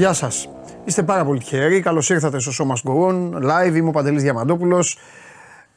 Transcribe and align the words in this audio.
γεια 0.00 0.12
σας. 0.12 0.48
Είστε 0.84 1.02
πάρα 1.02 1.24
πολύ 1.24 1.38
τυχεροί. 1.38 1.80
Καλώς 1.80 2.10
ήρθατε 2.10 2.38
στο 2.38 2.52
Show 2.58 2.70
Must 2.72 2.90
Go 2.90 3.08
On. 3.08 3.32
Live 3.32 3.74
είμαι 3.74 3.88
ο 3.88 3.90
Παντελής 3.90 4.22
Διαμαντόπουλος. 4.22 4.98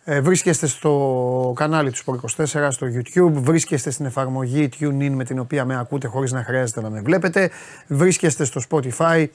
Ε, 0.04 0.22
βρίσκεστε 0.22 0.68
στο 0.68 1.54
κανάλι 1.56 1.92
του 1.92 1.98
Sport 2.06 2.46
24 2.46 2.68
στο 2.70 2.88
YouTube. 2.88 3.32
Βρίσκεστε 3.32 3.90
στην 3.90 4.06
εφαρμογή 4.06 4.70
TuneIn 4.80 5.10
με 5.10 5.24
την 5.24 5.40
οποία 5.40 5.66
με 5.66 5.80
ακούτε 5.80 6.08
χωρίς 6.08 6.32
να 6.32 6.44
χρειάζεται 6.44 6.82
να 6.82 6.90
με 6.90 7.02
βλέπετε. 7.02 7.50
Βρίσκεστε 7.88 8.44
στο 8.46 8.62
Spotify. 8.70 9.26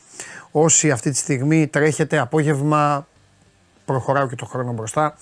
Όσοι 0.51 0.91
αυτή 0.91 1.11
τη 1.11 1.17
στιγμή 1.17 1.67
τρέχετε 1.67 2.19
απόγευμα, 2.19 3.07
προχωράω 3.85 4.29
και 4.29 4.37
το 4.37 4.45
χρόνο 4.45 4.73
μπροστά 4.73 5.17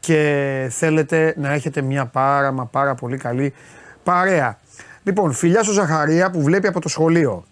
και 0.00 0.68
θέλετε 0.70 1.34
να 1.36 1.52
έχετε 1.52 1.82
μια 1.82 2.06
πάρα 2.06 2.52
μα 2.52 2.66
πάρα 2.66 2.94
πολύ 2.94 3.16
καλή 3.16 3.54
παρέα. 4.02 4.58
Λοιπόν, 5.02 5.32
φιλιά 5.32 5.62
στο 5.62 5.72
Ζαχαρία 5.72 6.30
που 6.30 6.42
βλέπει 6.42 6.66
από 6.66 6.80
το 6.80 6.88
σχολείο. 6.88 7.44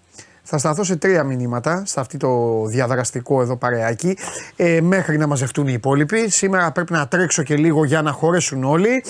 Θα 0.49 0.59
σταθώ 0.59 0.85
σε 0.85 0.97
τρία 0.97 1.25
μηνύματα, 1.25 1.83
σε 1.87 2.01
αυτό 2.01 2.17
το 2.17 2.65
διαδραστικό 2.67 3.41
εδώ 3.43 3.57
παρεάκι, 3.57 4.17
ε, 4.57 4.81
μέχρι 4.81 5.19
να 5.19 5.27
μαζευτούν 5.27 5.69
οι 5.69 5.73
υπόλοιποι. 5.73 6.31
Σήμερα 6.31 6.73
πρέπει 6.73 6.93
να 6.93 7.09
τρέξω 7.09 7.43
και 7.43 7.57
λίγο 7.57 7.85
για 7.85 8.03
να 8.03 8.13
χωρέσουν 8.13 8.65
όλοι. 8.65 9.05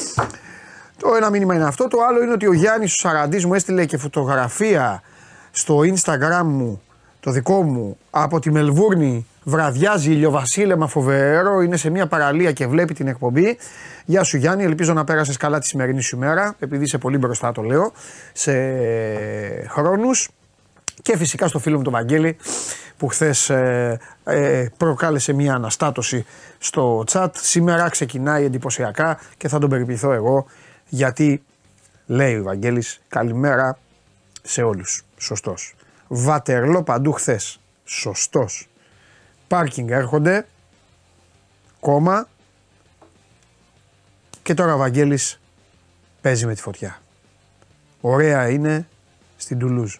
Το 0.96 1.14
ένα 1.16 1.30
μήνυμα 1.30 1.54
είναι 1.54 1.64
αυτό. 1.64 1.88
Το 1.88 1.98
άλλο 2.08 2.22
είναι 2.22 2.32
ότι 2.32 2.46
ο 2.46 2.52
Γιάννης 2.52 2.92
ο 2.92 2.96
Σαραντής 2.96 3.44
μου 3.44 3.54
έστειλε 3.54 3.84
και 3.84 3.96
φωτογραφία 3.96 5.02
στο 5.50 5.78
Instagram 5.78 6.42
μου, 6.44 6.82
το 7.20 7.30
δικό 7.30 7.62
μου, 7.62 7.98
από 8.10 8.40
τη 8.40 8.50
Μελβούρνη. 8.50 9.26
Βραδιάζει 9.42 10.10
ηλιοβασίλεμα 10.10 10.86
φοβερό, 10.86 11.60
είναι 11.60 11.76
σε 11.76 11.90
μια 11.90 12.06
παραλία 12.06 12.52
και 12.52 12.66
βλέπει 12.66 12.94
την 12.94 13.06
εκπομπή. 13.08 13.58
Γεια 14.04 14.22
σου 14.22 14.36
Γιάννη, 14.36 14.64
ελπίζω 14.64 14.92
να 14.92 15.04
πέρασες 15.04 15.36
καλά 15.36 15.58
τη 15.58 15.66
σημερινή 15.66 16.02
σου 16.02 16.18
μέρα, 16.18 16.54
επειδή 16.58 16.84
είσαι 16.84 16.98
πολύ 16.98 17.18
μπροστά 17.18 17.52
το 17.52 17.62
λέω, 17.62 17.92
σε 18.32 18.52
χρόνους. 19.68 20.28
Και 21.02 21.16
φυσικά 21.16 21.48
στο 21.48 21.58
φίλο 21.58 21.76
μου 21.76 21.82
τον 21.82 21.92
Βαγγέλη 21.92 22.36
που 22.96 23.06
χθες 23.06 23.50
ε, 23.50 24.00
ε, 24.24 24.68
προκάλεσε 24.76 25.32
μια 25.32 25.54
αναστάτωση 25.54 26.26
στο 26.58 27.04
chat. 27.06 27.28
Σήμερα 27.32 27.88
ξεκινάει 27.88 28.44
εντυπωσιακά 28.44 29.20
και 29.36 29.48
θα 29.48 29.58
τον 29.58 29.70
περιποιηθώ 29.70 30.12
εγώ 30.12 30.46
γιατί 30.88 31.42
λέει 32.06 32.38
ο 32.38 32.42
Βαγγέλης 32.42 33.00
καλημέρα 33.08 33.78
σε 34.42 34.62
όλους. 34.62 35.04
Σωστός. 35.16 35.74
Βατερλό 36.08 36.82
παντού 36.82 37.12
χθες. 37.12 37.60
Σωστός. 37.84 38.68
Πάρκινγκ 39.48 39.90
έρχονται. 39.90 40.46
Κόμμα. 41.80 42.28
Και 44.42 44.54
τώρα 44.54 44.74
ο 44.74 44.78
Βαγγέλης 44.78 45.40
παίζει 46.20 46.46
με 46.46 46.54
τη 46.54 46.60
φωτιά. 46.60 47.00
Ωραία 48.00 48.48
είναι 48.48 48.88
στην 49.36 49.58
Τουλούζ. 49.58 49.96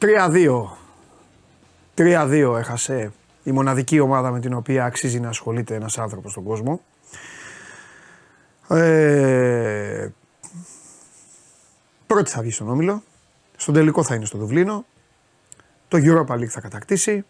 3-2. 0.00 0.78
3-2 1.96 2.56
έχασε 2.58 3.12
η 3.42 3.52
μοναδική 3.52 4.00
ομάδα 4.00 4.30
με 4.30 4.40
την 4.40 4.52
οποία 4.52 4.84
αξίζει 4.84 5.20
να 5.20 5.28
ασχολείται 5.28 5.74
ένας 5.74 5.98
άνθρωπος 5.98 6.30
στον 6.30 6.44
κόσμο. 6.44 6.80
Ε, 8.68 10.08
πρώτη 12.06 12.30
θα 12.30 12.40
βγει 12.40 12.50
στον 12.50 12.68
Όμιλο. 12.68 13.02
Στον 13.56 13.74
τελικό 13.74 14.02
θα 14.02 14.14
είναι 14.14 14.24
στο 14.24 14.38
Δουβλίνο. 14.38 14.84
Το 15.88 15.98
Europa 16.00 16.34
League 16.34 16.46
θα 16.46 16.60
κατακτήσει. 16.60 17.24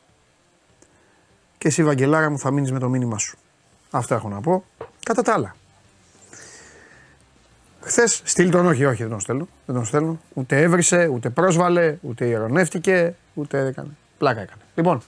Και 1.58 1.68
εσύ 1.68 1.84
Βαγγελάρα 1.84 2.30
μου 2.30 2.38
θα 2.38 2.50
μείνεις 2.50 2.72
με 2.72 2.78
το 2.78 2.88
μήνυμά 2.88 3.18
σου. 3.18 3.38
Αυτό 3.90 4.14
έχω 4.14 4.28
να 4.28 4.40
πω. 4.40 4.64
Κατά 5.02 5.22
τα 5.22 5.32
άλλα. 5.32 5.54
Χθες 7.80 8.20
στείλ 8.24 8.50
τον, 8.50 8.66
όχι, 8.66 8.84
όχι, 8.84 9.02
δεν 9.02 9.10
τον 9.10 9.20
στέλνω. 9.20 9.48
Δεν 9.66 9.74
τον 9.74 9.84
στέλνω. 9.84 10.20
Ούτε 10.34 10.60
έβρισε, 10.62 11.06
ούτε 11.06 11.30
πρόσβαλε, 11.30 11.96
ούτε 12.00 12.26
ειρωνεύτηκε, 12.26 13.14
ούτε 13.34 13.66
έκανε. 13.66 13.88
Πλάκα 14.18 14.40
έκανε. 14.40 14.60
Λοιπόν, 14.74 15.02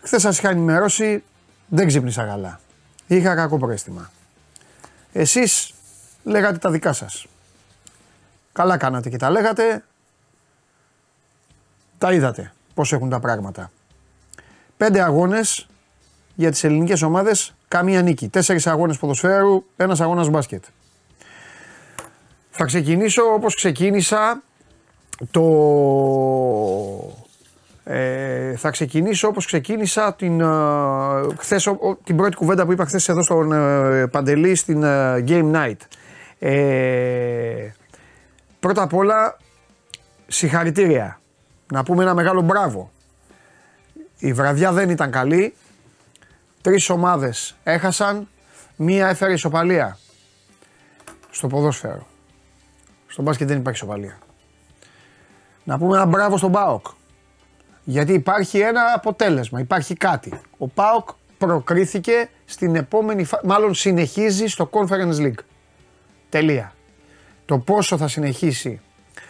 χθες 0.00 0.20
σας 0.20 0.38
είχα 0.38 0.50
ενημερώσει, 0.50 1.22
δεν 1.68 1.86
ξύπνησα 1.86 2.24
καλά. 2.24 2.60
Είχα 3.06 3.34
κακό 3.34 3.58
πρόστιμα. 3.58 4.10
Εσείς 5.12 5.72
λέγατε 6.22 6.58
τα 6.58 6.70
δικά 6.70 6.92
σας. 6.92 7.26
Καλά 8.52 8.76
κάνατε 8.76 9.08
και 9.08 9.16
τα 9.16 9.30
λέγατε. 9.30 9.84
Τα 11.98 12.12
είδατε 12.12 12.52
πώς 12.74 12.92
έχουν 12.92 13.08
τα 13.08 13.20
πράγματα. 13.20 13.70
Πέντε 14.76 15.02
αγώνες 15.02 15.66
για 16.34 16.50
τις 16.50 16.64
ελληνικές 16.64 17.02
ομάδες, 17.02 17.54
καμία 17.68 18.02
νίκη. 18.02 18.28
Τέσσερις 18.28 18.66
αγώνες 18.66 18.98
ποδοσφαίρου, 18.98 19.64
ένας 19.76 20.00
αγώνας 20.00 20.28
μπάσκετ. 20.28 20.64
Θα 22.54 22.64
ξεκινήσω 22.64 23.22
όπως 23.22 23.54
ξεκίνησα 23.54 24.42
το... 25.30 25.42
Ε, 27.84 28.56
θα 28.56 28.70
ξεκινήσω 28.70 29.28
όπως 29.28 29.46
ξεκίνησα 29.46 30.14
την, 30.14 30.40
ε, 30.40 30.46
χθες, 31.36 31.70
την 32.04 32.16
πρώτη 32.16 32.36
κουβέντα 32.36 32.64
που 32.64 32.72
είπα 32.72 32.84
χθες 32.84 33.08
εδώ 33.08 33.22
στον 33.22 33.52
ε, 33.52 34.06
Παντελή 34.06 34.54
στην 34.54 34.82
ε, 34.82 35.24
Game 35.28 35.52
Night. 35.52 35.76
Ε, 36.38 37.70
πρώτα 38.60 38.82
απ' 38.82 38.94
όλα 38.94 39.36
συγχαρητήρια. 40.26 41.20
Να 41.72 41.82
πούμε 41.82 42.02
ένα 42.02 42.14
μεγάλο 42.14 42.40
μπράβο. 42.40 42.90
Η 44.18 44.32
βραδιά 44.32 44.72
δεν 44.72 44.90
ήταν 44.90 45.10
καλή. 45.10 45.54
Τρεις 46.60 46.90
ομάδες 46.90 47.56
έχασαν, 47.62 48.28
μία 48.76 49.08
έφερε 49.08 49.32
ισοπαλία 49.32 49.98
στο 51.30 51.46
ποδόσφαιρο. 51.46 52.06
Στο 53.12 53.22
μπάσκετ 53.22 53.48
δεν 53.48 53.58
υπάρχει 53.58 53.78
σοβαλία. 53.78 54.18
Να 55.64 55.78
πούμε 55.78 55.96
ένα 55.96 56.06
μπράβο 56.06 56.36
στον 56.36 56.52
Πάοκ. 56.52 56.86
Γιατί 57.84 58.12
υπάρχει 58.12 58.58
ένα 58.58 58.82
αποτέλεσμα, 58.94 59.60
υπάρχει 59.60 59.94
κάτι. 59.94 60.40
Ο 60.58 60.68
Πάοκ 60.68 61.08
προκρίθηκε 61.38 62.30
στην 62.44 62.76
επόμενη 62.76 63.24
φάση, 63.24 63.46
μάλλον 63.46 63.74
συνεχίζει 63.74 64.46
στο 64.46 64.70
Conference 64.72 65.16
League. 65.16 65.38
Τελεία. 66.28 66.72
Το 67.44 67.58
πόσο 67.58 67.96
θα 67.96 68.08
συνεχίσει, 68.08 68.80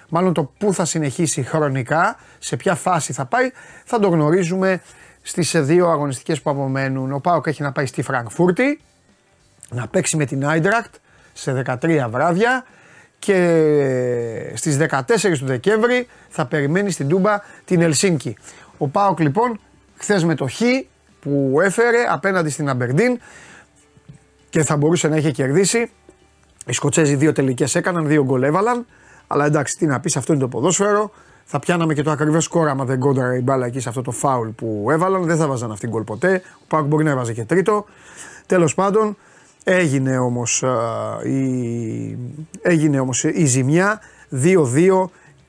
μάλλον 0.08 0.32
το 0.32 0.44
πού 0.58 0.74
θα 0.74 0.84
συνεχίσει 0.84 1.42
χρονικά, 1.42 2.16
σε 2.38 2.56
ποια 2.56 2.74
φάση 2.74 3.12
θα 3.12 3.24
πάει, 3.24 3.50
θα 3.84 3.98
το 3.98 4.08
γνωρίζουμε 4.08 4.82
στις 5.22 5.64
δύο 5.64 5.88
αγωνιστικές 5.88 6.42
που 6.42 6.50
απομένουν. 6.50 7.12
Ο 7.12 7.18
Πάοκ 7.18 7.46
έχει 7.46 7.62
να 7.62 7.72
πάει 7.72 7.86
στη 7.86 8.02
Φραγκφούρτη, 8.02 8.80
να 9.68 9.88
παίξει 9.88 10.16
με 10.16 10.24
την 10.24 10.46
Άιντρακτ 10.46 10.94
σε 11.32 11.62
13 11.66 12.06
βράδια 12.10 12.64
και 13.24 14.52
στις 14.54 14.78
14 14.90 15.38
του 15.38 15.44
Δεκέμβρη 15.44 16.06
θα 16.28 16.46
περιμένει 16.46 16.90
στην 16.90 17.08
Τούμπα 17.08 17.40
την 17.64 17.80
Ελσίνκη. 17.80 18.36
Ο 18.78 18.88
Πάοκ 18.88 19.20
λοιπόν 19.20 19.60
χθες 19.96 20.24
με 20.24 20.34
το 20.34 20.46
Χ 20.46 20.60
που 21.20 21.58
έφερε 21.62 21.98
απέναντι 22.10 22.50
στην 22.50 22.68
Αμπερντίν 22.68 23.20
και 24.50 24.64
θα 24.64 24.76
μπορούσε 24.76 25.08
να 25.08 25.16
είχε 25.16 25.30
κερδίσει. 25.30 25.90
Οι 26.66 26.72
Σκοτσέζοι 26.72 27.14
δύο 27.14 27.32
τελικές 27.32 27.74
έκαναν, 27.74 28.06
δύο 28.06 28.24
γκολ 28.24 28.42
έβαλαν. 28.42 28.86
Αλλά 29.26 29.44
εντάξει, 29.44 29.76
τι 29.76 29.86
να 29.86 30.00
πεις, 30.00 30.16
αυτό 30.16 30.32
είναι 30.32 30.42
το 30.42 30.48
ποδόσφαιρο. 30.48 31.12
Θα 31.44 31.58
πιάναμε 31.58 31.94
και 31.94 32.02
το 32.02 32.10
ακριβές 32.10 32.44
σκόρ 32.44 32.68
άμα 32.68 32.84
δεν 32.84 32.98
κόντρα 32.98 33.36
η 33.36 33.40
μπάλα 33.40 33.66
εκεί 33.66 33.80
σε 33.80 33.88
αυτό 33.88 34.02
το 34.02 34.10
φάουλ 34.10 34.48
που 34.48 34.88
έβαλαν. 34.90 35.24
Δεν 35.24 35.36
θα 35.36 35.46
βάζαν 35.46 35.72
αυτήν 35.72 35.88
γκολ 35.88 36.02
ποτέ. 36.02 36.42
Ο 36.54 36.64
Πάοκ 36.68 36.86
μπορεί 36.86 37.04
να 37.04 37.10
έβαζε 37.10 37.32
και 37.32 37.44
τρίτο. 37.44 37.84
Τέλος 38.46 38.74
πάντων, 38.74 39.16
Έγινε 39.64 40.18
όμως, 40.18 40.64
η, 41.24 42.18
έγινε 42.62 43.00
όμως 43.00 43.24
η 43.24 43.44
ζημιά 43.44 44.00
2-2 44.42 45.04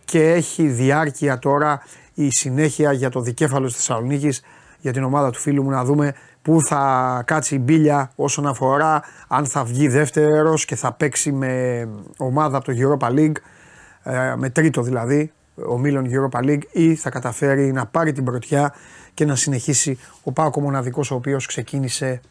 και 0.05 0.31
έχει 0.31 0.67
διάρκεια 0.67 1.39
τώρα 1.39 1.81
η 2.13 2.29
συνέχεια 2.31 2.91
για 2.91 3.09
το 3.09 3.21
δικέφαλο 3.21 3.65
της 3.65 3.75
Θεσσαλονίκης 3.75 4.41
για 4.79 4.93
την 4.93 5.03
ομάδα 5.03 5.29
του 5.29 5.39
φίλου 5.39 5.63
μου 5.63 5.69
να 5.69 5.83
δούμε 5.83 6.13
πού 6.41 6.61
θα 6.61 7.23
κάτσει 7.25 7.55
η 7.55 7.59
μπίλια 7.61 8.11
όσον 8.15 8.47
αφορά 8.47 9.03
αν 9.27 9.45
θα 9.45 9.63
βγει 9.63 9.87
δεύτερος 9.87 10.65
και 10.65 10.75
θα 10.75 10.91
παίξει 10.91 11.31
με 11.31 11.87
ομάδα 12.17 12.57
από 12.57 12.65
το 12.65 12.73
Europa 12.77 13.09
League 13.09 13.35
ε, 14.03 14.33
με 14.37 14.49
τρίτο 14.49 14.81
δηλαδή 14.81 15.31
ο 15.67 15.77
Μίλων 15.77 16.05
Europa 16.09 16.39
League 16.39 16.63
ή 16.71 16.95
θα 16.95 17.09
καταφέρει 17.09 17.71
να 17.71 17.85
πάρει 17.85 18.11
την 18.11 18.23
πρωτιά 18.23 18.73
και 19.13 19.25
να 19.25 19.35
συνεχίσει 19.35 19.99
ο 20.23 20.31
Πάκο 20.31 20.61
μοναδικός 20.61 21.11
ο 21.11 21.15
οποίος 21.15 21.45
ξεκίνησε 21.45 22.21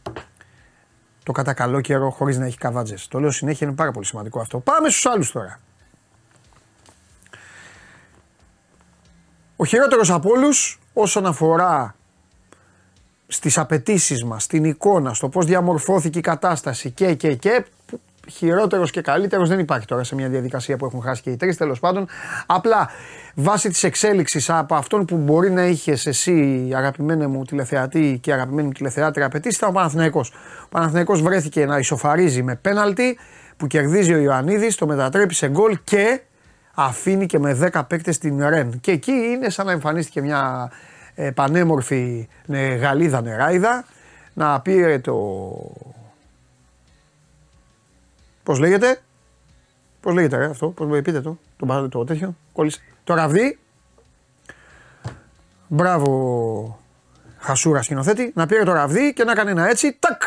το 1.23 1.33
κατά 1.33 1.53
καλό 1.53 1.81
καιρό 1.81 2.11
χωρίς 2.11 2.39
να 2.39 2.47
έχει 2.47 2.57
καβάτζες. 2.57 3.09
Το 3.09 3.21
λέω 3.21 3.31
συνέχεια, 3.31 3.67
είναι 3.67 3.77
πάρα 3.77 3.91
πολύ 3.91 4.07
σημαντικό 4.07 4.41
αυτό. 4.41 4.59
Πάμε 4.59 4.89
στους 4.89 5.07
άλλους 5.07 5.33
τώρα. 5.33 5.61
Ο 9.57 9.65
χειρότερος 9.65 10.11
από 10.11 10.31
όλους 10.31 10.81
όσον 10.93 11.27
αφορά 11.27 11.95
στις 13.27 13.59
απαιτήσεις 13.59 14.25
μας, 14.25 14.43
στην 14.43 14.65
εικόνα, 14.65 15.15
στο 15.15 15.29
πώς 15.29 15.47
διαμορφώθηκε 15.47 16.19
η 16.19 16.23
κατάσταση 16.23 16.91
και 16.91 17.15
και 17.15 17.35
και 17.35 17.65
χειρότερος 18.31 18.91
και 18.91 19.01
καλύτερος 19.01 19.49
δεν 19.49 19.59
υπάρχει 19.59 19.87
τώρα 19.87 20.05
σε 20.05 20.15
μια 20.15 20.29
διαδικασία 20.29 20.77
που 20.77 20.85
έχουν 20.85 21.03
χάσει 21.03 21.23
και 21.23 21.31
οι 21.31 21.37
τρεις 21.37 21.57
τέλος 21.57 21.81
πάντων. 21.81 22.07
Απλά 22.47 22.91
βάσει 23.35 23.69
της 23.69 23.83
εξέλιξης 23.85 24.51
από 24.51 24.75
αυτόν 24.75 25.05
που 25.05 25.17
μπορεί 25.17 25.51
να 25.51 25.67
είχες 25.67 26.07
εσύ, 26.07 26.71
αγαπημένε 26.75 27.27
μου 27.27 27.45
τηλεθεατή 27.45 28.19
και 28.23 28.33
αγαπημένη 28.33 28.67
μου 28.67 28.73
τηλεθεάτρια, 28.73 29.27
απαιτήσει 29.27 29.57
ήταν 29.57 29.69
ο 29.69 29.73
Παναθηναϊκός. 29.73 30.33
Ο 30.65 30.69
Παναθηναϊκός 30.69 31.23
βρέθηκε 31.23 31.67
να 31.67 31.79
ισοφαρίζει 31.79 32.43
με 32.43 32.57
πέναλτι 32.57 33.19
που 33.57 33.67
κερδίζει 33.67 34.15
ο 34.15 34.19
Ιωαννίδης, 34.19 34.77
το 34.77 34.87
μετατρέπει 34.87 35.35
σε 35.35 35.49
γκολ 35.49 35.79
και 35.85 36.21
αφήνει 36.75 37.27
και 37.27 37.39
με 37.39 37.71
10 37.73 37.83
παίκτες 37.89 38.19
την 38.19 38.49
Ρεν. 38.49 38.81
Και 38.81 38.91
εκεί 38.91 39.13
είναι 39.13 39.51
σαν 39.51 39.67
να 39.67 39.73
εμφανίστηκε 39.73 40.21
μια 40.21 40.71
ε, 41.15 41.31
πανέμορφη 41.31 42.29
ναι, 42.47 42.59
Γαλλίδα 42.59 43.23
νεράιδα 43.23 43.85
να 44.33 44.61
πήρε 44.61 44.99
το. 44.99 45.15
Πώς 48.43 48.59
λέγεται, 48.59 49.01
Πώς 50.03 50.15
λέγεται 50.15 50.37
ρε, 50.37 50.45
αυτό, 50.45 50.69
πώς 50.69 51.01
πείτε 51.03 51.21
το, 51.21 51.39
το, 51.57 51.89
το 51.89 52.05
τέτοιο, 52.05 52.37
κόλλησε. 52.53 52.81
Το 53.05 53.15
ραβδί. 53.15 53.59
Μπράβο, 55.69 56.79
Χασούρα 57.39 57.83
σκηνοθέτη, 57.83 58.33
να 58.35 58.47
πήρε 58.47 58.65
το 58.65 58.73
ραβδί 58.73 59.13
και 59.13 59.25
να 59.25 59.35
κάνει 59.35 59.51
ένα 59.51 59.69
έτσι, 59.69 59.97
τάκ! 59.99 60.23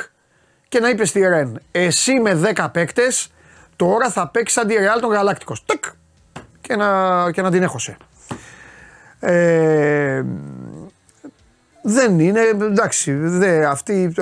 Και 0.67 0.79
να 0.79 0.89
είπε 0.89 1.05
στη 1.05 1.19
Ρεν, 1.19 1.59
εσύ 1.71 2.19
με 2.19 2.53
10 2.55 2.67
παίκτες 2.71 3.31
τώρα 3.75 4.09
θα 4.09 4.27
παίξεις 4.27 4.57
σαν 4.57 4.67
τη 4.67 4.73
Ρεάλ 4.73 4.99
τον 4.99 5.11
Γαλάκτικος. 5.11 5.65
Τάκ! 5.65 5.83
Και 6.61 6.75
να, 6.75 7.31
και 7.31 7.41
να 7.41 7.51
την 7.51 7.63
έχωσε. 7.63 7.97
Ε, 9.19 10.23
δεν 11.83 12.19
είναι, 12.19 12.41
εντάξει, 12.41 13.13
δε, 13.13 13.65
αυτή, 13.65 14.13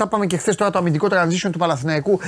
τα 0.00 0.08
πάμε 0.08 0.26
και 0.26 0.36
χθες 0.36 0.56
τώρα 0.56 0.70
το 0.70 0.78
αμυντικό 0.78 1.06
transition 1.10 1.48
του 1.52 1.58
Παλαθηναϊκού. 1.58 2.20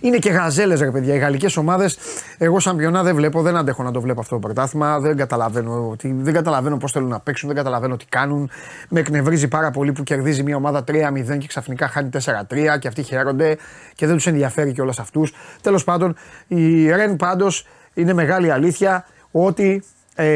Είναι 0.00 0.16
και 0.16 0.30
γαζέλες, 0.30 0.80
ρε 0.80 0.90
παιδιά. 0.90 1.14
Οι 1.14 1.18
γαλλικές 1.18 1.56
ομάδες, 1.56 1.98
εγώ 2.38 2.60
σαν 2.60 2.76
πιονά 2.76 3.02
δεν 3.02 3.14
βλέπω, 3.14 3.42
δεν 3.42 3.56
αντέχω 3.56 3.82
να 3.82 3.90
το 3.90 4.00
βλέπω 4.00 4.20
αυτό 4.20 4.34
το 4.34 4.40
πρωτάθλημα. 4.40 5.00
Δεν 5.00 5.16
καταλαβαίνω, 5.16 5.96
δεν 6.02 6.34
καταλαβαίνω 6.34 6.76
πώς 6.76 6.92
θέλουν 6.92 7.08
να 7.08 7.20
παίξουν, 7.20 7.48
δεν 7.48 7.56
καταλαβαίνω 7.56 7.96
τι 7.96 8.04
κάνουν. 8.06 8.50
Με 8.88 9.00
εκνευρίζει 9.00 9.48
πάρα 9.48 9.70
πολύ 9.70 9.92
που 9.92 10.02
κερδίζει 10.02 10.42
μια 10.42 10.56
ομάδα 10.56 10.84
3-0 10.88 11.38
και 11.38 11.46
ξαφνικά 11.46 11.88
χάνει 11.88 12.10
4-3 12.12 12.78
και 12.78 12.88
αυτοί 12.88 13.02
χαίρονται 13.02 13.56
και 13.94 14.06
δεν 14.06 14.14
τους 14.14 14.26
ενδιαφέρει 14.26 14.72
και 14.72 14.80
όλα 14.80 14.94
αυτούς. 14.98 15.32
Τέλος 15.60 15.84
πάντων, 15.84 16.16
η 16.46 16.90
Ρεν 16.90 17.16
πάντως 17.16 17.66
είναι 17.94 18.12
μεγάλη 18.12 18.50
αλήθεια 18.50 19.06
ότι 19.30 19.82
ε, 20.14 20.28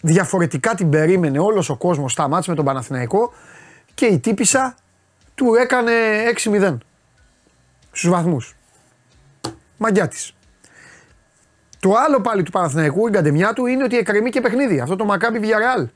διαφορετικά 0.00 0.74
την 0.74 0.90
περίμενε 0.90 1.38
όλος 1.38 1.68
ο 1.68 1.76
κόσμος 1.76 2.12
στα 2.12 2.28
μάτια 2.28 2.46
με 2.50 2.56
τον 2.56 2.64
Παναθηναϊκό 2.64 3.32
και 3.96 4.06
η 4.06 4.18
τύπησα 4.18 4.74
του 5.34 5.54
έκανε 5.54 5.92
6-0 6.44 6.76
στους 7.90 8.10
βαθμούς. 8.10 8.56
Μαγκιά 9.76 10.08
της. 10.08 10.34
Το 11.80 11.92
άλλο 12.06 12.20
πάλι 12.20 12.42
του 12.42 12.50
Παναθηναϊκού, 12.50 13.08
η 13.08 13.10
καντεμιά 13.10 13.52
του 13.52 13.66
είναι 13.66 13.84
ότι 13.84 13.96
εκκρεμεί 13.96 14.30
και 14.30 14.40
παιχνίδι. 14.40 14.80
Αυτό 14.80 14.96
το 14.96 15.04
Μακάμπι 15.04 15.40
Villarreal. 15.42 15.86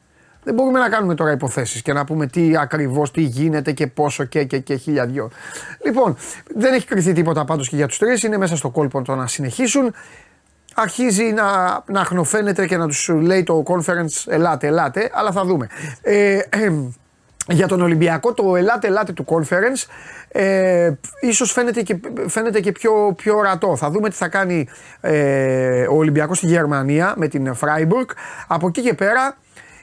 Δεν 0.43 0.55
μπορούμε 0.55 0.79
να 0.79 0.89
κάνουμε 0.89 1.15
τώρα 1.15 1.31
υποθέσεις 1.31 1.83
και 1.83 1.93
να 1.93 2.05
πούμε 2.05 2.27
τι 2.27 2.57
ακριβώς, 2.57 3.11
τι 3.11 3.21
γίνεται 3.21 3.73
και 3.73 3.87
πόσο 3.87 4.25
και, 4.25 4.45
και, 4.45 4.59
και 4.59 4.75
χίλια 4.75 5.07
δυο. 5.07 5.31
Λοιπόν, 5.85 6.17
δεν 6.55 6.75
έχει 6.75 6.87
κρυθεί 6.87 7.13
τίποτα 7.13 7.45
πάντως 7.45 7.69
και 7.69 7.77
για 7.77 7.87
τους 7.87 7.99
τρεις. 7.99 8.23
Είναι 8.23 8.37
μέσα 8.37 8.57
στο 8.57 8.71
κόλπο 8.71 9.03
το 9.03 9.15
να 9.15 9.27
συνεχίσουν. 9.27 9.95
Αρχίζει 10.75 11.25
να, 11.25 11.83
να 11.87 12.05
χνοφαίνεται 12.05 12.67
και 12.67 12.77
να 12.77 12.87
τους 12.87 13.09
λέει 13.09 13.43
το 13.43 13.63
conference 13.67 14.25
ελάτε, 14.27 14.67
ελάτε, 14.67 15.11
αλλά 15.13 15.33
θα 15.33 15.45
δούμε. 15.45 15.69
Ε, 16.03 16.39
ε, 16.49 16.73
για 17.51 17.67
τον 17.67 17.81
Ολυμπιακό 17.81 18.35
το 18.35 18.57
ελάτε 18.57 18.87
ελάτε 18.87 19.13
του 19.13 19.25
conference 19.29 19.87
ε, 20.29 20.93
ίσως 21.21 21.53
φαίνεται 21.53 21.83
και, 21.83 22.01
φαίνεται 22.27 22.61
και 22.61 22.73
πιο, 22.73 23.15
πιο 23.17 23.37
ορατό. 23.37 23.77
Θα 23.77 23.91
δούμε 23.91 24.09
τι 24.09 24.15
θα 24.17 24.29
κάνει 24.29 24.69
ε, 25.01 25.87
ο 25.87 25.97
Ολυμπιακός 25.97 26.37
στη 26.37 26.47
Γερμανία 26.47 27.15
με 27.17 27.29
την 27.29 27.55
Freiburg. 27.61 28.11
Από 28.47 28.67
εκεί 28.67 28.83
και 28.83 28.95
πέρα 28.95 29.37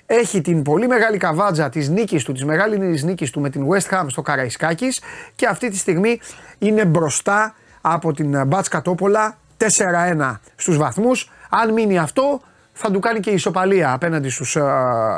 έχει 0.06 0.42
την 0.42 0.62
πολύ 0.62 0.88
μεγάλη 0.88 1.18
καβάτζα 1.18 1.70
της 1.70 1.90
νίκης 1.90 2.24
του, 2.24 2.32
της 2.32 2.46
μεγάλης 2.46 3.04
νίκης 3.04 3.32
του 3.32 3.42
με 3.42 3.50
την 3.50 3.68
West 3.70 3.94
Ham 3.94 4.06
στο 4.08 4.22
Καραϊσκάκης 4.22 5.02
και 5.36 5.48
αυτή 5.48 5.70
τη 5.70 5.78
στιγμή 5.78 6.20
είναι 6.58 6.86
μπροστά 6.86 7.56
από 7.82 8.14
την 8.14 8.48
Μπάτς 8.48 8.70
Τόπολα 8.84 9.38
4-1 9.58 10.36
στους 10.56 10.78
βαθμούς. 10.78 11.32
Αν 11.50 11.74
μείνει 11.74 11.98
αυτό 11.98 12.42
θα 12.74 12.92
του 12.92 13.00
κάνει 13.00 13.20
και 13.20 13.30
ισοπαλία 13.30 13.94
απέναντι 13.94 14.30
στους 14.30 14.58
uh, 14.60 14.64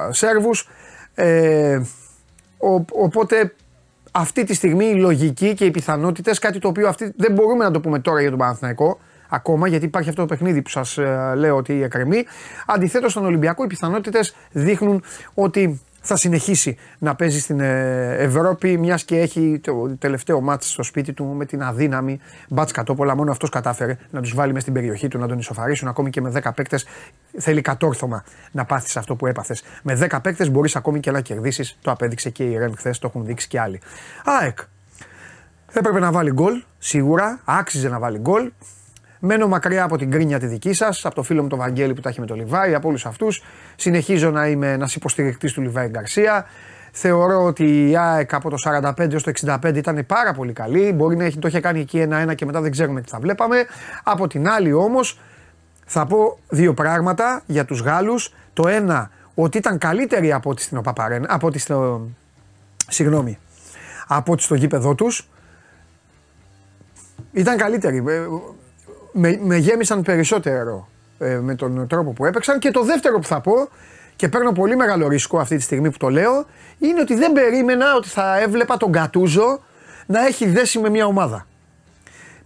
Σέρβους. 0.09 0.67
Ε, 1.15 1.81
οπότε 2.91 3.53
αυτή 4.11 4.43
τη 4.43 4.53
στιγμή 4.53 4.85
η 4.85 4.95
λογική 4.95 5.53
και 5.53 5.65
οι 5.65 5.71
πιθανότητες, 5.71 6.39
κάτι 6.39 6.59
το 6.59 6.67
οποίο 6.67 6.87
αυτή, 6.87 7.13
δεν 7.15 7.33
μπορούμε 7.33 7.63
να 7.63 7.71
το 7.71 7.79
πούμε 7.79 7.99
τώρα 7.99 8.21
για 8.21 8.29
τον 8.29 8.39
Παναθηναϊκό, 8.39 8.99
ακόμα 9.29 9.67
γιατί 9.67 9.85
υπάρχει 9.85 10.09
αυτό 10.09 10.21
το 10.21 10.27
παιχνίδι 10.27 10.61
που 10.61 10.69
σας 10.69 10.97
ε, 10.97 11.33
λέω 11.35 11.55
ότι 11.55 11.83
εκκρεμεί. 11.83 12.25
Αντιθέτως, 12.65 13.11
στον 13.11 13.25
Ολυμπιακό 13.25 13.63
οι 13.63 13.67
πιθανότητες 13.67 14.35
δείχνουν 14.51 15.03
ότι 15.33 15.81
θα 16.01 16.15
συνεχίσει 16.15 16.77
να 16.99 17.15
παίζει 17.15 17.39
στην 17.39 17.59
ε, 17.59 18.15
Ευρώπη, 18.17 18.77
μιας 18.77 19.03
και 19.03 19.19
έχει 19.19 19.59
το 19.63 19.95
τελευταίο 19.97 20.41
μάτι 20.41 20.65
στο 20.65 20.83
σπίτι 20.83 21.13
του 21.13 21.25
με 21.25 21.45
την 21.45 21.63
αδύναμη 21.63 22.19
μπάτς 22.49 22.71
κατόπολα. 22.71 23.15
Μόνο 23.15 23.31
αυτός 23.31 23.49
κατάφερε 23.49 23.97
να 24.11 24.21
τους 24.21 24.33
βάλει 24.33 24.53
μες 24.53 24.61
στην 24.61 24.73
περιοχή 24.73 25.07
του, 25.07 25.17
να 25.19 25.27
τον 25.27 25.39
ισοφαρίσουν. 25.39 25.87
Ακόμη 25.87 26.09
και 26.09 26.21
με 26.21 26.31
10 26.43 26.51
παίκτες 26.55 26.85
θέλει 27.37 27.61
κατόρθωμα 27.61 28.23
να 28.51 28.65
πάθεις 28.65 28.97
αυτό 28.97 29.15
που 29.15 29.27
έπαθες. 29.27 29.63
Με 29.83 29.95
10 29.95 30.19
παίκτες 30.21 30.49
μπορείς 30.49 30.75
ακόμη 30.75 30.99
και 30.99 31.11
να 31.11 31.21
κερδίσεις. 31.21 31.77
Το 31.81 31.91
απέδειξε 31.91 32.29
και 32.29 32.43
η 32.43 32.57
Ρεν 32.57 32.73
χθες, 32.77 32.99
το 32.99 33.07
έχουν 33.07 33.25
δείξει 33.25 33.47
και 33.47 33.59
άλλοι. 33.59 33.81
ΑΕΚ. 34.23 34.59
Έπρεπε 35.73 35.99
να 35.99 36.11
βάλει 36.11 36.31
γκολ, 36.31 36.63
σίγουρα. 36.77 37.39
Άξιζε 37.45 37.89
να 37.89 37.99
βάλει 37.99 38.17
γκολ. 38.17 38.51
Μένω 39.19 39.47
μακριά 39.47 39.83
από 39.83 39.97
την 39.97 40.11
κρίνια 40.11 40.39
τη 40.39 40.45
δική 40.45 40.73
σας, 40.73 41.05
από 41.05 41.15
το 41.15 41.23
φίλο 41.23 41.41
μου 41.41 41.47
τον 41.47 41.59
Βαγγέλη 41.59 41.93
που 41.93 42.01
τα 42.01 42.09
έχει 42.09 42.19
με 42.19 42.25
τον 42.25 42.37
Λιβάη, 42.37 42.75
από 42.75 42.87
όλους 42.87 43.05
αυτούς. 43.05 43.43
Συνεχίζω 43.75 44.29
να 44.31 44.47
είμαι 44.47 44.71
ένας 44.71 44.95
υποστηρικτής 44.95 45.53
του 45.53 45.61
Λιβάη 45.61 45.87
Γκαρσία. 45.87 46.45
Θεωρώ 46.91 47.43
ότι 47.43 47.89
η 47.89 47.97
ΑΕΚ 47.97 48.33
από 48.33 48.49
το 48.49 48.55
45 48.63 49.11
έως 49.11 49.23
το 49.23 49.31
65 49.45 49.75
ήταν 49.75 50.05
πάρα 50.05 50.33
πολύ 50.33 50.53
καλή. 50.53 50.93
Μπορεί 50.93 51.15
να 51.15 51.23
έχει, 51.23 51.39
το 51.39 51.47
είχε 51.47 51.59
κάνει 51.59 51.79
εκεί 51.79 51.99
ένα-ένα 51.99 52.33
και 52.33 52.45
μετά 52.45 52.61
δεν 52.61 52.71
ξέρουμε 52.71 53.01
τι 53.01 53.09
θα 53.09 53.19
βλέπαμε. 53.19 53.65
Από 54.03 54.27
την 54.27 54.49
άλλη 54.49 54.73
όμως 54.73 55.19
θα 55.85 56.05
πω 56.05 56.39
δύο 56.49 56.73
πράγματα 56.73 57.41
για 57.45 57.65
τους 57.65 57.81
Γάλλους. 57.81 58.33
Το 58.53 58.67
ένα, 58.67 59.11
ότι 59.35 59.57
ήταν 59.57 59.77
καλύτερη 59.77 60.33
από 60.33 60.49
ό,τι 60.49 60.61
στην 60.61 60.77
Οπαπαρένα, 60.77 61.27
από 61.29 61.47
ό,τι 61.47 61.59
στο, 61.59 62.07
συγγνώμη, 62.87 63.39
από 64.07 64.31
ό,τι 64.31 64.43
στο 64.43 64.55
γήπεδό 64.55 64.95
τους. 64.95 65.27
Ήταν 67.31 67.57
καλύτερη. 67.57 68.03
Ε, 69.13 69.19
με, 69.19 69.39
με 69.43 69.55
γέμισαν 69.55 70.01
περισσότερο 70.01 70.87
ε, 71.19 71.39
με 71.39 71.55
τον 71.55 71.87
τρόπο 71.87 72.11
που 72.11 72.25
έπαιξαν. 72.25 72.59
Και 72.59 72.71
το 72.71 72.83
δεύτερο 72.83 73.19
που 73.19 73.27
θα 73.27 73.41
πω, 73.41 73.53
και 74.15 74.29
παίρνω 74.29 74.51
πολύ 74.51 74.75
μεγάλο 74.75 75.07
ρίσκο 75.07 75.39
αυτή 75.39 75.55
τη 75.55 75.61
στιγμή 75.61 75.91
που 75.91 75.97
το 75.97 76.09
λέω, 76.09 76.45
είναι 76.79 76.99
ότι 77.01 77.15
δεν 77.15 77.31
περίμενα 77.31 77.95
ότι 77.95 78.07
θα 78.07 78.39
έβλεπα 78.39 78.77
τον 78.77 78.89
Γκατούζο 78.89 79.59
να 80.05 80.25
έχει 80.25 80.47
δέσει 80.47 80.79
με 80.79 80.89
μια 80.89 81.05
ομάδα. 81.05 81.47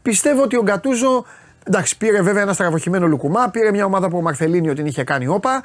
Πιστεύω 0.01 0.41
ότι 0.41 0.57
ο 0.57 0.61
Γκατούζο, 0.61 1.25
εντάξει, 1.63 1.97
πήρε 1.97 2.21
βέβαια 2.21 2.41
ένα 2.41 2.53
στραβοχημένο 2.53 3.07
λουκουμά, 3.07 3.49
πήρε 3.49 3.71
μια 3.71 3.85
ομάδα 3.85 4.09
που 4.09 4.17
ο 4.17 4.21
Μαρθελίνη 4.21 4.67
ότι 4.67 4.75
την 4.75 4.85
είχε 4.85 5.03
κάνει 5.03 5.27
όπα 5.27 5.63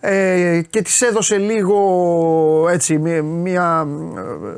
ε, 0.00 0.60
και 0.70 0.82
της 0.82 1.02
έδωσε 1.02 1.36
λίγο 1.36 2.68
έτσι, 2.70 2.98
μια, 3.22 3.86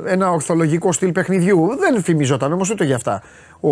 ένα 0.05 0.31
ορθολογικό 0.31 0.91
στυλ 0.91 1.11
παιχνιδιού. 1.11 1.77
Δεν 1.79 2.03
θυμιζόταν 2.03 2.53
όμως 2.53 2.69
ούτε 2.69 2.83
για 2.83 2.95
αυτά 2.95 3.23
ο 3.59 3.69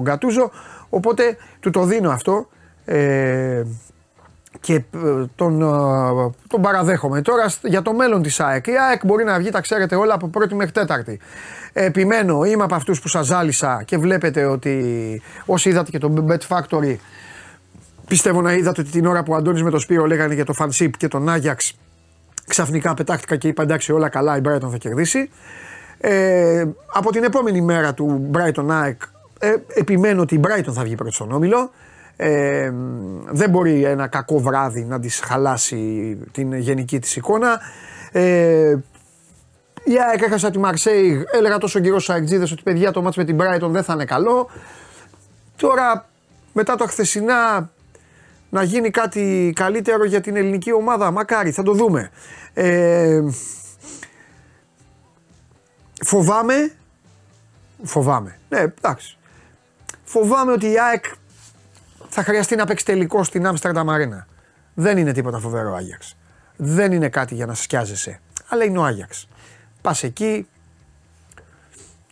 Γκατούζο. 0.00 0.50
Οπότε 0.94 1.36
του 1.60 1.70
το 1.70 1.84
δίνω 1.84 2.10
αυτό 2.10 2.48
ε, 2.84 3.62
και 4.60 4.74
ε, 4.74 4.84
τον, 5.34 5.62
ε, 5.62 6.30
τον 6.46 6.62
παραδέχομαι. 6.62 7.22
Τώρα 7.22 7.52
για 7.62 7.82
το 7.82 7.92
μέλλον 7.92 8.22
της 8.22 8.40
ΑΕΚ. 8.40 8.66
Η 8.66 8.72
ΑΕΚ 8.88 9.06
μπορεί 9.06 9.24
να 9.24 9.38
βγει, 9.38 9.50
τα 9.50 9.60
ξέρετε 9.60 9.94
όλα, 9.94 10.14
από 10.14 10.28
πρώτη 10.28 10.54
μέχρι 10.54 10.72
τέταρτη. 10.72 11.20
Επιμένω, 11.72 12.44
είμαι 12.44 12.64
από 12.64 12.74
αυτούς 12.74 13.00
που 13.00 13.08
σας 13.08 13.26
ζάλισα 13.26 13.82
και 13.84 13.98
βλέπετε 13.98 14.44
ότι 14.44 15.22
όσοι 15.46 15.68
είδατε 15.68 15.90
και 15.90 15.98
το 15.98 16.26
Bet 16.28 16.56
Factory 16.56 16.96
πιστεύω 18.06 18.40
να 18.40 18.52
είδατε 18.52 18.80
ότι 18.80 18.90
την 18.90 19.06
ώρα 19.06 19.22
που 19.22 19.32
ο 19.32 19.36
Αντώνης 19.36 19.62
με 19.62 19.70
το 19.70 19.78
Σπύρο 19.78 20.06
λέγανε 20.06 20.34
για 20.34 20.44
το 20.44 20.54
Fanship 20.58 20.90
και 20.96 21.08
τον 21.08 21.28
Άγιαξ 21.28 21.76
ξαφνικά 22.46 22.94
πετάχτηκα 22.94 23.36
και 23.36 23.48
είπα 23.48 23.62
εντάξει 23.62 23.92
όλα 23.92 24.08
καλά 24.08 24.36
η 24.36 24.40
Brighton 24.44 24.70
θα 24.70 24.76
κερδίσει. 24.76 25.30
Ε, 25.98 26.64
από 26.92 27.12
την 27.12 27.24
επόμενη 27.24 27.60
μέρα 27.60 27.94
του 27.94 28.30
Brighton 28.34 28.66
ΑΕΚ 28.68 29.02
ε, 29.42 29.54
επιμένω 29.68 30.22
ότι 30.22 30.34
η 30.34 30.40
Brighton 30.44 30.72
θα 30.72 30.82
βγει 30.82 30.94
πρώτη 30.94 31.14
στον 31.14 31.32
όμιλο. 31.32 31.70
Ε, 32.16 32.72
δεν 33.30 33.50
μπορεί 33.50 33.84
ένα 33.84 34.06
κακό 34.06 34.38
βράδυ 34.38 34.84
να 34.84 35.00
της 35.00 35.20
χαλάσει 35.20 36.18
την 36.32 36.52
γενική 36.52 36.98
της 36.98 37.16
εικόνα. 37.16 37.60
Ε, 38.12 38.76
η 39.84 39.92
ΑΕΚ 40.10 40.22
έχασα 40.22 40.50
τη 40.50 40.58
Μαρσέη, 40.58 41.24
έλεγα 41.32 41.58
τόσο 41.58 41.80
καιρό 41.80 41.98
στους 41.98 42.14
Αεκτζίδες 42.14 42.52
ότι 42.52 42.62
παιδιά 42.62 42.90
το 42.90 43.02
μάτς 43.02 43.16
με 43.16 43.24
την 43.24 43.38
Brighton 43.40 43.68
δεν 43.68 43.82
θα 43.82 43.92
είναι 43.92 44.04
καλό. 44.04 44.50
Τώρα 45.56 46.08
μετά 46.52 46.76
το 46.76 46.86
χθεσινά 46.86 47.70
να 48.50 48.62
γίνει 48.62 48.90
κάτι 48.90 49.52
καλύτερο 49.54 50.04
για 50.04 50.20
την 50.20 50.36
ελληνική 50.36 50.72
ομάδα, 50.72 51.10
μακάρι 51.10 51.50
θα 51.50 51.62
το 51.62 51.72
δούμε. 51.72 52.10
Ε, 52.54 53.22
φοβάμαι, 56.04 56.72
φοβάμαι, 57.82 58.38
ναι 58.48 58.58
εντάξει, 58.58 59.16
Φοβάμαι 60.12 60.52
ότι 60.52 60.70
η 60.70 60.80
ΑΕΚ 60.80 61.04
θα 62.08 62.22
χρειαστεί 62.22 62.56
να 62.56 62.66
παίξει 62.66 62.84
τελικό 62.84 63.24
στην 63.24 63.46
Άμστερνταμ 63.46 63.90
Αρένα. 63.90 64.26
Δεν 64.74 64.98
είναι 64.98 65.12
τίποτα 65.12 65.38
φοβερό 65.38 65.74
Άγιαξ. 65.74 66.16
Δεν 66.56 66.92
είναι 66.92 67.08
κάτι 67.08 67.34
για 67.34 67.46
να 67.46 67.54
σκιάζεσαι. 67.54 68.20
Αλλά 68.48 68.64
είναι 68.64 68.78
ο 68.78 68.84
Άγιαξ. 68.84 69.28
Πας 69.80 70.02
εκεί, 70.02 70.48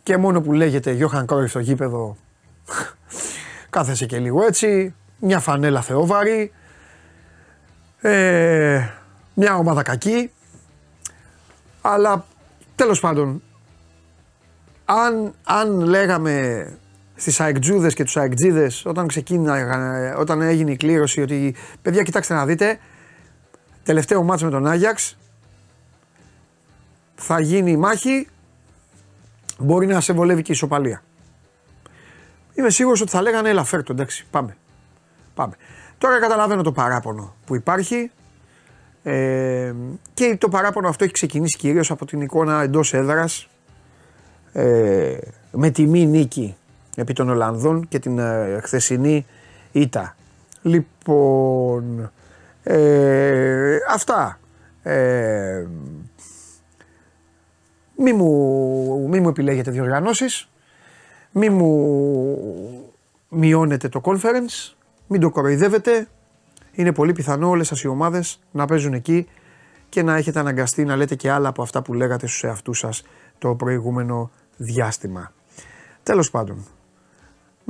και 0.03 0.17
μόνο 0.17 0.41
που 0.41 0.53
λέγεται 0.53 0.91
Γιώχαν 0.91 1.25
Κρόιφ 1.25 1.49
στο 1.49 1.59
γήπεδο 1.59 2.17
κάθεσε 3.69 4.05
και 4.05 4.19
λίγο 4.19 4.43
έτσι, 4.43 4.95
μια 5.19 5.39
φανέλα 5.39 5.81
θεόβαρη, 5.81 6.51
ε, 8.01 8.87
μια 9.33 9.55
ομάδα 9.55 9.83
κακή, 9.83 10.31
αλλά 11.81 12.25
τέλος 12.75 12.99
πάντων, 12.99 13.41
αν, 14.85 15.33
αν 15.43 15.79
λέγαμε 15.79 16.65
στις 17.21 17.39
αεκτζούδες 17.39 17.93
και 17.93 18.03
τους 18.03 18.17
αεκτζίδες 18.17 18.85
όταν, 18.85 19.07
όταν 20.17 20.41
έγινε 20.41 20.71
η 20.71 20.75
κλήρωση 20.75 21.21
ότι 21.21 21.55
παιδιά 21.81 22.03
κοιτάξτε 22.03 22.33
να 22.33 22.45
δείτε, 22.45 22.79
τελευταίο 23.83 24.23
μάτς 24.23 24.43
με 24.43 24.49
τον 24.49 24.67
Άγιαξ, 24.67 25.17
θα 27.15 27.39
γίνει 27.39 27.71
η 27.71 27.77
μάχη, 27.77 28.27
μπορεί 29.57 29.87
να 29.87 30.01
σε 30.01 30.13
βολεύει 30.13 30.41
και 30.41 30.51
η 30.51 30.53
ισοπαλία. 30.55 31.03
Είμαι 32.53 32.69
σίγουρος 32.69 33.01
ότι 33.01 33.11
θα 33.11 33.21
λέγανε 33.21 33.49
έλα 33.49 33.63
φέρτο, 33.63 33.93
εντάξει, 33.93 34.25
πάμε. 34.31 34.57
πάμε. 35.33 35.53
Τώρα 35.97 36.19
καταλαβαίνω 36.19 36.61
το 36.61 36.71
παράπονο 36.71 37.35
που 37.45 37.55
υπάρχει 37.55 38.11
ε, 39.03 39.73
και 40.13 40.37
το 40.39 40.49
παράπονο 40.49 40.87
αυτό 40.87 41.03
έχει 41.03 41.13
ξεκινήσει 41.13 41.57
κυρίως 41.57 41.91
από 41.91 42.05
την 42.05 42.21
εικόνα 42.21 42.61
εντός 42.61 42.93
έδρας 42.93 43.47
ε, 44.53 45.17
με 45.51 45.69
τιμή 45.69 46.05
νίκη 46.05 46.55
επί 46.95 47.13
των 47.13 47.29
Ολλανδών 47.29 47.87
και 47.87 47.99
την 47.99 48.19
ε, 48.19 48.59
χθεσινή 48.63 49.25
ήττα. 49.71 50.15
Λοιπόν, 50.61 52.11
ε, 52.63 53.77
αυτά. 53.89 54.39
Ε, 54.83 55.65
μη 57.97 58.13
μου, 58.13 59.07
μη 59.09 59.19
μου 59.19 59.29
επιλέγετε 59.29 59.71
διοργανώσεις, 59.71 60.49
μη 61.31 61.49
μου 61.49 62.91
μειώνετε 63.29 63.89
το 63.89 64.01
conference, 64.03 64.75
μην 65.07 65.21
το 65.21 65.29
κοροϊδεύετε. 65.29 66.07
Είναι 66.71 66.93
πολύ 66.93 67.13
πιθανό 67.13 67.49
όλες 67.49 67.67
σας 67.67 67.81
οι 67.81 67.87
ομάδες 67.87 68.39
να 68.51 68.65
παίζουν 68.65 68.93
εκεί 68.93 69.27
και 69.89 70.03
να 70.03 70.15
έχετε 70.15 70.39
αναγκαστεί 70.39 70.85
να 70.85 70.95
λέτε 70.95 71.15
και 71.15 71.31
άλλα 71.31 71.49
από 71.49 71.61
αυτά 71.61 71.81
που 71.81 71.93
λέγατε 71.93 72.27
στους 72.27 72.43
εαυτούς 72.43 72.79
σας 72.79 73.03
το 73.37 73.55
προηγούμενο 73.55 74.31
διάστημα. 74.57 75.33
Τέλος 76.03 76.31
πάντων, 76.31 76.65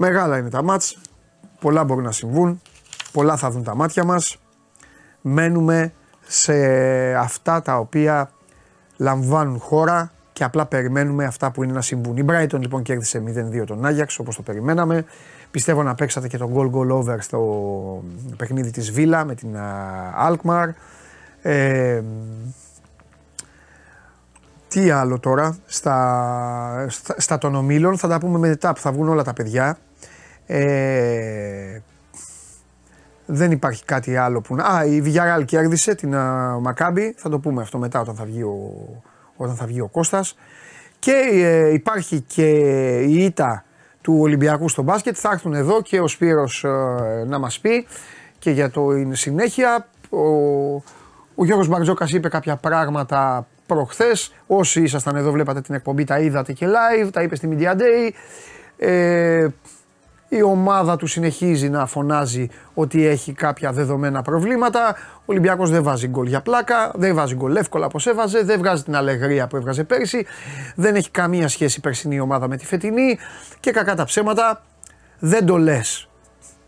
μεγάλα 0.01 0.37
είναι 0.37 0.49
τα 0.49 0.63
μάτς, 0.63 0.97
πολλά 1.59 1.83
μπορούν 1.83 2.03
να 2.03 2.11
συμβούν, 2.11 2.61
πολλά 3.11 3.37
θα 3.37 3.51
δουν 3.51 3.63
τα 3.63 3.75
μάτια 3.75 4.03
μας. 4.03 4.37
Μένουμε 5.21 5.93
σε 6.27 6.53
αυτά 7.15 7.61
τα 7.61 7.77
οποία 7.77 8.31
λαμβάνουν 8.97 9.59
χώρα 9.59 10.11
και 10.33 10.43
απλά 10.43 10.65
περιμένουμε 10.65 11.25
αυτά 11.25 11.51
που 11.51 11.63
είναι 11.63 11.73
να 11.73 11.81
συμβούν. 11.81 12.17
Η 12.17 12.25
Brighton 12.29 12.59
λοιπόν 12.59 12.81
κέρδισε 12.81 13.23
0-2 13.61 13.65
τον 13.65 13.85
Άγιαξ 13.85 14.19
όπως 14.19 14.35
το 14.35 14.41
περιμέναμε. 14.41 15.05
Πιστεύω 15.51 15.83
να 15.83 15.95
παίξατε 15.95 16.27
και 16.27 16.37
τον 16.37 16.53
goal 16.55 16.71
goal 16.75 16.89
over 16.89 17.17
στο 17.19 18.03
παιχνίδι 18.37 18.71
της 18.71 18.91
Βίλα 18.91 19.25
με 19.25 19.35
την 19.35 19.55
Alkmaar. 20.27 20.67
Ε, 21.41 22.01
τι 24.71 24.89
άλλο 24.89 25.19
τώρα 25.19 25.57
στα, 25.65 26.85
στα, 26.89 27.15
στα 27.17 27.37
των 27.37 27.55
ομίλων 27.55 27.97
θα 27.97 28.07
τα 28.07 28.17
πούμε 28.17 28.37
μετά 28.37 28.73
που 28.73 28.79
θα 28.79 28.91
βγουν 28.91 29.09
όλα 29.09 29.23
τα 29.23 29.33
παιδιά. 29.33 29.77
Ε, 30.45 31.79
δεν 33.25 33.51
υπάρχει 33.51 33.85
κάτι 33.85 34.17
άλλο 34.17 34.41
που 34.41 34.55
να... 34.55 34.63
Α, 34.63 34.85
η 34.85 35.03
Villarreal 35.05 35.45
κέρδισε 35.45 35.95
την 35.95 36.15
Μακάμπη, 36.61 37.13
θα 37.17 37.29
το 37.29 37.39
πούμε 37.39 37.61
αυτό 37.61 37.77
μετά 37.77 37.99
όταν 37.99 38.15
θα 38.15 38.25
βγει 38.25 38.43
ο, 38.43 38.59
όταν 39.35 39.55
θα 39.55 39.65
βγει 39.65 39.81
ο 39.81 39.87
Κώστας. 39.87 40.35
Και 40.99 41.13
ε, 41.31 41.73
υπάρχει 41.73 42.21
και 42.21 42.49
η 42.99 43.23
ήττα 43.23 43.63
του 44.01 44.17
Ολυμπιακού 44.19 44.69
στο 44.69 44.81
μπάσκετ. 44.81 45.15
Θα 45.19 45.29
έρθουν 45.33 45.53
εδώ 45.53 45.81
και 45.81 45.99
ο 45.99 46.07
Σπύρος 46.07 46.63
ε, 46.63 47.23
να 47.27 47.39
μας 47.39 47.59
πει 47.59 47.87
και 48.39 48.51
για 48.51 48.69
το 48.69 48.87
συνέχεια. 49.11 49.87
Ο, 50.09 50.25
ο 51.35 51.45
Γιώργος 51.45 51.67
Μπαρτζόκας 51.67 52.11
είπε 52.11 52.29
κάποια 52.29 52.55
πράγματα 52.55 53.47
προχθές. 53.75 54.33
Όσοι 54.47 54.81
ήσασταν 54.81 55.15
εδώ 55.15 55.31
βλέπατε 55.31 55.61
την 55.61 55.75
εκπομπή 55.75 56.03
τα 56.03 56.19
είδατε 56.19 56.53
και 56.53 56.67
live, 56.67 57.09
τα 57.11 57.21
είπε 57.21 57.35
στη 57.35 57.49
Media 57.51 57.75
Day. 57.75 58.09
Ε, 58.77 59.47
η 60.29 60.41
ομάδα 60.41 60.95
του 60.95 61.07
συνεχίζει 61.07 61.69
να 61.69 61.85
φωνάζει 61.85 62.49
ότι 62.73 63.05
έχει 63.05 63.33
κάποια 63.33 63.71
δεδομένα 63.71 64.21
προβλήματα. 64.21 64.95
Ο 65.15 65.23
Ολυμπιακός 65.25 65.69
δεν 65.69 65.83
βάζει 65.83 66.07
γκολ 66.07 66.27
για 66.27 66.41
πλάκα, 66.41 66.91
δεν 66.95 67.15
βάζει 67.15 67.35
γκολ 67.35 67.55
εύκολα 67.55 67.85
όπως 67.85 68.07
έβαζε, 68.07 68.43
δεν 68.43 68.57
βγάζει 68.57 68.83
την 68.83 68.95
αλεγρία 68.95 69.47
που 69.47 69.55
έβγαζε 69.55 69.83
πέρυσι, 69.83 70.25
δεν 70.75 70.95
έχει 70.95 71.11
καμία 71.11 71.47
σχέση 71.47 71.77
η 71.77 71.81
περσινή 71.81 72.19
ομάδα 72.19 72.47
με 72.47 72.57
τη 72.57 72.65
φετινή 72.65 73.17
και 73.59 73.71
κακά 73.71 73.95
τα 73.95 74.03
ψέματα 74.03 74.63
δεν 75.19 75.45
το 75.45 75.57
λες 75.57 76.09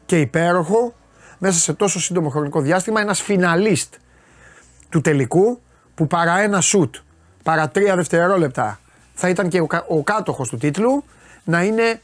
και 0.05 0.19
υπέροχο 0.19 0.93
μέσα 1.37 1.59
σε 1.59 1.73
τόσο 1.73 1.99
σύντομο 1.99 2.29
χρονικό 2.29 2.61
διάστημα 2.61 3.01
ένας 3.01 3.21
φιναλίστ 3.21 3.93
του 4.89 5.01
τελικού 5.01 5.61
που 5.95 6.07
παρά 6.07 6.39
ένα 6.39 6.61
σουτ, 6.61 6.95
παρά 7.43 7.69
τρία 7.69 7.95
δευτερόλεπτα 7.95 8.79
θα 9.13 9.29
ήταν 9.29 9.49
και 9.49 9.61
ο, 9.61 9.67
ο 9.87 10.03
κάτοχος 10.03 10.49
του 10.49 10.57
τίτλου 10.57 11.03
να 11.43 11.63
είναι 11.63 12.01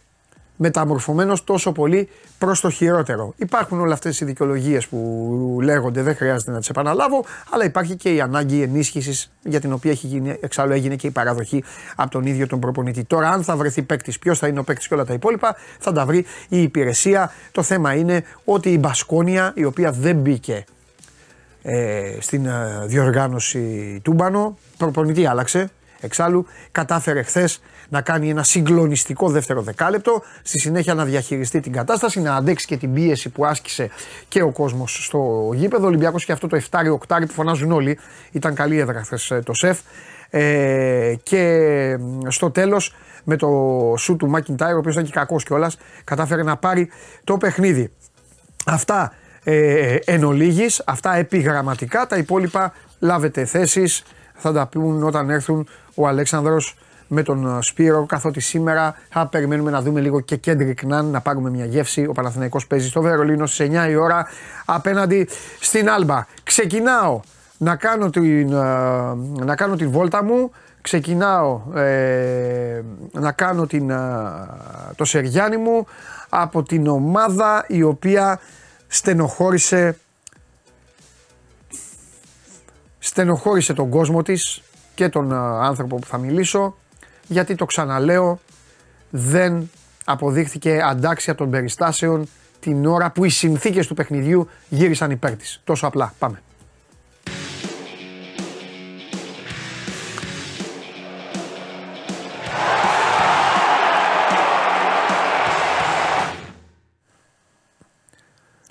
μεταμορφωμένος 0.56 1.44
τόσο 1.44 1.72
πολύ 1.72 2.10
προς 2.38 2.60
το 2.60 2.70
χειρότερο. 2.70 3.34
Υπάρχουν 3.38 3.80
όλε 3.80 3.94
αυτές 3.94 4.20
οι 4.20 4.26
δικαιολογίες 4.26 4.88
που 4.88 5.60
λέγονται, 5.62 6.02
δεν 6.02 6.16
χρειάζεται 6.16 6.52
να 6.52 6.60
τις 6.60 6.70
επαναλάβω, 6.70 7.26
αλλά 7.50 7.64
υπάρχει 7.64 7.96
και 7.96 8.14
η 8.14 8.22
ανάγκη 8.22 8.62
ενίσχυσης 8.62 9.32
για 9.44 9.60
την 9.60 9.74
οποία 9.74 9.92
έχει 9.92 10.08
γίνει, 10.08 10.38
εξάλλου 10.42 10.74
έγινε 10.74 10.96
και 10.96 11.08
η 11.08 11.12
παραδοχή 11.12 11.64
από 11.96 12.12
τον 12.12 12.26
ίδιο 12.26 12.48
τον 12.48 12.60
προπονητή. 12.60 13.04
Τώρα, 13.04 13.30
αν 13.30 13.44
θα 13.44 13.56
βρεθεί 13.56 13.82
παίκτης, 13.82 14.20
ποιος 14.20 14.40
θα 14.40 14.48
είναι 14.48 14.60
ο 14.60 14.64
παίκτης 14.64 14.88
και 14.88 14.94
όλα 14.94 15.06
τα 15.06 15.14
υπόλοιπα, 15.14 15.56
θα 15.80 15.92
τα 15.92 16.06
βρει 16.06 16.26
η 16.50 16.62
υπηρεσία. 16.62 17.32
Το 17.52 17.64
θέμα 17.64 17.94
είναι 17.94 18.24
ότι 18.46 18.70
η 18.70 18.78
Μπασκόνια, 18.80 19.52
η 19.56 19.64
οποία 19.64 19.92
δεν 19.92 20.16
μπήκε 20.16 20.66
ε, 21.62 22.18
στην 22.20 22.46
ε, 22.46 22.84
διοργάνωση 22.86 24.00
Τούμπανο, 24.04 24.58
προπονητή 24.78 25.26
άλλαξε, 25.26 25.70
Εξάλλου, 26.02 26.46
κατάφερε 26.72 27.22
χθες 27.22 27.62
να 27.90 28.02
κάνει 28.02 28.30
ένα 28.30 28.44
συγκλονιστικό 28.44 29.30
δεύτερο 29.30 29.62
δεκάλεπτο. 29.62 30.22
Στη 30.42 30.60
συνέχεια 30.60 30.94
να 30.94 31.06
διαχειριστεί 31.06 31.60
την 31.60 31.72
κατάσταση, 31.72 32.22
να 32.22 32.36
αντέξει 32.36 32.66
και 32.66 32.78
την 32.78 32.94
πίεση 32.94 33.30
που 33.30 33.46
άσκησε 33.46 33.90
και 34.28 34.42
ο 34.42 34.52
κόσμος 34.52 35.06
στο 35.06 35.52
γήπεδο. 35.54 35.84
Ο 35.84 35.88
Ολυμπιακός 35.88 36.26
και 36.26 36.32
αυτό 36.32 36.48
το 36.48 36.62
7-8 37.08 37.26
που 37.28 37.34
φωνάζουν 37.34 37.72
όλοι. 37.72 38.00
Ήταν 38.32 38.56
καλή 38.56 38.80
έδρα 38.80 39.04
χθες 39.04 39.32
ε, 39.32 39.42
το 39.46 39.54
ΣΕΦ. 39.54 39.80
Ε, 40.30 41.14
και 41.24 41.98
στο 42.28 42.52
τέλος 42.52 42.96
με 43.24 43.36
το 43.36 43.48
σόου 43.98 44.16
του 44.16 44.28
ΜακΙντάιρ, 44.28 44.76
ο 44.76 44.78
οποίος 44.78 44.94
ήταν 44.94 45.06
και 45.06 45.12
κακός 45.14 45.44
κιόλας, 45.44 45.78
κατάφερε 46.04 46.44
να 46.44 46.58
πάρει 46.58 46.90
το 47.24 47.38
παιχνίδι. 47.38 47.92
Αυτά 48.66 49.14
ε, 49.44 49.96
εν 50.06 50.24
ολίγοις, 50.24 50.82
αυτά 50.86 51.16
επιγραμματικά, 51.16 52.08
τα 52.08 52.18
υπόλοιπα 52.18 52.74
λάβετε 53.00 53.46
θέσεις, 53.46 54.04
θα 54.34 54.52
τα 54.52 54.68
πουν 54.68 55.04
όταν 55.04 55.30
έρθουν 55.30 55.68
ο 55.96 56.08
Αλέξανδρος 56.08 56.76
με 57.08 57.24
τον 57.24 57.58
ε, 57.58 57.62
Σπύρο, 57.62 58.06
καθότι 58.06 58.40
σήμερα 58.40 58.96
θα 59.10 59.28
περιμένουμε 59.28 59.72
να 59.72 59.82
δούμε 59.82 60.00
λίγο 60.00 60.20
και 60.20 60.36
Κέντρικ 60.36 60.84
Ναν, 60.84 61.06
να 61.06 61.22
πάρουμε 61.22 61.50
μια 61.50 61.66
γεύση. 61.66 62.06
Ο 62.06 62.12
Παναθηναϊκός 62.12 62.68
παίζει 62.68 62.88
στο 62.88 63.02
Βερολίνο 63.02 63.46
στις 63.46 63.68
9 63.72 63.90
η 63.90 63.96
ώρα 63.96 64.28
απέναντι 64.66 65.28
στην 65.60 65.90
Άλμπα. 65.90 66.26
Ξεκινάω 66.44 67.20
να 67.58 67.76
κάνω 67.76 68.10
την, 68.10 68.54
ε, 68.54 68.56
να 69.44 69.56
κάνω 69.56 69.76
την 69.76 69.92
βόλτα 69.92 70.24
μου, 70.24 70.52
ξεκινάω 70.82 71.62
ε, 71.76 72.82
να 73.12 73.32
κάνω 73.32 73.68
την, 73.68 73.92
το 74.96 75.06
σεριάνι 75.06 75.58
μου 75.58 75.88
από 76.30 76.64
την 76.64 76.88
ομάδα 76.88 77.66
η 77.68 77.84
οποία 77.84 78.40
στενοχώρησε 78.92 79.98
στενοχώρησε 83.00 83.74
τον 83.74 83.90
κόσμο 83.90 84.22
της 84.22 84.62
και 84.96 85.10
τον 85.10 85.34
άνθρωπο 85.34 85.96
που 85.96 86.08
θα 86.08 86.18
μιλήσω 86.18 86.78
γιατί 87.28 87.56
το 87.56 87.66
ξαναλέω 87.66 88.40
δεν 89.10 89.70
αποδείχθηκε 90.06 90.82
αντάξια 90.84 91.36
των 91.36 91.50
περιστάσεων 91.50 92.28
την 92.60 92.86
ώρα 92.86 93.12
που 93.12 93.26
οι 93.26 93.30
συνθήκες 93.30 93.88
του 93.88 93.94
παιχνιδιού 93.94 94.50
γύρισαν 94.70 95.12
υπέρ 95.12 95.36
της. 95.36 95.62
Τόσο 95.64 95.88
απλά. 95.88 96.14
Πάμε. 96.20 96.42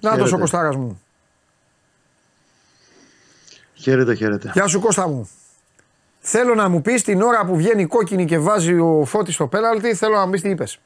Να 0.01 0.17
το 0.17 0.35
ο 0.35 0.39
Κωστάρας 0.39 0.77
μου. 0.77 1.03
Χαίρετε, 3.75 4.15
χαίρετε. 4.15 4.51
Γεια 4.55 4.67
σου 4.67 4.81
Κώστα 4.81 5.09
μου. 5.09 5.31
Θέλω 6.19 6.55
να 6.55 6.69
μου 6.69 6.83
πεις 6.83 7.03
την 7.03 7.23
ώρα 7.23 7.45
που 7.45 7.57
βγαίνει 7.57 7.87
κόκκινη 7.87 8.25
και 8.25 8.39
βάζει 8.39 8.79
ο 8.79 9.05
Φώτης 9.05 9.35
στο 9.35 9.47
πέναλτι, 9.47 9.95
θέλω 9.95 10.15
να 10.15 10.25
μου 10.25 10.31
πεις 10.31 10.43
τι 10.43 10.49
είπες. 10.49 10.79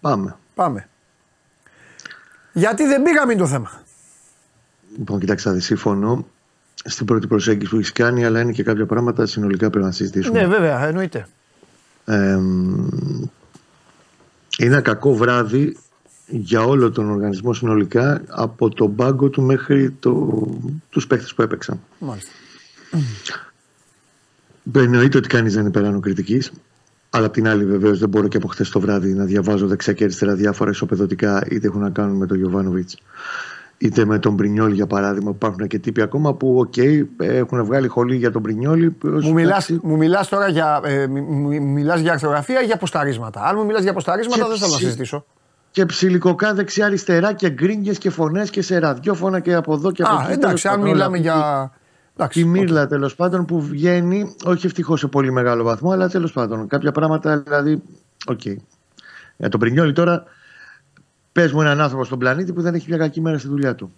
Πάμε. 0.00 0.36
Πάμε. 0.54 0.88
Γιατί 2.52 2.84
δεν 2.84 3.02
πήγαμε 3.02 3.34
το 3.34 3.46
θέμα. 3.46 3.82
Λοιπόν, 4.98 5.20
κοιτάξτε, 5.20 5.50
δεις 5.50 5.64
σύμφωνο 5.64 6.26
στην 6.84 7.06
πρώτη 7.06 7.26
προσέγγιση 7.26 7.70
που 7.70 7.76
έχεις 7.76 7.92
κάνει, 7.92 8.24
αλλά 8.24 8.40
είναι 8.40 8.52
και 8.52 8.62
κάποια 8.62 8.86
πράγματα 8.86 9.26
συνολικά 9.26 9.70
πρέπει 9.70 9.84
να 9.84 9.92
συζητήσουμε. 9.92 10.40
Ναι, 10.40 10.46
βέβαια, 10.46 10.86
εννοείται. 10.86 11.26
Ε, 12.04 12.32
είναι 14.58 14.74
ένα 14.74 14.80
κακό 14.80 15.14
βράδυ 15.14 15.76
για 16.26 16.64
όλο 16.64 16.90
τον 16.90 17.10
οργανισμό 17.10 17.52
συνολικά 17.52 18.22
από 18.28 18.68
τον 18.68 18.94
πάγκο 18.94 19.28
του 19.28 19.42
μέχρι 19.42 19.90
το, 19.90 20.42
τους 20.90 21.06
παίχτες 21.06 21.34
που 21.34 21.42
έπαιξαν. 21.42 21.80
Μάλιστα. 21.98 22.30
Εννοείται 24.72 25.18
ότι 25.18 25.28
κανείς 25.28 25.52
δεν 25.52 25.62
είναι 25.62 25.70
περάνω 25.70 26.00
κριτικής. 26.00 26.52
Αλλά 27.10 27.26
απ' 27.26 27.32
την 27.32 27.48
άλλη, 27.48 27.64
βεβαίως, 27.64 27.98
δεν 27.98 28.08
μπορώ 28.08 28.28
και 28.28 28.36
από 28.36 28.48
χθες 28.48 28.70
το 28.70 28.80
βράδυ 28.80 29.14
να 29.14 29.24
διαβάζω 29.24 29.66
δεξιά 29.66 29.92
και 29.92 30.04
αριστερά 30.04 30.34
διάφορα 30.34 30.70
ισοπεδωτικά, 30.70 31.46
είτε 31.50 31.66
έχουν 31.66 31.80
να 31.80 31.90
κάνουν 31.90 32.16
με 32.16 32.26
τον 32.26 32.36
Γιοβάνοβιτς, 32.36 32.98
είτε 33.78 34.04
με 34.04 34.18
τον 34.18 34.34
Μπρινιόλ 34.34 34.72
για 34.72 34.86
παράδειγμα. 34.86 35.30
Υπάρχουν 35.30 35.66
και 35.66 35.78
τύποι 35.78 36.02
ακόμα 36.02 36.34
που, 36.34 36.58
ok, 36.58 36.72
okay, 36.76 37.04
έχουν 37.16 37.64
βγάλει 37.64 37.88
χολή 37.88 38.16
για 38.16 38.30
τον 38.30 38.42
Μπρινιόλ. 38.42 38.92
Μου 39.02 39.32
μιλά 39.32 39.64
μου 39.82 39.96
μιλάς 39.96 40.28
τώρα 40.28 40.48
για, 40.48 40.80
ε, 40.84 41.06
μιλάς 41.06 42.00
για 42.00 42.12
αρθογραφία 42.12 42.62
ή 42.62 42.64
για 42.64 42.74
ποσταρίσματα. 42.74 43.42
Αν 43.42 43.54
μου 43.58 43.64
μιλάς 43.64 43.82
για 43.82 43.90
ποσταρίσματα, 43.90 44.48
δεν 44.48 44.56
θα 44.56 44.68
να 44.68 44.76
συζητήσω. 44.76 45.24
Και 45.76 45.86
ψιλικοκό 45.86 46.54
δεξιά-αριστερά 46.54 47.32
και 47.32 47.50
γκρίνιες 47.50 47.98
και 47.98 48.10
φωνές 48.10 48.50
και 48.50 48.62
σε 48.62 48.78
ραδιόφωνα 48.78 49.40
και 49.40 49.54
από 49.54 49.74
εδώ 49.74 49.92
και 49.92 50.02
από 50.02 50.20
εκεί. 50.22 50.32
Εντάξει, 50.32 50.68
αν 50.68 50.80
μιλάμε 50.80 51.18
για. 51.18 51.70
Εντάξει, 52.16 52.40
η 52.40 52.44
μίρλα 52.44 52.84
okay. 52.84 52.88
τέλος 52.88 53.14
πάντων 53.14 53.44
που 53.44 53.60
βγαίνει, 53.60 54.34
όχι 54.44 54.66
ευτυχώς 54.66 55.00
σε 55.00 55.06
πολύ 55.06 55.32
μεγάλο 55.32 55.64
βαθμό, 55.64 55.90
αλλά 55.90 56.08
τέλος 56.08 56.32
πάντων 56.32 56.68
κάποια 56.68 56.92
πράγματα 56.92 57.38
δηλαδή. 57.38 57.82
Ok. 58.26 58.40
Okay. 58.44 58.56
Για 59.36 59.48
τον 59.48 59.60
Μπρινιόλι 59.60 59.92
τώρα, 59.92 60.24
πες 61.32 61.52
μου 61.52 61.60
έναν 61.60 61.80
άνθρωπο 61.80 62.04
στον 62.04 62.18
πλανήτη 62.18 62.52
που 62.52 62.62
δεν 62.62 62.74
έχει 62.74 62.86
μια 62.88 62.98
κακή 62.98 63.20
μέρα 63.20 63.38
στη 63.38 63.48
δουλειά 63.48 63.74
του. 63.74 63.92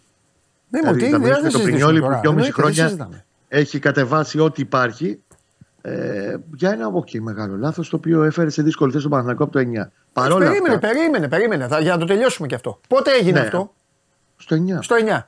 Ναι, 0.68 0.80
μου 0.84 0.92
δηλαδή, 0.92 1.18
τι 1.18 1.30
είναι, 1.40 1.50
τον 1.50 1.62
Μπρινιόλι 1.62 2.00
που 2.00 2.18
δυόμιση 2.20 2.52
χρόνια 2.52 3.08
έχει 3.48 3.78
κατεβάσει 3.78 4.38
ό,τι 4.38 4.62
υπάρχει. 4.62 5.22
Ε, 5.82 6.36
για 6.54 6.70
ένα 6.70 6.92
okay, 6.94 7.18
μεγάλο 7.18 7.56
λάθος 7.56 7.88
το 7.88 7.96
οποίο 7.96 8.22
έφερε 8.22 8.50
σε 8.50 8.62
δύσκολη 8.62 8.92
θέση 8.92 9.02
τον 9.02 9.10
Παναθηναϊκό 9.10 9.44
από 9.44 9.52
το 9.52 9.58
9. 9.58 9.88
Παρόλα 10.12 10.46
περίμενε, 10.46 10.74
αυτά... 10.74 10.88
περίμενε, 10.88 11.28
περίμενε. 11.28 11.68
Θα, 11.68 11.80
για 11.80 11.92
να 11.92 11.98
το 11.98 12.04
τελειώσουμε 12.06 12.46
κι 12.46 12.54
αυτό. 12.54 12.80
Πότε 12.88 13.10
έγινε 13.20 13.40
ναι, 13.40 13.44
αυτό, 13.44 13.74
Στο 14.36 14.56
9. 14.56 14.78
Στο 14.80 14.96
9. 15.08 15.22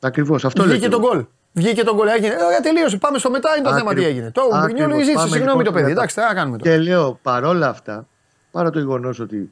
Ακριβώς. 0.00 0.44
Αυτό 0.44 0.62
Βγήκε 0.62 0.88
τον 0.88 1.00
γκολ. 1.00 1.24
Βγήκε 1.52 1.82
τον 1.82 1.96
κολλά, 1.96 2.12
έγινε. 2.12 2.34
Ωραία, 2.44 2.60
τελείωσε. 2.60 2.96
Πάμε 2.96 3.18
στο 3.18 3.30
μετά, 3.30 3.56
είναι 3.56 3.68
το 3.68 3.74
θέμα 3.74 3.94
τι 3.94 4.04
έγινε. 4.04 4.30
Το 4.30 4.42
Μπρινιόλο 4.62 5.02
ζήτησε, 5.02 5.28
συγγνώμη 5.28 5.64
το 5.64 5.72
παιδί. 5.72 5.90
Εντάξει, 5.90 6.20
θα 6.20 6.34
κάνουμε 6.34 6.58
τώρα. 6.58 6.70
Και 6.70 6.82
λέω 6.82 7.18
παρόλα 7.22 7.68
αυτά, 7.68 8.06
παρά 8.50 8.70
το 8.70 8.78
γεγονός 8.78 9.20
ότι 9.20 9.50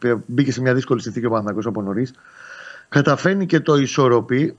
ε, 0.00 0.14
μπήκε 0.26 0.52
σε 0.52 0.60
μια 0.60 0.74
δύσκολη 0.74 1.00
συνθήκη 1.00 1.26
ο 1.26 1.30
Παναθανικό 1.30 1.68
από 1.68 1.82
νωρίς, 1.82 2.14
καταφέρνει 2.88 3.46
και 3.46 3.60
το 3.60 3.76
ισορροπεί. 3.76 4.58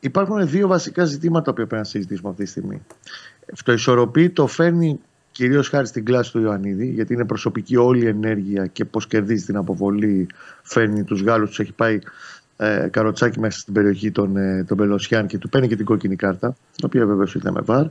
Υπάρχουν 0.00 0.48
δύο 0.48 0.68
βασικά 0.68 1.04
ζητήματα 1.04 1.50
που 1.50 1.56
πρέπει 1.56 1.74
να 1.74 1.84
συζητήσουμε 1.84 2.30
αυτή 2.30 2.44
τη 2.44 2.50
στιγμή. 2.50 2.82
Το 3.64 3.72
ισορροπεί 3.72 4.30
το 4.30 4.46
φέρνει 4.46 5.00
κυρίως 5.30 5.68
χάρη 5.68 5.86
στην 5.86 6.04
κλάση 6.04 6.32
του 6.32 6.40
Ιωαννίδη, 6.40 6.86
γιατί 6.86 7.12
είναι 7.12 7.24
προσωπική 7.24 7.76
όλη 7.76 8.04
η 8.04 8.06
ενέργεια 8.06 8.66
και 8.66 8.84
πώς 8.84 9.06
κερδίζει 9.06 9.44
την 9.44 9.56
αποβολή, 9.56 10.26
φέρνει 10.62 11.04
τους 11.04 11.22
Γάλλους, 11.22 11.48
τους 11.48 11.58
έχει 11.58 11.72
πάει 11.72 11.98
ε, 12.56 12.88
καροτσάκι 12.90 13.40
μέσα 13.40 13.58
στην 13.58 13.74
περιοχή 13.74 14.10
των, 14.10 14.36
ε, 14.36 14.64
των 14.64 14.76
Πελωσιάν 14.76 15.26
και 15.26 15.38
του 15.38 15.48
παίρνει 15.48 15.68
και 15.68 15.76
την 15.76 15.84
κόκκινη 15.84 16.16
κάρτα, 16.16 16.56
η 16.76 16.84
οποία 16.84 17.06
βεβαίως 17.06 17.34
ήταν 17.34 17.52
με 17.52 17.60
VAR. 17.60 17.86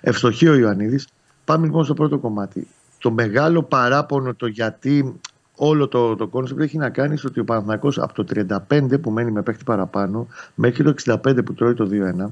Ευστοχεί 0.00 0.48
ο 0.48 0.54
Ιωαννίδης. 0.54 1.06
Πάμε 1.44 1.66
λοιπόν 1.66 1.84
στο 1.84 1.94
πρώτο 1.94 2.18
κομμάτι. 2.18 2.66
Το 2.98 3.10
μεγάλο 3.10 3.62
παράπονο 3.62 4.34
το 4.34 4.46
γιατί 4.46 5.20
όλο 5.56 5.88
το, 5.88 6.16
το 6.16 6.26
κόνσεπτ 6.26 6.60
έχει 6.60 6.76
να 6.76 6.90
κάνει 6.90 7.16
στο 7.16 7.28
ότι 7.28 7.40
ο 7.40 7.44
Παναθηναϊκός 7.44 7.98
από 7.98 8.24
το 8.24 8.44
35 8.70 9.00
που 9.00 9.10
μένει 9.10 9.30
με 9.30 9.42
παίχτη 9.42 9.64
παραπάνω 9.64 10.26
μέχρι 10.54 10.84
το 10.84 10.94
65 11.24 11.44
που 11.44 11.54
τρώει 11.54 11.74
το 11.74 11.88
2-1 11.92 12.26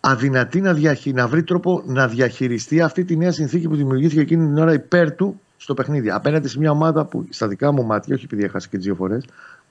αδυνατεί 0.00 0.60
να, 0.60 0.72
διαχει... 0.72 1.12
να 1.12 1.28
βρει 1.28 1.42
τρόπο 1.42 1.82
να 1.86 2.08
διαχειριστεί 2.08 2.80
αυτή 2.80 3.04
τη 3.04 3.16
νέα 3.16 3.32
συνθήκη 3.32 3.68
που 3.68 3.76
δημιουργήθηκε 3.76 4.20
εκείνη 4.20 4.46
την 4.46 4.58
ώρα 4.58 4.72
υπέρ 4.72 5.12
του 5.14 5.40
στο 5.56 5.74
παιχνίδι. 5.74 6.10
Απέναντι 6.10 6.48
σε 6.48 6.58
μια 6.58 6.70
ομάδα 6.70 7.04
που 7.04 7.26
στα 7.30 7.48
δικά 7.48 7.72
μου 7.72 7.84
μάτια, 7.84 8.14
όχι 8.14 8.24
επειδή 8.24 8.44
έχασε 8.44 8.68
και 8.68 8.78
δύο 8.78 8.94
φορές, 8.94 9.24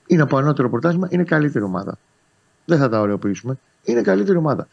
είναι 0.06 0.22
από 0.22 0.36
ανώτερο 0.36 0.70
πρωτάθλημα, 0.70 1.08
είναι 1.10 1.24
καλύτερη 1.24 1.64
ομάδα. 1.64 1.98
Δεν 2.64 2.78
θα 2.78 2.88
τα 2.88 3.00
ωρεοποιήσουμε. 3.00 3.58
Είναι 3.84 4.02
καλύτερη 4.02 4.38
ομάδα. 4.38 4.68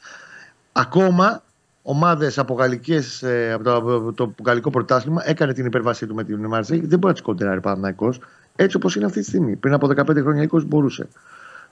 Ακόμα 0.72 1.43
ομάδες 1.82 2.38
από, 2.38 2.54
γαλλικές, 2.54 3.24
ε, 3.24 3.52
από, 3.52 3.63
το, 3.63 3.76
από 3.76 4.12
το 4.12 4.34
γαλλικό 4.46 4.70
πρωτάθλημα 4.70 5.22
έκανε 5.26 5.54
την 5.54 5.65
υπερβάσή 5.65 6.08
του 6.08 6.15
με 6.15 6.24
την 6.24 6.46
Μαρσέη. 6.46 6.80
Δεν 6.80 7.00
μπορεί 7.00 7.06
να 7.06 7.13
τη 7.13 7.22
κοντράρει 7.22 7.60
Παναθυναϊκό 7.60 8.13
έτσι 8.56 8.76
όπως 8.76 8.96
είναι 8.96 9.06
αυτή 9.06 9.20
τη 9.20 9.26
στιγμή. 9.26 9.56
Πριν 9.56 9.74
από 9.74 9.88
15 9.88 10.22
χρόνια 10.22 10.50
20 10.52 10.65
μπορούσε. 10.65 11.08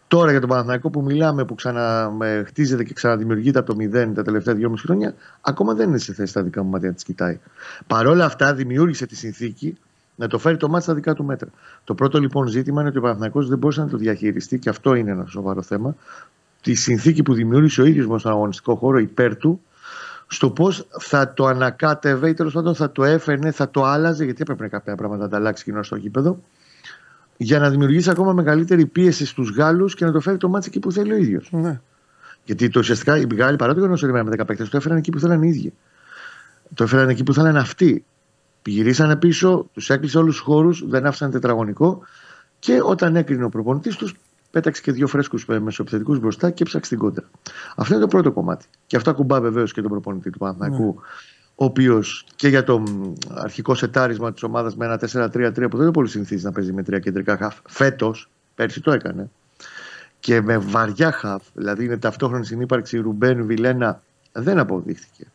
Τώρα 0.07 0.31
για 0.31 0.39
τον 0.39 0.49
Παναθηναϊκό 0.49 0.89
που 0.89 1.01
μιλάμε, 1.01 1.45
που 1.45 1.55
ξαναχτίζεται 1.55 2.83
και 2.83 2.93
ξαναδημιουργείται 2.93 3.59
από 3.59 3.73
το 3.73 3.77
0 3.79 4.11
τα 4.13 4.23
τελευταία 4.23 4.55
2,5 4.55 4.73
χρόνια, 4.77 5.13
ακόμα 5.41 5.73
δεν 5.73 5.89
είναι 5.89 5.97
σε 5.97 6.13
θέση 6.13 6.33
τα 6.33 6.43
δικά 6.43 6.63
μου 6.63 6.69
μάτια 6.69 6.89
να 6.89 6.95
τη 6.95 7.03
κοιτάει. 7.03 7.39
Παρ' 7.87 8.07
όλα 8.07 8.25
αυτά, 8.25 8.53
δημιούργησε 8.53 9.05
τη 9.05 9.15
συνθήκη 9.15 9.77
να 10.15 10.27
το 10.27 10.37
φέρει 10.37 10.57
το 10.57 10.69
μάτι 10.69 10.83
στα 10.83 10.93
δικά 10.93 11.13
του 11.13 11.23
μέτρα. 11.23 11.49
Το 11.83 11.93
πρώτο 11.95 12.19
λοιπόν 12.19 12.47
ζήτημα 12.47 12.79
είναι 12.79 12.89
ότι 12.89 12.97
ο 12.97 13.01
Παναθηναϊκός 13.01 13.47
δεν 13.47 13.57
μπορούσε 13.57 13.81
να 13.81 13.87
το 13.87 13.97
διαχειριστεί 13.97 14.59
και 14.59 14.69
αυτό 14.69 14.93
είναι 14.93 15.11
ένα 15.11 15.25
σοβαρό 15.25 15.61
θέμα. 15.61 15.95
Τη 16.61 16.73
συνθήκη 16.73 17.23
που 17.23 17.33
δημιούργησε 17.33 17.81
ο 17.81 17.85
ίδιος 17.85 18.19
στον 18.19 18.31
αγωνιστικό 18.31 18.75
χώρο 18.75 18.99
υπέρ 18.99 19.37
του, 19.37 19.61
στο 20.27 20.49
πώς 20.49 20.87
θα 20.99 21.33
το 21.33 21.45
ανακάτευε 21.45 22.29
ή 22.29 22.33
τέλος 22.33 22.53
πάντων 22.53 22.75
θα 22.75 22.91
το 22.91 23.03
έφερνε, 23.03 23.51
θα 23.51 23.69
το 23.69 23.83
άλλαζε, 23.83 24.23
γιατί 24.23 24.41
έπρεπε 24.41 24.67
κάποια 24.67 24.95
πράγματα 24.95 25.23
να 25.23 25.29
τα 25.29 25.37
αλλάξει 25.37 25.63
κοινό 25.63 25.83
στο 25.83 25.95
γήπεδο, 25.95 26.39
για 27.37 27.59
να 27.59 27.69
δημιουργήσει 27.69 28.09
ακόμα 28.09 28.33
μεγαλύτερη 28.33 28.85
πίεση 28.85 29.25
στους 29.25 29.49
Γάλλους 29.49 29.95
και 29.95 30.05
να 30.05 30.11
το 30.11 30.19
φέρει 30.19 30.37
το 30.37 30.49
μάτι 30.49 30.67
εκεί 30.67 30.79
που 30.79 30.91
θέλει 30.91 31.13
ο 31.13 31.17
ίδιος. 31.17 31.49
Ναι. 31.51 31.79
Γιατί 32.45 32.69
το 32.69 32.79
ουσιαστικά 32.79 33.17
οι 33.17 33.27
Γάλλοι 33.35 33.57
παρά 33.57 33.73
το 33.73 33.79
γεγονό 33.79 33.93
ότι 33.93 34.11
με 34.11 34.21
10 34.21 34.45
παίκτες, 34.45 34.69
το 34.69 34.77
έφεραν 34.77 34.97
εκεί 34.97 35.11
που 35.11 35.19
θέλαν 35.19 35.43
οι 35.43 35.47
ίδιοι. 35.47 35.73
Το 36.73 36.83
έφεραν 36.83 37.09
εκεί 37.09 37.23
που 37.23 37.33
θέλαν 37.33 37.57
αυτοί. 37.57 38.05
Γυρίσανε 38.65 39.15
πίσω, 39.15 39.69
τους 39.73 39.89
έκλεισε 39.89 40.17
όλους 40.17 40.35
τους 40.35 40.43
χώρους, 40.43 40.87
δεν 40.87 41.05
άφησαν 41.05 41.31
τετραγωνικό 41.31 42.01
και 42.59 42.79
όταν 42.83 43.15
έκρινε 43.15 43.43
ο 43.43 43.49
προπονητής 43.49 43.95
τους, 43.95 44.15
πέταξε 44.51 44.81
και 44.81 44.91
δύο 44.91 45.07
φρέσκους 45.07 45.45
μεσοεπιθετικούς 45.45 46.19
μπροστά 46.19 46.49
και 46.51 46.63
έψαξε 46.63 46.89
την 46.89 46.99
κόντρα. 46.99 47.29
Αυτό 47.75 47.93
είναι 47.93 48.03
το 48.03 48.09
πρώτο 48.09 48.31
κομμάτι. 48.31 48.65
Και 48.87 48.95
αυτό 48.95 49.09
ακουμπά 49.09 49.41
βεβαίως 49.41 49.73
και 49.73 49.81
τον 49.81 49.91
προπονητή 49.91 50.29
του 50.29 50.37
Παναθηναϊκού, 50.37 50.85
ναι. 50.85 51.01
Ο 51.55 51.65
οποίος 51.65 52.25
και 52.35 52.47
για 52.47 52.63
το 52.63 52.83
αρχικό 53.33 53.75
σετάρισμα 53.75 54.33
της 54.33 54.43
ομάδας 54.43 54.75
με 54.75 54.85
ένα 54.85 54.99
4-3-3 55.29 55.29
που 55.53 55.77
δεν 55.77 55.81
είναι 55.81 55.91
πολύ 55.91 56.07
συνηθίζει 56.07 56.45
να 56.45 56.51
παίζει 56.51 56.73
με 56.73 56.83
τρία 56.83 56.99
κεντρικά 56.99 57.37
χαφ, 57.37 57.55
φέτος, 57.67 58.29
πέρσι 58.55 58.81
το 58.81 58.91
έκανε. 58.91 59.29
Και 60.19 60.41
με 60.41 60.57
βαριά 60.57 61.11
χαφ, 61.11 61.43
δηλαδή 61.53 61.83
είναι 61.85 61.97
ταυτόχρονη 61.97 62.45
συνύπαρξη 62.45 62.97
Ρουμπέν 62.97 63.45
Βιλένα, 63.45 64.01
δεν 64.31 64.59
αποδείχθηκε 64.59 65.25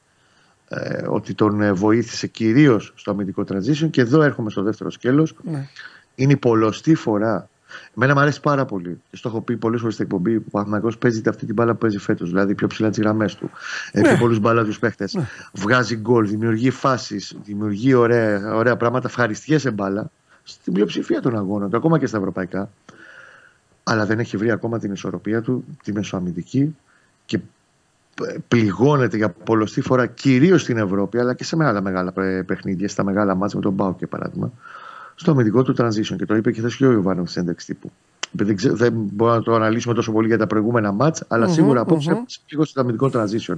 ε, 0.69 1.03
ότι 1.07 1.35
τον 1.35 1.63
ε, 1.63 1.73
βοήθησε 1.73 2.27
κυρίως 2.27 2.93
στο 2.97 3.11
αμυντικό 3.11 3.45
transition. 3.49 3.91
Και 3.91 4.01
εδώ 4.01 4.23
έρχομαι 4.23 4.51
στο 4.51 4.63
δεύτερο 4.63 4.91
σκέλος. 4.91 5.35
Ναι. 5.43 5.69
Είναι 6.15 6.33
η 6.33 6.37
πολλωστή 6.37 6.95
φορά. 6.95 7.49
Εμένα 7.97 8.15
μου 8.15 8.21
αρέσει 8.21 8.41
πάρα 8.41 8.65
πολύ. 8.65 9.01
Και 9.11 9.17
στο 9.17 9.29
έχω 9.29 9.41
πει 9.41 9.57
πολλές 9.57 9.81
φορές 9.81 9.95
στην 9.95 10.07
εκπομπή 10.07 10.41
που 10.41 10.49
ο 10.53 10.63
Παναγό 10.63 10.91
παίζει 10.99 11.23
αυτή 11.29 11.47
την 11.47 11.55
μπάλα 11.55 11.73
που 11.73 11.79
παίζει 11.79 11.99
φέτος. 11.99 12.29
Δηλαδή 12.29 12.55
πιο 12.55 12.67
ψηλά 12.67 12.91
τις 12.91 12.99
γραμμές 12.99 13.35
του. 13.35 13.51
Ναι. 13.93 14.09
Έχει 14.09 14.19
πολλούς 14.19 14.39
μπάλα 14.39 14.65
τους 14.65 14.79
παίχτες. 14.79 15.15
Ναι. 15.15 15.27
Βγάζει 15.53 15.97
γκολ, 15.97 16.29
δημιουργεί 16.29 16.71
φάσεις, 16.71 17.37
δημιουργεί 17.45 17.95
ωραία, 17.95 18.55
ωραία 18.55 18.77
πράγματα. 18.77 19.09
Ευχαριστιέσαι 19.09 19.71
μπάλα 19.71 20.11
στην 20.43 20.73
πλειοψηφία 20.73 21.21
των 21.21 21.37
αγώνων 21.37 21.71
του, 21.71 21.77
ακόμα 21.77 21.99
και 21.99 22.07
στα 22.07 22.19
ευρωπαϊκά. 22.19 22.71
Αλλά 23.83 24.07
δεν 24.07 24.19
έχει 24.19 24.37
βρει 24.37 24.51
ακόμα 24.51 24.79
την 24.79 24.93
ισορροπία 24.93 25.43
του, 25.43 25.65
τη 25.83 25.93
μεσοαμυντική. 25.93 26.77
Και 27.25 27.39
πληγώνεται 28.49 29.17
για 29.17 29.29
πολλωστή 29.29 29.81
φορά 29.81 30.07
κυρίως 30.07 30.63
στην 30.63 30.77
Ευρώπη 30.77 31.19
αλλά 31.19 31.35
και 31.35 31.45
σε 31.45 31.57
μεγάλα 31.57 31.81
μεγάλα 31.83 32.13
παιχνίδια, 32.47 32.89
στα 32.89 33.05
μεγάλα 33.05 33.35
μάτια 33.35 33.57
με 33.57 33.63
τον 33.63 33.73
Μπάου 33.73 33.97
και 33.97 34.07
παράδειγμα, 34.07 34.53
στο 35.21 35.31
αμυντικό 35.31 35.63
του 35.63 35.75
transition. 35.79 36.17
Και 36.17 36.27
το 36.27 36.35
είπε 36.35 36.53
και 36.53 36.59
χθες 36.61 36.77
και 36.77 36.87
ο 36.87 36.93
Ιωβάνο 36.93 37.23
τη 37.23 37.33
ένταξη 37.37 37.67
τύπου. 37.67 37.91
Δεν, 38.33 38.57
δεν 38.59 38.93
μπορούμε 38.93 39.37
να 39.37 39.43
το 39.43 39.55
αναλύσουμε 39.55 39.95
τόσο 39.95 40.13
πολύ 40.13 40.27
για 40.27 40.39
τα 40.39 40.47
προηγούμενα 40.47 40.93
μάτς, 40.93 41.25
αλλά 41.29 41.47
mm-hmm, 41.47 41.53
σίγουρα 41.53 41.81
απόψε 41.81 42.11
mm-hmm. 42.13 42.43
λίγο 42.49 42.65
στο 42.65 42.81
αμυντικό 42.81 43.11
transition. 43.13 43.55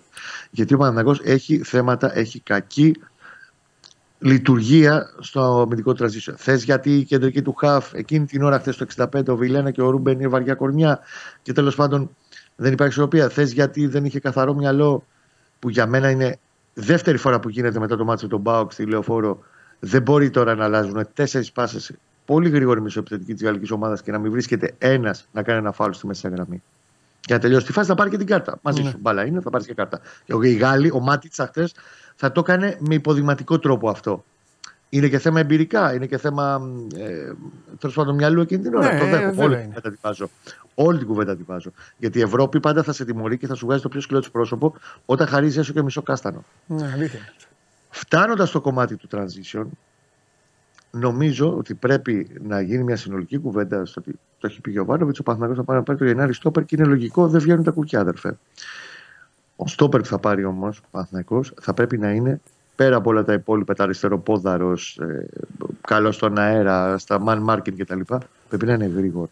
Γιατί 0.50 0.74
ο 0.74 0.78
Παναγιώ 0.78 1.16
έχει 1.22 1.58
θέματα, 1.58 2.18
έχει 2.18 2.40
κακή 2.40 2.94
λειτουργία 4.18 5.10
στο 5.18 5.60
αμυντικό 5.60 5.94
transition. 5.98 6.34
Θες 6.36 6.64
γιατί 6.64 6.96
η 6.96 7.04
κεντρική 7.04 7.42
του 7.42 7.54
χαφ 7.54 7.94
εκείνη 7.94 8.26
την 8.26 8.42
ώρα 8.42 8.58
χθες 8.58 8.76
το 8.76 8.86
65 8.96 9.28
ο 9.28 9.36
Βιλένα 9.36 9.70
και 9.70 9.82
ο 9.82 9.90
Ρούμπεν 9.90 10.18
είναι 10.18 10.28
βαριά 10.28 10.54
κορμιά 10.54 11.00
και 11.42 11.52
τέλος 11.52 11.74
πάντων 11.74 12.10
δεν 12.56 12.72
υπάρχει 12.72 12.92
ισορροπία. 12.92 13.28
Θες 13.28 13.52
γιατί 13.52 13.86
δεν 13.86 14.04
είχε 14.04 14.20
καθαρό 14.20 14.54
μυαλό, 14.54 15.04
που 15.58 15.68
για 15.68 15.86
μένα 15.86 16.10
είναι 16.10 16.38
δεύτερη 16.74 17.16
φορά 17.16 17.40
που 17.40 17.48
γίνεται 17.48 17.78
μετά 17.78 17.96
το 17.96 18.04
μάτσο 18.04 18.26
του 18.26 18.38
Μπάουκ 18.38 18.72
στη 18.72 18.86
Λεωφόρο. 18.86 19.42
Δεν 19.84 20.02
μπορεί 20.02 20.30
τώρα 20.30 20.54
να 20.54 20.64
αλλάζουν 20.64 21.08
τέσσερις 21.14 21.52
πάσες 21.52 21.92
πολύ 22.24 22.48
γρήγορη 22.48 22.80
μισοεπιθετική 22.80 23.32
της 23.32 23.42
γαλλικής 23.42 23.70
ομάδας 23.70 24.02
και 24.02 24.12
να 24.12 24.18
μην 24.18 24.30
βρίσκεται 24.30 24.74
ένας 24.78 25.28
να 25.32 25.42
κάνει 25.42 25.58
ένα 25.58 25.72
φάουλ 25.72 25.92
στη 25.92 26.06
μέσα 26.06 26.28
γραμμή. 26.28 26.62
Για 27.26 27.36
να 27.36 27.40
τελειώσει 27.40 27.66
τη 27.66 27.72
φάση 27.72 27.88
θα 27.88 27.94
πάρει 27.94 28.10
και 28.10 28.16
την 28.16 28.26
κάρτα. 28.26 28.58
Μαζί 28.62 28.82
ναι. 28.82 28.90
σου 28.90 28.98
μπαλά 29.00 29.26
είναι, 29.26 29.40
θα 29.40 29.50
πάρεις 29.50 29.66
και 29.66 29.74
κάρτα. 29.74 30.00
Και 30.24 30.48
οι 30.48 30.54
Γάλλοι, 30.54 30.90
ο 30.90 31.00
Μάτιτς 31.00 31.38
χτε 31.40 31.68
θα 32.14 32.32
το 32.32 32.40
έκανε 32.40 32.76
με 32.78 32.94
υποδειγματικό 32.94 33.58
τρόπο 33.58 33.88
αυτό. 33.88 34.24
Είναι 34.88 35.08
και 35.08 35.18
θέμα 35.18 35.40
εμπειρικά, 35.40 35.94
είναι 35.94 36.06
και 36.06 36.18
θέμα 36.18 36.60
ε, 36.96 37.32
τέλος 37.78 37.94
πάντων 37.94 38.14
μυαλού 38.14 38.40
εκείνη 38.40 38.62
την 38.62 38.74
ώρα. 38.74 38.92
Ναι, 38.92 38.98
το 38.98 39.06
δέχομαι. 39.06 39.44
Όλη 39.44 39.56
την 39.58 39.66
κουβέντα 39.66 39.90
τη 39.90 39.96
βάζω. 40.00 40.30
Όλη 40.74 40.98
την 40.98 41.06
κουβέντα 41.06 41.36
τη 41.36 41.42
βάζω. 41.42 41.72
Γιατί 41.96 42.18
η 42.18 42.22
Ευρώπη 42.22 42.60
πάντα 42.60 42.82
θα 42.82 42.92
σε 42.92 43.04
τιμωρεί 43.04 43.38
και 43.38 43.46
θα 43.46 43.54
σου 43.54 43.66
βγάζει 43.66 43.82
το 43.82 43.88
πιο 43.88 44.00
σκληρό 44.00 44.20
της 44.20 44.30
πρόσωπο 44.30 44.74
όταν 45.06 45.26
χαρίζει 45.26 45.58
έστω 45.58 45.72
και 45.72 45.82
μισό 45.82 46.02
κάστανο. 46.02 46.44
Ναι, 46.66 46.90
αλήθεια. 46.94 47.20
Φτάνοντας 47.94 48.48
στο 48.48 48.60
κομμάτι 48.60 48.96
του 48.96 49.08
transition, 49.12 49.64
νομίζω 50.90 51.56
ότι 51.56 51.74
πρέπει 51.74 52.40
να 52.42 52.60
γίνει 52.60 52.82
μια 52.82 52.96
συνολική 52.96 53.38
κουβέντα 53.38 53.84
στο 53.84 54.00
ότι 54.00 54.18
το 54.38 54.46
έχει 54.46 54.60
πει 54.60 54.68
ο 54.68 54.72
Γιωβάνοβιτ. 54.72 55.18
Ο 55.18 55.22
Παθηνακός 55.22 55.56
θα 55.56 55.64
πάρει, 55.64 55.78
να 55.78 55.84
πάρει 55.84 55.98
το 55.98 56.04
Γενάρη 56.04 56.32
στόπερ 56.34 56.64
και 56.64 56.76
είναι 56.78 56.88
λογικό, 56.88 57.28
δεν 57.28 57.40
βγαίνουν 57.40 57.64
τα 57.64 57.70
κουκιά, 57.70 58.00
αδερφέ. 58.00 58.38
Ο 59.56 59.66
στόπερ 59.66 60.00
που 60.00 60.06
θα 60.06 60.18
πάρει 60.18 60.44
όμως 60.44 60.78
ο 60.78 60.86
Παθηνακός 60.90 61.52
θα 61.60 61.74
πρέπει 61.74 61.98
να 61.98 62.10
είναι 62.10 62.40
πέρα 62.76 62.96
από 62.96 63.10
όλα 63.10 63.24
τα 63.24 63.32
υπόλοιπα, 63.32 63.74
τα 63.74 63.82
αριστεροπόδαρο, 63.82 64.72
ε, 64.72 65.24
καλό 65.80 66.12
στον 66.12 66.38
αέρα, 66.38 66.98
στα 66.98 67.22
man 67.26 67.44
marking 67.48 67.74
κτλ. 67.78 68.00
Πρέπει 68.48 68.66
να 68.66 68.72
είναι 68.72 68.86
γρήγορος. 68.86 69.30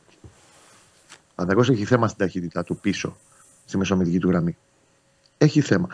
Ο 1.03 1.33
Παναθηναϊκός 1.35 1.77
έχει 1.77 1.85
θέμα 1.85 2.09
στην 2.09 2.19
ταχύτητα 2.19 2.65
του 2.65 2.77
πίσω, 2.77 3.17
στη 3.65 3.77
μεσομετική 3.77 4.19
του 4.19 4.29
γραμμή. 4.29 4.57
Έχει 5.39 5.61
θέμα. 5.61 5.89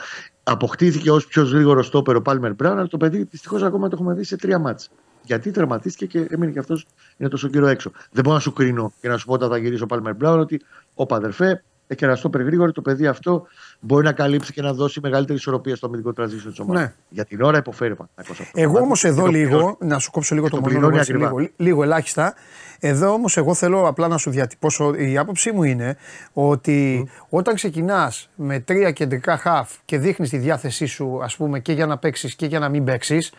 Αποκτήθηκε 0.48 1.11
ως 1.11 1.26
πιο 1.26 1.44
γρήγορο 1.44 1.82
στόπερο 1.82 2.18
ο 2.18 2.22
Πάλμερ 2.22 2.54
Μπράουν, 2.54 2.78
αλλά 2.78 2.88
το 2.88 2.96
παιδί 2.96 3.22
δυστυχώς 3.22 3.62
ακόμα 3.62 3.88
το 3.88 3.96
έχουμε 4.00 4.14
δει 4.14 4.24
σε 4.24 4.37
τρία 4.37 4.59
μάτσα. 4.59 4.88
Γιατί 5.22 5.50
τερματίστηκε 5.50 6.06
και 6.06 6.35
έμεινε 6.35 6.52
και 6.52 6.59
αυτός 6.59 6.87
είναι 7.16 7.28
τόσο 7.28 7.48
καιρό 7.48 7.66
έξω. 7.66 7.90
Δεν 8.11 8.22
μπορώ 8.22 8.35
να 8.35 8.40
σου 8.40 8.52
κρίνω 8.52 8.92
και 9.00 9.09
να 9.09 9.16
σου 9.16 9.26
πω 9.26 9.32
όταν 9.32 9.48
θα 9.48 9.56
γυρίσει 9.56 9.82
ο 9.82 9.87
Πάλμερ 9.87 10.14
Μπράουν 10.14 10.38
ότι 10.40 10.61
ο 10.94 11.06
παδερφέ 11.06 11.62
έχει 11.87 12.05
ένα 12.05 12.16
στόπερ 12.16 12.42
γρήγορο, 12.42 12.72
το 12.72 12.83
παιδί 12.83 13.07
αυτό 13.07 13.46
μπορεί 13.81 14.05
να 14.05 14.12
καλύψει 14.12 14.53
και 14.53 14.62
να 14.62 14.72
δώσει 14.72 15.01
μεγαλύτερη 15.03 15.38
ισορροπία 15.38 15.77
στο 15.77 15.87
αμυντικό 15.87 16.12
transition 16.16 16.49
της 16.49 16.59
ομάδας. 16.59 16.83
Ναι. 16.83 16.92
Για 17.09 17.25
την 17.25 17.42
ώρα 17.42 17.59
υποφέρει 17.59 17.92
ο 17.92 18.09
Εγώ 18.55 18.79
όμως 18.79 19.05
εδώ 19.05 19.27
λίγο, 19.27 19.77
να 19.81 19.99
σου 19.99 20.11
κόψω 20.11 20.35
λίγο 20.35 20.49
το, 20.49 20.61
το 20.61 20.70
μόνο 20.70 20.90
λίγο, 21.07 21.49
λίγο 21.57 21.83
ελάχιστα. 21.83 22.35
Εδώ 22.81 23.12
όμως 23.12 23.37
εγώ 23.37 23.55
θέλω 23.55 23.88
απλά 23.88 24.09
να 24.09 24.18
σου 24.18 24.31
διατυπώσω. 24.31 24.94
Η 24.94 25.18
άποψή 25.18 25.53
μου 25.53 25.62
είναι 25.62 25.96
ότι 26.33 27.07
mm. 27.07 27.27
όταν 27.29 27.55
ξεκινάς 27.55 28.31
με 28.35 28.61
τρία 28.61 28.90
κεντρικά 28.90 29.37
χαφ 29.37 29.70
και 29.85 29.99
δείχνεις 29.99 30.31
τη 30.31 30.38
διάθεσή 30.38 30.87
σου, 30.87 31.22
ας 31.22 31.37
πούμε, 31.37 31.61
και 31.61 31.72
για 31.72 31.87
να 31.87 31.99
παίξεις 31.99 32.35
και 32.35 32.46
για 32.46 32.59
να 32.59 32.68
μην 32.68 32.85
παίξεις, 32.85 33.33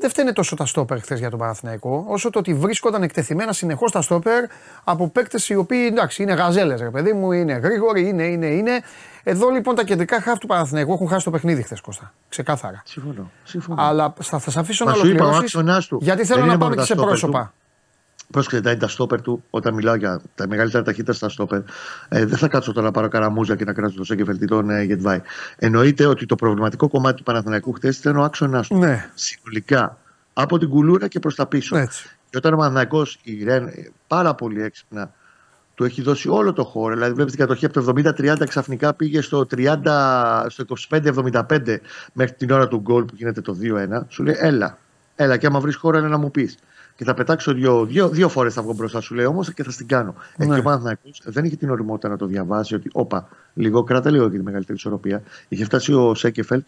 δεν 0.00 0.10
φταίνε 0.10 0.32
τόσο 0.32 0.56
τα 0.56 0.66
στόπερ 0.66 1.00
χθες 1.00 1.18
για 1.18 1.30
τον 1.30 1.38
Παναθηναϊκό, 1.38 2.04
όσο 2.08 2.30
το 2.30 2.38
ότι 2.38 2.54
βρίσκονταν 2.54 3.02
εκτεθειμένα 3.02 3.52
συνεχώς 3.52 3.92
τα 3.92 4.02
στόπερ 4.02 4.44
από 4.84 5.08
παίκτες 5.08 5.48
οι 5.48 5.54
οποίοι 5.54 5.88
εντάξει 5.90 6.22
είναι 6.22 6.32
γαζέλες, 6.32 6.80
ρε 6.80 6.90
παιδί 6.90 7.12
μου, 7.12 7.32
είναι 7.32 7.52
γρήγοροι, 7.52 8.08
είναι, 8.08 8.24
είναι, 8.24 8.46
είναι. 8.46 8.82
Εδώ 9.22 9.48
λοιπόν 9.48 9.74
τα 9.74 9.84
κεντρικά 9.84 10.20
χαφ 10.20 10.38
του 10.38 10.46
Παναθηναϊκού 10.46 10.92
έχουν 10.92 11.08
χάσει 11.08 11.24
το 11.24 11.30
παιχνίδι 11.30 11.62
χθες 11.62 11.80
Κώστα. 11.80 12.12
Ξεκάθαρα. 12.28 12.82
Συμφωνώ. 12.84 13.30
συμφωνώ. 13.44 13.82
Αλλά 13.82 14.14
θα, 14.20 14.38
θα 14.38 14.50
σε 14.50 14.60
αφήσω 14.60 14.84
να 14.84 14.92
ολοκληρώσεις. 14.92 15.56
Γιατί 16.00 16.24
θέλω 16.24 16.44
να 16.44 16.58
πάμε 16.58 16.76
και 16.76 16.82
σε 16.82 16.94
πρόσωπα. 16.94 17.52
Πρόσεχε, 18.30 18.60
τα 18.60 18.88
στόπερ 18.88 19.22
του, 19.22 19.44
όταν 19.50 19.74
μιλάω 19.74 19.94
για 19.94 20.20
τα 20.34 20.48
μεγαλύτερα 20.48 20.82
ταχύτητα 20.82 21.12
στα 21.12 21.28
στόπερ, 21.28 21.60
ε, 22.08 22.24
δεν 22.24 22.38
θα 22.38 22.48
κάτσω 22.48 22.72
τώρα 22.72 22.86
να 22.86 22.92
πάρω 22.92 23.08
καραμούζα 23.08 23.56
και 23.56 23.64
να 23.64 23.72
κράσω 23.72 23.96
το 23.96 24.04
Σέγκεφελ 24.04 24.46
τον 24.46 24.70
ε, 24.70 24.82
Γετβάη. 24.82 25.20
Εννοείται 25.56 26.06
ότι 26.06 26.26
το 26.26 26.34
προβληματικό 26.34 26.88
κομμάτι 26.88 27.16
του 27.16 27.22
Παναθηναϊκού 27.22 27.72
χθες 27.72 27.98
ήταν 27.98 28.16
ο 28.16 28.22
άξονα 28.22 28.62
του. 28.62 28.78
Ναι. 28.78 29.10
Συνολικά 29.14 29.98
από 30.32 30.58
την 30.58 30.68
κουλούρα 30.68 31.08
και 31.08 31.18
προς 31.18 31.34
τα 31.34 31.46
πίσω. 31.46 31.76
Έτσι. 31.76 32.16
Και 32.30 32.36
όταν 32.36 32.52
ο 32.52 32.56
Παναθηναϊκός 32.56 33.18
η 33.22 33.44
Ρεν 33.44 33.66
ε, 33.66 33.72
πάρα 34.06 34.34
πολύ 34.34 34.62
έξυπνα 34.62 35.12
του 35.74 35.84
έχει 35.84 36.02
δώσει 36.02 36.28
όλο 36.28 36.52
το 36.52 36.64
χώρο. 36.64 36.94
Δηλαδή, 36.94 37.12
βλέπεις 37.12 37.32
την 37.32 37.40
κατοχή 37.40 37.64
από 37.64 37.80
το 37.80 37.92
70-30 37.96 38.44
ξαφνικά 38.48 38.94
πήγε 38.94 39.20
στο, 39.20 39.46
30, 39.56 39.76
στο 40.48 40.64
25-75 40.88 41.76
μέχρι 42.12 42.34
την 42.34 42.50
ώρα 42.50 42.68
του 42.68 42.78
γκολ 42.80 43.04
που 43.04 43.14
γίνεται 43.16 43.40
το 43.40 43.56
2-1. 43.62 44.00
Σου 44.08 44.22
λέει, 44.22 44.36
έλα, 44.38 44.78
έλα, 45.16 45.36
και 45.36 45.46
άμα 45.46 45.60
βρεις 45.60 45.76
χώρο, 45.76 45.98
ένα 45.98 46.08
να 46.08 46.18
μου 46.18 46.30
πεις 46.30 46.58
και 47.00 47.06
θα 47.06 47.14
πετάξω 47.14 47.52
δύο, 47.52 47.84
δύο, 47.84 48.08
δύο 48.08 48.28
φορές 48.28 48.54
θα 48.54 48.62
βγω 48.62 48.72
μπροστά 48.72 49.00
σου, 49.00 49.14
λέει 49.14 49.24
όμως 49.24 49.54
και 49.54 49.62
θα 49.62 49.70
στην 49.70 49.86
κάνω. 49.86 50.14
Ναι. 50.36 50.44
Έτσι 50.44 50.58
ο 50.58 50.62
Παναθηναϊκός 50.62 51.22
δεν 51.24 51.44
είχε 51.44 51.56
την 51.56 51.70
οριμότητα 51.70 52.08
να 52.08 52.16
το 52.16 52.26
διαβάσει 52.26 52.74
ότι, 52.74 52.90
όπα, 52.92 53.28
λίγο 53.54 53.82
κράτα 53.82 54.10
λίγο 54.10 54.30
και 54.30 54.36
τη 54.36 54.42
μεγαλύτερη 54.42 54.78
ισορροπία. 54.78 55.22
Είχε 55.48 55.64
φτάσει 55.64 55.92
ο 55.92 56.14
Σέκεφελ, 56.14 56.62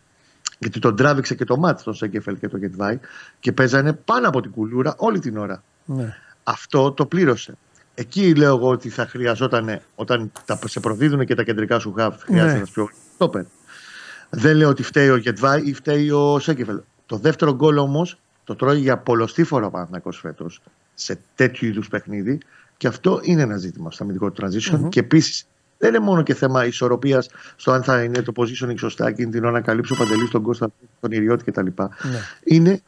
γιατί 0.58 0.78
τον 0.78 0.96
τράβηξε 0.96 1.34
και 1.34 1.44
το 1.44 1.56
μάτι 1.56 1.82
τον 1.82 1.94
Σέκεφελ 1.94 2.38
και 2.38 2.48
το 2.48 2.56
Γετβάη 2.56 2.98
και 3.40 3.52
παίζανε 3.52 3.92
πάνω 3.92 4.28
από 4.28 4.40
την 4.40 4.50
κουλούρα 4.50 4.94
όλη 4.96 5.18
την 5.18 5.36
ώρα. 5.36 5.62
Ναι. 5.84 6.16
Αυτό 6.42 6.92
το 6.92 7.06
πλήρωσε. 7.06 7.54
Εκεί 7.94 8.34
λέω 8.34 8.56
εγώ 8.56 8.68
ότι 8.68 8.88
θα 8.88 9.06
χρειαζόταν, 9.06 9.80
όταν 9.94 10.32
τα, 10.44 10.58
σε 10.64 10.80
προδίδουν 10.80 11.24
και 11.24 11.34
τα 11.34 11.42
κεντρικά 11.42 11.78
σου 11.78 11.92
χαφ, 11.92 12.22
χρειάζεται 12.22 12.52
ναι. 12.52 12.58
να 12.58 12.66
σου 12.66 13.48
Δεν 14.30 14.56
λέω 14.56 14.68
ότι 14.68 14.82
φταίει 14.82 15.08
ο 15.08 15.16
Γετβάη 15.16 15.62
ή 15.64 15.74
φταίει 15.74 16.10
ο 16.10 16.38
Σέκεφελ. 16.38 16.80
Το 17.06 17.16
δεύτερο 17.16 17.54
γκολ 17.54 17.76
όμως 17.76 18.18
το 18.44 18.56
τρώει 18.56 18.78
για 18.78 18.98
πολλωστή 18.98 19.44
φορά 19.44 19.66
ο 19.66 19.70
Παναθυνακό 19.70 20.10
φέτος 20.10 20.62
σε 20.94 21.18
τέτοιου 21.34 21.68
είδους 21.68 21.88
παιχνίδι. 21.88 22.38
Και 22.76 22.86
αυτό 22.86 23.20
είναι 23.22 23.42
ένα 23.42 23.56
ζήτημα 23.56 23.90
στο 23.90 24.02
αμυντικό 24.02 24.30
του 24.30 24.42
transition. 24.42 24.74
Mm-hmm. 24.74 24.88
Και 24.88 25.00
επίσης 25.00 25.46
δεν 25.78 25.94
είναι 25.94 26.04
μόνο 26.04 26.22
και 26.22 26.34
θέμα 26.34 26.66
ισορροπίας 26.66 27.28
στο 27.56 27.72
αν 27.72 27.82
θα 27.82 28.02
είναι 28.02 28.22
το 28.22 28.32
positioning 28.36 28.78
σωστά 28.78 29.06
εκείνη 29.06 29.30
την 29.30 29.42
ώρα 29.42 29.52
να 29.52 29.60
καλύψει 29.60 29.92
ο 29.92 29.96
Παντελής, 29.96 30.30
τον 30.30 30.42
Κώστα, 30.42 30.70
τον 31.00 31.10
Ιριώτη 31.10 31.44
κτλ. 31.44 31.66
Mm-hmm. 31.76 31.88
Είναι 32.44 32.82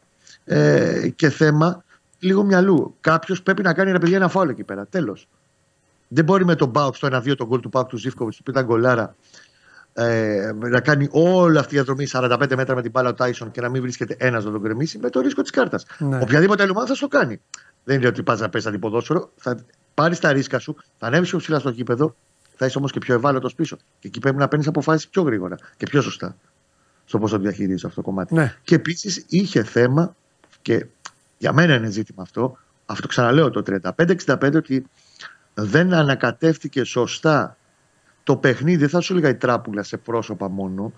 ε, 0.45 1.09
και 1.15 1.29
θέμα 1.29 1.83
λίγο 2.19 2.43
μυαλού. 2.43 2.95
Κάποιος 3.01 3.41
πρέπει 3.41 3.61
να 3.61 3.73
κάνει 3.73 3.89
ένα 3.89 3.99
παιδί 3.99 4.13
ένα 4.13 4.27
φάουλ 4.27 4.49
εκεί 4.49 4.63
πέρα. 4.63 4.85
Τέλος. 4.85 5.27
Δεν 6.07 6.23
μπορεί 6.23 6.45
με 6.45 6.55
τον 6.55 6.69
Μπάουκ 6.69 6.95
στο 6.95 7.07
1-2 7.11 7.35
τον 7.37 7.47
γκολ 7.47 7.59
του 7.59 7.69
Πάουκ 7.69 7.87
του 7.87 7.97
Ζήφκοβιτς 7.97 8.41
που 8.43 8.51
ήταν 8.51 8.65
γκολάρα 8.65 9.15
ε, 9.97 10.51
να 10.55 10.79
κάνει 10.79 11.07
όλη 11.11 11.57
αυτή 11.57 11.73
η 11.73 11.77
διαδρομή 11.77 12.07
45 12.11 12.53
μέτρα 12.55 12.75
με 12.75 12.81
την 12.81 12.91
μπάλα 12.91 13.09
ο 13.09 13.13
Τάισον 13.13 13.51
και 13.51 13.61
να 13.61 13.69
μην 13.69 13.81
βρίσκεται 13.81 14.15
ένας 14.19 14.45
να 14.45 14.51
τον 14.51 14.61
κρεμίσει 14.63 14.97
με 14.97 15.09
το 15.09 15.19
ρίσκο 15.19 15.41
της 15.41 15.51
κάρτας. 15.51 15.85
Ναι. 15.97 16.19
Οποιαδήποτε 16.21 16.61
άλλη 16.61 16.71
ομάδα 16.71 16.87
θα 16.87 16.95
το 16.99 17.07
κάνει. 17.07 17.41
Δεν 17.83 17.97
είναι 17.97 18.07
ότι 18.07 18.23
πας 18.23 18.39
να 18.39 18.49
πέσει 18.49 18.67
αντιποδόσφαιρο. 18.67 19.31
Θα 19.35 19.57
πάρεις 19.93 20.19
τα 20.19 20.31
ρίσκα 20.31 20.59
σου, 20.59 20.75
θα 20.97 21.07
ανέβεις 21.07 21.29
πιο 21.29 21.37
ψηλά 21.37 21.59
στο 21.59 21.69
γήπεδο, 21.69 22.15
θα 22.55 22.65
είσαι 22.65 22.77
όμως 22.77 22.91
και 22.91 22.99
πιο 22.99 23.13
ευάλωτος 23.13 23.55
πίσω. 23.55 23.77
Και 23.99 24.07
εκεί 24.07 24.19
πρέπει 24.19 24.37
να 24.37 24.47
παίρνεις 24.47 24.67
αποφάσεις 24.67 25.07
πιο 25.07 25.21
γρήγορα 25.21 25.55
και 25.77 25.85
πιο 25.85 26.01
σωστά 26.01 26.35
στο 27.05 27.19
πώς 27.19 27.31
θα 27.31 27.37
διαχειρίζεις 27.37 27.85
αυτό 27.85 27.95
το 27.95 28.07
κομμάτι. 28.07 28.33
Ναι. 28.33 28.55
Και 28.63 28.75
επίσης 28.75 29.25
είχε 29.27 29.63
θέμα, 29.63 30.15
και 30.61 30.85
για 31.37 31.53
μένα 31.53 31.75
είναι 31.75 31.89
ζήτημα 31.89 32.21
αυτό, 32.21 32.57
αυτό 32.85 33.07
ξαναλέω 33.07 33.49
το 33.49 33.63
35-65 33.97 34.55
ότι 34.55 34.85
δεν 35.53 35.93
ανακατεύτηκε 35.93 36.83
σωστά 36.83 37.57
το 38.25 38.35
παιχνίδι, 38.35 38.77
δεν 38.77 38.89
θα 38.89 38.99
σου 38.99 39.13
έλεγα 39.13 39.29
η 39.29 39.35
τράπουλα 39.35 39.83
σε 39.83 39.97
πρόσωπα 39.97 40.49
μόνο, 40.49 40.91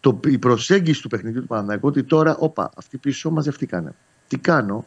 το, 0.00 0.20
η 0.26 0.38
προσέγγιση 0.38 1.02
του 1.02 1.08
παιχνιδιού 1.08 1.40
του 1.40 1.46
Παναναϊκού 1.46 1.88
ότι 1.88 2.02
τώρα, 2.02 2.36
όπα, 2.36 2.70
αυτοί 2.76 2.98
πίσω 2.98 3.30
μαζευτήκανε. 3.30 3.94
Τι 4.28 4.38
κάνω, 4.38 4.84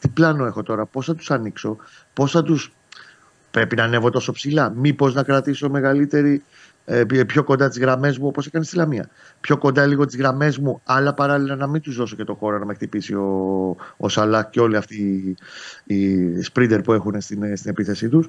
τι 0.00 0.08
πλάνο 0.08 0.44
έχω 0.46 0.62
τώρα, 0.62 0.86
πώς 0.86 1.06
θα 1.06 1.14
τους 1.14 1.30
ανοίξω, 1.30 1.76
πώς 2.12 2.30
θα 2.30 2.42
τους. 2.42 2.72
Πρέπει 3.50 3.76
να 3.76 3.84
ανέβω 3.84 4.10
τόσο 4.10 4.32
ψηλά. 4.32 4.70
Μήπως 4.70 5.14
να 5.14 5.22
κρατήσω 5.22 5.70
μεγαλύτερη, 5.70 6.42
ε, 6.84 7.04
πιο 7.04 7.44
κοντά 7.44 7.68
τις 7.68 7.78
γραμμές 7.78 8.18
μου, 8.18 8.26
όπως 8.26 8.46
έκανε 8.46 8.64
στη 8.64 8.76
Λαμία. 8.76 9.08
Πιο 9.40 9.58
κοντά 9.58 9.86
λίγο 9.86 10.06
τις 10.06 10.16
γραμμές 10.16 10.58
μου, 10.58 10.80
αλλά 10.84 11.14
παράλληλα 11.14 11.56
να 11.56 11.66
μην 11.66 11.80
τους 11.80 11.96
δώσω 11.96 12.16
και 12.16 12.24
το 12.24 12.34
χώρο 12.34 12.58
να 12.58 12.64
με 12.64 12.74
χτυπήσει 12.74 13.14
ο, 13.14 13.76
ο 13.96 14.08
Σαλάκ 14.08 14.50
και 14.50 14.60
όλοι 14.60 14.76
αυτοί 14.76 15.36
οι, 15.84 15.96
οι 15.96 16.42
σπρίντερ 16.42 16.80
που 16.80 16.92
έχουν 16.92 17.20
στην, 17.20 17.56
στην 17.56 17.70
επίθεσή 17.70 18.08
τους. 18.08 18.28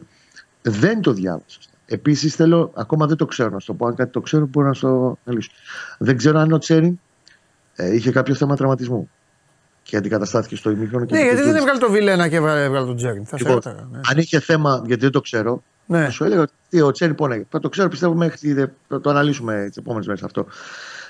Δεν 0.61 1.01
το 1.01 1.13
διάβασα. 1.13 1.59
Επίσης 1.85 2.35
θέλω, 2.35 2.71
ακόμα 2.75 3.05
δεν 3.05 3.17
το 3.17 3.25
ξέρω 3.25 3.49
να 3.49 3.59
σου 3.59 3.65
το 3.65 3.73
πω. 3.73 3.85
Αν 3.85 3.95
κάτι 3.95 4.11
το 4.11 4.21
ξέρω, 4.21 4.45
μπορώ 4.45 4.67
να 4.67 4.73
το 4.73 5.17
λύσω. 5.25 5.51
Δεν 5.97 6.17
ξέρω 6.17 6.39
αν 6.39 6.51
ο 6.51 6.57
Τσέριν 6.57 6.99
ε, 7.75 7.93
είχε 7.93 8.11
κάποιο 8.11 8.35
θέμα 8.35 8.55
τραυματισμού 8.55 9.09
και 9.83 9.97
αντικαταστάθηκε 9.97 10.55
στο 10.55 10.69
ημίχρονο. 10.69 11.05
Ναι, 11.09 11.21
γιατί 11.21 11.41
δεν 11.41 11.55
έβγαλε 11.55 11.79
το 11.79 11.91
Βιλένα 11.91 12.27
και 12.27 12.35
έβγαλε 12.35 12.85
τον 12.85 12.95
Τσέριν. 12.95 13.25
Θα 13.25 13.37
λοιπόν, 13.39 13.61
ναι. 13.65 13.99
Αν 14.11 14.17
είχε 14.17 14.39
θέμα, 14.39 14.81
γιατί 14.85 15.01
δεν 15.01 15.11
το 15.11 15.21
ξέρω, 15.21 15.63
ναι. 15.85 16.03
θα 16.03 16.09
σου 16.09 16.23
έλεγα 16.23 16.41
ότι 16.41 16.81
ο 16.81 16.91
Τσέριν 16.91 17.15
πόνεγε. 17.15 17.45
Θα 17.49 17.59
το 17.59 17.69
ξέρω, 17.69 17.89
πιστεύω 17.89 18.13
μέχρι 18.13 18.71
θα 18.87 19.01
το 19.01 19.09
αναλύσουμε 19.09 19.65
τις 19.67 19.77
επόμενες 19.77 20.07
μέρες 20.07 20.23
αυτό. 20.23 20.45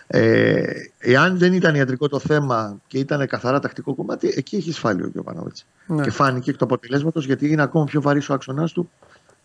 Ε, 0.07 0.63
εάν 0.97 1.37
δεν 1.37 1.53
ήταν 1.53 1.75
ιατρικό 1.75 2.07
το 2.07 2.19
θέμα 2.19 2.81
και 2.87 2.97
ήταν 2.97 3.27
καθαρά 3.27 3.59
τακτικό 3.59 3.95
κομμάτι, 3.95 4.33
εκεί 4.35 4.55
έχει 4.55 4.71
σφάλει 4.71 5.03
ο 5.03 5.09
Γιωβάνοβιτς. 5.13 5.65
Ναι. 5.87 6.03
Και 6.03 6.11
φάνηκε 6.11 6.49
εκ 6.49 6.57
του 6.57 6.63
αποτελέσματος 6.63 7.25
γιατί 7.25 7.51
είναι 7.51 7.61
ακόμα 7.61 7.85
πιο 7.85 8.01
βαρύς 8.01 8.29
ο 8.29 8.33
άξονα 8.33 8.67
του 8.67 8.91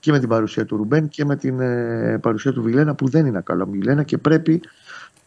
και 0.00 0.12
με 0.12 0.18
την 0.18 0.28
παρουσία 0.28 0.64
του 0.64 0.76
Ρουμπέν 0.76 1.08
και 1.08 1.24
με 1.24 1.36
την 1.36 1.60
ε, 1.60 2.18
παρουσία 2.18 2.52
του 2.52 2.62
Βιλένα 2.62 2.94
που 2.94 3.08
δεν 3.08 3.26
είναι 3.26 3.40
καλό 3.44 3.66
Βιλένα 3.70 4.02
και 4.02 4.18
πρέπει, 4.18 4.60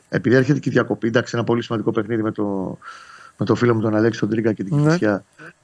επειδή 0.09 0.35
έρχεται 0.35 0.59
και 0.59 0.69
η 0.69 0.71
διακοπή, 0.71 1.07
εντάξει, 1.07 1.31
ένα 1.35 1.43
πολύ 1.43 1.63
σημαντικό 1.63 1.91
παιχνίδι 1.91 2.21
με 2.21 2.31
το, 2.31 2.77
με 3.37 3.45
το 3.45 3.55
φίλο 3.55 3.75
μου 3.75 3.81
τον 3.81 3.95
Αλέξη 3.95 4.19
τον 4.19 4.29
Τρίγκα 4.29 4.53
και 4.53 4.63
την 4.63 4.77
ναι. 4.77 4.97
Κυριακή. 4.97 5.23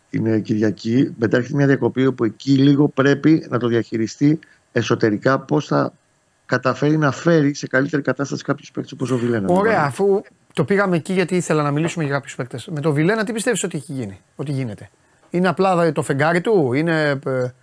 Είναι 0.10 0.39
Κυριακή. 0.39 1.15
Μετά 1.20 1.38
έρχεται 1.38 1.56
μια 1.56 1.67
διακοπή 1.67 2.06
όπου 2.06 2.24
εκεί 2.24 2.52
λίγο 2.52 2.88
πρέπει 2.88 3.48
να 3.50 3.60
το 3.60 3.67
διαχειριστεί 3.67 4.39
εσωτερικά 4.72 5.39
πώς 5.39 5.65
θα 5.65 5.93
καταφέρει 6.46 6.98
να 6.98 7.12
φέρει 7.12 7.54
σε 7.54 7.67
καλύτερη 7.67 8.02
κατάσταση 8.02 8.43
κάποιους 8.43 8.72
παίκτες 8.72 8.91
όπως 8.91 9.12
ο 9.12 9.17
Βιλένα. 9.17 9.48
Ωραία, 9.50 9.84
αφού 9.84 10.22
το 10.54 10.63
πήγαμε 10.63 10.96
εκεί 10.96 11.13
γιατί 11.13 11.36
ήθελα 11.36 11.63
να 11.63 11.72
μιλήσουμε 11.72 12.04
για 12.04 12.13
κάποιους 12.13 12.36
παίκτες. 12.36 12.67
Με 12.72 12.82
το 12.82 12.93
Βιλένα, 12.93 13.24
τι 13.24 13.34
πιστεύεις 13.34 13.63
ότι 13.63 13.78
έχει 13.78 13.93
γίνει, 13.93 14.20
ότι 14.36 14.52
γίνεται; 14.52 14.89
Είναι 15.38 15.47
απλά 15.47 15.91
το 15.91 16.02
φεγγάρι 16.02 16.41
του, 16.41 16.73
είναι. 16.73 17.10
Ε, 17.10 17.17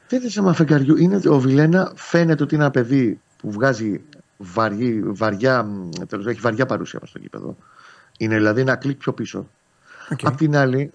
Δεν 0.08 0.20
είναι 0.20 0.28
θέμα 0.28 0.52
φεγγαριού. 0.52 0.96
Είναι, 0.96 1.20
ο 1.28 1.38
Βιλένα 1.38 1.92
φαίνεται 1.94 2.42
ότι 2.42 2.54
είναι 2.54 2.64
ένα 2.64 2.72
παιδί 2.72 3.20
που 3.36 3.50
βγάζει 3.50 4.00
βαριά, 4.36 5.02
βαριά, 5.04 5.66
τέλος, 6.08 6.26
έχει 6.26 6.40
βαριά 6.40 6.66
παρουσία 6.66 7.00
στο 7.02 7.18
γήπεδο. 7.18 7.56
Είναι 8.18 8.36
δηλαδή 8.36 8.60
ένα 8.60 8.76
κλικ 8.76 8.98
πιο 8.98 9.12
πίσω. 9.12 9.48
Okay. 10.10 10.22
Απ' 10.22 10.36
την 10.36 10.56
άλλη, 10.56 10.90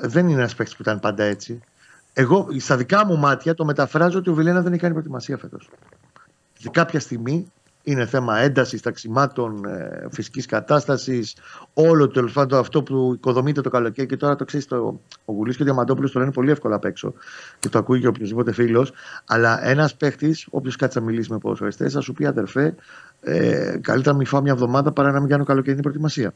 δεν 0.00 0.28
είναι 0.28 0.38
ένας 0.40 0.54
παίκτης 0.54 0.76
που 0.76 0.82
ήταν 0.82 1.00
πάντα 1.00 1.24
έτσι. 1.24 1.60
Εγώ, 2.12 2.46
στα 2.58 2.76
δικά 2.76 3.06
μου 3.06 3.18
μάτια, 3.18 3.54
το 3.54 3.64
μεταφράζω 3.64 4.18
ότι 4.18 4.30
ο 4.30 4.34
Βιλένα 4.34 4.62
δεν 4.62 4.72
έχει 4.72 4.80
κάνει 4.80 4.92
προετοιμασία 4.92 5.36
φέτος. 5.36 5.70
Και 6.58 6.68
κάποια 6.72 7.00
στιγμή 7.00 7.52
Είναι 7.82 8.06
θέμα 8.06 8.38
έντασης 8.38 8.80
ταξιμάτων, 8.80 9.64
ε, 9.64 10.06
φυσικής 10.10 10.46
κατάστασης, 10.46 11.36
όλο 11.74 12.06
το 12.06 12.12
τέλος 12.12 12.36
αυτό 12.52 12.82
που 12.82 13.12
οικοδομείται 13.14 13.60
το 13.60 13.70
καλοκαίρι. 13.70 14.06
Και 14.08 14.16
τώρα 14.16 14.36
το 14.36 14.44
ξέρεις, 14.44 14.66
το, 14.66 15.00
ο 15.24 15.32
Γουλής 15.32 15.56
και 15.56 15.62
ο 15.62 15.64
Διαμαντόπουλος 15.64 16.12
το 16.12 16.18
λένε 16.18 16.32
πολύ 16.32 16.50
εύκολα 16.50 16.74
απ' 16.74 16.84
έξω 16.84 17.12
και 17.58 17.68
το 17.68 17.78
ακούει 17.78 18.00
και 18.00 18.06
οποιοδήποτε 18.06 18.52
φίλος. 18.52 18.92
Αλλά 19.26 19.66
ένας 19.66 19.94
παίχτης, 19.94 20.46
όποιο 20.50 20.72
κάτσει 20.78 20.98
να 20.98 21.04
μιλήσει 21.04 21.32
με 21.32 21.38
ποδοσφαιριστές, 21.38 21.92
θα 21.92 22.00
σου 22.00 22.12
πει 22.12 22.26
αδερφέ, 22.26 22.74
ε, 23.20 23.78
καλύτερα 23.80 24.12
να 24.12 24.16
μην 24.16 24.26
φάω 24.26 24.40
μια 24.40 24.52
εβδομάδα 24.52 24.92
παρά 24.92 25.10
να 25.12 25.20
μην 25.20 25.28
κάνω 25.28 25.44
καλοκαιρινή 25.44 25.82
προετοιμασία 25.82 26.34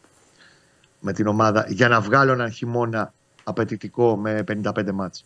με 1.01 1.13
την 1.13 1.27
ομάδα 1.27 1.67
για 1.69 1.89
να 1.89 2.01
βγάλω 2.01 2.33
έναν 2.33 2.51
χειμώνα 2.51 3.13
απαιτητικό 3.45 4.17
με 4.17 4.45
55 4.63 4.93
μάτς. 4.93 5.25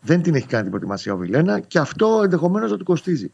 Δεν 0.00 0.22
την 0.22 0.34
έχει 0.34 0.46
κάνει 0.46 0.62
την 0.62 0.70
προετοιμασία 0.70 1.12
ο 1.12 1.16
Βιλένα 1.16 1.60
και 1.60 1.78
αυτό 1.78 2.20
ενδεχομένως 2.24 2.70
να 2.70 2.76
του 2.76 2.84
κοστίζει. 2.84 3.32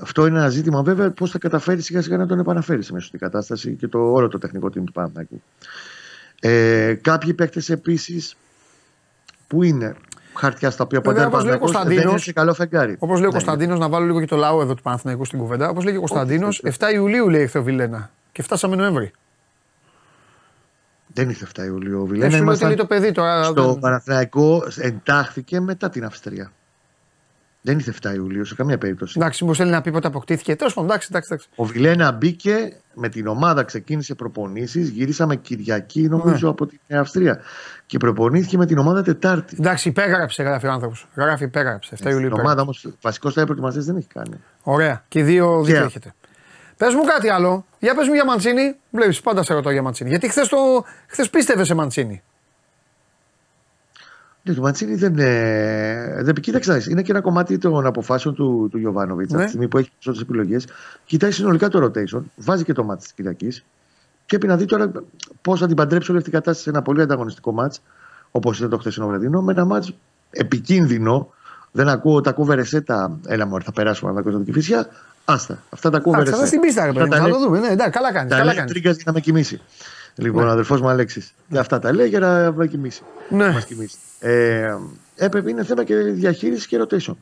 Αυτό 0.00 0.26
είναι 0.26 0.38
ένα 0.38 0.48
ζήτημα 0.48 0.82
βέβαια 0.82 1.10
πώς 1.10 1.30
θα 1.30 1.38
καταφέρεις 1.38 1.84
σιγά 1.84 2.02
σιγά 2.02 2.16
να 2.16 2.26
τον 2.26 2.38
επαναφέρεις 2.38 2.86
σε 2.86 3.00
στην 3.00 3.18
κατάσταση 3.18 3.74
και 3.74 3.88
το 3.88 3.98
όλο 3.98 4.28
το 4.28 4.38
τεχνικό 4.38 4.66
team 4.66 4.84
του 4.84 4.92
Παναθηναϊκού. 4.92 5.42
Ε, 6.40 6.94
κάποιοι 6.94 7.34
παίκτες 7.34 7.68
επίσης 7.68 8.36
που 9.46 9.62
είναι 9.62 9.94
χαρτιά 10.34 10.70
στα 10.70 10.84
οποία 10.84 11.00
ποτέ 11.00 11.28
δεν 11.84 12.08
είναι 12.08 12.18
σε 12.18 12.32
καλό 12.32 12.54
φεγγάρι. 12.54 12.96
Όπως 12.98 13.16
λέει 13.16 13.24
ο 13.24 13.26
ναι. 13.26 13.32
Κωνσταντίνος, 13.32 13.78
να 13.78 13.88
βάλω 13.88 14.06
λίγο 14.06 14.20
και 14.20 14.26
το 14.26 14.36
λαό 14.36 14.60
εδώ 14.60 14.74
του 14.74 14.82
Παναθηναϊκού 14.82 15.24
στην 15.24 15.38
κουβέντα. 15.38 15.68
Όπως 15.68 15.84
λέει 15.84 15.96
ο 15.96 15.98
Κωνσταντίνος, 15.98 16.62
7 16.78 16.92
Ιουλίου 16.94 17.28
λέει 17.28 17.40
ήρθε 17.40 17.58
ο 17.58 17.62
Βιλένα 17.62 18.10
και 18.32 18.42
φτάσαμε 18.42 18.76
Νοέμβρη. 18.76 19.10
Δεν 21.06 21.28
ήρθε 21.28 21.46
7 21.56 21.64
Ιουλίου 21.64 22.00
ο 22.00 22.04
Βιλένας. 22.04 22.58
Δεν 22.58 22.66
είναι 22.68 22.76
το 22.76 22.86
παιδί 22.86 23.12
τώρα. 23.12 23.42
Στο 23.42 23.64
δεν... 23.64 23.78
Παναθηναϊκό 23.78 24.62
εντάχθηκε 24.76 25.60
μετά 25.60 25.88
την 25.88 26.04
Αυστρία. 26.04 26.52
Δεν 27.60 27.78
ήρθε 27.78 27.92
7 28.02 28.14
Ιουλίου 28.14 28.44
σε 28.44 28.54
καμία 28.54 28.78
περίπτωση. 28.78 29.14
Εντάξει, 29.16 29.44
μου 29.44 29.54
θέλει 29.54 29.70
να 29.70 29.80
πει 29.80 29.90
πότε 29.90 30.06
αποκτήθηκε. 30.06 30.56
Τέλος 30.56 30.74
πάντων, 30.74 30.90
εντάξει, 30.90 31.08
εντάξει, 31.10 31.28
εντάξει. 31.32 31.48
Ο 31.56 31.64
Βιλένα 31.64 32.12
μπήκε 32.12 32.76
με 32.94 33.08
την 33.08 33.26
ομάδα, 33.26 33.62
ξεκίνησε 33.62 34.14
προπονήσεις. 34.14 34.88
Γυρίσαμε 34.88 35.36
Κυριακή, 35.36 36.00
νομίζω, 36.00 36.46
ναι. 36.46 36.52
από 36.52 36.66
την 36.66 36.78
Αυστρία. 36.96 37.40
Και 37.86 37.98
προπονήθηκε 37.98 38.56
με 38.56 38.66
την 38.66 38.78
ομάδα 38.78 39.02
Τετάρτη. 39.02 39.56
Εντάξει, 39.58 39.88
υπέγραψε, 39.88 40.42
γράφει 40.42 40.66
ο 40.66 40.72
άνθρωπος. 40.72 41.08
Γράφει, 41.14 41.44
υπέγραψε. 41.44 41.96
7 42.02 42.10
Ιουλίου. 42.10 42.28
Η 42.28 42.40
ομάδα 42.40 42.62
όμως, 42.62 42.88
βασικός 43.00 43.32
στα 43.32 43.44
προετοιμασίε 43.44 43.82
δεν 43.82 43.96
έχει 43.96 44.08
κάνει. 44.14 44.40
Ωραία. 44.62 45.04
Και 45.08 45.22
δύο 45.22 45.62
δεν 45.62 45.82
έχετε. 45.82 46.14
Πες 46.76 46.94
μου 46.94 47.02
κάτι 47.02 47.28
άλλο. 47.28 47.64
Για 47.78 47.94
πες 47.94 48.06
μου 48.06 48.14
για 48.14 48.24
Μαντσίνη. 48.24 48.76
Βλέπεις, 48.90 49.20
πάντα 49.20 49.42
σε 49.42 49.54
ρωτώ 49.54 49.70
για 49.70 49.82
Μαντσίνη. 49.82 50.10
Γιατί 50.10 50.28
χθες 50.28 50.50
χθες 51.06 51.30
πίστευε 51.30 51.64
σε 51.64 51.74
Μαντσίνη. 51.74 52.22
Ναι, 54.48 54.54
το 54.54 54.62
Μαντσίνη 54.62 54.94
δεν. 54.94 55.18
Ε, 55.18 56.22
δεν 56.22 56.34
κοίταξε, 56.34 56.82
είναι 56.88 57.02
και 57.02 57.10
ένα 57.10 57.20
κομμάτι 57.20 57.58
των 57.58 57.86
αποφάσεων 57.86 58.34
του, 58.34 58.68
του 58.70 58.78
Γιωβάνοβιτς. 58.78 59.30
Ναι. 59.30 59.36
Από 59.36 59.44
τη 59.44 59.50
στιγμή 59.50 59.68
που 59.68 59.78
έχει 59.78 59.90
περισσότερε 59.90 60.22
επιλογές, 60.22 60.66
κοιτάει 61.04 61.30
συνολικά 61.30 61.68
το 61.68 61.84
rotation, 61.84 62.22
βάζει 62.36 62.64
και 62.64 62.72
το 62.72 62.84
μάτι 62.84 63.02
της 63.02 63.12
Κυριακής. 63.12 63.64
Πρέπει 64.26 64.46
να 64.46 64.56
δει 64.56 64.64
τώρα 64.64 64.92
πώς 65.42 65.60
θα 65.60 65.66
την 65.66 65.76
παντρέψει 65.76 66.10
όλη 66.10 66.18
αυτή 66.18 66.30
η 66.30 66.32
κατάσταση 66.32 66.62
σε 66.62 66.70
ένα 66.70 66.82
πολύ 66.82 67.02
ανταγωνιστικό 67.02 67.52
μάτ, 67.52 67.74
όπως 68.30 68.58
ήταν 68.58 68.70
το 68.70 68.78
χθεσινό 68.78 69.06
βραδινό, 69.06 69.42
με 69.42 69.52
ένα 69.52 69.64
μάτ 69.64 69.84
επικίνδυνο. 70.30 71.32
Δεν 71.72 71.88
ακούω, 71.88 72.20
τα 72.20 72.30
ακούω 72.30 72.44
βερεσέτα. 72.44 73.18
Έλα 73.26 73.46
μου, 73.46 73.62
θα 73.62 73.72
περάσουμε 73.72 74.12
να 74.12 74.20
ακούω 74.20 74.38
την 74.38 74.52
φυσιά. 74.52 74.88
Άστα. 75.24 75.62
Αυτά 75.70 75.90
τα 75.90 75.96
ακούω 75.96 76.12
Αυτά 76.16 76.46
στην 76.46 76.60
πίστα, 76.60 76.86
ρε 76.86 76.92
παιδί. 76.92 77.10
Θα 77.10 77.28
το 77.28 77.38
δούμε. 77.38 77.58
Ναι, 77.58 77.68
εντάξει, 77.68 77.90
καλά 77.90 78.12
κάνεις. 78.12 78.36
Τα 78.36 78.44
λέει 78.44 78.64
τρίγκας 78.64 78.94
για 78.94 79.04
να 79.06 79.12
με 79.12 79.20
κοιμήσει. 79.20 79.60
Λοιπόν, 80.18 80.42
ναι. 80.42 80.48
ο 80.48 80.52
αδερφός 80.52 80.80
μου 80.80 80.88
Αλέξης. 80.88 81.34
Και 81.50 81.58
αυτά 81.58 81.78
τα 81.78 81.92
λέει 81.92 82.08
για 82.08 82.18
να 82.18 82.52
με 82.52 82.66
κοιμήσει. 82.66 83.02
Ναι. 83.30 83.50
Μας 83.50 83.64
κοιμήσει. 83.64 83.96
Ε, 84.20 84.76
έπρεπε, 85.16 85.50
είναι 85.50 85.64
θέμα 85.64 85.84
και 85.84 85.94
διαχείρισης 85.96 86.66
και 86.66 86.80
rotation. 86.80 87.14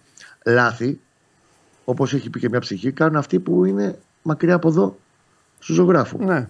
Λάθη, 0.44 1.00
όπως 1.85 2.14
έχει 2.14 2.30
πει 2.30 2.38
και 2.40 2.48
μια 2.48 2.61
ψυχή, 2.61 2.92
κάνουν 2.92 3.16
αυτοί 3.16 3.38
που 3.38 3.64
είναι 3.64 3.98
μακριά 4.22 4.54
από 4.54 4.68
εδώ 4.68 4.98
στους 5.59 5.74
ζωγράφους. 5.74 6.24
Ναι. 6.24 6.48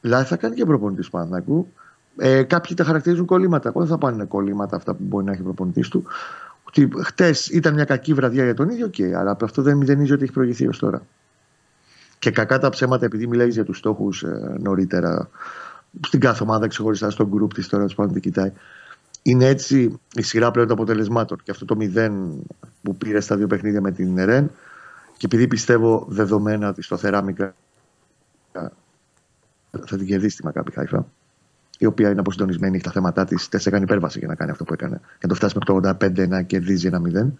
Λάθη 0.00 0.28
θα 0.28 0.36
κάνει 0.36 0.54
και 0.54 0.64
προπονητής 0.64 1.04
του 1.04 1.10
Παναθηνακού. 1.10 1.72
Ε, 2.16 2.42
κάποιοι 2.42 2.76
τα 2.76 2.84
χαρακτηρίζουν 2.84 3.26
κολλήματα. 3.26 3.68
Εγώ 3.68 3.80
δεν 3.80 3.88
θα 3.88 3.98
πάνε 3.98 4.24
κολλήματα 4.24 4.76
αυτά 4.76 4.94
που 4.94 5.02
μπορεί 5.02 5.24
να 5.24 5.32
έχει 5.32 5.42
προπονητής 5.42 5.88
του 5.88 6.04
ότι 6.68 6.88
χτες 7.04 7.46
ήταν 7.46 7.74
μια 7.74 7.84
κακή 7.84 8.14
βραδιά 8.14 8.44
για 8.44 8.54
τον 8.54 8.68
ίδιο, 8.68 8.86
okay, 8.86 9.10
αλλά 9.12 9.36
αυτό 9.40 9.62
δεν 9.62 9.76
μηδενίζει 9.76 10.12
ότι 10.12 10.22
έχει 10.22 10.32
προηγηθεί 10.32 10.66
ως 10.66 10.78
τώρα. 10.78 11.02
Και 12.18 12.30
κακά 12.30 12.58
τα 12.58 12.68
ψέματα, 12.68 13.04
επειδή 13.04 13.26
μιλάει 13.26 13.48
για 13.48 13.64
τους 13.64 13.78
στόχους 13.78 14.22
ε, 14.22 14.56
νωρίτερα, 14.58 15.30
στην 16.06 16.20
κάθε 16.20 16.42
ομάδα 16.42 16.66
ξεχωριστά 16.66 17.10
στον 17.10 17.28
γκρουπ 17.28 17.54
της 17.54 17.68
τώρα, 17.68 17.86
πάνω 17.96 18.12
δεν 18.12 18.20
κοιτάει. 18.20 18.52
Είναι 19.22 19.46
έτσι 19.46 20.00
η 20.14 20.22
σειρά 20.22 20.50
πλέον 20.50 20.68
των 20.68 20.76
αποτελεσμάτων. 20.76 21.38
Και 21.42 21.50
αυτό 21.50 21.64
το 21.64 21.76
μηδέν 21.76 22.42
που 22.82 22.96
πήρε 22.96 23.20
στα 23.20 23.36
δύο 23.36 23.46
παιχνίδια 23.46 23.80
με 23.80 23.92
την 23.92 24.24
ΡΕΝ, 24.24 24.50
και 25.16 25.26
επειδή 25.26 25.46
πιστεύω 25.46 26.06
δεδομένα 26.08 26.68
ότι 26.68 26.82
στο 26.82 26.96
Θεράμικα 26.96 27.54
θα 29.70 29.96
την 29.96 30.06
κερδίσει 30.06 30.36
τη 30.36 30.44
Μακάπη 30.44 30.72
Χάιφα, 30.72 31.06
η 31.78 31.86
οποία 31.86 32.10
είναι 32.10 32.20
αποσυντονισμένη, 32.20 32.74
έχει 32.74 32.84
τα 32.84 32.90
θέματα 32.90 33.24
της. 33.24 33.48
Τε 33.48 33.58
έκανε 33.64 33.84
υπέρβαση 33.84 34.18
για 34.18 34.28
να 34.28 34.34
κάνει 34.34 34.50
αυτό 34.50 34.64
που 34.64 34.72
έκανε. 34.72 35.00
Για 35.00 35.18
να 35.20 35.28
το 35.28 35.34
φτάσει 35.34 35.58
με 35.58 35.64
το 35.64 35.96
85 36.00 36.28
να 36.28 36.42
κερδίζει 36.42 36.86
ένα 36.86 37.00
0. 37.04 37.32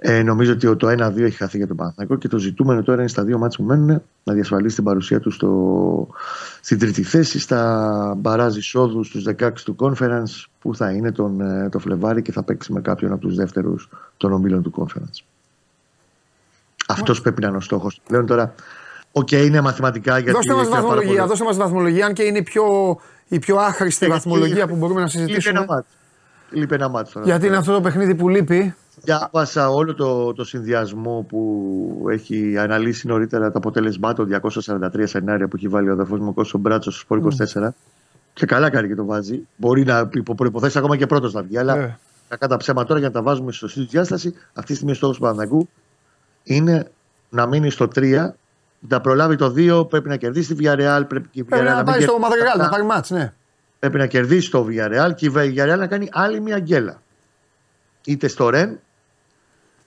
Ε, 0.00 0.22
νομίζω 0.22 0.52
ότι 0.52 0.76
το 0.76 0.88
1-2 0.88 1.18
έχει 1.18 1.36
χαθεί 1.36 1.56
για 1.56 1.66
τον 1.66 1.76
Παναθηναϊκό 1.76 2.16
και 2.16 2.28
το 2.28 2.38
ζητούμενο 2.38 2.82
τώρα 2.82 3.00
είναι 3.00 3.08
στα 3.08 3.24
δύο 3.24 3.38
μάτια 3.38 3.58
που 3.58 3.64
μένουν 3.64 4.02
να 4.24 4.32
διασφαλίσει 4.32 4.74
την 4.74 4.84
παρουσία 4.84 5.20
του 5.20 5.30
στο, 5.30 6.08
στην 6.60 6.78
τρίτη 6.78 7.02
θέση, 7.02 7.38
στα 7.38 8.14
μπαράζ 8.18 8.56
εισόδου 8.56 9.04
στους 9.04 9.24
16 9.40 9.50
του 9.64 9.76
conference 9.78 10.44
που 10.60 10.74
θα 10.74 10.90
είναι 10.90 11.12
τον, 11.12 11.40
ε, 11.40 11.68
το 11.68 11.78
Φλεβάρι 11.78 12.22
και 12.22 12.32
θα 12.32 12.42
παίξει 12.42 12.72
με 12.72 12.80
κάποιον 12.80 13.12
από 13.12 13.20
τους 13.20 13.34
δεύτερους 13.34 13.88
των 14.16 14.32
ομίλων 14.32 14.62
του 14.62 14.72
conference. 14.76 15.24
Αυτός 16.88 17.20
πρέπει 17.20 17.40
να 17.40 17.48
είναι 17.48 17.56
ο 17.56 17.60
στόχος. 17.60 18.00
Λέω 18.10 18.24
τώρα, 18.24 18.54
ok, 19.12 19.28
okay, 19.30 19.44
είναι 19.46 19.60
μαθηματικά 19.60 20.18
γιατί. 20.18 20.32
Δώστε 20.32 20.54
μας 20.54 20.68
βαθμολογία, 20.68 21.26
δώστε 21.26 21.44
μας 21.44 21.56
βαθμολογία, 21.56 22.06
αν 22.06 22.12
και 22.12 22.22
είναι 22.22 22.42
πιο 22.42 22.64
η 23.28 23.38
πιο 23.38 23.56
άχρηστη 23.56 24.06
ε, 24.06 24.08
βαθμολογία 24.08 24.66
που 24.66 24.76
μπορούμε 24.76 25.00
να 25.00 25.06
συζητήσουμε. 25.06 25.84
Λείπει 26.50 26.74
ένα 26.74 26.88
ματς. 26.88 27.10
Γιατί 27.22 27.46
είναι 27.46 27.56
αυτό 27.56 27.72
το 27.72 27.80
παιχνίδι 27.80 28.14
που 28.14 28.28
λείπει. 28.28 28.74
Διάβασα 29.02 29.70
όλο 29.70 29.94
το, 29.94 30.32
το 30.32 30.44
συνδυασμό 30.44 31.26
που 31.28 32.06
έχει 32.10 32.58
αναλύσει 32.58 33.06
νωρίτερα 33.06 33.50
το 33.50 33.58
αποτέλεσμά 33.58 34.12
τα 34.12 34.28
243 34.42 35.02
σενάρια 35.04 35.48
που 35.48 35.56
έχει 35.56 35.68
βάλει 35.68 35.88
ο 35.88 35.92
αδερφός 35.92 36.18
μου 36.18 36.34
Κώστας 36.34 36.60
Μπράτσος 36.60 36.98
στο 37.00 37.20
24. 37.54 37.68
Και 38.32 38.46
καλά 38.46 38.70
κάνει 38.70 38.88
και 38.88 38.94
το 38.94 39.04
βάζει. 39.04 39.46
Μπορεί 39.56 39.84
να 39.84 40.08
υπό 40.12 40.34
προϋποθέσεις 40.34 40.78
ακόμα 40.78 40.96
και 40.96 41.06
πρώτος 41.06 41.32
να 41.32 41.42
βγει. 41.42 41.58
Αλλά 41.58 41.74
yeah. 41.74 41.78
Ε. 41.78 41.96
κακά 42.28 42.48
τα 42.48 42.56
ψέματα 42.56 42.86
τώρα 42.86 42.98
για 42.98 43.08
να 43.08 43.14
τα 43.14 43.22
βάζουμε 43.22 43.52
στο 43.52 43.68
σωστή 43.68 43.90
διάσταση. 43.90 44.34
Αυτή 44.52 44.66
τη 44.66 44.74
στιγμή 44.74 44.92
ο 44.92 44.94
στόχος 44.94 45.16
του 45.16 45.22
Παναγού 45.22 45.68
είναι 46.42 46.90
να 47.28 47.46
μείνει 47.46 47.70
στο 47.70 47.88
3 47.94 48.30
να 48.78 49.00
προλάβει 49.00 49.36
το 49.36 49.54
2, 49.56 49.88
πρέπει 49.88 50.08
να 50.08 50.16
κερδίσει 50.16 50.54
τη 50.54 50.64
Villarreal. 50.64 51.02
Πρέπει, 51.08 51.28
η 51.32 51.44
πρέπει 51.44 51.64
να, 51.64 51.84
πάει 51.84 52.00
στο 52.00 52.18
Μαδρεγάλ, 52.18 52.58
να 52.58 52.68
πάρει 52.68 52.84
μάτς, 52.84 53.10
ναι. 53.10 53.32
Πρέπει 53.78 53.98
να 53.98 54.06
κερδίσει 54.06 54.50
το 54.50 54.66
Villarreal 54.68 55.14
και 55.14 55.26
η 55.26 55.32
Villarreal 55.34 55.78
να 55.78 55.86
κάνει 55.86 56.08
άλλη 56.12 56.40
μια 56.40 56.58
γκέλα. 56.58 57.02
Είτε 58.04 58.28
στο 58.28 58.48
Ρεν, 58.48 58.80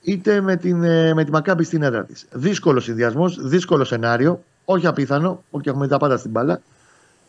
είτε 0.02 0.42
με, 0.42 0.56
την, 0.56 0.84
ε, 0.84 1.14
με 1.14 1.24
τη 1.24 1.32
Μακάμπη 1.32 1.64
στην 1.64 1.84
έδρα 1.84 2.04
της. 2.04 2.26
Δύσκολος 2.32 2.84
συνδυασμός, 2.84 3.48
δύσκολο 3.48 3.84
σενάριο. 3.84 4.44
Όχι 4.66 4.88
απίθανο, 4.88 5.44
όχι 5.52 5.70
έχουμε 5.70 5.88
τα 5.88 5.98
πάντα 5.98 6.18
στην 6.18 6.32
μπάλα. 6.32 6.62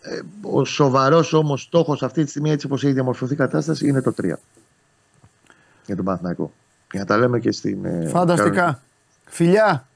Ε, 0.00 0.20
ο 0.42 0.64
σοβαρός 0.64 1.32
όμως 1.32 1.62
στόχος 1.62 2.02
αυτή 2.02 2.24
τη 2.24 2.30
στιγμή, 2.30 2.50
έτσι 2.50 2.66
όπως 2.66 2.84
έχει 2.84 2.92
διαμορφωθεί 2.92 3.32
η 3.32 3.36
κατάσταση, 3.36 3.88
είναι 3.88 4.02
το 4.02 4.12
3. 4.12 4.38
Για 5.86 5.96
τον 5.96 6.04
Παναθηναϊκό. 6.04 6.52
Για 6.90 7.00
να 7.00 7.06
τα 7.06 7.16
λέμε 7.16 7.38
και 7.38 7.52
στην. 7.52 7.84
Ε, 7.84 8.06
Φανταστικά. 8.06 8.82
Φιλιά. 9.24 9.86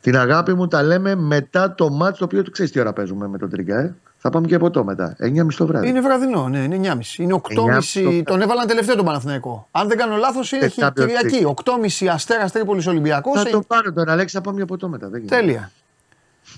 Την 0.00 0.16
αγάπη 0.16 0.54
μου 0.54 0.68
τα 0.68 0.82
λέμε 0.82 1.14
μετά 1.14 1.74
το 1.74 1.90
μάτσο 1.90 2.18
το 2.18 2.24
οποίο 2.24 2.42
του 2.42 2.50
ξέρεις 2.50 2.72
τι 2.72 2.80
ώρα 2.80 2.92
παίζουμε 2.92 3.28
με 3.28 3.38
τον 3.38 3.50
Τριγκά. 3.50 3.78
Ε; 3.78 3.94
Θα 4.20 4.30
πάμε 4.30 4.46
και 4.46 4.54
από 4.54 4.70
το 4.70 4.84
μετά. 4.84 5.16
9.30 5.20 5.46
το 5.56 5.66
βράδυ. 5.66 5.88
Είναι 5.88 6.00
βραδινό, 6.00 6.48
ναι, 6.48 6.58
είναι 6.58 6.94
9.30. 6.94 7.18
Είναι 7.18 7.40
8.30. 7.42 8.22
Τον 8.24 8.40
έβαλαν 8.40 8.66
τελευταίο 8.66 8.96
τον 8.96 9.04
Παναθηναϊκό. 9.04 9.68
Αν 9.70 9.88
δεν 9.88 9.96
κάνω 9.96 10.16
λάθος, 10.16 10.52
έχει 10.52 10.92
Κυριακή. 10.94 11.54
8.30 12.00 12.06
Αστέρα 12.06 12.50
Τρίπολη 12.50 12.88
Ολυμπιακός. 12.88 13.42
Θα 13.42 13.50
το 13.50 13.60
πάρω 13.60 13.92
τον 13.92 14.08
Αλέξη, 14.08 14.36
θα 14.36 14.42
πάμε 14.42 14.62
από 14.62 14.76
το 14.76 14.88
μετά. 14.88 15.08
Δεν 15.08 15.26
Τέλεια. 15.26 15.70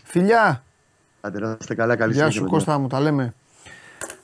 Φιλιά. 0.05 0.63
Άντε 1.21 1.41
να 1.41 1.57
είστε 1.61 1.75
καλά, 1.75 1.97
καλή 1.97 2.13
Γεια 2.13 2.31
σου 2.31 2.47
Κώστα 2.47 2.79
μου, 2.79 2.87
τα 2.87 3.01
λέμε. 3.01 3.35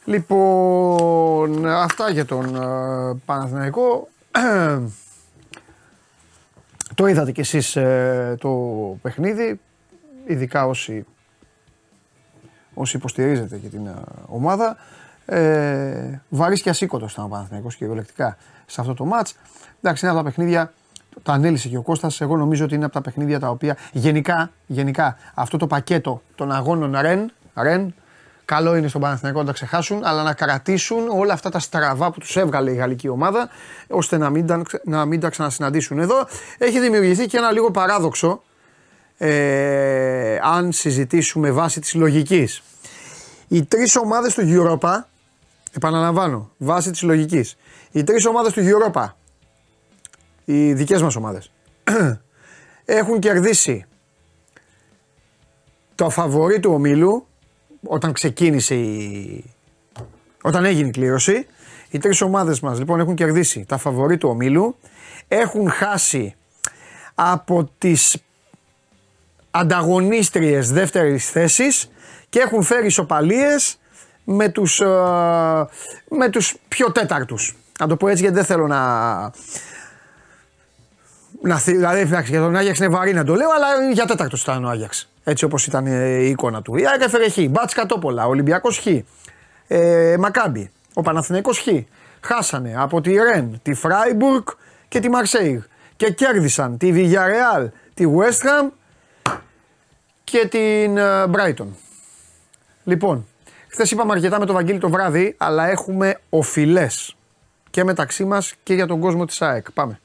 Λοιπόν, 0.05 1.67
αυτά 1.67 2.11
για 2.11 2.25
τον 2.25 2.57
uh, 2.57 3.17
Παναθηναϊκό. 3.25 4.09
Το 6.95 7.07
είδατε 7.07 7.33
κι 7.33 7.41
εσείς 7.41 7.77
ε, 7.77 8.37
το 8.41 8.51
παιχνίδι, 9.03 9.61
ειδικά 10.27 10.67
όσοι, 10.67 11.07
όσοι 12.77 12.97
υποστηρίζετε 12.97 13.57
και 13.57 13.69
την 13.69 13.87
ε, 13.87 13.95
ομάδα. 14.27 14.77
Ε, 15.27 16.21
βαρύς 16.29 16.63
και 16.63 16.71
ασήκωτος 16.71 17.13
ήταν 17.13 17.25
ο 17.25 17.29
Παναθηναϊκός 17.29 17.77
κυριολεκτικά 17.77 18.37
σε 18.67 18.81
αυτό 18.81 18.95
το 18.95 19.05
μάτς. 19.05 19.35
Εντάξει, 19.81 20.05
είναι 20.05 20.15
από 20.15 20.25
τα 20.25 20.29
παιχνίδια, 20.31 20.73
τα 21.23 21.33
ανέλησε 21.33 21.69
και 21.69 21.77
ο 21.77 21.83
Κώστας, 21.83 22.21
εγώ 22.21 22.37
νομίζω 22.37 22.65
ότι 22.65 22.75
είναι 22.75 22.85
από 22.85 22.95
τα 22.95 23.01
παιχνίδια 23.01 23.39
τα 23.39 23.49
οποία 23.49 23.77
γενικά, 23.93 24.51
γενικά 24.67 25.17
αυτό 25.35 25.57
το 25.57 25.67
πακέτο 25.67 26.23
των 26.35 26.53
αγώνων 26.53 26.97
Ρεν, 27.01 27.33
Ρεν 27.55 27.95
Καλό 28.47 28.77
είναι 28.77 28.89
στον 28.89 29.01
Παναθηναϊκό 29.01 29.41
να 29.41 29.47
τα 29.47 29.53
ξεχάσουν, 29.53 30.05
αλλά 30.05 30.23
να 30.23 30.35
κρατήσουν 30.35 31.09
όλα 31.09 31.33
αυτά 31.33 31.51
τα 31.51 31.59
στραβά 31.59 32.11
που 32.11 32.21
τους 32.21 32.37
έβγαλε 32.37 32.71
η 32.71 32.75
γαλλική 32.75 33.09
ομάδα, 33.09 33.49
ώστε 33.89 34.19
να 34.19 34.31
μην, 34.31 34.47
τα, 34.47 34.63
να 34.85 35.05
μην 35.05 35.21
τα 35.21 35.29
ξανασυναντήσουν 35.29 35.99
εδώ. 35.99 36.27
Έχει 36.59 36.81
δημιουργηθεί 36.81 37.27
και 37.27 37.37
ένα 37.37 37.53
λίγο 37.53 37.71
παράδοξο, 37.71 38.43
ε, 39.19 40.39
αν 40.43 40.73
συζητήσουμε 40.73 41.51
βάσει 41.51 41.81
της 41.81 41.95
λογικής. 41.95 42.63
Οι 43.49 43.65
τρεις 43.65 43.97
ομάδες 43.97 44.35
του 44.35 44.43
Europa, 44.47 44.91
επαναλαμβάνω, 45.73 46.51
βάσει 46.57 46.91
της 46.91 47.03
λογικής, 47.03 47.57
οι 47.93 48.05
τρεις 48.05 48.27
ομάδες 48.27 48.53
του 48.53 48.63
Europa, 48.63 49.07
οι 50.45 50.73
δικές 50.73 51.03
μας 51.03 51.17
ομάδες, 51.17 51.51
έχουν 52.85 53.19
κερδίσει 53.19 53.85
το 55.95 56.11
φαβορή 56.11 56.61
του 56.61 56.73
ομίλου 56.73 57.27
όταν 57.83 58.13
ξεκίνησε 58.13 58.75
η... 58.75 59.45
όταν 60.43 60.65
έγινε 60.65 60.89
η 60.89 60.91
κλήρωση. 60.91 61.47
Οι 61.91 61.99
τρεις 61.99 62.21
ομάδες 62.21 62.61
μας 62.61 62.79
λοιπόν 62.79 63.01
έχουν 63.01 63.15
κερδίσει 63.15 63.65
τα 63.65 63.77
φαβορή 63.77 64.17
του 64.17 64.29
ομίλου, 64.29 64.77
έχουν 65.29 65.71
χάσει 65.71 66.35
από 67.15 67.71
τις 67.79 68.17
ανταγωνίστριες 69.59 70.73
δεύτερης 70.73 71.31
θέσης 71.31 71.91
και 72.29 72.39
έχουν 72.39 72.63
φέρει 72.63 72.87
ισοπαλίες 72.87 73.79
με 74.25 74.49
τους, 74.49 74.81
ε, 74.81 74.87
με 76.09 76.29
τους 76.31 76.57
πιο 76.69 76.93
τέταρτους. 76.93 77.57
Να 77.81 77.87
το 77.87 77.97
πω 77.97 78.09
έτσι 78.09 78.23
γιατί 78.23 78.37
δεν 78.37 78.45
θέλω 78.45 78.67
να... 78.67 78.81
να 81.41 81.57
δηλαδή 81.57 82.01
εντάξει, 82.01 82.31
για 82.31 82.41
τον 82.41 82.57
Άγιαξ 82.57 82.79
είναι 82.79 82.89
βαρύ 82.89 83.13
να 83.13 83.25
το 83.25 83.35
λέω, 83.35 83.49
αλλά 83.51 83.93
για 83.93 84.05
τέταρτος 84.05 84.43
ήταν 84.43 84.65
ο 84.65 84.69
Άγιαξ. 84.69 85.09
Έτσι 85.25 85.45
όπως 85.45 85.67
ήταν 85.67 85.87
η 85.87 86.29
εικόνα 86.29 86.63
του. 86.63 86.77
Η 86.77 86.87
Άγια 86.87 87.05
έφερε 87.05 87.31
χ, 87.31 87.51
Μπάτς 87.51 87.75
Κατόπολα, 87.75 88.27
Ολυμπιακός 88.27 88.79
χ, 88.79 88.87
ε, 89.67 90.17
Μακάμπι, 90.19 90.71
ο 90.95 91.03
Παναθηναϊκός 91.03 91.59
χ. 91.59 91.69
Χάσανε 92.21 92.75
από 92.77 93.01
τη 93.01 93.13
Ρεν, 93.13 93.61
τη 93.63 93.75
Φράιμπουργκ 93.75 94.43
και 94.89 95.01
τη 95.01 95.09
Μαρσέιγ 95.09 95.61
και 95.97 96.11
κέρδισαν 96.11 96.77
τη 96.79 96.93
Villarreal, 96.95 97.67
τη 97.95 98.05
West 98.17 98.47
Ham 98.47 98.71
και 100.31 100.47
την 100.51 100.99
Brighton. 101.35 101.67
Λοιπόν, 102.85 103.27
χθες 103.69 103.91
είπαμε 103.91 104.13
αρκετά 104.13 104.39
με 104.39 104.47
τον 104.47 104.55
Βαγγέλη 104.55 104.79
το 104.79 104.89
βράδυ, 104.89 105.35
αλλά 105.37 105.69
έχουμε 105.69 106.21
οφειλές 106.29 107.17
και 107.71 107.85
μεταξύ 107.85 108.25
μας 108.25 108.55
και 108.63 108.75
για 108.75 108.87
τον 108.87 109.01
κόσμο 109.01 109.25
της 109.25 109.43
ΑΕΚ. 109.43 109.73
Πάμε. 109.73 110.01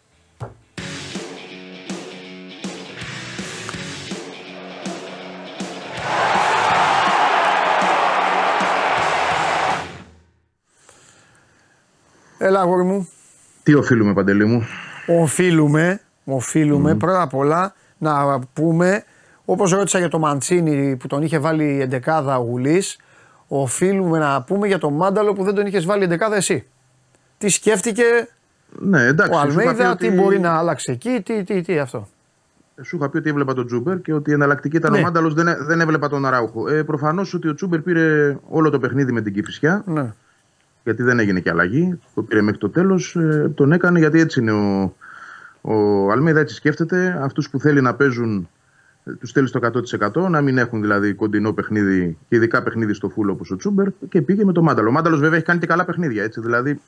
Έλα, 12.38 12.60
αγόρι 12.60 12.84
μου. 12.84 13.10
Τι 13.64 13.74
οφείλουμε, 13.74 14.14
Παντελή 14.14 14.46
μου; 14.46 14.68
Οφείλουμε, 15.08 16.02
οφείλουμε 16.26 16.96
πρώτα 16.96 17.22
απ' 17.22 17.36
όλα 17.36 17.74
να 17.98 18.40
πούμε 18.54 19.04
Όπως 19.46 19.72
ρώτησα 19.72 20.00
για 20.00 20.10
το 20.10 20.20
Μαντσίνη 20.20 20.96
που 20.96 21.08
τον 21.08 21.22
είχε 21.22 21.40
βάλει 21.40 21.82
εντεκάδα 21.82 22.38
ο 22.38 22.44
Γουλής, 22.44 22.98
οφείλουμε 23.48 24.20
να 24.20 24.42
πούμε 24.42 24.68
για 24.68 24.78
τον 24.78 24.94
Μάνταλο 24.94 25.34
που 25.34 25.44
δεν 25.44 25.56
τον 25.56 25.66
είχες 25.66 25.86
βάλει 25.86 26.04
εντεκάδα 26.04 26.36
εσύ. 26.36 26.66
Τι 27.38 27.50
σκέφτηκε 27.50 28.04
ναι, 28.80 29.06
εντάξει, 29.06 29.34
ο 29.34 29.40
Αλμέιδα, 29.40 29.96
τι 29.96 30.10
μπορεί 30.12 30.40
να 30.40 30.52
άλλαξε 30.52 30.92
εκεί, 30.92 31.22
τι, 31.26 31.44
τι, 31.44 31.62
τι 31.62 31.80
αυτό. 31.80 32.08
Σου 32.82 32.96
είχα 32.96 33.10
πει 33.10 33.18
ότι 33.18 33.30
έβλεπα 33.30 33.54
τον 33.54 33.66
Τσούμπερ 33.66 34.02
και 34.02 34.14
ότι 34.14 34.30
η 34.30 34.34
εναλλακτική 34.34 34.76
ήταν 34.76 34.92
ναι. 34.92 34.98
ο 34.98 35.02
Μάνταλος, 35.02 35.34
δεν, 35.34 35.66
δεν 35.66 35.82
έβλεπα 35.82 36.10
τον 36.10 36.26
Αράουχο. 36.26 36.70
Ε, 36.70 36.84
Προφανώς 36.84 37.34
ότι 37.34 37.48
ο 37.48 37.54
Τσούμπερ 37.54 37.80
πήρε 37.80 38.38
όλο 38.50 38.70
το 38.70 38.80
παιχνίδι 38.80 39.12
με 39.12 39.22
την 39.22 39.34
Κηφισιά. 39.34 39.84
Ναι. 39.86 40.14
Γιατί 40.84 41.04
δεν 41.04 41.20
έγινε 41.20 41.40
και 41.40 41.50
αλλαγή. 41.50 42.00
Το 42.16 42.22
πήρε 42.22 42.42
μέχρι 42.42 42.60
το 42.60 42.70
τέλος. 42.70 43.16
Ε, 43.16 43.52
τον 43.56 43.72
έκανε 43.72 44.00
γιατί 44.00 44.20
έτσι 44.20 44.40
είναι 44.40 44.52
ο, 44.52 44.96
ο 45.62 46.12
Αλμέιδα, 46.12 46.40
έτσι 46.40 46.56
σκέφτεται. 46.56 47.20
Αυτούς 47.22 47.50
που 47.50 47.60
θέλει 47.60 47.82
να 47.82 47.94
παίζουν 47.94 48.50
τους 49.20 49.30
στέλνεις 49.30 49.52
στο 49.52 49.60
100% 50.24 50.30
να 50.30 50.42
μην 50.42 50.58
έχουν 50.58 50.82
δηλαδή 50.82 51.14
κοντινό 51.14 51.54
παιχνίδι 51.54 52.18
και 52.30 52.36
ειδικά 52.36 52.64
παιχνίδι 52.64 52.94
στο 52.94 53.10
φούλο 53.10 53.32
όπως 53.32 53.52
ο 53.52 53.56
Τσούμπερ 53.56 53.88
και 54.10 54.22
πήγε 54.22 54.46
με 54.46 54.52
το 54.52 54.62
Μάνταλο. 54.62 54.90
Ο 54.90 54.92
Μάνταλος 54.92 55.20
βέβαια 55.20 55.36
έχει 55.36 55.46
κάνει 55.46 55.60
και 55.60 55.66
καλά 55.66 55.86
παιχνίδια. 55.86 56.24
Έτσι, 56.24 56.42
δηλαδή 56.42 56.82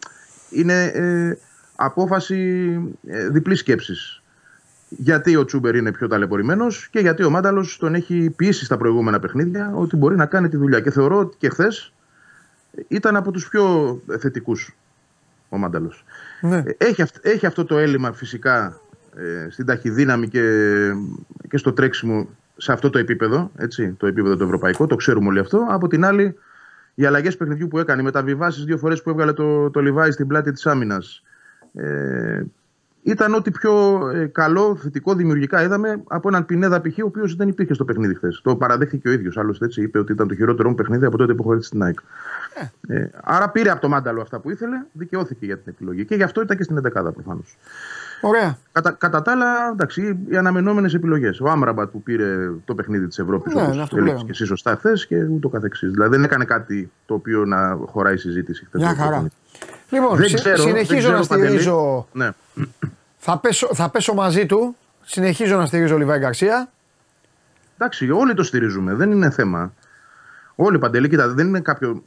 είναι 0.49 0.84
ε, 0.84 1.38
απόφαση 1.76 2.80
ε, 3.08 3.30
διπλής 3.30 3.60
σκέψης. 3.60 4.21
Γιατί 4.89 5.36
ο 5.36 5.45
Τσούμπερ 5.45 5.76
είναι 5.76 5.91
πιο 5.91 6.08
ταλαιπωρημένος 6.08 6.88
και 6.91 6.99
γιατί 6.99 7.23
ο 7.23 7.30
Μάνταλος 7.30 7.78
τον 7.78 7.95
έχει 7.95 8.30
πείσει 8.36 8.65
στα 8.65 8.78
προηγούμενα 8.78 9.19
παιχνίδια 9.19 9.71
ότι 9.76 9.95
μπορεί 9.95 10.15
να 10.15 10.26
κάνει 10.26 10.49
τη 10.49 10.58
δουλειά. 10.58 10.80
Και 10.80 10.91
θεωρώ 10.91 11.17
ότι 11.17 11.38
και 11.38 11.49
χθες 11.49 11.93
ήταν 12.88 13.15
από 13.15 13.32
τους 13.32 13.49
πιο 13.49 14.02
θετικούς 14.19 14.76
ο 15.49 15.58
Μάνταλος. 15.58 16.06
Ναι. 16.41 16.63
Έχει, 16.78 17.04
έχει 17.21 17.45
αυτό 17.45 17.65
το 17.65 17.78
έλλειμμα 17.78 18.13
φυσικά 18.13 18.82
ε, 19.15 19.49
στην 19.49 19.65
ταχυδύναμη 19.65 20.28
και, 20.28 20.41
και 21.54 21.60
στο 21.60 21.74
τρέξιμο 21.74 22.30
σε 22.58 22.72
αυτό 22.72 22.89
το 22.89 23.00
επίπεδο, 23.00 23.52
έτσι, 23.58 23.96
το 24.00 24.08
επίπεδο 24.08 24.36
το 24.36 24.44
ευρωπαϊκό, 24.44 24.88
το 24.88 24.96
ξέρουμε 24.96 25.28
όλοι 25.28 25.39
αυτό. 25.39 25.66
Από 25.70 25.88
την 25.88 26.06
άλλη, 26.06 26.36
οι 26.96 27.06
αλλαγές 27.06 27.38
παιχνιδιού 27.38 27.68
που 27.68 27.80
έκανε, 27.80 28.02
οι 28.02 28.04
μεταβιβάσεις 28.04 28.63
δύο 28.63 28.78
φορές 28.78 29.02
που 29.02 29.10
έβγαλε 29.10 29.34
το, 29.34 29.70
το 29.70 29.80
Λιβάη 29.80 30.12
στην 30.12 30.28
πλάτη 30.28 30.52
της 30.52 30.66
άμυνας, 30.66 31.24
ε, 31.74 32.44
ήταν 33.04 33.34
ό,τι 33.34 33.52
πιο 33.52 34.02
ε, 34.13 34.26
καλό, 34.26 34.76
θετικό, 34.76 35.13
δημιουργικά 35.16 35.63
είδαμε 35.63 36.04
από 36.08 36.28
έναν 36.28 36.46
Πινέδα 36.46 36.82
π.χ. 36.82 36.98
ο 36.98 37.06
οποίος 37.06 37.36
δεν 37.36 37.48
υπήρχε 37.48 37.74
στο 37.74 37.86
παιχνίδι 37.86 38.16
χθες. 38.16 38.42
Το 38.44 38.56
παραδέχθηκε 38.56 39.10
ο 39.10 39.12
ίδιος. 39.12 39.38
Άλλωστε 39.38 39.66
έτσι 39.66 39.82
είπε 39.82 40.00
ότι 40.00 40.12
ήταν 40.12 40.28
το 40.28 40.36
χειρότερο 40.36 40.70
μου 40.70 40.76
παιχνίδι 40.76 41.06
από 41.06 41.18
τότε 41.18 41.34
που 41.34 41.44
χωρί 41.44 41.63
στην 41.63 41.84
ΑΕΚ. 41.84 42.00
Ε. 42.88 42.96
Ε, 42.96 43.10
άρα 43.24 43.50
πήρε 43.50 43.70
από 43.70 43.82
το 43.82 43.89
μάνταλο 43.89 44.22
αυτά 44.22 44.39
που 44.39 44.50
ήθελε, 44.50 44.82
δικαιώθηκε 44.92 45.46
για 45.46 45.58
την 45.58 45.74
επιλογή. 45.76 46.06
Και 46.06 46.16
γι' 46.16 46.24
αυτό 46.24 46.42
ήταν 46.42 46.58
και 46.58 46.63
στην 46.63 46.78
11 46.78 47.13
προφανώς. 47.13 47.58
Ωραία. 48.26 48.58
Κατά, 48.72 48.92
κατά 48.92 49.22
τα 49.22 49.32
άλλα, 49.32 49.70
εντάξει, 49.72 50.18
οι 50.30 50.38
αναμενόμενες 50.38 50.94
επιλογές. 50.94 51.40
Ο 51.40 51.50
Άμραμπατ 51.50 51.90
που 51.92 52.02
πήρε 52.04 52.52
το 52.66 52.76
παιχνίδι 52.76 53.08
της 53.08 53.20
Ευρώπης, 53.20 53.54
ναι, 53.54 53.62
όπως 53.62 53.92
έλεγε 53.92 54.16
και 54.16 54.30
εσύ 54.30 54.46
σωστά 54.46 54.76
χθες 54.76 55.08
και 55.08 55.24
ούτω 55.24 55.50
καθεξής. 55.50 55.92
Δηλαδή 55.92 56.16
δεν 56.16 56.24
έκανε 56.24 56.46
κάτι 56.46 56.92
το 57.06 57.14
οποίο 57.14 57.46
να 57.46 57.78
χωράει 57.86 58.18
συζήτηση 58.18 58.66
χθες. 58.66 58.82
Μια 58.82 58.96
χαρά. 58.96 59.26
Λοιπόν, 59.90 60.18
δεν 60.18 60.34
ξέρω, 60.34 60.58
συνεχίζω 60.58 60.86
δεν 60.86 60.98
ξέρω, 60.98 61.18
να 61.18 61.24
στηρίζω. 61.24 62.08
Ναι. 62.12 62.30
Θα, 63.26 63.38
πέσω, 63.38 63.70
θα 63.74 63.90
πέσω 63.90 64.14
μαζί 64.14 64.46
του. 64.46 64.76
Συνεχίζω 65.02 65.58
να 65.58 65.66
στηρίζω 65.66 65.98
Λιβάη 65.98 66.20
Γκαρσία. 66.20 66.70
Εντάξει, 67.78 68.12
όλοι 68.12 68.34
το 68.34 68.44
στηρίζουμε. 68.44 68.94
Δεν 68.94 69.12
είναι 69.12 69.30
θέμα. 69.30 69.74
Όλοι 70.56 70.80
παντελή, 70.80 71.10
κοίτα, 71.10 71.28
δεν 71.28 71.48
είναι 71.48 71.60
κάποιο 71.60 72.04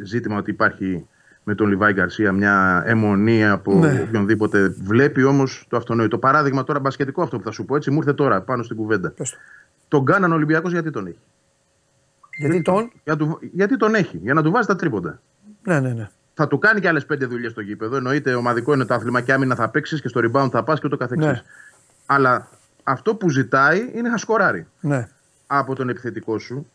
ε, 0.00 0.04
ζήτημα 0.04 0.36
ότι 0.36 0.50
υπάρχει 0.50 1.06
με 1.44 1.54
τον 1.54 1.68
Λιβάη 1.68 1.92
Γκαρσία 1.92 2.32
μια 2.32 2.82
αιμονή 2.86 3.46
από 3.46 3.74
ναι. 3.74 4.04
οποιονδήποτε. 4.08 4.68
Βλέπει 4.68 5.22
όμως 5.22 5.66
το 5.68 5.76
αυτονόητο. 5.76 6.18
Παράδειγμα 6.18 6.64
τώρα 6.64 6.80
μπασκετικό 6.80 7.22
αυτό 7.22 7.38
που 7.38 7.44
θα 7.44 7.50
σου 7.50 7.64
πω 7.64 7.76
έτσι, 7.76 7.90
μου 7.90 7.98
ήρθε 7.98 8.12
τώρα 8.12 8.42
πάνω 8.42 8.62
στην 8.62 8.76
κουβέντα. 8.76 9.14
Τον 9.88 10.04
Κάναν 10.04 10.32
Ολυμπιακός 10.32 10.72
γιατί 10.72 10.90
τον 10.90 11.06
έχει; 11.06 11.18
Γιατί 12.36 12.62
τον; 12.62 12.92
Για 13.04 13.16
του, 13.16 13.38
γιατί 13.52 13.76
τον 13.76 13.94
έχει, 13.94 14.18
για 14.22 14.34
να 14.34 14.42
του 14.42 14.50
βάζει 14.50 14.66
τα 14.66 14.76
τρίποντα. 14.76 15.20
Ναι, 15.62 15.80
ναι, 15.80 15.92
ναι. 15.92 16.10
Θα 16.34 16.46
του 16.46 16.58
κάνει 16.58 16.80
και 16.80 16.88
άλλες 16.88 17.06
πέντε 17.06 17.26
δουλειές 17.26 17.50
στο 17.50 17.60
γήπεδο. 17.60 17.96
Εννοείται 17.96 18.34
ομαδικό 18.34 18.74
είναι 18.74 18.84
το 18.84 18.94
άθλημα 18.94 19.20
και 19.20 19.32
άμυνα 19.32 19.54
θα 19.54 19.68
παίξεις 19.68 20.00
και 20.00 20.08
στο 20.08 20.20
rebound 20.24 20.48
θα 20.50 20.62
πας 20.62 20.80
και 20.80 20.86
ούτω 20.86 20.96
καθεξής. 20.96 21.30
Ναι. 21.30 21.42
Αλλά 22.06 22.48
αυτό 22.82 23.14
που 23.14 23.30
ζητάει 23.30 23.90
είναι 23.94 24.08
να 24.08 24.16
σκοράρει. 24.16 24.66
Ναι. 24.80 25.08
Από 25.46 25.74
τον 25.74 25.88
επιθετικό 25.88 26.38
σου, 26.38 26.66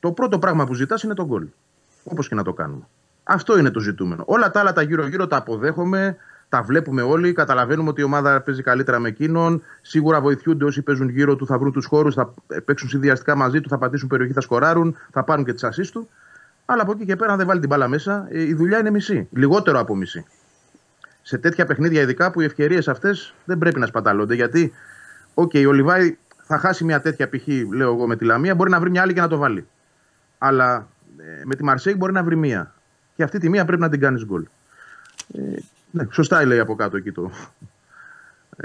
το 0.00 0.12
πρώτο 0.12 0.38
πράγμα 0.38 0.66
που 0.66 0.74
ζητάς 0.74 1.02
είναι 1.02 1.14
τον 1.14 1.26
γκολ. 1.26 1.46
Όπως 2.04 2.28
και 2.28 2.34
να 2.34 2.42
το 2.42 2.52
κάνουμε. 2.52 2.86
Αυτό 3.28 3.58
είναι 3.58 3.70
το 3.70 3.80
ζητούμενο. 3.80 4.22
Όλα 4.26 4.50
τα 4.50 4.60
άλλα 4.60 4.72
τα 4.72 4.82
γύρω-γύρω 4.82 5.26
τα 5.26 5.36
αποδέχομαι, 5.36 6.16
τα 6.48 6.62
βλέπουμε 6.62 7.02
όλοι. 7.02 7.32
Καταλαβαίνουμε 7.32 7.88
ότι 7.88 8.00
η 8.00 8.04
ομάδα 8.04 8.40
παίζει 8.40 8.62
καλύτερα 8.62 8.98
με 8.98 9.08
εκείνον. 9.08 9.62
Σίγουρα 9.80 10.20
βοηθούνται 10.20 10.64
όσοι 10.64 10.82
παίζουν 10.82 11.08
γύρω 11.08 11.36
του, 11.36 11.46
θα 11.46 11.58
βρουν 11.58 11.72
τους 11.72 11.86
χώρους, 11.86 12.14
θα 12.14 12.34
παίξουν 12.64 12.88
συνδυαστικά 12.88 13.36
μαζί 13.36 13.60
του, 13.60 13.68
θα 13.68 13.78
πατήσουν 13.78 14.08
περιοχή, 14.08 14.32
θα 14.32 14.40
σκοράρουν, 14.40 14.96
θα 15.10 15.24
πάρουν 15.24 15.44
και 15.44 15.52
τις 15.52 15.64
ασεί 15.64 15.92
του. 15.92 16.08
Αλλά 16.64 16.82
από 16.82 16.92
εκεί 16.92 17.04
και 17.04 17.16
πέρα, 17.16 17.32
αν 17.32 17.38
δεν 17.38 17.46
βάλει 17.46 17.60
την 17.60 17.68
μπάλα 17.68 17.88
μέσα, 17.88 18.26
ε, 18.30 18.42
η 18.42 18.54
δουλειά 18.54 18.78
είναι 18.78 18.90
μισή. 18.90 19.28
Λιγότερο 19.32 19.78
από 19.78 19.96
μισή. 19.96 20.24
Σε 21.22 21.38
τέτοια 21.38 21.66
παιχνίδια, 21.66 22.00
ειδικά 22.02 22.30
που 22.30 22.40
οι 22.40 22.44
ευκαιρίες 22.44 22.88
αυτές 22.88 23.34
δεν 23.44 23.58
πρέπει 23.58 23.78
να 23.80 23.86
σπαταλώνται. 23.86 24.34
Γιατί, 24.34 24.72
ok, 25.34 25.50
okay, 25.54 25.64
ο 25.68 25.72
Λιβάι 25.72 26.16
θα 26.42 26.58
χάσει 26.58 26.84
μια 26.84 27.00
τέτοια 27.00 27.28
π.χ. 27.28 27.46
λέω 27.74 27.92
εγώ 27.92 28.06
με 28.06 28.16
τη 28.16 28.24
Λαμία, 28.24 28.54
μπορεί 28.54 28.70
να 28.70 28.80
βρει 28.80 28.90
μια 28.90 29.02
άλλη 29.02 29.12
και 29.12 29.20
να 29.20 29.28
το 29.28 29.36
βάλει. 29.36 29.66
Αλλά 30.38 30.88
ε, 31.18 31.42
με 31.44 31.54
τη 31.54 31.64
Μαρσέιγ 31.64 31.94
μπορεί 31.98 32.12
να 32.12 32.22
βρει 32.22 32.36
μία 32.36 32.74
και 33.16 33.22
αυτή 33.22 33.38
τη 33.38 33.48
μία 33.48 33.64
πρέπει 33.64 33.82
να 33.82 33.88
την 33.88 34.00
κάνεις 34.00 34.24
γκολ. 34.24 34.44
Ε, 35.34 35.40
ναι, 35.90 36.06
σωστά 36.10 36.44
λέει 36.44 36.58
από 36.58 36.74
κάτω 36.74 36.96
εκεί 36.96 37.12
το, 37.12 37.30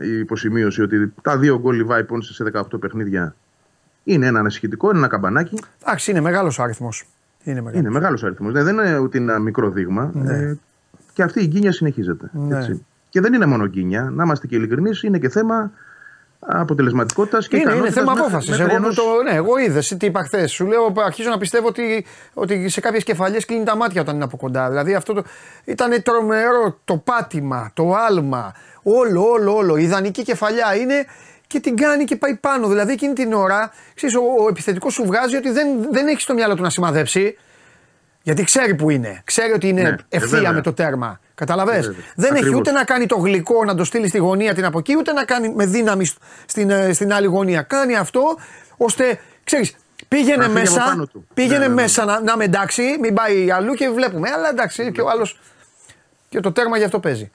η 0.01 0.19
υποσημείωση 0.19 0.81
ότι 0.81 1.13
τα 1.21 1.37
δύο 1.37 1.59
γκολ 1.59 1.75
Λιβάι 1.75 2.03
Πόνσε 2.03 2.33
σε 2.33 2.51
18 2.53 2.79
παιχνίδια 2.79 3.35
είναι 4.03 4.25
ένα 4.25 4.39
ανησυχητικό, 4.39 4.89
είναι 4.89 4.97
ένα 4.97 5.07
καμπανάκι. 5.07 5.59
Εντάξει, 5.81 6.11
είναι 6.11 6.21
μεγάλος 6.21 6.59
ο 6.59 6.63
αριθμός. 6.63 7.05
Είναι 7.43 7.61
μεγάλος. 7.61 7.79
Είναι 7.79 7.89
μεγάλος 7.89 8.23
αριθμός. 8.23 8.53
Ναι, 8.53 8.63
δεν 8.63 8.77
είναι 8.77 8.97
ούτε 8.97 9.17
ένα 9.17 9.39
μικρό 9.39 9.69
δείγμα. 9.69 10.11
Ναι. 10.13 10.37
Ε, 10.37 10.57
και 11.13 11.23
αυτή 11.23 11.43
η 11.43 11.47
γκίνια 11.47 11.71
συνεχίζεται. 11.71 12.29
Ναι. 12.33 12.57
Έτσι. 12.57 12.85
Και 13.09 13.21
δεν 13.21 13.33
είναι 13.33 13.45
μόνο 13.45 13.65
γκίνια, 13.65 14.09
να 14.09 14.23
είμαστε 14.23 14.47
και 14.47 14.55
ειλικρινείς, 14.55 15.03
είναι 15.03 15.19
και 15.19 15.29
θέμα 15.29 15.71
αποτελεσματικότητας 16.47 17.47
και 17.47 17.57
είναι, 17.57 17.73
είναι 17.73 17.91
θέμα 17.91 18.11
απόφασης. 18.11 18.59
Εγώ, 18.59 18.75
ενός... 18.75 18.95
το, 18.95 19.03
ναι, 19.23 19.35
εγώ 19.35 19.57
είδες 19.57 19.95
τι 19.99 20.05
είπα 20.05 20.23
χθες. 20.23 20.51
Σου 20.51 20.65
λέω, 20.65 20.93
αρχίζω 21.05 21.29
να 21.29 21.37
πιστεύω 21.37 21.67
ότι, 21.67 22.05
ότι 22.33 22.69
σε 22.69 22.79
κάποιες 22.79 23.03
κεφαλιές 23.03 23.45
κλείνει 23.45 23.63
τα 23.63 23.75
μάτια 23.75 24.01
όταν 24.01 24.15
είναι 24.15 24.23
από 24.23 24.37
κοντά. 24.37 24.69
Δηλαδή 24.69 24.95
αυτό 24.95 25.13
το, 25.13 25.23
ήταν 25.65 26.01
τρομερό 26.03 26.79
το 26.85 26.97
πάτημα, 26.97 27.71
το 27.73 27.93
άλμα, 27.93 28.53
όλο, 28.83 29.29
όλο, 29.29 29.55
όλο. 29.55 29.77
Η 29.77 29.83
ιδανική 29.83 30.23
κεφαλιά 30.23 30.75
είναι 30.75 31.05
και 31.47 31.59
την 31.59 31.75
κάνει 31.75 32.03
και 32.03 32.15
πάει 32.15 32.35
πάνω. 32.35 32.67
Δηλαδή 32.67 32.91
εκείνη 32.91 33.13
την 33.13 33.33
ώρα, 33.33 33.71
ξέρεις, 33.95 34.15
ο, 34.15 34.21
ο 34.43 34.47
επιθετικός 34.49 34.93
σου 34.93 35.05
βγάζει 35.05 35.35
ότι 35.35 35.51
δεν, 35.51 35.67
δεν 35.91 36.07
έχεις 36.07 36.23
στο 36.23 36.33
μυαλό 36.33 36.55
του 36.55 36.61
να 36.61 36.69
σημαδέψει. 36.69 37.35
Γιατί 38.23 38.43
ξέρει 38.43 38.75
που 38.75 38.89
είναι. 38.89 39.21
Ξέρει 39.23 39.51
ότι 39.51 39.67
είναι 39.67 39.81
Ναι, 39.81 39.95
ευθεία 40.09 40.29
βέβαια. 40.29 40.51
με 40.51 40.61
το 40.61 40.73
τέρμα. 40.73 41.19
Καταλαβέ. 41.35 41.71
Βέβαια. 41.79 41.95
Δεν 42.15 42.29
έχει 42.29 42.37
Ακριβώς. 42.37 42.59
ούτε 42.59 42.71
να 42.71 42.83
κάνει 42.83 43.05
το 43.05 43.15
γλυκό 43.17 43.63
να 43.65 43.75
το 43.75 43.83
στείλει 43.83 44.07
στη 44.07 44.17
γωνία 44.17 44.53
την 44.53 44.65
από 44.65 44.79
εκεί, 44.79 44.95
ούτε 44.97 45.11
να 45.11 45.23
κάνει 45.25 45.49
με 45.49 45.65
δύναμη 45.65 46.05
σ- 46.05 46.17
στην, 46.45 46.69
ε, 46.69 46.93
στην 46.93 47.13
άλλη 47.13 47.27
γωνία. 47.27 47.61
Κάνει 47.61 47.95
αυτό 47.95 48.37
ώστε, 48.77 49.19
ξέρεις, 49.43 49.75
πήγαινε 50.07 50.35
Να 50.35 50.43
φύγει 50.43 50.57
από 50.59 50.71
μέσα, 50.73 50.83
πάνω 50.89 51.05
του. 51.05 51.27
πήγαινε 51.33 51.57
Ναι, 51.57 51.63
ναι, 51.63 51.73
ναι. 51.73 51.81
μέσα 51.81 52.05
να, 52.05 52.21
να 52.21 52.31
είμαι 52.33 52.43
εντάξει, 52.43 52.81
μην 53.01 53.13
πάει 53.13 53.51
αλλού 53.51 53.73
και 53.73 53.89
βλέπουμε. 53.89 54.29
Αλλά 54.29 54.49
εντάξει, 54.49 54.91
και 54.91 55.01
ο 55.01 55.09
άλλο. 55.09 55.27
Και 56.29 56.39
το 56.39 56.51
τέρμα 56.51 56.77
γι' 56.77 56.83
αυτό 56.83 56.99
παίζει. 56.99 57.31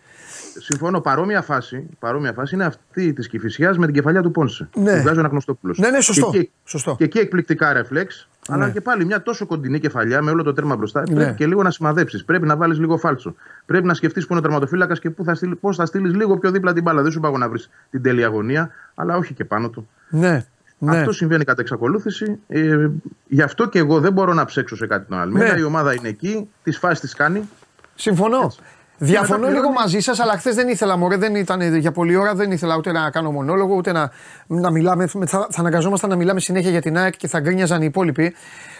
Συμφωνώ. 0.59 1.01
Παρόμοια 1.01 1.43
φάση, 1.43 1.87
παρόμοια 1.99 2.33
φάση 2.33 2.55
είναι 2.55 2.65
αυτή 2.65 3.13
της 3.13 3.29
Κυφυσιάς 3.29 3.79
με 3.79 3.87
την 3.87 3.95
κεφαλιά 3.95 4.23
του 4.23 4.31
Πόνσε. 4.31 4.69
Ναι. 4.75 4.97
Που 4.97 5.01
βγάζει 5.03 5.17
ο 5.17 5.21
Αναγνωστόπουλος. 5.21 5.79
Ναι, 5.79 5.91
ναι, 5.91 6.01
σωστό. 6.01 6.31
Και 6.31 6.39
εκεί, 6.39 6.51
Σωστό. 6.65 6.95
Και 6.99 7.05
εκεί 7.05 7.19
εκπληκτικά 7.19 7.73
ρεφλέξ. 7.73 8.29
Αλλά 8.49 8.67
Ναι. 8.67 8.73
και 8.73 8.81
πάλι 8.81 9.05
μια 9.05 9.23
τόσο 9.23 9.47
κοντινή 9.47 9.81
κεφαλιά 9.81 10.23
με 10.23 10.31
όλο 10.31 10.43
το 10.43 10.53
τέρμα 10.53 10.77
μπροστά. 10.77 11.03
Ναι. 11.09 11.15
Πρέπει 11.15 11.35
και 11.35 11.47
λίγο 11.47 11.63
να 11.63 11.71
σημαδέψεις. 11.71 12.25
Πρέπει 12.25 12.47
να 12.47 12.57
βάλεις 12.57 12.79
λίγο 12.79 12.97
φάλτσο. 12.99 13.35
Πρέπει 13.67 13.87
να 13.87 13.95
σκεφτείς 13.95 14.27
που 14.27 14.33
είναι 14.33 14.41
ο 14.41 14.43
τερματοφύλακας 14.43 14.99
και 15.01 15.11
πώς 15.61 15.77
θα 15.77 15.87
στείλεις 15.87 16.15
λίγο 16.15 16.39
πιο 16.39 16.51
δίπλα 16.51 16.73
την 16.73 16.83
μπάλα. 16.83 17.03
Δεν 17.03 17.11
σου 17.11 17.21
πάω 17.21 17.39
να 17.39 17.49
βρεις 17.49 17.71
την 17.91 18.03
τέλεια 18.03 18.27
αγωνία, 18.27 18.71
αλλά 18.95 19.17
όχι 19.17 19.35
και 19.35 19.45
πάνω 19.45 19.69
του. 19.69 19.89
Ναι. 20.09 20.45
ναι. 20.79 20.99
Αυτό 20.99 21.13
συμβαίνει 21.13 21.45
κατά 21.45 21.61
εξακολούθηση. 21.61 22.39
Ε, 22.49 22.89
γι' 23.29 23.43
αυτό 23.43 23.69
και 23.69 23.79
εγώ 23.79 24.01
δεν 24.01 24.13
μπορώ 24.13 24.35
να 24.35 24.45
ψέξω 24.45 24.77
σε 24.77 24.87
κάτι 24.87 25.09
τον 25.09 25.19
Αλμίδα. 25.19 25.53
Ναι. 25.53 25.61
Η 25.61 25.63
ομάδα 25.63 25.95
είναι 25.95 26.09
εκεί, 26.09 26.49
τις 26.63 26.79
φάσεις 26.79 27.01
τις 27.01 27.15
κάνει. 27.15 27.49
Συμφωνώ. 27.95 28.53
Διαφωνώ 28.99 29.38
μετά 29.38 29.51
λίγο 29.51 29.61
πληρώνει. 29.61 29.80
μαζί 29.80 30.01
σας, 30.01 30.20
αλλά 30.20 30.32
χθες 30.32 30.55
δεν 30.55 30.68
ήθελα, 30.68 30.97
μωρέ, 30.97 31.16
δεν 31.16 31.34
ήταν 31.34 31.76
για 31.76 31.92
πολλή 31.92 32.16
ώρα, 32.16 32.34
δεν 32.34 32.51
ήθελα 32.51 32.76
ούτε 32.76 32.92
να 32.92 33.11
κάνω 33.11 33.30
μονόλογο, 33.30 33.74
ούτε 33.74 33.92
να, 33.92 34.11
να 34.47 34.70
μιλάμε. 34.70 35.07
Θα, 35.07 35.26
θα 35.26 35.61
αναγκαζόμασταν 35.61 36.11
να 36.11 36.16
μιλάμε 36.16 36.40
συνέχεια 36.40 36.70
για 36.70 36.80
την 36.80 36.99
ΑΕΚ 36.99 37.16
και 37.16 37.28
θα 37.28 37.40
γκρίνιαζαν 37.40 37.82
οι 37.82 37.86
υπόλοιποι. 37.88 38.34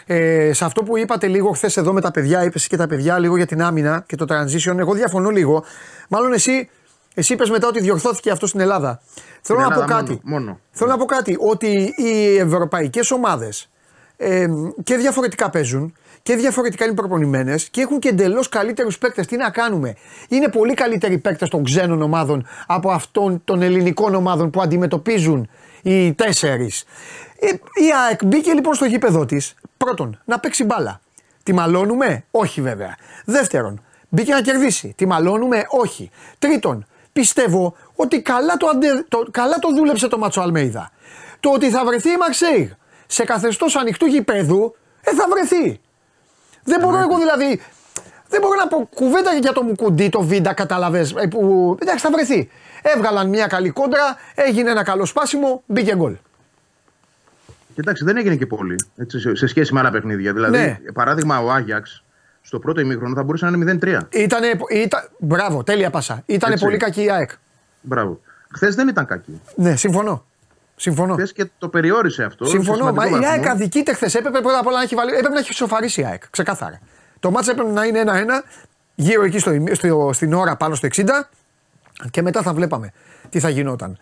Ε, 0.07 0.53
σε 0.53 0.65
αυτό 0.65 0.83
που 0.83 0.99
είπατε 0.99 1.27
λίγο 1.27 1.51
χθες 1.51 1.77
εδώ 1.77 1.93
με 1.93 2.01
τα 2.01 2.11
παιδιά, 2.11 2.45
είπες 2.45 2.67
και 2.67 2.77
τα 2.77 2.87
παιδιά 2.87 3.19
λίγο 3.19 3.37
για 3.37 3.47
την 3.47 3.63
άμυνα 3.63 4.05
και 4.07 4.17
το 4.17 4.25
transition, 4.29 4.79
εγώ 4.79 4.95
διαφωνώ 4.95 5.31
λίγο. 5.31 5.65
Μάλλον 6.09 6.33
εσύ, 6.33 6.69
εσύ 7.15 7.33
είπες 7.33 7.51
μετά 7.51 7.67
ότι 7.67 7.81
διορθώθηκε 7.81 8.31
αυτό 8.31 8.47
στην 8.47 8.61
Ελλάδα. 8.61 9.01
Θέλω 9.41 9.59
να 9.59 9.67
πω 9.67 9.73
Ελλάδα 9.73 9.95
κάτι. 9.95 10.21
μόνο, 10.23 10.45
μόνο. 10.45 10.61
Θέλω 10.71 10.91
να 10.91 10.97
πω 10.97 11.05
κάτι, 11.05 11.37
ότι 11.39 11.95
οι 11.97 12.37
ευρωπαϊκές 12.37 13.11
ομάδες 13.11 13.71
ε, 14.17 14.47
και 14.83 14.97
διαφορετικά 14.97 15.51
παίζουν 15.51 15.95
και 16.27 16.37
διαφορετικά 16.37 16.85
είναι 16.85 16.95
προπονημένες 16.95 17.69
και 17.69 17.81
έχουν 17.81 17.99
και 17.99 18.09
εντελώς 18.09 18.49
καλύτερους 18.49 18.99
παίκτες. 18.99 19.27
Τι 19.27 19.37
να 19.37 19.51
κάνουμε; 19.51 19.95
Είναι 20.29 20.49
πολύ 20.49 20.75
καλύτεροι 20.75 21.19
παίκτες 21.19 21.49
των 21.49 21.65
ξένων 21.65 22.03
ομάδων 22.03 22.47
από 22.67 22.91
αυτών 22.91 23.41
των 23.45 23.63
ελληνικών 23.63 24.15
ομάδων 24.15 24.51
που 24.51 24.61
αντιμετωπίζουν 24.61 25.49
οι 25.83 26.13
τέσσερις. 26.13 26.85
Ε, 27.39 27.47
η 27.87 27.87
ΑΕΚ 28.07 28.25
μπήκε 28.25 28.53
λοιπόν 28.53 28.75
στο 28.75 28.85
γήπεδο 28.85 29.25
της. 29.25 29.55
Πρώτον, 29.77 30.21
να 30.25 30.41
παίξει 30.41 30.65
μπάλα. 30.65 31.01
Τη 31.43 31.53
μαλώνουμε, 31.53 32.25
όχι 32.31 32.61
βέβαια. 32.61 32.97
Δεύτερον, 33.25 33.83
μπήκε 34.09 34.33
να 34.33 34.41
κερδίσει. 34.41 34.95
Τη 34.97 35.07
μαλώνουμε, 35.07 35.67
όχι. 35.69 36.11
Τρίτον, 36.39 36.87
πιστεύω 37.13 37.77
ότι 37.95 38.23
καλά 38.23 38.57
το, 38.57 38.67
αντε, 38.67 39.05
το, 39.09 39.27
καλά 39.31 39.59
το 39.59 39.75
δούλεψε 39.75 40.09
το 40.09 40.19
Μάτσο 40.19 40.41
Αλμέιδα. 40.41 40.91
Το 41.41 41.51
ότι 41.51 41.71
θα 41.71 41.85
βρεθεί 41.85 42.11
η 42.11 42.17
Μαρσέιγ 42.17 42.71
σε 43.07 43.25
καθεστώς 43.25 43.77
ανοιχτού 43.77 44.07
γηπέδου, 44.07 44.77
ε, 45.01 45.15
θα 45.15 45.27
βρεθεί. 45.31 45.81
Δεν 46.67 46.81
μπορώ 46.81 46.99
εγώ 46.99 47.19
δηλαδή. 47.19 47.61
Δεν 48.29 48.41
μπορώ 48.41 48.55
να 48.59 48.69
πω 48.69 48.89
κουβέντα 48.95 49.33
για 49.35 49.53
το 49.53 49.63
Μουκουντή, 49.63 50.09
το 50.09 50.23
Βίντα, 50.23 50.53
καταλαβέ. 50.55 51.07
Που... 51.31 51.77
Εντάξει, 51.83 52.05
θα 52.07 52.11
βρεθεί. 52.13 52.51
Έβγαλαν 52.83 53.29
μια 53.29 53.47
καλή 53.47 53.71
κόντρα, 53.71 54.17
έγινε 54.35 54.71
ένα 54.71 54.83
καλό 54.83 55.05
σπάσιμο, 55.05 55.63
μπήκε 55.67 55.95
γκολ. 55.97 56.17
Κοιτάξτε, 57.75 58.05
δεν 58.05 58.17
έγινε 58.17 58.37
και 58.37 58.47
πολύ 58.47 58.77
έτσι, 58.97 59.19
σε, 59.21 59.35
σε 59.35 59.47
σχέση 59.47 59.73
με 59.73 59.81
άλλα 59.81 59.91
παιχνίδια. 59.91 60.33
Δηλαδή, 60.33 60.57
Ναι. 60.59 60.79
παράδειγμα, 60.95 61.41
ο 61.41 61.51
Άγιαξ 61.51 62.05
στο 62.43 62.59
πρώτο 62.59 62.81
ημίχρονο 62.81 63.15
θα 63.15 63.23
μπορούσε 63.23 63.47
να 63.51 63.57
είναι 63.57 63.79
0-3. 63.83 64.01
Ήτανε, 64.11 64.47
ήταν, 64.71 65.09
μπράβο, 65.19 65.63
τέλεια 65.63 65.91
πάσα. 65.91 66.23
Ήταν 66.27 66.53
Έτσι. 66.53 66.65
πολύ 66.65 66.77
κακή 66.77 67.03
η 67.03 67.11
ΑΕΚ. 67.11 67.31
Μπράβο. 67.81 68.21
Χθες 68.55 68.75
δεν 68.75 68.89
ήταν 68.89 69.07
κακή. 69.07 69.41
Ναι, 69.55 69.77
συμφωνώ. 69.77 70.25
Συμφωνώ. 70.77 71.15
Χθε 71.15 71.29
και 71.35 71.51
το 71.59 71.69
περιόρισε 71.69 72.23
αυτό. 72.25 72.45
σε 72.45 72.51
Συμφωνώ. 72.51 72.79
Μα 72.79 72.89
σημαντικό 72.91 73.17
η 73.17 73.21
βαθμό. 73.21 73.29
ΑΕΚ 73.33 73.49
αδικείται 73.49 73.93
χθες. 73.95 74.15
Έπρεπε 74.15 74.41
πρώτα 74.41 74.59
απ' 74.59 74.67
όλα 74.67 74.77
να 74.77 74.83
έχει, 74.83 74.95
βάλει, 74.95 75.11
έπρεπε 75.13 75.33
να 75.35 75.39
έχει 75.39 75.53
σοφαρίσει 75.55 76.01
η 76.01 76.05
ΑΕΚ. 76.05 76.23
Ξεκάθαρα. 76.31 76.81
Το 77.21 77.31
μάτς 77.31 77.49
έπρεπε 77.49 77.71
να 77.71 77.85
είναι 77.85 78.01
1-1 78.01 78.43
γύρω 78.95 79.23
εκεί 79.23 79.39
στο, 79.39 79.53
ημί- 79.53 79.75
στο, 79.75 80.11
στην 80.13 80.33
ώρα 80.33 80.57
πάνω 80.57 80.75
στο 80.75 80.89
60 80.97 81.05
και 82.11 82.23
μετά 82.23 82.43
θα 82.43 82.55
βλέπαμε 82.55 82.93
τι 83.29 83.41
θα 83.41 83.49
γινόταν. 83.49 83.99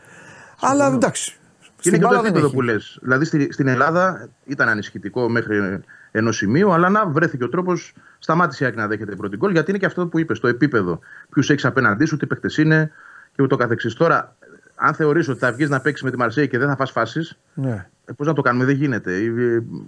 Αλλά 0.61 0.87
εντάξει. 0.87 1.31
Και 1.61 1.68
είναι 1.68 1.72
Στην 1.79 1.93
και 1.93 1.99
το 2.01 2.07
μπάλα 2.07 2.16
δεν 2.20 2.25
επίπεδο 2.31 2.47
έχει. 2.47 2.55
που 2.55 2.62
λες. 2.62 2.99
Δηλαδή 3.03 3.25
στη- 3.25 3.53
στην 3.53 3.68
Ελλάδα 3.68 4.29
ήταν 4.45 4.68
ανησυχητικό 4.68 5.29
μέχρι 5.29 5.81
ενό 6.11 6.33
σημείου, 6.33 6.72
αλλά 6.72 6.89
να 6.89 7.07
βρέθηκε 7.07 7.45
ο 7.45 7.49
τρόπος, 7.49 7.93
σταμάτησε 8.18 8.64
η 8.64 8.66
ΑΕΚ 8.66 8.77
να 8.77 8.87
δέχεται 8.87 9.14
πρώτη 9.16 9.37
γκολ, 9.37 9.51
γιατί 9.53 9.70
είναι 9.70 9.79
και 9.79 9.87
αυτό 9.87 10.07
που 10.07 10.18
είπες, 10.18 10.41
το 10.41 10.49
επίπεδο. 10.49 10.99
Ποιους 11.31 11.51
έχεις 11.51 11.64
απέναντί 11.64 12.05
σου, 12.05 12.16
τι 12.16 12.27
παίχτε 12.27 12.49
είναι 12.62 12.91
και 13.37 13.43
ούτω 13.43 13.57
καθεξής. 13.57 13.95
Τώρα, 13.95 14.37
αν 14.75 14.95
θεωρείς 14.95 15.29
ότι 15.29 15.39
θα 15.39 15.53
βγεις 15.53 15.68
να 15.68 15.81
παίξεις 15.81 16.05
με 16.05 16.11
τη 16.11 16.16
Μαρσέη 16.16 16.49
και 16.49 16.59
δεν 16.59 16.68
θα 16.68 16.77
φας 16.77 16.91
φάσεις, 16.91 17.39
Ναι. 17.55 17.87
πώς 18.16 18.27
να 18.27 18.33
το 18.33 18.43
κάνουμε, 18.43 18.64
δεν 18.64 18.75
γίνεται. 18.75 19.12
Η, 19.12 19.25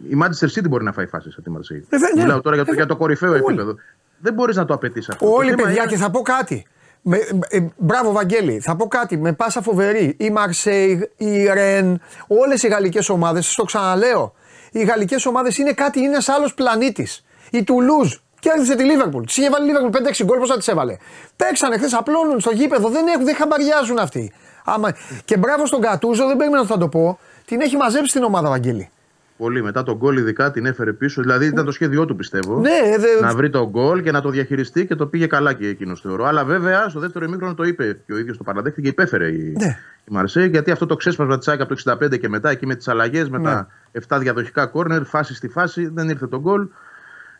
η 0.09 0.18
Manchester 0.22 0.59
City 0.59 0.68
μπορεί 0.68 0.84
να 0.84 0.93
φάει 0.93 1.07
φάσεις 1.07 1.32
από 1.34 1.43
τη 1.43 1.51
Μαρσέη. 1.51 1.87
Ε, 1.91 1.99
δε- 1.99 2.12
ναι. 2.14 2.22
Μιλάω 2.22 2.41
τώρα 2.41 2.57
για 2.57 2.64
το, 2.64 2.70
Ε, 2.72 2.74
για 2.74 2.87
το 2.87 2.97
κορυφαίο 2.97 3.30
όλοι. 3.30 3.39
επίπεδο. 3.47 3.74
Δεν 4.18 4.34
μπορείς 4.34 4.57
να 4.57 4.64
το 4.64 4.74
απαιτείς 4.74 5.09
αυτό. 5.09 5.26
Όλοι 5.32 5.51
Το 5.51 5.57
θέμα 5.57 5.62
παιδιά 5.68 5.82
είναι- 5.82 5.93
και 5.93 5.99
θα 5.99 6.11
πω 6.11 6.20
κάτι. 6.20 6.66
Με, 7.03 7.18
ε, 7.49 7.61
μπράβο 7.76 8.12
Βαγγέλη, 8.12 8.61
θα 8.61 8.76
πω 8.76 8.87
κάτι 8.89 9.16
με 9.18 9.32
πάσα 9.32 9.62
φοβερή. 9.62 10.14
Η 10.18 10.30
Μαρσέη, 10.30 11.11
η 11.16 11.45
Ρεν, 11.53 12.01
όλες 12.26 12.62
οι 12.62 12.68
γαλλικές 12.68 13.09
ομάδες, 13.09 13.45
σας 13.47 13.55
το 13.55 13.64
ξαναλέω. 13.64 14.34
Οι 14.72 14.82
γαλλικές 14.84 15.26
ομάδες 15.26 15.59
είναι 15.59 15.72
κάτι, 15.72 15.99
είναι 15.99 16.09
ένας 16.09 16.28
άλλος 16.28 16.55
πλανήτης. 16.55 17.24
Η 17.51 17.64
Τουλούζ 17.64 18.14
κέρδισε 18.41 18.74
τη 18.76 18.84
Λίβερπουλ. 18.84 19.24
Της 19.24 19.37
είχε 19.37 19.51
βάλει 19.51 19.64
η 19.64 19.66
Λίβερπουλ 19.66 19.91
5-6 19.91 20.24
γκολ, 20.24 20.39
πώς 20.39 20.49
θα 20.49 20.57
τις 20.57 20.68
έβαλε. 20.68 20.97
Παίξανε 21.37 21.76
χθες, 21.76 21.95
απλώνουν 21.95 22.41
στο 22.41 22.51
γήπεδο, 22.51 22.89
δεν, 22.89 23.07
έχουν, 23.07 23.24
δεν 23.24 23.34
χαμπαριάζουν 23.34 23.99
αυτοί. 23.99 24.32
Άμα... 24.66 24.92
Και 25.24 25.36
μπράβο 25.36 25.66
στον 25.66 25.80
Κατούζο, 25.80 26.26
δεν 26.26 26.36
περίμενα 26.36 26.62
να 26.62 26.68
θα 26.68 26.78
το 26.78 26.88
πω. 26.88 27.18
Την 27.44 27.60
έχει 27.60 27.76
μαζέψει 27.76 28.12
την 28.12 28.22
ομάδα 28.22 28.48
Βαγγέλη. 28.48 28.90
Πολύ 29.36 29.62
μετά 29.62 29.82
τον 29.82 29.96
γκολ, 29.96 30.16
ειδικά 30.16 30.50
την 30.50 30.66
έφερε 30.66 30.92
πίσω. 30.92 31.22
Δηλαδή 31.22 31.46
ήταν 31.46 31.64
το 31.64 31.70
σχέδιό 31.70 32.04
του, 32.04 32.16
πιστεύω. 32.16 32.60
Ναι, 32.60 32.96
δε... 32.98 33.20
να 33.20 33.34
βρει 33.34 33.50
τον 33.50 33.68
γκολ 33.68 34.02
και 34.02 34.10
να 34.10 34.20
το 34.20 34.30
διαχειριστεί 34.30 34.86
και 34.86 34.94
το 34.94 35.06
πήγε 35.06 35.26
καλά 35.26 35.52
και 35.52 35.66
εκείνος 35.66 36.00
θεωρώ. 36.00 36.24
Αλλά 36.24 36.44
βέβαια 36.44 36.88
στο 36.88 37.00
δεύτερο 37.00 37.24
ημίχρονο 37.24 37.54
το 37.54 37.62
είπε 37.62 38.00
και 38.06 38.12
ο 38.12 38.18
ίδιος 38.18 38.36
το 38.36 38.42
παραδέχτηκε 38.44 38.80
και 38.82 38.88
υπέφερε 38.88 39.28
η, 39.28 39.54
Ναι. 39.58 39.78
η 40.04 40.10
Μαρσέη. 40.10 40.48
Γιατί 40.48 40.70
αυτό 40.70 40.86
το 40.86 40.96
ξέσπασμα 40.96 41.38
της 41.38 41.48
ΑΕΚ 41.48 41.60
από 41.60 41.74
το 41.74 41.96
65 42.04 42.18
και 42.18 42.28
μετά 42.28 42.50
εκεί 42.50 42.66
με 42.66 42.74
τις 42.74 42.88
αλλαγές, 42.88 43.28
με 43.28 43.38
Ναι. 43.38 43.44
τα 43.44 43.68
7 44.08 44.18
διαδοχικά 44.20 44.66
κόρνερ, 44.66 45.04
φάση 45.04 45.34
στη 45.34 45.48
φάση, 45.48 45.86
δεν 45.86 46.08
ήρθε 46.08 46.26
τον 46.26 46.40
γκολ. 46.40 46.66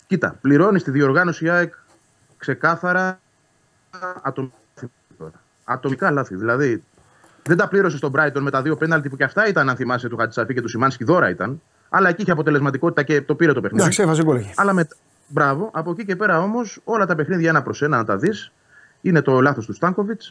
Κοίτα, 0.07 0.37
πληρώνει 0.41 0.79
στη 0.79 0.91
διοργάνωση 0.91 1.45
η 1.45 1.49
ΑΕΚ 1.49 1.74
ξεκάθαρα 2.37 3.20
ατομικά 4.22 4.55
λάθη. 5.18 5.37
Ατομικά 5.64 6.11
λάθη. 6.11 6.35
Δηλαδή 6.35 6.83
δεν 7.47 7.57
τα 7.57 7.69
πλήρωσε 7.69 7.97
στον 7.97 8.13
Brighton 8.17 8.41
με 8.41 8.51
τα 8.51 8.63
δύο 8.63 8.77
πέναλτι 8.77 9.09
που 9.09 9.17
και 9.17 9.25
αυτά 9.25 9.49
ήταν, 9.49 9.69
αν 9.69 9.77
θυμάσαι, 9.77 10.09
του 10.09 10.17
Χατσαφή 10.17 10.55
και 10.55 10.61
του 10.61 10.69
Σιμάνσκι 10.69 11.05
δώρα 11.05 11.31
ήταν. 11.31 11.61
Αλλά 11.89 12.09
εκεί 12.09 12.23
είχε 12.23 12.31
αποτελεσματικότητα 12.31 13.03
και 13.03 13.23
το 13.23 13.35
πήρε 13.35 13.53
το 13.53 13.61
παιχνίδι. 13.61 13.83
Εντάξει, 13.83 14.03
έβαζε 14.03 14.23
γκολ 14.23 14.37
εκεί. 14.37 14.53
Αλλά 14.57 14.73
με... 14.73 14.89
Μπράβο. 15.29 15.71
Από 15.73 15.91
εκεί 15.91 16.05
και 16.05 16.17
πέρα 16.17 16.41
όμως 16.41 16.81
όλα 16.85 17.07
τα 17.07 17.15
παιχνίδια 17.15 17.49
ένα 17.49 17.63
προς 17.63 17.83
ένα 17.83 17.97
να 17.97 18.05
τα 18.05 18.17
δεις. 18.17 18.53
Είναι 19.01 19.23
το 19.23 19.41
λάθος 19.41 19.67
του 19.67 19.73
Στάνκοβιτ. 19.73 20.23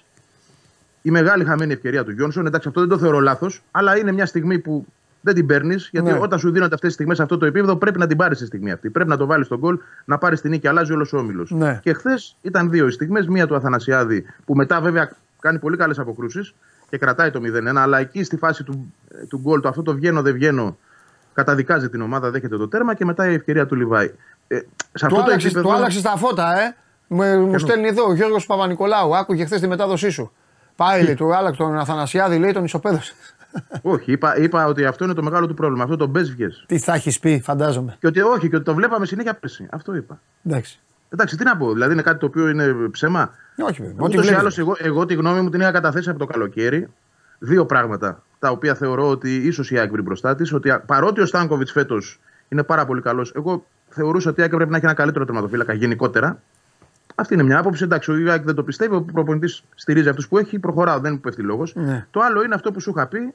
Η 1.02 1.12
μεγάλη 1.12 1.44
χαμένη 1.44 1.74
ευκαιρία 1.74 2.04
του 2.04 2.12
Γιόνσον. 2.12 2.46
Εντάξει, 2.46 2.68
αυτό 2.68 2.80
δεν 2.80 2.90
το 2.90 2.98
θεωρώ 2.98 3.20
λάθος. 3.20 3.62
Αλλά 3.72 3.98
είναι 3.98 4.12
μια 4.12 4.26
στιγμή 4.26 4.60
που 4.60 4.86
δεν 5.22 5.36
την 5.36 5.46
παίρνεις. 5.46 5.90
Γιατί 5.92 6.12
Ναι. 6.12 6.20
όταν 6.22 6.40
σου 6.40 6.52
δίνονται 6.52 6.74
αυτές 6.74 6.88
τις 6.88 6.94
στιγμές 6.94 7.18
σε 7.18 7.24
αυτό 7.24 7.38
το 7.38 7.46
επίπεδο, 7.46 7.76
πρέπει 7.76 8.00
να 8.00 8.08
την 8.08 8.18
πάρεις 8.18 8.38
τη 8.38 8.46
στιγμή 8.46 8.72
αυτή. 8.72 8.90
Πρέπει 8.90 9.10
να 9.10 9.18
το 9.18 9.26
βάλεις 9.26 9.46
στον 9.46 9.58
γκολ, 9.60 9.80
να 10.06 10.18
πάρεις 10.18 10.42
την 10.42 10.52
νίκη. 10.52 10.68
Αλλάζει 10.68 10.94
όλος 10.94 11.14
ο 11.14 11.18
όμιλος. 11.18 11.52
Ναι. 11.52 11.80
Και 11.84 11.94
χθες 11.94 12.38
ήταν 12.42 12.70
δύο 12.70 12.88
οι 12.88 12.92
στιγμές. 12.92 13.28
Μία 13.28 13.48
του 13.48 13.56
Αθανασιάδη 13.56 14.26
που 14.46 14.56
μετά 14.56 14.82
βέβαια 14.82 15.12
κάνει 15.40 15.60
πολύ 15.60 15.78
καλές 15.78 16.00
αποκρούσεις 16.00 16.54
και 16.90 16.98
κρατάει 16.98 17.32
το 17.32 17.40
0-1. 17.44 17.76
Αλλά 17.76 18.00
εκεί 18.00 18.24
στη 18.24 18.38
φάση 18.38 18.64
του, 18.64 18.94
του 19.30 19.38
γκολ, 19.38 19.62
το 19.62 19.68
αυτό 19.68 19.82
το 19.82 19.94
βγαίνω 19.94 20.22
δεν 20.22 20.34
βγαίνω, 20.34 20.78
καταδικάζει 21.34 21.90
την 21.90 22.02
ομάδα, 22.02 22.30
δέχεται 22.32 22.58
το 22.58 22.68
τέρμα 22.68 22.94
και 22.94 23.06
μετά 23.06 23.30
η 23.30 23.34
ευκαιρία 23.34 23.66
του 23.66 23.76
Λιβάη. 23.76 24.12
Ε, 24.48 24.56
σε 24.58 24.66
Του 24.94 25.06
αυτό 25.06 25.16
το 25.16 25.22
άλλαξες, 25.22 25.46
επίπεδο. 25.46 25.68
του 25.70 25.76
άλλαξες 25.76 26.02
τα 26.02 26.16
φώτα, 26.18 26.60
ε. 26.62 26.76
Μου, 27.08 27.24
μου 27.48 27.60
στέλνει 27.60 27.88
εδώ 27.88 28.06
ο 28.08 28.14
Γιώργος 28.14 28.46
Παπα-Νικολάου. 28.46 29.16
Άκουγε 29.16 29.46
χθες 29.46 29.60
τη 29.62 29.68
μετάδοσή 29.68 30.10
σου. 30.10 30.32
Πάει, 30.76 31.04
λέει, 31.04 31.16
του 31.16 31.36
άλλαξε 31.36 31.62
τον 31.62 31.78
Αθανασιάδη, 31.78 32.38
λέει, 32.38 32.52
τον 32.52 32.64
ισοπαίδωσε. 32.64 33.14
Όχι, 33.82 34.12
είπα, 34.12 34.38
είπα 34.38 34.66
ότι 34.66 34.86
αυτό 34.86 35.04
είναι 35.04 35.14
το 35.14 35.24
μεγάλο 35.24 35.48
του 35.48 35.54
πρόβλημα. 35.54 35.84
Αυτό 35.84 35.96
το 35.96 36.06
μπες 36.08 36.32
βγες. 36.32 36.64
Τι 36.68 36.78
θα 36.80 36.94
έχεις 36.94 37.20
πει, 37.20 37.42
φαντάζομαι. 37.44 37.96
Και 38.00 38.08
ότι 38.08 38.22
όχι, 38.22 38.50
και 38.50 38.56
ότι 38.56 38.66
το 38.66 38.74
βλέπαμε 38.74 39.06
συνέχεια 39.06 39.34
πέρσι. 39.34 39.68
Αυτό 39.72 39.96
είπα. 39.96 40.20
Εντάξει. 40.46 40.80
Εντάξει, 41.16 41.38
τι 41.38 41.44
να 41.44 41.58
πω, 41.58 41.74
δηλαδή 41.74 41.94
είναι 41.94 42.02
κάτι 42.02 42.20
το 42.20 42.26
οποίο 42.26 42.50
είναι 42.50 42.76
ψέμα. 42.92 43.32
Όχι, 43.58 43.82
βέβαια. 43.82 43.96
Ό,τι 43.98 44.04
Ούτω 44.04 44.20
ή 44.20 44.22
βλέπεις. 44.22 44.40
άλλως, 44.40 44.58
εγώ, 44.58 44.76
εγώ 44.80 45.06
τη 45.06 45.14
γνώμη 45.14 45.42
μου 45.42 45.50
την 45.50 45.60
είχα 45.60 45.72
καταθέσει 45.72 46.10
από 46.10 46.20
το 46.20 46.26
καλοκαίρι. 46.26 46.88
Δύο 47.40 47.66
πράγματα 47.66 48.24
τα 48.40 48.50
οποία 48.50 48.76
θεωρώ 48.76 49.10
ότι 49.10 49.36
ίσως 49.36 49.72
η 49.72 49.78
ΑΕΚ 49.78 49.92
βρει 49.92 50.02
μπροστά 50.02 50.36
της. 50.36 50.54
Ότι 50.54 50.70
α- 50.70 50.80
παρότι 50.80 51.22
ο 51.22 51.26
Στάνκοβιτς 51.26 51.72
φέτος 51.72 52.20
είναι 52.50 52.64
πάρα 52.64 52.86
πολύ 52.86 53.02
καλός, 53.02 53.32
εγώ 53.36 53.66
θεωρούσα 53.90 54.30
ότι 54.30 54.40
η 54.40 54.44
ΑΕΚ 54.44 54.56
πρέπει 54.56 54.72
να 54.72 54.78
έχει 54.78 54.86
ένα 54.86 54.96
καλύτερο 54.96 55.26
τερματοφύλακα 55.26 55.74
γενικότερα. 55.74 56.42
Αυτή 57.16 57.34
είναι 57.34 57.44
μια 57.44 57.60
άποψη. 57.60 57.84
Εντάξει, 57.84 58.12
ο 58.12 58.18
Ιάκ 58.18 58.44
δεν 58.46 58.56
το 58.56 58.64
πιστεύει. 58.64 58.96
Ο 58.96 59.02
προπονητής 59.02 59.64
στηρίζει 59.76 60.10
αυτούς 60.10 60.28
που 60.28 60.38
έχει. 60.38 60.60
Προχωράω, 60.60 61.00
δεν 61.00 61.12
μου 61.14 61.20
πέφτει 61.20 61.42
λόγος. 61.42 61.76
Ναι. 61.76 62.06
Το 62.12 62.20
άλλο 62.20 62.44
είναι 62.44 62.56
αυτό 62.56 62.72
που 62.72 62.80
σου 62.80 62.90
είχα 62.96 63.08
πει, 63.08 63.34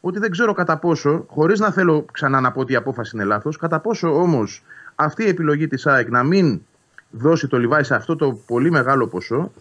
ότι 0.00 0.18
δεν 0.18 0.30
ξέρω 0.30 0.52
κατά 0.52 0.76
πόσο, 0.76 1.24
χωρίς 1.28 1.60
να 1.60 1.70
θέλω 1.70 2.04
ξανά 2.12 2.40
να 2.40 2.52
πω 2.52 2.60
ότι 2.60 2.72
η 2.72 2.76
απόφαση 2.76 3.10
είναι 3.14 3.24
λάθος, 3.24 3.56
κατά 3.56 3.80
πόσο 3.80 4.20
όμως 4.20 4.64
αυτή 4.94 5.24
η 5.24 5.28
επιλογή 5.28 5.68
της 5.68 5.86
ΑΕΚ 5.86 6.10
να 6.10 6.22
μην 6.22 6.60
δώσει 7.12 7.48
το 7.48 7.58
Λιβάη 7.58 7.82
σε 7.82 7.94
αυτό 7.94 8.16
το 8.16 8.32
πολύ 8.46 8.70
μεγάλο 8.70 9.06
ποσό, 9.06 9.52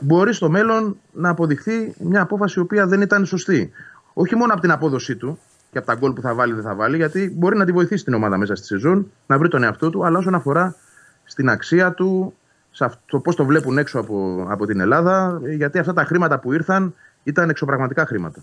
μπορεί 0.00 0.32
στο 0.32 0.50
μέλλον 0.50 0.96
να 1.12 1.28
αποδειχθεί 1.28 1.94
μια 1.98 2.20
απόφαση 2.20 2.58
η 2.58 2.62
οποία 2.62 2.86
δεν 2.86 3.00
ήταν 3.00 3.26
σωστή. 3.26 3.70
Όχι 4.12 4.36
μόνο 4.36 4.52
από 4.52 4.60
την 4.60 4.70
απόδοσή 4.70 5.16
του 5.16 5.38
και 5.70 5.78
από 5.78 5.86
τα 5.86 5.94
γκολ 5.94 6.12
που 6.12 6.20
θα 6.20 6.34
βάλει 6.34 6.52
δεν 6.52 6.62
θα 6.62 6.74
βάλει, 6.74 6.96
γιατί 6.96 7.34
μπορεί 7.36 7.56
να 7.56 7.64
τη 7.64 7.72
βοηθήσει 7.72 8.04
την 8.04 8.14
ομάδα 8.14 8.36
μέσα 8.38 8.54
στη 8.54 8.66
σεζόν, 8.66 9.10
να 9.26 9.38
βρει 9.38 9.48
τον 9.48 9.62
εαυτό 9.62 9.90
του, 9.90 10.04
αλλά 10.04 10.18
όσον 10.18 10.34
αφορά 10.34 10.74
στην 11.24 11.48
αξία 11.48 11.92
του, 11.92 12.34
σε 12.70 12.84
αυτό, 12.84 13.18
πώς 13.20 13.36
το 13.36 13.44
βλέπουν 13.44 13.78
έξω 13.78 13.98
από, 13.98 14.46
από 14.48 14.66
την 14.66 14.80
Ελλάδα, 14.80 15.40
γιατί 15.56 15.78
αυτά 15.78 15.92
τα 15.92 16.04
χρήματα 16.04 16.38
που 16.38 16.52
ήρθαν 16.52 16.94
ήταν 17.22 17.48
εξωπραγματικά 17.48 18.06
χρήματα. 18.06 18.42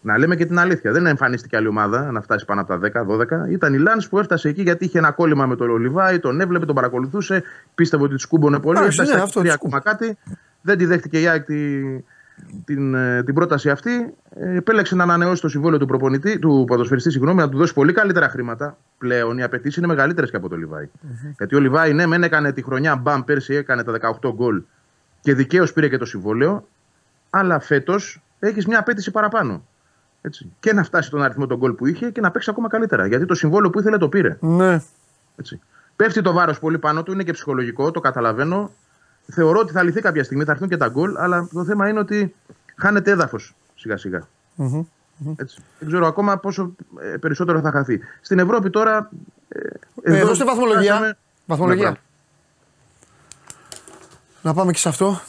Να 0.00 0.18
λέμε 0.18 0.36
και 0.36 0.46
την 0.46 0.58
αλήθεια. 0.58 0.92
Δεν 0.92 1.06
εμφανίστηκε 1.06 1.56
άλλη 1.56 1.66
ομάδα 1.66 2.12
να 2.12 2.20
φτάσει 2.20 2.44
πάνω 2.44 2.60
από 2.60 2.78
τα 2.78 3.04
10-12. 3.46 3.50
Ήταν 3.50 3.74
η 3.74 3.78
Λάνς 3.78 4.08
που 4.08 4.18
έφτασε 4.18 4.48
εκεί 4.48 4.62
γιατί 4.62 4.84
είχε 4.84 4.98
ένα 4.98 5.10
κόλλημα 5.10 5.46
με 5.46 5.56
τον 5.56 5.70
Ολιβάη, 5.70 6.18
τον 6.18 6.40
έβλεπε, 6.40 6.66
τον 6.66 6.74
παρακολουθούσε. 6.74 7.42
Πίστευε 7.74 8.02
ότι 8.02 8.14
της 8.14 8.22
σκούμπονε 8.22 8.58
πολύ. 8.60 8.78
Έφτασε 8.84 9.14
ναι, 9.14 9.20
αυτό 9.20 9.42
ακόμα 9.52 9.80
κάτι. 9.80 10.18
Δεν 10.60 10.78
τη 10.78 10.84
δέχτηκε 10.84 11.20
η 11.20 11.26
ΑΕΚ 11.26 11.46
την, 12.64 12.94
ε, 12.94 13.22
την 13.22 13.34
πρόταση 13.34 13.70
αυτή. 13.70 14.14
Ε, 14.30 14.56
επέλεξε 14.56 14.94
να 14.94 15.02
ανανεώσει 15.02 15.42
το 15.42 15.48
συμβόλαιο 15.48 15.78
του 15.78 15.86
προπονητή, 15.86 16.38
του 16.38 16.64
ποδοσφαιριστή, 16.66 17.10
συγγνώμη, 17.10 17.40
να 17.40 17.48
του 17.48 17.58
δώσει 17.58 17.74
πολύ 17.74 17.92
καλύτερα 17.92 18.28
χρήματα. 18.28 18.76
Πλέον 18.98 19.38
οι 19.38 19.42
απαιτήσεις 19.42 19.76
είναι 19.76 19.86
μεγαλύτερες 19.86 20.30
και 20.30 20.36
από 20.36 20.48
το 20.48 20.56
λιβαη 20.56 20.88
Γιατί 21.36 21.54
ο 21.54 21.60
Λιβάη, 21.60 21.92
ναι, 21.92 22.06
μεν 22.06 22.22
έκανε 22.22 22.52
τη 22.52 22.62
χρονιά 22.62 22.96
μπαμ 22.96 23.22
πέρσι, 23.22 23.54
έκανε 23.54 23.84
τα 23.84 23.92
18 24.22 24.32
γκολ 24.34 24.62
και 25.20 25.34
δικαίως 25.34 25.72
πήρε 25.72 25.88
και 25.88 25.96
το 25.96 26.04
συμβόλαιο. 26.04 26.68
Αλλά 27.30 27.58
φέτος 27.60 28.22
έχεις 28.38 28.66
μια 28.66 28.78
απέτηση 28.78 29.10
παραπάνω. 29.10 29.64
Έτσι. 30.20 30.52
Και 30.60 30.72
να 30.72 30.82
φτάσει 30.82 31.10
τον 31.10 31.22
αριθμό 31.22 31.46
των 31.46 31.58
γκολ 31.58 31.72
που 31.72 31.86
είχε 31.86 32.10
και 32.10 32.20
να 32.20 32.30
παίξει 32.30 32.50
ακόμα 32.50 32.68
καλύτερα. 32.68 33.06
Γιατί 33.06 33.24
το 33.24 33.34
συμβόλαιο 33.34 33.70
που 33.70 33.78
ήθελε 33.78 33.96
το 33.96 34.08
πήρε. 34.08 34.36
Ναι. 34.40 34.82
Έτσι. 35.36 35.60
Πέφτει 35.96 36.22
το 36.22 36.32
βάρος 36.32 36.58
πολύ 36.58 36.78
πάνω 36.78 37.02
του, 37.02 37.12
είναι 37.12 37.22
και 37.22 37.32
ψυχολογικό, 37.32 37.90
το 37.90 38.00
καταλαβαίνω 38.00 38.70
θεωρώ 39.32 39.58
ότι 39.58 39.72
θα 39.72 39.82
λυθεί 39.82 40.00
κάποια 40.00 40.24
στιγμή, 40.24 40.44
θα 40.44 40.52
έρθουν 40.52 40.68
και 40.68 40.76
τα 40.76 40.88
γκολ, 40.88 41.16
αλλά 41.16 41.48
το 41.52 41.64
θέμα 41.64 41.88
είναι 41.88 41.98
ότι 41.98 42.34
χάνεται 42.76 43.10
έδαφος 43.10 43.54
σιγά 43.74 43.96
Έτσι. 45.36 45.62
Δεν 45.78 45.88
ξέρω 45.88 46.06
ακόμα 46.06 46.38
πόσο 46.38 46.74
ε, 47.00 47.16
περισσότερο 47.16 47.60
θα 47.60 47.70
χαθεί. 47.70 48.00
Στην 48.20 48.38
Ευρώπη 48.38 48.70
τώρα. 48.70 49.10
Ε, 49.48 49.60
ε 50.02 50.18
εδώ, 50.18 50.44
βαθμολογία. 50.44 51.16
βαθμολογία. 51.46 51.90
Ναι, 51.90 51.96
να 54.42 54.54
πάμε 54.54 54.72
και 54.72 54.78
σε 54.78 54.88
αυτό. 54.88 55.20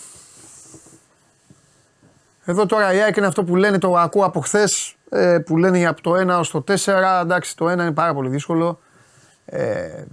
Εδώ 2.50 2.66
τώρα 2.66 2.94
η 2.94 3.00
ΑΕΚ 3.00 3.16
είναι 3.16 3.26
αυτό 3.26 3.44
που 3.44 3.56
λένε, 3.56 3.78
το 3.78 3.98
ακούω 3.98 4.26
από 4.26 4.40
χθες, 4.40 4.96
ε, 5.10 5.38
που 5.46 5.58
λένε 5.58 5.86
από 5.86 6.02
το 6.02 6.16
1 6.16 6.40
ως 6.40 6.52
το 6.52 6.64
4. 6.68 7.22
Εντάξει, 7.22 7.58
το 7.58 7.66
1 7.66 7.72
είναι 7.72 7.92
πάρα 7.92 8.14
πολύ 8.14 8.30
δύσκολο. 8.30 8.80
Ε, 9.46 10.04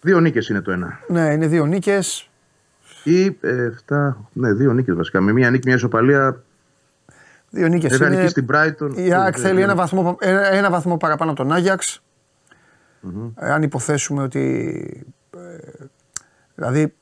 δύο 0.00 0.20
νίκες 0.20 0.48
είναι 0.48 0.60
το 0.60 0.72
1. 0.72 1.00
Ναι, 1.08 1.32
είναι 1.32 1.46
δύο 1.46 1.66
νίκες. 1.66 2.30
Ή 3.04 3.26
7, 3.26 3.38
ε, 3.40 4.14
ναι, 4.32 4.52
δύο 4.52 4.72
νίκες 4.72 4.94
βασικά. 4.94 5.20
Με 5.20 5.32
μία 5.32 5.50
νίκη, 5.50 5.66
μια 5.66 5.76
ισοπαλία. 5.76 6.42
Δύο 7.50 7.68
νίκες. 7.68 7.96
Ήταν 7.96 8.10
νίκη 8.16 8.28
στην 8.28 8.46
Brighton. 8.52 8.90
Η 8.94 9.12
ΑΕΚ 9.12 9.34
θέλει 9.38 9.60
ένα 9.60 9.74
βαθμό, 9.74 10.16
ένα 10.50 10.70
βαθμό 10.70 10.96
παραπάνω 10.96 11.30
από 11.30 11.42
τον 11.42 11.52
Άγιαξ. 11.52 12.02
Mm-hmm. 13.02 13.30
Αν 13.34 13.62
υποθέσουμε 13.62 14.22
ότι. 14.22 14.66
Ε, 15.36 15.84
δηλαδή, 16.54 16.94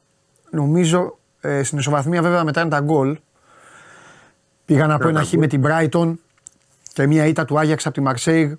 νομίζω 0.51 1.19
ε, 1.41 1.63
στην 1.63 1.79
ισοβαθμία 1.79 2.23
βέβαια 2.23 2.45
μετά 2.45 2.61
είναι 2.61 2.71
τα 2.71 2.81
γκολ. 2.81 3.19
Πήγαν 4.65 4.91
από 4.91 5.09
ένα 5.09 5.23
χ 5.23 5.33
με 5.33 5.47
την 5.47 5.63
Brighton 5.67 6.15
και 6.93 7.07
μία 7.07 7.27
ήττα 7.27 7.45
του 7.45 7.59
Άγιαξ 7.59 7.87
από 7.87 7.95
τη 7.95 8.01
Μαρσέιγ 8.01 8.53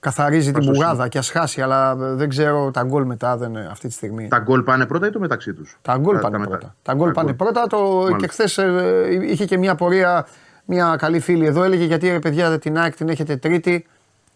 καθαρίζει 0.00 0.52
την 0.52 0.64
μπουγάδα 0.64 1.08
και 1.08 1.18
ας 1.18 1.30
χάσει, 1.30 1.62
αλλά 1.62 1.96
δεν 1.96 2.28
ξέρω 2.28 2.70
τα 2.70 2.82
γκολ 2.82 3.04
μετά 3.04 3.36
δεν, 3.36 3.56
αυτή 3.56 3.88
τη 3.88 3.94
στιγμή. 3.94 4.28
Τα 4.28 4.38
γκολ 4.38 4.62
πάνε 4.62 4.86
πρώτα 4.86 5.06
ή 5.06 5.10
το 5.10 5.18
μεταξύ 5.18 5.54
τους; 5.54 5.78
Τα 5.82 5.96
γκολ 5.96 6.18
πάνε 6.18 6.38
τα 6.38 6.44
πρώτα. 6.44 6.74
Τα 6.82 6.94
γκολ 6.94 7.12
πάνε 7.12 7.32
πρώτα. 7.32 7.66
Το, 7.66 8.06
και 8.18 8.26
χθες 8.26 8.58
ε, 8.58 9.18
είχε 9.22 9.44
και 9.44 9.58
μια 9.58 9.74
πορεία, 9.74 10.26
μια 10.64 10.96
καλή 10.98 11.20
φίλη 11.20 11.46
εδώ 11.46 11.62
έλεγε 11.62 11.84
γιατί 11.84 12.08
ρε 12.08 12.18
παιδιά 12.18 12.58
την 12.58 12.78
ΑΕΚ 12.78 12.94
την 12.94 13.08
έχετε 13.08 13.36
τρίτη 13.36 13.86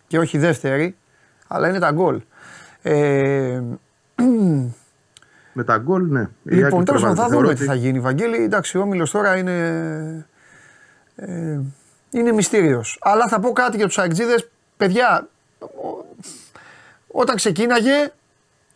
και 0.06 0.18
όχι 0.18 0.38
δεύτερη, 0.38 0.96
αλλά 1.46 1.68
είναι 1.68 1.78
τα 1.78 1.90
γκολ. 1.90 2.20
Ε, 2.82 3.60
με 5.52 5.64
τα 5.64 5.78
γκολ, 5.78 6.06
ναι. 6.08 6.28
Λοιπόν, 6.42 6.84
τέλο 6.84 7.00
πάντων 7.00 7.16
θα 7.16 7.28
δούμε 7.28 7.54
τι 7.54 7.64
θα 7.64 7.74
γίνει, 7.74 8.00
Βαγγέλη. 8.00 8.42
Εντάξει, 8.42 8.78
ο 8.78 8.80
Όμιλος 8.80 9.10
τώρα 9.10 9.36
είναι. 9.36 10.26
Ε, 11.20 11.60
είναι 12.10 12.32
μυστήριος. 12.32 12.98
Αλλά 13.00 13.28
θα 13.28 13.40
πω 13.40 13.52
κάτι 13.52 13.76
για 13.76 13.86
τους 13.86 13.98
Αεκτζίδε. 13.98 14.48
Παιδιά, 14.76 15.28
όταν 17.06 17.36
ξεκίναγε 17.36 18.12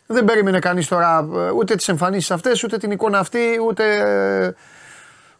δεν 0.07 0.25
περίμενε 0.25 0.59
κανείς 0.59 0.87
τώρα 0.87 1.27
ε, 1.35 1.49
ούτε 1.49 1.75
τις 1.75 1.87
εμφανίσεις 1.87 2.31
αυτές, 2.31 2.63
ούτε 2.63 2.77
την 2.77 2.91
εικόνα 2.91 3.19
αυτή, 3.19 3.59
ούτε. 3.67 4.55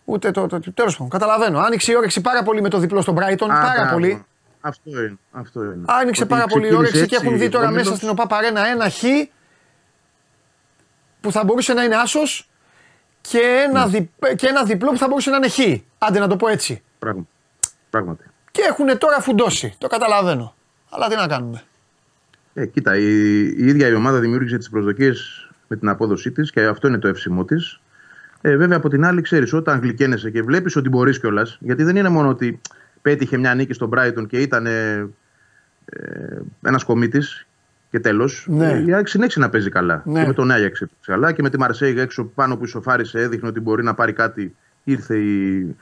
Ούτε 0.05 0.31
το. 0.31 0.47
το, 0.47 0.59
το 0.59 0.73
Τέλος 0.73 0.93
πάντων, 0.93 1.09
καταλαβαίνω. 1.09 1.59
Άνοιξε 1.59 1.91
η 1.91 1.95
όρεξη 1.95 2.21
πάρα 2.21 2.43
πολύ 2.43 2.61
με 2.61 2.69
το 2.69 2.77
διπλό 2.77 3.01
στον 3.01 3.15
Brighton. 3.17 3.47
πάρα 3.47 3.89
πολύ. 3.91 4.25
Αυτό 4.61 4.89
είναι. 4.89 5.17
Αυτό 5.31 5.63
είναι. 5.63 5.83
Άνοιξε 5.85 6.25
πάρα 6.25 6.45
πολύ 6.45 6.67
η 6.67 6.73
όρεξη 6.73 7.05
και 7.05 7.15
έχουν 7.15 7.37
δει 7.37 7.49
τώρα 7.49 7.71
μέσα 7.71 7.95
στην 7.95 8.09
ΟΠΑ 8.09 8.27
Παρένα 8.27 8.67
ένα 8.67 8.89
χ 8.89 9.03
που 11.21 11.31
θα 11.31 11.43
μπορούσε 11.43 11.73
να 11.73 11.83
είναι 11.83 11.95
άσος 11.95 12.49
και, 13.21 13.39
ένα 13.67 13.87
ναι. 13.87 14.33
και 14.33 14.47
ένα 14.47 14.63
διπλό 14.63 14.91
που 14.91 14.97
θα 14.97 15.07
μπορούσε 15.07 15.29
να 15.29 15.37
είναι 15.37 15.49
χ. 15.49 15.59
Άντε 15.97 16.19
να 16.19 16.27
το 16.27 16.35
πω 16.35 16.47
έτσι. 16.47 16.83
Πράγματι. 17.89 18.23
Και 18.51 18.61
έχουν 18.69 18.97
τώρα 18.97 19.21
φουντώσει. 19.21 19.75
Το 19.77 19.87
καταλαβαίνω. 19.87 20.55
Αλλά 20.89 21.07
τι 21.07 21.15
να 21.15 21.27
κάνουμε. 21.27 21.63
Ε, 22.53 22.65
κοίτα, 22.65 22.95
η, 22.95 23.03
η 23.41 23.65
ίδια 23.65 23.87
η 23.87 23.93
ομάδα 23.93 24.19
δημιούργησε 24.19 24.57
τις 24.57 24.69
προσδοκίες 24.69 25.49
με 25.67 25.75
την 25.75 25.89
απόδοσή 25.89 26.31
της 26.31 26.51
και 26.51 26.65
αυτό 26.65 26.87
είναι 26.87 26.97
το 26.97 27.07
εύσημό 27.07 27.45
της. 27.45 27.79
Ε, 28.41 28.55
βέβαια, 28.55 28.77
από 28.77 28.89
την 28.89 29.05
άλλη, 29.05 29.21
ξέρεις, 29.21 29.53
όταν 29.53 29.79
γλυκένεσαι 29.79 30.29
και 30.29 30.41
βλέπεις 30.41 30.75
ότι 30.75 30.89
μπορείς 30.89 31.19
κιόλας, 31.19 31.57
γιατί 31.59 31.83
δεν 31.83 31.95
είναι 31.95 32.09
μόνο 32.09 32.29
ότι 32.29 32.61
πέτυχε 33.01 33.37
μια 33.37 33.53
νίκη 33.53 33.73
στον 33.73 33.89
Brighton 33.93 34.27
και 34.27 34.37
ήταν 34.37 34.65
ε, 34.65 35.09
ένας 36.61 36.83
κομίτης 36.83 37.47
και 37.91 37.99
τέλος. 37.99 38.45
Ναι. 38.49 38.83
Η 38.85 38.93
ΑΕΚ 38.93 39.07
συνέχισε 39.07 39.39
να 39.39 39.49
παίζει 39.49 39.69
καλά. 39.69 40.01
Ναι. 40.05 40.21
Και 40.21 40.27
με 40.27 40.33
τον 40.33 40.51
Άγιαξ 40.51 40.83
καλά 41.05 41.31
και 41.31 41.41
με 41.41 41.49
τη 41.49 41.57
Μαρσέη 41.57 41.99
έξω 41.99 42.23
πάνω 42.23 42.57
που 42.57 42.63
ισοφάρισε, 42.63 43.19
έδειχνε 43.19 43.47
ότι 43.47 43.59
μπορεί 43.59 43.83
να 43.83 43.93
πάρει 43.93 44.13
κάτι. 44.13 44.55
Ήρθε 44.83 45.17
η, 45.17 45.75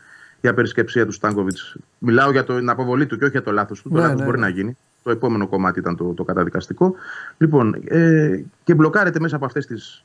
η 0.43 0.47
απερισκεψία 0.47 1.05
του 1.05 1.11
Στάνκοβιτς. 1.11 1.75
Μιλάω 1.97 2.31
για 2.31 2.43
την 2.43 2.69
αποβολή 2.69 3.05
του 3.05 3.17
και 3.17 3.23
όχι 3.23 3.31
για 3.31 3.41
το 3.41 3.51
λάθος 3.51 3.81
του. 3.81 3.89
Ναι, 3.89 3.95
το 3.95 4.01
λάθος 4.01 4.19
ναι, 4.19 4.25
μπορεί 4.25 4.39
ναι. 4.39 4.45
να 4.45 4.51
γίνει. 4.51 4.77
Το 5.03 5.11
επόμενο 5.11 5.47
κομμάτι 5.47 5.79
ήταν 5.79 5.95
το, 5.95 6.13
το 6.13 6.23
καταδικαστικό. 6.23 6.95
Λοιπόν, 7.37 7.81
ε, 7.87 8.43
και 8.63 8.73
μπλοκάρεται 8.73 9.19
μέσα 9.19 9.35
από 9.35 9.45
αυτές 9.45 9.65
τις 9.65 10.03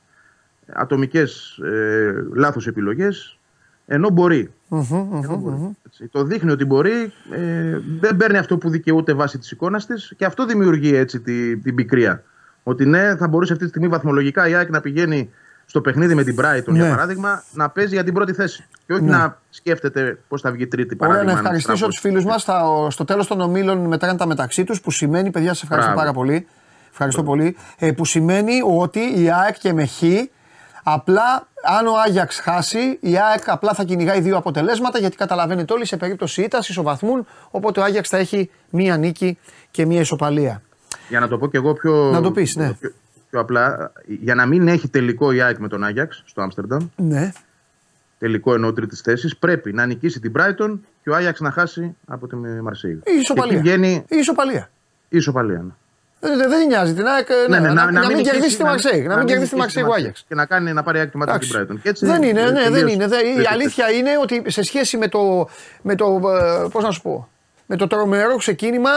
ατομικές 0.72 1.59
ε, 1.64 2.24
λάθος 2.34 2.66
επιλογές, 2.66 3.39
ενώ 3.86 4.11
μπορεί. 4.11 4.51
Το 6.11 6.24
δείχνει 6.24 6.51
ότι 6.51 6.64
μπορεί, 6.64 7.12
ε, 7.30 7.78
δεν 8.01 8.16
παίρνει 8.16 8.39
αυτό 8.39 8.59
που 8.59 8.70
δικαιούται 8.70 9.12
βάσει 9.12 9.39
της 9.39 9.51
εικόνας 9.51 9.86
της 9.86 10.12
και 10.16 10.24
αυτό 10.24 10.47
δημιουργεί 10.47 10.95
έτσι 10.95 11.20
την, 11.20 11.62
την 11.62 11.74
πικρία. 11.74 12.22
Ότι 12.62 12.86
ναι, 12.86 13.16
θα 13.16 13.28
μπορούσε 13.28 13.53
αυτή 13.53 13.64
τη 13.64 13.70
στιγμή 13.70 13.89
βαθμολογικά 13.89 14.49
η 14.49 14.55
ΑΕΚ 14.55 14.70
να 14.70 14.80
πηγαίνει 14.80 15.30
στο 15.68 15.80
παιχνίδι 15.80 16.14
με 16.14 16.24
την 16.24 16.36
Brighton, 16.40 16.66
ναι. 16.66 16.78
για 16.78 16.88
παράδειγμα, 16.88 17.44
να 17.52 17.68
παίζει 17.68 17.94
για 17.94 18.04
την 18.04 18.14
πρώτη 18.14 18.32
θέση. 18.32 18.66
Και 18.86 18.92
όχι 18.92 19.02
ναι. 19.02 19.10
να 19.10 19.38
σκέφτεται 19.50 20.18
πώς 20.28 20.40
θα 20.40 20.50
βγει 20.50 20.66
τρίτη 20.66 20.96
παράδειγμα. 20.96 21.24
Ωραία, 21.24 21.34
να 21.34 21.40
ευχαριστήσω 21.40 21.86
τους 21.86 21.98
φίλους 21.98 22.24
μας. 22.24 22.46
Στο 22.88 23.04
τέλος 23.04 23.26
των 23.26 23.40
ομίλων 23.40 23.78
μετράνε 23.78 24.18
τα 24.18 24.26
μεταξύ 24.26 24.64
τους, 24.64 24.80
που 24.80 24.90
σημαίνει, 24.90 25.30
παιδιά, 25.30 25.54
σα 25.54 25.64
ευχαριστώ 25.64 25.92
πάρα 25.94 26.12
πολύ. 26.12 26.46
Ευχαριστώ 26.90 27.22
πολύ. 27.22 27.56
Ε, 27.78 27.92
που 27.92 28.04
σημαίνει 28.04 28.52
ότι 28.78 29.00
η 29.16 29.30
ΑΕΚ 29.30 29.58
και 29.58 29.72
με 29.72 29.86
χ, 29.86 30.02
απλά 30.82 31.48
αν 31.78 31.86
ο 31.86 31.92
Άγιαξ 32.06 32.40
χάσει, 32.40 32.98
η 33.00 33.18
ΑΕΚ 33.18 33.42
απλά 33.48 33.72
θα 33.72 33.84
κυνηγάει 33.84 34.20
δύο 34.20 34.36
αποτελέσματα 34.36 34.98
γιατί 34.98 35.16
καταλαβαίνετε 35.16 35.72
όλοι 35.72 35.86
σε 35.86 35.96
περίπτωση 35.96 36.42
ήττα 36.42 36.58
ισοβαθμούν. 36.58 37.26
Οπότε 37.50 37.80
ο 37.80 37.82
Άγιαξ 37.82 38.08
θα 38.08 38.16
έχει 38.16 38.50
μία 38.70 38.96
νίκη 38.96 39.38
και 39.70 39.86
μία 39.86 40.00
ισοπαλία. 40.00 40.62
Για 41.08 41.20
να 41.20 41.28
το 41.28 41.38
πω 41.38 41.48
και 41.48 41.56
εγώ 41.56 41.72
πιο. 41.72 42.10
Να 42.10 42.20
το 42.20 42.30
πεις, 42.30 42.56
ναι. 42.56 42.72
Πιο, 42.72 42.92
πιο 43.31 43.41
απλά, 43.41 43.93
για 44.07 44.35
να 44.35 44.47
μην 44.47 44.68
έχει 44.68 44.89
τελικό 44.89 45.33
η 45.33 45.41
ΑΕΚ 45.41 45.59
με 45.59 45.68
τον 45.68 45.85
Άγιαξ 45.85 46.22
στο 46.26 46.43
Άμστερνταμ. 46.43 46.89
Ναι. 46.97 47.33
Τελικό 48.18 48.55
εννοώ 48.55 48.72
τρίτης 48.72 49.01
θέσης. 49.01 49.37
Πρέπει 49.37 49.72
να 49.72 49.87
νικήσει 49.87 50.20
την 50.20 50.33
Brighton 50.37 50.79
και 51.03 51.11
ο 51.11 51.14
Άγιαξ 51.14 51.41
να 51.41 51.51
χάσει 51.51 51.97
από 52.07 52.26
τη 52.26 52.37
Μαρσέη. 52.37 53.01
Η 53.05 53.18
ισοπαλία. 53.20 53.59
Βγαίνει... 53.59 54.05
Η 54.09 54.16
ισοπαλία. 54.16 54.70
Η 55.09 55.16
ισοπαλία. 55.16 55.59
Ναι. 55.59 55.72
Δεν, 56.20 56.49
δεν 56.49 56.66
νοιάζει 56.66 56.95
την 56.95 57.07
ΑΕΚ 57.07 57.29
ναι, 57.49 57.59
ναι, 57.59 57.68
να, 57.68 57.91
να, 57.91 57.91
να, 57.91 58.07
μην 58.07 58.22
κερδίσει 58.22 58.57
τη 58.57 58.62
Μαρσέη. 58.62 59.03
Να, 59.03 59.16
μην 59.16 59.26
κερδίσει 59.26 59.51
τη 59.51 59.57
Μαρσέη 59.57 59.83
ο 59.83 59.93
Άγιαξ. 59.93 60.24
Και 60.29 60.35
να, 60.35 60.47
κάνει, 60.47 60.72
να 60.72 60.83
πάρει 60.83 61.01
άκρη 61.01 61.18
μετά 61.18 61.39
την 61.39 61.49
Brighton. 61.55 61.76
έτσι, 61.83 62.07
δεν 62.07 62.22
είναι, 62.22 62.51
ναι, 62.51 62.70
δεν 62.70 62.89
είναι. 62.89 63.05
Η 63.43 63.47
αλήθεια 63.53 63.91
είναι 63.91 64.11
ότι 64.22 64.43
σε 64.47 64.62
σχέση 64.62 64.97
με 64.97 65.09
το, 65.09 65.49
με 65.83 65.95
το, 65.95 66.20
ε, 66.64 66.68
πώς 66.70 66.85
να 66.85 66.91
σου 66.91 67.03
πω, 67.03 67.29
με 67.66 67.76
το 67.76 67.87
τρομερό 67.87 68.37
ξεκίνημα 68.37 68.91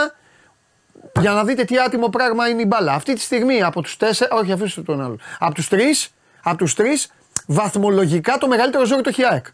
για 1.20 1.32
να 1.32 1.44
δείτε 1.44 1.64
τι 1.64 1.80
άτιμο 1.80 2.10
πράγμα 2.10 2.48
είναι 2.48 2.62
η 2.62 2.66
μπάλα. 2.68 2.94
Αυτή 2.94 3.14
τη 3.14 3.22
στιγμή 3.22 3.64
από 3.64 3.82
τους 3.82 3.98
τέσσερα, 3.98 4.36
όχι 4.36 4.52
αφήστε 4.52 4.82
τον 4.82 5.02
άλλο, 5.02 5.18
από 5.40 5.54
τους 5.54 5.68
τρεις, 5.68 6.14
από 6.44 6.58
τους 6.58 6.74
τρεις 6.74 7.12
βαθμολογικά 7.48 8.38
το 8.38 8.48
μεγαλύτερο 8.48 8.86
ζόρι 8.86 9.02
το 9.02 9.10
έχει 9.10 9.26
ΑΕΚ. 9.26 9.46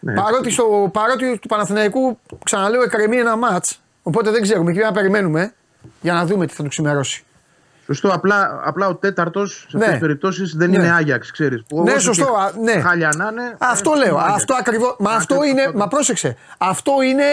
Ναι, 0.00 0.14
παρότι, 0.14 0.50
στο, 0.50 0.90
παρότι 0.92 1.38
του 1.38 1.48
Παναθηναϊκού, 1.48 2.18
ξαναλέω, 2.44 2.82
εκκρεμεί 2.82 3.16
ένα 3.16 3.36
μάτ. 3.36 3.64
Οπότε 4.02 4.30
δεν 4.30 4.42
ξέρουμε 4.42 4.72
και 4.72 4.78
πρέπει 4.78 4.94
να 4.94 5.00
περιμένουμε 5.00 5.54
για 6.00 6.12
να 6.12 6.26
δούμε 6.26 6.46
τι 6.46 6.54
θα 6.54 6.62
του 6.62 6.68
ξημερώσει. 6.68 7.24
Σωστό, 7.86 8.08
απλά, 8.08 8.60
απλά 8.64 8.88
ο 8.88 8.94
τέταρτος 8.94 9.52
σε 9.52 9.64
αυτές 9.66 9.80
Ναι. 9.80 9.90
τις 9.90 9.98
περιπτώσεις 10.00 10.54
δεν 10.56 10.70
Ναι. 10.70 10.76
είναι 10.76 10.90
Άγιαξ, 10.90 11.30
ξέρεις. 11.30 11.62
Ναι, 11.84 11.98
σωστό, 11.98 12.24
α, 12.34 12.52
ναι. 12.62 12.80
Χάλια 12.80 13.12
να 13.16 13.28
είναι. 13.32 13.56
Αυτό 13.58 13.92
ε, 13.92 13.96
λέω. 13.96 14.08
είναι 14.08 14.18
Άγιαξ. 14.20 14.34
Αυτό 14.40 14.54
ακριβώς. 14.54 14.96
Μα 14.98 15.10
αυτό 15.10 15.34
Ακριβώς 15.34 15.52
είναι. 15.52 15.62
αυτό. 15.66 15.78
Μα 15.78 15.88
πρόσεξε. 15.88 16.36
Αυτό 16.58 16.92
είναι 17.02 17.24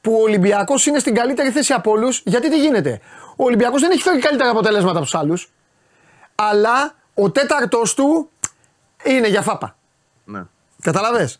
που 0.00 0.12
ο 0.18 0.22
Ολυμπιακός 0.22 0.86
είναι 0.86 0.98
στην 0.98 1.14
καλύτερη 1.14 1.50
θέση 1.50 1.72
από 1.72 1.90
όλους. 1.90 2.22
Γιατί 2.24 2.50
τι 2.50 2.60
γίνεται. 2.60 3.00
Ο 3.36 3.44
Ολυμπιακός 3.44 3.80
δεν 3.80 3.90
έχει 3.90 4.02
φέρει 4.02 4.18
καλύτερα 4.18 4.50
αποτελέσματα 4.50 4.96
από 4.96 5.04
τους 5.04 5.14
άλλους. 5.14 5.50
Αλλά 6.34 6.94
ο 7.14 7.30
τέταρτος 7.30 7.94
του 7.94 8.30
είναι 9.04 9.28
για 9.28 9.42
φάπα. 9.42 9.76
Ναι. 10.24 10.42
Καταλαβέ. 10.82 11.30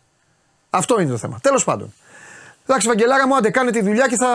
Αυτό 0.71 1.01
είναι 1.01 1.11
το 1.11 1.17
θέμα. 1.17 1.39
Τέλος 1.43 1.65
πάντων. 1.65 1.93
Εντάξει, 2.67 2.87
Βαγγελάρα 2.89 3.27
μου, 3.27 3.37
άντε 3.37 3.51
κάνε 3.51 3.71
τη 3.71 3.83
δουλειά 3.83 4.07
και 4.07 4.17
θα, 4.17 4.29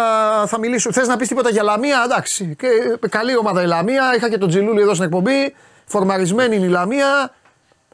θα 0.48 0.60
μιλήσω. 0.60 0.92
Θες 0.92 1.08
να 1.08 1.18
πεις 1.18 1.28
τίποτα 1.28 1.50
για 1.50 1.64
Λαμία, 1.64 2.02
εντάξει. 2.06 2.56
Και, 2.58 2.68
ε, 3.02 3.08
καλή 3.08 3.38
ομάδα 3.38 3.62
η 3.64 3.66
Λαμία. 3.66 4.04
Είχα 4.16 4.30
και 4.30 4.38
τον 4.38 4.50
Τζιλούλη 4.50 4.82
εδώ 4.82 4.94
στην 4.94 5.06
εκπομπή. 5.06 5.56
Φορμαρισμένη 5.86 6.56
είναι 6.56 6.66
η 6.66 6.70
Λαμία. 6.70 7.34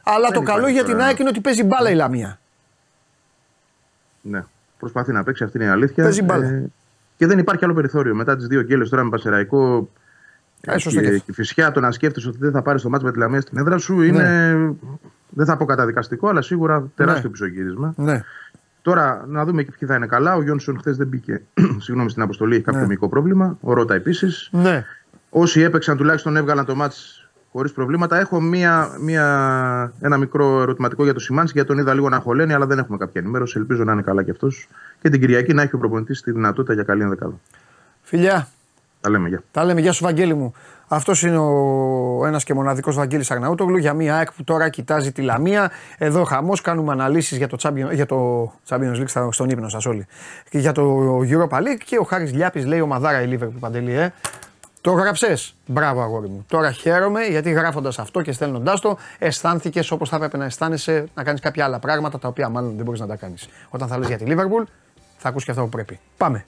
Αλλά 0.02 0.28
το 0.30 0.40
καλό 0.40 0.58
υπάρχει 0.58 0.72
για 0.74 0.84
την 0.84 0.92
τώρα. 0.92 1.04
ΑΕΚ 1.04 1.18
είναι 1.18 1.28
ότι 1.28 1.40
παίζει 1.40 1.62
μπάλα 1.64 1.90
η 1.90 1.94
Λαμία. 1.94 2.38
ναι. 4.20 4.44
Προσπαθεί 4.78 5.12
να 5.12 5.22
παίξει, 5.24 5.44
αυτή 5.44 5.56
είναι 5.58 5.66
η 5.66 5.70
αλήθεια. 5.70 6.02
Ε, 6.02 6.06
Παίζει 6.06 6.22
μπάλα. 6.22 6.62
και 7.16 7.26
δεν 7.26 7.38
υπάρχει 7.38 7.64
άλλο 7.64 7.74
περιθώριο. 7.74 8.14
Μετά 8.14 8.36
τις 8.36 8.46
δύο 8.46 8.62
γκέλε 8.62 8.84
τώρα 8.88 9.02
με 9.04 9.10
Πασεραϊκό. 9.10 9.88
Ε, 10.60 10.78
σωστό 10.78 11.00
και 11.00 11.06
και, 11.06 11.12
αυτό. 11.12 11.24
και 11.26 11.32
φυσικά 11.32 11.72
το 11.72 11.80
να 11.80 11.90
σκέφτεσαι 11.92 12.28
ότι 12.28 12.38
δεν 12.40 12.50
θα 12.52 12.62
πάρεις 12.62 12.82
το 12.82 12.88
μάτσο 12.88 13.06
με 13.06 13.12
τη 13.12 13.18
Λαμία 13.18 13.40
στην 13.40 13.58
έδρα 13.58 13.78
σου 13.78 14.02
είναι. 14.02 14.54
Δεν 15.28 15.46
θα 15.46 15.56
πω 15.56 15.64
καταδικαστικό, 15.64 16.28
αλλά 16.28 16.42
σίγουρα 16.42 16.90
τεράστιο 16.96 17.22
Ναι. 17.24 17.30
πισωγύρισμα. 17.30 17.94
Ναι. 17.96 18.22
Τώρα 18.84 19.24
να 19.28 19.44
δούμε 19.44 19.62
και 19.62 19.70
ποιοι 19.78 19.88
θα 19.88 19.94
είναι 19.94 20.06
καλά. 20.06 20.34
Ο 20.34 20.42
Γιόνσον 20.42 20.78
χθες 20.78 20.96
δεν 20.96 21.06
μπήκε 21.06 21.42
συγγνώμη, 21.84 22.10
στην 22.10 22.22
αποστολή, 22.22 22.54
έχει 22.54 22.64
κάποιο 22.64 22.80
Ναι. 22.80 22.86
μικρό 22.86 23.08
πρόβλημα. 23.08 23.58
Ο 23.60 23.72
Ρότα 23.72 23.94
επίσης. 23.94 24.48
Ναι. 24.52 24.84
Όσοι 25.30 25.60
έπαιξαν 25.60 25.96
τουλάχιστον 25.96 26.36
έβγαλαν 26.36 26.64
το 26.64 26.74
μάτς 26.74 27.28
χωρίς 27.52 27.72
προβλήματα. 27.72 28.18
Έχω 28.20 28.40
μία, 28.40 28.88
μία, 29.00 29.92
ένα 30.00 30.16
μικρό 30.16 30.60
ερωτηματικό 30.62 31.04
για 31.04 31.14
το 31.14 31.20
Σιμάνσκι, 31.20 31.52
γιατί 31.58 31.68
τον 31.74 31.78
είδα 31.78 31.94
λίγο 31.94 32.08
να 32.08 32.18
χωλαίνει, 32.20 32.52
αλλά 32.52 32.66
δεν 32.66 32.78
έχουμε 32.78 32.98
κάποια 32.98 33.20
ενημέρωση. 33.20 33.58
Ελπίζω 33.58 33.84
να 33.84 33.92
είναι 33.92 34.02
καλά 34.02 34.22
κι 34.22 34.30
αυτός. 34.30 34.68
Και 35.02 35.08
την 35.10 35.20
Κυριακή 35.20 35.54
να 35.54 35.62
έχει 35.62 35.74
ο 35.74 35.78
προπονητής 35.78 36.20
τη 36.22 36.30
δυνατότητα 36.32 36.74
για 36.74 36.82
καλή 36.82 37.02
ενδεκάδα. 37.02 37.40
Φιλιά, 38.02 38.48
Τα 39.00 39.10
λέμε, 39.10 39.28
γεια. 39.28 39.42
τα 39.50 39.64
λέμε. 39.64 39.80
Γεια 39.80 39.92
σου, 39.92 40.04
Βαγγέλη 40.04 40.34
μου. 40.34 40.54
Αυτός 40.88 41.22
είναι 41.22 41.38
ο 41.38 42.26
ένας 42.26 42.44
και 42.44 42.54
μοναδικός 42.54 42.96
Βαγγέλης 42.96 43.30
Αγναούτογλου 43.30 43.76
για 43.76 43.92
μια 43.92 44.16
ΑΕΚ 44.16 44.32
που 44.32 44.44
τώρα 44.44 44.68
κοιτάζει 44.68 45.12
τη 45.12 45.22
Λαμία. 45.22 45.70
Εδώ 45.98 46.24
χαμός, 46.24 46.60
κάνουμε 46.60 46.92
αναλύσεις 46.92 47.36
για 47.38 47.48
το, 47.48 47.56
Champions, 47.62 47.92
για 47.92 48.06
το 48.06 48.52
Champions 48.68 48.94
League 48.96 49.08
στα- 49.08 49.28
στον 49.32 49.48
ύπνο 49.50 49.68
σας 49.68 49.86
όλοι. 49.86 50.06
Και 50.50 50.58
για 50.58 50.72
το 50.72 51.18
Europa 51.20 51.56
League 51.58 51.82
και 51.84 51.98
ο 51.98 52.02
Χάρης 52.02 52.32
Λιάπης 52.32 52.66
λέει 52.66 52.80
ο 52.80 52.86
Μαδάρα 52.86 53.22
η 53.22 53.38
Liverpool 53.38 53.58
παντελή, 53.60 53.92
ε. 53.94 54.12
Το 54.80 54.90
γράψες; 54.92 55.56
Μπράβο, 55.66 56.02
αγόρι 56.02 56.28
μου. 56.28 56.44
Τώρα 56.48 56.70
χαίρομαι 56.72 57.20
γιατί 57.24 57.50
γράφοντας 57.50 57.98
αυτό 57.98 58.20
και 58.22 58.32
στέλνοντάς 58.32 58.80
το, 58.80 58.98
αισθάνθηκες 59.18 59.90
όπως 59.90 60.08
θα 60.08 60.16
έπρεπε 60.16 60.36
να 60.36 60.44
αισθάνεσαι 60.44 61.06
να 61.14 61.22
κάνεις 61.24 61.40
κάποια 61.40 61.64
άλλα 61.64 61.78
πράγματα 61.78 62.18
τα 62.18 62.28
οποία 62.28 62.48
μάλλον 62.48 62.76
δεν 62.76 62.84
μπορείς 62.84 63.00
να 63.00 63.06
τα 63.06 63.16
κάνεις. 63.16 63.48
Όταν 63.68 63.88
θα 63.88 63.98
λες 63.98 64.08
για 64.08 64.18
τη 64.18 64.24
Liverpool, 64.28 64.64
θα 65.16 65.28
ακούς 65.28 65.44
και 65.44 65.50
αυτό 65.50 65.62
που 65.62 65.68
πρέπει. 65.68 66.00
Πάμε. 66.16 66.44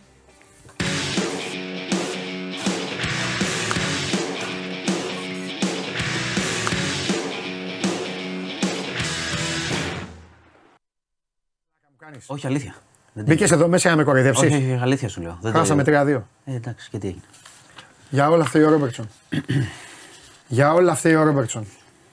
Όχι, 12.27 12.47
αλήθεια. 12.47 12.75
Δεν 13.13 13.25
Μπήκες 13.25 13.51
εδώ 13.51 13.69
μέσα 13.69 13.89
για 13.89 13.91
να 13.91 13.97
με 13.97 14.03
Όχι, 14.03 14.11
κοροϊδεύσει. 14.11 14.47
όχι, 14.47 14.79
αλήθεια 14.83 15.09
σου 15.09 15.21
λέω. 15.21 15.39
Δεν 15.41 15.53
το- 15.53 15.59
Χάσαμε 15.59 15.83
3-2. 15.83 16.23
Ε, 16.45 16.55
εντάξει, 16.55 16.91
και 16.91 16.99
τι 16.99 17.07
έγινε. 17.07 17.23
Για 18.11 18.29
όλα 18.31 18.43
αυτά 18.43 18.67
ο 18.67 18.71
Ρόμπερτσον. 18.71 19.09
Για 20.49 20.73
όλα 20.73 20.93
αυτά 20.93 21.19
ο 21.21 21.23
Ρόμπερτσον. 21.25 21.67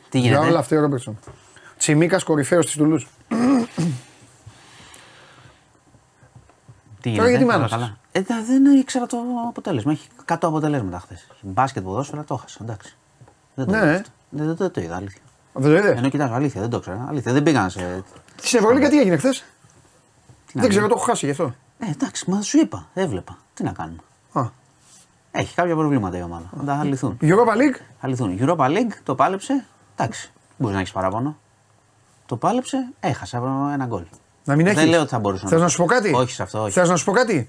Τι 0.09 0.19
Για 0.19 0.29
όλα 0.31 0.39
γίνεται. 0.39 0.59
αυτά 0.59 0.77
ο 0.77 0.79
Ρόμπερτσον. 0.79 1.19
Τσιμίκας 1.77 2.23
κορυφαίος 2.23 2.65
της 2.65 2.75
Τουλούζ. 2.75 3.03
Τι 7.01 7.15
Τώρα 7.15 7.29
γιατί 7.29 7.43
καλά, 7.45 7.53
μ' 7.53 7.55
άναψες; 7.55 7.77
καλά. 7.79 7.97
Ε, 8.11 8.21
τα- 8.21 8.43
δεν 8.47 8.65
ήξερα 8.65 9.05
το 9.05 9.17
αποτέλεσμα. 9.49 9.91
Έχει 9.91 10.07
100 10.25 10.47
αποτελέσματα 10.47 10.99
χθες. 10.99 11.27
Μπάσκετ, 11.41 11.83
ποδόσφαιρα, 11.83 12.23
το 12.23 12.33
έχασα. 12.33 12.57
Εντάξει. 12.61 12.95
Δεν 13.55 13.65
το 13.65 13.71
Ναι. 13.71 13.77
είδα 13.77 13.91
αυτό. 13.91 14.09
Δεν, 14.29 14.45
δεν, 14.45 14.55
δεν 14.55 14.71
το 14.71 14.81
είδα, 14.81 14.95
αλήθεια. 14.95 15.21
Δεν 15.53 15.71
το 15.71 15.77
είδες; 15.77 15.97
Ενώ 15.97 16.09
κοιτάζω, 16.09 16.33
αλήθεια, 16.33 16.61
δεν 16.61 16.69
το 16.69 16.77
ήξερα. 16.77 17.05
Αλήθεια, 17.09 17.33
δεν 17.33 17.43
πήγαν 17.43 17.69
σε. 17.69 18.03
Στην 18.41 18.59
Ευρωλίγα 18.59 18.89
τι 18.89 18.99
έγινε 18.99 19.17
χθες; 19.17 19.43
Τι 20.53 20.59
να 20.59 20.61
Δεν 20.61 20.69
ξέρω, 20.69 20.85
κάνω. 20.85 20.87
το 20.87 20.99
έχω 21.01 21.09
χάσει 21.11 21.25
γι' 21.25 21.31
αυτό. 21.31 21.55
Ε, 21.79 21.89
εντάξει, 21.89 22.29
μα 22.29 22.41
σου 22.41 22.57
είπα. 22.59 22.87
Έβλεπα. 22.93 23.37
Τι 23.53 23.63
να 23.63 23.71
κάνουμε. 23.71 23.99
Α. 24.33 24.41
Έχει 25.31 25.55
κάποια 25.55 25.75
προβλήματα 25.75 26.17
η 26.17 26.21
ομάδα. 26.21 26.49
Να 26.57 26.63
τα 26.63 26.83
λυθούν. 26.83 27.17
Europa 27.21 27.55
League; 27.57 27.79
Θα 28.01 28.07
λυθούν. 28.07 28.37
Europa 28.39 28.65
League 28.67 28.93
το 29.03 29.15
πάλεψε. 29.15 29.65
Εντάξει, 29.95 30.31
μπορείς 30.57 30.75
να 30.75 30.81
έχεις 30.81 30.93
παράπονο. 30.93 31.37
Το 32.25 32.35
πάλεψε, 32.35 32.77
έχασα 32.99 33.37
ένα 33.73 33.85
γκολ. 33.85 34.03
Να 34.43 34.55
μην 34.55 34.65
έχεις. 34.67 34.79
Δεν 34.79 34.89
λέω 34.89 35.01
ότι 35.01 35.09
θα 35.09 35.19
μπορούσε 35.19 35.47
Θες 35.47 35.61
να 35.61 35.67
σου 35.67 35.77
πω 35.77 35.85
κάτι; 35.85 36.11
Όχι 36.13 36.31
σε 36.33 36.43
αυτό, 36.43 36.61
όχι. 36.61 36.71
Θες 36.71 36.89
να 36.89 36.95
σου 36.95 37.05
πω 37.05 37.11
κάτι; 37.11 37.45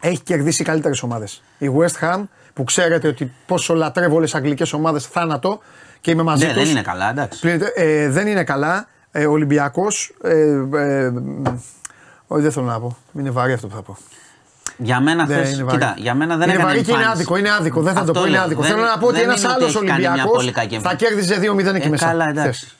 Έχει 0.00 0.20
κερδίσει 0.20 0.64
καλύτερες 0.64 1.02
ομάδες. 1.02 1.42
Η 1.58 1.70
West 1.78 2.04
Ham 2.04 2.22
που 2.54 2.64
ξέρετε 2.64 3.08
ότι 3.08 3.32
πόσο 3.46 3.74
λατρεύω 3.74 4.14
όλες 4.14 4.30
τις 4.30 4.38
αγγλικές 4.40 4.72
ομάδες 4.72 5.06
θάνατο 5.06 5.60
και 6.00 6.10
είμαι 6.10 6.22
μαζί 6.22 6.46
Ναι, 6.46 6.52
τους. 6.52 6.62
δεν 6.62 6.70
είναι 6.70 6.82
καλά, 6.82 7.10
εντάξει. 7.10 7.40
Πλήρεται, 7.40 7.72
ε, 7.74 8.08
δεν 8.08 8.26
είναι 8.26 8.44
καλά. 8.44 8.86
Ε, 9.10 9.26
Ολυμπιακός. 9.26 10.14
Ε, 10.22 10.30
ε, 10.74 11.12
όχι, 12.26 12.42
δεν 12.42 12.52
θέλω 12.52 12.66
να 12.66 12.80
πω. 12.80 12.96
Είναι 13.18 13.30
βαρύ 13.30 13.52
αυτό 13.52 13.66
που 13.66 13.74
θα 13.74 13.82
πω. 13.82 13.96
Για 14.78 15.00
μένα 15.00 15.24
Δεν 15.26 15.36
θες, 15.38 15.52
είναι 15.54 15.62
βαρύ. 15.64 15.78
κοίτα, 15.78 15.94
για 15.96 16.14
μένα 16.14 16.36
δεν 16.36 16.42
είναι 16.42 16.52
έκανε 16.52 16.68
βαρύ 16.68 16.82
και 16.84 16.90
είναι 16.90 17.00
εμφάνιση. 17.00 17.22
άδικο. 17.22 17.36
Είναι 17.38 17.50
άδικο. 17.52 17.82
Δεν 17.82 17.94
θα 17.94 18.00
Αυτό 18.00 18.12
το 18.12 18.18
πω. 18.20 18.26
Είναι 18.26 18.34
λέω. 18.36 18.44
άδικο. 18.44 18.62
Δεν- 18.62 18.70
Θέλω 18.70 18.82
να 18.82 18.98
πω 18.98 19.06
ότι 19.06 19.16
δεν 19.16 19.24
ένας 19.24 19.42
είναι 19.42 19.52
ότι 19.52 19.62
άλλος 19.62 19.74
έχει 19.76 19.84
κάνει 19.84 20.00
μια 20.00 20.08
Ολυμπιακός 20.10 20.36
πολύ 20.36 20.52
κακή 20.52 20.68
θα 20.68 20.74
εμφάνιση. 20.76 21.04
κέρδιζε 21.04 21.34
2-0 21.38 21.74
εκεί 21.74 21.86
Ε, 21.86 21.90
μέσα. 21.90 22.06
Καλά, 22.06 22.24
Θες. 22.24 22.32
εντάξει. 22.36 22.70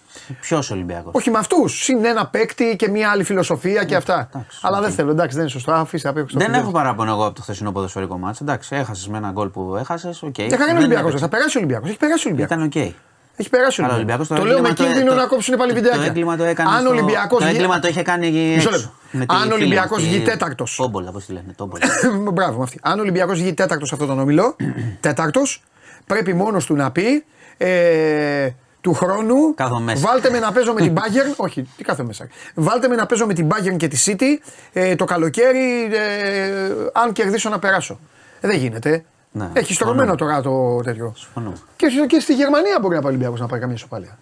Ποιος 0.40 0.70
Ολυμπιακός; 0.70 1.11
Όχι 1.14 1.30
με 1.30 1.38
αυτούς. 1.38 1.82
Συν 1.82 2.05
ένα 2.05 2.26
παίκτη 2.26 2.76
και 2.78 2.88
μια 2.88 3.11
άλλη 3.11 3.24
φιλοσοφία 3.24 3.84
και 3.84 3.94
αυτά. 3.97 4.28
εντάξει, 4.34 4.59
Αλλά 4.62 4.76
οκ. 4.78 4.82
δεν 4.82 4.92
θέλω. 4.92 5.11
Εντάξει, 5.11 5.32
δεν 5.34 5.40
είναι 5.42 5.51
σωστό. 5.53 5.72
Αφήστε 5.72 6.09
απ' 6.09 6.16
έξω. 6.16 6.38
Δεν 6.38 6.55
έχω 6.55 6.70
παράπονο 6.70 7.11
εγώ 7.11 7.24
από 7.26 7.34
το 7.34 7.42
χθεσινό 7.42 7.72
ποδοσφαιρικό 7.72 8.18
μάτσο. 8.18 8.44
Εντάξει, 8.44 8.76
έχασες 8.76 9.09
με 9.09 9.16
ένα 9.16 9.30
γκολ 9.30 9.49
που 9.49 9.76
έχασες. 9.80 10.22
Οκ. 10.22 10.34
Δεν 10.36 10.44
έκανε 10.47 10.66
Δεν 10.66 10.76
Ολυμπιακός. 10.76 11.01
έπαιξε. 11.07 11.24
Θα 11.24 11.28
περάσει 11.28 11.57
ο 11.57 11.61
Ολυμπιακός. 11.61 11.88
Έχει 11.88 11.99
περάσει 11.99 12.26
ο 12.28 12.30
Ολυμπιακός. 12.30 12.57
Ήταν 12.57 12.66
οκ. 12.86 12.94
Έχει 13.37 13.49
περάσει 13.49 13.80
ο 13.80 13.84
Αλλά 13.84 13.93
ο 13.93 13.97
Ολυμπιακός. 13.97 14.28
Ολυμπιακός 14.28 14.28
το 14.28 14.34
Το 14.34 14.45
λέω 14.45 14.61
με 14.61 14.68
έγκλημα 14.68 14.89
το- 14.91 14.95
κίνδυνο 14.95 15.14
το- 15.14 15.20
να 15.20 15.26
κόψουν 15.26 15.57
πάλι 15.57 15.68
το- 15.70 15.76
βιντεάκια. 15.76 16.01
Το 16.01 16.07
έγκλημα 16.07 16.37
το 16.37 16.45
έκανε. 16.45 16.68
Αν 16.70 16.76
ο 16.76 16.80
στο- 16.80 16.89
Ολυμπιακός. 16.91 17.41
Το 17.43 17.47
έγκλημα 17.47 17.78
το 17.78 17.89
είχε 17.89 18.03
κάνει. 18.03 18.30
Μισό 18.30 18.55
έξω. 18.55 18.70
λεπτό. 18.70 18.93
Με 19.11 19.26
τη 19.26 19.34
Αν 19.34 19.41
ο 19.41 19.43
φίλη 19.43 19.53
Ολυμπιακός 19.55 19.99
μας, 19.99 20.09
βγει 20.09 20.18
τη- 20.18 20.24
τέταρτος. 20.30 20.76
Τόμπολα, 20.76 21.11
πώς 21.11 21.24
τη 21.24 21.32
λένε. 21.32 21.53
Τόμπολα. 21.57 21.84
Μπράβο 22.34 22.57
με 22.59 22.62
αυτή. 22.62 22.78
Αν 22.82 22.99
ο 22.99 23.03
Ολυμπιακός 23.03 23.39
βγει 23.41 23.55
τέταρτος 23.55 23.89
σε 23.89 23.95
αυτόν 23.95 24.09
τον 24.09 24.18
όμιλο, 24.18 24.57
τέταρτος, 25.01 25.62
πρέπει 26.07 26.34
μόνος 26.34 26.66
του 26.66 26.74
να 26.74 26.91
πει 26.91 27.24
ε, 27.57 28.49
του 28.80 28.93
χρόνου. 28.95 29.55
Κάθομαι 29.55 29.80
μέσα. 29.84 30.09
Βάλτε 30.09 30.30
με 30.30 30.39
να 30.39 30.53
παίζω 30.53 30.72
με 30.72 30.80
την 30.80 30.95
Bayern. 30.99 31.32
όχι, 31.37 31.68
τι 31.76 31.84
κάθε 31.84 32.03
μέσα. 32.03 32.28
Βάλτε 32.55 32.89
με 32.89 32.95
να 32.95 33.07
παίζω 33.07 33.26
με 33.26 33.34
την 33.34 33.49
Bayern 33.53 33.76
και 33.76 33.89
τη 33.89 34.03
City 34.07 34.49
ε, 34.72 34.95
το 34.97 35.05
καλοκαίρι. 35.05 35.84
Ε, 35.93 36.61
αν 36.93 37.12
κερδίσω 37.12 37.49
να 37.49 37.59
περάσω. 37.59 37.99
Ε, 38.41 38.49
δεν 38.49 38.57
γίνεται. 38.59 39.05
Ναι, 39.37 39.51
Έχει 39.53 39.74
στρωμένο 39.74 40.14
τώρα 40.14 40.41
το 40.41 40.80
τέτοιο. 40.84 41.12
Συμφωνούμε. 41.16 41.57
Και, 41.76 41.87
και 42.09 42.20
στη 42.20 42.34
Γερμανία 42.34 42.78
μπορεί 42.80 42.95
να 42.95 43.01
πάει 43.01 43.11
ο 43.11 43.14
Ολυμπιακός 43.14 43.41
να 43.41 43.47
πάει 43.47 43.61
καμία 43.61 43.74
ισοπαλία. 43.74 44.18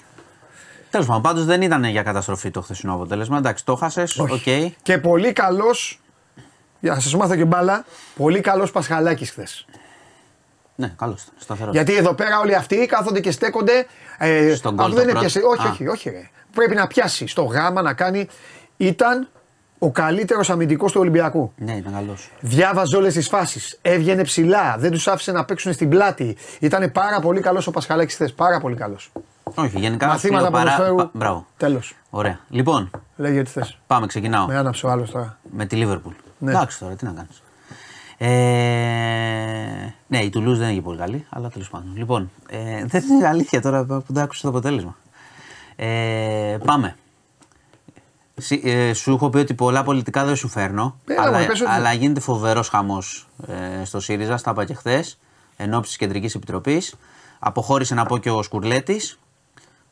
Τέλος 0.90 1.06
πάντων, 1.06 1.22
πάντως 1.22 1.44
δεν 1.44 1.62
ήταν 1.62 1.84
για 1.84 2.02
καταστροφή 2.02 2.50
το 2.50 2.60
χθεσινό 2.60 2.94
αποτέλεσμα. 2.94 3.38
Εντάξει, 3.38 3.64
το 3.64 3.74
χάσες. 3.74 4.18
Οκ. 4.18 4.28
Και 4.82 4.98
πολύ 4.98 5.32
καλός. 5.32 6.00
Για 6.80 6.94
να 6.94 7.00
σας 7.00 7.14
μάθω 7.16 7.36
και 7.36 7.44
μπάλα, 7.44 7.84
πολύ 8.16 8.40
καλός 8.40 8.70
Πασχαλάκης 8.70 9.30
χθες. 9.30 9.66
Ναι, 10.74 10.92
καλός 10.98 11.12
ήταν. 11.12 11.34
Σταθερός. 11.38 11.74
Γιατί 11.74 11.96
εδώ 11.96 12.14
πέρα 12.14 12.38
όλοι 12.40 12.54
αυτοί 12.54 12.86
κάθονται 12.86 13.20
και 13.20 13.30
στέκονται. 13.30 13.86
Ε, 14.18 14.54
Στον 14.54 14.80
αυτό 14.80 14.82
γκολ 14.84 14.94
δεν 14.94 15.04
το 15.04 15.10
είναι 15.10 15.18
πιάσει. 15.18 15.40
πρώτο. 15.40 15.54
Όχι, 15.62 15.66
Α. 15.66 15.70
όχι, 15.70 15.88
όχι. 15.88 16.10
Ρε. 16.10 16.30
Πρέπει 16.54 16.74
να 16.74 16.86
πιάσει 16.86 17.26
στο 17.26 17.42
γάμα 17.42 17.82
να 17.82 17.92
κάνει. 17.94 18.28
Ήταν 18.76 19.28
ο 19.84 19.90
καλύτερος 19.90 20.50
αμυντικός 20.50 20.92
του 20.92 21.00
Ολυμπιακού. 21.00 21.52
Ναι, 21.56 21.72
ήταν 21.72 21.92
καλός. 21.92 22.30
Διάβαζε 22.40 22.96
όλες 22.96 23.12
τις 23.14 23.28
φάσεις. 23.28 23.78
Έβγαινε 23.82 24.22
ψηλά. 24.22 24.76
Δεν 24.78 24.90
τους 24.90 25.08
άφησε 25.08 25.32
να 25.32 25.44
παίξουν 25.44 25.72
στην 25.72 25.88
πλάτη. 25.88 26.36
Ήταν 26.60 26.92
πάρα 26.92 27.20
πολύ 27.20 27.40
καλός 27.40 27.66
ο 27.66 27.70
Πασχαλάκης 27.70 28.14
χθες. 28.14 28.32
Πάρα 28.32 28.60
πολύ 28.60 28.76
καλός. 28.76 29.12
Όχι, 29.54 29.78
γενικά. 29.78 30.06
Μαθήματα 30.06 30.38
φιλοπαρά- 30.44 30.64
ποδοσφαίρου. 30.70 30.96
πα- 30.96 31.10
Μπράβο. 31.12 31.46
Τέλος. 31.56 31.94
Ωραία. 32.10 32.38
Λοιπόν, 32.48 32.90
Λέγε 33.16 33.42
τι 33.42 33.50
θες. 33.50 33.78
πάμε, 33.86 34.06
ξεκινάω. 34.06 34.46
Με 34.46 34.56
άναψε 34.56 34.86
ο 34.86 34.90
άλλος 34.90 35.10
τώρα. 35.10 35.38
Με 35.50 35.64
τη 35.66 35.76
Λίβερπουλ. 35.76 36.12
Ναι. 36.38 36.50
Εντάξει 36.50 36.78
τώρα, 36.78 36.94
τι 36.94 37.04
να 37.04 37.10
κάνεις. 37.12 37.42
Ε, 38.18 39.94
ναι, 40.06 40.18
η 40.18 40.30
Τουλούζ 40.30 40.58
δεν 40.58 40.66
είναι 40.66 40.76
και 40.76 40.82
πολύ 40.82 40.98
καλή, 40.98 41.26
αλλά 41.30 41.48
τέλος 41.48 41.70
πάντων. 41.70 41.92
Λοιπόν, 41.96 42.30
ε, 42.48 42.84
δεν 42.86 43.02
είναι 43.10 43.28
αλήθεια 43.28 43.60
τώρα 43.60 43.84
που 43.84 44.04
δεν 44.06 44.22
άκουσα 44.22 44.42
το 44.42 44.48
αποτέλεσμα. 44.48 44.96
Ε, 45.76 46.56
πάμε. 46.64 46.96
Συ- 48.36 48.64
ε, 48.66 48.92
σου 48.92 49.10
έχω 49.12 49.30
πει 49.30 49.38
ότι 49.38 49.54
πολλά 49.54 49.82
πολιτικά 49.82 50.24
δεν 50.24 50.36
σου 50.36 50.48
φέρνω. 50.48 50.96
Έλα, 51.06 51.22
αλλά, 51.22 51.30
μωρέ, 51.32 51.44
πες 51.44 51.60
ότι- 51.60 51.70
αλλά 51.70 51.92
γίνεται 51.92 52.20
φοβερός 52.20 52.68
χαμός 52.68 53.26
ε, 53.80 53.84
στο 53.84 54.00
ΣΥΡΙΖΑ, 54.00 54.36
στα 54.36 54.50
είπα 54.50 54.64
και 54.64 54.74
χθες, 54.74 55.18
εν 55.56 55.74
ώψης 55.74 55.92
τη 55.92 55.98
Κεντρικής 55.98 56.34
Επιτροπής. 56.34 56.94
Αποχώρησε 57.38 57.94
να 57.94 58.04
πω 58.04 58.18
και 58.18 58.30
ο 58.30 58.42
Σκουρλέτης 58.42 59.18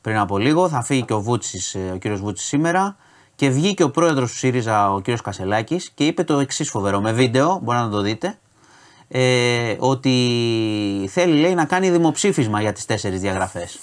πριν 0.00 0.16
από 0.18 0.38
λίγο. 0.38 0.68
Θα 0.68 0.82
φύγει 0.82 1.02
και 1.02 1.12
ο, 1.12 1.20
Βούτσης, 1.20 1.74
ε, 1.74 1.90
ο 1.94 1.96
κύριος 1.96 2.20
Βούτσης 2.20 2.46
σήμερα. 2.46 2.96
Και 3.34 3.46
Και 3.46 3.52
βγήκε 3.52 3.82
ο 3.82 3.90
πρόεδρος 3.90 4.30
του 4.32 4.36
ΣΥΡΙΖΑ, 4.38 4.92
ο 4.92 5.00
κ. 5.00 5.10
Κασελάκης, 5.22 5.90
και 5.94 6.06
είπε 6.06 6.24
το 6.24 6.38
εξής 6.38 6.70
φοβερό 6.70 7.00
με 7.00 7.12
βίντεο, 7.12 7.60
μπορεί 7.62 7.78
να 7.78 7.88
το 7.88 8.00
δείτε. 8.00 8.38
Ε, 9.08 9.76
ότι 9.78 11.08
θέλει 11.12 11.40
λέει 11.40 11.54
να 11.54 11.64
κάνει 11.64 11.90
δημοψήφισμα 11.90 12.60
για 12.60 12.72
τις 12.72 12.84
τέσσερις 12.84 13.20
διαγραφές. 13.20 13.78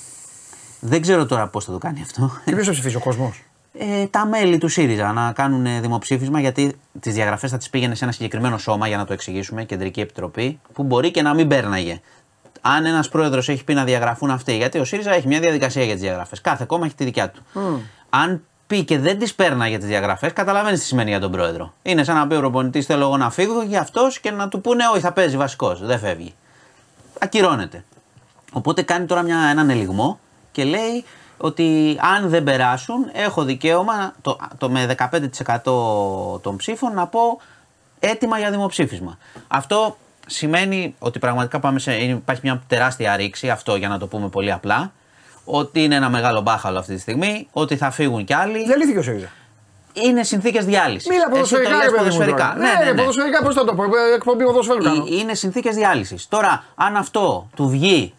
Δεν 0.80 1.01
ξέρω 1.01 1.26
τώρα 1.26 1.47
πώς 1.47 1.66
θα 1.66 1.72
το 1.72 1.78
κάνει 1.78 2.01
αυτό. 2.01 2.32
Και 2.45 2.51
ποιος 2.51 2.66
θα 2.66 2.72
ψηφίσει 2.72 2.95
ο 2.95 2.99
κόσμος; 2.99 3.43
Ε, 3.74 4.06
τα 4.06 4.26
μέλη 4.26 4.58
του 4.58 4.68
ΣΥΡΙΖΑ 4.68 5.12
να 5.14 5.32
κάνουν 5.32 5.66
ε, 5.66 5.80
δημοψήφισμα 5.80 6.40
γιατί 6.40 6.76
τις 7.00 7.14
διαγραφές 7.14 7.52
θα 7.52 7.58
τις 7.58 7.70
πήγαινε 7.70 7.96
σε 7.96 8.04
ένα 8.04 8.14
συγκεκριμένο 8.14 8.58
σώμα 8.58 8.88
για 8.88 8.98
να 8.98 9.06
το 9.06 9.14
εξηγήσουμε, 9.14 9.64
κεντρική 9.64 10.00
επιτροπή, 10.00 10.60
που 10.74 10.84
μπορεί 10.84 11.12
και 11.12 11.22
να 11.22 11.34
μην 11.34 11.48
πέρναγε. 11.48 12.02
Αν 12.62 12.86
ένας 12.86 13.10
πρόεδρος 13.10 13.50
έχει 13.50 13.64
πει 13.64 13.74
να 13.74 13.84
διαγραφούν 13.84 14.32
αυτοί, 14.32 14.56
γιατί 14.56 14.80
ο 14.80 14.84
ΣΥΡΙΖΑ 14.84 15.14
έχει 15.14 15.28
μια 15.28 15.40
διαδικασία 15.40 15.84
για 15.84 15.94
τις 15.94 16.02
διαγραφές. 16.02 16.42
Κάθε 16.42 16.66
κόμμα 16.66 16.86
έχει 16.86 16.96
τη 16.96 17.04
δικιά 17.04 17.30
του. 17.30 17.44
Αν 18.10 18.44
πει 18.68 18.84
και 18.84 19.00
δεν 19.00 19.20
τις 19.20 19.36
πέρναγε 19.36 19.78
τις 19.78 19.88
διαγραφές, 19.88 20.34
καταλαβαίνεις 20.34 20.80
τι 20.80 20.86
σημαίνει 20.86 21.10
για 21.10 21.20
τον 21.20 21.32
πρόεδρο. 21.32 21.74
Είναι 21.82 22.04
σαν 22.04 22.16
να 22.16 22.28
πει 22.28 22.36
ο 22.36 22.40
προπονητής: 22.40 22.86
Θέλω 22.86 23.04
εγώ 23.04 23.18
να 23.18 23.30
φύγω 23.30 23.66
και 23.68 23.78
αυτός 23.78 24.20
και 24.20 24.32
να 24.32 24.48
του 24.48 24.62
πούνε: 24.62 24.84
Όχι, 24.94 25.02
θα 25.02 25.12
παίζει 25.12 25.38
βασικός. 25.38 25.86
Δεν 25.86 26.00
φεύγει. 26.00 26.34
Ακυρώνεται. 27.20 27.84
Οπότε 28.52 28.82
κάνει 28.82 29.06
τώρα 29.06 29.22
μια, 29.22 29.38
έναν 29.38 29.70
ελιγμό 29.70 30.20
και 30.52 30.64
λέει 30.64 31.06
ότι 31.42 31.98
αν 32.16 32.30
δεν 32.30 32.44
περάσουν, 32.44 33.10
έχω 33.14 33.44
δικαίωμα 33.44 34.14
το, 34.22 34.38
το 34.58 34.70
με 34.70 34.96
15% 34.98 36.42
των 36.42 36.56
ψήφων 36.58 36.94
να 36.94 37.08
πω 37.08 37.40
έτοιμα 38.00 38.38
για 38.40 38.52
δημοψήφισμα. 38.52 39.18
Αυτό 39.48 39.98
σημαίνει 40.28 40.96
ότι 41.00 41.20
πραγματικά 41.20 41.60
πάμε 41.60 41.80
σε, 41.80 41.94
υπάρχει 41.94 42.42
μια 42.44 42.62
τεράστια 42.68 43.16
ρήξη, 43.16 43.50
αυτό 43.50 43.76
για 43.76 43.88
να 43.88 43.98
το 44.00 44.08
πούμε 44.08 44.28
πολύ 44.30 44.52
απλά, 44.52 44.92
ότι 45.46 45.84
είναι 45.84 45.96
ένα 45.96 46.10
μεγάλο 46.10 46.42
μπάχαλο 46.42 46.80
αυτή 46.80 46.94
τη 46.96 47.00
στιγμή, 47.02 47.48
ότι 47.52 47.76
θα 47.78 47.92
φύγουν 47.92 48.24
κι 48.26 48.34
άλλοι. 48.34 48.66
Διαλύθηκε 48.66 48.98
ο 48.98 49.02
ΣΥΡΙΖΑ. 49.02 49.28
Είναι 49.94 50.24
συνθήκες 50.24 50.66
διάλυσης. 50.66 51.10
Μίλα 51.10 51.30
ποδοσφαιρικά, 51.30 51.70
ρε 51.70 51.76
παιδί 51.78 51.90
μου. 51.92 51.98
ποδοσφαιρικά. 51.98 52.54
τώρα. 52.58 52.84
Ναι, 52.84 52.92
ναι, 52.92 52.98
ποδοσφαιρικά 52.98 53.44
πώς 53.44 53.56
θα 53.56 53.66
το 53.66 53.74
πω. 53.76 53.84
ε, 53.84 54.14
Εκπομπή 54.16 54.44
ποδοσφαίρου 54.44 54.84
κάνω. 54.84 55.06
Ε, 55.10 55.16
Είναι 55.16 55.34
συνθήκες 55.34 55.76
διάλυσης. 55.76 56.28
Τώρα, 56.28 56.64
αν 56.76 56.96
αυτό 56.96 57.50
του 57.56 57.70
βγει 57.70 58.14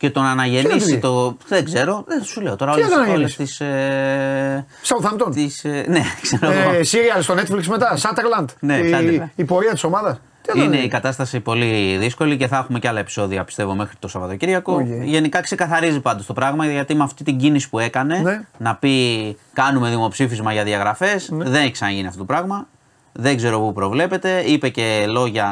και 0.00 0.10
τον 0.10 0.22
Τι 0.22 0.28
να 0.28 0.34
του 0.34 0.40
αναγεννήσει 0.40 0.84
βγει; 0.84 0.98
το. 0.98 1.36
Δεν 1.48 1.64
ξέρω, 1.64 2.04
δεν 2.06 2.22
σου 2.22 2.40
λέω 2.40 2.56
τώρα 2.56 2.72
Τι 2.74 2.80
να 2.80 2.88
τον 2.88 2.98
όλες 2.98 3.06
αναγεννήσει; 3.08 3.36
τις. 3.36 3.60
Ε, 3.60 4.66
Southampton. 4.84 5.32
τις, 5.34 5.64
ε, 5.64 5.84
ναι, 5.88 6.00
ξέρω 6.22 6.52
εγώ. 6.52 6.70
Ε, 6.70 6.80
Serial 6.80 7.22
στο 7.22 7.34
Netflix 7.34 7.64
μετά. 7.66 7.96
Sunderland. 7.98 8.44
Ναι, 8.60 8.76
η, 8.76 8.92
Sunderland. 8.94 9.28
η 9.34 9.44
πορεία 9.44 9.72
της 9.72 9.84
ομάδας. 9.84 10.20
Είναι 10.56 10.76
η 10.76 10.88
κατάσταση 10.88 11.40
πολύ 11.40 11.96
δύσκολη 11.96 12.36
και 12.36 12.46
θα 12.46 12.56
έχουμε 12.56 12.78
και 12.78 12.88
άλλα 12.88 12.98
επεισόδια 13.00 13.44
πιστεύω 13.44 13.74
μέχρι 13.74 13.96
το 13.98 14.08
Σαββατοκύριακο. 14.08 14.74
Οκ. 14.74 14.86
Γενικά 15.04 15.40
ξεκαθαρίζει 15.40 16.00
πάντως 16.00 16.26
το 16.26 16.32
πράγμα 16.32 16.66
γιατί 16.66 16.94
με 16.94 17.02
αυτή 17.02 17.24
την 17.24 17.38
κίνηση 17.38 17.68
που 17.68 17.78
έκανε 17.78 18.18
Ναι. 18.18 18.40
να 18.58 18.74
πει 18.74 19.36
κάνουμε 19.52 19.88
δημοψήφισμα 19.88 20.52
για 20.52 20.64
διαγραφές 20.64 21.28
δεν 21.32 21.62
έχει 21.62 21.70
ξαναγίνει 21.70 22.06
αυτό 22.06 22.18
το 22.18 22.24
πράγμα. 22.24 22.66
Δεν 23.12 23.36
ξέρω 23.36 23.60
πού 23.60 23.72
προβλέπεται. 23.72 24.40
Είπε 24.40 24.68
και 24.68 25.06
λόγια 25.08 25.48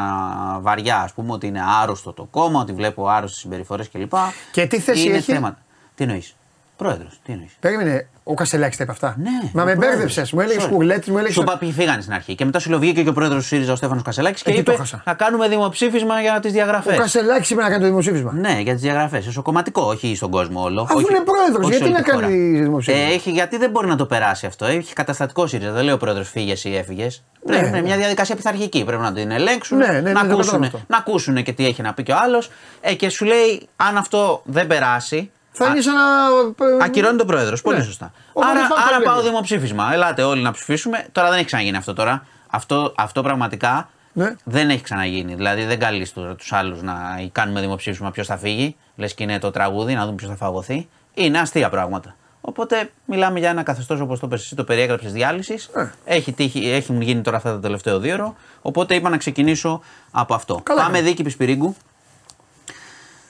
βαριά, 0.60 0.98
ας 0.98 1.12
πούμε, 1.12 1.32
ότι 1.32 1.46
είναι 1.46 1.62
άρρωστο 1.82 2.12
το 2.12 2.24
κόμμα, 2.24 2.60
ότι 2.60 2.72
βλέπω 2.72 3.08
άρρωστες 3.08 3.40
συμπεριφορές 3.40 3.88
κλπ. 3.90 4.12
Και 4.52 4.66
τι 4.66 4.80
θέση 4.80 5.06
είναι 5.06 5.16
έχει; 5.16 5.32
Θέματα. 5.32 5.58
Τι 5.94 6.02
εννοείς; 6.04 6.36
Πρόεδρος, 6.78 7.20
τι 7.24 7.32
εννοείς; 7.32 7.56
Περίμενε, 7.60 8.08
ο 8.24 8.34
Κασελάκης 8.34 8.76
τα 8.76 8.82
είπε 8.82 8.92
αυτά. 8.92 9.14
Ναι, 9.18 9.30
Μα 9.52 9.62
ο 9.62 9.64
με 9.64 9.72
πρόεδρος. 9.72 9.88
μπέρδεψες. 9.96 10.32
Μου 10.32 10.40
έλεγες 10.40 10.64
Sorry. 10.64 10.68
κουρλέτη, 10.70 11.10
μου 11.10 11.16
έλεγες. 11.16 11.34
Σου 11.36 11.42
είπα 11.42 11.58
ποιοι 11.58 11.72
φύγανε 11.72 12.00
στην 12.00 12.12
αρχή. 12.14 12.34
Και 12.34 12.44
μετά 12.44 12.58
σου 12.58 12.70
λέω 12.70 12.78
βγήκε 12.78 13.02
και 13.02 13.08
ο 13.08 13.12
πρόεδρος 13.12 13.40
του 13.42 13.46
ΣΥΡΙΖΑ, 13.48 13.72
ο 13.72 13.76
Στέφανος 13.76 14.02
Κασελάκης, 14.02 14.42
και 14.42 14.50
Εκεί 14.50 14.62
το 14.62 14.72
είπε 14.72 14.80
χάσα. 14.80 15.02
να 15.06 15.14
κάνουμε 15.14 15.48
δημοψήφισμα 15.48 16.20
για 16.20 16.40
τις 16.40 16.52
διαγραφές. 16.52 16.94
Ο 16.96 17.00
Κασελάκης 17.00 17.50
είπε 17.50 17.62
να 17.62 17.68
κάνει 17.68 17.80
το 17.80 17.86
δημοψήφισμα. 17.86 18.32
Ναι, 18.32 18.58
για 18.60 18.72
τις 18.72 18.82
διαγραφές. 18.82 19.24
Στο 19.30 19.42
κομματικό, 19.42 19.82
όχι 19.82 20.14
στον 20.16 20.30
κόσμο 20.30 20.62
όλο. 20.62 20.82
Αφού 20.82 20.96
όχι, 20.96 21.06
είναι 21.10 21.20
πρόεδρος, 21.24 21.58
όχι 21.66 21.68
γιατί 21.68 21.84
σε 21.84 21.84
όλη 21.84 21.92
να 21.92 22.02
τη 22.02 22.10
χώρα. 22.10 22.26
κάνει 22.26 22.60
δημοψήφισμα; 22.60 23.06
Ε, 23.06 23.12
έχει, 23.12 23.30
γιατί 23.30 23.56
δεν 23.56 23.70
μπορεί 23.70 23.86
να 23.86 23.96
το 23.96 24.06
περάσει 24.06 24.46
αυτό. 24.46 24.64
Έχει 24.66 24.92
καταστατικό 24.92 25.46
ΣΥΡΙΖΑ. 25.46 25.72
Δεν 25.72 25.84
λέει 25.84 25.94
ο 25.94 25.98
πρόεδρος 25.98 26.28
φύγες 26.30 26.64
ή 26.64 26.76
έφυγες. 26.76 27.22
Πρέπει 27.44 27.62
να 27.62 27.68
είναι 27.68 27.76
ναι. 27.78 27.82
μια 27.86 27.96
διαδικασία 27.96 28.34
πειθαρχική. 28.36 28.84
Πρέπει 28.84 29.02
να 29.02 29.12
την 29.12 29.30
ελέγξουν, 29.30 29.78
Ναι, 29.78 29.86
ναι, 29.86 30.00
ναι, 30.00 30.12
να, 30.12 30.20
το 30.26 30.32
ακούσουν, 30.32 30.36
κατάλαβα 30.44 30.66
αυτό. 30.66 30.80
να 30.86 30.96
ακούσουν 30.96 31.42
και 31.42 31.52
τι 31.52 31.66
έχει 31.66 31.82
να 31.82 31.94
πει 31.94 32.02
και 32.02 32.12
ο 32.12 32.16
άλλος. 32.24 32.50
Ε, 32.80 32.94
και 32.94 33.08
σου 33.08 33.24
λέει, 33.24 33.68
αν 33.76 33.96
αυτό 33.96 34.42
δεν 34.44 34.66
περάσει. 34.66 35.30
Θα 35.58 35.64
α- 35.66 35.70
είναι 35.72 35.80
σαν 35.80 35.94
να. 35.94 36.84
Ακυρώνει 36.84 37.16
τον 37.18 37.26
πρόεδρο. 37.26 37.56
Πολύ 37.62 37.76
Ναι. 37.78 37.82
σωστά. 37.84 38.12
Οπότε 38.32 38.50
άρα 38.50 38.60
πάμε 38.68 38.74
άρα 38.82 38.90
πάλι 38.92 39.04
πάω 39.04 39.14
λίγο. 39.16 39.28
δημοψήφισμα. 39.28 39.92
Ελάτε 39.92 40.22
όλοι 40.22 40.42
να 40.42 40.50
ψηφίσουμε. 40.52 41.06
Τώρα 41.12 41.28
δεν 41.28 41.36
έχει 41.36 41.46
ξαναγίνει 41.46 41.76
αυτό 41.76 41.92
τώρα. 41.92 42.26
Αυτό, 42.50 42.92
αυτό 42.96 43.22
πραγματικά 43.22 43.88
Ναι. 44.12 44.34
δεν 44.44 44.70
έχει 44.70 44.82
ξαναγίνει. 44.82 45.34
Δηλαδή 45.34 45.64
δεν 45.64 45.78
καλεί 45.78 46.08
τους 46.38 46.52
άλλους 46.52 46.82
να 46.82 46.94
κάνουμε 47.32 47.60
δημοψήφισμα 47.60 48.10
ποιος 48.10 48.26
θα 48.26 48.36
φύγει. 48.36 48.76
Λες 48.96 49.14
και 49.14 49.22
είναι 49.22 49.38
το 49.38 49.50
τραγούδι, 49.50 49.94
να 49.94 50.02
δούμε 50.04 50.14
ποιος 50.14 50.30
θα 50.30 50.36
φαγωθεί. 50.36 50.88
Είναι 51.14 51.38
αστεία 51.38 51.68
πράγματα. 51.68 52.16
Οπότε 52.40 52.90
μιλάμε 53.04 53.38
για 53.38 53.50
ένα 53.50 53.62
καθεστώς 53.62 54.00
όπως 54.00 54.18
το 54.20 54.28
πες 54.28 54.42
εσύ, 54.42 54.54
το 54.54 54.64
περιέγραψες 54.64 55.12
διάλυσης. 55.12 55.64
Ε. 55.74 55.90
Έχει, 56.04 56.32
τύχει- 56.32 56.66
έχουν 56.66 57.00
γίνει 57.00 57.20
τώρα 57.20 57.36
αυτά 57.36 57.50
τα 57.52 57.58
τελευταία 57.60 57.98
δύο 57.98 58.14
ώρο. 58.14 58.34
Οπότε 58.62 58.94
είπα 58.94 59.08
να 59.08 59.16
ξεκινήσω 59.16 59.80
από 60.10 60.34
αυτό. 60.34 60.60
Καλά 60.62 60.80
Πάμε 60.80 60.92
κάνεις. 60.92 61.08
δίκη 61.10 61.22
Πισπυρίγκου. 61.22 61.76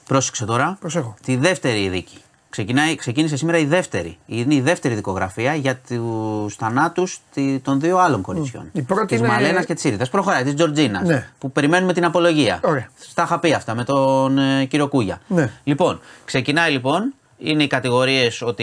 Πρόσεξε 0.09 0.45
τώρα. 0.45 0.77
Προσέχω. 0.81 1.15
Τη 1.25 1.37
δεύτερη 1.37 1.89
δίκη. 1.89 2.17
Ξεκινάει, 2.51 2.95
ξεκίνησε 2.95 3.37
σήμερα 3.37 3.59
η 3.59 3.65
δεύτερη. 3.65 4.19
Είναι 4.27 4.55
η 4.55 4.61
δεύτερη 4.61 4.95
δικογραφία 4.95 5.55
για 5.55 5.77
τους 5.89 6.55
θανάτους 6.55 7.21
των 7.63 7.81
δύο 7.81 7.99
άλλων 7.99 8.23
κοριτσιών. 8.23 8.69
Η 8.73 8.83
πρώτη 8.83 9.07
Της 9.07 9.19
είναι- 9.19 9.29
Μαλένας 9.29 9.65
και 9.65 9.75
της 9.75 9.85
Ήρυτα. 9.85 10.07
Προχωράει, 10.11 10.43
της 10.45 10.55
Τζορτζίνας. 10.55 11.09
Ναι. 11.09 11.29
Που 11.39 11.53
περιμένουμε 11.53 11.93
την 11.93 12.05
απολογία. 12.05 12.61
Ωραία. 12.65 12.89
Στα 12.99 13.23
είχα 13.23 13.39
πει 13.39 13.53
αυτά 13.53 13.75
με 13.75 13.85
τον 13.85 14.39
ε, 14.39 14.65
κύριο 14.65 14.89
Κούγια. 14.89 15.21
Ναι. 15.27 15.51
Λοιπόν, 15.65 16.01
ξεκινάει 16.25 16.73
λοιπόν. 16.73 17.13
Είναι 17.39 17.63
οι 17.63 17.67
κατηγορίες 17.67 18.43
ότι. 18.43 18.63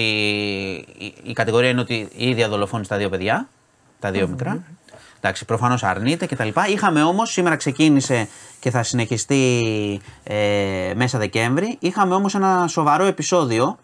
η- 0.97 1.13
Η 1.23 1.33
κατηγορία 1.33 1.69
είναι 1.69 1.81
ότι 1.81 2.07
η 2.15 2.29
ίδια 2.29 2.49
δολοφόνησε 2.49 2.89
τα 2.89 2.97
δύο 2.97 3.09
παιδιά. 3.09 3.47
Τα 3.99 4.11
δύο 4.11 4.27
μικρά. 4.27 4.63
Εντάξει, 5.17 5.45
προφανώς 5.45 5.83
αρνείται 5.83 6.25
κτλ. 6.25 6.47
Είχαμε 6.69 7.03
όμως, 7.03 7.31
σήμερα 7.31 7.55
ξεκίνησε 7.55 8.27
και 8.59 8.69
θα 8.69 8.83
συνεχιστεί 8.83 10.01
ε, 10.23 10.93
μέσα 10.95 11.17
Δεκέμβρη. 11.17 11.77
Είχαμε 11.79 12.15
όμως 12.15 12.35
ένα 12.35 12.67
σοβαρό 12.67 13.05
επεισόδιο. 13.05 13.77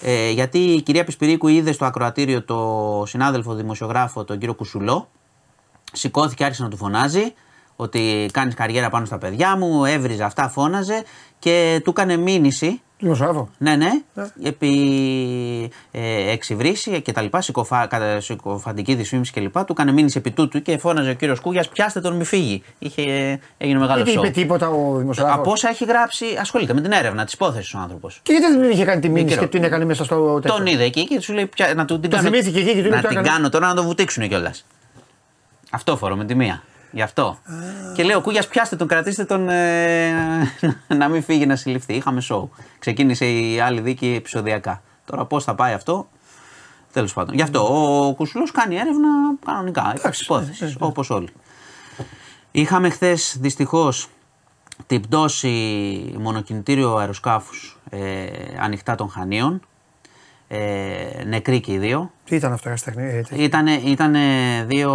Ε, 0.00 0.30
γιατί 0.30 0.58
η 0.58 0.82
κυρία 0.82 1.04
Πισπυρίκου 1.04 1.48
είδε 1.48 1.72
στο 1.72 1.84
ακροατήριο 1.84 2.42
το 2.42 3.02
συνάδελφο 3.06 3.54
δημοσιογράφο, 3.54 4.24
τον 4.24 4.38
κύριο 4.38 4.54
Κουσουλό. 4.54 5.08
Σηκώθηκε, 5.92 6.44
άρχισε 6.44 6.62
να 6.62 6.68
του 6.68 6.76
φωνάζει 6.76 7.32
ότι 7.76 8.28
κάνεις 8.32 8.54
καριέρα 8.54 8.90
πάνω 8.90 9.04
στα 9.04 9.18
παιδιά 9.18 9.56
μου, 9.56 9.84
έβριζε 9.84 10.24
αυτά, 10.24 10.48
φώναζε 10.48 11.04
και 11.38 11.80
του 11.84 11.90
έκανε 11.90 12.16
μήνυση 12.16 12.80
Δημοσιογράφο. 13.00 13.48
ναι, 13.58 13.76
ναι. 13.76 13.90
Επί 14.42 14.70
ε, 15.90 16.30
εξυβρίσει 16.30 17.00
και 17.02 17.12
τα 17.12 17.22
λοιπά, 17.22 17.40
συκοφα, 17.40 17.86
κατά, 17.86 18.20
συκοφαντική 18.20 18.94
δυσφήμιση 18.94 19.32
και 19.32 19.40
λοιπά. 19.40 19.64
Του 19.64 19.72
έκανε 19.78 19.92
μήνυση 19.92 20.18
επί 20.18 20.30
τούτου 20.30 20.62
και 20.62 20.78
φώναζε 20.78 21.10
ο 21.10 21.14
κύριος 21.14 21.40
Κούγιας: 21.40 21.68
Πιάστε 21.68 22.00
τον, 22.00 22.16
μη 22.16 22.24
φύγει. 22.24 22.62
Είχε, 22.78 23.02
έγινε 23.58 23.78
μεγάλο 23.78 24.04
Δεν 24.04 24.12
σοου. 24.12 24.22
είπε 24.24 24.32
τίποτα 24.32 24.68
ο 24.68 24.96
δημοσιογράφος. 24.96 25.40
Από 25.40 25.50
όσα 25.50 25.68
έχει 25.68 25.84
γράψει, 25.84 26.24
ασχολείται 26.40 26.74
με 26.74 26.80
την 26.80 26.92
έρευνα 26.92 27.24
της 27.24 27.32
υπόθεσης 27.32 27.74
ο 27.74 27.78
άνθρωπος. 27.78 28.20
Και 28.22 28.32
γιατί 28.32 28.56
δεν 28.58 28.70
είχε 28.70 28.84
κάνει 28.84 29.00
τη 29.00 29.08
μήνυση 29.08 29.34
καιρό. 29.34 29.46
και 29.46 29.56
την 29.56 29.64
έκανε 29.64 29.84
μέσα 29.84 30.04
στο 30.04 30.34
τέτοιο; 30.40 30.56
Τον 30.56 30.66
είδε 30.66 30.84
εκεί 30.84 31.06
και 31.06 31.20
σου 31.20 31.32
λέει: 31.32 31.46
πια, 31.46 31.74
Να 31.74 31.84
του 31.84 32.00
την 32.00 32.10
Το 32.10 32.16
κάνω, 32.16 32.28
θυμήθηκε 32.28 32.58
εκεί 32.58 32.68
και 32.74 32.82
του 32.82 32.88
λέει, 32.88 32.90
να 32.90 33.00
το 33.00 33.08
την 33.08 33.16
έκανε. 33.16 33.28
κάνω 33.28 33.48
τώρα 33.48 33.66
να 33.66 33.74
το 33.74 33.82
βουτήξουν 33.82 34.28
κιόλας. 34.28 34.64
Αυτό 35.70 35.96
φορώ 35.96 36.16
με 36.16 36.24
τη 36.24 36.34
μία. 36.34 36.62
Γι' 36.90 37.02
αυτό. 37.02 37.38
Και 37.94 38.02
λέω: 38.02 38.20
Κούγιας, 38.20 38.48
πιάστε 38.48 38.76
τον, 38.76 38.88
κρατήστε 38.88 39.24
τον 39.24 39.48
ε, 39.48 40.12
να 41.00 41.08
μην 41.08 41.22
φύγει 41.22 41.46
να 41.46 41.56
συλληφθεί. 41.56 41.94
Είχαμε 41.94 42.20
σοου. 42.20 42.50
Ξεκίνησε 42.78 43.26
η 43.26 43.60
άλλη 43.60 43.80
δίκη 43.80 44.14
επεισοδιακά. 44.16 44.82
Τώρα 45.04 45.24
πώς 45.24 45.44
θα 45.44 45.54
πάει 45.54 45.72
αυτό; 45.72 46.08
Τέλος 46.92 47.12
πάντων. 47.12 47.34
Γι' 47.34 47.42
αυτό 47.42 47.60
ο 48.06 48.14
Κουσουλός 48.14 48.50
κάνει 48.50 48.76
έρευνα 48.76 49.08
κανονικά. 49.44 49.92
Εντάξει, 49.96 50.24
Υπόθεση. 50.24 50.64
ναι, 50.64 50.70
ναι. 50.70 50.76
Όπως 50.78 51.10
όλοι. 51.10 51.28
Είχαμε 52.50 52.90
χθες 52.90 53.36
δυστυχώς 53.40 54.08
την 54.86 55.00
πτώση 55.00 56.14
μονοκινητήριο 56.18 56.96
αεροσκάφους 56.96 57.78
ε, 57.90 58.26
ανοιχτά 58.60 58.94
των 58.94 59.10
Χανίων. 59.10 59.60
Ε, 60.52 61.24
νεκροί 61.26 61.60
και 61.60 61.72
οι 61.72 61.78
δύο. 61.78 62.10
Τι 62.24 62.34
ήταν 62.36 62.52
αυτό, 62.52 62.68
Καστέχνη. 62.68 63.02
ε, 63.02 63.20
τι- 63.20 63.42
Ήτανε, 63.42 63.72
ήτανε 63.72 64.20
δύο. 64.66 64.92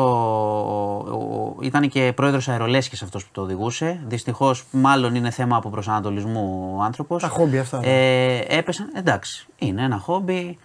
Ήταν 1.62 1.90
και 1.90 2.12
πρόεδρος 2.16 2.48
αερολέσχης 2.48 3.02
αυτός 3.02 3.24
που 3.24 3.30
το 3.34 3.42
οδηγούσε. 3.42 4.00
Δυστυχώς, 4.08 4.64
μάλλον 4.72 5.16
είναι 5.16 5.30
θέμα 5.30 5.56
από 5.56 5.70
προσανατολισμού 5.70 6.74
ο 6.78 6.82
άνθρωπος. 6.82 7.22
Τα 7.22 7.28
χόμπι 7.28 7.58
αυτά, 7.58 7.80
ναι. 7.80 7.86
Ε, 7.88 8.44
έπεσαν. 8.58 8.90
Εντάξει, 8.96 9.46
είναι 9.58 9.84
ένα 9.84 9.98
χόμπι 9.98 10.58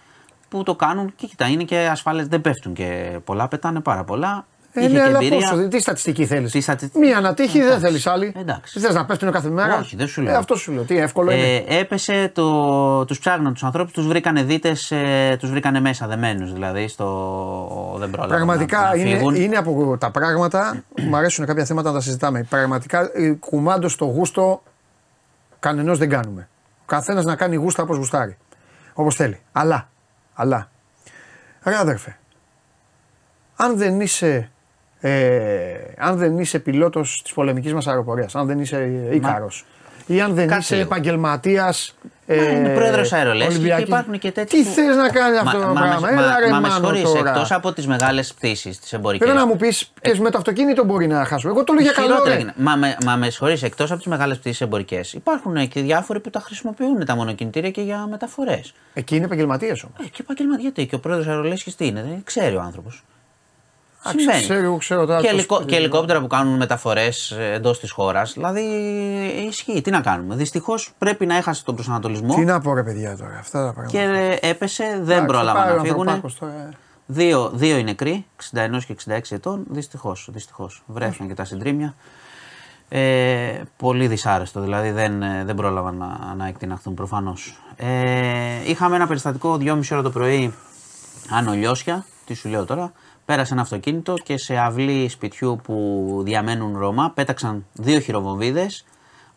που 0.49 0.63
το 0.63 0.75
κάνουν 0.75 1.13
και 1.15 1.27
κοιτά, 1.27 1.47
είναι 1.47 1.63
και 1.63 1.77
ασφάλες. 1.91 2.27
Δεν 2.27 2.41
πέφτουν 2.41 2.73
και 2.73 3.19
πολλά, 3.23 3.47
πετάνε 3.47 3.79
πάρα 3.79 4.03
πολλά. 4.03 4.45
Ε, 4.73 4.79
Είχε 4.79 4.89
ναι, 4.89 4.99
και 4.99 5.03
αλλά 5.05 5.17
εμπειρία. 5.17 5.49
πόσο, 5.49 5.67
τι 5.67 5.79
στατιστική 5.79 6.25
θέλεις; 6.25 6.51
Τι 6.51 6.61
στατι- 6.61 6.95
Μία 6.95 7.17
ανατύχη 7.17 7.57
δεν 7.57 7.67
Εντάξει. 7.67 7.85
θέλεις 7.85 8.07
άλλη; 8.07 8.33
Εντάξει. 8.37 8.79
Δεν 8.79 8.87
θες 8.87 8.95
να 8.99 9.05
πέφτουν 9.05 9.31
κάθε 9.31 9.49
μέρα; 9.49 9.77
Όχι, 9.79 9.95
δεν 9.95 10.07
σου 10.07 10.21
λέω. 10.21 10.33
Ε, 10.33 10.37
αυτό 10.37 10.55
σου 10.55 10.71
λέω. 10.71 10.83
Τι 10.83 10.97
εύκολο 10.97 11.31
είναι. 11.31 11.55
Ε, 11.67 11.79
έπεσε, 11.79 12.31
το, 12.33 13.05
τους 13.05 13.19
ψάχναν 13.19 13.53
τους 13.53 13.63
ανθρώπους, 13.63 13.91
τους 13.93 14.07
βρήκανε 14.07 14.43
δίτες, 14.43 14.91
ε, 14.91 15.35
τους 15.39 15.49
βρήκανε 15.49 15.79
μέσα 15.79 16.07
δεμένους 16.07 16.53
δηλαδή, 16.53 16.87
στο, 16.87 17.95
δεν 17.99 18.09
πρόλαβαν 18.09 18.35
Πραγματικά 18.37 18.79
να, 18.81 18.87
να 18.87 18.95
είναι, 18.95 19.15
φύγουν. 19.17 19.35
είναι 19.35 19.55
από 19.57 19.97
τα 19.99 20.11
πράγματα 20.11 20.83
που 20.95 21.01
μου 21.01 21.15
αρέσουν 21.15 21.45
κάποια 21.45 21.65
θέματα 21.65 21.89
να 21.89 21.95
τα 21.95 22.01
συζητάμε. 22.01 22.43
Πραγματικά 22.49 23.09
ε, 23.13 23.29
κουμάντο 23.39 23.87
στο 23.87 24.05
γούστο 24.05 24.63
κανενός 25.59 25.97
δεν 25.97 26.09
κάνουμε. 26.09 26.47
Ο 26.81 26.83
καθένας 26.85 27.25
να 27.25 27.35
κάνει 27.35 27.55
γούστα 27.55 27.83
όπως 27.83 27.97
γουστάρει. 27.97 28.37
Όπως 28.93 29.15
θέλει. 29.15 29.39
Αλλά, 29.51 29.89
αλλά, 30.33 30.69
ρε 31.63 31.77
αδέρφε, 31.77 32.17
αν 33.55 33.77
δεν 33.77 34.01
είσαι, 34.01 34.51
ε, 35.01 35.11
αν 35.97 36.17
δεν 36.17 36.37
είσαι 36.39 36.59
πιλότος 36.59 37.19
της 37.23 37.33
πολεμικής 37.33 37.73
μας 37.73 37.87
αεροπορίας, 37.87 38.35
αν 38.35 38.47
δεν 38.47 38.59
είσαι 38.59 39.07
Ίκαρος 39.11 39.65
ή 40.05 40.21
αν 40.21 40.33
δεν 40.33 40.47
Κάτσε 40.47 40.59
είσαι 40.61 40.75
λίγο. 40.75 40.87
επαγγελματίας 40.87 41.95
Μα 42.27 42.35
είναι 42.35 42.69
ε, 42.69 42.73
πρόεδρος 42.73 43.13
αερολέσχης 43.13 43.53
και 43.53 43.59
Ολυμπιακής. 43.59 43.87
υπάρχουν 43.87 44.19
και 44.19 44.31
τέτοιοι 44.31 44.57
Τι 44.57 44.63
που- 44.63 44.69
θες 44.73 44.95
να 44.95 45.09
κάνεις 45.09 45.39
αυτό 45.39 45.51
το 45.59 45.73
πράγμα, 45.73 45.99
μα, 45.99 46.09
έλα 46.09 46.39
ρε 46.39 46.49
μα 46.49 46.59
με 46.59 46.67
μάνο 46.67 46.73
συγχωρείς, 46.73 47.01
τώρα. 47.03 47.29
εκτός 47.29 47.51
από 47.51 47.73
τις 47.73 47.87
μεγάλες 47.87 48.33
πτήσεις, 48.33 48.79
τις 48.79 48.93
εμπορικές. 48.93 49.27
Πρέπει 49.27 49.41
να 49.43 49.47
μου 49.47 49.55
πεις 49.57 49.91
και 50.01 50.17
με 50.19 50.29
το 50.29 50.37
αυτοκίνητο 50.37 50.83
μπορεί 50.83 51.07
να 51.07 51.25
χάσουμε. 51.25 51.51
Εγώ 51.51 51.63
το 51.63 51.73
λέω 51.73 51.81
για 51.83 51.91
καλό 51.91 52.07
Χειρότερα 52.07 52.33
ρε. 52.33 52.39
γίνεται. 52.39 52.61
Μα, 52.61 52.75
με- 52.75 52.97
μα 53.05 53.15
με 53.15 53.29
συγχωρείς, 53.29 53.63
εκτός 53.63 53.89
από 53.91 53.97
τις 53.99 54.07
μεγάλες 54.07 54.37
πτήσεις 54.37 54.61
εμπορικές, 54.61 55.13
υπάρχουν 55.13 55.67
και 55.67 55.81
διάφοροι 55.81 56.19
που 56.19 56.29
τα 56.29 56.39
χρησιμοποιούν 56.39 57.05
τα 57.05 57.15
μονοκινητήρια 57.15 57.71
και 57.71 57.81
για 57.81 58.07
μεταφορές. 58.09 58.73
Εκεί 58.93 59.15
είναι 59.15 59.25
επαγγελματίες 59.25 59.83
όμως. 59.83 59.95
Ε, 60.05 60.09
και 60.09 60.17
επαγγελματία, 60.21 60.61
γιατί 60.61 60.85
και 60.85 60.95
ο 60.95 60.99
πρόεδρος 60.99 61.27
αερολέσχης 61.27 61.75
τι 61.75 61.85
είναι, 61.85 62.01
δεν 62.01 62.21
ξέρει 62.23 62.55
ο 62.55 62.61
άνθρωπος. 62.61 63.03
Α, 64.03 64.09
Συμβαίνει. 64.09 64.41
ξέρω, 64.41 64.63
εγώ 64.63 64.77
ξέρω 64.77 65.05
τώρα 65.05 65.19
και, 65.21 65.27
πώς- 65.27 65.33
ελικο- 65.37 65.63
και 65.65 65.75
ελικόπτερα 65.75 66.19
που 66.21 66.27
κάνουν 66.27 66.57
μεταφορές 66.57 67.31
εντός 67.31 67.79
της 67.79 67.91
χώρας. 67.91 68.33
Δηλαδή 68.33 68.61
ισχύει. 69.47 69.81
Τι 69.81 69.89
να 69.91 70.01
κάνουμε. 70.01 70.35
Δυστυχώς 70.35 70.91
πρέπει 70.97 71.25
να 71.25 71.35
έχασε 71.37 71.63
τον 71.63 71.75
προσανατολισμό 71.75 72.35
Τι 72.35 72.41
να 72.41 72.59
πω 72.61 72.73
ρε 72.73 72.83
παιδιά 72.83 73.17
τώρα, 73.17 73.37
αυτά 73.39 73.65
τα 73.65 73.73
πράγματα. 73.73 73.97
και 74.39 74.47
έπεσε, 74.47 74.83
δεν 74.83 75.01
Εντάξει, 75.01 75.25
πρόλαβαν 75.25 75.63
πάει 75.63 75.71
ο 75.73 75.75
να 75.75 75.81
φύγουν. 75.83 75.99
Ανθρωπάκος 75.99 76.35
τώρα. 76.39 76.69
Δύο, 77.05 77.49
δύο 77.53 77.73
είναι 77.75 77.83
νεκροί, 77.83 78.25
61 78.53 78.83
και 78.85 78.91
66 78.93 79.35
ετών. 79.35 79.63
Δυστυχώς. 79.69 80.27
Δυστυχώς. 80.31 80.83
Βρέθηκαν 80.85 81.27
και 81.27 81.33
τα 81.33 81.45
συντρίμια. 81.45 81.93
Ε, 82.89 83.61
πολύ 83.77 84.07
δυσάρεστο, 84.07 84.61
δηλαδή 84.61 84.91
δεν, 84.91 85.21
ε, 85.23 85.43
δεν 85.45 85.55
πρόλαβαν 85.55 85.95
να, 85.97 86.33
να 86.37 86.47
εκτιναχθούν 86.47 86.93
προφανώς. 86.93 87.61
Ε, 87.75 87.87
είχαμε 88.65 88.95
ένα 88.95 89.07
περιστατικό 89.07 89.57
2,5 89.57 89.91
ώρα 89.91 90.01
το 90.01 90.09
πρωί, 90.09 90.53
Άνω 91.29 91.51
Λιώσια, 91.53 92.05
τι 92.25 92.33
σου 92.33 92.49
λέω 92.49 92.65
τώρα. 92.65 92.91
Πέρασε 93.31 93.53
ένα 93.53 93.61
αυτοκίνητο 93.61 94.13
και 94.23 94.37
σε 94.37 94.57
αυλή 94.57 95.09
σπιτιού 95.09 95.59
που 95.63 96.21
διαμένουν 96.25 96.77
Ρώμα 96.77 97.11
πέταξαν 97.15 97.65
δύο 97.73 97.99
χειροβομβίδες 97.99 98.85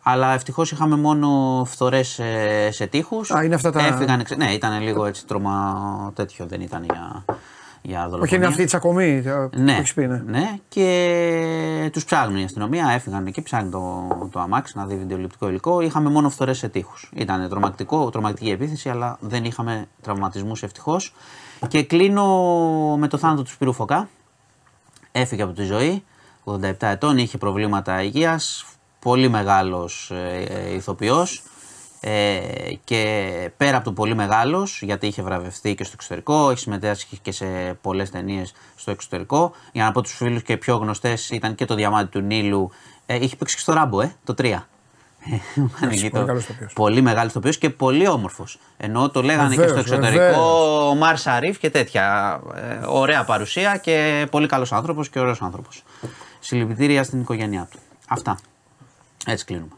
αλλά 0.03 0.33
ευτυχώς 0.33 0.71
είχαμε 0.71 0.95
μόνο 0.97 1.61
φθορές 1.65 2.07
σε, 2.07 2.23
σε 2.71 2.85
τείχους. 2.87 3.31
Α, 3.31 3.43
είναι 3.43 3.55
αυτά 3.55 3.71
τα- 3.71 3.85
Έφυγαν, 3.85 4.19
εξ- 4.19 4.35
ναι, 4.37 4.51
ήταν 4.51 4.81
λίγο 4.81 5.05
έτσι 5.05 5.25
τρομα 5.25 6.11
τέτοιο, 6.15 6.45
δεν 6.45 6.61
ήταν 6.61 6.83
για, 6.83 7.25
για 7.81 7.99
δολοφονία. 7.99 8.23
Όχι, 8.23 8.35
είναι 8.35 8.45
αυτή 8.45 8.61
η 8.61 8.65
τσακωμή 8.65 9.21
ε, 9.25 9.31
που 9.31 9.49
Ναι, 9.61 9.71
έχεις 9.71 9.93
πει, 9.93 10.07
ναι. 10.07 10.21
ναι, 10.25 10.49
και 10.67 11.89
τους 11.93 12.05
ψάχνουν 12.05 12.37
η 12.37 12.43
αστυνομία. 12.43 12.89
Έφυγαν 12.93 13.25
εκεί, 13.25 13.41
ψάχνει 13.41 13.69
το, 13.69 14.07
το 14.31 14.39
αμάξι 14.39 14.77
να 14.77 14.85
δει 14.85 14.95
βιντεοληπτικό 14.95 15.47
υλικό. 15.49 15.81
Είχαμε 15.81 16.09
μόνο 16.09 16.29
φθορές 16.29 16.57
σε 16.57 16.67
τείχους. 16.69 17.11
Ήταν 17.15 17.49
τρομακτικό, 17.49 18.09
τρομακτική 18.09 18.49
επίθεση, 18.49 18.89
αλλά 18.89 19.17
δεν 19.19 19.45
είχαμε 19.45 19.85
τραυματισμούς 20.01 20.63
ευτυχώς. 20.63 21.13
Και 21.67 21.83
κλείνω 21.83 22.25
με 22.97 23.07
το 23.07 23.17
θάνατο 23.17 23.43
του 23.43 23.49
Σπύρου 23.49 23.73
Φωκά. 23.73 24.09
Έφυγε 25.11 25.41
από 25.41 25.53
τη 25.53 25.63
ζωή, 25.63 26.03
87 26.43 26.73
ετών, 26.79 27.17
είχε 27.17 27.37
προβλήματα 27.37 28.03
υγείας, 28.03 28.65
πολύ 28.99 29.29
μεγάλος 29.29 30.11
ε, 30.11 30.45
ε, 30.49 30.73
ηθοποιός 30.73 31.43
ε, 32.07 32.73
και 32.83 33.51
πέρα 33.57 33.75
από 33.75 33.85
το 33.85 33.91
πολύ 33.91 34.15
μεγάλος, 34.15 34.81
γιατί 34.81 35.07
είχε 35.07 35.21
βραβευτεί 35.21 35.75
και 35.75 35.83
στο 35.83 35.93
εξωτερικό, 35.95 36.49
έχει 36.49 36.59
συμμετέχει 36.59 37.17
και 37.21 37.31
σε 37.31 37.45
πολλές 37.81 38.09
ταινίες 38.09 38.53
στο 38.75 38.91
εξωτερικό. 38.91 39.51
Για 39.71 39.83
να 39.83 39.91
πω 39.91 40.01
τους 40.01 40.15
φίλους 40.15 40.43
και 40.43 40.57
πιο 40.57 40.75
γνωστές 40.75 41.29
ήταν 41.29 41.55
και 41.55 41.65
το 41.65 41.75
Διαμάτι 41.75 42.09
του 42.09 42.19
Νείλου, 42.19 42.71
ε, 43.05 43.15
είχε 43.15 43.35
παίξει 43.35 43.55
και 43.55 43.61
στο 43.61 43.73
Ράμπο, 43.73 44.01
ε, 44.01 44.15
το 44.23 44.33
3. 44.33 44.67
Πολύ 45.79 46.09
καλός 46.09 46.43
ηθοποιός. 46.43 46.73
πολύ 46.73 47.01
μεγάλος 47.01 47.29
ηθοποιό 47.31 47.51
και 47.51 47.69
πολύ 47.69 48.07
όμορφος. 48.07 48.59
Ενώ 48.77 49.09
το 49.09 49.21
λέγανε 49.21 49.55
και 49.55 49.61
στο 49.61 49.63
Βεβαίως, 49.63 49.79
εξωτερικό 49.85 50.19
βεβαίως. 50.23 50.37
ο 50.89 50.95
Μάρ 50.95 51.17
Σαρίφ 51.17 51.57
και 51.57 51.69
τέτοια. 51.69 52.39
Ε, 52.55 52.85
ωραία 52.85 53.23
παρουσία 53.23 53.77
και 53.77 54.27
πολύ 54.31 54.47
καλός 54.47 54.71
άνθρωπος 54.71 55.09
και 55.09 55.19
ωραίος 55.19 55.41
άνθρωπος. 55.41 55.83
Συλληπιτήρια 56.39 57.03
στην 57.03 57.19
οικογένειά 57.21 57.67
του. 57.71 57.79
Αυτά. 58.07 58.37
Έτσι 59.25 59.45
κλείνουμε. 59.45 59.71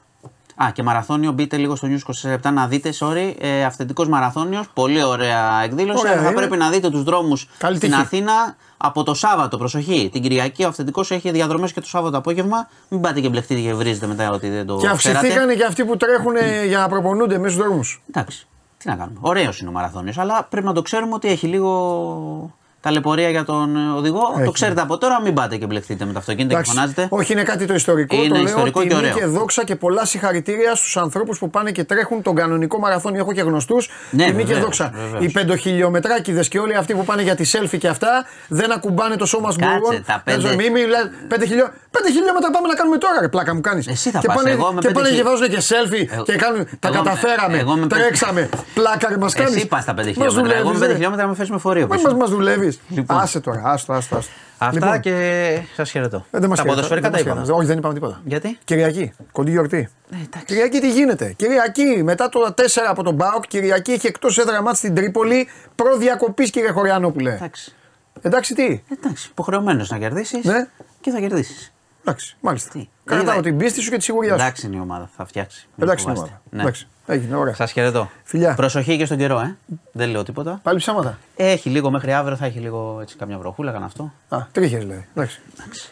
Α, 0.64 0.72
και 0.74 0.84
μαραθώνιο, 0.84 1.32
μπείτε 1.32 1.58
λίγο 1.58 1.76
στο 1.76 1.88
News 1.91 2.30
24 2.45 2.51
να 2.53 2.68
δείτε, 2.68 2.93
sorry, 2.99 3.34
ε, 3.39 3.64
αυθεντικός 3.64 4.08
μαραθώνιος, 4.08 4.66
πολύ 4.74 5.03
ωραία 5.03 5.62
εκδήλωση, 5.64 5.99
Ωραία, 5.99 6.12
αλλά 6.12 6.22
θα 6.22 6.28
είναι. 6.28 6.38
πρέπει 6.38 6.58
να 6.58 6.70
δείτε 6.70 6.89
τους 6.89 7.03
δρόμους 7.03 7.47
Καλή 7.58 7.76
στην 7.76 7.89
τύχη. 7.89 8.01
Αθήνα 8.01 8.55
από 8.78 9.03
το 9.03 9.14
Σάββατο, 9.14 9.58
προσοχή, 9.58 10.10
την 10.12 10.22
Κυριακή 10.22 10.64
ο 10.64 10.68
αυθεντικός 10.68 11.12
έχει 11.12 11.32
διαδρομές 11.32 11.74
και 11.74 11.80
το 11.82 11.88
Σάββατο 11.88 12.18
απόγευμα, 12.18 12.70
μην 12.89 13.01
πάτε 13.01 13.20
και 13.20 13.30
μπλεχτείτε 13.30 13.62
και 13.62 13.74
βρίζετε 13.74 14.08
μετά 14.08 14.32
ότι 14.32 14.49
δεν 14.49 14.66
το 14.66 14.78
Και 14.78 14.88
ξέρατε. 14.97 15.18
αυξηθήκανε 15.20 15.53
και 15.55 15.64
αυτοί 15.64 15.86
που 15.86 15.97
τρέχουν 15.97 16.36
ε, 16.36 16.66
για 16.66 16.78
να 16.78 16.88
προπονούνται 16.88 17.38
μέσα 17.38 17.53
στους 17.53 17.66
δρόμους. 17.66 18.01
Εντάξει. 18.10 18.47
Τι 18.78 18.88
να 18.89 18.95
κάνουμε. 18.95 19.18
Ωραίος 19.22 19.60
είναι 19.60 19.70
ο 19.70 19.72
μαραθώνιος, 19.72 20.18
αλλά 20.18 20.43
πρέπει 20.49 20.66
να 20.66 20.74
το 20.74 20.82
ξέρουμε 20.82 21.14
ότι 21.14 21.28
έχει 21.28 21.47
λίγο 21.47 22.55
ταλαιπωρία 22.88 23.30
για 23.30 23.44
τον 23.44 23.76
ε, 23.76 23.98
οδηγό. 23.98 24.22
Έχει. 24.36 24.46
Το 24.46 24.52
ξέρετε 24.52 24.82
από 24.82 24.98
τώρα, 24.98 25.22
μην 25.22 25.34
πάτε 25.34 25.58
και 25.58 25.66
μπλεχτείτε 25.66 26.06
με 26.06 26.14
το 26.14 26.20
αυτοκίνητο 26.20 26.56
και 26.62 26.64
φωνάζετε. 26.64 27.08
Όχι, 27.10 27.32
είναι 27.34 27.44
κάτι 27.44 27.66
το 27.66 27.74
ιστορικό. 27.74 28.16
Είναι 28.16 28.28
το 28.28 28.34
λέω 28.36 28.44
ιστορικό 28.44 28.82
και 28.82 28.88
τιμή 28.88 29.00
ωραίο. 29.02 29.14
και 29.18 29.26
δόξα 29.26 29.64
και 29.64 29.76
πολλά 29.76 30.06
συγχαρητήρια 30.06 30.76
στους 30.76 30.98
ανθρώπους 30.98 31.40
που 31.40 31.50
πάνε 31.50 31.72
και 31.72 31.84
τρέχουν 31.84 32.22
τον 32.22 32.36
κανονικό 32.36 32.80
μαραθώνιο. 32.80 33.20
Έχω 33.20 33.32
και 33.34 33.42
γνωστούς. 33.42 33.90
Ναι, 34.12 34.26
τιμή 34.26 34.38
και 34.38 34.46
βεβαίως, 34.46 34.64
δόξα. 34.64 34.92
βεβαίως. 34.96 35.24
Οι 35.24 35.32
πεντοχιλιομετράκιδε 35.32 36.42
και 36.44 36.60
όλοι 36.60 36.76
αυτοί 36.76 36.94
που 36.94 37.06
πάνε 37.06 37.22
για 37.22 37.36
τη 37.36 37.52
selfie 37.54 37.78
και 37.78 37.88
αυτά 37.88 38.26
δεν 38.48 38.72
ακουμπάνε 38.72 39.16
το 39.16 39.26
σώμα 39.26 39.52
σμπουργών. 39.52 40.04
τα 40.06 40.22
πέντε- 40.26 40.56
Μην 40.56 40.72
μιλά- 40.72 41.10
πέντε, 41.28 41.46
χιλιό... 41.46 41.70
πέντε 41.92 42.12
χιλιόμετρα 42.12 42.50
πάμε 42.52 42.68
να 42.68 42.74
κάνουμε 42.76 42.98
τώρα, 42.98 43.18
ρε 43.22 43.28
πλάκα 43.28 43.54
μου 43.56 43.62
κάνεις. 43.62 43.88
Εσύ 43.88 44.10
θα 44.10 44.20
και 44.20 44.28
πας, 44.28 44.36
πάνε, 44.36 44.50
εγώ 44.50 44.72
με 44.74 44.80
και 44.82 44.88
πέντε 44.88 44.94
πάνε 44.94 45.08
και 45.10 45.16
χιλι- 45.16 45.28
βάζουν 45.28 45.48
και 45.50 45.62
selfie 45.70 46.14
Εγώ- 46.14 46.24
και 46.24 46.36
κάνουν. 46.36 46.68
Τα 46.80 46.88
εγώ 46.88 46.98
με- 47.04 47.10
καταφέραμε. 47.10 47.58
εγώ 47.58 47.74
με 47.76 47.80
πέντε- 47.88 48.00
Τρέξαμε. 48.02 48.50
Πλάκα 48.74 49.08
ρε 49.10 49.18
μας 49.18 49.34
κάνεις. 49.34 49.56
Εσύ 49.56 49.68
πα 49.68 49.80
στα 49.80 49.94
5 49.94 50.12
χιλιόμετρα. 50.12 50.58
Εγώ 50.58 50.72
με 50.74 50.80
5 50.88 50.94
χιλιόμετρα 50.94 51.28
με 51.28 51.36
φέρεις 51.36 51.52
με 51.52 51.58
φορείο. 51.58 51.88
Μα 51.88 51.96
πίσω. 51.96 52.08
μας, 52.08 52.18
μας 52.18 52.30
δουλεύεις. 52.30 52.77
Λοιπόν. 52.90 53.18
Άσε 53.20 53.40
τώρα, 53.40 53.62
άστο, 53.66 53.94
άστο. 53.94 54.16
άστο. 54.18 54.32
Αυτά 54.58 54.80
Λοιπόν, 54.86 55.00
και 55.00 55.60
σας 55.76 55.92
χαιρετώ. 55.92 56.18
ε, 56.32 56.40
δεν 56.40 56.50
μας 56.50 56.58
τα 56.58 56.64
χαιρετά- 56.64 56.66
ποδοσφαιρικά 56.66 57.10
δεν 57.10 57.12
τα 57.12 57.18
μας 57.18 57.20
είπαμε. 57.22 57.40
χαιρετά. 57.40 57.58
Όχι, 57.58 57.68
δεν 57.68 57.78
είπαμε 57.78 57.94
τίποτα. 57.94 58.22
Γιατί; 58.26 58.58
Κυριακή, 58.64 59.12
κοντή 59.32 59.52
γιορτή. 59.52 59.78
Ε, 60.12 60.16
εντάξει. 60.16 60.46
Κυριακή 60.46 60.80
τι 60.80 60.92
γίνεται; 60.92 61.34
Κυριακή, 61.36 62.02
μετά 62.04 62.30
το 62.30 62.54
4 62.54 62.88
από 62.90 63.04
τον 63.04 63.14
Μπάουκ, 63.16 63.48
Κυριακή 63.48 63.92
έχει 63.92 64.08
εκτός 64.08 64.38
έδρα 64.38 64.62
μάτς 64.62 64.78
στην 64.78 64.96
Τρίπολη. 64.96 65.48
Προδιακοπής, 65.76 66.50
κύριε 66.50 66.70
Χωριανόπουλε. 66.72 67.34
Εντάξει. 67.34 67.74
Εντάξει, 68.22 68.54
τι; 68.56 68.82
Εντάξει. 68.98 69.28
Υποχρεωμένος 69.32 69.90
να 69.90 69.98
κερδίσεις 69.98 70.46
Ναι. 70.46 70.68
και 71.02 71.12
θα 71.12 71.20
κερδίσεις. 71.20 71.74
Εντάξει, 72.02 72.36
μάλιστα. 72.40 72.70
Τι. 72.72 72.90
Κρατάω 73.06 73.34
Είδα- 73.34 73.42
την 73.42 73.58
πίστη 73.58 73.82
σου 73.82 73.90
και 73.90 73.98
τη 73.98 74.04
σιγουριά 74.04 74.30
σου. 74.34 74.42
Εντάξει 74.42 74.68
είναι 74.68 74.76
η 74.76 74.80
ομάδα, 74.80 75.10
θα 75.18 75.26
φτιάξει. 75.26 75.68
Μην 75.76 75.88
Εντάξει, 75.88 76.06
είναι 76.06 76.14
φοβάστε. 76.14 76.36
ομάδα. 76.36 76.56
Ναι. 76.56 76.62
Εντάξει, 76.62 76.88
έγινε, 77.08 77.36
ωραία. 77.36 77.53
Σας 77.53 77.72
χαιρετώ. 77.72 78.10
Φιλιά. 78.24 78.53
Προσοχή 78.55 78.97
και 78.97 79.05
στον 79.05 79.18
καιρό, 79.18 79.39
ε. 79.39 79.55
Δεν 79.91 80.10
λέω 80.10 80.24
τίποτα. 80.24 80.60
Πάλι 80.64 80.78
ψέματα. 80.78 81.18
Έχει 81.36 81.70
λίγο 81.70 81.91
μέχρι 81.91 82.14
αύριο, 82.14 82.36
θα 82.36 82.45
έχει 82.45 82.60
λίγο 82.60 82.97
έτσι 83.01 83.16
καμιά 83.16 83.38
βροχούλα, 83.38 83.72
κανένα 83.72 83.86
αυτό. 83.86 84.12
Α, 84.30 84.45
τρίχες 84.51 84.80
δηλαδή. 84.80 85.08
Εντάξει. 85.14 85.41
Εντάξει. 85.60 85.89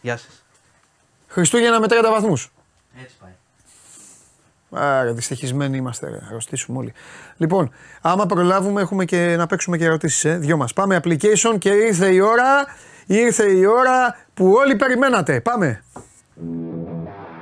Γεια 0.00 0.16
σας. 0.16 0.42
Χριστούγεννα 1.28 1.80
με 1.80 1.86
30 1.90 2.10
βαθμούς. 2.10 2.52
Έτσι 3.02 3.14
πάει. 3.20 3.30
Άρα, 4.70 5.12
δυστυχισμένοι 5.12 5.76
είμαστε. 5.76 6.08
Ρε. 6.08 6.18
Αρρωστήσουμε 6.28 6.78
όλοι. 6.78 6.92
Λοιπόν, 7.36 7.70
άμα 8.00 8.26
προλάβουμε, 8.26 8.80
έχουμε 8.80 9.04
και 9.04 9.34
να 9.36 9.46
παίξουμε 9.46 9.76
και 9.76 9.84
ερωτήσεις. 9.84 10.24
Ε. 10.24 10.36
Δυο 10.36 10.56
μας. 10.56 10.72
Πάμε 10.72 11.00
application 11.04 11.58
και 11.58 11.70
ήρθε 11.70 12.08
η 12.12 12.20
ώρα. 12.20 12.66
Ήρθε 13.06 13.50
η 13.50 13.64
ώρα 13.64 14.16
που 14.34 14.52
όλοι 14.52 14.76
περιμένατε. 14.76 15.40
Πάμε. 15.40 15.82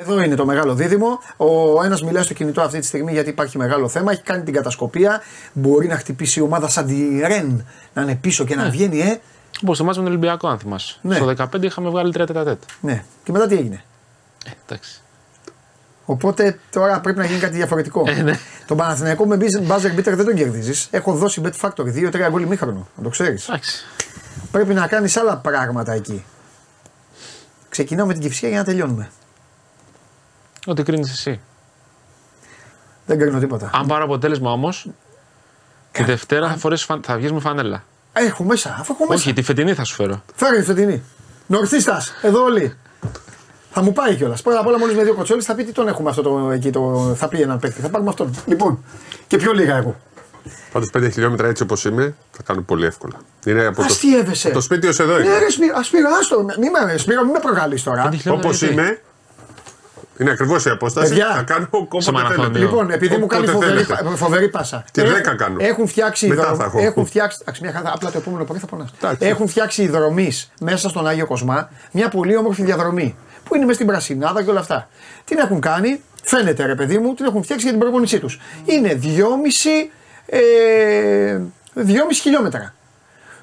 Εδώ 0.00 0.22
είναι 0.22 0.34
το 0.34 0.46
μεγάλο 0.46 0.74
δίδυμο. 0.74 1.20
Ο 1.36 1.82
ένας 1.84 2.02
μιλάει 2.02 2.22
στο 2.22 2.34
κινητό 2.34 2.60
αυτή 2.60 2.78
τη 2.78 2.86
στιγμή 2.86 3.12
γιατί 3.12 3.28
υπάρχει 3.28 3.58
μεγάλο 3.58 3.88
θέμα. 3.88 4.12
Έχει 4.12 4.22
κάνει 4.22 4.42
την 4.42 4.54
κατασκοπία. 4.54 5.22
Μπορεί 5.52 5.86
να 5.86 5.96
χτυπήσει 5.96 6.38
η 6.38 6.42
ομάδα 6.42 6.68
σαν 6.68 6.86
τη 6.86 7.20
Ρεν 7.26 7.66
να 7.94 8.02
είναι 8.02 8.14
πίσω 8.14 8.44
και 8.44 8.56
να 8.56 8.70
βγαίνει, 8.70 9.00
ε. 9.00 9.20
Όπως 9.62 9.78
το 9.78 9.84
μάτι 9.84 9.98
με 9.98 10.04
τον 10.04 10.12
Ολυμπιακό, 10.12 10.48
αν 10.48 10.58
θυμάσαι. 10.58 10.98
Ναι. 11.02 11.14
Στο 11.14 11.34
15 11.36 11.62
είχαμε 11.62 11.90
βγάλει 11.90 12.12
3 12.16 12.26
τέτα 12.26 12.58
Ναι. 12.80 13.04
Και 13.24 13.32
μετά 13.32 13.46
τι 13.46 13.54
έγινε; 13.56 13.82
Ε, 14.46 14.50
εντάξει. 14.66 15.00
Οπότε 16.04 16.58
τώρα 16.70 17.00
πρέπει 17.00 17.18
να 17.18 17.24
γίνει 17.24 17.38
κάτι 17.38 17.54
διαφορετικό. 17.56 18.04
Ε, 18.06 18.22
ναι. 18.22 18.38
Τον 18.66 18.76
Παναθηναϊκό 18.76 19.26
με 19.26 19.36
buzzer 19.68 19.98
beater 19.98 20.12
δεν 20.14 20.24
τον 20.24 20.34
κερδίζεις. 20.34 20.88
Έχω 20.90 21.12
δώσει 21.12 21.42
bet 21.44 21.68
factory 21.68 22.10
2-3 22.10 22.28
γκολ 22.30 22.42
ημίχρονο. 22.42 22.88
Να 22.96 23.02
το 23.02 23.08
ξέρεις. 23.08 23.48
Εντάξει. 23.48 23.84
Πρέπει 24.50 24.74
να 24.74 24.86
κάνεις 24.86 25.16
άλλα 25.16 25.36
πράγματα 25.36 25.92
εκεί. 25.92 26.24
Ξεκινάω 27.68 28.06
με 28.06 28.12
την 28.12 28.22
κυφσιά 28.22 28.48
για 28.48 28.58
να 28.58 28.64
τελειώνουμε. 28.64 29.10
Ό,τι 30.68 30.82
κρίνεις 30.82 31.10
εσύ. 31.12 31.40
Δεν 33.06 33.18
κρίνω 33.18 33.38
τίποτα. 33.38 33.70
Αν 33.74 33.86
πάρω 33.86 34.04
αποτέλεσμα 34.04 34.52
όμως, 34.52 34.86
τη 35.92 36.02
Δευτέρα 36.04 36.48
θα, 36.48 36.56
φορέσεις 36.56 36.86
φαν- 36.86 37.04
θα 37.06 37.16
βγεις 37.16 37.32
με 37.32 37.40
φανέλα. 37.40 37.84
Έχω 38.12 38.44
μέσα, 38.44 38.76
αφού 38.80 38.92
έχω 38.94 39.06
μέσα. 39.08 39.22
Όχι, 39.22 39.32
τη 39.32 39.42
φετινή 39.42 39.74
θα 39.74 39.84
σου 39.84 39.94
φέρω. 39.94 40.22
Φέρε 40.34 40.58
τη 40.58 40.64
φετινή. 40.64 41.02
Νορθίστα, 41.46 42.02
εδώ 42.22 42.42
όλοι. 42.42 42.74
Θα 43.70 43.82
μου 43.82 43.92
πάει 43.92 44.14
κιόλας. 44.16 44.42
Πρώτα 44.42 44.60
απ' 44.60 44.66
όλα, 44.66 44.78
μόλις 44.78 44.94
με 44.96 45.02
δύο 45.02 45.14
κοτσόλες 45.14 45.44
θα 45.44 45.54
πει 45.54 45.64
τι 45.64 45.72
τον 45.72 45.88
έχουμε 45.88 46.10
αυτό 46.10 46.22
το, 46.22 46.50
εκεί. 46.50 46.70
Το, 46.70 47.12
θα 47.18 47.28
πει 47.28 47.40
έναν 47.40 47.58
παίκτη. 47.58 47.80
Θα 47.80 47.88
πάρουμε 47.88 48.10
αυτόν. 48.10 48.34
Λοιπόν, 48.46 48.84
και 49.26 49.36
πιο 49.36 49.52
λίγα 49.52 49.76
εγώ. 49.76 49.96
Πάντως 50.72 50.90
5 50.98 51.08
χιλιόμετρα 51.12 51.48
έτσι 51.48 51.62
όπως 51.62 51.84
είμαι 51.84 52.14
θα 52.30 52.42
κάνω 52.42 52.60
πολύ 52.60 52.86
εύκολα. 52.86 53.14
Είναι 53.46 53.64
από 53.66 53.76
το, 53.76 53.82
Αστείευεσαι. 53.82 54.46
από 54.46 54.56
το 54.56 54.62
σπίτι 54.62 54.86
ως 54.86 54.98
εδώ 54.98 55.16
Ναι, 55.18 55.24
είναι. 55.24 55.38
ρε 55.38 55.50
Σπύρο, 55.50 55.82
Σπύρο, 55.82 56.08
άστο. 56.20 56.42
Μη 56.42 56.70
με, 56.86 56.96
Σπύρο, 56.96 57.24
μη 57.24 57.30
με 57.30 57.38
προκαλείς 57.38 57.82
τώρα. 57.82 58.10
Όπως 58.30 58.62
είμαι, 58.62 59.00
είναι 60.18 60.30
ακριβώς 60.30 60.64
η 60.64 60.70
απόσταση. 60.70 61.08
Παιδιά. 61.08 61.32
θα 61.34 61.42
κάνω 61.42 61.62
Σε 61.62 61.68
όποτε 61.72 62.10
μαραθώνιο. 62.12 62.42
θέλετε. 62.42 62.58
Λοιπόν, 62.58 62.90
επειδή 62.90 63.16
μου 63.16 63.26
κάνει 63.26 63.48
Όποτε 63.48 63.64
φοβερή, 63.66 63.84
θέλετε. 63.84 64.16
φοβερή 64.16 64.48
πάσα. 64.48 64.84
Και 64.90 65.00
Έχουν- 65.00 65.12
δέκα 65.14 65.34
κάνω. 65.36 65.56
Έχουν 65.60 65.86
φτιάξει 65.88 66.26
Μετά 66.26 66.42
υδρο- 66.42 66.56
θα 66.56 66.64
έχω. 66.64 66.78
Έχουν 66.80 67.06
φτιάξει. 67.06 67.38
Εντάξει, 67.40 67.62
μια 67.62 67.72
χαρά, 67.72 67.92
απλά 67.94 68.10
το 68.10 68.18
επόμενο 68.18 68.44
πρωί 68.44 68.58
θα 68.58 68.66
πονάς. 68.66 68.88
Εντάξει. 69.02 69.26
Έχουν 69.26 69.48
φτιάξει 69.48 69.82
υδρομής 69.82 70.50
μέσα 70.60 70.88
στον 70.88 71.06
Άγιο 71.08 71.26
Κοσμά 71.26 71.70
μια 71.92 72.08
πολύ 72.08 72.36
όμορφη 72.36 72.62
διαδρομή. 72.62 73.16
Που 73.44 73.54
είναι 73.54 73.62
μέσα 73.64 73.74
στην 73.74 73.86
Πρασινάδα 73.86 74.42
και 74.42 74.50
όλα 74.50 74.60
αυτά. 74.60 74.88
Την 75.24 75.38
έχουν 75.38 75.60
κάνει, 75.60 76.00
φαίνεται 76.22 76.66
ρε 76.66 76.74
παιδί 76.74 76.98
μου, 76.98 77.14
την 77.14 77.24
έχουν 77.24 77.42
φτιάξει 77.42 77.64
για 77.64 77.72
την 77.74 77.80
προπόνησή 77.80 78.18
τους. 78.18 78.40
Είναι 78.64 78.94
2,5 78.94 79.90
ε, 80.26 81.40
2,5 81.74 82.20
χιλιόμετρα. 82.22 82.74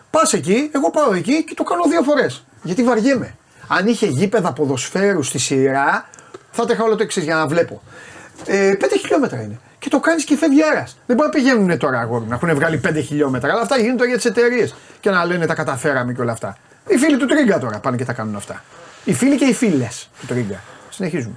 Πας 0.09 0.34
εκεί, 0.34 0.69
εγώ 0.73 0.89
πάω 0.91 1.13
εκεί 1.13 1.43
και 1.43 1.53
το 1.53 1.63
κάνω 1.63 1.84
δύο 1.89 2.01
φορές. 2.01 2.45
Γιατί 2.63 2.84
βαριέμαι. 2.84 3.36
Αν 3.67 3.88
είχε 3.88 4.05
γήπεδα 4.05 4.53
ποδοσφαίρου 4.53 5.23
στη 5.23 5.38
σειρά, 5.39 6.09
θα 6.56 6.66
τρέχα 6.66 6.84
όλο 6.84 6.95
το 6.95 7.03
εξής 7.03 7.24
για 7.24 7.36
να 7.36 7.47
βλέπω. 7.47 7.82
Ε, 8.45 8.74
5 8.82 8.84
χιλιόμετρα 8.99 9.41
είναι. 9.41 9.60
Και 9.80 9.89
το 9.89 9.99
κάνεις 9.99 10.24
και 10.24 10.36
φεύγει 10.38 10.64
αέρας. 10.64 10.97
Δεν 11.06 11.16
μπορεί 11.16 11.30
να 11.30 11.36
πηγαίνουν 11.36 11.78
τώρα 11.78 11.99
αγόρι 11.99 12.26
να 12.28 12.36
έχουν 12.36 12.56
βγάλει 12.56 12.82
5 12.88 13.01
χιλιόμετρα. 13.06 13.51
Αλλά 13.51 13.62
αυτά 13.62 13.78
γίνονται 13.78 14.06
για 14.06 14.16
τις 14.16 14.26
εταιρείες. 14.26 14.76
Και 14.99 15.10
να 15.10 15.26
λένε 15.26 15.45
τα 15.45 15.53
καταφέραμε 15.53 16.14
και 16.14 16.22
όλα 16.22 16.32
αυτά. 16.32 16.58
Οι 16.88 16.97
φίλοι 16.97 17.18
του 17.18 17.26
Τρίγκα 17.26 17.60
τώρα 17.60 17.80
πάνε 17.80 17.97
και 17.97 18.06
τα 18.06 18.14
κάνουν 18.14 18.36
αυτά. 18.36 18.64
Οι 19.03 19.14
φίλοι 19.14 19.36
και 19.38 19.45
οι 19.45 19.53
φίλες 19.53 20.10
του 20.20 20.26
Τρίγκα. 20.26 20.62
Συνεχίζουμε. 20.89 21.36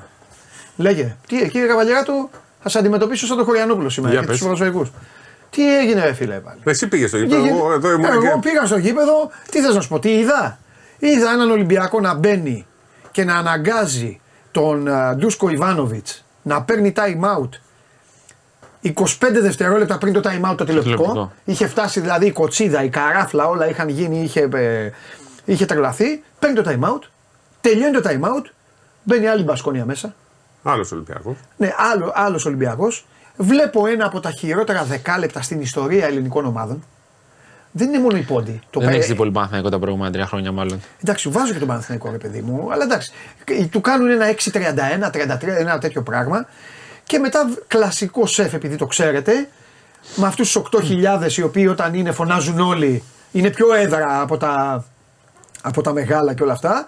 Λέγε, 0.76 1.16
τι, 1.28 1.48
κύριε 1.48 1.66
Καβαλιαράτο, 1.66 2.30
θα 2.62 2.68
σε 2.68 2.78
αντιμετωπίσω 2.78 3.26
σαν 3.26 3.36
τον 3.36 3.46
Χωριανόπουλο 3.46 3.88
σήμερα 3.88 4.12
Για 4.12 4.20
και 4.22 4.26
πες. 4.28 4.38
του 4.38 4.44
Ποδοσφαιρικού. 4.44 4.86
Τι 5.50 5.78
έγινε, 5.78 6.04
ρε 6.04 6.12
φίλε, 6.12 6.34
πάλι. 6.34 6.58
Εσύ 6.64 6.88
πήγες 6.88 7.08
στο 7.08 7.18
γήπεδο. 7.18 7.42
Πήγε- 7.42 7.56
Εγώ 7.56 7.72
εδώ 7.72 7.90
ήμουν 7.92 8.04
εγώ 8.12 8.20
και. 8.22 8.48
πήγα 8.48 8.66
στο 8.66 8.76
γήπεδο, 8.76 9.30
τι 9.50 9.60
θες 9.60 9.74
να 9.74 9.80
σου 9.80 9.88
πω, 9.88 9.98
τι 9.98 10.10
είδα; 10.18 10.58
Είδα 10.98 11.30
έναν 11.32 11.50
Ολυμπιακό 11.50 12.00
να 12.00 12.14
μπαίνει 12.14 12.66
και 13.10 13.24
να 13.24 13.36
αναγκάζει 13.36 14.20
τον 14.58 14.88
α, 14.88 15.14
Ντούσκο 15.14 15.48
Ιβάνοβιτς 15.48 16.24
να 16.42 16.62
παίρνει 16.62 16.92
time 16.96 17.38
out 17.38 17.48
25 18.82 19.04
δευτερόλεπτα 19.40 19.98
πριν 19.98 20.12
το 20.12 20.20
time 20.24 20.50
out 20.50 20.56
το 20.56 20.64
τηλεοπτικό. 20.64 20.96
τηλεοπτικό. 20.96 21.32
Είχε 21.44 21.66
φτάσει 21.66 22.00
δηλαδή 22.00 22.26
η 22.26 22.32
κοτσίδα, 22.32 22.84
η 22.84 22.88
καράφλα, 22.88 23.48
όλα 23.48 23.68
είχαν 23.68 23.88
γίνει, 23.88 24.22
είχε, 24.22 24.48
ε, 24.52 24.90
είχε 25.44 25.64
τρελαθεί. 25.66 26.22
Παίρνει 26.38 26.62
το 26.62 26.70
time 26.70 26.88
out, 26.88 27.02
τελειώνει 27.60 28.00
το 28.00 28.08
time 28.10 28.36
out, 28.36 28.44
μπαίνει 29.02 29.26
άλλη 29.26 29.42
μπασκόνια 29.42 29.84
μέσα. 29.84 30.14
Άλλος 30.62 30.92
Ολυμπιακός. 30.92 31.36
Ναι, 31.56 31.72
άλλο, 31.92 32.12
άλλος 32.14 32.46
Ολυμπιακός. 32.46 33.06
Βλέπω 33.36 33.86
ένα 33.86 34.06
από 34.06 34.20
τα 34.20 34.30
χειρότερα 34.30 34.84
δεκάλεπτα 34.84 35.42
στην 35.42 35.60
ιστορία 35.60 36.06
ελληνικών 36.06 36.44
ομάδων. 36.46 36.84
Δεν 37.78 37.88
είναι 37.88 37.98
μόνο 37.98 38.16
η 38.16 38.20
πόντι. 38.22 38.60
Το 38.70 38.80
Δεν 38.80 38.88
πέ- 38.88 38.96
έχεις 38.98 39.08
δει 39.10 39.14
πολύ 39.16 39.30
Παναθηναϊκό 39.30 39.68
τα 39.68 39.78
προηγούμενα 39.78 40.12
τρία 40.12 40.26
χρόνια, 40.26 40.52
μάλλον. 40.52 40.80
Εντάξει, 41.02 41.28
βάζω 41.28 41.52
και 41.52 41.58
τον 41.58 41.68
Παναθηναϊκό 41.68 42.10
ρε 42.10 42.16
παιδί 42.16 42.40
μου, 42.40 42.72
αλλά 42.72 42.84
εντάξει. 42.84 43.12
Του 43.70 43.80
κάνουν 43.80 44.10
ένα 44.10 44.26
6-31, 44.26 45.10
33, 45.10 45.56
ένα 45.58 45.78
τέτοιο 45.78 46.02
πράγμα. 46.02 46.46
Και 47.04 47.18
μετά 47.18 47.46
β- 47.46 47.58
κλασικό 47.66 48.26
σεφ, 48.26 48.52
επειδή 48.54 48.76
το 48.76 48.86
ξέρετε, 48.86 49.48
με 50.16 50.26
αυτούς 50.26 50.52
τους 50.52 50.62
8.000 50.72 51.36
οι 51.36 51.42
οποίοι 51.42 51.66
όταν 51.70 51.94
είναι 51.94 52.12
φωνάζουν 52.12 52.60
όλοι, 52.60 53.02
είναι 53.32 53.50
πιο 53.50 53.74
έδρα 53.74 54.20
από 54.20 54.36
τα, 54.36 54.84
από 55.62 55.82
τα 55.82 55.92
μεγάλα 55.92 56.34
και 56.34 56.42
όλα 56.42 56.52
αυτά. 56.52 56.86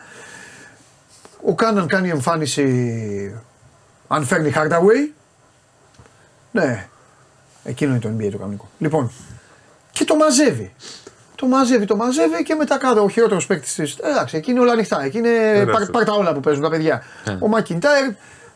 Ο 1.47 1.55
Κάναν 1.55 1.87
κάνει 1.87 2.09
εμφάνιση 2.09 3.35
αν 4.09 4.25
φέρνει 4.25 4.53
Hardaway. 4.57 5.13
Ναι, 6.51 6.87
εκείνο 7.65 7.91
είναι 7.91 8.01
το 8.01 8.09
NBA 8.09 8.29
το 8.31 8.39
κανονικό. 8.39 8.69
Λοιπόν, 8.79 9.11
και 10.01 10.07
το 10.07 10.17
μαζεύει. 10.17 10.73
Το 11.35 11.47
μαζεύει, 11.47 11.85
το 11.85 11.97
μαζεύει 11.97 12.43
και 12.43 12.55
μετά 12.55 12.79
κάτω 12.79 13.03
ο 13.03 13.09
χειρότερος 13.09 13.47
παίκτης 13.47 13.75
της. 13.75 13.97
Εντάξει, 14.03 14.37
εκεί 14.37 14.51
είναι 14.51 14.61
όλα 14.61 14.73
ανοιχτά. 14.73 15.05
Εκεί 15.05 15.19
είναι 15.19 15.65
πάρ, 15.73 15.87
πάρ 15.87 16.05
τα 16.05 16.13
όλα 16.13 16.33
που 16.33 16.41
παίζουν 16.41 16.63
τα 16.63 16.71
παιδιά. 16.71 17.03
Ο 17.41 17.49
Μακιντάιρ 17.49 18.11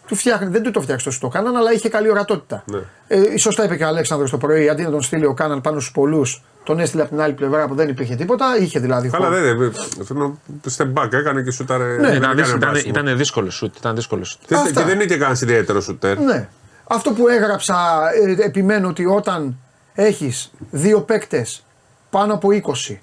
του 0.07 0.15
φτιάχνει, 0.15 0.49
δεν 0.49 0.63
του 0.63 0.71
το 0.71 0.81
φτιάξει 0.81 1.05
τόσο 1.05 1.19
το 1.21 1.29
Κάναν, 1.29 1.57
αλλά 1.57 1.73
είχε 1.73 1.89
καλή 1.89 2.11
ορατότητα. 2.11 2.65
Ναι. 2.67 2.79
Ε, 3.07 3.37
σωστά 3.39 3.65
είπε 3.65 3.77
και 3.77 3.85
ο 3.85 3.87
Αλέξανδρος 3.87 4.31
το 4.31 4.39
πρωί, 4.39 4.69
αντί 4.69 4.83
να 4.83 4.91
τον 4.91 5.03
στείλει 5.03 5.25
ο 5.27 5.35
Κάναν 5.35 5.61
πάνω 5.61 5.81
στους 5.81 5.93
πολλούς, 5.93 6.43
τον 6.65 6.79
έστειλε 6.81 7.03
από 7.03 7.11
την 7.11 7.21
άλλη 7.21 7.33
πλευρά 7.33 7.67
που 7.67 7.75
δεν 7.75 7.89
υπήρχε 7.89 8.15
τίποτα. 8.15 8.57
Είχε 8.61 8.79
δηλαδή 8.79 9.09
Καλά, 9.09 9.27
χώρο. 9.27 9.41
δεν. 9.41 9.73
Θέλω 10.05 10.39
step 10.77 10.93
back 11.03 11.13
έκανε 11.13 11.43
και 11.43 11.51
σούταρε. 11.51 11.85
Ναι, 11.85 11.97
δεν 11.97 12.17
Ήταν, 12.17 12.23
έκανε 12.23 12.35
δύσκολο- 12.35 12.57
ήταν, 12.57 12.73
βάσιμο. 12.73 12.93
ήταν 12.99 13.17
δύσκολο 13.17 13.51
σουτ. 13.51 13.77
Ήταν 13.77 13.95
δύσκολο 13.95 14.25
σουτ. 14.25 14.41
Και, 14.47 14.55
Αυτά. 14.55 14.71
και 14.71 14.83
δεν 14.87 14.95
είναι 14.95 15.05
και 15.05 15.17
κανένας 15.17 15.41
ιδιαίτερος 15.41 15.85
σουτέρ. 15.85 16.19
Ναι. 16.19 16.49
Αυτό 16.87 17.11
που 17.11 17.29
έγραψα, 17.29 17.77
ε, 18.41 18.45
επιμένω 18.45 18.89
ότι 18.89 19.07
όταν 19.07 19.57
έχεις 19.95 20.51
δύο 20.71 21.01
παίκτες 21.01 21.65
πάνω 22.11 22.35
από 22.35 22.49
20 22.53 23.01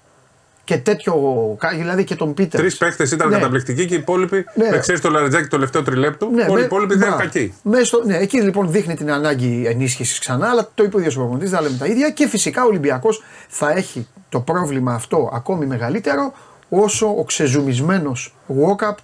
και 0.63 0.77
τέτοιο, 0.77 1.15
κα- 1.59 1.69
δηλαδή 1.75 2.03
και 2.03 2.15
τον 2.15 2.33
Πίτερς. 2.33 2.61
Τρεις 2.63 2.77
παίχτε 2.77 3.03
ήταν 3.15 3.29
Ναι. 3.29 3.35
καταπληκτικοί 3.35 3.85
και 3.85 3.93
οι 3.93 3.97
υπόλοιποι. 3.97 4.45
Ναι. 4.55 4.69
Ναι. 4.69 4.77
Ξέρεις 4.77 5.01
το 5.01 5.09
λαρετζάκι 5.09 5.43
το 5.43 5.49
τελευταίο 5.49 5.83
τριλέπτο. 5.83 6.29
Ναι, 6.29 6.43
όλοι 6.43 6.53
με- 6.53 6.59
οι 6.59 6.63
υπόλοιποι 6.63 6.93
δεν 6.95 7.07
είναι 7.07 7.15
μπράβο. 7.15 7.31
κακοί. 7.31 7.53
Μέσα 7.63 7.85
στο- 7.85 8.03
ναι, 8.05 8.17
εκεί 8.17 8.41
λοιπόν 8.41 8.71
δείχνει 8.71 8.95
την 8.95 9.11
ανάγκη 9.11 9.63
ενίσχυσης 9.65 10.19
ξανά, 10.19 10.49
αλλά 10.49 10.69
το 10.75 10.83
είπε 10.83 10.95
ο 10.95 10.99
ίδιος 10.99 11.15
ο 11.15 11.19
προπονητής, 11.19 11.49
δεν 11.49 11.61
λέμε 11.61 11.77
τα 11.77 11.85
ίδια. 11.85 12.09
Και 12.09 12.27
φυσικά 12.27 12.63
ο 12.63 12.67
Ολυμπιακός 12.67 13.23
θα 13.47 13.71
έχει 13.71 14.07
το 14.29 14.39
πρόβλημα 14.39 14.93
αυτό 14.93 15.29
ακόμη 15.33 15.65
μεγαλύτερο 15.65 16.33
όσο 16.69 17.07
ο 17.17 17.23
ξεζουμισμένος 17.23 18.35
Walkup 18.47 18.95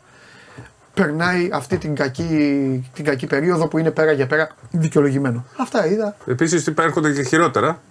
περνάει 1.01 1.49
αυτή 1.53 1.77
την 1.77 1.95
κακή, 1.95 2.91
την 2.93 3.05
κακή 3.05 3.27
περίοδο 3.27 3.67
που 3.67 3.77
είναι 3.77 3.91
πέρα 3.91 4.11
για 4.11 4.27
πέρα 4.27 4.49
δικαιολογημένο. 4.71 5.45
Αυτά 5.57 5.87
είδα. 5.87 6.15
Επίσης 6.25 6.67
έρχονται 6.67 7.11
και 7.13 7.23
χειρότερα. 7.23 7.81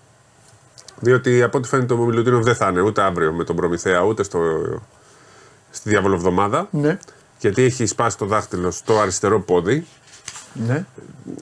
Διότι 1.00 1.42
από 1.42 1.58
ό,τι 1.58 1.68
φαίνεται 1.68 1.92
ο 1.94 1.96
Μιλουτίνοφ 1.96 2.44
δεν 2.44 2.54
θα 2.54 2.68
είναι 2.68 2.80
ούτε 2.80 3.02
αύριο 3.02 3.32
με 3.32 3.44
τον 3.44 3.56
Προμηθέα 3.56 4.00
ούτε 4.00 4.22
στο, 4.22 4.40
στη 5.70 5.88
διαβολοβδομάδα. 5.88 6.68
Ναι, 6.70 6.98
Γιατί 7.38 7.62
έχει 7.62 7.86
σπάσει 7.86 8.18
το 8.18 8.26
δάχτυλο 8.26 8.70
στο 8.70 8.98
αριστερό 8.98 9.40
πόδι. 9.40 9.86
ναι. 10.52 10.84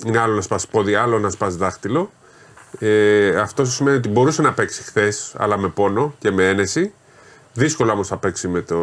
Είναι 0.07 0.19
άλλο 0.19 0.35
να 0.35 0.41
σπάσει 0.41 0.69
πόδι, 0.69 0.95
άλλο 0.95 1.19
να 1.19 1.31
σπάσει 1.31 1.57
δάχτυλο. 1.57 2.11
Ε, 2.79 3.41
αυτό 3.41 3.65
σημαίνει 3.65 3.97
ότι 3.97 4.09
μπορούσε 4.09 4.43
να 4.43 4.53
παίξει 4.53 4.83
χθες, 4.83 5.35
αλλά 5.37 5.57
με 5.59 5.69
πόνο 5.69 6.15
και 6.19 6.31
με 6.31 6.49
ένεση. 6.49 6.93
Δύσκολα 7.55 7.93
όμως 7.93 8.09
θα 8.09 8.17
παίξει 8.17 8.49
με 8.49 8.61
το 8.61 8.79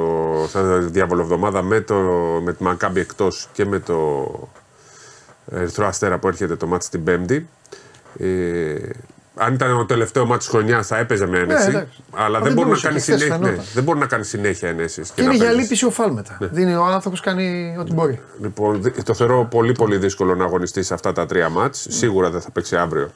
θα 0.50 0.78
διαβολοβδομάδα 0.78 1.62
με, 1.62 1.82
το, 1.82 1.96
με 2.44 2.54
τη 2.54 2.64
Μακάμπη 2.64 3.00
εκτός 3.00 3.50
και 3.54 3.66
με 3.66 3.80
το 3.80 4.30
Ερυθρό 5.52 5.88
Αστέρα 5.88 6.18
που 6.18 6.28
έρχεται 6.28 6.56
το 6.56 6.68
μάτι 6.68 6.90
την 6.90 7.04
Πέμπτη. 7.04 7.50
Ε, 8.18 8.76
αν 9.36 9.54
ήταν 9.54 9.78
το 9.78 9.86
τελευταίο 9.86 10.26
μάτι 10.26 10.38
της 10.40 10.48
χρονιάς 10.48 10.88
θα 10.88 10.98
έπαιζε 10.98 11.26
με 11.28 11.38
ένεση. 11.40 11.64
Ναι, 11.64 11.70
εντάξει. 11.78 12.04
αλλά 12.12 12.40
Μα 12.40 12.44
δεν 12.44 12.44
δεν 12.44 12.54
μπορεί, 12.54 12.60
να 12.60 12.66
μπορούσε, 12.66 12.88
κάνει 12.88 13.00
και 13.00 13.02
χθες 13.02 13.20
συνέχεια, 13.20 13.38
ναι, 13.38 13.46
φαινόταν. 13.46 13.66
δεν 13.74 13.84
μπορεί 13.84 14.00
να 14.00 14.06
κάνει 14.06 14.24
συνέχεια 14.24 14.70
ενέσει. 14.70 15.02
Και, 15.16 15.22
είναι 15.22 15.36
για 15.36 15.52
λύπηση 15.52 15.86
οφάλμετα. 15.86 16.38
Δίνει 16.40 16.76
ο 16.76 16.86
άνθρωπος 16.86 17.20
κάνει 17.20 17.76
ό,τι 17.80 17.94
μπορεί. 17.94 18.20
Λοιπόν, 18.42 18.82
δι- 18.82 19.04
το 19.04 19.14
θεωρώ 19.14 19.48
πολύ 19.52 19.72
πολύ 19.72 19.98
δύσκολο 19.98 20.36
να 20.36 20.44
αγωνιστεί 20.44 20.84
σε 20.84 20.94
αυτά 20.94 21.12
τα 21.12 21.26
τρία 21.26 21.50
μάτς. 21.50 21.86
Σίγουρα 21.90 22.30
δεν 22.30 22.42
θα 22.42 22.52
παίξει 22.52 22.76
αύριο. 22.76 23.12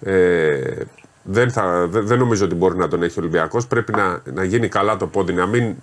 Ε, 0.00 0.60
δεν, 1.22 1.50
θα, 1.50 1.86
δεν, 1.86 2.06
δεν 2.06 2.18
νομίζω 2.18 2.44
ότι 2.44 2.54
μπορεί 2.54 2.76
να 2.76 2.88
τον 2.88 3.02
έχει 3.02 3.18
ο 3.18 3.22
Ολυμπιακός. 3.22 3.66
Πρέπει 3.66 3.92
να, 3.92 4.22
να 4.34 4.44
γίνει 4.44 4.68
καλά 4.68 4.96
το 4.96 5.06
πόδι, 5.06 5.32
να 5.32 5.46
μην 5.46 5.74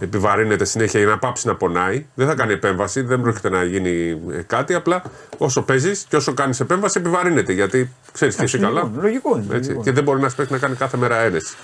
επιβαρύνεται 0.00 0.64
συνέχεια 0.64 1.00
για 1.00 1.08
να 1.08 1.18
πάψει 1.18 1.46
να 1.46 1.54
πονάει. 1.54 2.06
Δεν 2.14 2.26
θα 2.26 2.34
κάνει 2.34 2.52
επέμβαση, 2.52 3.00
δεν 3.00 3.20
πρόκειται 3.20 3.48
να 3.48 3.64
γίνει 3.64 4.20
ε, 4.30 4.42
κάτι. 4.42 4.74
Απλά 4.74 5.02
όσο 5.38 5.62
παίζεις 5.62 6.06
και 6.08 6.16
όσο 6.16 6.34
κάνεις 6.34 6.60
επέμβαση, 6.60 6.98
επιβαρύνεται. 7.00 7.52
Γιατί 7.52 7.92
ξέρεις 8.12 8.36
και 8.36 8.42
εσύ 8.42 8.58
καλά. 8.58 8.80
λογικό, 8.80 9.00
λογικό 9.00 9.36
είναι, 9.36 9.56
Έτσι, 9.56 9.68
λογικό. 9.68 9.82
και 9.82 9.92
δεν 9.92 10.04
μπορεί 10.04 10.20
να 10.20 10.28
σπέχει 10.28 10.52
να 10.52 10.58
κάνει 10.58 10.74
κάθε 10.74 10.96
μέρα 10.96 11.16
ένεση. 11.16 11.56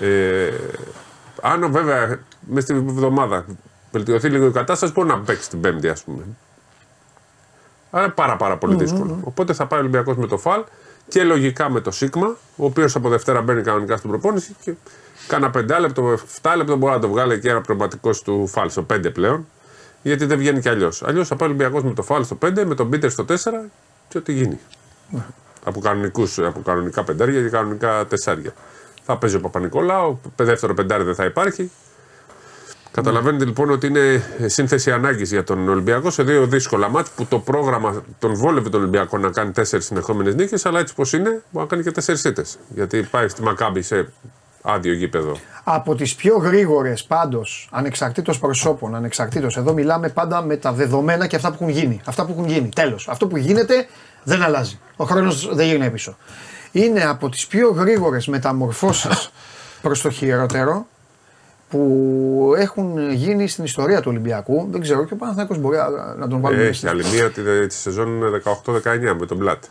Ε, 0.00 0.50
αν 1.42 1.72
βέβαια 1.72 2.18
μέσα 2.40 2.66
στην 2.66 2.76
εβδομάδα 2.76 3.44
βελτιωθεί 3.92 4.28
λίγο 4.28 4.46
η 4.46 4.50
κατάσταση, 4.50 4.92
μπορεί 4.92 5.08
να 5.08 5.18
παίξει 5.18 5.50
την 5.50 5.60
Πέμπτη, 5.60 5.88
ας 5.88 6.02
πούμε. 6.02 6.22
Άρα 7.90 8.04
είναι 8.04 8.12
πάρα, 8.12 8.36
πάρα 8.36 8.56
πολύ 8.56 8.76
δύσκολο. 8.76 9.20
Οπότε 9.24 9.52
θα 9.52 9.66
πάει 9.66 9.78
ο 9.78 9.82
Ολυμπιακός 9.82 10.16
με 10.16 10.26
το 10.26 10.38
φαλ 10.38 10.64
και 11.08 11.24
λογικά 11.24 11.70
με 11.70 11.80
το 11.80 11.90
Σίγμα, 11.90 12.36
ο 12.56 12.64
οποίος 12.64 12.96
από 12.96 13.08
Δευτέρα 13.08 13.42
μπαίνει 13.42 13.62
κανονικά 13.62 13.96
στην 13.96 14.10
προπόνηση 14.10 14.56
και 14.60 14.74
κάνα 15.28 15.50
πεντάλεπτο, 15.50 16.18
7 16.42 16.52
λεπτό 16.56 16.76
μπορεί 16.76 16.92
να 16.94 17.00
το 17.00 17.08
βγάλει 17.08 17.40
και 17.40 17.50
ένα 17.50 17.60
πνευματικό 17.60 18.10
του 18.24 18.46
φαλ 18.46 18.70
στο 18.70 18.86
5 18.92 19.12
πλέον. 19.12 19.46
Γιατί 20.02 20.24
δεν 20.24 20.38
βγαίνει 20.38 20.60
κι 20.60 20.68
αλλιώς. 20.68 21.02
Αλλιώς 21.02 21.28
θα 21.28 21.36
πάει 21.36 21.48
ο 21.48 21.52
Ολυμπιακός 21.52 21.82
με 21.82 21.92
το 21.92 22.02
φαλ 22.02 22.24
στο 22.24 22.38
5, 22.42 22.64
με 22.64 22.74
τον 22.74 22.90
Πίτερ 22.90 23.10
στο 23.10 23.24
4 23.28 23.34
και 24.08 24.18
ό,τι 24.18 24.32
γίνει. 24.32 24.58
Από, 25.64 25.80
κανονικούς, 25.80 26.38
από 26.38 26.60
κανονικά 26.60 27.04
πεντάρια 27.04 27.42
και 27.42 27.48
κανονικά 27.48 28.06
τεσσάρια. 28.06 28.52
Θα 29.02 29.16
παίζει 29.18 29.36
ο 29.36 29.40
Παπα-Νικολάου, 29.40 30.20
δεύτερο 30.36 30.74
πεντάρι 30.74 31.04
δεν 31.04 31.14
θα 31.14 31.24
υπάρχει. 31.24 31.70
Καταλαβαίνετε 32.94 33.44
λοιπόν 33.44 33.70
ότι 33.70 33.86
είναι 33.86 34.22
σύνθεση 34.46 34.92
ανάγκης 34.92 35.30
για 35.30 35.44
τον 35.44 35.68
Ολυμπιακό 35.68 36.10
σε 36.10 36.22
δύο 36.22 36.46
δύσκολα 36.46 36.88
μάτια 36.88 37.12
που 37.16 37.26
το 37.26 37.38
πρόγραμμα 37.38 38.02
τον 38.18 38.34
βόλευε 38.34 38.68
τον 38.68 38.80
Ολυμπιακό 38.80 39.18
να 39.18 39.30
κάνει 39.30 39.50
τέσσερις 39.50 39.86
συνεχόμενες 39.86 40.34
νίκες, 40.34 40.66
αλλά 40.66 40.78
έτσι 40.78 40.94
πως 40.94 41.12
είναι 41.12 41.28
μπορεί 41.28 41.42
να 41.50 41.66
κάνει 41.66 41.82
και 41.82 41.90
τέσσερις 41.90 42.24
ήττε. 42.24 42.44
Γιατί 42.68 43.02
πάει 43.02 43.28
στη 43.28 43.42
Μακάμπη 43.42 43.82
σε 43.82 44.12
άδειο 44.62 44.92
γήπεδο. 44.92 45.36
Από 45.64 45.94
τις 45.94 46.14
πιο 46.14 46.36
γρήγορες 46.36 47.04
πάντως, 47.04 47.68
ανεξαρτήτως 47.70 48.38
προσώπων, 48.38 48.94
ανεξαρτήτως. 48.94 49.56
Εδώ 49.56 49.72
μιλάμε 49.72 50.08
πάντα 50.08 50.42
με 50.42 50.56
τα 50.56 50.72
δεδομένα 50.72 51.26
και 51.26 51.36
αυτά 51.36 51.48
που 51.48 51.56
έχουν 51.60 51.68
γίνει. 51.68 52.00
Αυτά 52.04 52.24
που 52.24 52.32
έχουν 52.32 52.46
γίνει. 52.46 52.68
Τέλος. 52.74 53.08
Αυτό 53.08 53.26
που 53.26 53.36
γίνεται 53.36 53.86
δεν 54.22 54.42
αλλάζει. 54.42 54.78
Ο 54.96 55.04
χρόνος 55.04 55.54
δεν 55.54 55.66
γυρνάει 55.66 55.90
πίσω. 55.90 56.16
Είναι 56.72 57.04
από 57.04 57.28
τις 57.28 57.46
πιο 57.46 57.70
γρήγορες 57.70 58.26
μεταμορφώσεις 58.26 59.30
προς 59.82 60.00
το 60.00 60.10
χειρότερο 60.10 60.86
που 61.74 62.54
έχουν 62.56 63.10
γίνει 63.12 63.48
στην 63.48 63.64
ιστορία 63.64 63.98
του 64.00 64.06
Ολυμπιακού. 64.10 64.68
Δεν 64.70 64.80
ξέρω 64.80 65.04
και 65.04 65.12
ο 65.12 65.16
Παναθηναϊκός 65.16 65.58
μπορεί 65.58 65.76
να- 65.76 66.14
να 66.14 66.28
τον 66.28 66.40
βάλουμε 66.40 66.62
Έχει 66.62 66.84
μέσα. 66.84 66.90
άλλη 66.90 67.04
μία 67.14 67.30
τη, 67.30 67.66
τη 67.66 67.74
σεζόν 67.74 68.20
18-19 68.30 69.14
με 69.18 69.26
τον 69.26 69.36
Μπλατ. 69.36 69.64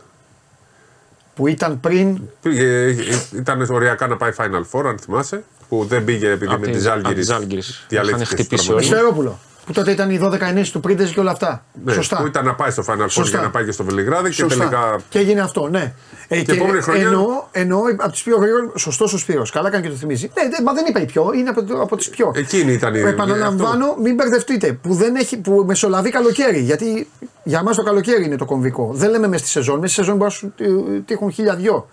Που 1.36 1.48
ήταν 1.48 1.80
πριν. 1.80 2.22
Πήγε, 2.42 2.64
ε, 2.64 2.96
ήταν 3.36 3.62
οριακά 3.70 4.08
να 4.08 4.18
πάει 4.18 4.32
Final 4.38 4.64
Four, 4.72 4.86
αν 4.86 4.98
θυμάσαι. 4.98 5.44
Που 5.70 5.86
δεν 5.86 6.04
πήγε 6.04 6.30
επειδή 6.30 6.54
Απ' 6.54 6.60
με 6.60 6.66
την- 6.68 6.80
τη 6.80 6.88
απ' 6.88 6.94
τη 6.96 7.02
Ζάλγκη. 7.04 7.22
Ζάλγκιρις. 7.22 7.86
Είχαν 7.90 8.26
χτυπήσει 8.26 8.72
όλοι. 8.74 8.84
Σφαιρόπουλο. 8.84 9.40
Που 9.66 9.72
τότε 9.74 9.92
ήταν 9.92 10.10
οι 10.10 10.20
12 10.24 10.40
ενέσει 10.42 10.72
του 10.72 10.80
Πρίντεζ 10.80 11.12
και 11.12 11.20
όλα 11.20 11.32
αυτά. 11.32 11.66
Σωστά. 11.90 12.16
Ναι, 12.16 12.22
Που 12.22 12.28
ήταν 12.28 12.46
να 12.46 12.56
πάει 12.56 12.72
στο 12.72 12.84
Final 12.88 13.02
Four 13.04 13.10
Σωστά. 13.10 13.30
για 13.38 13.42
να 13.48 13.50
πάει 13.52 13.66
και 13.66 13.72
στο 13.72 13.84
Βελιγράδι 13.84 14.30
και 14.30 14.36
Σωστά. 14.36 14.58
τελικά. 14.58 15.00
Και 15.10 15.20
έγινε 15.20 15.42
αυτό, 15.42 15.68
ναι. 15.68 15.94
Ε, 16.28 16.42
και 16.42 16.52
επόμενη 16.52 16.82
χρονιά- 16.82 17.06
Εννοώ, 17.06 17.28
εννοώ 17.52 17.82
από 17.98 18.12
τι 18.12 18.22
πιο 18.24 18.38
γρήγορε. 18.38 18.66
Σωστός 18.78 19.14
ο 19.14 19.18
Σπύρος. 19.18 19.52
Καλά 19.52 19.70
κάνει 19.70 19.84
και 19.84 19.90
το 19.90 19.96
θυμίζει. 19.96 20.32
Ναι, 20.36 20.44
ναι, 20.44 20.64
μα 20.64 20.74
δεν 20.74 20.86
είπα 20.88 21.02
η 21.02 21.06
πιο, 21.06 21.32
είναι 21.36 21.50
από, 21.50 21.64
το- 21.64 21.82
από 21.82 21.96
τις 21.98 22.10
πιο. 22.10 22.32
Εκείνη 22.36 22.72
ήταν 22.74 22.96
η. 22.96 23.00
Επαναλαμβάνω, 23.00 23.96
μην 24.02 24.16
μπερδευτείτε. 24.16 24.74
Που, 24.74 24.94
δεν 24.94 25.16
έχει, 25.16 25.38
που 25.38 25.64
μεσολαβεί 25.68 26.10
καλοκαίρι. 26.10 26.60
Γιατί 26.60 27.10
για 27.44 27.64
μας 27.64 27.76
το 27.76 27.84
καλοκαίρι 27.84 28.26
είναι 28.26 28.38
το 28.38 28.46
κομβικό. 28.46 28.90
Δεν 28.94 29.10
λέμε 29.10 29.28
μες 29.28 29.40
στη 29.40 29.50
σεζόν. 29.50 29.80
Μες 29.80 29.92
στη 29.92 30.00
σεζόν 30.00 30.18
μπορείς 30.18 30.42
να 30.42 30.50
σου 30.50 30.54
ε, 30.94 31.00
τύχουν 31.00 31.32
χίλια 31.32 31.56
δυο. 31.56 31.88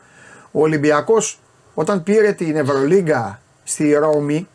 Ο 0.51 0.61
Ολυμπιακός 0.63 1.39
όταν 1.75 2.03
πήρε 2.03 2.33
την 2.33 2.57
Ευρωλίγκα 2.57 3.41
στη 3.65 3.93
Ρώμη. 3.93 4.49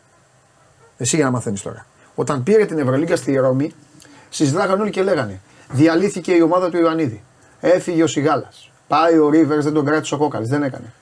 Εσύ 0.96 1.16
για 1.16 1.24
να 1.24 1.30
μαθαίνει 1.30 1.58
τώρα. 1.58 1.86
Όταν 2.18 2.42
πήρε 2.42 2.64
την 2.64 2.78
Ευρωλίγκα 2.78 3.16
στη 3.16 3.36
Ρώμη, 3.36 3.72
συζητάγαν 4.28 4.80
όλοι 4.80 4.90
και 4.90 5.02
λέγανε 5.02 5.40
Διαλύθηκε 5.70 6.32
η 6.32 6.40
ομάδα 6.40 6.70
του 6.70 6.78
Ιωαννίδη. 6.78 7.22
Έφυγε 7.60 8.02
ο 8.02 8.06
Σιγάλας. 8.06 8.70
Πάει 8.88 9.18
ο 9.18 9.30
Ρίβερ, 9.30 9.62
δεν 9.62 9.72
τον 9.72 9.84
κράτησε 9.84 10.14
ο 10.14 10.18
Κόκαλης. 10.18 10.48
Δεν 10.48 10.62
έκανε. 10.62 10.92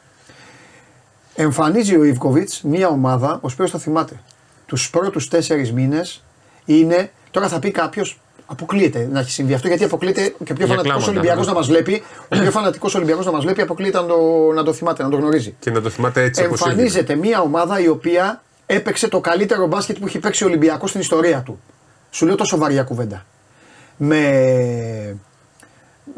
Εμφανίζει 1.34 1.96
ο 1.96 2.04
Ιβκοβιτ 2.04 2.50
μια 2.62 2.88
ομάδα, 2.88 3.38
ο 3.42 3.48
Σπύρος 3.48 3.70
το 3.70 3.78
θυμάται. 3.78 4.20
Τους 4.66 4.90
πρώτους 4.90 5.28
τέσσερις 5.28 5.72
μήνες 5.72 6.22
είναι. 6.64 7.10
Τώρα 7.30 7.48
θα 7.48 7.58
πει 7.58 7.70
κάποιος, 7.70 8.20
αποκλείεται 8.46 9.08
να 9.12 9.20
έχει 9.20 9.30
συμβεί 9.30 9.54
αυτό 9.54 9.68
γιατί 9.68 9.84
αποκλείεται 9.84 10.34
και 10.44 10.52
ο 10.52 10.54
πιο 10.54 10.66
Για 10.66 10.66
φανατικός 10.66 11.02
κλάματα, 11.02 11.10
Ολυμπιακός 11.10 11.46
ναι. 11.46 11.52
να 11.52 11.58
μας 11.58 11.66
βλέπει. 11.66 12.02
Ο 12.28 12.38
πιο 12.38 12.50
φανατικός 12.50 12.94
Ολυμπιακός 12.94 13.26
να 13.26 13.32
μας 13.32 13.42
βλέπει 13.42 13.60
αποκλείεται 13.60 14.00
να 14.00 14.06
το, 14.06 14.16
να 14.54 14.62
το 14.62 14.72
θυμάται, 14.72 15.02
να 15.02 15.08
το 15.08 15.16
γνωρίζει. 15.16 15.54
Και 15.58 15.70
να 15.70 15.80
το 15.80 15.90
θυμάται 15.90 16.22
έτσι 16.22 16.44
όπως 16.44 16.60
Εμφανίζεται 16.60 17.14
μια 17.14 17.40
ομάδα 17.40 17.80
η 17.80 17.88
οποία 17.88 18.42
έπαιξε 18.66 19.08
το 19.08 19.20
καλύτερο 19.20 19.66
μπάσκετ 19.66 19.98
που 19.98 20.06
έχει 20.06 20.18
παίξει 20.18 20.44
ο 20.44 20.46
Ολυμπιακός 20.46 20.88
στην 20.88 21.00
ιστορία 21.00 21.42
του. 21.42 21.60
Σου 22.10 22.26
λέω 22.26 22.34
τόσο 22.34 22.56
βαριά 22.56 22.82
κουβέντα. 22.82 23.24
Με, 23.96 25.16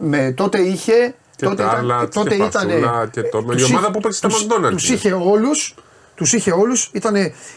με 0.00 0.32
τότε 0.32 0.58
είχε. 0.58 1.14
Και 1.36 1.44
τότε 1.44 1.62
τα 1.62 1.68
άλλα, 1.70 2.08
τότε 2.08 2.28
και 2.28 2.34
ήταν. 2.34 2.50
Πασούλα 2.68 3.08
και 3.12 3.22
το- 3.22 3.44
η 3.56 3.62
ομάδα 3.62 3.90
που 3.90 4.00
παίξει 4.00 4.18
στα 4.18 4.28
McDonald's. 4.28 4.70
Τους 4.70 4.88
είχε 4.90 5.12
όλους. 5.12 5.74
Τους 6.14 6.32
είχε 6.32 6.50
όλους, 6.52 6.90
ήταν, 6.92 7.14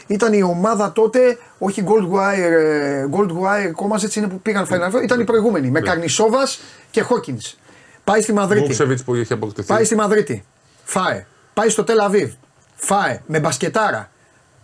ήταν 0.07 0.33
η 0.33 0.43
ομάδα 0.43 0.91
τότε, 0.91 1.37
όχι 1.57 1.83
Goldwire, 1.87 2.51
ε, 2.51 3.05
Goldwire 3.11 3.71
κόμμα 3.75 3.99
έτσι 4.03 4.19
είναι 4.19 4.27
που 4.27 4.39
πήγαν 4.41 4.67
Final 4.69 4.95
Four, 4.95 5.03
ήταν 5.03 5.19
η 5.19 5.23
προηγούμενη, 5.23 5.65
Ναι. 5.65 5.71
με 5.71 5.79
Καρνισόβας 5.79 6.59
και 6.91 7.01
Χόκκινς. 7.01 7.55
Πάει 8.03 8.21
στη 8.21 8.33
Μαδρίτη. 8.33 8.65
Βούξεβιτ 8.65 8.99
που 9.05 9.15
είχε 9.15 9.33
αποκτηθεί. 9.33 9.67
Πάει 9.67 9.83
στη 9.83 9.95
Μαδρίτη. 9.95 10.45
Φάε. 10.83 11.25
Πάει 11.53 11.69
στο 11.69 11.83
Τελαβίβ. 11.83 12.31
Φάε. 12.75 13.21
Με 13.25 13.39
μπασκετάρα. 13.39 14.09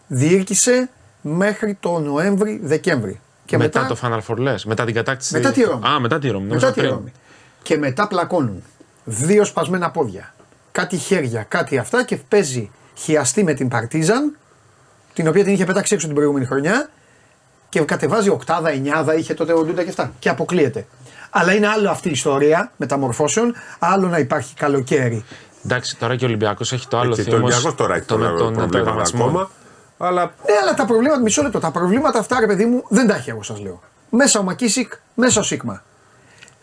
Διήρκησε 0.08 0.90
μέχρι 1.22 1.78
το 1.80 2.00
Νοέμβρη-Δεκέμβρη. 2.00 3.20
Και 3.46 3.58
μετά, 3.58 3.82
μετά, 3.82 3.96
το 3.96 4.00
Final 4.04 4.32
Four 4.34 4.38
λες, 4.38 4.66
μετά 4.66 4.86
την 4.86 4.94
κατάκτηση. 4.94 5.34
Μετά 5.34 5.52
τη 5.52 5.62
Ρώμη. 5.64 5.88
Α, 5.88 6.00
μετά 6.00 6.20
τη 6.20 6.30
Ρώμη. 6.30 6.44
μετά 6.48 6.54
νόμιζα 6.54 6.72
τη 6.74 6.80
πριν. 6.80 6.92
Ρώμη. 6.94 7.12
Και 7.62 7.78
μετά 7.78 8.08
πλακώνουν 8.08 8.64
δύο 9.04 9.46
σπασμένα 9.46 9.92
πόδια. 9.92 10.34
Κάτι 10.72 10.98
χέρια, 10.98 11.44
κάτι 11.44 11.78
αυτά 11.78 12.04
και 12.06 12.16
παίζει 12.16 12.72
χιαστή 12.94 13.44
με 13.44 13.54
την 13.54 13.68
Παρτίζαν, 13.68 14.38
την 15.14 15.28
οποία 15.28 15.44
την 15.44 15.54
είχε 15.54 15.66
πετάξει 15.66 15.94
έξω 15.94 16.06
την 16.06 16.16
προηγούμενη 16.16 16.46
χρονιά 16.46 16.90
και 17.70 17.82
κατεβάζει 17.82 18.30
οκτάδα, 18.30 18.70
εννιάδα, 18.70 19.16
είχε 19.16 19.34
τότε 19.34 19.54
ο 19.54 19.64
Ντούντα 19.64 19.84
και 19.84 19.90
αυτά. 19.90 20.12
Και 20.20 20.30
αποκλείεται. 20.30 20.88
Αλλά 21.30 21.54
είναι 21.54 21.68
άλλο 21.68 21.90
αυτή 21.90 22.08
η 22.08 22.12
ιστορία 22.12 22.72
μεταμορφώσεων, 22.78 23.54
άλλο 23.80 24.08
να 24.08 24.18
υπάρχει 24.18 24.54
καλοκαίρι. 24.56 25.26
Εντάξει, 25.66 25.98
τώρα 25.98 26.16
και 26.16 26.24
ο 26.24 26.28
Ολυμπιακός 26.28 26.74
έχει 26.74 26.88
το 26.88 27.00
άλλο 27.00 27.16
Και 27.16 27.24
το 27.24 27.30
θέμα. 27.32 27.44
Ολυμπιακός 27.44 27.76
τώρα 27.76 27.96
έχει 27.96 28.06
το 28.06 28.18
με 28.18 28.26
πολλά 28.26 28.38
τον 28.38 28.54
προβλήματα 28.54 28.78
επαγγελματισμό. 28.78 29.24
ακόμα. 29.26 29.50
Αλλά 29.98 30.22
Ναι, 30.24 30.54
αλλά 30.62 30.74
τα 30.74 30.86
προβλήματα, 30.86 31.22
μισό 31.22 31.42
λεπτό, 31.42 31.60
τα 31.60 31.72
προβλήματα 31.72 32.20
αυτά, 32.20 32.40
ρε 32.40 32.46
παιδί 32.48 32.66
μου, 32.66 32.84
δεν 32.90 33.08
τα 33.08 33.16
έχει 33.16 33.30
εγώ 33.30 33.44
σας 33.44 33.60
λέω. 33.62 33.82
Μέσα 34.10 34.40
ο 34.40 34.44
Μακίσικ, 34.44 34.94
μέσα 35.14 35.40
ο 35.40 35.44
Σίγμα. 35.44 35.84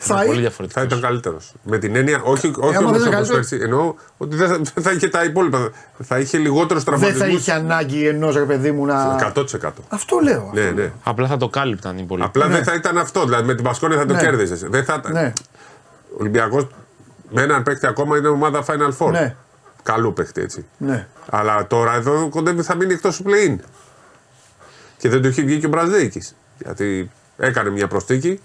Θα 0.05 0.15
Είναι 0.17 0.25
πολύ 0.27 0.39
ή- 0.39 0.41
διαφορετικός. 0.41 0.83
θα 0.83 0.89
ήταν 0.89 1.01
καλύτερος. 1.01 1.53
Με 1.63 1.79
την 1.79 1.97
έννοια, 1.97 2.21
όχι, 2.25 2.47
όχι 2.57 2.77
άμα 2.77 2.89
όμως 2.89 3.01
δεν 3.03 3.09
ήταν 3.11 3.15
όπως 3.15 3.29
καλύτερος- 3.29 3.49
πέρσι. 3.49 3.65
Εννοώ 3.65 3.95
ότι 4.17 4.37
δεν 4.37 4.49
θα, 4.49 4.57
δεν 4.75 4.83
θα 4.85 4.93
είχε 4.93 5.09
τα 5.09 5.25
υπόλοιπα. 5.25 5.71
Θα 6.03 6.19
είχε 6.19 6.39
λιγότερους 6.39 6.85
δεν 6.85 6.95
θα 6.95 7.01
τραυματισμούς. 7.01 7.41
είχε 7.41 7.53
ανάγκη 7.53 8.07
ενός 8.07 8.35
ρε 8.37 8.45
παιδί 8.45 8.71
μου 8.73 8.87
να. 8.87 9.17
100%. 9.35 9.71
Αυτό 9.89 10.19
λέω. 10.23 10.51
Ναι, 10.55 10.71
ναι. 10.71 10.93
Απλά 11.03 11.27
θα 11.27 11.37
το 11.37 11.49
κάλυπταν 11.49 11.97
οι 11.99 12.01
υπόλοιποι. 12.05 12.27
Απλά 12.27 12.47
Ναι. 12.49 12.55
δεν 12.55 12.65
θα 12.65 12.75
ήταν 12.75 12.99
αυτό. 12.99 13.25
Δηλαδή 13.25 13.47
με 13.47 13.55
την 13.55 13.65
Πασκόνια 13.65 13.97
θα 13.99 14.07
το 14.07 14.13
Ναι. 14.15 14.21
κέρδισε. 14.21 14.67
Δεν 14.69 14.85
θα... 14.85 15.01
Ναι, 15.13 15.33
Ο 16.13 16.17
Ολυμπιακός 16.19 16.67
με 17.31 17.43
έναν 17.43 17.63
παίκτη 17.63 17.87
ακόμα 17.87 18.17
είναι 18.17 18.29
ομάδα 18.29 18.65
Final 18.67 19.07
Four. 19.07 19.11
Ναι. 19.11 19.35
Καλού 19.83 20.13
παίκτη 20.13 20.41
έτσι. 20.41 20.67
ναι. 20.79 21.07
Αλλά 21.31 21.67
τώρα 21.67 21.95
εδώ 21.95 22.29
κοντεύει 22.29 22.63
θα 22.63 22.75
μείνει 22.75 22.93
εκτός 22.93 23.17
του 23.17 23.25
play-in. 23.27 23.57
Και 24.99 25.09
δεν 25.09 25.23
του 25.23 25.29
έχει 25.29 25.43
βγει 25.45 25.59
και 25.59 25.67
ο 25.67 25.69
Μπραζδέκη. 25.69 26.23
Γιατί 26.59 27.11
έκανε 27.37 27.71
μια 27.71 27.89
προστίκη. 27.89 28.41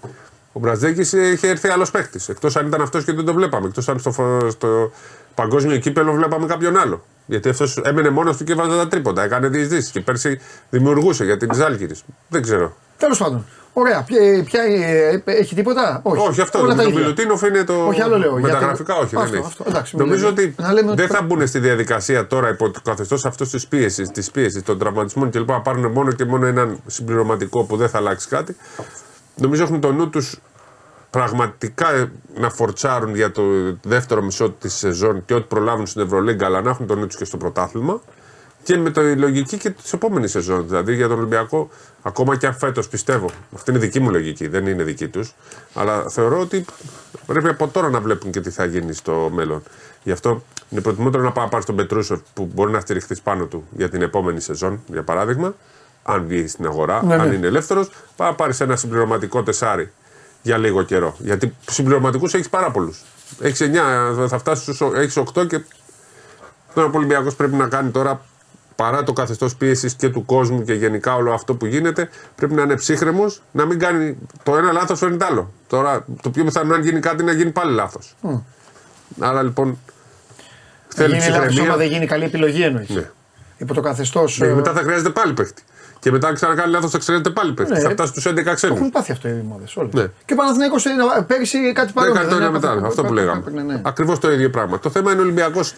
Ο 0.52 0.60
Μπραζδέκη 0.60 1.00
είχε 1.00 1.48
έρθει 1.48 1.68
άλλος 1.68 1.90
παίκτη. 1.90 2.20
Εκτός 2.28 2.56
αν 2.56 2.66
ήταν 2.66 2.80
αυτός 2.80 3.04
και 3.04 3.12
δεν 3.12 3.24
το 3.24 3.34
βλέπαμε. 3.34 3.66
Εκτός 3.66 3.88
αν 3.88 3.98
στο, 3.98 4.12
φο- 4.12 4.50
στο 4.50 4.92
παγκόσμιο 5.34 5.78
κύπελο 5.78 6.12
βλέπαμε 6.12 6.46
κάποιον 6.46 6.76
άλλο. 6.78 7.04
Γιατί 7.26 7.48
αυτός 7.48 7.76
έμενε 7.76 8.10
μόνος 8.10 8.36
του 8.36 8.44
και 8.44 8.54
βάζε 8.54 8.76
τα 8.76 8.88
τρίποντα. 8.88 9.22
Έκανε 9.22 9.48
διεισδύσεις 9.48 9.90
και 9.90 10.00
πέρσι 10.00 10.40
δημιουργούσε 10.70 11.24
για 11.24 11.36
την 11.36 11.54
Ζάλγκη. 11.54 11.86
Δεν 12.28 12.42
ξέρω. 12.42 12.76
Τέλος 12.98 13.18
πάντων. 13.18 13.44
Ωραία. 13.80 14.02
Ποια, 14.02 14.18
ποια, 14.44 14.62
ε, 14.62 15.22
έχει 15.24 15.54
τίποτα; 15.54 16.00
Όχι, 16.02 16.28
Όχι, 16.28 16.40
αυτό. 16.40 16.58
Όλα 16.58 16.68
Με 16.68 16.74
τα 16.74 16.82
τον 16.82 16.90
ίδια. 16.90 17.00
Μιλουτίνοφ 17.02 17.42
είναι 17.42 17.64
το. 17.64 17.86
Όχι, 17.86 18.02
άλλο 18.02 18.18
λέω, 18.18 18.32
Με 18.34 18.40
τα 18.40 18.48
γιατί- 18.48 18.64
γραφικά, 18.64 18.94
όχι. 18.94 19.16
Αυτό, 19.16 19.20
δεν 19.30 19.34
έχει. 19.38 19.46
αυτό, 19.46 19.64
εντάξει, 19.68 19.96
μην 19.96 20.04
Νομίζω 20.06 20.26
λέμε. 20.28 20.40
ότι 20.40 20.54
Να 20.62 20.72
λέμε 20.72 20.90
ότι 20.90 21.00
δεν 21.00 21.08
θα 21.08 21.16
πρέπει- 21.16 21.34
μπουν 21.34 21.46
στη 21.46 21.58
διαδικασία 21.58 22.26
τώρα 22.26 22.48
υπό 22.48 22.70
το 22.70 22.80
καθεστώς 22.84 23.24
αυτός 23.24 23.50
της 23.50 23.66
πίεσης, 23.66 24.08
της 24.10 24.30
πίεσης, 24.30 24.62
των 24.62 24.78
τραυματισμών 24.78 25.30
κλπ. 25.30 25.48
Να 25.48 25.60
πάρουν 25.60 25.90
μόνο 25.92 26.12
και 26.12 26.24
μόνο 26.24 26.46
έναν 26.46 26.80
συμπληρωματικό 26.86 27.64
που 27.64 27.76
δεν 27.76 27.88
θα 27.88 27.98
αλλάξει 27.98 28.28
κάτι. 28.28 28.56
Νομίζω 29.34 29.62
έχουν 29.62 29.80
το 29.80 29.92
νου 29.92 30.10
τους 30.10 30.40
πραγματικά 31.10 31.92
ε, 31.94 32.10
να 32.34 32.50
φορτσάρουν 32.50 33.14
για 33.14 33.30
το 33.30 33.42
δεύτερο 33.82 34.22
μισό 34.22 34.50
της 34.50 34.74
σεζόν 34.74 35.24
και 35.24 35.34
ό,τι 35.34 35.46
προλάβουν 35.48 35.86
στην 35.86 36.02
Ευρωλίγκα, 36.02 36.46
αλλά 36.46 36.60
να 36.62 36.70
έχουν 36.70 36.86
το 36.86 36.94
νου 36.94 37.06
τους 37.06 37.16
και 37.16 37.24
στο 37.24 37.36
πρωτάθλημα. 37.36 38.00
Και 38.62 38.76
με 38.76 38.90
τη 38.90 39.16
λογική 39.16 39.56
και 39.56 39.70
της 39.70 39.92
επόμενης 39.92 40.30
σεζόν. 40.30 40.66
Δηλαδή 40.66 40.94
για 40.94 41.08
τον 41.08 41.18
Ολυμπιακό, 41.18 41.70
ακόμα 42.02 42.36
και 42.36 42.46
αν 42.46 42.54
φέτος 42.54 42.88
πιστεύω, 42.88 43.30
αυτή 43.54 43.70
είναι 43.70 43.80
δική 43.80 44.00
μου 44.00 44.10
λογική, 44.10 44.46
δεν 44.46 44.66
είναι 44.66 44.82
δική 44.82 45.08
τους. 45.08 45.34
Αλλά 45.74 46.08
θεωρώ 46.08 46.40
ότι 46.40 46.64
πρέπει 47.26 47.48
από 47.48 47.68
τώρα 47.68 47.88
να 47.88 48.00
βλέπουν 48.00 48.30
και 48.30 48.40
τι 48.40 48.50
θα 48.50 48.64
γίνει 48.64 48.92
στο 48.92 49.30
μέλλον. 49.32 49.62
Γι' 50.02 50.12
αυτό 50.12 50.42
είναι 50.70 50.80
προτιμότερο 50.80 51.22
να 51.22 51.32
πάει 51.32 51.44
να 51.44 51.50
πάρει 51.50 51.64
τον 51.64 51.76
Πετρούσεφ 51.76 52.20
που 52.34 52.50
μπορεί 52.54 52.72
να 52.72 52.80
στηριχθεί 52.80 53.20
πάνω 53.22 53.44
του 53.44 53.68
για 53.76 53.88
την 53.88 54.02
επόμενη 54.02 54.40
σεζόν, 54.40 54.82
για 54.86 55.02
παράδειγμα, 55.02 55.54
αν 56.02 56.24
βγει 56.26 56.46
στην 56.46 56.66
αγορά, 56.66 57.04
Ναι, 57.04 57.14
αν 57.14 57.28
ναι. 57.28 57.34
είναι 57.34 57.46
ελεύθερος, 57.46 57.90
πάει 58.16 58.28
να 58.28 58.34
πάρει 58.34 58.54
ένα 58.58 58.76
συμπληρωματικό 58.76 59.42
τεσάρι 59.42 59.92
για 60.42 60.58
λίγο 60.58 60.82
καιρό. 60.82 61.16
Γιατί 61.18 61.54
συμπληρωματικούς 61.70 62.34
έχεις 62.34 62.48
πάρα 62.48 62.70
πολλούς. 62.70 63.04
Έχεις 63.40 63.60
9, 63.60 64.26
θα 64.28 64.38
φτάσεις 64.38 64.62
στους. 64.62 64.80
Έχεις 64.94 65.16
8 65.16 65.46
και 65.46 65.60
Τώρα 66.74 66.86
ο 66.86 66.90
Ολυμπιακός 66.94 67.34
πρέπει 67.34 67.54
να 67.54 67.68
κάνει 67.68 67.90
τώρα 67.90 68.20
παρά 68.82 69.02
το 69.02 69.12
καθεστώς 69.12 69.56
πίεσης 69.56 69.94
και 69.94 70.08
του 70.08 70.24
κόσμου 70.24 70.64
και 70.64 70.72
γενικά 70.72 71.14
όλο 71.14 71.32
αυτό 71.32 71.54
που 71.54 71.66
γίνεται, 71.66 72.08
πρέπει 72.36 72.54
να 72.54 72.62
είναι 72.62 72.74
ψύχρεμος, 72.76 73.42
να 73.52 73.64
μην 73.64 73.78
κάνει 73.78 74.18
το 74.42 74.56
ένα 74.56 74.72
λάθος 74.72 74.98
φέρνει 74.98 75.16
το 75.16 75.24
άλλο. 75.26 75.52
Τώρα 75.68 76.04
το 76.22 76.30
πιο 76.30 76.44
πιθανό 76.44 76.74
αν 76.74 76.82
γίνει 76.82 77.00
κάτι 77.00 77.24
να 77.24 77.32
γίνει 77.32 77.50
πάλι 77.50 77.72
λάθος. 77.74 78.16
Άρα 79.20 79.42
λοιπόν. 79.42 79.78
Θέλει 80.88 81.08
γίνει 81.16 81.20
λάθος, 81.20 81.36
άμα 81.38 81.46
ψυχραιμία. 81.46 81.76
δεν 81.76 81.86
γίνει 81.88 82.06
καλή 82.06 82.24
επιλογή 82.24 82.62
εννοείς. 82.62 82.88
Ναι. 82.88 83.10
Υπό 83.58 83.74
το 83.74 83.80
καθεστώς. 83.80 84.38
Ναι, 84.38 84.54
μετά 84.54 84.72
θα 84.72 84.80
χρειάζεται 84.80 85.10
πάλι 85.10 85.32
παίχτη. 85.32 85.62
Και 85.98 86.10
μετά 86.10 86.28
αν 86.28 86.34
ξανακάνει 86.34 86.70
λάθος 86.72 86.90
θα 86.90 86.98
χρειάζεται 87.00 87.30
πάλι 87.30 87.52
παίχτη. 87.52 87.72
Ναι. 87.72 87.80
Θα 87.80 87.90
φτάσει 87.90 88.10
στους 88.10 88.26
11 88.26 88.34
Το 88.34 88.40
έχουν 88.40 88.54
ξένου. 88.54 88.90
πάθει 88.90 89.12
αυτό 89.12 89.28
οι 89.28 89.40
ομάδες. 89.44 89.76
Ναι. 89.90 90.06
Και 90.24 90.32
ο 90.32 90.36
Παναθηναίκος 90.36 90.84
είναι 90.84 91.02
πέρυσι 91.26 91.72
κάτι 91.72 91.92
Δεν 91.92 91.94
παρόμοιο. 91.94 92.20
κάνει 92.20 92.30
το 92.30 92.36
ένα 92.36 92.46
έπαθε 92.46 92.74
μετά. 92.74 92.86
Αυτό 92.86 93.04
που 93.04 93.12
λέγαμε. 93.12 93.38
έπαιρνε, 93.38 93.62
ναι. 93.62 93.80
Ακριβώς 93.84 94.18
το 94.18 94.32
ίδιο 94.32 94.50
πράγμα. 94.50 94.78
Το 94.78 94.90
θέμα 94.90 95.10
είναι 95.12 95.20
ο 95.20 95.22
Ολυμπιακός 95.22 95.74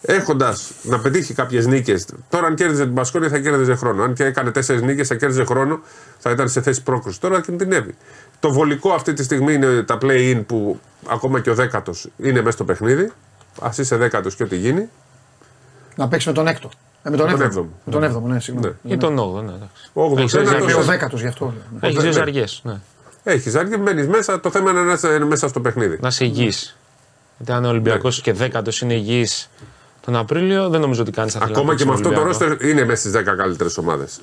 έχοντας 0.00 0.70
να 0.82 0.98
πετύχει 0.98 1.34
κάποιες 1.34 1.66
νίκες. 1.66 2.06
Τώρα, 2.28 2.46
αν 2.46 2.54
κέρδιζε 2.54 2.84
την 2.84 2.94
Πασκόνια, 2.94 3.28
θα 3.28 3.38
κέρδιζε 3.38 3.74
χρόνο. 3.74 4.02
Αν 4.02 4.14
και 4.14 4.24
έκανε 4.24 4.50
τέσσερις 4.50 4.82
νίκες, 4.82 5.08
θα 5.08 5.14
κέρδιζε 5.14 5.44
χρόνο, 5.44 5.80
θα 6.18 6.30
ήταν 6.30 6.48
σε 6.48 6.60
θέση 6.62 6.82
πρόκρισης. 6.82 7.18
Τώρα 7.20 7.40
κινδυνεύει. 7.40 7.94
Το 8.40 8.52
βολικό 8.52 8.92
αυτή 8.92 9.12
τη 9.12 9.22
στιγμή 9.22 9.52
είναι 9.54 9.82
τα 9.82 9.98
play-in 10.02 10.42
που 10.46 10.80
ακόμα 11.06 11.40
και 11.40 11.50
ο 11.50 11.54
δέκατος 11.54 12.08
είναι 12.16 12.38
μέσα 12.38 12.50
στο 12.50 12.64
παιχνίδι. 12.64 13.12
Α 13.60 13.70
είσαι 13.78 13.96
δέκατος 13.96 14.34
και 14.36 14.42
ό,τι 14.42 14.56
γίνει. 14.56 14.88
Να 15.96 16.08
παίξει 16.08 16.28
με 16.28 16.34
τον 16.34 16.46
έκτο. 16.46 16.70
Ε, 17.02 17.10
με 17.10 17.16
τον 17.16 17.26
τον 17.28 17.36
7ο. 17.40 17.42
έβδομο. 17.44 17.68
Με 17.84 17.92
τον 17.92 18.02
7ο, 18.04 18.20
ναι, 18.28 18.40
συγγνώμη. 18.40 18.74
Ή 18.82 18.96
τον 18.96 19.18
8ο, 19.18 19.32
ναι. 19.44 19.52
εντάξει. 19.52 19.90
Όγδοος 19.92 20.20
Έχεις 20.20 20.34
ένατος. 20.34 20.50
δύο 20.56 20.64
Είναι 20.64 20.72
ο 20.72 20.82
ζαριές. 20.82 20.86
δέκατος 20.86 21.20
γι' 21.20 21.26
αυτό. 21.26 21.54
ναι. 21.80 21.88
Έχεις 21.88 22.02
δύο 22.02 22.12
ζαριές, 22.12 22.60
ναι. 22.64 22.80
Έχει 23.22 23.50
ζάρια, 23.50 23.78
μπαίνει 23.78 24.06
μέσα. 24.06 24.40
Το 24.40 24.50
θέμα 24.50 24.70
είναι 24.70 24.80
να 24.82 24.92
είσαι 24.92 25.18
μέσα 25.18 25.48
στο 25.48 25.60
παιχνίδι. 25.60 25.98
Να 26.00 26.08
είσαι 26.08 26.24
υγιής. 26.24 26.76
Γιατί 27.36 27.52
αν 27.52 27.64
ο 27.64 27.68
Ολυμπιακός 27.68 28.20
και 28.20 28.32
δέκατος 28.32 28.80
είναι 28.80 28.94
υγιής 28.94 29.50
τον 30.06 30.16
Απρίλιο, 30.16 30.68
δεν 30.68 30.80
νομίζω 30.80 31.00
ότι 31.02 31.10
κάνεις 31.10 31.32
θα 31.32 31.38
θέλει 31.38 31.52
να 31.52 31.58
Ακόμα 31.58 31.74
και 31.74 31.84
παίξει 31.84 32.02
με 32.02 32.08
αυτό 32.08 32.14
το 32.14 32.20
Ολυμπιακό. 32.20 32.46
ρόστερ 32.46 32.68
είναι 32.70 32.84
μέσα 32.84 33.00
στις 33.08 33.12
10 33.12 33.36
καλύτερες 33.36 33.78
ομάδες. 33.78 34.20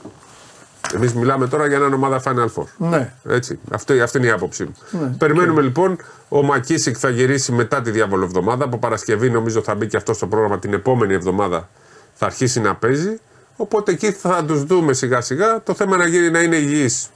Εμείς 0.95 1.13
μιλάμε 1.13 1.47
τώρα 1.47 1.67
για 1.67 1.75
έναν 1.75 1.93
ομάδα 1.93 2.21
Final 2.25 2.47
Four. 2.55 2.65
Ναι. 2.77 3.13
Έτσι. 3.27 3.59
Αυτή, 3.71 4.01
αυτή 4.01 4.17
είναι 4.17 4.27
η 4.27 4.29
άποψή 4.29 4.63
μου. 4.63 4.75
Περιμένουμε 5.17 5.61
λοιπόν. 5.61 5.97
Ο 6.29 6.43
Μακίσικ 6.43 6.95
θα 6.99 7.09
γυρίσει 7.09 7.51
μετά 7.51 7.81
τη 7.81 7.91
διάβολο 7.91 8.23
εβδομάδα. 8.23 8.65
Από 8.65 8.77
Παρασκευή 8.77 9.29
νομίζω 9.29 9.61
θα 9.61 9.75
μπει 9.75 9.87
και 9.87 9.97
αυτός 9.97 10.15
στο 10.15 10.27
πρόγραμμα 10.27 10.59
την 10.59 10.73
επόμενη 10.73 11.13
εβδομάδα. 11.13 11.69
Θα 12.13 12.25
αρχίσει 12.25 12.59
να 12.59 12.75
παίζει. 12.75 13.19
Οπότε 13.55 13.91
εκεί 13.91 14.11
θα 14.11 14.43
τους 14.45 14.63
δούμε 14.63 14.93
σιγά 14.93 15.21
σιγά. 15.21 15.63
Το 15.63 15.73
θέμα 15.73 15.97
να, 15.97 16.07
γίνει, 16.07 16.29
να 16.29 16.41
είναι 16.41 16.55
υγιής 16.55 17.09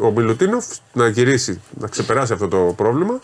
ο 0.00 0.10
Μιλουτίνοφ, 0.10 0.64
να 0.92 1.08
γυρίσει, 1.08 1.60
να 1.80 1.88
ξεπεράσει 1.88 2.32
αυτό 2.32 2.48
το 2.48 2.74
πρόβλημα 2.76 3.20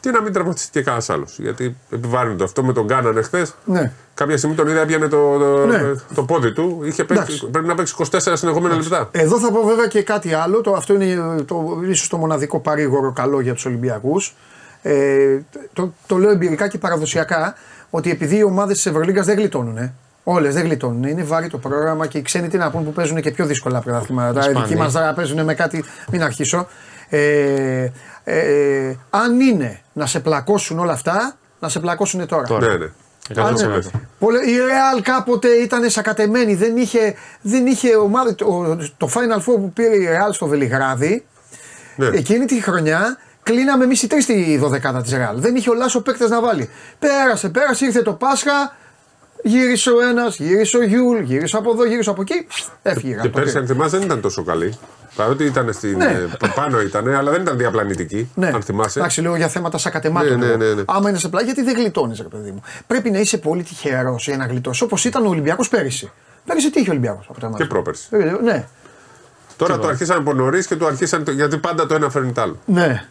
και 0.00 0.10
να 0.10 0.22
μην 0.22 0.32
τραυματιστεί 0.32 0.70
και 0.70 0.82
κανένας 0.82 1.10
άλλος. 1.10 1.38
Γιατί 1.38 1.76
επιβάρυνε 1.90 2.44
αυτό 2.44 2.62
με 2.64 2.72
τον 2.72 2.86
Κάναν 2.86 3.16
εχθές. 3.16 3.54
Ναι. 3.64 3.92
Κάποια 4.14 4.36
στιγμή 4.36 4.56
τον 4.56 4.68
είδα, 4.68 4.80
έπιανε 4.80 5.08
το, 5.08 5.38
το, 5.38 5.66
Ναι. 5.66 5.80
το 6.14 6.22
πόδι 6.22 6.52
του. 6.52 6.80
Είχε 6.84 7.04
παίξει, 7.04 7.22
Εντάξει. 7.22 7.46
πρέπει 7.50 7.66
να 7.66 7.74
παίξει 7.74 7.94
24 7.98 8.06
συνεχόμενα 8.34 8.74
λεπτά. 8.76 9.08
Εδώ 9.12 9.38
θα 9.38 9.52
πω 9.52 9.62
βέβαια 9.62 9.86
και 9.86 10.02
κάτι 10.02 10.34
άλλο. 10.34 10.60
Το, 10.60 10.72
αυτό 10.72 10.94
είναι 10.94 11.42
το, 11.42 11.80
ίσως 11.88 12.08
το 12.08 12.16
μοναδικό 12.16 12.58
παρήγορο 12.60 13.12
καλό 13.12 13.40
για 13.40 13.54
τους 13.54 13.64
Ολυμπιακούς. 13.64 14.34
Ε, 14.82 15.38
το, 15.72 15.92
το 16.06 16.16
λέω 16.16 16.30
εμπειρικά 16.30 16.68
και 16.68 16.78
παραδοσιακά 16.78 17.54
ότι 17.90 18.10
επειδή 18.10 18.36
οι 18.36 18.44
ομάδες 18.44 18.76
της 18.76 18.86
Ευρωλίγκας 18.86 19.26
δεν 19.26 19.36
γλιτώνουν. 19.36 19.76
Ε. 19.76 19.92
Όλες 20.24 20.54
δεν 20.54 20.64
γλιτώνουν. 20.64 21.02
Είναι 21.04 21.22
βάρη 21.22 21.48
το 21.48 21.58
πρόγραμμα 21.58 22.06
και 22.06 22.18
οι 22.18 22.22
ξένοι 22.22 22.48
τι 22.48 22.56
να 22.56 22.70
πούν 22.70 22.84
που 22.84 22.92
παίζουν 22.92 23.20
και 23.20 23.30
πιο 23.30 23.46
δύσκολα 23.46 23.80
πρωταθλήματα. 23.80 24.40
Οι 24.40 24.48
Ισπανοί. 24.48 24.66
δικοί 24.66 24.78
μας 24.78 24.92
τώρα 24.92 25.12
παίζουν 25.14 25.44
με 25.44 25.54
κάτι. 25.54 25.84
Μην 26.12 26.22
αρχίσω. 26.22 26.66
Ε, 27.08 27.88
ε, 28.24 28.94
αν 29.10 29.40
είναι 29.40 29.80
να 29.92 30.06
σε 30.06 30.20
πλακώσουν 30.20 30.78
όλα 30.78 30.92
αυτά, 30.92 31.36
να 31.60 31.68
σε 31.68 31.80
πλακώσουν 31.80 32.26
τώρα. 32.26 32.42
Τώρα. 32.46 32.66
Ναι, 32.66 32.76
ναι. 32.76 33.42
Αν, 33.42 33.54
100%. 33.56 33.58
ναι. 33.68 33.78
Πολλε- 34.18 34.46
η 34.46 34.56
Real 34.56 35.00
κάποτε 35.02 35.48
ήταν 35.48 35.90
σακατεμένη. 35.90 36.54
Δεν 36.54 36.76
είχε, 36.76 37.14
δεν 37.40 37.66
είχε 37.66 37.96
ομάδα. 37.96 38.34
Το, 38.34 38.76
το 38.96 39.10
Final 39.14 39.38
Four 39.38 39.42
που 39.56 39.72
πήρε 39.74 39.94
η 39.96 40.08
Real 40.10 40.32
στο 40.32 40.46
Βελιγράδι, 40.46 41.24
Ναι. 41.96 42.06
εκείνη 42.06 42.44
τη 42.44 42.62
χρονιά 42.62 43.16
κλείναμε 43.42 43.84
εμείς 43.84 44.02
οι 44.02 44.06
τρεις 44.06 44.26
τη 44.26 44.56
δωδεκάδα 44.56 45.02
της 45.02 45.12
Real. 45.14 45.34
Δεν 45.34 45.56
είχε 45.56 45.70
ο 45.70 45.74
Λάσο 45.74 46.00
παίκτες 46.02 46.30
να 46.30 46.40
βάλει. 46.40 46.70
Πέρασε, 46.98 47.48
πέρασε, 47.48 47.84
ήρθε 47.84 48.02
το 48.02 48.12
Πάσχα. 48.12 48.76
Γύρισε 49.42 49.90
ο 49.90 50.00
ένας, 50.00 50.36
γύρισε 50.38 50.76
ο 50.76 50.82
Γιουλ, 50.82 51.18
γύρισε 51.22 51.56
από 51.56 51.70
εδώ, 51.70 51.84
γύρισε 51.84 52.10
από 52.10 52.20
εκεί. 52.22 52.46
Έφυγε. 52.82 53.18
Και 53.22 53.28
πέρσι, 53.28 53.56
αν 53.58 53.66
θυμάσαι, 53.66 53.96
δεν 53.96 54.06
ήταν 54.06 54.20
τόσο 54.20 54.42
καλή. 54.44 54.78
Παρότι 55.16 55.44
ήταν 55.44 55.72
στην. 55.72 55.96
Ναι. 55.96 56.04
ε, 56.04 56.48
πάνω 56.54 56.80
ήταν, 56.80 57.08
αλλά 57.14 57.30
δεν 57.30 57.40
ήταν 57.42 57.56
διαπλανητική. 57.56 58.30
Ναι. 58.34 58.46
Αν 58.54 58.62
θυμάσαι. 58.62 58.98
Εντάξει, 58.98 59.20
λέω 59.20 59.36
για 59.36 59.48
θέματα 59.48 59.78
σακατεμάτων. 59.78 60.38
Ναι, 60.38 60.46
ναι, 60.46 60.56
ναι, 60.56 60.72
ναι. 60.74 60.82
Άμα 60.86 61.08
είναι 61.08 61.18
σε 61.18 61.28
πλάγια, 61.28 61.52
γιατί 61.54 61.70
δεν 61.72 61.80
γλιτώνεις, 61.80 62.18
ρε 62.20 62.28
παιδί 62.28 62.50
μου. 62.50 62.62
Πρέπει 62.86 63.10
να 63.10 63.18
είσαι 63.18 63.38
πολύ 63.38 63.62
τυχερός 63.62 64.26
για 64.26 64.36
να 64.36 64.46
γλιτώσεις. 64.46 64.82
Όπως 64.82 65.04
ήταν 65.04 65.26
ο 65.26 65.28
Ολυμπιακός 65.28 65.68
πέρυσι. 65.68 66.10
Πέρυσι 66.46 66.70
τι 66.70 66.80
είχε 66.80 66.88
ο 66.88 66.92
Ολυμπιακός 66.92 67.26
από 67.28 67.40
τα 67.40 67.48
μάτια. 67.48 67.64
Και 67.64 67.70
πρόπερση. 67.72 68.08
Ε, 68.10 68.16
Ναι, 68.42 68.66
Τώρα 69.56 69.78
το 69.78 69.86
αρχίσαν 69.88 70.18
από 70.18 70.32
νωρίς 70.34 70.66
και 70.66 70.76
το 70.76 70.86
αρχίσαν. 70.86 71.24
το- 71.24 71.30
Γιατί 71.30 71.56
πάντα 71.58 71.86
το 71.86 71.94
ένα 71.94 72.10
φέρνει 72.10 72.32
το 72.32 72.40
άλλο. 72.40 72.58
ναι. 72.64 73.04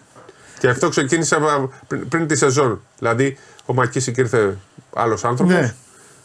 Και 0.60 0.68
αυτό 0.68 0.90
ξεκίνησε 0.90 1.36
από- 1.36 1.72
πριν, 1.88 2.08
πριν 2.08 2.28
τη 2.28 2.36
σεζόν. 2.36 2.82
Δηλαδή, 3.00 3.38
ο 3.66 3.74
Μακίσικ 3.74 4.18
ήρθε 4.18 4.58
άλλος 4.96 5.24
άνθρωπος. 5.26 5.54
Ναι. 5.56 5.74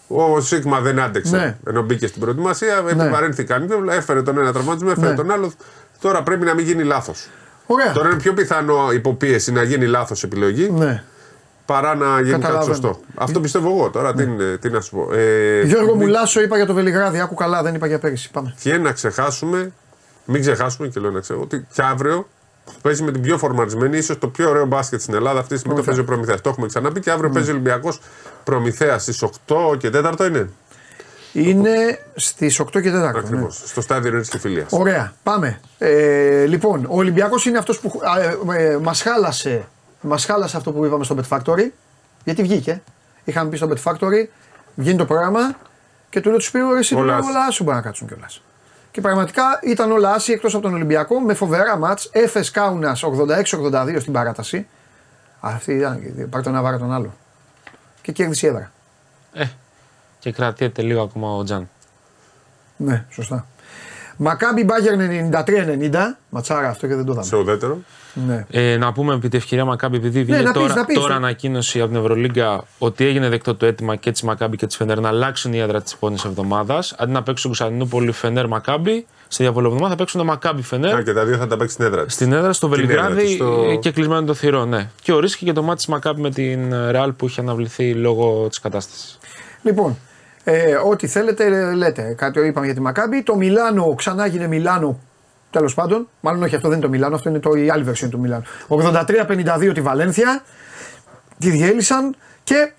Ο 0.08 0.40
Σίγμα 0.40 0.80
δεν 0.80 1.00
άντεξε. 1.00 1.36
Ναι. 1.36 1.56
Ενώ 1.66 1.82
μπήκε 1.82 2.06
στην 2.06 2.20
προετοιμασία, 2.20 2.84
επιβαρύνθηκαν. 2.88 3.70
Έφερε 3.90 4.22
τον 4.22 4.38
ένα 4.38 4.52
τραυματισμό, 4.52 4.88
έφερε 4.92 5.08
Ναι. 5.10 5.14
τον 5.16 5.30
άλλο. 5.30 5.52
Τώρα 6.00 6.22
πρέπει 6.22 6.44
να 6.44 6.54
μην 6.54 6.64
γίνει 6.64 6.82
λάθος. 6.82 7.28
Ωραία. 7.66 7.92
Τώρα 7.92 8.08
είναι 8.08 8.16
πιο 8.16 8.32
πιθανό 8.34 8.92
υποπίεση 8.92 9.52
να 9.52 9.62
γίνει 9.62 9.86
λάθος 9.86 10.22
επιλογή 10.22 10.70
Ναι. 10.70 11.02
παρά 11.66 11.94
να 11.94 12.06
γίνει 12.06 12.30
κάτι 12.30 12.40
Καταλαβαίνω. 12.42 12.66
Ναι. 12.66 12.74
σωστό. 12.74 13.00
Αυτό 13.14 13.40
πιστεύω 13.40 13.68
εγώ. 13.70 13.90
Τώρα 13.90 14.14
τι, 14.14 14.22
είναι- 14.22 14.56
τι 14.60 14.70
να 14.70 14.80
σου 14.80 14.90
πω. 14.90 15.14
Ε, 15.14 15.62
Γιώργο 15.64 15.94
μην- 15.94 16.04
Μουλάσο 16.06 16.40
είπα 16.42 16.56
για 16.56 16.66
το 16.66 16.74
Βελιγράδι. 16.74 17.20
Άκου 17.20 17.34
καλά, 17.34 17.62
δεν 17.62 17.74
είπα 17.74 17.86
για 17.86 17.98
πέρυσι. 17.98 18.30
Πάμε. 18.30 18.54
Και 18.60 18.76
να 18.78 18.92
ξεχάσουμε, 18.92 19.72
μην 20.24 20.40
ξεχάσουμε 20.40 20.88
και 20.88 21.00
λέω 21.00 21.10
να 21.10 21.20
ξέρω, 21.20 21.40
ότι 21.40 21.66
και 21.72 21.82
αύριο 21.82 22.28
παίζει 22.82 23.02
με 23.02 23.12
την 23.12 23.22
πιο 23.22 23.38
φορμαρισμένη, 23.38 23.96
ίσως 23.96 24.18
το 24.18 24.28
πιο 24.28 24.48
ωραίο 24.48 24.66
μπάσκετ 24.66 25.00
στην 25.00 25.14
Ελλάδα. 25.14 25.38
Αυτή 25.38 25.52
τη 25.54 25.58
στιγμή 25.58 25.76
το 25.76 25.82
παίζει 25.82 26.00
ο 26.00 26.04
Προμηθέας. 26.04 26.40
Το 26.40 26.48
έχουμε 26.48 26.66
ξαναπεί 26.66 27.00
και 27.00 27.10
αύριο 27.10 27.30
παίζει 27.30 27.48
ο 27.48 27.52
Ολυμπιακός 27.52 28.00
Προμηθέας 28.44 29.02
στις 29.02 29.22
8 29.22 29.76
και 29.78 29.90
4 29.94 30.26
είναι; 30.26 30.50
Είναι 31.32 31.98
στις 32.14 32.60
8 32.60 32.80
και 32.82 32.90
4. 32.90 32.92
Ναι. 32.92 33.06
Ακριβώς. 33.06 33.62
Στο 33.64 33.80
στάδιο 33.80 34.10
Ρέντη 34.10 34.28
και 34.28 34.38
Φιλίας. 34.38 34.66
Ωραία, 34.70 35.12
πάμε. 35.22 35.60
Ε, 35.78 36.44
λοιπόν, 36.46 36.84
ο 36.84 36.96
Ολυμπιακός 36.96 37.46
είναι 37.46 37.58
αυτός 37.58 37.80
που 37.80 38.00
ε, 38.54 38.64
ε, 38.64 38.76
μας 38.76 39.02
χάλασε, 39.02 39.64
μας 40.00 40.24
χάλασε 40.24 40.56
αυτό 40.56 40.72
που 40.72 40.84
είπαμε 40.84 41.04
στο 41.04 41.16
Bet 41.20 41.38
Factory. 41.38 41.70
Γιατί 42.24 42.42
βγήκε. 42.42 42.82
Είχαμε 43.24 43.50
πει 43.50 43.56
στο 43.56 43.68
Bet 43.70 43.92
Factory, 43.92 44.26
βγαίνει 44.74 44.98
το 44.98 45.04
πρόγραμμα 45.04 45.56
και 46.10 46.20
του 46.20 46.28
λέω 46.28 46.38
τους 46.38 46.46
Σπύρου, 46.46 46.74
εσύ 46.74 46.94
Όλα 46.94 47.02
όλα, 47.02 47.18
άσy. 47.18 47.28
όλα 47.28 47.50
σου 47.50 47.62
μπορεί 47.64 47.76
να 47.76 47.82
κάτσουν 47.82 48.08
κιόλας. 48.08 48.42
Και 48.94 49.00
πραγματικά 49.00 49.60
ήταν 49.62 49.90
όλα 49.90 50.16
άσy 50.16 50.32
εκτός 50.32 50.54
από 50.54 50.62
τον 50.62 50.74
Ολυμπιακό 50.74 51.20
με 51.20 51.34
φοβερά 51.34 51.76
μάτς. 51.76 52.08
Έφες 52.12 52.50
Κάουνας 52.50 53.04
86-82 53.04 53.96
στην 54.00 54.12
παράταση. 54.12 54.66
Αυτή 55.40 55.72
ήταν. 55.72 56.00
Πάρει 56.30 56.44
τον 56.44 56.52
ένα 56.52 56.62
βάρα 56.62 56.78
τον 56.78 56.92
άλλο. 56.92 57.14
Και 58.02 58.12
κέρδισε 58.12 58.46
η 58.46 58.48
έδρα. 58.48 58.72
Ε, 59.32 59.44
και 60.18 60.32
κρατιέται 60.32 60.82
λίγο 60.82 61.02
ακόμα 61.02 61.36
ο 61.36 61.42
Τζαν. 61.42 61.68
Ναι, 62.76 63.04
σωστά. 63.10 63.46
Μακάμπι 64.16 64.64
Μπάγκερ 64.64 64.94
93-90. 65.32 66.16
Ματσάρα 66.30 66.68
αυτό 66.68 66.86
και 66.86 66.94
δεν 66.94 67.04
το 67.04 67.12
είδαμε. 67.12 67.26
Σε 67.26 67.36
ουδέτερο. 67.36 67.78
Ναι. 68.26 68.46
Ε, 68.50 68.76
να 68.76 68.92
πούμε 68.92 69.14
επί 69.14 69.28
τη 69.28 69.36
ευκαιρία 69.36 69.64
Μακάμπι, 69.64 69.96
επειδή 69.96 70.22
βγήκε 70.22 70.42
να 70.42 70.52
πεις, 70.52 70.60
τώρα, 70.60 70.74
να 70.74 70.84
πεις. 70.84 70.98
τώρα 70.98 71.14
ανακοίνωση 71.14 71.80
από 71.80 71.88
την 71.88 71.98
Ευρωλίγκα 72.00 72.64
ότι 72.78 73.04
έγινε 73.06 73.28
δεκτό 73.28 73.54
το 73.54 73.66
αίτημα 73.66 73.96
και 73.96 74.10
της 74.10 74.22
Μακάμπι 74.22 74.56
και 74.56 74.66
της 74.66 74.76
Φενέρ 74.76 75.00
να 75.00 75.08
αλλάξουν 75.08 75.52
η 75.52 75.58
έδρα 75.58 75.82
της 75.82 75.92
επόμενης 75.92 76.24
εβδομάδας. 76.24 76.94
Αντί 76.98 77.12
να 77.12 77.22
παίξουν 77.22 77.50
Κωνσταντινούπολη 77.50 78.12
Φενέρ 78.12 78.46
Μακάμπι, 78.48 79.06
στη 79.28 79.42
διαβολοβδομάδα 79.42 79.90
θα 79.90 79.96
παίξουν 79.96 80.20
το 80.20 80.26
Μακάμπι 80.26 80.62
Φενέρ. 80.62 80.94
Α, 80.94 81.02
και 81.02 81.12
τα 81.12 81.24
δύο 81.24 81.36
θα 81.36 81.46
τα 81.46 81.56
παίξει 81.56 81.74
στην 81.74 81.86
έδρα 81.86 82.04
της. 82.04 82.14
Στην 82.14 82.32
έδρα 82.32 82.52
στο 82.52 82.68
Την 82.68 82.80
έδρα 82.84 82.92
Βελιγράδι 83.02 83.24
της, 83.26 83.34
στο- 83.34 83.66
ε, 83.70 83.76
και 83.76 83.90
κλεισμένο 83.90 84.22
το 84.26 84.34
θηρό, 84.34 84.64
ναι. 84.64 84.88
Και 85.02 85.12
ορίστηκε 85.12 85.44
και 85.44 85.52
το 85.52 85.62
μάτι 85.62 85.76
της 85.76 85.86
Μακάμπι 85.86 86.20
με 86.20 86.30
την 86.30 86.74
Ρεάλ 86.90 87.12
που 87.12 87.26
είχε 87.26 87.40
αναβληθεί 87.40 87.94
λόγω 87.94 88.46
της 88.48 88.60
κατάστασης. 88.60 89.18
Λοιπόν, 89.62 89.96
ε, 90.44 90.74
ό,τι 90.74 91.06
θέλετε 91.06 91.44
ε, 91.44 91.74
λέτε. 91.74 92.14
Κάτι 92.16 92.46
είπαμε 92.46 92.66
για 92.66 92.74
τη 92.74 92.80
Μακάμπη. 92.80 93.22
Το 93.22 93.36
Μιλάνο 93.36 93.94
ξανά 93.94 94.24
έγινε 94.24 94.46
Μιλάνο. 94.46 94.98
Τέλος 95.54 95.74
πάντων, 95.74 96.08
μάλλον 96.20 96.42
όχι, 96.42 96.54
αυτό 96.54 96.68
δεν 96.68 96.76
είναι 96.76 96.86
το 96.86 96.92
Μιλάνο, 96.92 97.14
αυτό 97.14 97.28
είναι 97.28 97.38
το, 97.38 97.50
η 97.54 97.70
άλλη 97.70 97.84
version 97.90 98.08
του 98.10 98.18
Μιλάνου. 98.18 98.42
83-52 98.68 99.70
τη 99.74 99.80
Βαλένθια. 99.80 100.42
Τη 101.38 101.50
διέλυσαν 101.50 102.16
και 102.44 102.72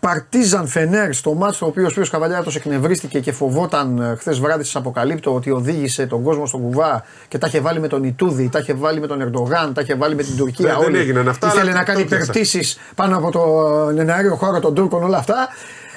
Παρτίζαν 0.00 0.66
Φενέρ 0.66 1.12
στο 1.14 1.34
μάτσο 1.34 1.58
το 1.58 1.66
οποίο 1.66 1.86
ο 1.86 1.88
Σπύρος 1.88 2.10
Καβαλιάρτος 2.10 2.56
εκνευρίστηκε 2.56 3.20
και 3.20 3.32
φοβόταν 3.32 4.16
χθες 4.18 4.38
βράδυ 4.40 4.64
σα 4.64 4.78
αποκαλύπτω 4.78 5.34
ότι 5.34 5.50
οδήγησε 5.50 6.06
τον 6.06 6.22
κόσμο 6.22 6.46
στον 6.46 6.60
κουβά 6.60 7.04
και 7.28 7.38
τα 7.38 7.46
είχε 7.46 7.60
βάλει 7.60 7.80
με 7.80 7.88
τον 7.88 8.04
Ιτούδη, 8.04 8.48
τα 8.48 8.58
είχε 8.58 8.74
βάλει 8.74 9.00
με 9.00 9.06
τον 9.06 9.20
Ερντογάν, 9.20 9.72
τα 9.74 9.80
είχε 9.80 9.94
βάλει 9.94 10.14
με 10.14 10.22
την 10.22 10.36
Τουρκία. 10.36 10.66
Δεν- 10.68 10.76
δεν 10.78 10.86
όλοι. 10.86 10.98
έγιναν 10.98 11.28
αυτά, 11.28 11.46
Ήθελε 11.46 11.62
αλλά 11.62 11.72
να 11.72 11.84
κάνει 11.84 12.00
το 12.02 12.06
πιάσα. 12.08 12.22
υπερτήσει 12.22 12.78
πάνω 12.94 13.16
από 13.16 13.30
τον 13.30 13.98
εναέριο 13.98 14.34
χώρο 14.36 14.60
των 14.60 14.74
Τούρκων 14.74 15.02
όλα 15.02 15.18
αυτά. 15.18 15.48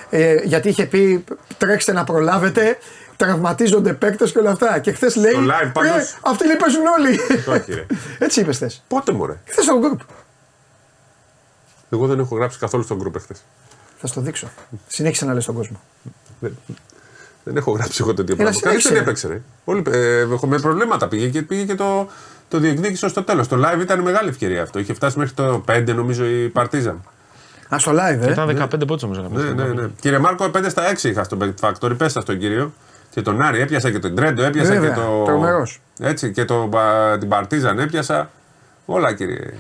Ε, 0.10 0.36
γιατί 0.44 0.70
είχε 0.70 0.86
πει 0.86 1.24
τρέξτε 1.58 1.92
να 1.94 2.04
προλάβετε, 2.04 2.78
τραυματίζονται 3.20 3.94
παίκτες 3.94 4.32
και 4.32 4.40
όλα 4.40 4.52
αυτά. 4.52 4.80
Και 4.80 4.92
χθες 4.92 5.16
λέει. 5.16 5.32
Στο 5.32 5.42
live 5.42 5.72
πάντως. 5.74 5.92
«Ε, 5.92 6.18
αυτοί 6.22 6.46
λέει 6.48 6.56
παίζουν 6.56 6.86
όλοι. 6.86 7.20
Το 7.46 7.54
έχει, 7.54 7.74
ρε. 7.74 7.86
Έτσι 8.20 8.40
είπες 8.42 8.56
χθες. 8.56 8.84
Πότε 8.88 9.12
μωρέ. 9.12 9.40
Χθες 9.46 9.64
στο 9.64 9.80
group. 9.84 10.00
Εγώ 11.90 12.08
δεν 12.08 12.20
έχω 12.20 12.36
γράψει 12.36 12.60
καθόλου 12.60 12.84
στον 12.84 12.98
γκρουπ 12.98 13.16
εχθές. 13.16 13.44
Θα 13.98 14.08
στο 14.08 14.22
δείξω. 14.22 14.50
Συνέχισε 14.88 15.26
να 15.26 15.34
λες 15.34 15.44
στον 15.44 15.56
κόσμο. 15.56 15.82
Δεν, 16.40 16.58
δεν 17.44 17.58
έχω 17.58 17.72
γράψει 17.72 17.98
εγώ 18.02 18.14
τέτοιο 18.14 18.36
Έλα, 18.40 18.44
πράγμα. 18.50 18.62
Κανείς 18.62 18.84
συνέχισε, 18.84 18.90
δεν 18.90 18.98
ρε. 18.98 19.04
έπαιξε. 19.04 19.28
Ρε. 19.28 19.42
Όλοι, 19.66 19.84
ε, 19.88 20.48
με 20.48 20.60
προβλήματα 20.60 21.08
πήγε 21.08 21.28
και 21.28 21.42
πήγε 21.42 21.64
και 21.64 21.76
το, 21.76 22.08
το 22.48 22.58
διεκδίκησε 22.58 23.08
στο 23.08 23.24
τέλος. 23.24 23.48
Το 23.48 23.58
live 23.66 23.82
ήταν 23.82 24.00
μεγάλη 24.00 24.30
ευκαιρία 24.30 24.62
αυτό. 24.62 24.80
Είχε 24.80 24.94
φτάσει 24.94 25.18
μέχρι 25.20 25.34
το 25.34 25.64
5 25.68 25.84
νομίζω 25.96 26.26
η 26.26 26.50
Παρτίζαν. 26.50 27.04
Α 27.74 27.80
στο 27.80 27.92
live, 27.92 28.20
ε. 28.28 28.32
Ήταν 28.32 28.70
15 28.74 28.88
πόντου 28.88 29.00
όμω. 29.04 29.30
Ναι, 29.30 29.64
ναι, 29.64 29.64
ναι. 29.64 29.88
Κύριε 30.00 30.18
Μάρκο, 30.20 30.52
5 30.56 30.66
στα 30.70 30.92
6 30.92 31.04
είχα 31.04 31.24
στο 31.24 31.38
Bet 31.42 31.54
Factory. 31.70 31.98
Πέστα 31.98 32.22
στον 32.22 32.38
κύριο. 32.40 32.74
Και 33.10 33.22
τον 33.22 33.42
Άρη 33.42 33.60
έπιασα 33.62 33.92
και 33.92 34.00
τον 34.00 34.16
Τρέντο, 34.16 34.44
έπιασα 34.44 34.72
Βέβαια, 34.74 34.90
και 34.90 34.96
το. 34.96 35.24
τρομερός. 35.26 35.82
Έτσι 36.00 36.32
και 36.32 36.46
το, 36.46 36.68
πα- 36.72 37.18
την 37.20 37.30
Παρτίζαν 37.30 37.80
έπιασα. 37.80 38.30
Όλα 38.86 39.14
κύριε. 39.14 39.54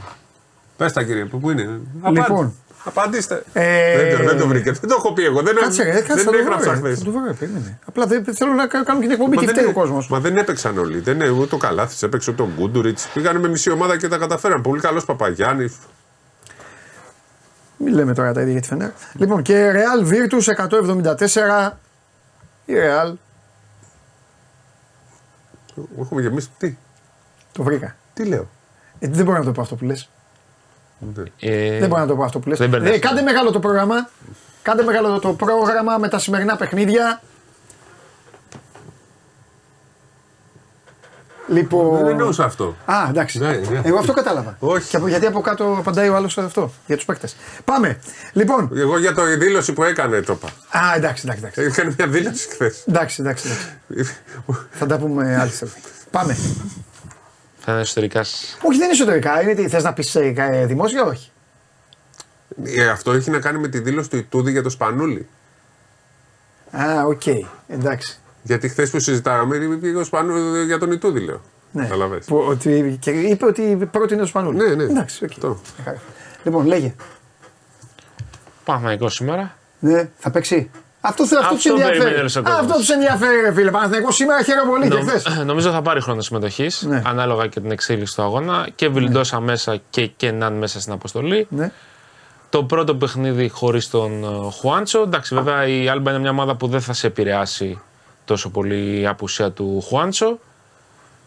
Πες 0.77 0.93
τα 0.93 1.03
κύριε, 1.03 1.25
πού 1.25 1.39
πού 1.39 1.49
είναι. 1.49 1.79
Απάντη- 2.01 2.17
Λοιπόν. 2.19 2.53
Απαντήστε. 2.83 3.43
Ε, 3.53 3.97
Δεν, 3.97 4.17
το, 4.17 4.23
δεν 4.23 4.37
το 4.39 4.47
βρήκε. 4.47 4.71
Δεν 4.71 4.89
το 4.89 4.95
έχω 4.97 5.13
πει 5.13 5.23
εγώ. 5.25 5.41
Δεν, 5.41 5.55
Κάτσε, 5.55 5.83
ρε, 5.83 5.91
κάτσε, 5.91 6.13
δεν 6.13 6.23
θα 6.23 6.31
το 6.31 6.37
έγραψα 6.37 6.71
βρω, 6.71 6.71
ρε. 6.73 6.77
χθες. 6.79 6.97
Θα 6.99 7.05
το 7.05 7.11
βρω, 7.11 7.21
ρε, 7.25 7.33
περίμενε. 7.33 7.79
Απλά 7.85 8.05
δεν, 8.05 8.23
θέλω 8.33 8.53
να 8.53 8.67
κα- 8.67 8.83
κάνουμε 8.83 9.05
και 9.05 9.11
την 9.11 9.21
εκπομπή 9.21 9.37
και 9.45 9.47
φταίει 9.51 9.65
ο 9.65 9.73
κόσμος. 9.73 10.07
Μα 10.09 10.19
δεν 10.19 10.37
έπαιξαν 10.37 10.77
όλοι. 10.77 10.99
Δεν 10.99 11.15
είναι 11.15 11.29
ούτε 11.29 11.55
ο 11.55 11.57
Καλάθι, 11.57 12.05
έπαιξε 12.05 12.31
ούτε 12.31 12.41
ο 12.41 12.49
Γκούντουριτς. 12.57 13.07
Πήγανε 13.13 13.39
με 13.39 13.47
μισή 13.47 13.71
ομάδα 13.71 13.97
και 13.97 14.07
τα 14.07 14.17
καταφέραν. 14.17 14.61
Πολύ 14.61 14.81
καλός 14.81 15.05
Παπαγιάννης. 15.05 15.75
Μην 17.77 17.93
λέμε 17.93 18.13
τώρα 18.13 18.33
τα 18.33 18.39
ίδια 18.41 18.51
για 18.51 18.61
τη 18.61 18.67
Φενέρ. 18.67 18.89
Λοιπόν, 19.13 19.41
και 19.41 19.71
Real 19.73 20.07
Virtus 20.07 20.53
174 20.53 21.77
Η 22.65 22.73
Ρεάλ. 22.73 23.13
Έχουμε 25.99 26.21
γεμίσει. 26.21 26.49
Τι, 26.57 26.77
Το 27.51 27.63
βρήκα. 27.63 27.95
τι 28.13 28.25
λέω; 28.25 28.47
Ε, 28.99 29.07
δεν 29.07 29.25
μπορώ 29.25 29.37
να 29.37 29.43
το 29.45 29.51
πω 29.51 29.61
αυτό 29.61 29.75
που 29.75 29.85
λες. 29.85 30.09
Ε, 31.39 31.79
Δεν 31.79 31.89
μπορώ 31.89 32.01
να 32.01 32.07
το 32.07 32.15
πω 32.15 32.23
αυτό 32.23 32.39
που 32.39 32.49
λες. 32.49 32.57
δεν 32.57 32.69
μπερδεύεσαι. 32.69 32.99
κάντε 32.99 33.21
μεγάλο 33.21 33.51
το 33.51 33.59
πρόγραμμα. 33.59 34.09
Κάντε 34.61 34.83
μεγάλο 34.83 35.19
το 35.19 35.33
πρόγραμμα 35.33 35.97
με 35.97 36.07
τα 36.07 36.19
σημερινά 36.19 36.55
παιχνίδια. 36.55 37.21
Λοιπόν. 41.49 41.97
Δεν 41.97 42.07
εννοούσα 42.07 42.43
αυτό. 42.43 42.75
Α, 42.85 42.95
εντάξει. 43.09 43.39
Ναι, 43.39 43.47
ναι. 43.47 43.81
Εγώ 43.83 43.97
αυτό 43.97 44.13
κατάλαβα. 44.13 44.55
Όχι. 44.59 44.89
Και 44.89 44.95
από, 44.95 45.07
γιατί 45.07 45.25
από 45.25 45.41
κάτω 45.41 45.75
απαντάει 45.77 46.09
ο 46.09 46.15
άλλος 46.15 46.37
αυτό. 46.37 46.73
Για 46.85 46.95
τους 46.95 47.05
παίκτες. 47.05 47.35
Πάμε. 47.65 47.99
Λοιπόν. 48.33 48.71
Εγώ 48.75 48.99
για 48.99 49.13
το 49.13 49.27
η 49.31 49.35
δήλωση 49.35 49.73
που 49.73 49.83
έκανε 49.83 50.21
το 50.21 50.33
είπα. 50.33 50.47
Α, 50.79 50.95
εντάξει, 50.95 51.23
εντάξει. 51.25 51.43
εντάξει. 51.43 51.61
Έκανε 51.61 51.95
μια 51.97 52.07
δήλωση 52.07 52.49
χθες. 52.49 52.83
Εντάξει, 52.87 53.21
εντάξει, 53.21 53.47
εντάξει. 53.47 54.17
Θα 54.71 54.85
τα 54.85 54.97
πούμε 54.97 55.37
άλλη 55.39 55.51
στιγμή. 55.51 55.73
Πάμε. 56.11 56.37
Θα 57.59 57.71
είναι 57.71 57.81
εσωτερικά 57.81 58.23
σας. 58.23 58.57
Όχι, 58.61 58.77
δεν 58.77 58.87
είναι 58.87 58.97
εσωτερικά. 58.97 59.41
Είναι 59.41 59.53
τι 59.53 59.69
θες 59.69 59.83
να 59.83 59.93
πεις 59.93 60.17
δημόσια, 60.65 61.03
όχι. 61.03 61.31
Ε, 62.63 62.89
αυτό 62.89 63.11
έχει 63.11 63.29
να 63.29 63.39
κάνει 63.39 63.59
με 63.59 63.67
τη 63.67 63.79
δήλωση 63.79 64.09
του 64.09 64.17
Ιτούδη 64.17 64.51
για 64.51 64.63
το 64.63 64.69
Σπανούλι. 64.69 65.27
Α, 66.71 67.03
οκ. 67.05 67.21
Εντάξει. 67.67 68.19
Γιατί 68.41 68.69
χθες 68.69 68.89
που 68.89 68.99
συζητάγαμε 68.99 69.57
πήγε 69.81 69.97
ο 69.97 70.03
Σπανούλη 70.03 70.65
για 70.65 70.79
τον 70.79 70.91
Ιτούδη, 70.91 71.19
λέω. 71.19 71.41
Ναι. 71.71 71.83
Καταλαβες. 71.83 72.25
Που, 72.25 72.37
ότι, 72.49 72.97
και 73.01 73.11
είπε 73.11 73.45
ότι 73.45 73.87
πρότεινε 73.91 74.21
το 74.21 74.27
Σπανούλη. 74.27 74.57
Ναι, 74.57 74.73
ναι. 74.75 74.83
Εντάξει, 74.83 75.23
οκ. 75.23 75.31
Αυτό. 75.31 75.47
Μια 75.47 75.83
χαρά. 75.85 75.97
Λοιπόν, 76.43 76.65
λέγε. 76.65 76.95
Παναθηναϊκός 78.65 79.13
σήμερα. 79.13 79.55
Ναι, 79.79 80.09
θα 80.17 80.31
παίξει. 80.31 80.69
Αυτό, 81.01 81.25
θε, 81.25 81.35
αυτό, 81.35 81.45
Αυτό 81.47 81.55
τους 81.55 81.65
ενδιαφέρει. 81.65 81.97
περιμένει 81.97 82.19
όλος 82.19 82.35
ο 82.35 82.41
κόσμος. 82.43 82.59
Αυτό 82.61 82.73
τους 82.73 82.89
ενδιαφέρει, 82.89 83.41
ρε 83.41 83.53
φίλε. 83.53 83.71
Παναθηναϊκός 83.71 84.15
σήμερα 84.15 84.43
χαίρομαι 84.43 84.69
πολύ 84.71 84.87
και 84.89 84.95
Νομ- 84.95 85.07
χθες. 85.09 85.43
νομίζω 85.45 85.71
θα 85.71 85.81
πάρει 85.81 86.01
χρόνο 86.01 86.21
συμμετοχής 86.21 86.81
Ναι. 86.81 87.01
ανάλογα 87.05 87.47
και 87.47 87.59
την 87.59 87.71
εξέλιξη 87.71 88.15
του 88.15 88.21
αγώνα. 88.21 88.67
Και 88.75 88.87
Βιλντόσα 88.89 89.39
μέσα 89.39 89.81
και 89.89 90.05
Κενάν 90.07 90.53
μέσα 90.53 90.79
στην 90.79 90.93
αποστολή. 90.93 91.47
Ναι. 91.49 91.71
Το 92.49 92.63
πρώτο 92.63 92.95
παιχνίδι 92.95 93.49
χωρίς 93.49 93.89
τον 93.89 94.23
ε, 94.23 94.51
Χουάντσο. 94.51 95.01
Εντάξει, 95.01 95.35
βέβαια 95.35 95.67
η 95.67 95.89
Άλμπα 95.89 96.09
είναι 96.11 96.19
μια 96.19 96.29
ομάδα 96.29 96.55
που 96.55 96.67
δεν 96.67 96.81
θα 96.81 96.93
σε 96.93 97.07
επηρεάσει 97.07 97.81
τόσο 98.29 98.49
πολύ 98.49 98.99
η 98.99 99.07
απουσία 99.07 99.51
του 99.51 99.81
Χουάντσο. 99.81 100.39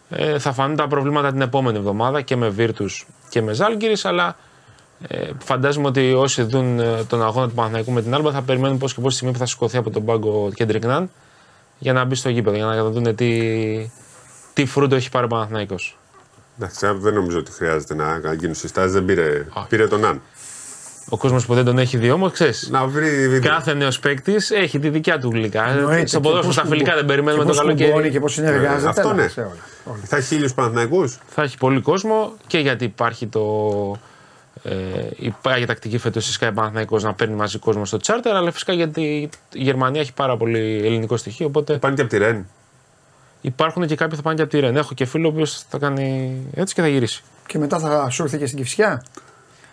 Ε, 0.09 0.39
θα 0.39 0.53
φανούν 0.53 0.75
τα 0.75 0.87
προβλήματα 0.87 1.31
την 1.31 1.41
επόμενη 1.41 1.77
εβδομάδα 1.77 2.21
και 2.21 2.35
με 2.35 2.49
Βίρτους 2.49 3.07
και 3.29 3.41
με 3.41 3.53
Ζάλγκυρης, 3.53 4.05
αλλά 4.05 4.35
ε, 5.07 5.29
φαντάζομαι 5.43 5.87
ότι 5.87 6.13
όσοι 6.13 6.41
δουν 6.43 6.79
ε, 6.79 7.03
τον 7.03 7.23
αγώνα 7.23 7.47
του 7.47 7.53
Παναθηναϊκού 7.53 7.91
με 7.91 8.01
την 8.01 8.13
Άλμπα 8.13 8.31
θα 8.31 8.41
περιμένουν 8.41 8.77
πώς 8.77 8.93
και 8.93 9.01
πώς 9.01 9.09
τη 9.09 9.15
στιγμή 9.15 9.33
που 9.33 9.39
θα 9.39 9.45
σηκωθεί 9.45 9.77
από 9.77 9.89
τον 9.89 10.05
πάγκο 10.05 10.51
Κέντρικ 10.53 10.85
Ναν 10.85 11.11
για 11.79 11.93
να 11.93 12.03
μπει 12.03 12.15
στο 12.15 12.29
γήπεδο, 12.29 12.55
για 12.55 12.65
να 12.65 12.89
δουν 12.89 13.15
τι, 13.15 13.31
τι 14.53 14.65
φρούτο 14.65 14.95
έχει 14.95 15.09
πάρει 15.09 15.25
ο 15.25 15.27
Παναθηναϊκός. 15.27 15.97
Εντάξει, 16.57 16.87
δεν 16.93 17.13
νομίζω 17.13 17.37
ότι 17.39 17.51
χρειάζεται 17.51 17.95
να 17.95 18.33
γίνουν 18.33 18.55
συστάσεις. 18.55 18.91
Δεν 18.91 19.05
πήρε, 19.05 19.45
πήρε 19.69 19.87
τον 19.87 20.05
Αν. 20.05 20.21
Ο 21.09 21.17
κόσμος 21.17 21.45
που 21.45 21.53
δεν 21.53 21.65
τον 21.65 21.77
έχει 21.77 21.97
δει 21.97 22.11
όμως, 22.11 22.31
ξέρεις. 22.31 22.69
Να 22.71 22.85
βρει 22.87 23.27
βίντεο. 23.27 23.51
Κάθε 23.51 23.73
νέος 23.73 23.99
παίκτης 23.99 24.51
έχει 24.51 24.79
τη 24.79 24.89
δικιά 24.89 25.19
του 25.19 25.29
γλυκά. 25.29 25.69
Εννοείται. 25.69 26.05
Στο 26.05 26.17
Και 26.17 26.23
ποδόσφαιρο, 26.23 26.45
πώς 26.45 26.53
στα 26.53 26.65
φιλικά 26.65 26.83
κουμπώ- 26.91 26.97
δεν 26.97 27.05
περιμένουμε 27.05 27.43
και 27.43 27.49
το 27.49 27.55
πώς 27.55 27.61
κουμπώνει 27.65 27.81
καλοκαίρι. 27.89 28.11
και 28.13 28.19
πώς 28.19 28.33
συνεργάζεται. 28.33 28.89
αυτό 28.89 29.07
όλα, 29.07 29.13
ναι. 29.21 29.27
σε 29.27 29.39
όλα. 29.41 29.55
Όλα. 29.85 29.99
Θα 30.05 30.17
έχει 30.17 30.25
χίλιους 30.27 30.53
Παναθηναϊκούς. 30.53 31.19
Θα 31.27 31.41
έχει 31.43 31.57
πολύ 31.57 31.81
κόσμο 31.81 32.33
και 32.47 32.57
γιατί 32.59 32.83
υπάρχει 32.85 33.27
το. 33.27 33.41
Ε, 34.63 34.71
υπάρχει 35.15 35.65
τακτική 35.65 35.97
φέτος 35.97 36.35
η 36.35 36.37
Sky 36.39 36.49
Παναθηναϊκός 36.53 37.03
να 37.03 37.13
παίρνει 37.13 37.35
μαζί 37.35 37.57
κόσμο 37.59 37.85
στο 37.85 37.97
charter, 38.05 38.31
αλλά 38.33 38.51
φυσικά 38.51 38.73
γιατί 38.73 39.01
η 39.01 39.29
Γερμανία 39.63 40.01
έχει 40.01 40.13
πάρα 40.13 40.37
πολύ 40.37 40.81
ελληνικό 40.85 41.17
στοιχείο. 41.17 41.45
Οπότε 41.47 41.77
Πάνε 41.77 41.95
και 41.95 42.01
από 42.01 42.09
τη 42.09 42.17
Ρεν. 42.17 42.45
υπάρχουν 43.41 43.87
και 43.87 43.95
κάποιοι 43.95 44.09
που 44.09 44.15
θα 44.15 44.21
πάνε 44.21 44.35
και 44.35 44.41
από 44.41 44.51
τη 44.51 44.59
Ρεν. 44.59 44.75
Έχω 44.77 44.93
και 44.93 45.05
φίλο 45.05 45.27
ο 45.27 45.31
οποίος 45.31 45.63
θα 45.69 45.77
κάνει 45.77 46.35
έτσι 46.55 46.73
και 46.73 46.81
θα 46.81 46.87
γυρίσει. 46.87 47.23
Και 47.47 47.57
μετά 47.57 47.79
θα 47.79 48.09
σου 48.09 48.23
έρθει 48.23 48.37
και 48.37 48.45
στην 48.45 48.57
Κυφσιά. 48.57 49.03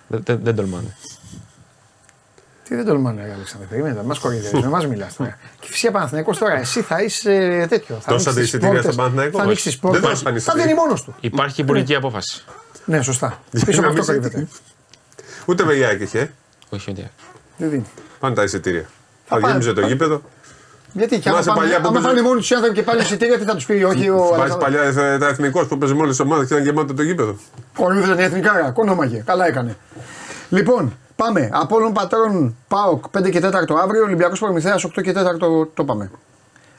Δεν, 0.07 0.21
δεν, 0.25 0.41
δεν 0.43 0.55
τολμάνε. 0.57 0.97
Τι 2.71 2.77
δεν 2.77 2.85
τολμάνε, 2.85 3.23
ρε 3.25 3.33
Αλέξανδρε. 3.33 3.67
Περιμένετε, 3.69 4.03
μας 4.05 4.19
κοροϊδεύεις, 4.19 4.61
με 4.61 4.67
εμά 4.67 4.83
μιλάς 4.89 5.17
τώρα. 5.17 5.39
Και 5.61 5.67
φυσικά 5.71 5.93
Παναθηναϊκός 5.93 6.39
τώρα, 6.39 6.59
εσύ 6.59 6.81
θα 6.83 7.03
είσαι 7.03 7.67
τέτοιο. 7.69 7.95
Θα 8.01 8.13
Τόσα 8.13 8.31
ανοίξεις 8.31 8.35
τις 8.35 8.43
εισιτήρια 8.43 8.69
πόρτες, 8.69 8.85
στον 8.85 8.97
Παναθηναϊκό, 8.97 9.31
Θα 9.31 9.37
όχι. 9.39 9.47
ανοίξεις 9.47 9.71
τις 9.73 9.81
Δεν 9.81 9.91
πόρτε. 9.91 10.07
δώσει 10.07 10.17
Θα 10.23 10.25
πανεισιτήρια. 10.29 10.63
δίνει 10.65 10.75
μόνος 10.79 11.03
του. 11.05 11.15
Υπάρχει 11.21 11.61
υπουργική 11.61 11.95
απόφαση. 11.95 12.45
Ναι, 12.85 13.03
σωστά. 13.03 13.39
Για 13.51 13.65
Πίσω 13.65 13.81
να 13.81 13.89
από 13.89 14.01
αυτό 14.01 14.13
μην 14.13 14.23
κρύβεται. 14.23 14.49
Ούτε 15.47 15.65
με 15.65 15.73
Ιάκ 15.75 16.01
είχε. 16.01 16.33
Όχι, 16.71 16.91
όχι. 16.91 17.11
Δεν 17.57 17.71
δίνει. 17.71 17.85
Πάνε 18.21 18.35
τα 18.35 18.43
εισιτήρια. 18.43 18.85
Θα 19.27 19.39
πάνε. 19.39 19.47
γέμιζε 19.53 19.73
το 19.73 19.81
γήπεδο. 19.87 20.23
Γιατί 20.93 21.19
και 21.19 21.29
άμα 21.29 21.41
Θυμάσαι 21.43 21.49
πάνε, 21.49 21.61
παλιά 21.61 21.81
που 21.81 21.89
άμα 21.89 21.93
παίζε- 21.93 22.09
πάνε 22.09 22.23
μόνοι 22.29 22.41
τους 22.41 22.51
οι 22.51 22.55
άνθρωποι 22.55 22.75
και 22.77 22.83
πάνε 22.83 23.03
εισιτήρια, 23.03 23.39
τι 23.39 23.45
θα 23.45 23.55
τους 23.55 23.65
πει, 23.67 23.73
όχι 23.83 24.09
ο 24.09 24.17
Βάζει 24.17 24.33
Αλέξανδρος. 24.41 24.57
παλιά 24.59 24.83
ε, 25.13 25.19
τα 25.19 25.27
εθνικός 25.29 25.67
που 25.67 25.79
παίζει 25.79 25.95
με 25.95 26.03
όλε 26.03 26.13
τι 26.13 26.23
ομάδε 26.23 26.45
και 26.47 26.53
ήταν 26.55 26.65
γεμάτο 26.65 26.95
το 26.95 27.03
γήπεδο. 27.03 27.37
Κοροϊδεύει 27.77 28.15
την 28.15 28.25
εθνικά, 28.25 28.71
κονόμαγε. 28.71 29.23
Καλά 29.27 29.47
έκανε. 29.47 29.77
Λοιπόν, 30.49 30.97
πάμε. 31.25 31.49
Απόλλων 31.53 31.93
Πατρών 31.93 32.57
ΠΑΟΚ 32.69 33.05
5 33.19 33.31
και 33.31 33.41
4 33.43 33.51
αύριο. 33.83 34.03
Ολυμπιακός 34.03 34.39
Προμηθέας 34.39 34.85
8 34.85 35.03
και 35.03 35.13
4 35.13 35.39
το, 35.39 35.67
το 35.67 35.85
πάμε. 35.85 36.11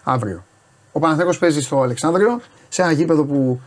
Αύριο. 0.04 0.44
Ο 0.92 1.00
Παναθηναϊκός 1.00 1.38
παίζει 1.38 1.62
στο 1.62 1.82
Αλεξάνδριο 1.82 2.42
σε 2.70 2.82
ένα 2.82 2.92
γήπεδο 2.92 3.24
που 3.24 3.60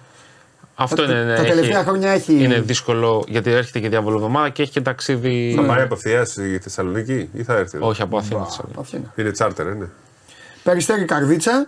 Αυτό 0.74 0.96
Τα- 0.96 1.02
είναι. 1.12 1.22
ναι, 1.24 1.36
τα 1.36 1.42
τελευταία 1.44 1.82
χρόνια 1.82 2.10
έχει- 2.10 2.42
Είναι 2.42 2.60
δύσκολο 2.60 3.24
γιατί 3.28 3.50
έρχεται 3.50 3.78
και 3.80 3.88
διαβολοβδομάδα 3.88 4.48
και 4.48 4.62
έχει 4.62 4.70
και 4.70 4.80
ταξίδι. 4.80 5.54
Θα 5.56 5.62
πάει 5.62 5.82
από 5.82 5.96
Θεία 5.96 6.24
στη 6.24 6.58
Θεσσαλονίκη 6.62 7.28
ή 7.32 7.42
θα 7.42 7.54
έρθει 7.54 7.76
εδώ; 7.76 7.86
Όχι 7.88 8.02
από 8.02 8.16
Αθήνα. 8.16 8.44
Θεσσαλονίκη. 8.44 8.80
Αθήνα. 8.80 9.12
Είναι 9.16 9.30
τσάρτερ, 9.30 9.66
ε, 9.66 9.74
ναι. 9.74 9.86
Περιστέρι 10.62 11.04
Καρδίτσα. 11.04 11.66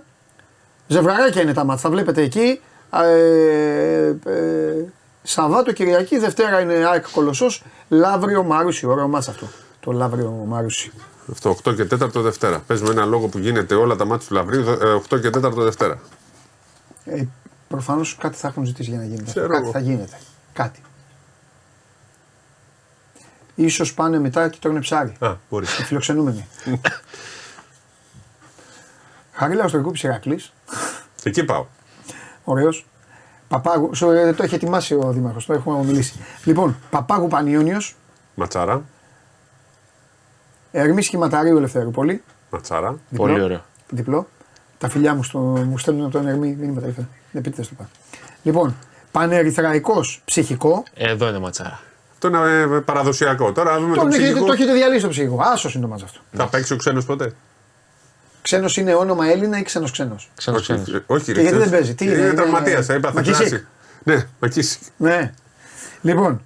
Ζευγαράκια 0.88 1.42
είναι 1.42 1.52
τα 1.52 1.64
μάτια, 1.64 1.82
τα 1.82 1.90
βλέπετε 1.90 2.22
εκεί. 2.22 2.60
Ε, 2.92 4.06
ε, 4.30 4.84
Σαββάτο 5.28 5.72
Κυριακή, 5.72 6.18
Δευτέρα 6.18 6.60
είναι 6.60 6.74
ΑΕΚ 6.74 7.06
Κολοσσός, 7.12 7.62
Λαύριο 7.88 8.42
Μάρουσι. 8.42 8.86
Ωραίο 8.86 9.08
μάτς 9.08 9.28
αυτό. 9.28 9.48
Το 9.80 9.92
Λαύριο 9.92 10.30
Μάρουσι. 10.30 10.92
Αυτό 11.30 11.50
8 11.64 11.74
και 11.74 11.82
4 11.82 12.10
Δευτέρα. 12.14 12.58
Παίζουμε 12.66 12.90
ένα 12.90 13.04
λόγο 13.04 13.26
που 13.28 13.38
γίνεται 13.38 13.74
όλα 13.74 13.96
τα 13.96 14.04
μάτια 14.04 14.26
του 14.28 14.34
Λαβρίου 14.34 14.68
ε, 14.68 15.00
8 15.10 15.20
και 15.20 15.28
4 15.28 15.52
Δευτέρα. 15.56 15.98
Ε, 17.04 17.22
Προφανώς 17.68 18.16
κάτι 18.20 18.36
θα 18.36 18.48
έχουν 18.48 18.64
ζητήσει 18.64 18.90
για 18.90 18.98
να 18.98 19.04
γίνει. 19.04 19.18
αυτό. 19.20 19.30
Ξέρω 19.30 19.48
Κάτι 19.48 19.62
εγώ. 19.62 19.70
θα 19.72 19.78
γίνεται. 19.78 20.18
Κάτι. 20.52 20.80
Ίσως 23.54 23.94
πάνε 23.94 24.18
μετά 24.18 24.48
και 24.48 24.58
τρώνε 24.60 24.80
ψάρι. 24.80 25.12
Α, 25.18 25.34
μπορείς. 25.50 25.78
Οι 25.78 25.82
φιλοξενούμενοι. 25.82 26.46
Χαρίλα 29.32 29.68
στο 29.68 29.76
Ερκούπη 29.76 30.00
Ηρακλή. 30.02 30.42
Εκεί 31.22 31.44
πάω. 31.44 31.66
Ωραίος. 32.44 32.86
Παπάγου, 33.48 33.94
σο- 33.94 34.10
ε, 34.10 34.32
το 34.32 34.42
έχει 34.42 34.54
ετοιμάσει 34.54 34.94
ο 34.94 35.10
Δήμαρχος, 35.12 35.46
το 35.46 35.52
έχουμε 35.52 35.84
μιλήσει. 35.84 36.12
Λοιπόν, 36.44 36.76
Παπάγου 36.90 37.28
Πανιόνιος, 37.28 37.96
Ματσάρα. 38.34 38.82
Ερμή 40.72 41.02
Σχηματαρίου 41.02 41.56
Ελευθερούπολη. 41.56 42.22
Ματσάρα. 42.50 42.94
Διπλό. 43.08 43.26
Πολύ 43.26 43.40
ωραίο. 43.42 43.64
Διπλό. 43.88 44.28
Τα 44.78 44.88
φιλιά 44.88 45.14
μου, 45.14 45.22
στο, 45.22 45.38
μου 45.38 45.78
στέλνουν 45.78 46.02
από 46.04 46.12
τον 46.12 46.26
Ερμή 46.26 46.56
μήνυματα. 46.58 46.86
ήρθε. 46.86 47.08
Επίτηδε 47.32 47.62
το 47.62 47.68
πάω. 47.78 47.86
Λοιπόν, 48.42 48.76
Πανερυθραϊκό 49.12 50.00
Ψυχικό. 50.24 50.82
Εδώ 50.94 51.28
είναι 51.28 51.38
ματσάρα. 51.38 51.80
Αυτό 52.12 52.28
είναι 52.28 52.60
ε, 52.76 52.80
παραδοσιακό. 52.80 53.52
Τώρα 53.52 53.72
να 53.72 53.78
δούμε 53.78 53.94
το, 53.94 54.00
Το, 54.00 54.06
έχετε, 54.06 54.22
ψυχικό. 54.24 54.46
το 54.46 54.52
έχετε 54.52 54.72
διαλύσει 54.72 55.02
το 55.02 55.08
ψυχικό. 55.08 55.38
Άσος 55.52 55.74
είναι 55.74 55.82
το 55.82 55.88
μάτς 55.90 56.02
αυτό. 56.02 56.20
Θα 56.32 56.46
παίξει 56.48 56.72
ο 56.72 56.76
ξένος 56.76 57.04
ποτέ; 57.04 57.34
Ξένος 58.46 58.76
είναι 58.76 58.94
όνομα 58.94 59.26
Έλληνα 59.26 59.58
ή 59.58 59.62
ξένος 59.62 59.90
ξένος; 59.90 60.30
Ξένος 60.36 60.62
ξένος. 60.62 60.82
Όχι, 60.88 61.02
όχι, 61.06 61.32
Και 61.32 61.40
γιατί 61.40 61.56
δεν 61.56 61.70
παίζει, 61.70 61.94
τι 61.94 62.04
είναι, 62.04 62.14
είναι. 62.14 62.22
είναι- 62.24 62.34
τραυματία, 62.34 62.82
θα 62.82 62.92
έπαθε 62.92 63.14
Μακίσικ. 63.14 63.36
κλάση. 63.48 63.66
Ναι, 64.02 64.26
Μακίσικ. 64.40 64.80
Ναι. 64.96 65.32
Λοιπόν, 66.00 66.42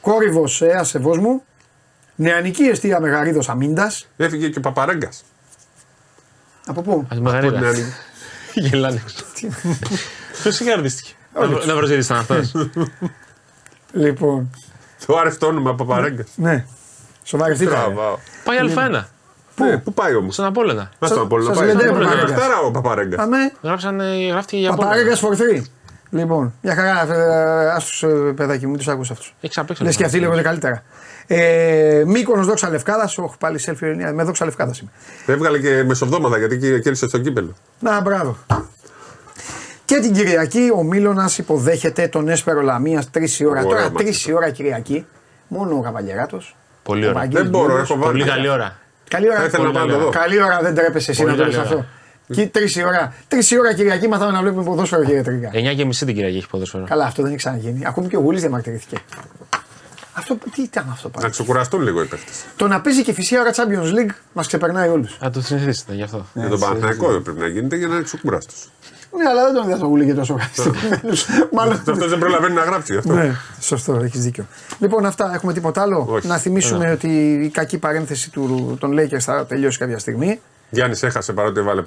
κόρυβος 0.00 0.62
Έα 0.62 0.84
μου. 1.20 1.42
Νεανική 2.14 2.62
αιστεία 2.62 3.00
Μεγαρίδος 3.00 3.48
Αμίντα. 3.48 3.92
Έφυγε 4.16 4.48
και 4.48 4.58
ο 4.58 4.60
Παπαρέγκα. 4.60 5.08
Από 6.66 6.82
πού; 6.82 7.06
Α 7.12 7.14
μεγαλύτερα. 7.20 7.48
Από 7.48 7.56
την 7.58 7.66
άλλη. 7.66 7.92
Γελάνε. 8.68 9.02
Ποιος 10.42 10.60
είχε 10.60 10.72
αρνηστηκε. 10.72 11.12
Να 11.66 11.74
προσζήτησαν 11.74 12.16
αυτό. 12.16 12.34
Λοιπόν, 13.92 14.50
Του 15.06 15.18
άρεσε 15.18 15.38
το 15.38 15.46
όνομα 15.46 15.74
Παπαρέγκα. 15.74 16.24
ναι. 16.36 16.64
Σοβαρευτείτε. 17.24 17.70
Τραβάω. 17.70 18.18
Πάει 18.44 18.58
Α1. 18.74 19.02
Πού, 19.74 19.80
πού 19.84 19.92
πάει 19.94 20.14
όμως; 20.14 20.34
Στον 20.34 20.44
Απόλαινα. 20.46 20.90
Να 20.98 21.06
στον 21.06 21.22
Απόλλωνα 21.22 21.48
σας 21.54 21.58
πάει. 21.58 21.66
λεντεύει 21.66 21.88
ο 21.88 21.94
Είναι 21.94 22.04
Παπαρέγκας. 22.04 22.30
Λαχτάρα 22.30 22.58
ο 22.60 22.70
Παπαρέγκα. 22.70 23.22
Αμέ. 23.22 23.52
Γράψανε, 23.62 24.04
γράφτηκε 24.30 24.56
για 24.56 24.70
Παπαρέγκα 24.70 25.14
Απόλαινα. 25.14 25.38
for 25.38 25.58
free. 25.58 25.62
Λοιπόν, 26.10 26.54
μια 26.62 26.74
χαρά. 26.74 27.14
Ε, 27.14 27.70
Άστου 27.70 28.06
ε, 28.06 28.32
παιδάκι 28.32 28.64
μου, 28.64 28.70
μην 28.70 28.78
τους 28.78 28.88
άκουσα 28.88 29.12
αυτούς. 29.12 29.34
Έχει 29.40 29.48
ξαπέξει. 29.52 29.82
Λες 29.82 29.96
και 29.96 30.04
αυτοί 30.04 30.18
λέγονται 30.18 30.42
καλύτερα. 30.42 30.82
Ε, 31.26 32.02
Μήκονο 32.06 32.44
δόξα 32.44 32.70
Λευκάδας. 32.70 33.18
Όχι 33.18 33.34
πάλι 33.38 33.60
selfie 33.66 33.76
ερμηνεία. 33.82 34.12
Με 34.12 34.22
δόξα 34.22 34.44
Λευκάδας 34.44 34.78
είμαι. 34.78 34.90
Έβγαλε 35.26 35.58
και 35.58 35.84
μεσοβδόμαδα 35.86 36.38
γιατί 36.38 36.58
κέρδισε 36.58 37.08
στο 37.08 37.18
κύπελο. 37.18 37.54
Να, 37.78 38.00
μπράβο. 38.00 38.36
Και 39.84 39.96
την 40.00 40.12
Κυριακή 40.12 40.70
ο 40.76 40.82
Μίλωνα 40.82 41.30
υποδέχεται 41.36 42.08
τον 42.08 42.28
Έσπερο 42.28 42.60
Λαμία 42.60 43.02
3 43.14 43.28
η 43.38 43.44
ώρα. 43.44 43.58
Ωραίο 43.60 43.70
Τώρα 43.70 43.90
μάτς 43.90 44.24
3 44.24 44.28
η 44.28 44.32
ώρα 44.32 44.50
Κυριακή. 44.50 45.06
Μόνο 45.48 45.76
ο 45.76 45.80
Καβαλιεράτος. 45.80 46.56
Πολύ 46.82 47.06
ωραία. 47.06 47.26
Δεν 47.30 47.48
μπορώ, 47.48 47.76
έχω 47.78 47.96
βάλει. 47.96 48.12
Πολύ 48.12 48.24
καλή 48.24 48.48
ώρα. 48.48 48.76
Καλή 49.10 49.28
ώρα. 49.28 49.38
Θα 49.38 49.44
ήθελα 49.44 49.64
να 49.64 49.70
Πολύ 49.70 49.86
πάω 49.86 49.98
να 49.98 50.04
το 50.04 50.10
καλή 50.10 50.36
δω. 50.36 50.40
Καλή 50.40 50.42
ώρα 50.42 50.60
δεν 50.62 50.74
τρέπεσαι 50.74 51.10
εσύ 51.10 51.22
Πολύ 51.22 51.36
να 51.36 51.38
το 51.38 51.44
λες 51.44 51.54
καλή 51.56 51.68
ώρα. 51.68 51.78
αυτό. 51.80 52.34
Και 52.34 52.46
τρεις 52.46 52.76
ώρα, 52.76 53.14
τρεις 53.28 53.50
η 53.50 53.58
ώρα 53.58 53.74
Κυριακή 53.74 54.08
μάθαμε 54.08 54.32
να 54.32 54.40
βλέπουμε 54.40 54.64
ποδόσφαιρο 54.64 55.04
κύριε 55.04 55.22
Τρίγκα. 55.22 55.50
9 55.52 55.74
και 55.76 55.84
μισή 55.84 56.04
την 56.04 56.14
Κυριακή 56.14 56.36
έχει 56.36 56.48
ποδόσφαιρο. 56.48 56.84
Καλά, 56.84 57.04
αυτό 57.04 57.22
δεν 57.22 57.30
έχει 57.30 57.38
ξαναγίνει. 57.40 57.86
Ακόμη 57.86 58.08
και 58.08 58.16
ο 58.16 58.20
Γούλη 58.20 58.38
διαμαρτυρήθηκε. 58.40 58.96
Αυτό 60.12 60.38
τι 60.54 60.62
ήταν 60.62 60.88
αυτό 60.92 61.08
Να 61.08 61.20
πάλι. 61.20 61.30
ξεκουραστούν 61.32 61.82
λίγο 61.82 62.02
οι 62.02 62.06
παίχτε. 62.06 62.30
Το 62.56 62.66
να 62.68 62.80
παίζει 62.80 63.02
και 63.02 63.12
φυσικά 63.12 63.40
ώρα 63.40 63.50
Champions 63.54 63.94
League 63.98 64.14
μας 64.32 64.46
ξεπερνάει 64.46 64.88
όλους. 64.88 65.16
Α, 65.24 65.30
το 65.30 65.40
συνηθίσετε 65.42 65.94
γι' 65.94 66.02
αυτό. 66.02 66.26
Για 66.34 66.48
τον 66.48 66.58
Παναθηναϊκό 66.60 67.20
πρέπει 67.20 67.38
να 67.40 67.46
γίνεται 67.46 67.76
για 67.76 67.86
να 67.86 67.94
είναι 67.94 68.02
ξεκουράστος. 68.04 68.70
Ναι, 69.16 69.28
αλλά 69.28 69.44
δεν 69.44 69.54
τον 69.54 69.68
είδα 69.68 69.78
το 69.78 69.86
Γούλη 69.86 70.06
και 70.06 70.14
τόσο 70.14 70.36
ευχαριστημένου. 70.38 71.16
Μάλλον. 71.56 71.72
Αυτό 71.72 72.08
δεν 72.08 72.18
προλαβαίνει 72.18 72.54
να 72.54 72.62
γράψει 72.62 72.92
γι' 72.92 72.98
αυτό. 72.98 73.12
Ναι, 73.12 73.30
σωστό, 73.60 74.00
έχεις 74.02 74.22
δίκιο. 74.24 74.46
Λοιπόν, 74.78 75.06
αυτά 75.06 75.30
έχουμε 75.34 75.52
τίποτα 75.52 75.82
άλλο; 75.82 76.06
Όχι. 76.10 76.26
Να 76.26 76.36
θυμίσουμε 76.36 76.90
ότι 76.90 77.08
η 77.44 77.48
κακή 77.48 77.78
παρένθεση 77.78 78.30
του, 78.30 78.76
των 78.80 78.98
Lakers 78.98 79.18
θα 79.18 79.46
τελειώσει 79.46 79.78
κάποια 79.78 79.98
στιγμή. 79.98 80.40
Γιάννης 80.70 81.02
έχασε 81.02 81.32
παρότι 81.32 81.60
έβαλε 81.60 81.82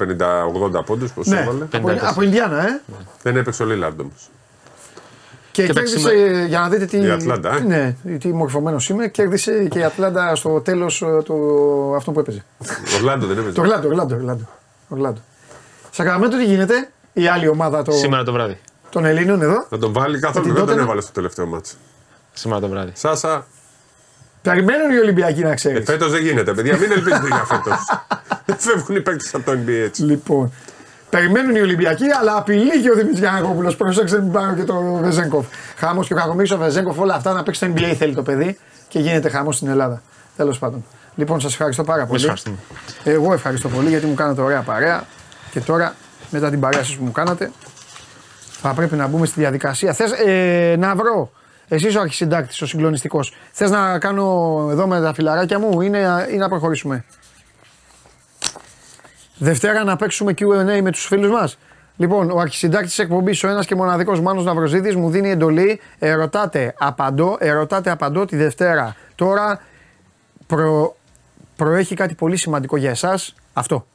50-80 0.80 0.86
πόντους. 0.86 1.12
Πώς 1.12 1.28
Ναι, 1.28 1.40
έβαλε. 1.40 1.64
από, 1.74 1.90
54. 1.90 1.98
από 2.02 2.22
Ινδιάνα, 2.22 2.68
ε. 2.68 2.82
Δεν 3.22 3.38
έπαιξε 3.38 3.64
ο 3.64 3.66
Λίλαρντ 3.66 4.00
όμως. 4.00 4.30
Και 5.52 5.66
Κοίταξε, 5.66 5.96
κέρδισε, 5.98 6.46
για 6.48 6.60
να 6.60 6.70
δείτε 6.70 6.86
τι, 6.86 6.98
Η 6.98 7.10
Ατλάντα, 7.10 7.56
ε. 7.56 7.60
ναι, 7.60 7.96
τι 8.18 8.28
μορφωμένος 8.34 8.90
είμαι, 8.90 9.08
κέρδισε 9.08 9.64
και 9.64 9.80
η 9.80 9.84
Ατλάντα 9.84 10.36
στο 10.36 10.62
τέλος 10.62 11.04
του 11.24 11.94
αυτό 11.96 12.12
που 12.12 12.20
έπαιζε. 12.20 12.44
Ορλάντο 12.96 13.26
δεν 13.26 13.38
έπαιζε. 13.38 13.54
Το 13.54 13.62
Γλάντο, 13.62 13.88
Γλάντο, 13.88 14.16
Γλάντο. 14.16 14.44
Γλάντο. 14.90 15.20
Σακραμέντο 15.92 16.38
τι 16.38 16.46
γίνεται, 16.46 16.90
η 17.14 17.28
άλλη 17.28 17.48
ομάδα 17.48 17.82
το, 17.84 17.92
Σήμερα 17.92 18.24
το 18.24 18.32
βράδυ. 18.32 18.60
των 18.90 19.06
Ελλήνων 19.06 19.42
εδώ. 19.42 19.66
Θα 19.70 19.78
τον 19.78 19.94
βάλει 19.94 20.20
καθόλου. 20.20 20.46
την 20.46 20.54
Δεν 20.56 20.66
τον 20.66 20.76
Tottenham. 20.76 20.80
έβαλε 20.82 21.02
στο 21.02 21.12
τελευταίο 21.12 21.46
μάτσο. 21.46 21.74
Σήμερα 22.34 22.62
το 22.62 22.68
βράδυ. 22.68 22.92
Σάσα, 22.96 23.46
Περιμένουν 24.42 24.92
οι 24.92 24.98
Ολυμπιακοί 24.98 25.42
να 25.42 25.50
ε, 25.52 25.54
ξέρει. 25.54 25.84
φέτος 25.84 26.12
δεν 26.12 26.22
γίνεται, 26.22 26.54
παιδιά. 26.54 26.78
Μην 26.78 26.92
ελπίζετε 26.92 27.28
για 27.28 27.44
φέτος. 27.48 27.78
Δεν 28.46 28.58
φεύγουν 28.60 28.96
οι 28.96 29.02
παίκτες 29.02 29.34
από 29.36 29.46
το 29.46 29.52
NBA 29.52 29.70
έτσι. 29.86 30.04
Λοιπόν, 30.04 30.52
περιμένουν 31.10 31.56
οι 31.56 31.62
Ολυμπιακοί, 31.62 32.04
αλλά 32.20 32.38
απειλεί 32.38 32.82
και 32.82 32.90
ο 32.90 32.94
Δημήτρης 32.94 33.20
Γιανακόπουλος. 33.20 33.76
Πρόσεξε, 33.76 34.22
μην 34.22 34.32
πάρω 34.32 34.54
και 34.54 34.64
το 34.64 35.00
Βεζέγκοφ. 35.02 35.46
Χάμο 35.78 36.04
και 36.04 36.14
ο 36.14 36.18
Κακομίρη, 36.18 36.54
ο 36.54 36.58
Βεζέγκοφ, 36.58 37.00
όλα 37.00 37.14
αυτά 37.16 37.34
να 37.34 37.44
παίξει 37.44 37.66
στο 37.66 37.74
NBA 37.76 37.94
θέλει 37.98 38.16
το 38.16 38.22
παιδί 38.24 38.58
και 38.88 39.00
γίνεται 39.00 39.30
χάμο 39.30 39.52
στην 39.52 39.68
Ελλάδα. 39.68 40.02
Τέλος 40.38 40.60
πάντων. 40.60 40.86
Λοιπόν, 41.16 41.40
σας 41.42 41.52
ευχαριστώ 41.52 41.84
πάρα 41.84 42.06
πολύ. 42.06 42.20
ευχαριστούμε. 42.22 42.56
Εγώ 43.04 43.34
ευχαριστώ 43.34 43.70
πολύ 43.70 43.90
γιατί 43.90 44.06
μου 44.06 44.14
κάνατε 44.14 44.42
ωραία 44.42 44.62
παρέα. 44.62 45.04
Και 45.52 45.60
τώρα, 45.60 45.96
μετά 46.34 46.50
την 46.50 46.60
παρέα 46.60 46.84
σας 46.84 46.96
που 46.96 47.04
μου 47.04 47.12
κάνατε, 47.12 47.52
θα 48.62 48.74
πρέπει 48.74 48.96
να 48.96 49.08
μπούμε 49.08 49.26
στη 49.26 49.40
διαδικασία. 49.40 49.94
Θες 49.94 50.12
ε, 50.12 50.76
να 50.78 50.96
βρω, 50.96 51.32
εσύ 51.68 51.98
ο 51.98 52.02
αρχισυντάκτης, 52.02 52.62
ο 52.62 52.66
συγκλονιστικός, 52.66 53.34
θες 53.52 53.70
να 53.70 54.00
κάνω 54.00 54.68
εδώ 54.72 54.88
με 54.88 55.02
τα 55.02 55.14
φιλαράκια 55.14 55.60
μου 55.60 55.82
ή 55.82 55.90
να, 55.90 56.28
ή 56.32 56.38
να 56.38 56.50
προχωρήσουμε; 56.50 57.06
Δευτέρα 59.38 59.84
να 59.84 59.96
παίξουμε 59.96 60.34
Q&A 60.38 60.82
με 60.82 60.92
τους 60.92 61.06
φίλους 61.06 61.30
μας. 61.30 61.58
Λοιπόν, 61.98 62.32
ο 62.32 62.40
αρχισυντάκτης 62.40 62.90
της 62.90 63.00
εκπομπής, 63.00 63.44
ο 63.44 63.48
ένας 63.48 63.66
και 63.66 63.76
μοναδικός 63.76 64.22
Μάνος 64.22 64.44
Ναυροζίδης 64.44 64.96
μου 64.96 65.10
δίνει 65.10 65.30
εντολή, 65.30 65.80
ερωτάτε, 66.00 66.74
απαντώ, 66.78 67.38
ερωτάτε, 67.40 67.90
απαντώ 67.90 68.26
τη 68.26 68.36
Δευτέρα. 68.36 68.96
Τώρα 69.16 69.60
προ, 70.48 70.96
προέχει 71.56 71.96
κάτι 71.96 72.16
πολύ 72.16 72.38
σημαντικό 72.38 72.78
για 72.78 72.90
εσάς, 72.90 73.36
αυτό. 73.54 73.86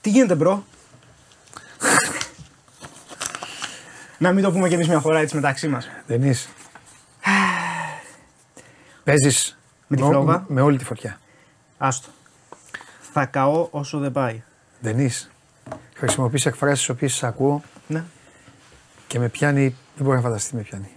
Τι 0.00 0.10
γίνεται, 0.10 0.34
bro. 0.34 0.64
Να 4.18 4.32
μην 4.32 4.44
το 4.44 4.52
πούμε 4.52 4.68
κι 4.68 4.74
εμείς 4.74 4.88
μια 4.88 5.00
φορά 5.00 5.18
έτσι 5.18 5.34
μεταξύ 5.34 5.68
μας. 5.68 5.88
Δεν 6.06 6.22
είσαι. 6.22 6.48
Παίζεις 9.04 9.58
Με 9.86 9.96
τη 9.96 10.02
φλόγα; 10.02 10.44
με 10.48 10.60
όλη 10.60 10.78
τη 10.78 10.84
φωτιά. 10.84 11.20
Άστο. 11.78 12.08
Θα 13.12 13.26
καώ 13.26 13.68
όσο 13.70 13.98
δεν 13.98 14.12
πάει. 14.12 14.42
Δεν 14.80 14.98
είσαι. 14.98 15.30
Χρησιμοποιείς 15.94 16.46
εκφράσεις 16.46 16.78
τις 16.78 16.88
οποίες 16.88 17.12
τις 17.12 17.22
ακούω 17.22 17.62
Ναι. 17.86 18.04
και 19.06 19.18
με 19.18 19.28
πιάνει, 19.28 19.68
δεν 19.94 20.04
μπορεί 20.04 20.16
να 20.16 20.22
φανταστεί 20.22 20.56
με 20.56 20.62
πιάνει. 20.62 20.88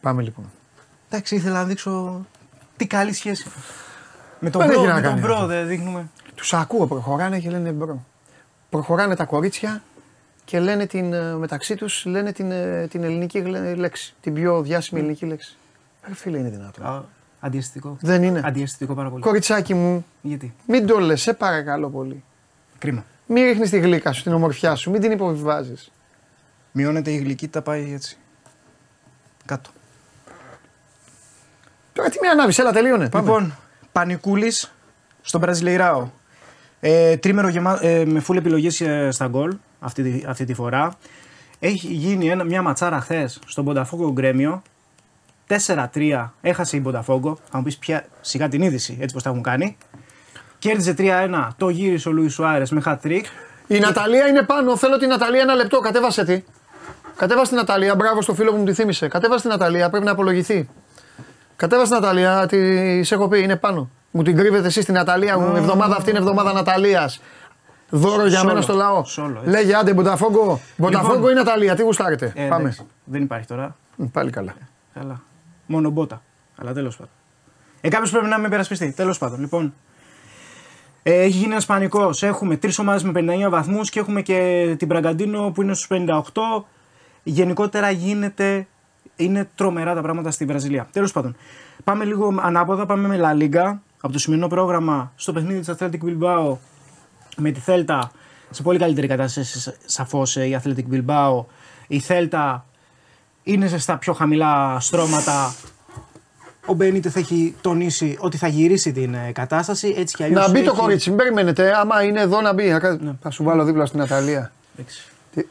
Πάμε 0.00 0.22
λοιπόν. 0.22 0.50
Εντάξει, 1.08 1.34
ήθελα 1.34 1.54
να 1.54 1.64
δείξω 1.64 2.26
τι 2.76 2.86
καλή 2.86 3.12
σχέση. 3.12 3.46
Με 4.40 4.50
τον 4.50 4.60
Δεν 4.60 4.70
bro, 4.70 4.78
έχει 4.78 4.88
να 4.88 4.94
με 4.94 5.00
τον 5.00 5.10
κάνει 5.10 5.20
bro 5.22 5.34
αυτό. 5.34 5.46
δεν 5.46 5.66
δείχνουμε. 5.66 6.10
Τους 6.34 6.52
ακούω, 6.54 6.86
προχωράνε 6.86 7.38
και 7.40 7.50
λένε 7.50 7.70
bro. 7.70 8.04
Προχωράνε 8.70 9.16
τα 9.16 9.24
κορίτσια 9.24 9.82
και 10.44 10.60
λένε 10.60 10.86
την, 10.86 11.12
ε, 11.12 11.34
μεταξύ 11.34 11.74
τους 11.74 12.04
λένε 12.04 12.32
την, 12.32 12.50
ε, 12.50 12.86
την 12.90 13.02
ελληνική 13.04 13.38
γλε- 13.38 13.76
λέξη. 13.76 14.14
Την 14.20 14.34
πιο 14.34 14.62
διάσημη 14.62 15.00
ελληνική 15.00 15.26
λέξη. 15.26 15.56
Ρε 16.08 16.14
φίλε 16.14 16.38
είναι 16.38 16.48
δυνατόν. 16.48 16.86
Α, 16.86 17.04
Αντιαισθητικό. 17.40 17.96
Δεν 18.00 18.22
είναι. 18.22 18.40
Αντιαισθητικό 18.44 18.94
πάρα 18.94 19.10
πολύ. 19.10 19.22
Κοριτσάκι 19.22 19.74
μου, 19.74 20.06
Γιατί; 20.22 20.54
μην 20.66 20.86
το 20.86 20.98
λες, 20.98 21.20
σε 21.22 21.32
παρακαλώ 21.32 21.88
πολύ. 21.90 22.24
Κρίμα. 22.78 23.04
Μην 23.26 23.44
ρίχνεις 23.44 23.70
τη 23.70 23.78
γλύκα 23.78 24.12
σου, 24.12 24.22
την 24.22 24.32
ομορφιά 24.32 24.74
σου, 24.74 24.90
μην 24.90 25.00
την 25.00 25.10
υποβιβάζεις. 25.10 25.90
Μειώνεται 26.72 27.10
η 27.10 27.16
γλυκύτητα, 27.16 27.62
πάει 27.62 27.92
έτσι. 27.92 28.16
Κάτω. 29.44 29.70
Τώρα 31.92 32.08
τι 32.08 32.18
με 32.22 32.28
ανάβεις, 32.28 32.58
έλα 32.58 32.72
τελείωνε. 32.72 33.08
Πάμε. 33.08 33.24
Λοιπόν, 33.26 33.56
Πανικούλης 33.92 34.72
στον 35.22 35.40
Μπραζιλεϊράο. 35.40 36.08
Ε, 36.80 37.16
τρίμερο 37.16 37.48
γεμα... 37.48 37.78
ε, 37.84 38.04
με 38.04 38.22
full 38.28 38.36
επιλογές 38.36 38.82
στα 39.10 39.26
γκολ 39.26 39.56
αυτή, 39.80 40.02
τη- 40.02 40.24
αυτή 40.26 40.44
τη 40.44 40.54
φορά. 40.54 40.92
Έχει 41.58 41.86
γίνει 41.86 42.28
ένα, 42.28 42.44
μια 42.44 42.62
ματσάρα 42.62 43.00
χθες 43.00 43.38
στον 43.46 43.64
Πονταφόγκο 43.64 44.12
Γκρέμιο. 44.12 44.62
4-3 45.66 46.28
έχασε 46.40 46.76
η 46.76 46.80
Πονταφόγκο. 46.80 47.38
Θα 47.50 47.58
μου 47.58 47.64
πεις 47.64 47.76
πια 47.78 48.04
σιγά 48.20 48.48
την 48.48 48.62
είδηση, 48.62 48.96
έτσι 49.00 49.14
πώ 49.14 49.22
τα 49.22 49.30
έχουν 49.30 49.42
κάνει. 49.42 49.76
Κέρδισε 50.58 50.94
3-1, 50.98 51.48
το 51.56 51.68
γύρισε 51.68 52.08
ο 52.08 52.12
Λουίς 52.12 52.32
Σουάρες 52.32 52.70
με 52.70 52.82
hat 52.84 52.96
trick. 53.04 53.22
Η 53.66 53.78
Ναταλία 53.78 54.26
είναι 54.26 54.42
πάνω. 54.42 54.76
Θέλω 54.76 54.96
την 54.96 55.08
Ναταλία 55.08 55.40
ένα 55.40 55.54
λεπτό. 55.54 55.78
Κατέβασε 55.80 56.24
τη. 56.24 56.42
Κατέβασε 57.16 57.48
την 57.48 57.56
Ναταλία. 57.58 57.94
Μπράβο 57.94 58.22
στο 58.22 58.34
φίλο 58.34 58.50
που 58.50 58.56
μου 58.56 58.64
τη 58.64 58.72
θύμισε. 58.74 59.08
Κατέβασε 59.08 59.40
την 59.40 59.50
Ναταλία. 59.50 59.90
Πρέπει 59.90 60.04
να 60.04 60.10
απολογηθεί. 60.10 60.68
Κατέβασε 61.56 61.92
την 61.92 62.00
Ναταλία. 62.00 62.46
Τη 62.46 63.02
σε 63.02 63.14
έχω 63.14 63.28
πει. 63.28 63.42
Είναι 63.42 63.56
πάνω. 63.56 63.90
Μου 64.10 64.22
την 64.22 64.36
κρύβετε 64.36 64.66
εσείς 64.66 64.84
την 64.84 64.94
Ναταλία. 64.94 65.38
μου. 65.38 65.56
Εβδομάδα 65.56 65.96
αυτή 65.96 66.10
είναι 66.10 66.18
εβδομάδα 66.18 66.52
Ναταλίας. 66.52 67.20
Δώρο 67.90 68.26
για 68.26 68.38
Σόλο. 68.38 68.48
μένα 68.48 68.60
στο 68.62 68.72
λαό. 68.74 69.04
Σόλο, 69.04 69.38
έτσι. 69.38 69.50
Λέγε 69.50 69.74
άντε 69.74 69.92
Μποταφόγκο. 69.94 70.60
Μποταφόγκο 70.76 71.30
ή 71.30 71.34
Ναταλία. 71.34 71.74
Τι 71.74 71.82
γουστάρετε. 71.82 72.32
Ε, 72.36 72.46
Πάμε. 72.48 72.62
εντάξει, 72.62 72.86
δεν 73.04 73.22
υπάρχει 73.22 73.46
τώρα. 73.46 73.76
Μ, 73.96 74.04
Πάλι 74.04 74.30
καλά. 74.30 74.54
Καλά. 74.94 75.20
Μόνο 75.66 75.90
μπότα. 75.90 76.22
Αλλά 76.56 76.72
τέλος 76.72 76.96
πάντων. 76.96 77.12
Ε, 77.80 77.88
κάποιος 77.88 78.10
πρέπει 78.10 78.26
να 78.26 78.38
με 78.38 78.46
υπερασπιστεί. 78.46 78.92
Τέλος 78.92 79.18
πάντων. 79.18 79.40
Λοιπόν, 79.40 79.74
ε, 81.02 81.12
έχει 81.22 81.36
γίνει 81.38 81.52
ένας 81.52 81.66
πανικός. 81.66 82.22
Έχουμε 82.22 82.56
τρεις 82.56 82.78
ομάδες 82.78 83.02
με 83.02 83.12
59 83.12 83.48
βαθμούς 83.50 83.90
και 83.90 84.00
έχουμε 84.00 84.22
και 84.22 84.74
την 84.78 84.86
Μπραγκαντίνο 84.86 85.50
που 85.50 85.62
είναι 85.62 85.74
στους 85.74 85.86
58. 85.86 86.64
Γενικότερα 87.22 87.90
γίνεται. 87.90 88.66
Είναι 89.16 89.48
τρομερά 89.54 89.94
τα 89.94 90.00
πράγματα 90.02 90.30
στη 90.30 90.44
Βραζιλία. 90.44 90.88
Τέλος 90.92 91.12
πάντων. 91.12 91.36
Πάμε 91.84 92.04
λίγο 92.04 92.34
ανάποδα. 92.40 92.86
Πάμε 92.86 93.08
με 93.08 93.20
La 93.22 93.42
Liga. 93.42 93.78
Από 94.00 94.12
το 94.12 94.18
σημερινό 94.18 94.48
πρόγραμμα 94.48 95.12
στο 95.16 95.32
παιχνίδι 95.32 95.58
της 95.60 95.74
Athletic 95.78 95.98
Bilbao 96.04 96.56
με 97.36 97.50
τη 97.50 97.60
Θέλτα 97.60 98.10
σε 98.50 98.62
πολύ 98.62 98.78
καλύτερη 98.78 99.06
κατάσταση 99.06 99.72
σαφώς 99.86 100.36
η 100.36 100.60
Athletic 100.62 100.84
Bilbao. 100.92 101.44
Η 101.86 101.98
Θέλτα 102.00 102.64
είναι 103.42 103.68
στα 103.78 103.96
πιο 103.98 104.12
χαμηλά 104.12 104.80
στρώματα. 104.80 105.54
Ο 106.66 106.72
Μπενίτε 106.74 107.10
θα 107.10 107.18
έχει 107.18 107.54
τονίσει 107.60 108.16
ότι 108.20 108.36
θα 108.36 108.48
γυρίσει 108.48 108.92
την 108.92 109.14
ε, 109.14 109.32
κατάσταση. 109.32 109.94
Έτσι 109.96 110.16
κι 110.16 110.22
αλλιώς 110.22 110.40
Να 110.46 110.50
μπει 110.52 110.62
το 110.64 110.70
έχει- 110.70 110.80
κορίτσι. 110.80 111.08
Μην 111.08 111.18
περιμένετε. 111.18 111.76
Άμα 111.78 112.02
είναι 112.02 112.20
εδώ 112.20 112.40
να 112.40 112.52
μπει. 112.52 112.68
να 112.70 112.78
κα- 112.78 113.16
Θα 113.20 113.30
σου 113.30 113.44
βάλω 113.44 113.64
δίπλα 113.64 113.86
στην 113.86 113.98
Ναταλία. 113.98 114.52
Εντάξει. 114.76 115.04
Τι- 115.34 115.46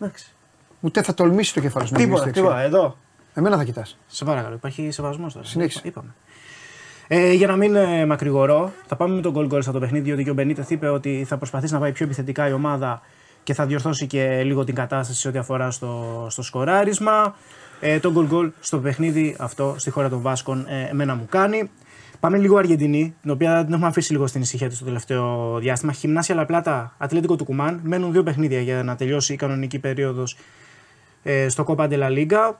Εντάξει. 0.00 0.26
Ούτε 0.80 1.02
θα 1.02 1.14
τολμήσει 1.14 1.54
το 1.54 1.60
κεφάλι 1.60 1.86
σου 1.86 1.92
να 1.92 1.98
γυρίσει 1.98 2.22
Τίποτα, 2.22 2.40
δεξιά. 2.40 2.42
τίποτα. 2.42 2.78
Εδώ. 2.80 2.96
Εμένα 3.34 3.56
θα 3.56 3.64
κοιτάς. 3.64 3.96
Σε 4.06 4.24
παρακαλώ, 4.24 4.54
υπάρχει 4.54 4.90
σεβασμός 4.90 5.32
τώρα. 5.32 5.46
Συνέχισε. 5.46 5.80
Είπαμε. 5.84 6.14
Ε, 7.10 7.32
για 7.32 7.46
να 7.46 7.56
μην 7.56 7.76
ε, 7.76 8.06
μακρηγορώ, 8.06 8.72
θα 8.86 8.96
πάμε 8.96 9.14
με 9.14 9.20
τον 9.20 9.34
goal 9.36 9.54
goal 9.54 9.62
στο 9.62 9.72
παιχνίδι, 9.78 10.04
διότι 10.04 10.24
και 10.24 10.30
ο 10.30 10.34
Μπενίτε 10.34 10.64
είπε 10.68 10.88
ότι 10.88 11.24
θα 11.28 11.36
προσπαθήσει 11.36 11.72
να 11.72 11.78
πάει 11.78 11.92
πιο 11.92 12.04
επιθετικά 12.04 12.48
η 12.48 12.52
ομάδα 12.52 13.00
και 13.42 13.54
θα 13.54 13.66
διορθώσει 13.66 14.06
και 14.06 14.42
λίγο 14.44 14.64
την 14.64 14.74
κατάσταση 14.74 15.20
σε 15.20 15.28
ό,τι 15.28 15.38
αφορά 15.38 15.70
στο, 15.70 16.26
στο 16.30 16.42
σκοράρισμα. 16.42 17.34
Ε, 17.80 17.98
το 17.98 18.12
goal 18.16 18.34
goal 18.34 18.50
στο 18.60 18.78
παιχνίδι 18.78 19.36
αυτό 19.38 19.74
στη 19.78 19.90
χώρα 19.90 20.08
των 20.08 20.20
Βάσκων 20.20 20.66
ε, 20.68 20.88
εμένα 20.90 21.14
μου 21.14 21.26
κάνει. 21.28 21.70
Πάμε 22.20 22.38
λίγο 22.38 22.56
Αργεντινή, 22.56 23.14
την 23.22 23.30
οποία 23.30 23.64
την 23.64 23.72
έχουμε 23.72 23.88
αφήσει 23.88 24.12
λίγο 24.12 24.26
στην 24.26 24.40
ησυχία 24.40 24.68
της 24.68 24.78
το 24.78 24.84
τελευταίο 24.84 25.56
διάστημα. 25.58 25.92
Χιμνάσια 25.92 26.34
Λαπλάτα, 26.34 26.94
Ατλέτικο 26.98 27.36
του 27.36 27.44
Κουμάν. 27.44 27.80
Μένουν 27.82 28.12
δύο 28.12 28.22
παιχνίδια 28.22 28.60
για 28.60 28.82
να 28.82 28.96
τελειώσει 28.96 29.32
η 29.32 29.36
κανονική 29.36 29.78
περίοδος 29.78 30.36
ε, 31.22 31.48
στο 31.48 31.64
Copa 31.68 31.88
de 31.88 31.98
la 31.98 32.08
Liga. 32.08 32.52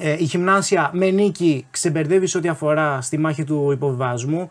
Ε, 0.00 0.12
η 0.12 0.24
Γυμνάσια 0.24 0.90
με 0.92 1.10
νίκη 1.10 1.66
ξεμπερδεύει 1.70 2.26
σε 2.26 2.38
ό,τι 2.38 2.48
αφορά 2.48 3.00
στη 3.00 3.18
μάχη 3.18 3.44
του 3.44 3.70
υποβιβασμού 3.72 4.50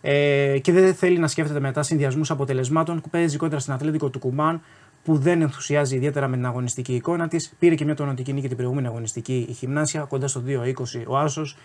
ε, 0.00 0.58
και 0.58 0.72
δεν 0.72 0.94
θέλει 0.94 1.18
να 1.18 1.28
σκέφτεται 1.28 1.60
μετά 1.60 1.82
συνδυασμούς 1.82 2.30
αποτελεσμάτων 2.30 3.00
που 3.00 3.10
παίζει 3.10 3.36
κόντρα 3.36 3.58
στην 3.58 3.72
Ατλέτικο 3.72 4.08
του 4.08 4.18
Κουμάν 4.18 4.62
που 5.04 5.18
δεν 5.18 5.40
ενθουσιάζει 5.40 5.96
ιδιαίτερα 5.96 6.28
με 6.28 6.36
την 6.36 6.46
αγωνιστική 6.46 6.94
εικόνα 6.94 7.28
της. 7.28 7.54
Πήρε 7.58 7.74
και 7.74 7.84
μια 7.84 7.94
τονοτική 7.94 8.32
νίκη 8.32 8.48
την 8.48 8.56
προηγούμενη 8.56 8.86
αγωνιστική 8.86 9.46
η 9.48 9.52
Γυμνάσια, 9.52 10.00
κοντά 10.00 10.28
στο 10.28 10.42
2-20 10.46 10.72
ο 11.06 11.16
Άσος. 11.16 11.56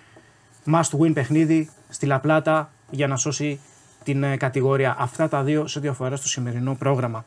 Must 0.65 0.99
win 0.99 1.13
παιχνίδι 1.13 1.69
στη 1.89 2.05
Λαπλάτα 2.05 2.71
για 2.89 3.07
να 3.07 3.15
σώσει 3.15 3.59
την 4.03 4.23
ε, 4.23 4.37
κατηγορία. 4.37 4.95
Αυτά 4.99 5.29
τα 5.29 5.43
δύο 5.43 5.67
σε 5.67 5.77
ό,τι 5.77 5.87
αφορά 5.87 6.15
στο 6.15 6.27
σημερινό 6.27 6.75
πρόγραμμα. 6.75 7.25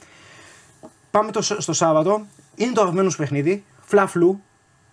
Πάμε 1.10 1.30
το, 1.30 1.42
στο 1.42 1.72
Σάββατο. 1.72 2.26
Είναι 2.54 2.72
το 2.72 2.80
αγαπημένος 2.80 3.12
σου 3.12 3.18
παιχνίδι. 3.18 3.64
Φλαφλού. 3.80 4.40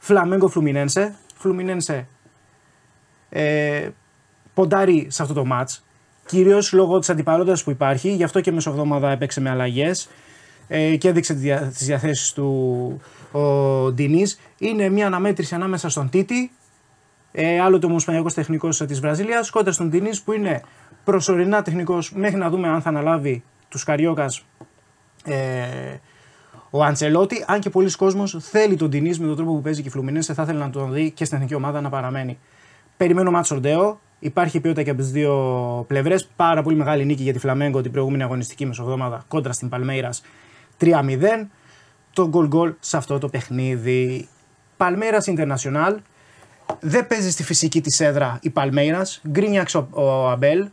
Φλαμέγκο 0.08 0.48
Φλουμινένσε. 0.48 1.16
Φλουμινένσε 1.36 2.08
ε, 3.30 3.90
ποντάρει 4.54 5.08
σε 5.10 5.22
αυτό 5.22 5.34
το 5.34 5.46
μάτς. 5.46 5.86
Κυρίως 6.26 6.74
λόγω 6.74 7.00
της 7.00 7.10
αντιπαλότητας 7.10 7.64
που 7.64 7.72
υπάρχει, 7.72 8.10
γι' 8.10 8.24
αυτό 8.24 8.42
και 8.42 8.52
μεσοβδόμαδα 8.52 9.12
έπαιξε 9.12 9.42
με 9.42 9.50
αλλαγές 9.50 10.10
ε, 10.68 10.96
και 10.96 11.08
έδειξε 11.08 11.34
τις 11.34 11.86
διαθέσεις 11.86 12.34
του 12.34 13.02
ο 13.32 13.42
Ντινής. 13.92 14.40
Είναι 14.58 14.90
μια 14.90 15.06
αναμέτρηση 15.06 15.56
ανάμεσα 15.56 15.90
στον 15.90 16.10
Τίτη, 16.10 16.52
ε, 17.32 17.60
άλλο 17.60 17.80
το 17.80 17.88
ομοσπονδιακός 17.88 18.34
τεχνικός 18.34 18.78
της 18.78 19.00
Βραζιλίας, 19.00 19.50
κόντρα 19.50 19.72
στον 19.72 19.90
Ντινής 19.90 20.22
που 20.22 20.32
είναι 20.32 20.62
προσωρινά 21.04 21.62
τεχνικός 21.62 22.14
μέχρι 22.14 22.38
να 22.38 22.50
δούμε 22.50 22.68
αν 22.68 22.82
θα 22.82 22.90
αναλάβει 22.90 23.44
τους 23.70 23.84
Καριόκας 23.84 24.46
ε, 25.26 25.36
ο 26.70 26.84
Αντσελότη. 26.84 27.44
Αν 27.48 27.60
και 27.60 27.70
πολλοί 27.70 27.92
κόσμος 27.92 28.38
θέλει 28.40 28.76
τον 28.76 28.90
Ντινή 28.90 29.10
με 29.10 29.26
τον 29.28 29.36
τρόπο 29.36 29.54
που 29.54 29.62
παίζει 29.62 29.82
και 29.82 29.88
η 29.88 29.92
Φλουμινένse, 29.92 30.34
θα 30.34 30.44
ήθελε 30.44 30.60
να 30.60 30.70
τον 30.70 30.94
δει 30.94 31.12
και 31.12 31.26
στην 31.26 31.38
εθνική 31.38 31.56
ομάδα 31.56 31.82
να 31.82 31.90
παραμένει. 31.90 32.40
Περιμένω 32.98 33.32
μάτσο 33.32 33.56
Ορντέο. 33.56 34.00
Υπάρχει 34.20 34.60
ποιότητα 34.60 34.84
και 34.84 34.90
από 34.90 35.00
τις 35.00 35.12
δύο 35.12 35.34
πλευρές. 35.88 36.28
Πάρα 36.36 36.62
πολύ 36.62 36.76
μεγάλη 36.76 37.06
νίκη 37.06 37.24
για 37.24 37.34
τη 37.34 37.40
Φλαμέγκο 37.40 37.82
την 37.82 37.92
προηγούμενη 37.92 38.24
αγωνιστική 38.24 38.66
μεσοβδόμαδα 38.66 39.24
κόντρα 39.28 39.54
στην 39.54 39.70
Παλμέιρα 39.70 40.10
3-0. 40.80 40.92
Το 42.14 42.28
γκολ 42.28 42.48
γκολ 42.48 42.74
σε 42.80 42.98
αυτό 42.98 43.18
το 43.18 43.30
παιχνίδι. 43.30 44.28
Παλμέιρα 44.78 45.24
International. 45.26 45.96
Δεν 46.80 47.08
παίζει 47.08 47.32
στη 47.32 47.44
φυσική 47.44 47.82
της 47.82 48.00
έδρα 48.00 48.40
η 48.42 48.50
Παλμέιρα. 48.50 49.02
Γκρίνιαξ 49.28 49.76
ο, 49.76 49.88
ο 49.92 50.30
Αμπέλ. 50.30 50.68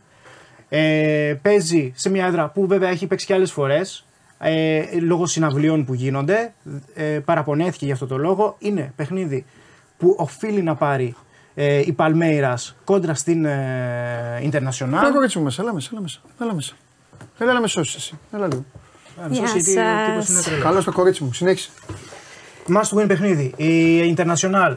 Ε, 0.69 1.35
παίζει 1.41 1.91
σε 1.95 2.09
μια 2.09 2.25
έδρα 2.25 2.49
που 2.49 2.67
βέβαια 2.67 2.89
έχει 2.89 3.07
παίξει 3.07 3.25
και 3.25 3.33
άλλες 3.33 3.51
φορές. 3.51 4.05
Ε, 4.47 4.83
λόγω 4.99 5.25
συναυλίων 5.25 5.85
που 5.85 5.93
γίνονται. 5.93 6.53
Ε, 6.93 7.03
παραπονέθηκε 7.03 7.85
για 7.85 7.93
αυτό 7.93 8.07
το 8.07 8.17
λόγο. 8.17 8.55
Είναι 8.59 8.93
παιχνίδι 8.95 9.45
που 9.97 10.15
οφείλει 10.19 10.61
να 10.63 10.75
πάρει 10.75 11.15
ε, 11.55 11.77
η 11.85 11.91
Παλμέιρας 11.91 12.75
κόντρα 12.83 13.13
στην 13.13 13.45
ε, 13.45 14.39
International. 14.51 14.87
Έλα 14.87 15.11
κορίτσι 15.11 15.37
μου 15.37 15.43
μέσα, 15.43 15.61
έλα 15.61 15.73
μέσα, 15.73 15.89
έλα 15.93 16.01
μέσα. 16.01 16.19
Έλα 16.41 16.53
μέσα. 16.53 16.73
Έλα 17.37 17.53
να 17.53 17.61
με 17.61 17.67
σώσεις 17.67 17.95
εσύ. 17.95 18.17
Έλα 18.33 18.47
λίγο. 18.47 18.65
Γεια 19.29 19.47
σας. 19.47 20.47
Καλό 20.61 20.83
το 20.83 20.91
κορίτσι 20.91 21.23
μου, 21.23 21.33
συνέχισε. 21.33 21.69
Must 22.67 22.97
win 22.99 23.05
παιχνίδι. 23.07 23.53
Η 23.57 24.15
International 24.17 24.75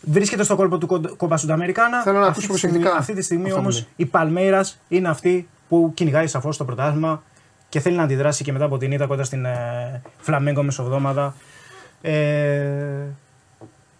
βρίσκεται 0.00 0.42
στο 0.42 0.56
κόλπο 0.56 0.78
του 0.78 1.14
Κόμπα 1.16 1.36
Σουνταμερικάνα. 1.36 2.02
Θέλω 2.02 2.18
να 2.18 2.26
Αυτή 2.26 2.32
ακούσω 2.44 2.52
τη 2.52 2.58
στιγμή- 2.58 2.76
προσεκτικά 2.76 3.00
Αυτή 3.00 3.14
τη 3.14 3.22
στιγμή 3.22 3.44
αυτά 3.48 3.54
που 3.54 3.60
όμω 3.66 3.70
λέει. 3.74 3.86
η 3.96 4.06
Παλμέιρα 4.06 4.64
είναι 4.88 5.08
αυτή 5.08 5.48
που 5.68 5.90
κυνηγάει 5.94 6.26
σαφώς 6.26 6.56
το 6.56 6.64
πρωτάθλημα 6.64 7.22
και 7.72 7.80
θέλει 7.80 7.96
να 7.96 8.02
αντιδράσει 8.02 8.44
και 8.44 8.52
μετά 8.52 8.64
από 8.64 8.78
την 8.78 8.92
ήττα 8.92 9.06
κοντά 9.06 9.24
στην 9.24 9.44
ε, 9.44 10.02
Φλαμέγκο 10.18 10.62
μεσοβδόμαδα. 10.62 11.34
Ε, 12.00 13.04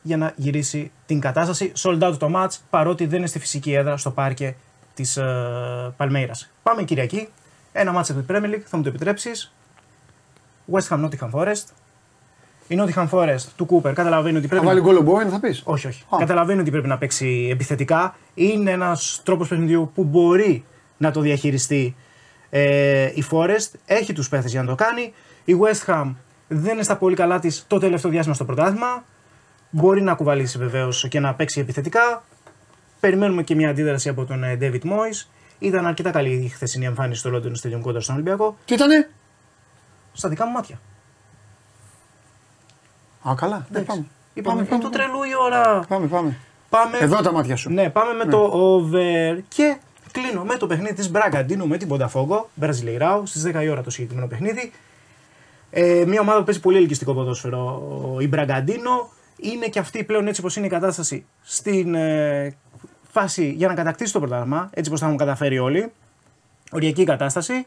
για 0.03 0.17
να 0.17 0.33
γυρίσει 0.37 0.91
την 1.07 1.21
κατάσταση. 1.21 1.73
Sold 1.77 2.03
out 2.03 2.19
το 2.19 2.31
match 2.35 2.57
παρότι 2.71 3.07
δεν 3.07 3.19
είναι 3.19 3.27
στη 3.27 3.39
φυσική 3.39 3.73
έδρα 3.73 3.97
στο 3.97 4.11
πάρκε 4.11 4.55
της 4.95 5.17
ε, 5.17 5.95
Παλμέιρας. 5.97 6.51
Πάμε 6.63 6.83
Κυριακή. 6.83 7.29
Ένα 7.73 7.93
match 7.93 8.05
από 8.09 8.21
την 8.21 8.25
Premier 8.29 8.55
League, 8.55 8.65
θα 8.65 8.77
μου 8.77 8.83
το 8.83 8.89
επιτρέψεις. 8.89 9.53
West 10.73 10.89
Ham 10.89 11.05
Nottingham 11.05 11.31
Forest. 11.31 11.65
Η 12.69 12.77
Nottingham 12.79 13.09
Forest 13.09 13.45
του 13.57 13.67
Cooper 13.71 13.93
καταλαβαίνει 13.95 14.37
ότι 14.37 14.47
Θα 14.47 14.55
πρέπει 14.55 14.67
βάλει 14.67 14.81
να... 14.81 14.87
γκολ 14.87 14.97
ο 14.97 15.03
Μπόεν, 15.03 15.29
θα 15.29 15.41
πεις; 15.41 15.63
Όχι, 15.65 15.87
όχι. 15.87 16.05
Α. 16.09 16.17
Καταλαβαίνει 16.19 16.61
ότι 16.61 16.71
πρέπει 16.71 16.89
να 16.89 16.99
παίξει 16.99 17.49
επιθετικά. 17.51 18.17
Είναι 18.35 18.71
ένας 18.71 19.21
τρόπος 19.25 19.49
παιχνιδιού 19.49 19.91
που 19.95 20.05
μπορεί 20.05 20.65
να 20.97 21.11
το 21.11 21.21
διαχειριστεί 21.21 21.97
ε, 22.55 23.11
η 23.15 23.25
Forest. 23.31 23.71
Έχει 23.87 24.13
τους 24.13 24.29
παίχτες 24.29 24.51
για 24.51 24.63
να 24.63 24.69
το 24.69 24.75
κάνει. 24.75 25.13
Η 25.45 25.57
West 25.61 25.93
Ham 25.93 26.15
δεν 26.49 26.73
είναι 26.73 26.83
στα 26.83 26.97
πολύ 26.97 27.17
καλά 27.17 27.39
της 27.39 27.65
το 27.69 27.79
τελευταίο 27.79 28.11
διάστημα 28.11 28.35
στο 28.35 28.45
πρωτάθλημα. 28.45 29.05
Μπορεί 29.71 30.03
να 30.03 30.15
κουβαλήσει 30.15 30.59
βεβαίως 30.59 31.09
και 31.09 31.21
να 31.21 31.35
παίξει 31.35 31.61
επιθετικά. 31.61 32.25
Περιμένουμε 33.01 33.43
και 33.43 33.55
μια 33.55 33.69
αντίδραση 33.71 34.09
από 34.09 34.25
τον 34.25 34.45
ε, 34.45 34.59
David 34.61 34.83
Moyes. 34.83 35.27
Ήταν 35.59 35.87
αρκετά 35.87 36.11
καλή 36.11 36.31
η 36.31 36.49
χθεσινή 36.49 36.85
εμφάνιση 36.85 37.21
στο 37.21 37.31
London 37.35 37.53
Stadium 37.63 37.81
κόντρα 37.81 38.01
στον 38.01 38.15
Ολυμπιακό. 38.15 38.57
Τι 38.65 38.75
ήτανε; 38.75 39.11
Στα 40.13 40.29
δικά 40.29 40.47
μου 40.47 40.53
μάτια. 40.53 40.81
Α, 43.29 43.35
καλά. 43.35 43.57
Ναι, 43.57 43.79
Εντάξει. 43.79 43.87
πάμε. 43.87 44.07
Είπαμε, 44.35 44.57
Πάμε, 44.57 44.61
είναι 44.61 44.69
πάμε, 44.69 44.83
του 44.83 44.91
τρελού 44.91 45.23
η 45.23 45.37
ώρα. 45.45 45.85
Πάμε, 45.89 46.07
πάμε. 46.07 46.37
Πάμε. 46.69 46.99
Εδώ 47.01 47.21
τα 47.21 47.33
μάτια 47.33 47.57
σου. 47.57 47.71
Ναι, 47.71 47.91
πάμε 47.91 48.13
με 48.13 48.25
το 48.25 48.51
over 48.53 49.39
και 49.49 49.77
κλείνω 50.13 50.45
με 50.45 50.57
το 50.57 50.67
παιχνίδι 50.67 50.95
της 50.95 51.11
Μπραγκαντίνου 51.11 51.67
με 51.67 51.77
την 51.77 51.89
Πονταφόγκο, 51.89 52.49
Μπραζιλεϊράου, 52.55 53.27
στις 53.27 53.43
10 53.47 53.63
η 53.63 53.69
ώρα 53.69 53.83
το 53.83 53.91
συγκεκριμένο 53.91 54.27
παιχνίδι. 54.27 54.73
Ε, 55.71 56.05
μια 56.07 56.21
ομάδα 56.21 56.39
που 56.39 56.45
παίζει 56.45 56.61
πολύ 56.61 56.77
ελκυστικό 56.77 57.15
ποδόσφαιρο. 57.15 57.83
Η 58.21 58.29
Μπραγκαντίνο 58.29 59.11
είναι 59.37 59.67
και 59.67 59.79
αυτή 59.79 60.05
πλέον 60.05 60.27
έτσι 60.27 60.41
όπως 60.41 60.57
είναι 60.57 60.67
η 60.67 60.69
κατάσταση 60.69 61.25
στην 61.43 61.95
ε, 61.95 62.57
φάση 63.11 63.51
για 63.51 63.69
να 63.69 63.75
κατακτήσει 63.75 64.13
το 64.13 64.19
πρωτάθλημα, 64.19 64.71
έτσι 64.73 64.89
όπως 64.89 65.01
θα 65.01 65.07
έχουν 65.07 65.19
καταφέρει 65.19 65.59
όλοι. 65.59 65.93
Οριακή 66.73 67.05
κατάσταση. 67.05 67.67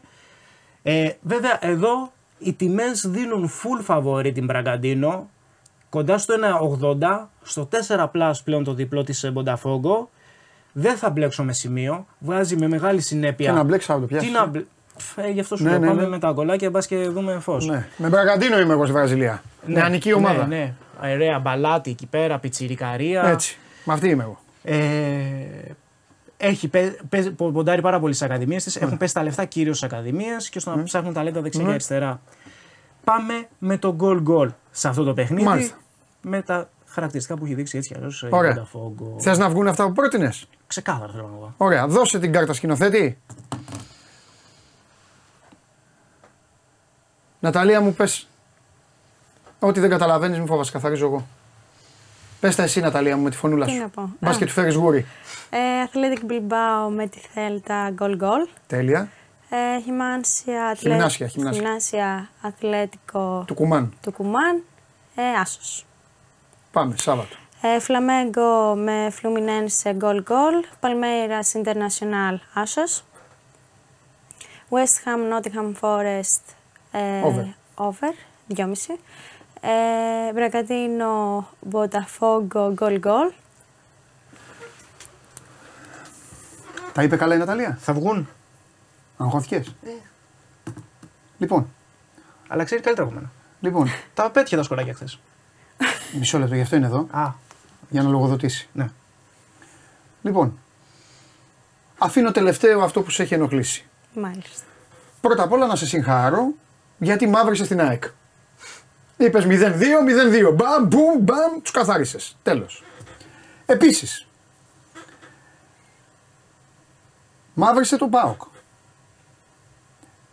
Ε, 0.82 1.10
βέβαια 1.20 1.58
εδώ 1.60 2.12
οι 2.38 2.52
τιμές 2.52 3.06
δίνουν 3.06 3.50
full 3.50 3.94
favori 3.94 4.34
την 4.34 4.44
Μπραγκαντίνο 4.44 5.28
κοντά 5.88 6.18
στο 6.18 6.34
1,80, 7.00 7.26
στο 7.42 7.68
4 7.88 8.10
plus 8.12 8.32
πλέον 8.44 8.64
το 8.64 8.74
διπλό 8.74 9.04
της 9.04 9.30
Μπονταφόγκο. 9.32 10.10
Δεν 10.78 10.96
θα 10.96 11.10
μπλέξω 11.10 11.42
με 11.44 11.52
σημείο, 11.52 12.06
βγάζει 12.18 12.56
με 12.56 12.68
μεγάλη 12.68 13.00
συνέπεια. 13.00 13.50
Τι 13.50 13.56
να 13.56 13.62
μπλέξει, 13.62 13.86
θα 13.86 14.00
το 14.00 14.06
πιάσεις. 14.06 14.28
Τι 14.28 14.34
να 14.34 14.46
μπλε... 14.46 14.64
Ε, 15.16 15.30
γι' 15.30 15.40
αυτό 15.40 15.56
σου 15.56 15.62
Ναι, 15.64 15.70
λέω, 15.70 15.78
ναι, 15.78 15.86
πάμε 15.86 16.02
ναι. 16.02 16.08
με 16.08 16.18
τα 16.18 16.28
αγκολάκια, 16.28 16.70
μπας 16.70 16.86
και 16.86 16.96
δούμε 17.08 17.38
φως. 17.38 17.66
Ναι. 17.66 17.86
Με 17.96 18.08
Μπραγκαντίνο 18.08 18.58
είμαι 18.60 18.72
εγώ 18.72 18.84
στη 18.84 18.92
Βραζιλία. 18.92 19.42
Νεανική 19.66 20.12
ομάδα. 20.12 20.46
Ναι, 20.46 20.56
ναι. 20.56 20.74
Αερέα 21.00 21.38
μπαλάτι 21.38 21.90
εκεί 21.90 22.06
πέρα, 22.06 22.38
πιτσιρικαρία. 22.38 23.22
Έτσι. 23.24 23.58
Με 23.84 23.92
αυτή 23.92 24.08
είμαι 24.08 24.22
εγώ. 24.22 24.38
Ε, 24.62 24.76
έχει 26.36 26.68
πε- 26.68 27.02
παίζει- 27.08 27.30
πο- 27.30 27.50
ποντάρει 27.50 27.80
πάρα 27.80 28.00
πολύ 28.00 28.14
στις 28.14 28.26
ακαδημίες 28.26 28.64
της. 28.64 28.76
Ναι. 28.76 28.86
Έχουν 28.86 28.96
πέσει 28.98 29.14
τα 29.14 29.22
λεφτά 29.22 29.44
κυρίως 29.44 29.76
στις 29.76 29.92
ακαδημίες 29.92 30.48
και 30.48 30.58
στο 30.58 30.76
να 30.76 30.82
ψάχνουν 30.82 31.12
ταλέντα 31.12 31.40
δεξιά 31.40 31.64
και 31.64 31.70
αριστερά. 31.70 32.20
Πάμε 33.04 33.46
με 33.58 33.76
το 33.78 33.96
goal 34.00 34.22
goal 34.28 34.48
σε 34.70 34.88
αυτό 34.88 35.04
το 35.04 35.14
παιχνίδι. 35.14 35.44
Μάλιστα. 35.44 35.76
Με 36.22 36.42
τα 36.42 36.68
χαρακτηριστικά 36.86 37.38
που 37.38 37.44
έχει 37.44 37.54
δείξει 37.54 37.76
έτσι 37.76 37.88
κι 37.88 37.94
αλλιώς 37.96 38.22
η 38.22 38.26
Ωραία. 38.30 38.54
Botafogo. 38.72 39.20
Θες 39.20 39.38
να 39.38 39.48
βγουν 39.48 39.68
αυτά 39.68 39.86
που 39.86 39.92
πρότεινες; 39.92 40.48
Ξεκάθαρα 40.66 41.12
θέλω 41.12 41.22
να 41.28 41.36
πω. 41.36 41.54
Ωραία. 41.56 41.86
Δώσε 41.86 42.18
την 42.18 42.32
κάρτα 42.32 42.52
σκηνοθέτη. 42.52 43.18
Ναταλία 47.40 47.80
μου 47.80 47.94
πες. 47.94 48.28
Ό,τι 49.58 49.80
δεν 49.80 49.90
καταλαβαίνεις 49.90 50.38
μην 50.38 50.46
φόβασαι, 50.46 50.72
καθαρίζω 50.72 51.06
εγώ. 51.06 51.26
Πες 52.40 52.56
τα 52.56 52.62
εσύ 52.62 52.80
Ναταλία 52.80 53.16
μου 53.16 53.22
με 53.22 53.30
τη 53.30 53.36
φωνούλα 53.36 53.66
Τι 53.66 53.72
σου. 53.72 53.78
να 53.78 53.88
πω. 53.88 54.10
Μπας 54.20 54.34
Α. 54.36 54.38
και 54.38 54.44
του 54.46 54.52
φέρεις 54.52 54.74
γούρι. 54.74 55.06
Ε, 55.50 55.58
Athletic 55.86 56.30
Bilbao 56.30 56.90
με 56.94 57.06
τη 57.06 57.18
Θέλτα 57.18 57.90
γκολ 57.90 58.16
γκολ. 58.16 58.48
Τέλεια. 58.66 59.08
Ε, 59.50 59.80
Χιμάνσια, 59.82 60.66
Ατλέ- 60.66 60.92
Γυμνάσια, 60.94 61.26
γυμνάσια. 61.26 61.60
Γυμνάσια 61.62 62.28
Αθλέτικο 62.40 63.44
Του 63.46 63.54
κουμάν. 63.54 63.92
του 64.02 64.12
Κουμάν. 64.12 64.62
Ε, 65.14 65.22
Άσος. 65.40 65.86
Πάμε, 66.72 66.94
Σάββατο. 66.98 67.36
Ε, 67.74 67.80
Φλαμέγκο 67.80 68.74
με 68.74 69.08
Φλουμινένσε 69.12 69.92
γκολ 69.92 70.22
γκολ. 70.22 70.64
Παλμέιρας 70.80 71.52
International 71.56 72.36
Άσος. 72.54 73.04
West 74.70 75.04
Ham 75.04 75.32
Nottingham 75.32 75.72
Forest 75.80 76.40
ε, 76.90 77.22
Over. 77.24 77.44
over 77.74 78.12
2,5. 78.56 78.66
Ε, 79.60 80.32
Μπρακατίνο 80.32 81.46
Botafogo 81.72 82.70
γκολ 82.72 82.98
γκολ. 82.98 83.32
Τα 86.92 87.02
είπε 87.02 87.16
καλά 87.16 87.34
η 87.34 87.38
Ναταλία. 87.38 87.78
Θα 87.80 87.92
βγουν, 87.92 88.28
Αγχώθηκες; 89.16 89.66
Ε. 89.66 89.90
Λοιπόν, 91.38 91.68
αλλά 92.48 92.64
ξέρει 92.64 92.80
καλύτερα 92.82 93.06
από 93.06 93.16
μένα. 93.16 93.30
λοιπόν, 93.60 93.88
Τα 94.14 94.30
πέτυχε 94.30 94.56
τα 94.56 94.62
σκολάκια 94.62 94.94
χθες. 94.94 95.18
μισό 96.18 96.38
λεπτό, 96.38 96.54
γι' 96.54 96.60
αυτό 96.60 96.76
είναι 96.76 96.86
εδώ, 96.86 97.06
Α, 97.10 97.32
για 97.88 98.02
να 98.02 98.08
λογοδοτήσει. 98.08 98.68
ναι. 98.72 98.90
Λοιπόν, 100.22 100.58
αφήνω 101.98 102.30
τελευταίο 102.30 102.80
αυτό 102.82 103.02
που 103.02 103.10
σε 103.10 103.22
έχει 103.22 103.34
ενοχλήσει. 103.34 103.84
Μάλιστα. 104.14 104.64
Πρώτα 105.20 105.42
απ' 105.42 105.52
όλα 105.52 105.66
να 105.66 105.76
σε 105.76 105.86
συγχαρώ 105.86 106.52
γιατί 106.98 107.26
μαύρησες 107.28 107.66
στην 107.66 107.80
ΑΕΚ. 107.80 108.04
Είπες 109.16 109.44
0-2, 109.46 110.00
0-2. 110.02 110.52
Μπαμ, 110.54 110.86
μπουμ, 110.86 111.18
μπαμ, 111.20 111.60
τους 111.62 111.70
καθάρισες. 111.70 112.36
Τέλος. 112.42 112.82
Επίσης, 113.66 114.26
μαύρησε 117.54 117.96
το 117.96 118.08
ΠΑΟΚ. 118.08 118.42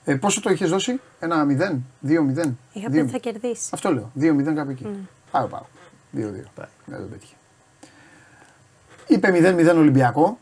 Ε, 0.06 0.16
πόσο 0.16 0.42
το 0.42 0.50
είχες 0.50 0.70
δώσει, 0.70 1.00
ένα 1.20 1.46
0, 1.46 1.82
2-0. 2.02 2.58
Είχα 2.74 2.90
πει 2.90 2.98
ότι 3.00 3.12
θα 3.12 3.18
κερδίσει. 3.18 3.70
Αυτό 3.74 3.94
λέω. 3.94 4.12
2-0 4.20 4.54
κάπου 4.56 4.70
εκεί. 4.72 5.08
Πάω, 5.32 5.48
πάω. 5.48 5.64
2-2. 6.16 6.22
Δεν 6.86 7.00
το 7.00 7.06
πέτυχε. 7.12 7.36
Είπε 9.08 9.30
0-0 9.74 9.76
Ολυμπιακό. 9.78 10.40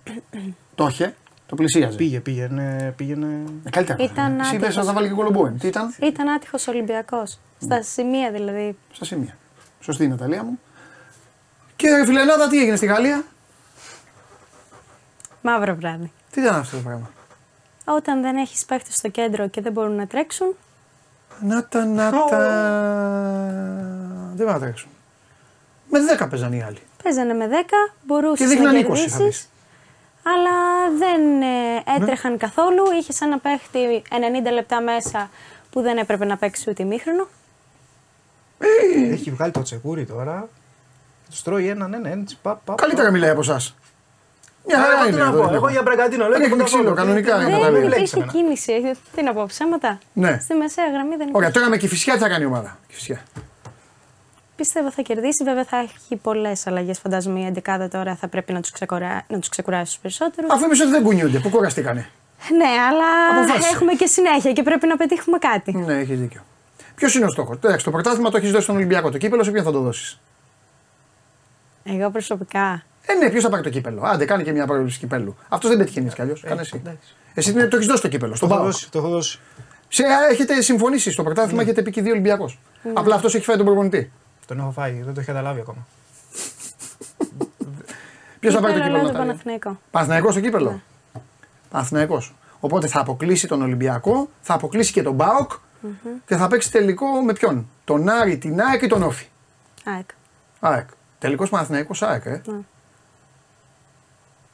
το 0.75 0.87
είχε. 0.87 1.15
Το 1.45 1.55
πλησίαζε. 1.55 1.97
Πήγε, 1.97 2.19
πήγαινε. 2.19 2.93
πήγαινε... 2.97 3.27
Ε, 3.63 3.69
καλύτερα. 3.69 4.03
Ήταν 4.03 4.39
Εσύ 4.39 4.55
είπες 4.55 4.67
άτυχος. 4.67 4.77
ότι 4.77 4.85
θα 4.87 4.93
βάλει 4.93 5.07
και 5.07 5.13
κολομπόεν. 5.13 5.57
Τι 5.59 5.67
ήταν, 5.67 5.95
Ήταν 5.99 6.27
άτυχος 6.29 6.67
Ολυμπιακός. 6.67 7.39
Στα 7.61 7.81
σημεία 7.83 8.31
δηλαδή. 8.31 8.77
στα 8.93 9.05
σημεία. 9.05 9.37
Σωστή 9.79 10.03
η 10.03 10.07
Ναταλία 10.07 10.43
μου. 10.43 10.59
Και 11.75 11.89
ρε 11.95 12.05
φίλε 12.05 12.19
Ελλάδα, 12.21 12.47
τι 12.47 12.59
έγινε 12.59 12.75
στη 12.75 12.85
Γαλλία; 12.85 13.23
Μαύρο 15.41 15.75
βράδυ. 15.75 16.11
Τι 16.31 16.41
ήταν 16.41 16.55
αυτό 16.55 16.75
το 16.77 16.83
πράγμα; 16.83 17.09
Όταν 17.85 18.21
δεν 18.21 18.35
έχεις 18.37 18.65
παίχτες 18.65 18.95
στο 18.95 19.09
κέντρο 19.09 19.47
και 19.47 19.61
δεν 19.61 19.71
μπορούν 19.71 19.95
να 19.95 20.07
τρέξουν, 20.07 20.55
Να 21.41 21.65
τα, 21.65 21.85
να 21.85 22.11
τα. 22.29 22.37
Δεν 24.35 24.47
va 24.47 24.51
να 24.51 24.59
τρέξουν. 24.59 24.89
Με 25.89 25.99
10 26.19 26.27
παίζαν 26.29 26.53
οι 26.53 26.61
άλλοι. 26.63 26.79
Παίζανε 27.03 27.33
με 27.33 27.47
10, 27.47 27.53
μπορούσες 28.05 28.37
Και 28.37 28.43
να 28.43 28.49
δείχναν 28.49 28.75
20 28.75 28.79
θα 28.81 28.93
κερδίσεις. 28.93 29.17
δεις. 29.17 29.49
Αλλά 30.23 30.51
δεν 30.97 31.37
Ναι. 31.37 31.45
ε, 31.85 31.95
έτρεχαν 32.01 32.37
καθόλου. 32.37 32.83
Είχε 32.99 33.13
ένα 33.25 33.37
παίχτη 33.39 34.01
90 34.09 34.51
λεπτά 34.51 34.81
μέσα 34.81 35.29
που 35.71 35.81
δεν 35.81 35.97
έπρεπε 35.97 36.25
να 36.25 36.37
παίξει 36.37 36.69
ούτε 36.69 36.83
ημίχρονο. 36.83 37.27
Έχει 39.11 39.31
βγάλει 39.31 39.51
το 39.51 39.61
τσεκούρι 39.61 40.05
τώρα. 40.05 40.49
Τους 41.29 41.41
τρώει 41.41 41.67
έναν, 41.67 41.93
έναν, 41.93 42.19
έτσι. 42.21 42.37
Πα, 42.41 42.61
πα, 42.65 42.75
Καλύτερα 42.75 43.11
μιλάει 43.11 43.29
από 43.29 43.39
εσάς. 43.39 43.75
Μια 44.67 44.77
Εγώ 44.77 44.85
χαρά 44.87 45.01
τι 45.03 45.07
είναι. 45.09 45.17
να 45.17 45.23
εδώ, 45.29 45.37
πω, 45.37 45.43
εδώ. 45.43 45.53
εγώ 45.55 45.69
για 45.69 45.81
Μπραγκαντίνο 45.81 46.27
λέω. 46.27 46.37
Ρίχνει 46.39 46.57
και 46.57 46.63
ξύλο, 46.63 46.83
Βοταφόνο. 46.83 46.95
κανονικά 47.07 47.37
Τι- 47.37 47.43
είναι, 47.45 47.55
τι- 47.55 47.61
τα 47.61 47.65
τι 47.67 47.71
λέει. 47.71 47.81
Δεν 47.81 47.89
λέξεις 47.89 48.11
υπήρχε 48.11 48.29
εμένα. 48.29 48.31
κίνηση. 48.31 48.71
Ε, 48.89 48.93
Τι 49.15 49.23
να 49.23 49.33
πω, 49.33 49.45
ψέματα. 49.47 49.99
Ναι. 50.13 50.39
Στη 50.41 50.53
μεσαία 50.53 50.85
γραμμή 50.87 51.09
δεν 51.15 51.19
Ωραία, 51.19 51.29
υπήρχε. 51.31 51.51
τώρα 51.51 51.69
με 51.69 51.77
Κηφισιά 51.77 52.13
τι 52.13 52.19
θα 52.19 52.29
κάνει 52.29 52.43
η 52.43 52.45
ομάδα. 52.45 52.77
Κηφισιά. 52.87 53.21
Πιστεύω 54.61 54.91
θα 54.91 55.01
κερδίσει. 55.01 55.43
Βέβαια 55.43 55.63
θα 55.65 55.77
έχει 55.77 56.15
πολλές 56.15 56.67
αλλαγές. 56.67 56.99
Φαντάζομαι 56.99 57.39
η 57.39 57.53
11 57.65 57.87
τώρα 57.91 58.15
θα 58.15 58.27
πρέπει 58.27 58.53
να 58.53 58.61
τους 58.61 58.71
ξεκουρά... 58.71 59.25
να 59.27 59.39
τους 59.39 59.49
ξεκουράσει 59.49 59.91
τους 59.91 59.99
περισσότερους. 60.01 60.51
Αφού 60.51 60.65
είπε 60.65 60.83
ότι 60.83 60.91
δεν 60.91 61.03
κουνιούνται, 61.03 61.39
που 61.39 61.49
κουραστήκανε. 61.49 62.09
Ναι, 62.57 62.65
αλλά 62.89 63.39
Αποφάσισε. 63.41 63.69
έχουμε 63.73 63.93
και 63.93 64.05
συνέχεια 64.05 64.51
και 64.51 64.63
πρέπει 64.63 64.87
να 64.87 64.97
πετύχουμε 64.97 65.37
κάτι. 65.37 65.71
Ναι, 65.77 65.93
έχεις 65.93 66.19
δίκιο. 66.19 66.41
Ποιος 66.95 67.15
είναι 67.15 67.25
ο 67.25 67.29
στόχος; 67.29 67.55
Εντάξει, 67.63 67.85
το 67.85 67.91
πρωτάθλημα 67.91 68.29
το 68.29 68.37
έχεις 68.37 68.51
δώσει 68.51 68.63
στον 68.63 68.75
Ολυμπιακό. 68.75 69.09
Το 69.11 69.17
κύπελο 69.17 69.43
σε 69.43 69.51
ποιον 69.51 69.63
θα 69.63 69.71
το 69.71 69.79
δώσεις; 69.79 70.19
Εγώ 71.83 72.09
προσωπικά. 72.09 72.83
Ε, 73.05 73.13
ναι, 73.13 73.29
ποιος 73.29 73.43
θα 73.43 73.49
πάρει 73.49 73.63
το 73.63 73.69
κύπελο; 73.69 74.01
Άντε, 74.03 74.25
κάνει 74.25 74.43
και 74.43 74.51
μια 74.51 74.65
παρόλυση 74.65 74.99
κυπέλου. 74.99 75.37
Αυτός 75.49 75.69
δεν 75.69 75.77
πετυχαίνει 75.79 76.09
κι 76.09 76.21
αλλιώς. 76.21 76.41
Κάνε 76.47 76.61
εσύ. 76.61 76.81
εντάξει. 76.85 77.15
Εσύ 77.33 77.53
την- 77.53 77.69
το 77.69 77.75
έχεις 77.75 77.87
δώσει 77.87 78.01
το 78.01 78.07
κύπελο. 78.07 78.31
Το 78.31 78.35
Στον 78.37 78.49
έχω 78.49 78.57
Πάο. 78.57 78.65
δώσει. 78.67 78.91
Το 78.91 78.97
έχω 78.97 79.07
δώσει. 79.07 79.39
Σε, 79.87 80.03
έχετε 80.31 80.61
συμφωνήσει 80.61 81.11
στο 81.11 81.23
πρωτάθλημα, 81.23 81.61
έχετε 81.61 81.81
πει 81.81 81.91
και 81.91 82.01
δύο 82.01 82.11
Ολυμπιακό. 82.11 82.51
Απλά 82.93 83.15
αυτός 83.15 83.35
έχει 83.35 83.43
φάει 83.45 83.55
τον 83.57 83.65
προπονητή. 83.65 84.11
Τον 84.51 84.59
έχω 84.59 84.71
φάει, 84.71 84.91
δεν 85.01 85.13
το 85.13 85.19
έχει 85.19 85.27
καταλάβει 85.29 85.59
ακόμα. 85.59 85.87
Ποιος 88.39 88.53
θα 88.53 88.59
πάρει 88.59 88.73
το 88.73 88.79
Κύπελλο, 88.79 88.97
κύπελο. 88.97 88.97
λέω, 88.97 89.01
το 89.01 89.07
Νατάλια; 89.11 89.25
Παναθηναϊκό. 89.25 89.79
Παναθηναϊκός 89.91 90.31
στο 90.33 90.41
κύπελο; 90.41 90.71
Ναι. 90.71 90.81
Παναθηναϊκός. 91.69 92.33
Οπότε 92.59 92.87
θα 92.87 92.99
αποκλείσει 92.99 93.47
τον 93.47 93.61
Ολυμπιακό, 93.61 94.29
θα 94.41 94.53
αποκλείσει 94.53 94.91
και 94.91 95.01
τον 95.01 95.13
Μπάοκ 95.13 95.51
και 96.25 96.35
θα 96.35 96.47
παίξει 96.47 96.71
τελικό 96.71 97.05
με 97.21 97.33
ποιον; 97.33 97.67
Τον 97.83 98.09
Άρη, 98.09 98.37
την 98.37 98.61
ΑΕΚ 98.61 98.81
ή 98.81 98.87
τον 98.87 99.03
Όφη. 99.03 99.27
ΑΕΚ. 99.85 100.09
ΑΕΚ. 100.59 100.89
Τελικός 101.19 101.49
Παναθηναϊκός 101.49 102.01
ΑΕΚ, 102.01 102.25
ε. 102.25 102.41
Ναι. 102.45 102.59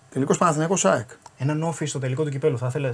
Τελικός 0.09 0.37
Παναθηναϊκός 0.37 0.85
ΑΕΚ. 0.85 1.09
Έναν 1.37 1.63
όφη 1.63 1.85
στο 1.85 1.99
τελικό 1.99 2.23
του 2.23 2.29
κυπέλου, 2.29 2.57
θα 2.57 2.67
ήθελε. 2.67 2.89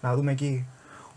Να 0.00 0.14
δούμε 0.14 0.32
εκεί. 0.32 0.66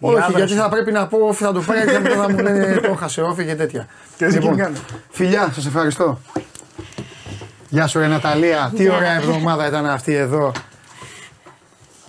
Η 0.03 0.05
Όχι, 0.05 0.15
άβραση. 0.17 0.37
γιατί 0.37 0.53
θα 0.53 0.69
πρέπει 0.69 0.91
να 0.91 1.07
πω 1.07 1.17
όφη 1.17 1.43
θα 1.43 1.51
το 1.51 1.61
πάρει 1.61 1.85
και 1.91 1.99
μετά 1.99 2.15
θα 2.15 2.29
μου 2.31 2.37
λένε 2.39 2.75
το 2.75 2.91
έχασε 2.91 3.21
όφη 3.21 3.45
και 3.45 3.55
τέτοια. 3.55 3.87
Και 4.17 4.25
εσύ 4.25 4.37
λοιπόν, 4.37 4.55
τι 4.55 4.61
κάνει. 4.61 4.77
φιλιά, 5.09 5.51
σας 5.53 5.65
ευχαριστώ. 5.65 6.19
Γεια 7.69 7.87
σου, 7.87 7.99
ρε 7.99 8.07
Ναταλία. 8.07 8.71
Τι 8.75 8.83
Γεια. 8.83 8.95
ωραία 8.95 9.13
εβδομάδα 9.13 9.67
ήταν 9.67 9.85
αυτή 9.85 10.13
εδώ. 10.13 10.51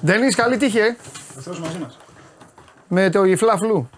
Ντενή, 0.04 0.28
καλή 0.32 0.56
τύχη, 0.56 0.78
ε. 0.78 0.96
Αυτός 1.38 1.60
μαζί 1.60 1.78
μας. 1.78 1.98
με 2.88 3.10
το 3.10 3.24
Ιφλαφλού. 3.24 3.88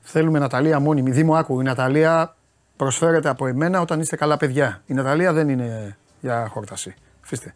Θέλουμε 0.00 0.38
Ναταλία 0.38 0.80
μόνιμη. 0.80 1.10
Δήμο, 1.10 1.34
άκου. 1.34 1.60
Η 1.60 1.64
Ναταλία 1.64 2.34
προσφέρεται 2.76 3.28
από 3.28 3.46
εμένα 3.46 3.80
όταν 3.80 4.00
είστε 4.00 4.16
καλά 4.16 4.36
παιδιά. 4.36 4.82
Η 4.86 4.94
Ναταλία 4.94 5.32
δεν 5.32 5.48
είναι 5.48 5.96
για 6.20 6.48
χόρταση. 6.50 6.94
Αφήστε. 7.24 7.54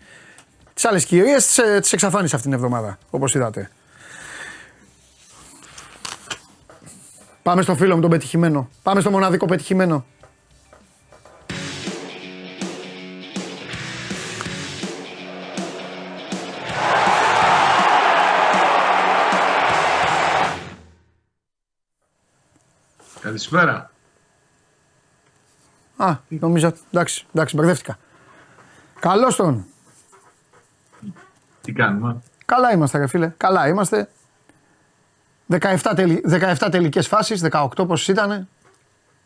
Τις 0.80 0.88
άλλες 0.88 1.04
κυρίες 1.04 1.60
τις 1.80 1.92
εξαφάνισε 1.92 2.36
αυτήν 2.36 2.50
την 2.50 2.60
εβδομάδα, 2.60 2.98
όπως 3.10 3.34
είδατε. 3.34 3.70
Πάμε 7.42 7.62
στο 7.62 7.74
φίλο 7.74 7.94
μου 7.94 8.00
τον 8.00 8.10
πετυχημένο. 8.10 8.68
Πάμε 8.82 9.00
στο 9.00 9.10
μοναδικό 9.10 9.46
πετυχημένο. 9.46 10.04
Καλησπέρα. 23.20 23.90
Α, 25.96 26.16
νομίζω. 26.28 26.72
Εντάξει, 26.92 27.26
εντάξει, 27.34 27.56
μπερδεύτηκα. 27.56 27.98
Καλώς 29.00 29.36
τον. 29.36 29.64
Τι 31.60 31.72
κάνουμε; 31.72 32.16
Καλά 32.44 32.72
είμαστε, 32.72 32.98
ρε 32.98 33.06
φίλε. 33.06 33.32
Καλά 33.36 33.68
είμαστε. 33.68 34.08
17, 35.52 35.76
τελι... 35.96 36.20
17 36.30 36.68
τελικές 36.70 37.06
φάσεις, 37.08 37.42
18 37.50 37.66
πόσες 37.86 38.08
ήτανε. 38.08 38.48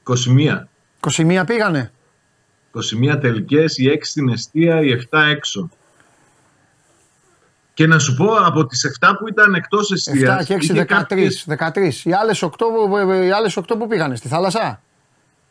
21. 0.04 0.68
21 1.16 1.42
πήγανε. 1.46 1.92
21 3.12 3.18
τελικές, 3.20 3.78
οι 3.78 3.88
6 3.88 3.98
στην 4.02 4.28
αιστεία, 4.28 4.80
οι 4.80 5.06
7 5.10 5.18
έξω. 5.30 5.68
Και 7.74 7.86
να 7.86 7.98
σου 7.98 8.14
πω 8.14 8.34
από 8.34 8.66
τις 8.66 8.98
7 9.00 9.12
που 9.18 9.28
ήταν 9.28 9.54
εκτός 9.54 9.88
7 9.90 9.92
αιστείας... 9.92 10.44
και 10.46 10.54
6, 10.54 10.62
είχε 10.62 10.72
13. 10.82 10.84
κάποιες- 10.86 11.44
13. 11.48 12.04
Οι 12.04 12.12
άλλες 12.12 12.42
8, 12.42 12.48
που- 12.88 13.10
οι 13.10 13.30
άλλες 13.30 13.56
8 13.56 13.76
που 13.78 13.86
πήγανε, 13.86 14.16
στη 14.16 14.28
θάλασσα; 14.28 14.80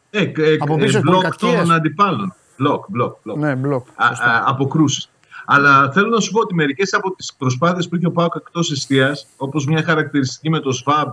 Ε, 0.10 0.22
ε, 0.22 0.56
Από 0.60 0.74
ε, 0.74 0.78
πίσω 0.78 1.00
μπλοκ 1.00 1.14
πολυκατοικίες. 1.14 1.60
των 1.60 1.72
αντιπάλων. 1.72 2.34
Μπλοκ, 2.58 2.86
μπλοκ, 2.88 3.18
μπλοκ. 3.24 3.38
Ναι, 3.38 3.56
μπλοκ. 3.56 3.88
Α, 3.96 4.08
Σωστά. 4.08 4.26
α, 4.26 4.44
αποκρούσεις. 4.46 5.10
Αλλά 5.46 5.92
θέλω 5.92 6.08
να 6.08 6.20
σου 6.20 6.32
πω 6.32 6.40
ότι 6.40 6.54
μερικές 6.54 6.94
από 6.94 7.16
τις 7.16 7.34
προσπάθειες 7.38 7.88
που 7.90 7.96
είχε 7.96 8.06
ο 8.08 8.12
Πάοκ 8.12 8.34
εκτός 8.36 8.72
αιστείας, 8.72 9.28
όπως 9.38 9.66
μια 9.66 9.84
χαρακτηριστική 9.84 10.50
με 10.50 10.60
το 10.60 10.72
ΣΒΑΜ 10.72 11.10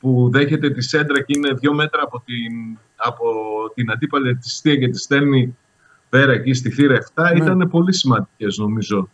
που 0.00 0.28
δέχεται 0.32 0.70
τη 0.70 0.82
σέντρα 0.82 1.22
και 1.22 1.32
είναι 1.36 1.52
δύο 1.52 1.74
μέτρα 1.74 2.02
από 2.02 2.22
την, 2.24 2.78
από 2.96 3.24
την 3.74 3.90
αντίπαλη 3.90 4.36
της 4.36 4.46
αιστεία 4.52 4.76
και 4.76 4.88
τη 4.88 4.98
στέλνει 4.98 5.56
πέρα 6.08 6.32
εκεί 6.32 6.54
στη 6.54 6.70
θύρα 6.70 6.98
7, 7.14 7.22
Ναι. 7.32 7.44
ήταν 7.44 7.68
πολύ 7.70 7.94
σημαντικές 7.94 8.56
νομίζω. 8.58 9.08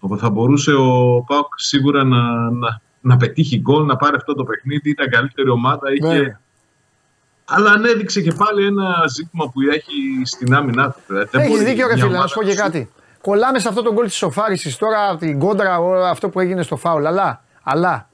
Όπου 0.00 0.18
θα 0.18 0.30
μπορούσε 0.30 0.72
ο 0.72 1.24
Πάοκ 1.26 1.52
σίγουρα 1.56 2.04
να, 2.04 2.50
να, 2.50 2.80
να 3.00 3.16
πετύχει 3.16 3.58
γκολ, 3.60 3.84
να 3.86 3.96
πάρει 3.96 4.16
αυτό 4.16 4.34
το 4.34 4.44
παιχνίδι, 4.44 4.90
ήταν 4.90 5.08
καλύτερη 5.10 5.48
ομάδα, 5.50 5.92
είχε, 5.92 6.06
Βέβαια. 6.08 6.40
αλλά 7.44 7.70
ανέδειξε 7.70 8.20
και 8.20 8.32
πάλι 8.32 8.66
ένα 8.66 9.04
ζήτημα 9.08 9.44
που 9.50 9.60
έχει 9.72 10.22
στην 10.24 10.54
άμυνά 10.54 10.90
του. 10.90 11.00
Δηλαδή, 11.06 11.28
δεν 11.30 11.40
Έχει 11.40 11.50
μπορεί 11.50 11.64
δίκιο, 11.64 11.86
ρε 11.86 11.94
μια 11.94 12.02
φίλε, 12.04 12.06
να 12.06 12.16
ομάδα 12.16 12.26
σου 12.28 12.38
πω 12.38 12.44
και 12.44 12.50
σου- 12.50 12.56
κάτι. 12.62 12.90
Κολλάμε 13.22 13.58
σε 13.58 13.68
αυτό 13.68 13.82
το 13.82 13.92
γκολ 13.92 14.06
της 14.06 14.16
σοφάρισης 14.16 14.76
τώρα, 14.76 15.16
την 15.16 15.38
κόντρα, 15.38 15.78
όλο 15.78 16.04
αυτό 16.04 16.28
που 16.28 16.40
έγινε 16.40 16.62
στο 16.62 16.76
φάουλ. 16.76 17.06
Αλλά, 17.06 17.42
αλλά 17.62 18.08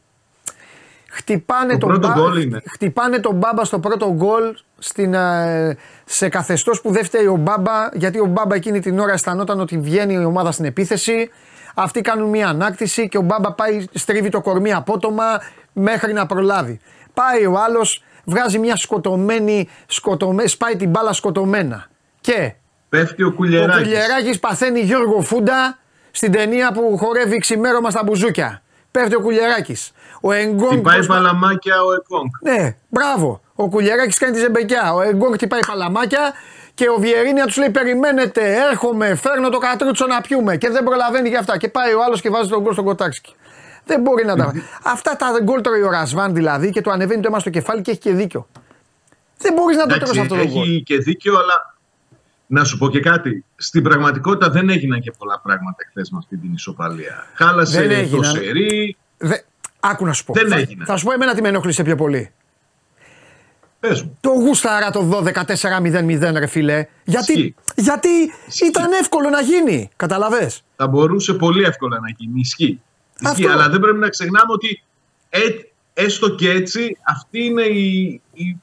χτυπάνε 1.11 1.73
Το 1.73 1.79
τον, 1.79 1.89
πρώτο 1.89 2.09
μπα- 2.09 2.15
γκολ 2.15 2.43
είναι. 2.43 2.63
χτυπάνε 2.73 3.19
τον 3.19 3.35
μπάμπα 3.35 3.65
στο 3.65 3.79
πρώτο 3.79 4.13
γκολ 4.13 4.43
στην, 4.79 5.15
ε, 5.15 5.77
σε 6.05 6.29
καθεστώς 6.29 6.81
που 6.81 6.91
δεν 6.93 7.05
φταίει 7.05 7.27
ο 7.27 7.37
μπάμπα, 7.37 7.89
γιατί 7.93 8.19
ο 8.21 8.27
μπάμπα 8.27 8.55
εκείνη 8.55 8.81
την 8.81 8.99
ώρα 8.99 9.13
αισθανόταν 9.13 9.61
ότι 9.61 9.79
βγαίνει 9.79 10.13
η 10.15 10.25
ομάδα 10.25 10.53
στην 10.53 10.65
επίθεση. 10.65 11.31
Αυτοί 11.75 12.01
κάνουν 12.01 12.29
μια 12.29 12.49
ανάκτηση 12.49 13.09
και 13.09 13.19
ο 13.19 13.21
μπάμπα 13.21 13.53
πάει, 13.53 13.85
στρίβει 13.95 14.29
το 14.29 14.41
κορμί 14.41 14.73
απότομα 14.73 15.25
μέχρι 15.73 16.13
να 16.13 16.27
προλάβει. 16.27 16.81
Πάει 17.15 17.47
ο 17.47 17.59
άλλος, 17.59 18.03
βγάζει 18.25 18.59
μια 18.59 18.77
σκοτωμένη, 18.77 19.69
σκοτωμέ, 19.87 20.47
σπάει 20.47 20.77
την 20.77 20.91
μπάλα 20.91 21.13
σκοτωμένα. 21.13 21.87
Και 22.21 22.55
Πέφτει 22.89 23.23
ο 23.23 23.27
ο 23.27 23.33
Κουλιεράκης. 23.33 23.83
Κουλιεράκη 23.83 24.39
παθαίνει 24.41 24.81
Γιώργο 24.81 25.21
Φούντα 25.21 25.79
στην 26.11 26.33
ταινία 26.33 26.73
που 26.73 26.97
χορεύει 26.97 27.39
ξημέρωμα 27.39 27.91
στα 27.91 28.03
μπουζούκια. 28.05 28.63
Πέφτει 28.91 29.15
ο 29.15 29.21
Κουλιεράκη. 29.21 29.77
Ο 30.21 30.33
Εγκόγκ. 30.33 30.71
Χτυπάει 30.71 30.97
πώς- 30.97 31.07
παλαμάκια 31.07 31.75
ο 31.83 31.93
Εκόνγκ. 31.93 32.31
Ναι, 32.43 32.77
μπράβο. 32.89 33.41
Ο 33.55 33.69
Κουλιεράκη 33.69 34.19
κάνει 34.19 34.33
τη 34.33 34.39
ζεμπεκιά. 34.39 34.93
Ο 34.95 35.01
Εγκόγκ 35.03 35.33
χτυπάει 35.35 35.61
παλαμάκια 35.67 36.33
και 36.75 36.89
ο 36.89 36.97
Βιερίνια 36.99 37.45
τους 37.45 37.57
λέει: 37.57 37.71
Περιμένετε, 37.71 38.55
έρχομαι, 38.71 39.15
φέρνω 39.15 39.49
το 39.49 39.59
κατρούτσο 39.59 40.07
να 40.07 40.21
πιούμε. 40.21 40.57
Και 40.57 40.71
δεν 40.71 40.85
προλαβαίνει 40.85 41.29
για 41.29 41.39
αυτά. 41.39 41.57
Και 41.59 41.69
πάει 41.69 41.93
ο 41.93 42.03
άλλος 42.05 42.21
και 42.21 42.31
βάζει 42.31 42.49
τον 42.49 42.61
γκολ 42.63 42.73
στον 42.73 42.85
Κοτάξικη. 42.85 43.35
Δεν 43.85 44.01
μπορεί 44.01 44.25
να 44.25 44.37
τα. 44.37 44.53
αυτά 44.85 45.17
τα 45.17 45.39
γκολ 45.43 45.61
τρώει 45.61 45.83
ο 45.83 45.91
Ρασβάν 45.91 46.35
δηλαδή 46.35 46.71
και 46.71 46.81
του 46.81 46.91
ανεβαίνει 46.91 47.21
το 47.21 47.29
αίμα 47.29 47.39
στο 47.39 47.51
κεφάλι 47.51 47.83
και 47.83 47.91
έχει 47.91 48.01
και 48.01 48.13
δίκιο. 48.13 48.49
Δεν 49.39 49.53
μπορείς 49.53 49.77
να 49.77 49.87
το 49.87 49.97
τρώσει 49.99 50.03
Εντάξει, 50.19 50.21
αυτό 50.21 50.35
το 50.35 50.51
γκολ. 50.53 50.63
έχει 50.63 50.83
και 50.83 50.99
δίκιο, 50.99 51.33
αλλά 51.39 51.76
να 52.47 52.65
σου 52.65 52.79
πω 52.79 52.91
και 52.91 53.01
κάτι. 53.01 53.45
Στην 53.57 53.83
πραγματικότητα 53.83 54.51
δεν 54.51 54.69
έγιναν 54.69 55.01
και 55.01 55.13
πολλά 55.19 55.41
πράγματα 55.41 55.77
χθες 55.91 56.11
με 56.11 56.19
αυτή 56.19 56.37
την 56.37 56.53
ισοπαλία. 56.53 57.27
Χάλασε 57.35 57.79
Δεν 57.81 57.89
το 57.89 57.95
έγιναν. 57.95 58.25
σερί. 58.25 58.97
Δε... 59.17 59.37
Άκου 59.81 60.05
να 60.07 60.13
σου 60.13 60.25
πω. 60.25 60.33
Δεν 60.33 60.49
θα, 60.49 60.57
έγινε. 60.57 60.85
θα 60.85 60.97
σου 60.97 61.05
πω 61.05 61.13
εμένα 61.13 61.35
τι 61.35 61.41
με 61.41 61.49
ενόχλησε 61.49 61.83
πιο 61.83 61.97
πολύ. 61.97 62.31
Πες 63.81 64.03
μου. 64.03 64.19
Το 64.21 64.31
γούσταρα 64.31 64.91
το 64.91 65.23
12-4-0-0 65.35 66.33
ρε 66.39 66.47
φίλε. 66.47 66.87
Γιατί, 67.05 67.33
Ισχύει. 67.33 67.55
γιατί 67.77 68.09
ήταν 68.67 68.93
εύκολο 69.01 69.29
να 69.29 69.41
γίνει. 69.41 69.89
Καταλαβες; 69.97 70.63
Θα 70.77 70.87
μπορούσε 70.87 71.35
πολύ 71.35 71.65
εύκολα 71.65 72.01
να 72.01 72.09
γίνει. 72.17 72.41
Ισχύει. 72.41 72.81
Ισχύει, 73.21 73.45
Αυτό. 73.47 73.49
αλλά 73.59 73.69
δεν 73.69 73.81
πρέπει 73.81 73.99
να 73.99 74.09
ξεχνάμε 74.09 74.53
ότι 74.53 74.83
ε, 75.29 75.41
έστω 75.95 76.29
και 76.35 76.51
έτσι 76.51 76.97
αυτή 77.07 77.45
είναι 77.45 77.63
η, 77.63 78.21
η, 78.33 78.57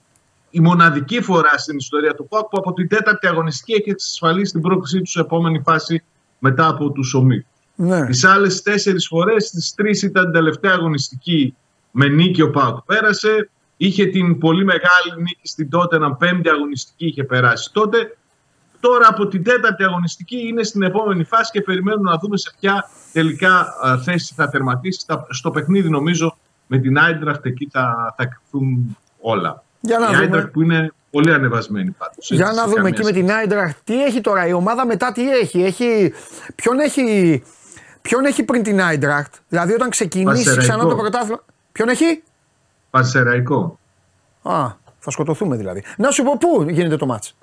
η 0.55 0.59
μοναδική 0.59 1.21
φορά 1.21 1.57
στην 1.57 1.77
ιστορία 1.77 2.13
του 2.15 2.27
ΠΑΟΚ 2.27 2.47
που 2.49 2.57
από 2.57 2.73
την 2.73 2.87
τέταρτη 2.87 3.27
αγωνιστική 3.27 3.73
έχει 3.73 3.89
εξασφαλίσει 3.89 4.51
την 4.51 4.61
πρόκλησή 4.61 4.99
του 4.99 5.09
σε 5.09 5.19
επόμενη 5.19 5.61
φάση 5.65 6.03
μετά 6.39 6.67
από 6.67 6.89
τους 6.91 7.13
ομίλου. 7.13 7.45
Ναι. 7.75 8.05
Τις 8.05 8.23
άλλες 8.23 8.61
τέσσερις 8.61 9.07
φορές, 9.07 9.49
τις 9.49 9.73
τρεις 9.75 10.01
ήταν 10.01 10.23
την 10.23 10.31
τελευταία 10.33 10.71
αγωνιστική 10.73 11.55
με 11.91 12.07
νίκη 12.07 12.41
ο 12.41 12.49
Πάοκ 12.49 12.81
πέρασε. 12.81 13.49
Είχε 13.77 14.05
την 14.05 14.37
πολύ 14.37 14.63
μεγάλη 14.65 15.15
νίκη 15.17 15.47
στην 15.47 15.69
τότε, 15.69 15.95
ένα 15.95 16.13
πέμπτη 16.15 16.49
αγωνιστική 16.49 17.05
είχε 17.05 17.23
περάσει 17.23 17.69
τότε. 17.73 18.17
Τώρα 18.79 19.07
από 19.09 19.27
την 19.27 19.43
τέταρτη 19.43 19.83
αγωνιστική 19.83 20.47
είναι 20.47 20.63
στην 20.63 20.81
επόμενη 20.83 21.23
φάση 21.23 21.51
και 21.51 21.61
περιμένουμε 21.61 22.09
να 22.11 22.17
δούμε 22.17 22.37
σε 22.37 22.51
ποια 22.59 22.89
τελικά 23.13 23.75
α, 23.83 23.97
θέση 23.97 24.33
θα 24.33 24.49
τερματίσει. 24.49 24.99
Στα- 24.99 25.27
Στο 25.29 25.51
παιχνίδι 25.51 25.89
νομίζω 25.89 26.37
με 26.67 26.77
την 26.77 26.97
Άιντραχτ 26.99 27.45
εκεί 27.45 27.67
θα, 27.71 28.13
θα 28.17 28.25
κρυφθούν 28.25 28.97
όλα. 29.19 29.63
Για 29.85 29.99
να 29.99 30.05
η 30.05 30.07
δούμε. 30.07 30.19
Άιντραχτ 30.19 30.47
που 30.47 30.61
είναι 30.61 30.91
πολύ 31.11 31.33
ανεβασμένη 31.33 31.91
πάντως. 31.91 32.31
Για 32.31 32.45
έτσι, 32.45 32.55
να 32.57 32.61
σε 32.61 32.69
δούμε 32.69 32.75
καμία 32.75 32.89
εκεί 32.89 32.97
με 33.03 33.05
σχέση. 33.11 33.19
την 33.25 33.31
Άιντραχτ 33.31 33.77
τι 33.83 34.03
έχει 34.03 34.21
τώρα. 34.21 34.47
Η 34.47 34.53
ομάδα 34.53 34.85
μετά 34.85 35.11
τι 35.11 35.29
έχει. 35.31 35.63
έχει... 35.63 36.13
Ποιον 36.55 36.79
έχει. 36.79 37.43
Ποιον 38.01 38.25
έχει 38.25 38.43
πριν 38.43 38.63
την 38.63 38.81
Άιντραχτ; 38.81 39.33
Δηλαδή 39.47 39.73
όταν 39.73 39.89
ξεκινήσει 39.89 40.43
Πανσεραϊκό. 40.43 40.61
ξανά 40.73 40.89
το 40.89 40.95
πρωτάθλημα. 40.95 41.43
Ποιον 41.71 41.89
έχει; 41.89 42.23
Πανσεραϊκό. 42.89 43.79
Α, 44.41 44.67
θα 44.99 45.11
σκοτωθούμε 45.11 45.55
δηλαδή. 45.55 45.83
Να 45.97 46.11
σου 46.11 46.23
πω 46.23 46.37
πού 46.39 46.65
γίνεται 46.69 46.95
το 46.95 47.05
μάτς. 47.05 47.35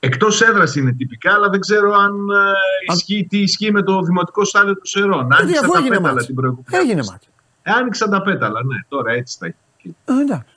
Εκτός 0.00 0.42
έδρας 0.42 0.74
είναι 0.76 0.92
τυπικά, 0.92 1.32
αλλά 1.34 1.48
δεν 1.48 1.60
ξέρω 1.60 1.92
αν 1.92 2.12
ε, 2.30 2.92
ισχύει, 2.92 3.26
τι 3.30 3.38
ισχύει 3.38 3.72
με 3.72 3.82
το 3.82 4.00
δημοτικό 4.00 4.44
στάδιο 4.44 4.74
του 4.76 4.86
Σερών. 4.86 5.26
Γιατί 5.26 5.42
Άνοιξαν 5.42 5.64
αφού 5.64 5.72
τα 5.72 5.78
έγινε 5.78 5.96
πέταλα 5.96 6.12
μάτς. 6.14 6.26
την 6.26 6.34
προηγούμενη. 6.34 6.66
Έγινε 6.70 6.90
αγωνιστική. 6.90 7.10
μάτς. 7.10 7.28
Ε, 7.62 7.80
άνοιξαν 7.82 8.10
τα 8.10 8.22
πέταλα, 8.22 8.64
ναι, 8.64 8.76
τώρα 8.88 9.12
έτσι 9.12 9.36
θα 9.38 9.46
έχει. 9.46 9.56
Ε, 10.04 10.12
εντάξει. 10.22 10.51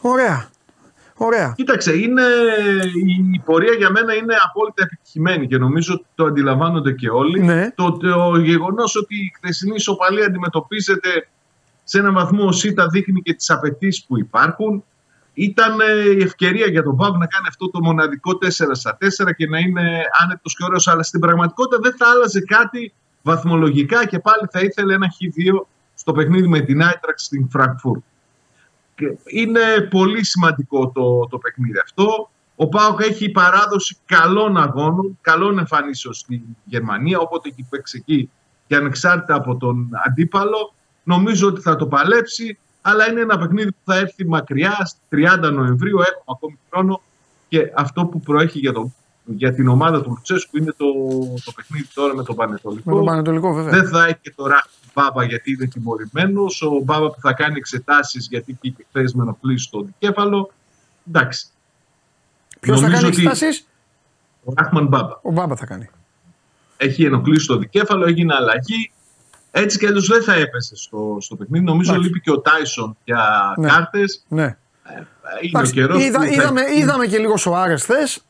Ωραία. 0.00 0.50
Ωραία. 1.16 1.52
Κοίταξε, 1.56 1.92
είναι, 1.92 2.22
η 3.32 3.40
πορεία 3.44 3.72
για 3.72 3.90
μένα 3.90 4.14
είναι 4.14 4.34
απόλυτα 4.48 4.82
επιτυχημένη 4.82 5.46
και 5.46 5.58
νομίζω 5.58 5.94
ότι 5.94 6.06
το 6.14 6.24
αντιλαμβάνονται 6.24 6.92
και 6.92 7.08
όλοι. 7.08 7.40
Ναι. 7.40 7.70
Το, 7.70 7.92
το 7.92 8.38
γεγονός 8.38 8.96
ότι 8.96 9.14
η 9.16 9.32
χθεσινή 9.36 9.74
ισοπαλία 9.74 10.26
αντιμετωπίζεται 10.26 11.28
σε 11.84 11.98
έναν 11.98 12.14
βαθμό 12.14 12.46
ο 12.46 12.52
ΣΥΤΑ 12.52 12.86
δείχνει 12.86 13.22
και 13.22 13.34
τις 13.34 13.50
απαιτήσεις 13.50 14.04
που 14.04 14.18
υπάρχουν. 14.18 14.84
Ήταν 15.34 15.80
ε, 15.80 16.10
η 16.18 16.22
ευκαιρία 16.22 16.66
για 16.66 16.82
τον 16.82 16.96
Πάουκ 16.96 17.16
να 17.16 17.26
κάνει 17.26 17.46
αυτό 17.48 17.70
το 17.70 17.80
μοναδικό 17.82 18.30
4 18.30 18.48
στα 18.72 18.98
4 19.00 19.30
και 19.36 19.48
να 19.48 19.58
είναι 19.58 20.02
άνετος 20.22 20.56
και 20.56 20.64
ωραίος. 20.64 20.88
Αλλά 20.88 21.02
στην 21.02 21.20
πραγματικότητα 21.20 21.78
δεν 21.82 21.94
θα 21.96 22.06
άλλαζε 22.10 22.40
κάτι 22.40 22.92
βαθμολογικά 23.22 24.06
και 24.06 24.18
πάλι 24.18 24.48
θα 24.50 24.60
ήθελε 24.60 24.94
ένα 24.94 25.06
χ2 25.06 25.66
στο 25.94 26.12
παιχνίδι 26.12 26.48
με 26.48 26.60
την 26.60 26.82
Άιτραξ 26.82 27.24
στην 27.24 27.48
Φραγκφούρτη. 27.48 28.04
Και 28.94 29.16
Είναι 29.24 29.88
πολύ 29.90 30.24
σημαντικό 30.24 30.88
το, 30.88 31.26
το 31.30 31.38
παιχνίδι 31.38 31.78
αυτό. 31.78 32.30
Ο 32.56 32.68
Πάοκ 32.68 33.00
έχει 33.00 33.30
παράδοση 33.30 33.96
καλών 34.06 34.56
αγώνων, 34.56 35.18
καλών 35.20 35.58
εμφανίσεων 35.58 36.14
στην 36.14 36.40
Γερμανία, 36.64 37.18
οπότε 37.18 37.48
έχει 37.48 37.66
παίξει 37.70 37.98
εκεί 38.00 38.30
και 38.66 38.76
ανεξάρτητα 38.76 39.34
από 39.34 39.56
τον 39.56 39.88
αντίπαλο. 40.06 40.74
Νομίζω 41.02 41.48
ότι 41.48 41.60
θα 41.60 41.76
το 41.76 41.86
παλέψει, 41.86 42.58
αλλά 42.80 43.10
είναι 43.10 43.20
ένα 43.20 43.38
παιχνίδι 43.38 43.72
που 43.72 43.80
θα 43.84 43.96
έρθει 43.96 44.26
μακριά, 44.26 44.78
στις 44.84 45.00
30 45.10 45.52
Νοεμβρίου, 45.52 45.98
έχουμε 45.98 46.24
ακόμη 46.26 46.58
χρόνο 46.70 47.00
και 47.48 47.72
αυτό 47.74 48.06
που 48.06 48.20
προέχει 48.20 48.58
για, 48.58 48.72
το, 48.72 48.92
για 49.24 49.52
την 49.54 49.68
ομάδα 49.68 50.02
του 50.02 50.08
Λουτσέσκου 50.10 50.56
είναι 50.56 50.72
το, 50.76 50.86
το 51.44 51.52
παιχνίδι 51.52 51.88
τώρα 51.94 52.14
με 52.14 52.22
τον 52.22 52.36
Πανετολικό. 52.36 52.90
Με 52.90 52.96
τον 52.96 53.04
Πανετολικό 53.04 53.52
βέβαια. 53.52 53.72
Δεν 53.72 53.88
θα 53.88 54.06
έχει 54.06 54.18
και 54.20 54.32
το 54.36 54.46
Ράχ 54.46 54.64
Μπάμπα 54.94 55.24
γιατί 55.24 55.52
είναι 55.52 55.66
τιμωρημένος. 55.66 56.62
Ο 56.62 56.80
Μπάμπα 56.84 57.10
που 57.10 57.20
θα 57.20 57.32
κάνει 57.32 57.54
εξετάσεις 57.56 58.26
γιατί 58.30 58.52
πήγε 58.60 58.74
χθες 58.88 59.14
με 59.14 59.22
ενοχλήσει 59.22 59.64
στο 59.64 59.80
δικέφαλο. 59.82 60.50
Εντάξει. 61.08 61.46
Ποιος 62.60 62.80
θα 62.80 62.86
νομίζω 62.86 63.00
κάνει 63.02 63.14
ότι- 63.14 63.26
εξετάσεις; 63.26 63.66
Ο 64.44 64.52
Ράχμαν 64.56 64.86
Μπάμπα. 64.86 65.18
Ο 65.22 65.30
Μπάμπα 65.32 65.56
θα 65.56 65.66
κάνει. 65.66 65.90
Έχει 66.76 67.04
ενοχλήσει 67.04 67.46
το 67.46 67.56
δικέφαλο, 67.56 68.06
έγινε 68.06 68.34
αλλαγή. 68.34 68.92
Έτσι 69.50 69.78
κι 69.78 69.86
αλλιώς 69.86 70.06
δεν 70.08 70.22
θα 70.22 70.34
έπεσε 70.34 70.76
στο, 70.76 71.16
στο 71.20 71.36
παιχνίδι. 71.36 71.64
Νομίζω 71.64 71.90
Εντάξει. 71.90 72.08
λείπει 72.08 72.20
και 72.20 72.30
ο 72.30 72.40
Τάισον 72.40 72.96
για 73.04 73.54
Ναι. 73.58 73.68
κάρτες. 73.68 74.24
Ναι. 74.28 74.42
Είναι 74.42 74.56
ο 75.34 75.48
Εντάξει, 75.48 75.72
καιρός. 75.72 76.02
είδα, 76.02 76.28
είδαμε, 76.30 76.60
είδαμε 76.76 77.06
και 77.06 77.18
λίγο 77.18 77.36
Σοάρες 77.36 77.82
χθες. 77.82 78.24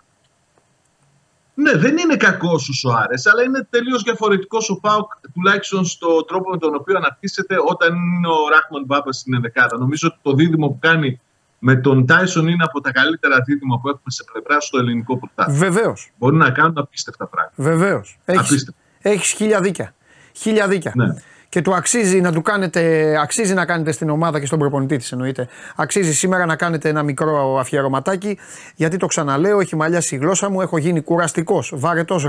Ναι, 1.55 1.73
δεν 1.77 1.97
είναι 1.99 2.17
κακός 2.17 2.69
ο 2.69 2.73
Σοάρε, 2.73 3.15
αλλά 3.33 3.43
είναι 3.43 3.67
τελείως 3.71 4.03
διαφορετικός 4.03 4.71
ο 4.71 4.81
Πάουκ, 4.81 5.11
τουλάχιστον 5.35 5.85
στο 5.85 6.25
τρόπο 6.25 6.51
με 6.51 6.59
τον 6.59 6.75
οποίο 6.75 6.97
αναπτύσσεται 6.97 7.57
όταν 7.69 7.95
είναι 7.95 8.29
ο 8.29 8.49
Ράχμαν 8.49 8.85
Μπάμπας 8.85 9.17
στην 9.17 9.35
ενδεκάδα. 9.35 9.79
Νομίζω 9.79 10.09
ότι 10.09 10.19
το 10.23 10.33
δίδυμο 10.33 10.69
που 10.69 10.79
κάνει 10.81 11.21
με 11.59 11.77
τον 11.77 12.07
Τάισον 12.07 12.49
είναι 12.49 12.65
από 12.65 12.81
τα 12.81 12.93
καλύτερα 12.93 13.41
δίδυμα 13.41 13.79
που 13.81 13.89
έχουμε 13.89 14.11
σε 14.11 14.25
πλευρά 14.33 14.61
στο 14.61 14.79
ελληνικό 14.79 15.19
πρωτάθλημα. 15.19 15.59
Βεβαίως. 15.59 16.11
Μπορεί 16.19 16.37
να 16.37 16.51
κάνουν 16.51 16.79
απίστευτα 16.79 17.27
πράγματα. 17.27 17.55
Βεβαίως. 17.57 18.19
Έχει 18.25 18.39
Απίστευτο. 18.39 18.81
έχεις 18.99 19.31
χίλια 19.31 19.61
δίκια. 19.61 19.95
Χίλια 20.33 20.69
δίκια. 20.69 20.93
Ναι. 20.95 21.07
Και 21.53 21.63
του 21.63 21.75
αξίζει 21.75 22.21
να 22.21 22.33
του 22.33 22.43
κάνετε, 22.43 23.15
αξίζει 23.23 23.55
να 23.55 23.65
κάνετε 23.65 23.93
στην 23.93 24.11
ομάδα 24.11 24.41
και 24.41 24.47
στον 24.47 24.59
προπονητή 24.59 24.97
της 24.97 25.13
εννοείται. 25.13 25.49
Αξίζει 25.77 26.15
σήμερα 26.15 26.47
να 26.47 26.57
κάνετε 26.57 26.89
ένα 26.89 27.03
μικρό 27.03 27.59
αφιερωματάκι, 27.59 28.39
γιατί 28.75 28.97
το 28.97 29.07
ξαναλέω, 29.07 29.61
έχει 29.61 29.77
μαλλιάσει 29.77 30.15
η 30.15 30.19
γλώσσα 30.19 30.51
μου, 30.51 30.61
έχω 30.61 30.79
γίνει 30.79 31.01
κουραστικός, 31.01 31.73
βαρετός 31.77 32.25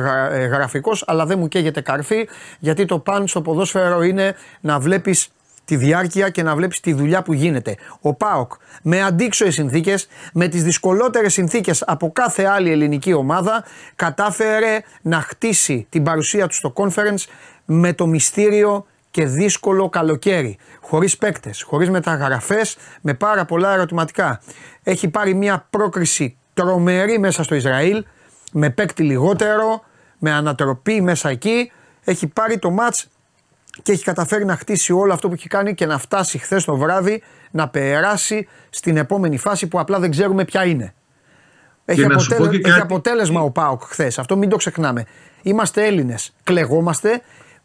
γραφικός, 0.51 1.03
αλλά 1.07 1.25
δεν 1.25 1.39
μου 1.39 1.47
καίγεται 1.47 1.81
καρφί, 1.81 2.27
γιατί 2.59 2.85
το 2.85 2.99
παν 2.99 3.27
στο 3.27 3.41
ποδόσφαιρο 3.41 4.01
είναι 4.01 4.35
να 4.61 4.79
βλέπεις 4.79 5.29
τη 5.65 5.75
διάρκεια 5.75 6.29
και 6.29 6.43
να 6.43 6.55
βλέπεις 6.55 6.79
τη 6.79 6.93
δουλειά 6.93 7.21
που 7.21 7.33
γίνεται. 7.33 7.75
Ο 8.01 8.13
Πάοκ 8.13 8.51
με 8.81 9.01
αντίξωες 9.01 9.53
συνθήκες, 9.53 10.07
με 10.33 10.47
τις 10.47 10.63
δυσκολότερες 10.63 11.33
συνθήκες 11.33 11.83
από 11.87 12.11
κάθε 12.11 12.43
άλλη 12.43 12.71
ελληνική 12.71 13.13
ομάδα, 13.13 13.63
κατάφερε 13.95 14.79
να 15.01 15.21
χτίσει 15.21 15.85
την 15.89 16.03
παρουσία 16.03 16.47
του 16.47 16.55
στο 16.55 16.73
conference 16.75 17.25
με 17.65 17.93
το 17.93 18.07
μυστήριο 18.07 18.85
και 19.14 19.26
δύσκολο 19.26 19.90
καλοκαίρι. 19.90 20.57
Χωρίς 20.81 21.18
παίκτες, 21.18 21.61
χωρίς 21.61 21.90
μεταγραφές, 21.90 22.77
με 23.02 23.14
πάρα 23.14 23.45
πολλά 23.45 23.73
ερωτηματικά. 23.73 24.41
Έχει 24.84 25.07
πάρει 25.10 25.34
μια 25.34 25.68
πρόκριση 25.69 26.38
τρομερή 26.53 27.19
μέσα 27.19 27.44
στο 27.44 27.56
Ισραήλ, 27.56 28.06
με 28.52 28.69
παίκτη 28.69 29.03
λιγότερο, 29.03 29.84
με 30.19 30.31
ανατροπή 30.31 31.02
μέσα 31.02 31.30
εκεί. 31.30 31.72
Έχει 32.03 32.27
πάρει 32.27 32.57
το 32.60 32.69
ματς 32.69 33.07
και 33.81 33.91
έχει 33.91 34.03
καταφέρει 34.03 34.45
να 34.45 34.56
χτίσει 34.56 34.94
όλο 34.94 35.14
αυτό 35.14 35.27
που 35.27 35.34
έχει 35.34 35.48
κάνει 35.48 35.73
και 35.73 35.85
να 35.85 35.98
φτάσει 35.98 36.38
χθες 36.38 36.64
το 36.64 36.76
βράδυ 36.76 37.23
να 37.52 37.69
περάσει 37.69 38.48
στην 38.69 38.98
επόμενη 38.98 39.38
φάση 39.38 39.68
που 39.68 39.80
απλά 39.80 39.99
δεν 39.99 40.11
ξέρουμε 40.11 40.45
ποια 40.45 40.65
είναι. 40.65 40.94
Έχει, 41.85 42.07
να 42.07 42.18
σου 42.18 42.27
πω 42.30 42.35
αποτέλε- 42.35 42.61
και 42.61 42.68
έχει 42.69 42.80
κάτι. 42.80 42.94
αποτέλεσμα 42.94 43.41
ο 43.41 43.52
Πάοκ 43.52 43.81
χθες. 43.84 44.19
Αυτό 44.19 44.38
μην 44.38 44.49
το 44.49 44.56
ξεχνάμε. 44.56 45.06
Είμαστε 45.41 45.85
Έλληνες. 45.85 46.34
Κλαιγόμαστε. 46.43 47.21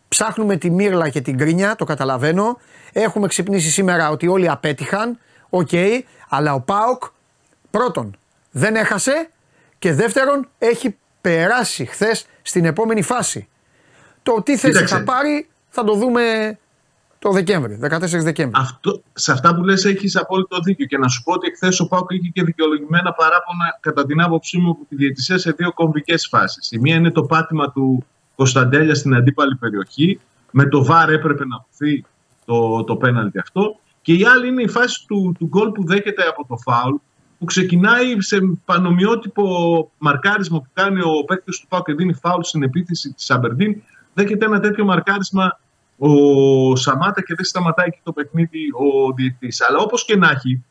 Ψάχνουμε 0.09 0.57
τη 0.57 0.71
μίρλα 0.71 1.09
και 1.09 1.21
την 1.21 1.39
γκρίνια, 1.39 1.77
το 1.77 1.85
καταλαβαίνω. 1.85 2.59
Έχουμε 2.93 3.27
ξυπνήσει 3.27 3.71
σήμερα 3.71 4.11
ότι 4.11 4.29
όλοι 4.29 4.51
απέτυχαν. 4.51 5.19
Οκ. 5.51 5.71
αλλά 6.29 6.55
ο 6.55 6.61
Πάοκ 6.61 7.03
πρώτον 7.71 8.17
δεν 8.51 8.75
έχασε 8.77 9.31
και 9.79 9.93
δεύτερον 9.95 10.49
έχει 10.59 10.97
περάσει 11.21 11.85
χθες 11.85 12.27
στην 12.43 12.65
επόμενη 12.65 13.03
φάση. 13.03 13.49
Το 14.23 14.43
τι 14.43 14.57
θέση 14.57 14.73
Κοίταξε. 14.73 14.97
θα 14.97 15.03
πάρει 15.03 15.49
θα 15.69 15.85
το 15.85 15.95
δούμε 15.95 16.59
το 17.19 17.31
Δεκέμβρη, 17.31 17.79
14 17.83 17.99
Δεκέμβρη. 18.01 18.61
Αυτό, 18.61 19.03
σε 19.13 19.33
αυτά 19.33 19.55
που 19.55 19.65
λες 19.65 19.85
έχεις 19.85 20.17
απόλυτο 20.17 20.61
δίκιο 20.61 20.87
και 20.87 20.99
να 20.99 21.09
σου 21.09 21.23
πω 21.23 21.33
ότι 21.33 21.51
χθες 21.55 21.81
ο 21.81 21.89
Πάουκ 21.89 22.11
είχε 22.11 22.29
και 22.29 22.43
δικαιολογημένα 22.43 23.13
παράπονα 23.13 23.79
κατά 23.81 24.07
την 24.07 24.21
άποψή 24.21 24.59
μου 24.59 24.71
από 24.71 24.85
τη 24.89 24.97
διαιτησία 24.97 25.39
σε 25.39 25.51
δύο 25.51 25.73
κομβικές 25.73 26.27
φάσεις. 26.31 26.73
Η 26.73 26.79
μία 26.79 26.95
είναι 26.95 27.11
το 27.11 27.23
πάτημα 27.23 27.73
του 27.73 28.07
Κωνσταντέλια 28.39 28.95
στην 28.95 29.15
αντίπαλη 29.15 29.57
περιοχή. 29.57 30.21
Με 30.51 30.69
το 30.69 30.85
βάρ 30.85 31.11
έπρεπε 31.11 31.47
να 31.47 31.57
δοθεί 31.57 32.05
το, 32.45 32.85
το 32.85 32.97
πέναλτι 32.97 33.39
αυτό. 33.39 33.79
Και 34.03 34.13
η 34.13 34.25
άλλη 34.25 34.49
είναι 34.49 34.63
η 34.63 34.69
φάση 34.69 35.07
του, 35.07 35.35
του 35.39 35.47
γκολ 35.47 35.71
που 35.71 35.87
δέχεται 35.87 36.23
από 36.23 36.47
το 36.47 36.57
φάουλ 36.57 36.95
που 37.39 37.45
ξεκινάει 37.45 38.21
σε 38.21 38.39
πανομοιότυπο 38.65 39.45
μαρκάρισμα 39.99 40.59
που 40.59 40.69
κάνει 40.73 41.01
ο 41.01 41.25
παίκτης 41.27 41.61
του 41.61 41.67
Πάουκ 41.67 41.87
και 41.87 41.93
δίνει 41.93 42.15
φάουλ 42.15 42.41
στην 42.43 42.63
επίθεση 42.63 43.13
της 43.13 43.31
Αμπερντίν. 43.31 43.83
Δέχεται 44.15 44.45
ένα 44.45 44.61
τέτοιο 44.61 44.85
μαρκάρισμα 44.85 45.61
ο 45.99 46.77
Σαμάτα 46.77 47.23
και 47.23 47.35
δεν 47.35 47.45
σταματάει 47.45 47.91
και 47.91 48.01
το 48.03 48.13
παιχνίδι 48.13 48.61
ο 48.73 49.13
διαιτητής. 49.13 49.63
Αλλά 49.63 49.79
όπως 49.79 50.05
και 50.05 50.17
να 50.17 50.31
έχει 50.31 50.65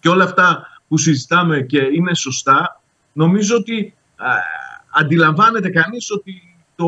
και 0.00 0.08
όλα 0.08 0.24
αυτά 0.24 0.66
που 0.88 0.98
συζητάμε 0.98 1.60
και 1.60 1.78
είναι 1.78 2.14
σωστά, 2.14 2.80
νομίζω 3.12 3.56
ότι 3.56 3.94
α, 4.16 4.28
αντιλαμβάνεται 4.90 5.70
κανείς 5.70 6.10
ότι 6.10 6.55
το, 6.76 6.86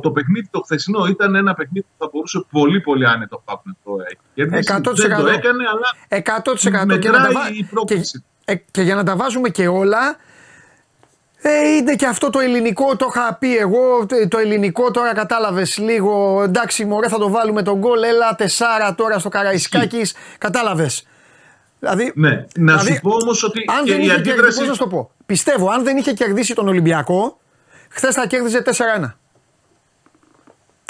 το 0.00 0.10
παιχνίδι 0.10 0.48
το 0.50 0.60
χθεσινό 0.60 1.06
ήταν 1.06 1.34
ένα 1.34 1.54
παιχνίδι 1.54 1.86
που 1.86 2.04
θα 2.04 2.08
μπορούσε 2.12 2.44
πολύ 2.50 2.80
πολύ 2.80 3.06
άνετο 3.06 3.42
ο 3.44 3.60
να 3.64 3.72
το 3.84 3.96
έχει. 4.06 4.16
κερδίσει. 4.34 4.74
100%. 4.76 4.94
Δεν 4.94 5.16
το 5.16 5.26
έκανε, 5.28 5.64
αλλά 5.72 6.22
100% 6.94 6.98
και, 6.98 7.10
να 7.10 7.16
τα, 7.16 7.22
βα- 7.22 7.28
μετράει 7.28 7.58
η 7.58 7.64
πρόκληση. 7.70 8.24
και, 8.44 8.52
ε, 8.52 8.62
και 8.70 8.82
για 8.82 8.94
να 8.94 9.02
τα 9.04 9.16
βάζουμε 9.16 9.48
και 9.48 9.68
όλα, 9.68 10.16
ε, 11.42 11.68
είναι 11.76 11.94
και 11.94 12.06
αυτό 12.06 12.30
το 12.30 12.38
ελληνικό, 12.40 12.96
το 12.96 13.06
είχα 13.14 13.34
πει 13.34 13.56
εγώ. 13.56 14.06
τε- 14.06 14.28
Το 14.28 14.38
ελληνικό 14.38 14.90
τώρα 14.90 15.14
κατάλαβες 15.14 15.78
λίγο. 15.78 16.42
Εντάξει, 16.42 16.84
μωρέ, 16.84 17.08
θα 17.08 17.18
το 17.18 17.30
βάλουμε 17.30 17.62
τον 17.62 17.78
γκολ. 17.78 18.02
Έλα, 18.02 18.34
τεσσάρα 18.34 18.94
τώρα 18.94 19.18
στο 19.18 19.28
Καραϊσκάκης. 19.28 20.14
Κατάλαβες. 20.38 21.06
Δηλαδή, 21.80 22.12
Ναι, 22.14 22.30
να 22.30 22.44
δηλαδή, 22.76 22.94
σου 22.94 23.00
πω 23.00 23.10
όμως 23.22 23.42
ότι 23.42 23.64
αν 23.78 23.84
και 23.84 23.90
δεν 23.90 24.00
η 24.00 24.04
είχε 24.04 24.12
αντίδραση- 24.14 24.36
κερδίσει, 24.40 24.58
πώς 24.58 24.68
να 24.68 24.74
σου 24.74 24.80
το 24.80 24.86
πω; 24.88 25.10
Πιστεύω, 25.26 25.70
αν 25.70 25.84
δεν 25.84 25.96
είχε 25.96 26.12
κερδίσει 26.12 26.54
τον 26.54 26.68
Ολυμπιακό, 26.68 27.38
χθες 27.94 28.14
θα 28.14 28.26
κέρδιζε 28.26 28.62
4-1. 29.00 29.14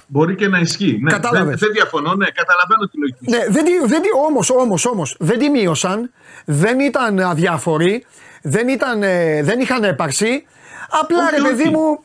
Μπορεί 0.06 0.34
και 0.34 0.48
να 0.48 0.58
ισχύει. 0.58 0.98
Ναι, 1.02 1.10
Κατάλαβες. 1.10 1.48
δεν, 1.48 1.58
δεν 1.58 1.72
διαφωνώ, 1.72 2.14
ναι, 2.14 2.26
καταλαβαίνω 2.30 2.86
τη 2.90 2.98
λογική. 2.98 3.24
σου. 3.24 3.30
Ναι, 3.30 3.52
δεν, 3.52 3.64
τη- 3.64 3.86
δεν, 3.88 4.02
τη- 4.02 4.08
όμως, 4.26 4.50
όμως, 4.50 4.86
όμως, 4.86 5.16
δεν 5.18 5.38
τη 5.38 5.48
μείωσαν, 5.48 6.12
δεν 6.44 6.80
ήταν 6.80 7.18
αδιάφοροι, 7.20 8.04
δεν, 8.42 8.68
ήταν, 8.68 9.02
ε, 9.02 9.42
δεν 9.42 9.60
είχαν 9.60 9.84
έπαρση. 9.84 10.44
Απλά 11.00 11.18
Όχι, 11.18 11.34
ρε 11.36 11.48
παιδί 11.48 11.62
όχι. 11.62 11.70
μου, 11.70 12.00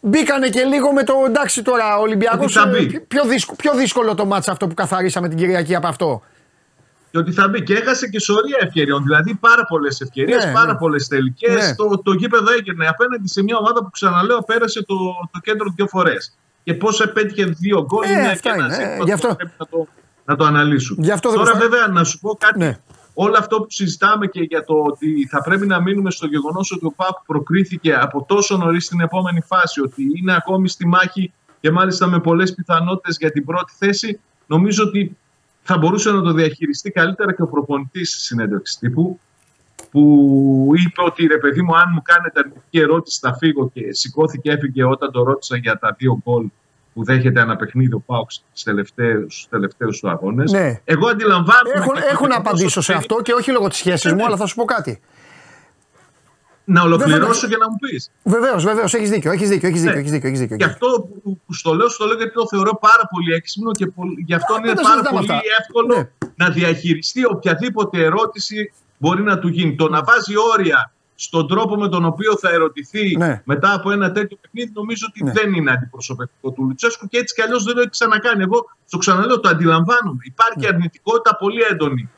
μπήκανε 0.00 0.48
και 0.48 0.62
λίγο 0.64 0.92
με 0.92 1.02
το 1.04 1.14
εντάξει 1.26 1.62
τώρα 1.62 1.98
ο 1.98 2.00
Ολυμπιακός, 2.00 2.56
Ότι 2.56 2.70
θα 2.70 2.76
ε, 2.76 2.82
μπει. 2.84 3.00
πιο, 3.00 3.24
δύσκολο, 3.24 3.56
πιο 3.60 3.74
δύσκολο 3.74 4.14
το 4.14 4.24
μάτς 4.26 4.48
αυτό 4.48 4.66
που 4.66 4.74
καθαρίσαμε 4.74 5.28
την 5.28 5.38
Κυριακή 5.38 5.74
από 5.74 5.86
αυτό. 5.86 6.22
Και 7.10 7.18
ότι 7.18 7.32
θα 7.32 7.48
μπει 7.48 7.62
και 7.62 7.74
έχασε 7.74 8.08
και 8.08 8.20
σωρία 8.20 8.56
ευκαιριών. 8.60 9.02
Δηλαδή 9.02 9.34
πάρα 9.34 9.64
πολλές 9.64 10.00
ευκαιρίες, 10.00 10.44
Ναι, 10.44 10.52
πάρα 10.52 10.72
ναι. 10.72 10.78
πολλές 10.78 11.08
τελικές. 11.08 11.54
Ναι. 11.54 11.74
Το, 11.74 12.02
το 12.04 12.12
γήπεδο 12.12 12.52
έγινε 12.52 12.86
απέναντι 12.88 13.28
σε 13.28 13.42
μια 13.42 13.56
ομάδα 13.56 13.80
που 13.84 13.90
ξαναλέω 13.90 14.38
πέρασε 14.42 14.84
το, 14.84 14.94
το 15.32 15.38
κέντρο 15.42 15.72
δύο 15.76 15.86
φορές. 15.86 16.38
Και 16.64 16.74
πώς 16.74 17.00
επέτυχε 17.00 17.44
δύο 17.44 17.84
γκολ 17.84 18.04
Ε, 18.04 18.10
είναι 18.10 18.20
αυτά 18.20 18.38
και 18.40 18.48
ένα 18.48 18.64
είναι, 18.64 18.74
ε, 18.74 18.78
ζήτημα 18.86 19.04
γι' 19.04 19.10
που 19.10 19.12
αυτό. 19.12 19.34
πρέπει 19.34 19.52
να 19.58 19.66
το, 19.66 19.86
να 20.24 20.36
το 20.36 20.44
αναλύσουν. 20.44 20.96
Γι' 21.00 21.10
αυτό 21.10 21.28
δεν 21.30 21.38
Τώρα, 21.38 21.50
προσπα- 21.50 21.68
βέβαια, 21.68 21.86
να 21.88 22.04
σου 22.04 22.18
πω 22.18 22.36
κάτι. 22.40 22.58
Ναι. 22.58 22.78
Όλο 23.14 23.36
αυτό 23.38 23.56
που 23.56 23.66
συζητάμε 23.70 24.26
και 24.26 24.40
για 24.42 24.64
το 24.64 24.74
ότι 24.86 25.26
θα 25.30 25.42
πρέπει 25.42 25.66
να 25.66 25.80
μείνουμε 25.80 26.10
στο 26.10 26.26
γεγονός 26.26 26.72
ότι 26.72 26.86
ο 26.86 26.92
ΠΑΟΚ 26.96 27.16
προκρίθηκε 27.26 27.94
από 27.94 28.24
τόσο 28.28 28.56
νωρίς 28.56 28.84
στην 28.84 29.00
επόμενη 29.00 29.40
φάση, 29.40 29.80
ότι 29.80 30.02
είναι 30.20 30.34
ακόμη 30.34 30.68
στη 30.68 30.86
μάχη 30.86 31.32
και 31.60 31.70
μάλιστα 31.70 32.06
με 32.06 32.20
πολλές 32.20 32.54
πιθανότητες 32.54 33.16
για 33.18 33.30
την 33.30 33.44
πρώτη 33.44 33.72
θέση, 33.78 34.20
νομίζω 34.46 34.84
ότι 34.84 35.16
θα 35.70 35.78
μπορούσε 35.78 36.10
να 36.10 36.22
το 36.22 36.32
διαχειριστεί 36.32 36.90
καλύτερα 36.90 37.34
και 37.34 37.42
ο 37.42 37.46
προπονητής 37.46 38.10
στη 38.10 38.20
συνέντευξης 38.20 38.78
τύπου, 38.78 39.20
που 39.90 40.72
είπε 40.74 41.02
ότι 41.02 41.26
ρε 41.26 41.38
παιδί 41.38 41.62
μου, 41.62 41.76
αν 41.76 41.90
μου 41.94 42.02
κάνετε 42.02 42.38
αρνητική 42.40 42.78
ερώτηση, 42.78 43.18
θα 43.22 43.36
φύγω 43.36 43.70
και 43.72 43.92
σηκώθηκε, 43.92 44.50
έφυγε 44.50 44.84
όταν 44.84 45.10
το 45.12 45.22
ρώτησα 45.22 45.56
για 45.56 45.78
τα 45.78 45.94
δύο 45.98 46.20
γκολ 46.24 46.46
που 46.94 47.04
δέχεται 47.04 47.40
ένα 47.40 47.56
παιχνίδι 47.56 47.94
ο 47.94 48.02
Πάουξ 48.06 48.34
στους 48.34 48.62
τελευταίους, 48.62 49.46
τελευταίους 49.50 50.00
του 50.00 50.10
αγώνες. 50.10 50.52
Ναι. 50.52 50.80
Εγώ 50.84 51.08
αντιλαμβάνομαι... 51.08 51.74
Έχω, 51.74 51.92
και 51.92 52.00
το 52.00 52.06
έχω 52.10 52.26
να 52.26 52.34
γεγονός 52.34 52.36
απαντήσω 52.36 52.80
σε 52.80 52.92
ότι 52.92 53.00
αυτό 53.00 53.22
και 53.22 53.32
όχι 53.32 53.50
λόγω 53.50 53.68
της 53.68 53.78
σχέσης 53.78 54.12
μου, 54.12 54.24
αλλά 54.24 54.36
θα 54.36 54.46
σου 54.46 54.54
πω 54.54 54.64
κάτι. 54.64 55.00
Να 56.64 56.82
ολοκληρώσω 56.82 57.26
Δεν 57.26 57.34
θα- 57.34 57.46
και 57.48 57.56
να 57.56 57.70
μου 57.70 57.76
πεις. 57.80 58.10
Βεβαίως, 58.22 58.64
βεβαίως, 58.64 58.94
έχεις 58.94 59.10
δίκιο, 59.10 59.30
έχεις 59.32 59.48
δίκιο, 59.48 59.68
έχεις 59.68 59.80
δίκιο, 59.80 59.94
Ναι. 59.94 60.00
έχεις 60.00 60.10
δίκιο, 60.12 60.28
έχεις 60.28 60.40
δίκιο. 60.40 60.56
Και 60.56 60.64
αυτό 60.64 60.86
που, 61.22 61.38
που 61.46 61.54
στο 61.54 61.74
λέω, 61.74 61.88
στο 61.88 62.04
λέω 62.06 62.16
γιατί 62.16 62.32
το 62.32 62.46
θεωρώ 62.50 62.78
πάρα 62.78 63.02
πολύ 63.10 63.32
έξυπνο 63.34 63.70
και 63.72 63.86
πολ- 63.86 64.18
γι' 64.26 64.34
αυτό 64.34 64.54
Α, 64.54 64.56
είναι 64.58 64.66
δεν 64.66 64.76
τα 64.76 64.82
πάρα 64.82 64.94
συζητάμε 64.94 65.18
πολύ 65.20 65.32
αυτά. 65.32 65.42
εύκολο 65.60 65.96
Ναι. 65.96 66.30
να 66.34 66.50
διαχειριστεί 66.50 67.24
οποιαδήποτε 67.24 68.04
ερώτηση 68.04 68.72
μπορεί 68.98 69.22
να 69.22 69.38
του 69.38 69.48
γίνει. 69.48 69.74
Το 69.76 69.88
να 69.88 70.02
βάζει 70.02 70.34
όρια 70.52 70.92
στον 71.14 71.48
τρόπο 71.48 71.76
με 71.76 71.88
τον 71.88 72.04
οποίο 72.04 72.36
θα 72.38 72.50
ερωτηθεί 72.50 73.16
Ναι. 73.16 73.42
μετά 73.44 73.72
από 73.74 73.90
ένα 73.90 74.12
τέτοιο 74.12 74.36
παιχνίδι, 74.40 74.70
νομίζω 74.74 75.06
ότι 75.08 75.24
Ναι. 75.24 75.32
δεν 75.32 75.52
είναι 75.52 75.70
αντιπροσωπευτικό 75.70 76.50
του 76.50 76.64
Λουτσέσκου 76.64 77.08
και 77.08 77.18
έτσι 77.18 77.34
κι 77.34 77.42
αλλιώς 77.42 77.64
δεν 77.64 77.74
το 77.74 77.80
έχει 77.80 77.90
ξανακάνει. 77.90 78.42
Εγώ 78.42 78.70
στο 78.86 78.98
ξαναλέω, 78.98 79.40
το 79.40 79.48
αντιλαμβάνομαι. 79.48 80.18
Υπάρχει 80.22 80.58
Ναι. 80.58 80.66
αρνητικότητα 80.66 81.36
πολύ 81.36 81.60
έντονη 81.70 82.10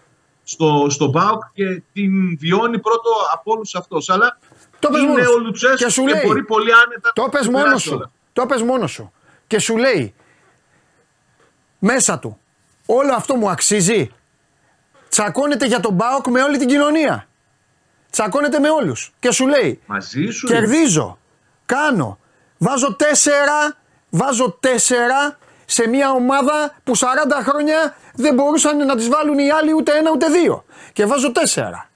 στο, 0.44 0.86
στο 0.90 1.10
ΠΑΟΚ 1.10 1.42
και 1.52 1.82
την 1.92 2.38
βιώνει 2.38 2.78
πρώτο 2.78 3.10
από 3.34 3.52
όλους 3.52 3.74
αυτό. 3.74 3.98
Αλλά 4.06 4.38
Το 4.78 4.88
πες 4.88 5.00
είναι 5.00 5.08
μόνος 5.10 5.24
σου. 5.26 5.34
ο 5.36 5.38
Λουτσέσκου 5.38 5.76
Και 5.76 5.84
και, 5.84 5.90
σου 5.90 6.06
λέει, 6.06 6.22
μπορεί 6.26 6.44
πολύ 6.44 6.70
άνετα 6.72 7.10
Το 7.14 7.22
να 7.22 7.28
πες 7.28 7.46
περάσει 7.46 7.64
μόνος 7.66 7.82
σου. 7.82 7.92
όλα. 7.94 8.10
Το 8.32 8.46
πες 8.46 8.62
μόνος 8.62 8.90
σου. 8.90 9.12
Και 9.46 9.58
σου 9.58 9.76
λέει 9.76 10.14
μέσα 11.78 12.18
του 12.18 12.38
όλο 12.86 13.14
αυτό 13.14 13.34
μου 13.36 13.50
αξίζει. 13.50 14.10
Τσακώνεται 15.08 15.66
για 15.66 15.80
τον 15.80 15.94
Μπάοκ 15.94 16.26
με 16.28 16.42
όλη 16.42 16.58
την 16.58 16.68
κοινωνία. 16.68 17.28
Τσακώνεται 18.10 18.58
με 18.58 18.68
όλους. 18.70 19.12
Και 19.20 19.30
σου 19.30 19.46
λέει 19.46 19.80
Μαζί 19.86 20.26
σου. 20.30 20.46
είναι. 20.46 20.58
κερδίζω, 20.58 21.18
κάνω, 21.66 22.18
βάζω 22.58 22.94
τέσσερα, 22.94 23.76
βάζω 24.10 24.56
τέσσερα 24.60 25.38
σε 25.72 25.88
μια 25.88 26.10
ομάδα 26.10 26.74
που 26.84 26.96
40 26.96 27.00
χρόνια 27.48 27.94
δεν 28.14 28.34
μπορούσαν 28.34 28.86
να 28.86 28.96
τις 28.96 29.08
βάλουν 29.08 29.38
οι 29.38 29.50
άλλοι 29.50 29.72
ούτε 29.72 29.92
ένα 29.96 30.10
ούτε 30.10 30.26
δύο. 30.26 30.64
Και 30.92 31.06
βάζω 31.06 31.32
τέσσερα 31.32 31.90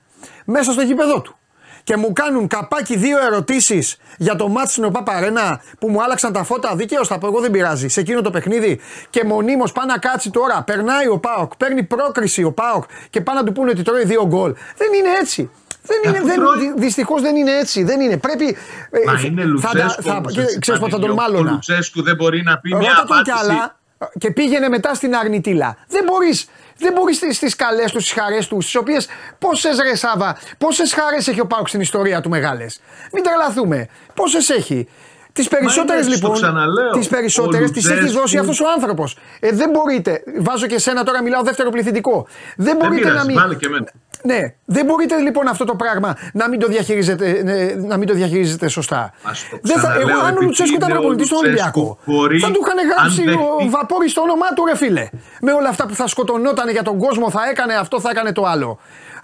μέσα 0.44 0.72
στο 0.72 0.82
γήπεδό 0.82 1.20
του. 1.20 1.36
Και 1.84 1.96
μου 1.96 2.12
κάνουν 2.12 2.46
καπάκι 2.46 2.96
δύο 2.96 3.18
ερωτήσεις 3.18 3.96
για 4.18 4.36
το 4.36 4.48
μάτι 4.48 4.70
στην 4.70 4.84
ΟΠΑ 4.84 5.02
Παρένα 5.02 5.60
που 5.78 5.88
μου 5.90 6.02
άλλαξαν 6.02 6.32
τα 6.32 6.44
φώτα. 6.44 6.76
Δικαίω 6.76 7.04
θα 7.04 7.18
πω, 7.18 7.26
εγώ 7.26 7.40
δεν 7.40 7.50
πειράζει. 7.50 7.88
Σε 7.88 8.00
εκείνο 8.00 8.20
το 8.20 8.30
παιχνίδι 8.30 8.80
και 9.10 9.24
μονίμως 9.24 9.72
πάει 9.72 9.86
να 9.86 9.98
κάτσει 9.98 10.30
τώρα. 10.30 10.62
Περνάει 10.62 11.08
ο 11.08 11.18
Πάοκ, 11.18 11.56
παίρνει 11.56 11.82
πρόκριση 11.82 12.42
ο 12.42 12.52
Πάοκ 12.52 12.84
και 13.10 13.20
πάει 13.20 13.36
να 13.36 13.44
του 13.44 13.52
πούνε 13.52 13.70
ότι 13.70 13.82
τρώει 13.82 14.04
δύο 14.04 14.26
γκολ. 14.26 14.54
Δεν 14.76 14.92
είναι 14.92 15.08
έτσι. 15.20 15.50
Δεν 15.86 15.98
είναι, 16.04 16.18
Αφού 16.18 16.26
δεν, 16.26 16.36
τρώει- 16.36 16.74
Δυστυχώς 16.76 17.22
δεν 17.22 17.36
είναι 17.36 17.52
έτσι. 17.58 17.82
Δεν 17.84 18.00
είναι. 18.00 18.16
Πρέπει. 18.16 18.56
ε, 18.90 18.98
Μα 19.06 19.12
θα- 19.18 19.26
είναι 19.26 19.40
θα, 19.42 19.46
Λουτσέσκου. 19.48 20.02
θα, 20.02 20.16
όμως, 20.16 20.32
και- 20.32 20.40
έτσι, 20.40 20.58
ξέρεις 20.58 20.80
πότε 20.80 20.92
θα 20.92 20.98
τον 20.98 21.08
Παντελή. 21.16 21.30
Ο 21.30 21.32
μάλωνα. 21.34 21.50
Λουτσέσκου 21.52 22.02
δεν 22.02 22.16
μπορεί 22.16 22.42
να 22.42 22.58
πει 22.58 22.74
μια 22.74 22.88
Ρώτα 22.88 23.04
τον 23.06 23.22
κι 23.22 23.30
απάντηση. 23.30 23.52
άλλα 23.52 23.76
και 24.18 24.30
πήγαινε 24.30 24.68
μετά 24.68 24.94
στην 24.94 25.14
Αρνητήλα. 25.16 25.76
Δεν 25.88 26.04
μπορείς 26.04 26.46
δεν 26.78 26.92
μπορείς 26.92 27.16
στις, 27.16 27.36
στις 27.36 27.56
καλές 27.56 27.92
τους, 27.92 28.02
στις 28.04 28.20
χαρές 28.22 28.46
τους, 28.48 28.62
στις 28.64 28.76
οποίες 28.76 29.08
πόσες 29.38 29.78
ρε 29.80 29.94
Σάβα, 29.96 30.36
πόσες 30.58 30.92
χαρές 30.94 31.28
έχει 31.28 31.40
ο 31.40 31.46
Πάουκ 31.46 31.68
στην 31.68 31.80
ιστορία 31.80 32.20
του 32.20 32.28
μεγάλες. 32.28 32.80
Μην 33.12 33.22
τρελαθούμε. 33.22 33.88
Πόσες 34.14 34.48
έχει. 34.50 34.88
Τις 35.36 35.48
περισσότερες 35.48 36.06
είναι, 36.06 36.16
στο 36.16 36.26
λοιπόν, 36.26 36.40
ξαναλέω, 36.42 36.90
τις 36.90 37.08
περισσότερες 37.08 37.68
ο 37.68 37.72
τις 37.72 37.84
έχεις 37.84 37.90
Λουτσέσκου- 37.98 38.20
δώσει 38.20 38.38
αυτός 38.38 38.60
ο 38.60 38.64
άνθρωπος. 38.76 39.16
Ε, 39.40 39.50
δεν 39.52 39.70
μπορείτε, 39.70 40.22
βάζω 40.40 40.66
και 40.66 40.74
εσένα 40.74 41.02
τώρα 41.04 41.22
μιλάω 41.22 41.42
δεύτερο 41.42 41.70
πληθυντικό. 41.70 42.26
Δεν 42.56 42.66
Δεν 42.66 42.76
μπορείτε 42.76 43.04
να 43.06 43.10
πειράζει, 43.12 43.26
μην... 43.26 43.36
βάλε 43.40 43.54
και 43.54 43.66
εμένα. 43.66 43.86
Ναι, 44.22 44.40
δεν 44.64 44.84
μπορείτε 44.84 45.16
λοιπόν 45.18 45.48
αυτό 45.48 45.64
το 45.64 45.74
πράγμα 45.74 46.16
να 46.32 46.48
μην 46.48 46.60
το 46.60 46.66
διαχειρίζετε, 46.66 47.28
ε, 47.30 47.74
να 47.74 47.96
μην 47.96 48.06
το 48.08 48.14
διαχειρίζετε 48.14 48.68
σωστά. 48.68 49.12
Ας 49.22 49.46
το 49.50 49.58
Δεν 49.62 49.78
θα, 49.78 49.80
ξαναλέω, 49.88 50.08
εγώ, 50.08 50.18
αν 50.18 50.24
ο 50.24 50.28
επειδή 50.28 50.44
Λουτσέσκου 50.44 50.74
ήταν 50.76 50.88
είναι 50.88 50.98
ο 50.98 51.00
προπονητή 51.00 51.26
στον 51.26 51.38
Λουτσέσκου, 51.44 51.80
Ολυμπιακό, 51.80 52.18
μπορεί, 52.18 52.38
θα 52.38 52.50
του 52.50 52.60
είχαν 52.64 52.78
γράψει 52.90 53.22
αν 53.22 53.28
ο 53.28 53.56
δεχτεί- 53.58 53.70
βαπόρι 53.76 54.08
στο 54.08 54.20
όνομά 54.20 54.48
του, 54.54 54.64
ρε 54.64 54.76
φίλε. 54.76 55.08
Με 55.40 55.52
όλα 55.52 55.68
αυτά 55.68 55.86
που 55.86 55.94
θα 55.94 56.06
σκοτωνόταν 56.06 56.68
για 56.70 56.82
τον 56.82 56.98
κόσμο, 56.98 57.30
θα 57.30 57.40
έκανε 57.50 57.74
αυτό, 57.74 58.00
θα 58.00 58.10
έκανε 58.10 58.32
το 58.32 58.42
άλλο. 58.44 58.78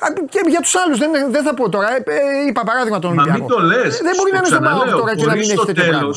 Α, 0.05 0.07
Και 0.31 0.41
για 0.49 0.61
τους 0.61 0.75
άλλους 0.75 0.99
δεν, 0.99 1.11
δεν 1.31 1.43
θα 1.43 1.55
πω 1.55 1.69
τώρα. 1.69 1.89
Ε, 1.97 2.03
ε, 2.05 2.47
είπα 2.49 2.63
παράδειγμα 2.65 2.99
τον 2.99 3.15
Μα 3.15 3.23
Ολυμπιακό. 3.23 3.45
μην 3.49 3.57
το 3.57 3.63
λες. 3.67 4.01
Ε, 4.01 4.03
Δεν 4.03 4.15
μπορεί 4.17 4.31
να 4.33 4.39
είναι 4.39 4.47
στον 4.47 4.63
Πάοκ 4.63 4.91
τώρα 4.91 5.17
και 5.17 5.27
να 5.27 5.33
μην 5.33 5.51
έχει 5.51 5.65
τέτοιο 5.67 5.85
πράγμα. 5.89 6.15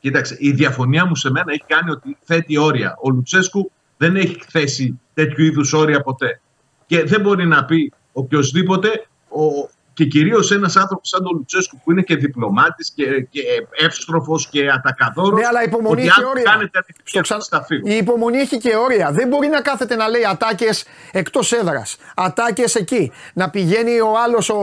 Κοίταξε, 0.00 0.36
η 0.38 0.50
διαφωνία 0.50 1.06
μου 1.06 1.16
σε 1.16 1.30
μένα 1.30 1.52
έχει 1.52 1.64
κάνει 1.66 1.90
ότι 1.90 2.16
θέτει 2.24 2.56
όρια. 2.56 2.96
Ο 3.02 3.10
Λουτσέσκου 3.10 3.70
δεν 3.96 4.16
έχει 4.16 4.38
θέσει 4.48 5.00
τέτοιου 5.14 5.44
είδους 5.44 5.72
όρια 5.72 6.00
ποτέ. 6.00 6.40
Και 6.86 7.04
δεν 7.04 7.20
μπορεί 7.20 7.46
να 7.46 7.64
πει 7.64 7.92
οποιοδήποτε, 8.12 9.06
ο, 9.28 9.68
και 9.94 10.04
κυρίως 10.04 10.50
ένας 10.52 10.76
άνθρωπος 10.76 11.08
σαν 11.08 11.22
τον 11.22 11.36
Λουτσέσκου 11.36 11.80
που 11.84 11.90
είναι 11.92 12.02
και 12.02 12.16
διπλωμάτης 12.16 12.92
και, 12.94 13.04
και 13.30 13.40
εύστροφος 13.84 14.48
και 14.48 14.68
ατακαδόρος. 14.70 15.40
Ναι, 15.40 15.46
αλλά 15.46 15.60
η 15.62 15.64
υπομονή 15.66 15.92
ότι 16.00 16.02
έχει 16.08 16.20
αν 16.20 16.26
όρια. 16.26 16.42
κάνετε 16.42 16.68
Στο 16.70 16.78
αντιπλοκή, 16.78 17.20
ξα- 17.20 17.58
θα 17.58 17.64
φύγω. 17.64 17.82
Η 17.88 17.96
υπομονή 17.96 18.38
έχει 18.38 18.58
και 18.58 18.76
όρια. 18.76 19.10
Δεν 19.12 19.28
μπορεί 19.28 19.48
να 19.48 19.60
κάθεται 19.60 19.96
να 19.96 20.08
λέει 20.08 20.24
ατάκες 20.30 20.84
εκτός 21.12 21.52
έδρας. 21.52 21.96
Ατάκες 22.16 22.74
εκεί. 22.74 23.12
Να 23.34 23.50
πηγαίνει 23.50 24.00
ο 24.00 24.12
άλλος 24.24 24.48
ο, 24.48 24.58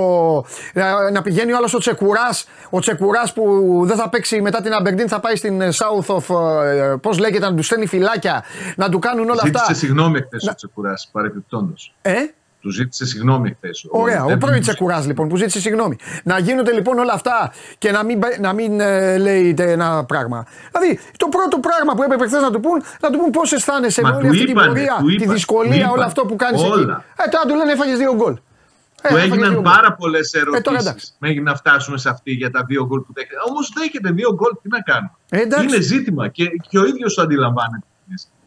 να- 0.74 1.12
να 1.12 1.22
πηγαίνει 1.22 1.54
ο, 1.54 1.58
άλλος 1.58 1.74
ο 1.74 1.78
Τσεκουράς. 1.78 2.46
Ο 2.70 2.80
Τσεκουράς 2.80 3.34
που 3.34 3.82
δεν 3.86 3.98
θα 3.98 4.10
παίξει 4.10 4.42
μετά 4.42 4.62
την 4.62 4.74
Αμπερντίν, 4.74 5.08
θα 5.08 5.20
πάει 5.20 5.36
στην 5.36 5.62
ε, 5.62 5.70
South 5.74 6.16
of. 6.16 7.00
Πώς 7.02 7.18
λέγεται, 7.20 7.50
να 7.50 7.56
του 7.56 7.64
στέλνει 7.64 7.86
φυλάκια. 7.86 8.44
Να 8.76 8.90
του 8.90 9.00
κάνουν 9.00 9.30
όλα 9.30 9.42
Ζήτησε 9.46 9.64
αυτά. 9.64 9.74
συγγνώμη 9.76 10.18
εχθές 10.18 10.48
ο 10.48 10.56
Τσεκουράς, 10.56 11.10
παρεπιπτόντως. 11.12 11.94
Ε; 12.02 12.14
Του 12.62 12.72
ζήτησε 12.72 13.06
συγγνώμη 13.06 13.54
χθες. 13.58 13.86
Ωραία, 13.90 14.24
ο 14.24 14.38
πρώην 14.38 14.62
Τσεκουράς 14.62 15.06
λοιπόν 15.06 15.28
που 15.28 15.36
ζήτησε 15.38 15.60
συγγνώμη. 15.60 15.96
Να 16.24 16.40
γίνονται 16.40 16.72
λοιπόν 16.72 17.00
όλα 17.00 17.14
αυτά 17.14 17.52
και 17.78 17.92
να 17.92 18.04
μην, 18.04 18.20
να 18.40 18.54
μην 18.54 18.80
ε, 18.80 19.18
λέει 19.18 19.56
ένα 19.58 20.06
πράγμα. 20.06 20.46
Δηλαδή 20.72 21.00
το 21.18 21.28
πρώτο 21.28 21.60
πράγμα 21.60 21.94
που 21.94 22.04
έπρεπε 22.04 22.26
χθες 22.28 22.42
να 22.42 22.52
του 22.52 22.60
πούν, 22.60 22.84
να 23.02 23.10
του 23.10 23.18
πούν 23.20 23.30
πώς 23.32 23.52
αισθάνεσαι 23.52 24.02
Μα 24.02 24.10
με 24.10 24.16
όλη 24.16 24.24
του 24.26 24.32
αυτή 24.32 24.40
την 24.46 24.50
είπανε, 24.52 24.68
πορεία, 24.68 24.96
του 25.00 25.06
τη 25.08 25.14
είπανε, 25.14 25.34
δυσκολία, 25.34 25.72
του 25.72 25.76
όλο 25.80 25.86
είπανε. 25.92 26.04
αυτό 26.06 26.22
που 26.26 26.36
κάνεις 26.36 26.62
εκεί. 26.62 26.72
Όλα. 26.72 27.04
Ε, 27.26 27.30
τώρα 27.30 27.46
του 27.48 27.56
λένε 27.56 27.72
έφαγες 27.72 27.98
δύο 27.98 28.16
γκολ. 28.16 28.34
Ε, 28.34 29.08
Του 29.10 29.16
έφαγες 29.16 29.24
δύο 29.24 29.34
έγιναν 29.34 29.54
γκολ. 29.54 29.64
πάρα 29.64 29.94
πολλές 29.94 30.34
Ε, 30.34 30.40
τώρα 30.40 30.50
ερωτήσεις 30.58 30.88
εντάξει. 30.88 31.14
μέχρι 31.20 31.42
να 31.42 31.56
φτάσουμε 31.56 31.98
σε 31.98 32.10
αυτή 32.10 32.32
για 32.32 32.52
τα 32.52 32.64
δύο 32.68 32.86
γκολ 32.86 33.00
που 33.00 33.14
δέχεται. 33.14 33.36
Όμως 33.50 33.72
δέχεται 33.78 34.12
δύο 34.12 34.34
γκολ, 34.34 34.52
τι 34.62 34.70
να 34.70 34.82
κάνουμε; 34.82 35.12
Ε, 35.30 35.40
εντάξει. 35.42 35.66
Είναι 35.66 35.80
ζήτημα 35.80 36.28
και, 36.28 36.46
και 36.70 36.80
ο 36.80 36.86
ίδιος 36.86 37.14
το 37.14 37.22
αντιλαμβάνεται. 37.22 37.86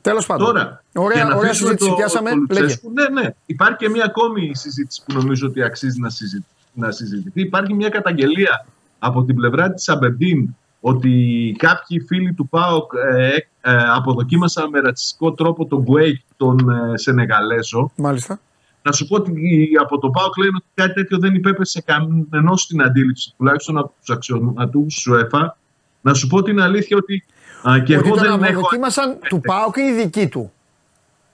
Τέλος 0.01 0.27
πάντων. 0.27 0.47
Τώρα, 0.47 0.83
ωραία, 0.95 1.17
για 1.17 1.25
να 1.29 1.35
ωραία 1.37 1.51
αφήσουμε 1.51 1.69
συζήτηση. 1.69 1.91
το- 1.91 1.97
Πιάσαμε. 1.97 2.31
το 2.31 2.37
Λέγε. 2.49 2.61
Λουτσέσκου, 2.61 2.93
ναι, 2.93 3.21
ναι. 3.21 3.29
Υπάρχει 3.47 3.77
και 3.77 3.89
μια 3.89 4.05
ακόμη 4.05 4.51
συζήτηση 4.55 5.03
που 5.07 5.13
νομίζω 5.15 5.47
ότι 5.47 5.63
αξίζει 5.63 6.01
να, 6.01 6.11
συζη- 6.11 6.43
να 6.73 6.91
συζητηθεί. 6.91 7.41
Υπάρχει 7.41 7.75
μια 7.75 7.89
καταγγελία 7.89 8.67
από 8.99 9.25
την 9.25 9.35
πλευρά 9.35 9.73
της 9.73 9.89
Αμπερντίν 9.89 10.57
ότι 10.81 11.55
κάποιοι 11.59 12.01
φίλοι 12.01 12.33
του 12.33 12.49
ΠΑΟΚ 12.49 12.93
ε, 13.13 13.27
ε, 13.61 13.77
αποδοκίμασαν 13.95 14.69
με 14.69 14.81
ρατσιστικό 14.81 15.33
τρόπο 15.33 15.67
τον 15.67 15.83
Γκουέικ, 15.83 16.21
τον 16.37 16.71
ε, 16.71 16.99
Σενεγαλέζο. 16.99 17.93
Μάλιστα. 17.97 18.41
Να 18.83 18.93
σου 18.93 19.07
πω 19.07 19.17
ότι 19.17 19.33
από 19.81 19.99
το 19.99 20.09
ΠΑΟΚ 20.11 20.37
λένε 20.39 20.53
ότι 20.57 20.67
κάτι 20.75 20.93
τέτοιο 20.93 21.19
δεν 21.19 21.35
υπέπεσε 21.35 21.81
κανενό 21.81 22.57
στην 22.57 22.83
αντίληψη, 22.83 23.35
τουλάχιστον 23.37 23.79
από 23.79 23.93
τους 24.01 24.15
αξιωματούχους 24.17 25.03
του 25.03 25.15
ΕΦΑ. 25.15 25.57
Να 26.01 26.15
σου 26.15 26.27
πω 26.27 26.43
την 26.43 26.61
αλήθεια 26.61 26.97
ότι 26.97 27.25
α, 27.71 27.79
και 27.79 27.97
ότι 27.97 28.07
εγώ 28.09 28.17
τον 28.17 28.25
δεν 28.25 28.43
έχω. 28.43 28.51
αποδοκίμασαν 28.51 29.19
του 29.29 29.41
ΠΑΟΚ 29.41 29.77
ή 29.77 29.93
δική 29.93 30.29
του. 30.29 30.53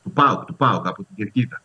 Του 0.03 0.11
ΠΑΟΚ, 0.11 0.45
του 0.45 0.55
ΠΑΟΚ 0.55 0.87
από 0.87 0.97
την 1.05 1.15
Κερκίδα. 1.17 1.63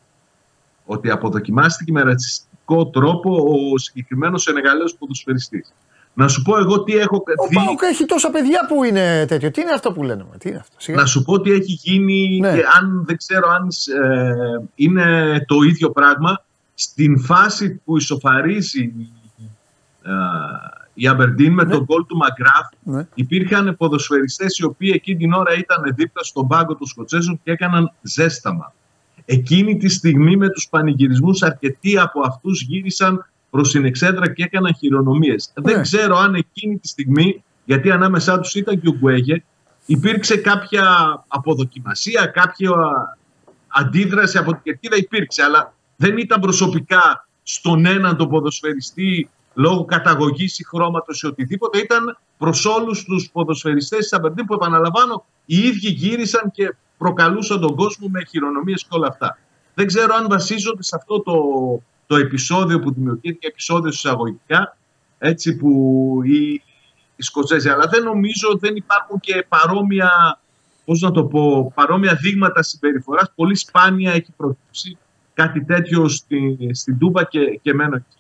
Ότι 0.86 1.10
αποδοκιμάστηκε 1.10 1.92
με 1.92 2.02
ρατσιστικό 2.04 2.88
τρόπο 2.88 3.36
ο 3.36 3.78
συγκεκριμένος 3.78 4.42
Σενεγαλέος 4.42 4.96
ποδοσφαιριστής. 4.96 5.74
Να 6.16 6.28
σου 6.28 6.42
πω 6.42 6.58
εγώ 6.58 6.84
τι 6.84 6.98
έχω 6.98 7.16
Ο 7.38 7.48
δει. 7.48 7.56
ΠΑΟΚ 7.56 7.82
έχει 7.82 8.06
τόσα 8.06 8.30
παιδιά 8.30 8.66
που 8.68 8.84
είναι 8.84 9.26
τέτοιο. 9.28 9.52
Τι 9.52 9.62
είναι 9.62 9.72
αυτό 9.72 9.92
που 9.92 10.04
λένε, 10.04 10.26
μα, 10.32 10.38
τι 10.38 10.50
είναι 10.50 10.58
αυτό. 10.58 10.76
Σιγά. 10.78 10.98
Να 10.98 11.06
σου 11.06 11.24
πω 11.24 11.42
τι 11.42 11.52
έχει 11.52 11.80
γίνει 11.84 12.40
Ναι. 12.40 12.54
και 12.56 12.64
αν 12.82 13.04
δεν 13.06 13.18
ξέρω 13.18 13.50
αν 13.50 13.68
ε, 14.04 14.62
είναι 14.76 15.40
το 15.48 15.56
ίδιο 15.62 15.90
πράγμα. 15.92 16.44
Στην 16.76 17.20
φάση 17.20 17.82
που 17.86 17.98
ισοφαρίζει 17.98 18.94
ε, 20.04 20.12
η 20.94 21.08
Αμπερντίν 21.08 21.54
με 21.54 21.66
τον 21.66 21.84
γκολ 21.84 22.06
του 22.06 22.18
Μαγκράφ 22.18 22.68
Ναι. 22.84 23.08
υπήρχαν 23.14 23.76
ποδοσφαιριστές 23.78 24.58
οι 24.58 24.66
οποίοι 24.66 24.92
εκείνη 24.94 25.18
την 25.18 25.34
ώρα 25.34 25.54
ήταν 25.54 25.84
δίπλα 25.96 26.24
στον 26.24 26.48
πάγκο 26.48 26.76
των 26.76 26.88
Σκοτσέζων 26.88 27.40
και 27.44 27.52
έκαναν 27.52 27.92
ζέσταμα. 28.02 28.74
Εκείνη 29.26 29.78
τη 29.78 29.90
στιγμή 29.90 30.38
με 30.38 30.50
τους 30.50 30.68
πανηγυρισμούς 30.70 31.44
αρκετοί 31.44 31.98
από 32.00 32.22
αυτούς 32.26 32.62
γύρισαν 32.62 33.26
προς 33.50 33.72
την 33.72 33.86
εξέδρα 33.86 34.34
και 34.34 34.44
έκαναν 34.44 34.76
χειρονομίες. 34.76 35.52
Δεν 35.56 35.82
ξέρω 35.82 36.18
αν 36.18 36.36
εκείνη 36.36 36.78
τη 36.78 36.88
στιγμή, 36.88 37.44
γιατί 37.66 37.92
ανάμεσά 37.92 38.40
τους 38.40 38.56
ήταν 38.56 38.82
και 38.82 38.88
ο 38.88 38.96
Γκουέγε, 39.00 39.44
υπήρξε 39.86 40.38
κάποια 40.38 40.86
αποδοκιμασία, 41.28 42.26
κάποια 42.26 42.72
αντίδραση 43.68 44.38
από 44.38 44.52
την 44.52 44.62
κερκίδα 44.64 44.96
υπήρξε, 44.98 45.44
αλλά 45.44 45.74
δεν 45.96 46.18
ήταν 46.18 46.40
προσωπικά 46.40 47.28
στον 47.44 47.86
έναν 47.86 48.18
τον 48.18 48.30
ποδοσφαιριστή 48.30 49.30
λόγω 49.54 49.86
καταγωγής 49.86 50.60
ή 50.60 50.64
χρώματος 50.66 51.22
ή 51.22 51.28
οτιδήποτε. 51.28 51.78
Ήταν 51.78 52.18
προς 52.38 52.66
όλους 52.66 53.04
τους 53.04 53.30
ποδοσφαιριστές 53.32 54.00
της 54.00 54.14
Αμπερντίν 54.14 54.46
που 54.46 54.54
επαναλαμβάνω 54.54 55.26
οι 55.46 55.58
ίδιοι 55.58 55.90
γύρισαν 55.90 56.52
και 56.52 56.76
προκαλούσαν 56.98 57.60
τον 57.60 57.76
κόσμο 57.76 58.08
με 58.08 58.24
χειρονομίες 58.26 58.82
και 58.82 58.90
όλα 58.90 59.08
αυτά. 59.08 59.38
Δεν 59.74 59.88
ξέρω 59.88 60.14
αν 60.16 60.28
βασίζονται 60.30 60.84
σε 60.84 60.96
αυτό 60.96 61.22
το, 61.22 61.34
το 62.08 62.16
επεισόδιο 62.16 62.80
που 62.80 62.94
δημιουργήθηκε, 62.94 63.48
επεισόδιο 63.48 63.90
εισαγωγικά, 63.90 64.78
έτσι 65.18 65.56
που 65.56 65.72
οι, 66.24 66.62
οι 67.16 67.24
Σκοτσέζοι, 67.24 67.70
αλλά 67.70 67.88
δεν 67.88 68.04
νομίζω 68.04 68.58
δεν 68.60 68.76
υπάρχουν 68.76 69.20
και 69.20 69.46
παρόμοια, 69.48 70.40
πώς 70.86 71.02
να 71.02 71.12
το 71.12 71.24
πω, 71.26 71.72
παρόμοια 71.76 72.16
δείγματα 72.16 72.64
συμπεριφοράς. 72.64 73.32
Πολύ 73.36 73.56
σπάνια 73.56 74.12
έχει 74.12 74.32
προκύψει 74.38 74.98
κάτι 75.34 75.66
τέτοιο 75.66 76.08
στη, 76.08 76.70
στην 76.72 76.98
Τούμπα 76.98 77.24
και, 77.24 77.60
και 77.62 77.74
μένω 77.74 77.96
εκεί. 77.96 78.18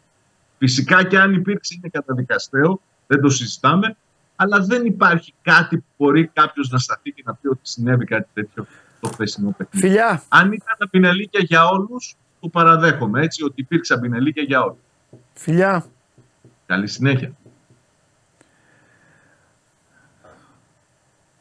Φυσικά 0.65 1.03
και 1.03 1.19
αν 1.19 1.33
υπήρξε 1.33 1.73
είναι 1.77 1.89
καταδικαστέο, 1.89 2.81
δεν 3.07 3.21
το 3.21 3.29
συζητάμε, 3.29 3.95
αλλά 4.35 4.59
δεν 4.59 4.85
υπάρχει 4.85 5.33
κάτι 5.41 5.77
που 5.77 5.85
μπορεί 5.97 6.27
κάποιος 6.27 6.69
να 6.69 6.77
σταθεί 6.77 7.11
και 7.11 7.21
να 7.25 7.33
πει 7.33 7.47
ότι 7.47 7.59
συνέβη 7.61 8.05
κάτι 8.05 8.27
τέτοιο 8.33 8.65
το 8.99 9.09
χθεσινό 9.09 9.51
παιχνίδι. 9.57 9.87
Φιλιά. 9.87 10.23
Αν 10.27 10.51
ήταν 10.51 10.75
απεινελίκια 10.79 11.39
για 11.43 11.67
όλους, 11.67 12.15
το 12.39 12.47
παραδέχομαι 12.47 13.21
έτσι, 13.21 13.43
ότι 13.43 13.61
υπήρξε 13.61 13.93
απεινελίκια 13.93 14.43
για 14.43 14.61
όλους. 14.63 14.77
Φιλιά. 15.33 15.85
Καλή 16.65 16.87
συνέχεια. 16.87 17.31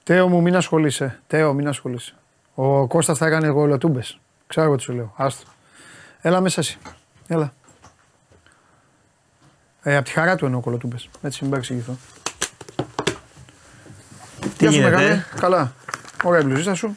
Τέο 0.02 0.28
μου, 0.28 0.40
μην 0.42 0.56
ασχολείσαι. 0.56 1.20
Τέο, 1.26 1.52
μην 1.52 1.68
ασχολείσαι. 1.68 2.14
Ο 2.54 2.86
Κώστας 2.86 3.18
θα 3.18 3.26
έκανε 3.26 3.48
γολοτούμπες. 3.48 4.18
Ξέρω 4.46 4.66
εγώ 4.66 4.76
τι 4.76 4.82
σου 4.82 4.92
λέω. 4.92 5.14
Άστο. 5.16 5.50
Έλα 6.20 6.40
μέσα 6.40 6.60
εσύ. 6.60 6.78
Έλα. 7.26 7.52
Ε, 9.82 9.96
απ' 9.96 10.04
τη 10.04 10.10
χαρά 10.10 10.36
του 10.36 10.44
εννοώ 10.44 10.60
κολοτούμπες. 10.60 11.08
Έτσι 11.22 11.38
μην 11.40 11.50
παρεξηγηθώ. 11.50 11.96
Τι 14.40 14.48
Γεια 14.58 14.70
σου 14.70 14.76
γίνεται; 14.76 14.96
μεγάλε. 14.96 15.24
Καλά. 15.40 15.72
Ωραία 16.24 16.40
η 16.40 16.44
μπλουζίτσα 16.44 16.74
σου. 16.74 16.96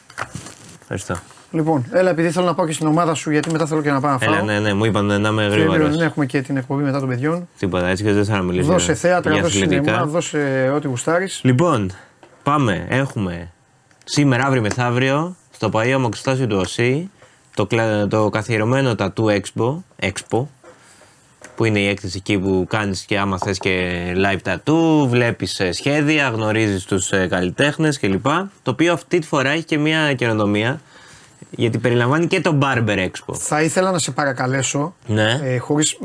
Ευχαριστώ. 0.80 1.16
Λοιπόν, 1.50 1.86
έλα 1.92 2.10
επειδή 2.10 2.30
θέλω 2.30 2.46
να 2.46 2.54
πάω 2.54 2.66
και 2.66 2.72
στην 2.72 2.86
ομάδα 2.86 3.14
σου 3.14 3.30
γιατί 3.30 3.50
μετά 3.50 3.66
θέλω 3.66 3.82
και 3.82 3.90
να 3.90 4.00
πάω 4.00 4.10
να 4.12 4.18
φάω. 4.18 4.34
Έλα, 4.34 4.42
ναι, 4.42 4.60
ναι, 4.60 4.74
μου 4.74 4.84
είπαν 4.84 5.04
να 5.04 5.28
είμαι 5.28 5.42
Και 5.42 5.48
γρήγορος. 5.48 5.90
δεν 5.96 6.00
έχουμε 6.06 6.26
και 6.26 6.42
την 6.42 6.56
εκπομπή 6.56 6.82
μετά 6.82 6.98
των 6.98 7.08
παιδιών. 7.08 7.48
Τίποτα, 7.58 7.86
έτσι 7.86 8.04
και 8.04 8.12
δεν 8.12 8.24
θα 8.24 8.42
μιλήσω. 8.42 8.66
Δώσε 8.72 8.94
θέατρα, 8.94 9.32
για 9.32 9.42
δώσε 9.42 9.56
αθλητικά. 9.58 9.82
σινεμά, 9.84 10.06
δώσε 10.06 10.70
ό,τι 10.74 10.86
γουστάρεις. 10.86 11.40
Λοιπόν, 11.44 11.90
πάμε. 12.42 12.86
Έχουμε 12.88 13.52
σήμερα, 14.04 14.44
αύριο 14.44 14.62
μεθαύριο, 14.62 15.36
στο 15.50 15.68
παλιό 15.68 15.98
μοξιστάσιο 15.98 16.46
του 16.46 16.56
ΟΣΥ, 16.56 17.10
το, 17.54 17.66
κλα- 17.66 18.06
το 18.08 18.28
καθιερωμένο 18.30 18.94
Tattoo 18.98 19.40
Expo, 19.40 19.76
Expo, 20.02 20.46
που 21.56 21.64
είναι 21.64 21.78
η 21.78 21.88
έκθεση 21.88 22.16
εκεί 22.16 22.38
που 22.38 22.66
κάνεις 22.68 23.00
και 23.04 23.18
άμα 23.18 23.38
θες 23.38 23.58
και 23.58 24.02
live 24.16 24.52
tattoo, 24.52 25.06
βλέπεις 25.08 25.60
ε, 25.60 25.72
σχέδια, 25.72 26.28
γνωρίζεις 26.28 26.84
τους 26.84 27.12
ε, 27.12 27.26
καλλιτέχνες 27.26 27.98
κλπ. 27.98 28.26
Το 28.62 28.70
οποίο 28.70 28.92
αυτή 28.92 29.18
τη 29.18 29.26
φορά 29.26 29.50
έχει 29.50 29.64
και 29.64 29.78
μια 29.78 30.14
καινοτομία, 30.14 30.80
γιατί 31.50 31.78
περιλαμβάνει 31.78 32.26
και 32.26 32.40
το 32.40 32.58
Barber 32.62 32.98
Expo. 32.98 33.34
Θα 33.38 33.62
ήθελα 33.62 33.90
να 33.90 33.98
σε 33.98 34.10
παρακαλέσω, 34.10 34.94
Ναι. 35.06 35.40
ε, 35.42 35.58
χωρίς 35.58 35.98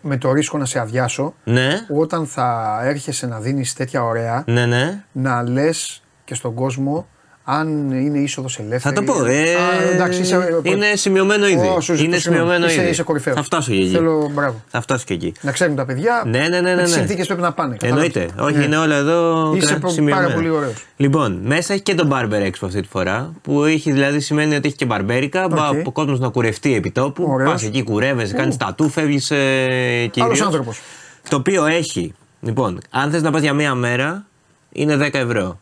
με 0.00 0.16
το 0.16 0.32
ρίσκο 0.32 0.58
να 0.58 0.64
σε 0.64 0.78
αδειάσω, 0.78 1.34
Ναι, 1.44 1.68
όταν 1.96 2.26
θα 2.26 2.78
έρχεσαι 2.84 3.26
να 3.26 3.38
δίνεις 3.40 3.72
τέτοια 3.74 4.04
ωραία, 4.04 4.44
ναι, 4.46 4.66
ναι. 4.66 5.04
να 5.12 5.42
λες 5.42 6.02
και 6.24 6.34
στον 6.34 6.54
κόσμο 6.54 7.06
αν 7.50 7.90
είναι 7.90 8.18
είσοδος 8.18 8.54
Θα 8.54 8.62
ελεύθερη. 8.62 8.94
το 8.94 9.02
πω. 9.02 9.24
Ε, 9.24 9.54
Α, 9.54 9.92
εντάξει, 9.92 10.20
είσαι, 10.20 10.60
είναι 10.62 10.86
σημειωμένο 10.94 11.46
ήδη. 11.48 11.66
Ω, 11.76 11.80
σου 11.80 11.94
ζητώ 11.94 12.04
είναι 12.04 12.16
συγγνώμη. 12.18 12.20
σημειωμένο 12.46 12.66
είσαι, 12.66 12.80
ήδη. 12.80 12.90
Είσαι 12.90 13.02
κορυφαίος. 13.02 13.36
Θα 13.36 13.42
φτάσω 13.42 13.72
και 13.72 13.78
εκεί. 13.78 13.88
Θέλω, 13.90 14.30
μπράβο. 14.34 14.62
Θα 14.68 14.80
φτάσω 14.80 15.04
και 15.06 15.14
εκεί. 15.14 15.32
Να 15.40 15.52
ξέρουν 15.52 15.76
τα 15.76 15.84
παιδιά. 15.84 16.22
Ναι, 16.26 16.38
ναι, 16.38 16.48
ναι. 16.48 16.60
ναι, 16.60 16.74
με 16.74 16.82
τις 16.82 16.90
ναι. 16.92 16.98
συνθήκες 16.98 17.26
πρέπει 17.26 17.40
να 17.42 17.52
πάνε. 17.52 17.76
Εννοείται. 17.82 18.20
κατάλαβες. 18.20 18.44
Όχι, 18.50 18.58
Ναι. 18.58 18.64
είναι 18.64 18.76
όλα 18.76 18.96
εδώ 18.96 19.52
Είσαι 19.56 19.66
κρα- 19.66 19.78
πο- 19.78 19.88
σημειωμένα. 19.88 20.22
πάρα 20.26 20.34
πολύ 20.34 20.48
ωραίος. 20.50 20.86
Λοιπόν, 20.96 21.40
μέσα 21.44 21.72
έχει 21.72 21.82
και 21.82 21.94
το 21.94 22.08
Barber 22.12 22.46
Expo 22.46 22.64
αυτή 22.64 22.80
τη 22.80 22.88
φορά. 22.88 23.32
Που 23.42 23.64
έχει, 23.64 23.92
δηλαδή 23.92 24.20
σημαίνει 24.20 24.54
ότι 24.56 24.66
έχει 24.68 24.76
και 24.76 24.84
μπαρμπέρικα. 24.84 25.44
Οκ. 25.44 25.50
Okay. 25.56 25.82
Ο 25.84 25.92
κόσμος 25.92 26.18
να 26.20 26.28
κουρευτεί 26.28 26.74
επί 26.74 26.90
τόπου. 26.90 27.24
Ωραίος. 27.28 27.50
Πας 27.50 27.62
εκεί, 27.62 27.82
κουρεύεσαι, 27.82 28.34
κάνεις 28.34 28.56
τατού, 28.56 28.88
φεύγεις 28.88 29.30
ε, 29.30 29.36
Άλλος 29.36 30.10
κυρίως. 30.10 30.40
άνθρωπος. 30.42 30.80
Το 31.28 31.36
οποίο 31.36 31.66
έχει. 31.66 32.14
Λοιπόν, 32.40 32.80
αν 32.90 33.10
θες 33.10 33.22
να 33.22 33.30
πας 33.30 33.40
για 33.42 33.52
μία 33.52 33.74
μέρα, 33.74 34.26
είναι 34.72 34.96
10 34.96 35.18
ευρώ. 35.18 35.58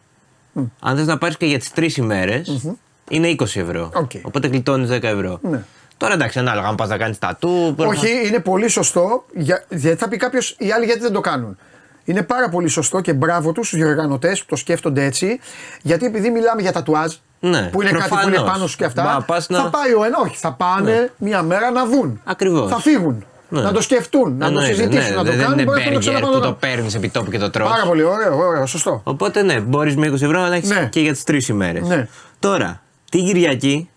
Αν 0.81 0.97
θες 0.97 1.07
να 1.07 1.19
πάρεις 1.19 1.37
και 1.37 1.47
για 1.47 1.59
τις 1.59 1.71
τρεις 1.73 1.97
ημέρες, 1.97 2.69
είναι 3.11 3.29
20 3.29 3.61
ευρώ. 3.61 3.91
Οκ. 3.95 4.11
Οπότε 4.23 4.49
γλιτώνεις 4.49 4.89
10 4.91 5.03
ευρώ. 5.03 5.39
Ναι. 5.43 5.65
Τώρα 5.97 6.15
εντάξει, 6.15 6.39
ανάλογα 6.39 6.69
αν 6.69 6.75
πας 6.75 6.89
να 6.89 6.97
κάνεις 6.97 7.19
τατού. 7.19 7.75
Όχι, 7.77 8.27
είναι 8.27 8.39
πολύ 8.41 8.69
σωστό. 8.69 9.25
Για, 9.35 9.65
γιατί 9.69 9.97
θα 9.97 10.09
πει 10.09 10.17
κάποιος, 10.17 10.57
οι 10.59 10.71
άλλοι 10.73 10.85
γιατί 10.85 11.01
δεν 11.01 11.13
το 11.13 11.21
κάνουν. 11.21 11.57
Είναι 12.05 12.23
πάρα 12.23 12.49
πολύ 12.49 12.69
σωστό 12.69 13.01
και 13.01 13.13
μπράβο 13.13 13.53
τους 13.53 13.67
στους 13.67 13.79
διοργανωτές 13.79 14.41
που 14.41 14.47
το 14.49 14.57
σκέφτονται 14.57 15.05
έτσι. 15.05 15.41
Γιατί 15.83 16.07
επειδή 16.07 16.31
μιλάμε 16.31 16.63
για 16.63 16.73
τατουάζ, 16.73 17.15
Ναι, 17.41 17.69
που 17.73 17.83
είναι 17.83 17.91
κάτι 17.91 18.09
που 18.09 18.15
είναι 18.15 18.23
προφανώς. 18.25 18.53
πάνω 18.53 18.67
σου 18.67 18.77
και 18.77 18.85
αυτά, 18.85 19.03
Μα, 19.03 19.21
πας 19.27 19.49
να- 19.49 19.59
θα 19.59 19.71
πάει 19.71 19.93
ο 19.95 20.05
ένας, 20.05 20.21
όχι, 20.21 20.37
θα 20.37 20.53
πάνε 20.53 21.13
μία 21.17 21.43
μέρα 21.43 21.71
να 21.71 21.87
δουν. 21.87 22.21
Ακριβώς. 22.25 22.71
Θα 22.71 22.79
φύγουν. 22.81 23.25
Ναι. 23.49 23.61
Να 23.61 23.73
το 23.73 23.81
σκεφτούν, 23.81 24.33
να 24.33 24.39
το 24.39 24.45
Εννοείται, 24.47 24.75
συζητήσουν, 24.75 25.09
ναι, 25.11 25.17
να 25.17 25.25
το 25.25 25.31
δεν 25.31 25.39
κάνουν. 25.41 25.53
είναι 25.53 25.63
μπορεί 25.65 25.79
να 25.79 25.85
το 25.85 25.91
μπέργκερ 25.91 25.99
ξαναπάνε 26.13 26.35
που 26.35 26.41
το 26.41 26.47
να- 26.49 26.55
παίρνεις 26.55 26.95
επί 26.95 27.09
τόπου 27.09 27.31
και 27.31 27.39
το 27.39 27.51
τρως. 27.51 27.69
Πάρα 27.71 27.85
πολύ 27.87 28.03
ωραίο, 28.03 28.37
ωραίο, 28.47 28.67
σωστό. 28.67 29.01
Οπότε 29.05 29.43
ναι, 29.43 29.61
μπορείς 29.61 29.97
με 29.97 30.07
20 30.07 30.13
ευρώ 30.25 30.41
να 30.47 30.55
έχεις 30.55 30.69
Ναι. 30.71 30.89
και 30.91 31.01
για 31.01 31.13
τις 31.13 31.25
τρεις 31.25 31.49
ημέρες. 31.49 31.89
Ναι. 31.89 32.09
Τώρα, 32.39 32.83
την 33.11 33.25
Κυριακή 33.25 33.89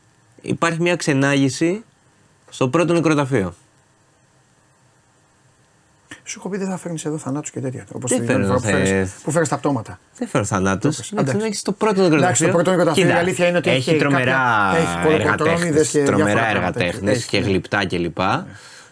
υπάρχει 0.42 0.82
μια 0.82 0.96
ξενάγηση 0.96 1.84
στο 2.50 2.68
πρώτο 2.68 2.94
νεκροταφείο. 2.94 3.54
Σου 6.24 6.40
έχω 6.40 6.50
πει 6.50 6.58
δεν 6.58 6.68
θα 6.70 6.78
φέρνεις 6.78 7.06
εδώ 7.06 7.18
θανάτους 7.18 7.52
και 7.52 7.60
τέτοια. 7.60 7.86
Όπως 7.94 8.12
Τι 8.12 8.20
την 8.20 8.24
άλλη 8.30 8.32
φέρνω, 8.32 8.46
φορά 8.48 8.60
που 8.60 8.66
φέρνεις- 8.66 8.90
θες. 8.90 9.12
που 9.24 9.32
φέρνεις 9.32 9.50
τα 9.50 9.58
πτώματα. 9.58 10.00
Δεν 10.18 10.28
φέρω 10.28 10.44
θανάτους. 10.44 11.12
Εντάξει. 11.12 11.32
Ξενάγηση 11.32 11.60
στο 11.60 11.72
πρώτο 11.72 11.94
νεκροταφείο. 12.02 12.18
Εντάξει, 12.26 12.44
το 12.46 12.52
πρώτο 12.52 12.70
νεκροταφείο, 12.70 13.04
Κοίτα, 13.04 13.16
η 13.16 13.20
αλήθεια 13.20 13.48
είναι 13.48 13.58
ότι 13.58 13.70
έχει 13.70 13.90
έχει 13.90 14.00
τρομερά 14.00 14.26
κάποια- 14.26 14.80
έχει 14.80 15.08
κολοκοτρώνιδες 15.08 15.60
εργατέχνες, 15.66 15.90
και 15.92 16.04
τρομερά 16.04 16.26
διάφορα 16.34 16.50
πράγματα. 16.52 16.80
εργατέχνες 16.84 17.18
Έχει, 17.18 17.28
και 17.30 17.40
ναι. 17.40 17.46
γλυπτά 17.46 17.86
κλπ. 17.88 18.18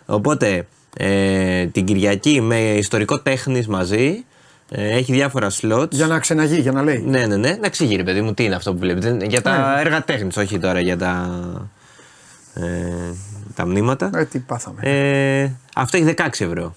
Οπότε 0.09 0.67
ε, 0.97 1.65
την 1.65 1.85
Κυριακή 1.85 2.41
με 2.41 2.59
ιστορικό 2.59 3.19
τέχνης 3.19 3.67
μαζί 3.67 4.25
ε, 4.71 4.89
έχει 4.97 5.13
διάφορα 5.13 5.49
σλότ. 5.49 5.93
Για 5.93 6.07
να 6.07 6.19
ξεναγεί, 6.19 6.59
για 6.59 6.71
να 6.71 6.81
λέει. 6.83 6.99
Ναι, 7.01 7.25
ναι, 7.25 7.35
ναι. 7.37 7.49
Να 7.51 7.65
εξηγεί, 7.65 7.95
ρε 7.95 8.03
παιδί 8.03 8.21
μου, 8.21 8.33
τι 8.33 8.43
είναι 8.43 8.55
αυτό 8.55 8.73
που 8.73 8.79
βλέπετε. 8.79 9.25
Για 9.25 9.41
τα 9.41 9.73
Ναι. 9.75 9.81
έργα 9.81 10.03
τέχνης, 10.03 10.37
όχι 10.37 10.59
τώρα 10.59 10.79
για 10.79 10.97
τα. 10.97 11.41
Ε, 12.53 13.13
τα 13.55 13.65
μνήματα. 13.65 14.09
Ε, 14.13 14.25
τι 14.25 14.39
πάθαμε. 14.39 14.79
Ε, 14.81 15.51
αυτό 15.75 15.97
έχει 15.97 16.13
16 16.17 16.45
ευρώ. 16.45 16.75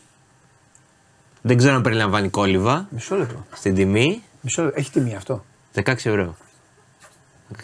Δεν 1.42 1.56
ξέρω 1.56 1.74
αν 1.74 1.82
περιλαμβάνει 1.82 2.28
κόλληβα 2.28 2.86
Μισό 2.90 3.16
λεπτό. 3.16 3.46
στην 3.52 3.74
τιμή. 3.74 4.22
Μισό 4.40 4.62
λεπτό. 4.62 4.80
Έχει 4.80 4.90
τιμή 4.90 5.14
αυτό. 5.16 5.44
16 5.74 5.82
ευρώ. 5.86 6.36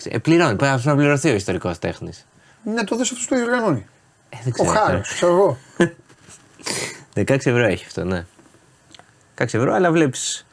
Ε, 0.05 0.19
πληρώνει. 0.19 0.57
Πρέπει 0.57 0.81
να 0.87 0.95
πληρωθεί 0.97 1.31
ο 1.31 1.35
ιστορικός 1.35 1.79
τέχνης. 1.79 2.27
Ναι, 2.65 2.85
το 2.85 2.97
δες 2.97 3.11
αυτός 3.11 3.27
που 3.27 3.35
το 3.35 3.41
διοργανώνει. 3.41 3.87
Ε, 4.29 4.37
δεν 4.45 4.53
Ο 4.59 4.63
ξέρω. 4.63 4.79
Χάρος, 4.79 5.09
ξέρω 5.09 5.33
εγώ. 5.33 5.59
16 7.15 7.29
ευρώ 7.29 7.65
έχει 7.65 7.85
αυτό, 7.87 8.05
ναι. 8.05 8.27
16 9.39 9.43
ευρώ, 9.45 9.73
αλλά 9.75 9.91
βλέπεις. 9.93 10.47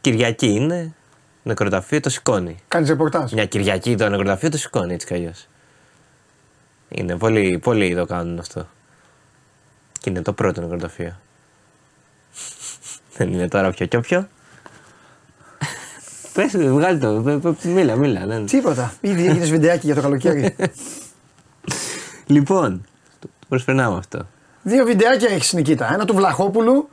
Κυριακή 0.00 0.46
είναι. 0.46 0.94
Νεκροταφείο 1.42 2.00
το 2.00 2.10
σηκώνει. 2.10 2.62
Κάνεις 2.68 2.88
ρεπορτάζ. 2.88 3.32
Μια 3.32 3.46
Κυριακή 3.46 3.96
το 3.96 4.08
νεκροταφείο 4.08 4.48
το 4.48 4.58
σηκώνει 4.58 4.94
έτσι 4.94 5.06
κι 5.06 5.14
αλλιώς. 5.14 5.48
Είναι 6.88 7.16
πολύ, 7.16 7.58
πολύ 7.58 7.94
το 7.94 8.06
κάνουν 8.06 8.38
αυτό. 8.38 8.68
Και 10.00 10.10
είναι 10.10 10.22
το 10.22 10.32
πρώτο 10.32 10.60
νεκροταφείο. 10.60 11.16
Δεν 13.16 13.32
είναι 13.32 13.48
τώρα 13.48 13.70
πιο 13.70 13.86
και 13.86 13.98
πιο. 13.98 14.28
Πες, 16.32 16.56
βγάλει 16.56 16.98
το, 16.98 17.22
πε- 17.24 17.38
πε- 17.38 17.64
μίλα, 17.64 17.96
μίλα. 17.96 18.24
ναι. 18.24 18.44
Τίποτα. 18.44 18.94
Ήδη 19.00 19.26
έγινες 19.26 19.50
βιντεάκι 19.50 19.86
για 19.86 19.94
το 19.94 20.00
καλοκαίρι. 20.00 20.56
Λοιπόν, 22.30 22.84
το 23.18 23.28
το 23.40 23.46
προσπερνάμε 23.48 23.96
αυτό. 23.96 24.26
Δύο 24.62 24.84
βιντεάκια 24.84 25.30
έχεις 25.30 25.52
Νικήτα. 25.52 25.92
Ένα 25.92 26.04
του 26.04 26.14
Βλαχόπουλου. 26.14 26.88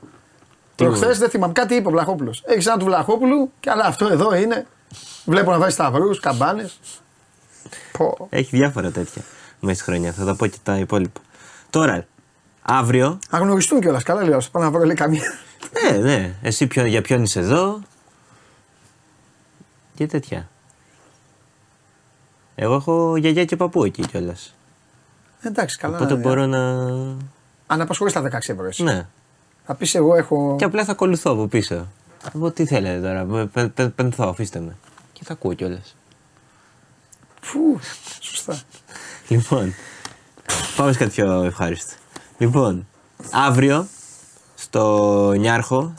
Προχθές 0.76 1.18
δεν 1.18 1.30
θυμάμαι 1.30 1.54
κάτι 1.54 1.76
είπε 1.76 1.88
ο 1.88 1.92
Βλαχόπουλος. 1.92 2.44
Έχεις 2.46 2.66
ένα 2.66 2.78
του 2.78 2.86
Βλαχόπουλου 2.86 3.52
και 3.60 3.70
αλλά 3.70 3.86
αυτό 3.86 4.08
εδώ 4.08 4.36
είναι. 4.36 4.68
Βλέπω 5.26 5.52
να 5.52 5.58
βάζει 5.58 5.74
σταυρούς, 5.74 6.20
καμπάνες. 6.20 6.80
Πω. 7.98 8.28
Έχει 8.30 8.58
διάφορα 8.58 8.92
τέτοια 8.92 9.22
μέσα 9.60 9.76
στη 9.82 9.92
χρονιά. 9.92 10.14
Θα 10.14 10.26
τα 10.26 10.36
πω 10.36 10.48
και 10.48 10.58
τα 10.64 10.78
υπόλοιπα. 10.78 11.22
Τώρα, 11.70 12.06
αύριο. 12.62 13.20
Να 13.30 13.38
γνωριστούν 13.38 13.82
κιόλας. 13.82 14.04
Καλά 14.04 14.24
λέω. 14.24 14.40
Πάω 14.52 14.64
να 14.64 14.72
βρω 14.72 14.84
λέει 14.84 14.96
καμία. 14.96 15.34
Ναι, 15.84 15.98
ναι. 15.98 16.36
Εσύ 16.42 16.68
ποιο, 16.68 16.86
για 16.86 17.02
ποιον 17.02 17.24
είσαι 17.24 17.40
εδώ. 17.40 17.82
Και 19.96 20.08
τέτοια. 20.08 20.50
Εγώ 22.56 22.74
έχω 22.74 23.16
γιαγιά 23.18 23.46
και 23.46 23.56
παππού 23.56 23.84
εκεί 23.84 24.06
κιόλας. 24.06 24.56
Εντάξει, 25.42 25.78
καλά. 25.78 25.96
Οπότε 25.98 26.14
ναι. 26.14 26.20
μπορώ 26.20 26.46
να. 26.46 26.60
Αν 27.68 27.82
απασχολεί 27.82 28.12
τα 28.12 28.22
16 28.22 28.32
ευρώ. 28.34 28.66
εσύ. 28.66 28.84
Ναι. 28.84 29.08
Θα 29.66 29.76
πεις 29.76 29.96
εγώ 29.96 30.16
έχω. 30.16 30.56
Και 30.58 30.64
απλά 30.64 30.86
θα 30.86 30.92
ακολουθώ 30.92 31.32
από 31.32 31.48
πίσω. 31.48 31.88
Εγώ 32.36 32.52
τι 32.52 32.66
θέλετε 32.66 33.00
τώρα, 33.08 33.24
πε- 33.26 33.46
πε- 33.48 33.68
πε- 33.70 33.90
πενθώ, 33.90 34.28
αφήστε 34.28 34.60
με. 34.60 34.76
Και 35.14 35.22
θα 35.24 35.34
ακούω 35.34 35.54
κιόλας. 35.54 35.96
Φου, 37.42 37.80
σωστά. 38.20 38.60
Λοιπόν, 39.28 39.74
πάμε 40.76 40.92
σε 40.92 40.98
κάτι 40.98 41.12
πιο 41.12 41.44
ευχάριστο. 41.44 41.94
Λοιπόν, 42.38 42.88
αύριο 43.32 43.88
στο 44.56 45.32
Νιάρχο, 45.38 45.94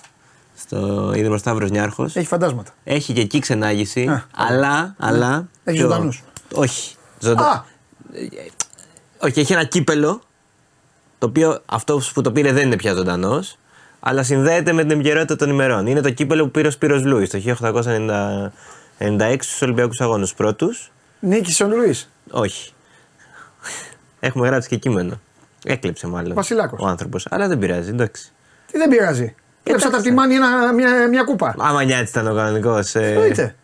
στο 0.56 1.12
Ίδρυμα 1.16 1.38
Σταύρος 1.38 1.70
Νιάρχος, 1.70 2.16
Έχει 2.16 2.26
φαντάσματα. 2.26 2.70
έχει 2.84 3.12
και 3.12 3.20
εκεί 3.20 3.38
ξενάγηση, 3.38 4.06
Α, 4.08 4.24
αλλά, 4.34 4.94
αλλά... 4.98 5.48
Έχει 5.64 5.76
πιο- 5.78 5.88
ζωντανούς. 5.90 6.22
Όχι. 6.54 6.96
Ζωντα... 7.20 7.48
Α, 7.50 7.62
Όχι, 9.18 9.40
έχει 9.40 9.52
ένα 9.52 9.64
κύπελο, 9.64 10.20
το 11.18 11.26
οποίο 11.26 11.62
αυτό 11.66 12.00
που 12.14 12.20
το 12.20 12.32
πήρε 12.32 12.52
δεν 12.52 12.66
είναι 12.66 12.76
πια 12.76 12.94
ζωντανός, 12.94 13.58
αλλά 14.00 14.22
συνδέεται 14.22 14.72
με 14.72 14.82
την 14.82 14.90
επικαιρότητα 14.90 15.36
των 15.36 15.50
ημερών. 15.50 15.86
Είναι 15.86 16.00
το 16.00 16.10
κύπελο 16.10 16.44
που 16.44 16.50
πήρε 16.50 16.66
ο 16.66 16.70
Σπύρος 16.70 17.04
Λούις 17.04 17.30
το 17.30 17.38
1896 18.98 19.36
στους 19.40 19.62
Ολυμπιακούς 19.62 20.00
Αγώνες 20.00 20.34
πρώτους. 20.34 20.90
νίκησε 21.20 21.64
ο 21.64 21.68
Λουί. 21.68 21.94
Όχι. 22.30 22.72
Έχουμε 24.20 24.46
γράψει 24.46 24.68
και 24.68 24.76
κείμενο. 24.76 25.20
Έκλεψε 25.64 26.06
μάλλον. 26.06 26.34
Βασιλάκος. 26.34 26.80
Ο 26.82 26.86
άνθρωπος. 26.86 27.26
Αλλά 27.30 27.48
δεν 27.48 27.58
πειράζει, 27.58 27.88
εντάξει. 27.88 28.32
Τι 28.72 28.78
δεν 28.78 28.88
πειράζει. 28.88 29.34
Κλέψατε 29.62 29.94
από 29.96 30.04
τη 30.04 30.12
μάνη 30.12 30.34
ένα, 30.34 30.72
μια, 30.72 31.08
μια 31.08 31.24
κούπα. 31.24 31.54
Άμα 31.58 31.82
νιάτη 31.84 32.08
ήταν 32.08 32.26
ο 32.26 32.34
κανονικός. 32.34 32.94
Εννοείται. 32.94 33.54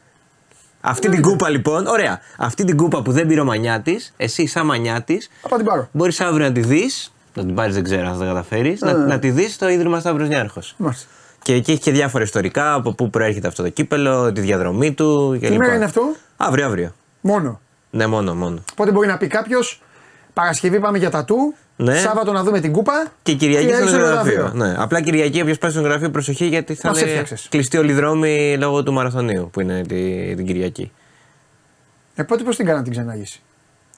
Αυτή 0.85 1.09
την 1.09 1.23
κούπα 1.23 1.49
λοιπόν, 1.49 1.87
ωραία. 1.87 2.21
Αυτή 2.39 2.65
την 2.65 2.77
κούπα 2.77 3.03
που 3.03 3.13
δεν 3.13 3.27
πήρε 3.27 3.41
ο 3.41 3.45
Μανιάτης, 3.45 4.13
εσύ 4.17 4.47
σαν 4.47 4.67
Μανιάτης, 4.67 5.31
Θα 5.43 5.49
πάω 5.49 5.59
την 5.59 5.67
πάρω. 5.67 5.89
μπορείς 5.93 6.21
αύριο 6.21 6.47
να 6.47 6.53
τη 6.53 6.61
δεις. 6.61 7.13
Να 7.35 7.45
την 7.45 7.55
πάρεις, 7.55 7.75
δεν 7.75 7.85
ξέρω 7.85 8.07
αν 8.07 8.13
θα 8.13 8.19
τα 8.19 8.25
καταφέρεις. 8.25 8.81
Να, 8.81 8.93
να 8.93 9.19
τη 9.19 9.31
δεις 9.31 9.55
στο 9.55 9.69
ίδρυμα 9.69 10.01
Σταύρος 10.01 10.29
Νιάρχος. 10.29 10.75
Μάλιστα. 10.77 11.07
Και 11.43 11.55
εκεί 11.55 11.71
έχει 11.71 11.81
και 11.81 11.91
διάφορα 11.91 12.25
ιστορικά 12.25 12.75
από 12.75 12.93
πού 12.95 13.11
προέρχεται 13.11 13.47
αυτό 13.49 13.63
το 13.63 13.69
κύπελο, 13.69 14.33
τη 14.33 14.41
διαδρομή 14.41 14.93
του 14.93 15.37
κλπ. 15.41 15.51
Τι 15.51 15.57
μέρα 15.59 15.75
είναι 15.75 15.85
αυτό, 15.85 16.15
Αύριο, 16.37 16.67
αύριο. 16.67 16.95
μόνο; 17.21 17.61
Ναι, 17.91 18.07
μόνο, 18.07 18.35
μόνο. 18.35 18.59
Οπότε 18.73 18.91
μπορεί 18.93 19.07
να 19.07 19.17
πει 19.17 19.27
κάποιος 19.27 19.83
Παρασκευή 20.33 20.81
πάμε 20.81 20.99
για 20.99 21.11
τατού. 21.11 21.55
Ναι. 21.77 21.99
Σάββατο 21.99 22.33
να 22.33 22.43
δούμε 22.43 22.61
την 22.61 22.73
κούπα. 22.73 23.07
Και 23.23 23.35
Κυριακή 23.35 23.75
στο 23.75 23.87
στο 23.87 23.97
νεκροταφείο. 23.97 24.51
Ναι. 24.55 24.75
Απλά 24.79 25.01
Κυριακή, 25.01 25.41
όποιος 25.41 25.59
πάει 25.59 25.71
στο 25.71 25.81
νεκροταφείο, 25.81 26.11
προσοχή 26.11 26.47
γιατί 26.47 26.75
θα 26.75 26.89
Μας 26.89 27.01
είναι 27.01 27.11
έφτιαξες; 27.11 27.47
κλειστή 27.51 27.77
όλη 27.77 27.91
η 27.91 27.95
δρόμη 27.95 28.57
λόγω 28.59 28.83
του 28.83 28.93
μαραθωνίου 28.93 29.49
που 29.53 29.61
είναι 29.61 29.83
τη, 29.83 30.35
την 30.35 30.47
Κυριακή. 30.47 30.93
Ε, 32.15 32.23
πότε 32.23 32.43
πώς 32.43 32.57
την 32.57 32.67
κάνανε 32.67 32.85
την 32.85 32.93
ξενάγηση. 32.93 33.43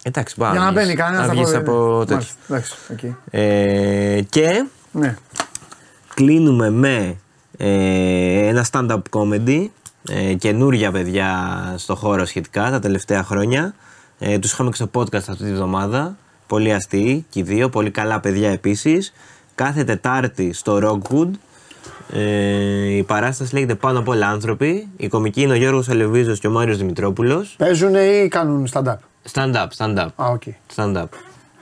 Εντάξει, 0.02 0.34
πάμε. 0.36 0.56
για 0.56 0.64
να 0.64 0.72
μπαίνει 0.72 0.94
κανένας 0.94 1.26
να 1.26 1.32
βγεις 1.32 1.54
από 1.54 2.04
τέτοιο. 2.06 2.28
Εντάξει, 2.48 2.74
οκ. 2.92 3.16
Ε, 3.30 4.20
και 4.28 4.66
Ναι. 4.92 5.16
κλείνουμε 6.14 6.70
με 6.70 7.16
ε, 7.56 8.48
ένα 8.48 8.66
stand-up 8.72 9.02
comedy. 9.10 9.66
Ε, 10.08 10.34
καινούρια 10.34 10.90
παιδιά 10.90 11.34
στο 11.76 11.94
χώρο 11.94 12.24
σχετικά 12.24 12.70
τα 12.70 12.78
τελευταία 12.78 13.22
χρόνια. 13.22 13.74
Ε, 14.18 14.38
τους 14.38 14.52
είχαμε 14.52 14.70
και 14.70 14.76
στο 14.76 14.90
podcast 14.94 15.14
αυτή 15.14 15.44
τη 15.44 15.52
βδομάδα. 15.52 16.16
Πολύ 16.46 16.72
αστείοι 16.72 17.26
και 17.30 17.40
οι 17.40 17.42
δύο, 17.42 17.68
πολύ 17.68 17.90
καλά 17.90 18.20
παιδιά 18.20 18.50
επίσης. 18.50 19.12
Κάθε 19.54 19.84
Τετάρτη 19.84 20.52
στο 20.52 20.78
Rockwood. 20.82 21.30
Ε, 22.12 22.96
η 22.96 23.02
παράσταση 23.02 23.54
λέγεται 23.54 23.74
Πάνω 23.74 23.98
από 23.98 24.12
όλα 24.12 24.28
άνθρωποι. 24.28 24.88
Οι 24.96 25.08
κωμικοί 25.08 25.42
είναι 25.42 25.52
ο 25.52 25.56
Γιώργος 25.56 25.88
Αλεβίζος 25.88 26.38
και 26.38 26.46
ο 26.46 26.50
Μάριος 26.50 26.78
Δημητρόπουλος. 26.78 27.54
Παίζουν 27.58 27.94
ή 27.94 28.28
κάνουν 28.28 28.68
stand-up; 28.72 28.96
Stand-up, 29.32 29.66
stand-up. 29.76 30.08
Α, 30.16 30.26
οκ. 30.26 30.42
Stand-up. 30.76 31.06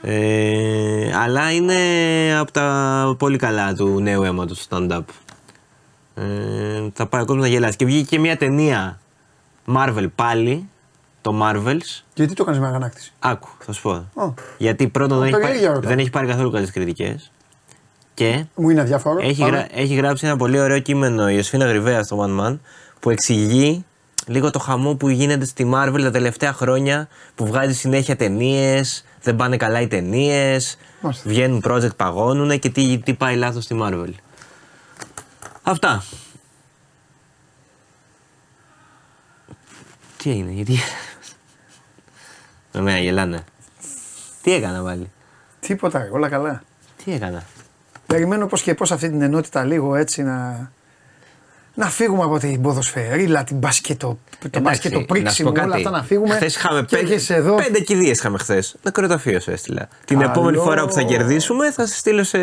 Ε, 0.03 1.17
αλλά 1.17 1.53
είναι 1.53 1.75
από 2.39 2.53
τα 2.53 3.15
πολύ 3.19 3.37
καλά 3.37 3.75
του 3.75 4.01
νέου 4.01 4.23
αίματος 4.23 4.67
stand-up. 4.71 5.03
Ε, 6.15 6.23
θα 6.93 7.07
πάει 7.07 7.23
ο 7.23 7.25
κόσμος 7.25 7.45
να 7.45 7.51
γελάσει. 7.51 7.77
Και 7.77 7.85
βγήκε 7.85 8.05
και 8.05 8.19
μια 8.19 8.37
ταινία 8.37 9.01
Marvel 9.77 10.07
πάλι, 10.15 10.69
το 11.25 11.39
Marvels. 11.43 12.03
Γιατί 12.15 12.35
το 12.35 12.45
κάνεις 12.45 12.61
με 12.61 12.67
αγανάκτηση; 12.67 13.13
Άκου, 13.19 13.49
θα 13.59 13.73
σου 13.73 13.83
πω. 13.83 13.91
Ω. 14.15 14.35
Γιατί 14.59 14.89
πρώτον 14.89 15.19
δεν 15.19 15.27
έχει, 15.29 15.37
περίεργα 15.37 15.61
πάρει, 15.61 15.75
ρωτάω. 15.75 15.91
δεν 15.91 15.99
έχει 15.99 16.11
πάρει 16.11 16.27
καθόλου 16.27 16.51
καλές 16.51 16.71
κριτικές. 16.71 17.31
Και 18.15 18.45
Μου 18.55 18.71
είναι 18.71 18.81
αδιάφορο. 18.81 19.19
έχει, 19.23 19.41
Πάμε. 19.41 19.57
γρα- 19.57 19.67
έχει 19.73 19.95
γράψει 19.95 20.27
ένα 20.27 20.37
πολύ 20.37 20.61
ωραίο 20.61 20.79
κείμενο 20.79 21.31
η 21.31 21.35
Ιωσηφίνα 21.37 21.67
Γριβέα 21.67 22.03
στο 22.03 22.25
One 22.27 22.41
Man 22.45 22.59
που 23.01 23.11
εξηγεί 23.11 23.85
λίγο 24.27 24.51
το 24.51 24.59
χαμό 24.59 24.95
που 24.95 25.09
γίνεται 25.09 25.45
στη 25.45 25.71
Marvel 25.75 26.01
τα 26.03 26.11
τελευταία 26.11 26.53
χρόνια 26.53 27.09
που 27.35 27.47
βγάζει 27.47 27.75
συνέχεια 27.75 28.17
ταινίες, 28.17 29.05
δεν 29.23 29.37
πάνε 29.37 29.57
καλά 29.57 29.81
οι 29.81 29.87
ταινίες, 29.87 30.77
Μάλιστα. 31.01 31.29
βγαίνουν 31.31 31.63
project, 31.69 31.97
παγώνουν 31.97 32.59
και 32.59 32.69
τι, 32.69 32.99
τι 32.99 33.15
πάει 33.15 33.37
λάθος 33.37 33.65
στη 33.65 33.77
Marvel. 33.83 34.11
Αυτά. 35.63 36.03
Τι 40.25 40.31
έγινε, 40.31 40.51
γιατί. 40.51 40.79
Με 42.73 42.81
μένα 42.81 42.99
γελάνε. 42.99 43.45
Τι 44.43 44.53
έκανα 44.53 44.83
πάλι; 44.83 45.11
Τίποτα, 45.61 45.99
ρε, 45.99 46.09
όλα 46.13 46.29
καλά. 46.29 46.63
Τι 47.05 47.13
έκανα; 47.13 47.43
Περιμένω 48.07 48.47
πώς 48.47 48.63
και 48.63 48.75
πώς 48.75 48.93
αυτή 48.93 49.09
την 49.11 49.23
ενότητα 49.23 49.65
λίγο 49.65 49.95
έτσι 49.95 50.23
να. 50.23 50.71
Να 51.75 51.87
φύγουμε 51.87 52.23
από 52.23 52.39
την 52.39 52.63
ποδοσφαιρίλα, 52.63 53.45
την 53.45 53.57
μπασκετο, 53.57 54.07
το 54.31 54.37
Εντάξει, 54.47 54.61
μπασκετο 54.61 54.95
να 54.95 55.01
σου 55.01 55.07
πρίξιμο, 55.07 55.51
πω 55.53 55.61
όλα 55.61 55.69
κάτι. 55.71 55.77
αυτά 55.87 55.91
να 55.99 56.03
φύγουμε. 56.05 56.35
Χθες 56.35 56.57
είχαμε 56.57 56.81
και 56.83 56.97
πέντε, 56.97 57.13
έρχεσαι 57.13 57.35
εδώ. 57.35 57.55
πέντε 57.55 57.81
κηδείες 57.81 58.19
είχαμε 58.19 58.39
χθες. 58.39 58.77
Νεκροταφείο 58.83 59.41
σου 59.41 59.51
έστειλα. 59.51 59.89
Την 60.05 60.19
Καλό. 60.19 60.31
επόμενη 60.31 60.57
φορά 60.57 60.87
που 60.87 60.93
θα 60.93 61.03
κερδίσουμε 61.03 61.73
θα 61.73 61.87
σε 61.87 61.95
στείλω 61.97 62.25
σε, 62.25 62.39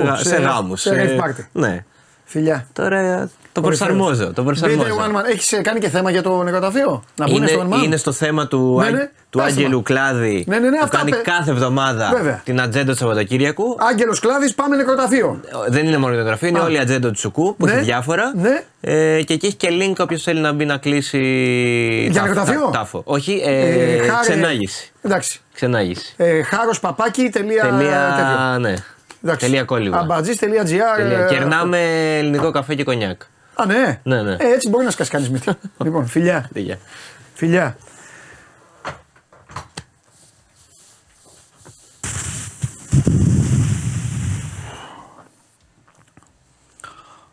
Πού, 0.00 0.06
γα- 0.06 0.16
σε- 0.16 0.24
σε 0.28 0.36
γάμους. 0.36 0.80
σε 0.80 0.90
rave 0.94 1.24
party. 1.24 1.44
Ναι. 1.52 1.84
Φιλιά. 2.32 2.66
Τώρα 2.72 3.30
το 3.52 3.60
προσαρμόζω. 3.60 4.32
Το 4.32 4.42
προσαρμόζω. 4.42 4.88
Έχεις 5.32 5.60
κάνει 5.62 5.80
και 5.80 5.88
θέμα 5.88 6.10
για 6.10 6.22
το 6.22 6.42
νεκροταφείο; 6.42 7.02
Να 7.16 7.26
μπουν 7.26 7.36
Είναι, 7.36 7.46
στο 7.46 7.66
One 7.70 7.74
Man. 7.74 7.84
είναι 7.84 7.96
στο 7.96 8.12
θέμα 8.12 8.46
του, 8.46 8.76
Ναι, 8.80 8.86
Άγ- 8.86 8.94
ναι, 8.94 9.10
του 9.30 9.38
πες 9.38 9.46
Άγγελου 9.46 9.76
μα. 9.76 9.82
Κλάδη 9.82 10.44
Ναι, 10.48 10.58
ναι, 10.58 10.68
ναι, 10.68 10.76
που 10.76 10.82
αυτά 10.84 10.96
κάνει 10.96 11.10
πε- 11.10 11.22
κάθε 11.22 11.50
εβδομάδα 11.50 12.10
Βέβαια. 12.14 12.40
την 12.44 12.60
ατζέντα 12.60 12.92
του 12.92 12.98
Σαββατοκύριακου. 12.98 13.76
Άγγελος 13.90 14.20
Κλάδης, 14.20 14.54
πάμε 14.54 14.76
νεκροταφείο. 14.76 15.40
Δεν 15.68 15.86
είναι 15.86 15.96
μόνο 15.98 16.14
η 16.14 16.22
γραφείο, 16.22 16.48
είναι 16.48 16.58
Α. 16.58 16.62
όλη 16.62 16.74
η 16.74 16.78
ατζέντα 16.78 17.10
του 17.10 17.18
Σουκού 17.18 17.56
που 17.56 17.66
Ναι, 17.66 17.72
έχει 17.72 17.84
διάφορα. 17.84 18.32
ναι. 18.36 18.62
Ε, 18.80 19.22
και 19.22 19.32
εκεί 19.32 19.46
έχει 19.46 19.54
και 19.56 19.68
link 19.70 19.94
όποιος 19.98 20.22
θέλει 20.22 20.40
να 20.40 20.52
μπει 20.52 20.64
να 20.64 20.76
κλείσει. 20.76 21.18
Για 22.10 22.20
τάφο- 22.20 22.26
νεκροταφείο; 22.28 22.60
τά- 22.64 22.70
Τάφο. 22.78 23.02
Όχι, 23.04 23.42
ε, 23.44 23.96
χάρε- 23.98 24.20
ξενάγηση. 24.20 24.92
Εντάξει. 25.02 25.40
Ξενάγηση. 25.54 26.14
Ε, 26.16 26.42
Χάρος 26.42 26.80
παπάκι. 26.80 27.28
Τελεία, 27.28 27.62
Τελεία, 27.62 28.14
τέτοιο. 28.16 28.58
ναι. 28.58 28.74
Εντάξει. 29.24 29.46
Τελεία 29.46 29.64
κόλλημα. 29.64 29.98
Αμπατζής.gr. 29.98 30.38
Τελεία. 30.96 31.18
ε, 31.24 31.26
Κερνάμε 31.28 31.78
ελληνικό 32.18 32.50
καφέ 32.50 32.74
και 32.74 32.84
κονιάκ. 32.84 33.22
Α, 33.54 33.66
ναι. 33.66 34.00
Ναι, 34.02 34.22
ναι. 34.22 34.32
Ε, 34.38 34.52
έτσι 34.52 34.68
μπορεί 34.68 34.84
να 34.84 34.90
σκάσει 34.90 35.10
κανείς 35.10 35.30
μύτη. 35.30 35.50
λοιπόν, 35.84 36.06
φιλιά. 36.06 36.48
Τελεία. 36.52 36.78
Φιλιά. 37.34 37.76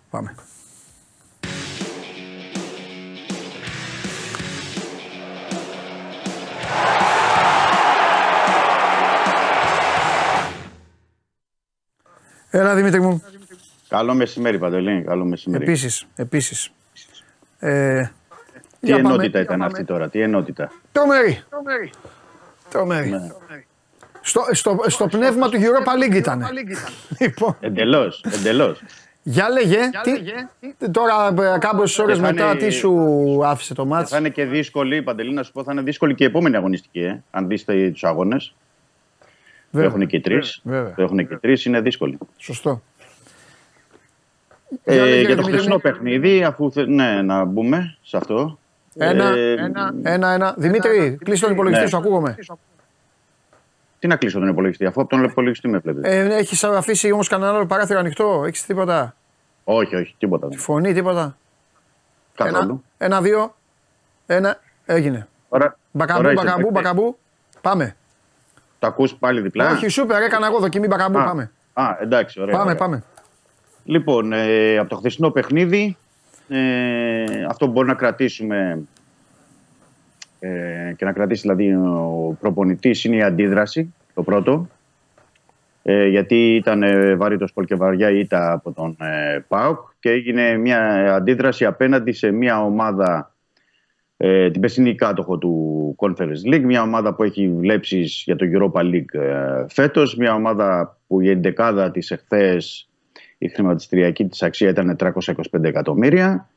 Πάμε. 0.09 0.35
Έλα 12.49 12.75
Δημήτρη 12.75 13.01
μου. 13.01 13.23
Καλό 13.87 14.13
μεσημέρι, 14.13 14.59
Παντελή. 14.59 15.03
Καλό 15.07 15.25
μεσημέρι. 15.25 15.63
Επίσης, 15.63 16.05
επίσης. 16.15 16.69
Ε, 17.59 18.03
Τι 18.03 18.09
για 18.79 18.95
πάμε. 19.01 19.09
ενότητα 19.13 19.39
ήταν 19.39 19.61
αυτή 19.61 19.83
τώρα, 19.83 20.09
τι 20.09 20.21
ενότητα; 20.21 20.71
Τρομερή. 20.91 21.43
Τρομερή. 22.69 23.09
Ναι. 23.09 23.27
Στο, 24.21 24.41
στο, 24.51 24.79
στο 24.87 25.07
πνεύμα 25.07 25.49
του 25.49 25.57
Europa 25.57 26.03
League 26.11 26.15
ήταν. 26.15 26.45
λοιπόν, 27.19 27.57
Εντελώς, 27.59 28.23
εντελώς. 28.33 28.81
για 29.23 29.49
λέγε, 29.49 29.77
τι, 30.03 30.89
τώρα 30.91 31.33
ε, 31.55 31.57
κάποιες 31.57 31.99
ώρες 31.99 32.15
Και 32.17 32.21
θα 32.23 32.31
μετά 32.31 32.45
είναι- 32.51 32.55
τι 32.59 32.69
σου 32.69 32.93
άφησε 33.45 33.73
το 33.73 33.85
μάτς; 33.85 34.09
Θα 34.09 34.17
είναι 34.17 34.29
και 34.29 34.45
δύσκολη, 34.45 35.01
Παντελή, 35.01 35.33
να 35.33 35.43
σου 35.43 35.51
πω, 35.51 35.63
θα 35.63 35.71
είναι 35.71 35.81
δύσκολη 35.81 36.15
και 36.15 36.23
η 36.23 36.27
επόμενη 36.27 36.55
αγωνιστική. 36.55 36.99
Ε. 36.99 37.23
Αν 37.31 37.47
δεις 37.47 37.65
τους 37.65 38.03
αγώνες. 38.03 38.53
Το 39.71 39.77
Βέβαια. 39.77 39.89
έχουν 39.89 40.07
και 40.07 40.21
τρεις. 40.21 40.59
Βέβαια. 40.63 40.93
Το 40.93 41.01
έχουν 41.01 41.27
και 41.27 41.35
τρεις, 41.37 41.65
είναι 41.65 41.81
δύσκολη. 41.81 42.17
Σωστό. 42.37 42.81
Ε, 44.83 44.93
Για 44.93 45.03
λέγε, 45.03 45.15
για 45.19 45.27
το 45.27 45.27
Δημήτρη 45.35 45.51
χθεσινό 45.51 45.73
μου. 45.75 45.81
παιχνίδι, 45.81 46.43
αφού 46.43 46.71
θε- 46.71 46.87
ναι, 46.87 47.21
να 47.21 47.43
μπούμε 47.43 47.97
σε 48.01 48.17
αυτό. 48.17 48.59
Ένα, 48.97 49.35
Ε, 49.35 49.53
ένα, 50.03 50.29
ένα. 50.31 50.53
Δημήτρη, 50.57 51.17
κλείσει 51.23 51.41
τον 51.41 51.51
υπολογιστή 51.51 51.83
Ναι. 51.83 51.89
σου, 51.89 51.97
ακούγομαι. 51.97 52.35
Τι 53.99 54.07
να 54.07 54.15
κλείσω 54.15 54.39
τον 54.39 54.47
υπολογιστή, 54.47 54.85
αφού 54.85 55.01
από 55.01 55.09
τον 55.09 55.23
υπολογιστή 55.23 55.67
με 55.67 55.77
βλέπετε. 55.77 56.09
Ε, 56.19 56.35
έχεις 56.35 56.63
αφήσει 56.63 57.11
όμως 57.11 57.27
κανένα 57.27 57.51
άλλο 57.51 57.65
παράθυρο 57.65 57.99
ανοιχτό, 57.99 58.43
έχεις 58.47 58.65
τίποτα; 58.65 59.15
όχι, 59.63 59.95
όχι, 59.95 60.15
τίποτα. 60.17 60.47
δεν. 60.47 60.57
Φωνή, 60.57 60.93
τίποτα; 60.93 61.37
Ένα, 62.37 62.51
Καθόλου. 62.51 62.83
ένα, 62.97 63.21
δύο, 63.21 63.55
ένα, 64.25 64.59
έγινε. 64.85 65.27
Ωραία. 65.49 65.75
Μπακαμπού, 65.91 66.19
Ωραία, 66.19 66.31
είσαι, 66.33 66.43
μπακαμπού, 66.43 66.67
εντάξει. 66.67 66.83
μπακαμπού. 66.83 67.17
Πάμε. 67.61 67.95
Το 68.79 68.87
ακούς 68.87 69.15
πάλι 69.15 69.41
διπλά; 69.41 69.71
Όχι, 69.71 69.87
σούπερ, 69.87 70.21
έκανα 70.21 70.47
εγώ 70.47 70.59
δοκιμή 70.59 70.87
μπακαμπού. 70.87 71.19
Α, 71.19 71.23
Πάμε. 71.23 71.51
Α, 71.73 71.97
εντάξει, 72.01 72.41
ωραία. 72.41 72.51
Πάμε, 72.51 72.65
ωραία. 72.65 72.75
πάμε. 72.75 73.03
Λοιπόν, 73.83 74.33
ε, 74.33 74.77
από 74.77 74.89
το 74.89 74.95
χθεσινό 74.95 75.29
παιχνίδι, 75.29 75.97
ε, 76.47 77.43
αυτό 77.49 77.65
που 77.65 77.71
μπορεί 77.71 77.87
να 77.87 77.93
κρατήσουμε 77.93 78.81
ε, 80.39 80.93
και 80.97 81.05
να 81.05 81.11
κρατήσει 81.11 81.41
δηλαδή 81.41 81.73
ο 81.73 82.37
προπονητής 82.39 83.03
είναι 83.03 83.15
η 83.15 83.21
αντίδραση, 83.21 83.93
το 84.13 84.23
πρώτο. 84.23 84.67
Ε, 85.83 86.07
γιατί 86.07 86.55
ήταν 86.55 86.83
ε, 86.83 87.15
βαρύτος 87.15 87.53
πολύ 87.53 87.67
και 87.67 87.75
βαριά 87.75 88.09
ήττα 88.09 88.51
από 88.51 88.71
τον 88.71 88.97
ε, 88.99 89.39
ΠΑΟΚ 89.47 89.79
και 89.99 90.09
έγινε 90.09 90.57
μια 90.57 91.13
αντίδραση 91.15 91.65
απέναντι 91.65 92.11
σε 92.11 92.31
μια 92.31 92.63
ομάδα 92.63 93.33
ε, 94.21 94.51
την 94.51 94.61
περσινή 94.61 94.95
κάτοχο 94.95 95.37
του 95.37 95.95
Conference 95.97 96.53
League, 96.53 96.63
μια 96.63 96.81
ομάδα 96.81 97.15
που 97.15 97.23
έχει 97.23 97.49
βλέψεις 97.49 98.21
για 98.25 98.35
το 98.35 98.45
Europa 98.53 98.81
League 98.81 99.19
ε, 99.19 99.65
φέτος, 99.67 100.15
μια 100.15 100.33
ομάδα 100.33 100.97
που 101.07 101.21
η 101.21 101.29
εντεκάδα 101.29 101.91
της 101.91 102.11
εχθές 102.11 102.89
η 103.37 103.47
χρηματιστηριακή 103.47 104.27
της 104.27 104.43
αξία 104.43 104.69
ήταν 104.69 104.95
325 104.99 105.63
εκατομμύρια. 105.63 106.49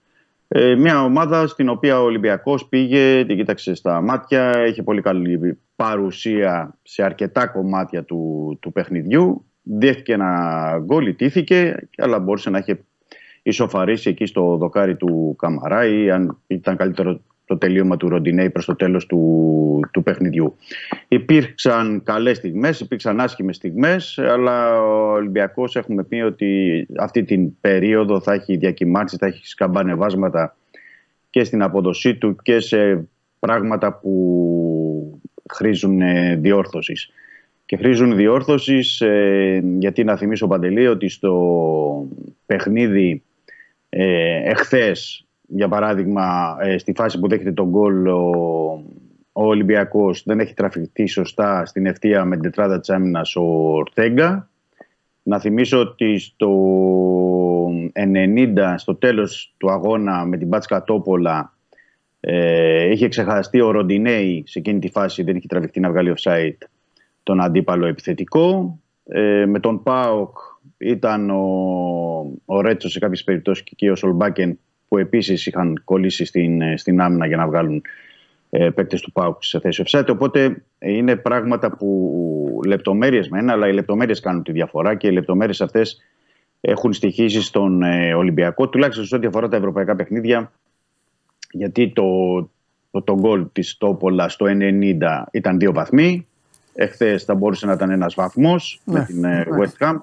Ε, 0.48 0.74
μια 0.74 1.04
ομάδα 1.04 1.46
στην 1.46 1.68
οποία 1.68 2.00
ο 2.00 2.04
Ολυμπιακός 2.04 2.66
πήγε, 2.68 3.24
την 3.24 3.36
κοίταξε 3.36 3.74
στα 3.74 4.00
μάτια, 4.00 4.66
είχε 4.66 4.82
πολύ 4.82 5.00
καλή 5.00 5.58
παρουσία 5.76 6.78
σε 6.82 7.02
αρκετά 7.02 7.46
κομμάτια 7.46 8.04
του, 8.04 8.58
του 8.60 8.72
παιχνιδιού. 8.72 9.44
Δέχτηκε 9.62 10.12
ένα 10.12 10.82
γκολ, 10.84 11.06
ιτήθηκε, 11.06 11.88
αλλά 11.96 12.18
μπορούσε 12.18 12.50
να 12.50 12.58
έχει 12.58 12.78
ισοφαρίσει 13.42 14.08
εκεί 14.08 14.26
στο 14.26 14.56
δοκάρι 14.56 14.96
του 14.96 15.36
Καμαρά 15.38 15.86
ή 15.86 16.10
αν 16.10 16.38
ήταν 16.46 16.76
καλύτερο 16.76 17.20
το 17.44 17.56
τελείωμα 17.56 17.96
του 17.96 18.08
Ροντινέη 18.08 18.50
προς 18.50 18.64
το 18.64 18.76
τέλος 18.76 19.06
του, 19.06 19.80
του 19.90 20.02
παιχνιδιού. 20.02 20.56
Υπήρξαν 21.08 22.02
καλές 22.04 22.36
στιγμές, 22.36 22.80
υπήρξαν 22.80 23.20
άσχημες 23.20 23.56
στιγμές, 23.56 24.18
αλλά 24.18 24.82
ο 24.82 25.12
Ολυμπιακός 25.12 25.76
έχουμε 25.76 26.04
πει 26.04 26.16
ότι 26.16 26.86
αυτή 26.98 27.24
την 27.24 27.60
περίοδο 27.60 28.20
θα 28.20 28.32
έχει 28.32 28.56
διακυμάνσεις, 28.56 29.18
θα 29.18 29.26
έχει 29.26 29.46
σκαμπανεβάσματα 29.46 30.56
και 31.30 31.44
στην 31.44 31.62
αποδοσή 31.62 32.14
του 32.14 32.36
και 32.42 32.60
σε 32.60 33.08
πράγματα 33.38 33.98
που 33.98 35.20
χρήζουν 35.52 36.00
ε, 36.00 36.36
διόρθωσης. 36.36 37.10
Και 37.66 37.76
χρήζουν 37.76 38.16
διόρθωσης 38.16 39.00
ε, 39.00 39.62
γιατί 39.78 40.04
να 40.04 40.16
θυμίσω 40.16 40.46
Παντελή 40.46 40.86
ότι 40.86 41.08
στο 41.08 42.08
παιχνίδι 42.46 43.22
ε, 43.88 44.50
εχθές 44.50 45.21
για 45.54 45.68
παράδειγμα 45.68 46.56
ε, 46.60 46.78
στη 46.78 46.92
φάση 46.96 47.18
που 47.18 47.28
δέχεται 47.28 47.52
τον 47.52 47.68
γκολ 47.68 48.06
ο, 48.06 48.20
ο 49.32 49.46
Ολυμπιακός 49.46 50.22
δεν 50.26 50.40
έχει 50.40 50.54
τραφηχτεί 50.54 51.06
σωστά 51.06 51.66
στην 51.66 51.86
ευθεία 51.86 52.24
με 52.24 52.34
την 52.34 52.42
τετράδα 52.42 52.80
της 52.80 52.90
άμυνας 52.90 53.36
ο 53.36 53.42
Ορτέγκα. 53.74 54.48
Να 55.22 55.38
θυμίσω 55.38 55.78
ότι 55.80 56.18
στο 56.18 56.50
90 57.92 58.74
στο 58.76 58.94
τέλος 58.94 59.54
του 59.56 59.70
αγώνα 59.70 60.24
με 60.24 60.36
την 60.36 60.48
Μπάτσκα 60.48 60.82
Τόπολα 60.82 61.52
ε, 62.20 62.90
είχε 62.90 63.08
ξεχαστεί 63.08 63.60
ο 63.60 63.70
Ροντινέη 63.70 64.44
σε 64.46 64.58
εκείνη 64.58 64.78
τη 64.78 64.90
φάση 64.90 65.22
δεν 65.22 65.36
είχε 65.36 65.46
τραβηχτεί 65.46 65.80
να 65.80 65.90
βγάλει 65.90 66.14
offside 66.16 66.66
τον 67.22 67.40
αντίπαλο 67.40 67.86
επιθετικό. 67.86 68.78
Ε, 69.04 69.46
με 69.46 69.60
τον 69.60 69.82
ΠΑΟΚ 69.82 70.36
ήταν 70.78 71.30
ο, 71.30 71.42
ο 72.44 72.60
Ρέτσος 72.60 72.92
σε 72.92 72.98
κάποιες 72.98 73.24
περιπτώσεις 73.24 73.64
και 73.64 73.70
εκεί 73.72 73.88
ο 73.88 73.94
Σολμπάκεν 73.94 74.58
που 74.92 74.98
επίσης 74.98 75.46
είχαν 75.46 75.82
κολλήσει 75.84 76.24
στην, 76.24 76.60
ε, 76.60 76.76
στην 76.76 77.00
άμυνα 77.00 77.26
για 77.26 77.36
να 77.36 77.46
βγάλουν 77.46 77.82
ε, 78.50 78.70
παίκτες 78.70 79.00
του 79.00 79.12
ΠΑΟΚ 79.12 79.44
σε 79.44 79.60
θέση 79.60 79.82
offside. 79.86 80.06
Οπότε 80.08 80.62
ε, 80.78 80.92
είναι 80.92 81.16
πράγματα 81.16 81.76
που 81.76 82.60
λεπτομέρειες 82.66 83.28
μεν, 83.28 83.50
αλλά 83.50 83.68
οι 83.68 83.72
λεπτομέρειες 83.72 84.20
κάνουν 84.20 84.42
τη 84.42 84.52
διαφορά 84.52 84.94
και 84.94 85.06
οι 85.06 85.10
λεπτομέρειες 85.10 85.60
αυτές 85.60 86.02
έχουν 86.60 86.92
στοιχήσει 86.92 87.42
στον 87.42 87.82
ε, 87.82 88.14
Ολυμπιακό, 88.14 88.68
τουλάχιστον 88.68 89.04
σε 89.04 89.16
ό,τι 89.16 89.26
αφορά 89.26 89.48
τα 89.48 89.56
ευρωπαϊκά 89.56 89.96
παιχνίδια, 89.96 90.52
γιατί 91.50 91.92
το, 91.94 92.04
το, 92.90 93.02
το 93.02 93.18
γκολ 93.18 93.46
της 93.52 93.76
Τόπολα 93.78 94.28
στο 94.28 94.46
90 94.48 94.98
ήταν 95.30 95.58
δύο 95.58 95.72
βαθμοί. 95.72 96.26
Εχθές 96.74 97.24
θα 97.24 97.34
μπορούσε 97.34 97.66
να 97.66 97.72
ήταν 97.72 97.90
ένας 97.90 98.14
βαθμός 98.14 98.80
με 98.84 98.98
Ναι, 98.98 99.04
την 99.04 99.24
ε, 99.24 99.28
ναι. 99.28 99.44
West 99.58 99.86
Ham. 99.86 99.96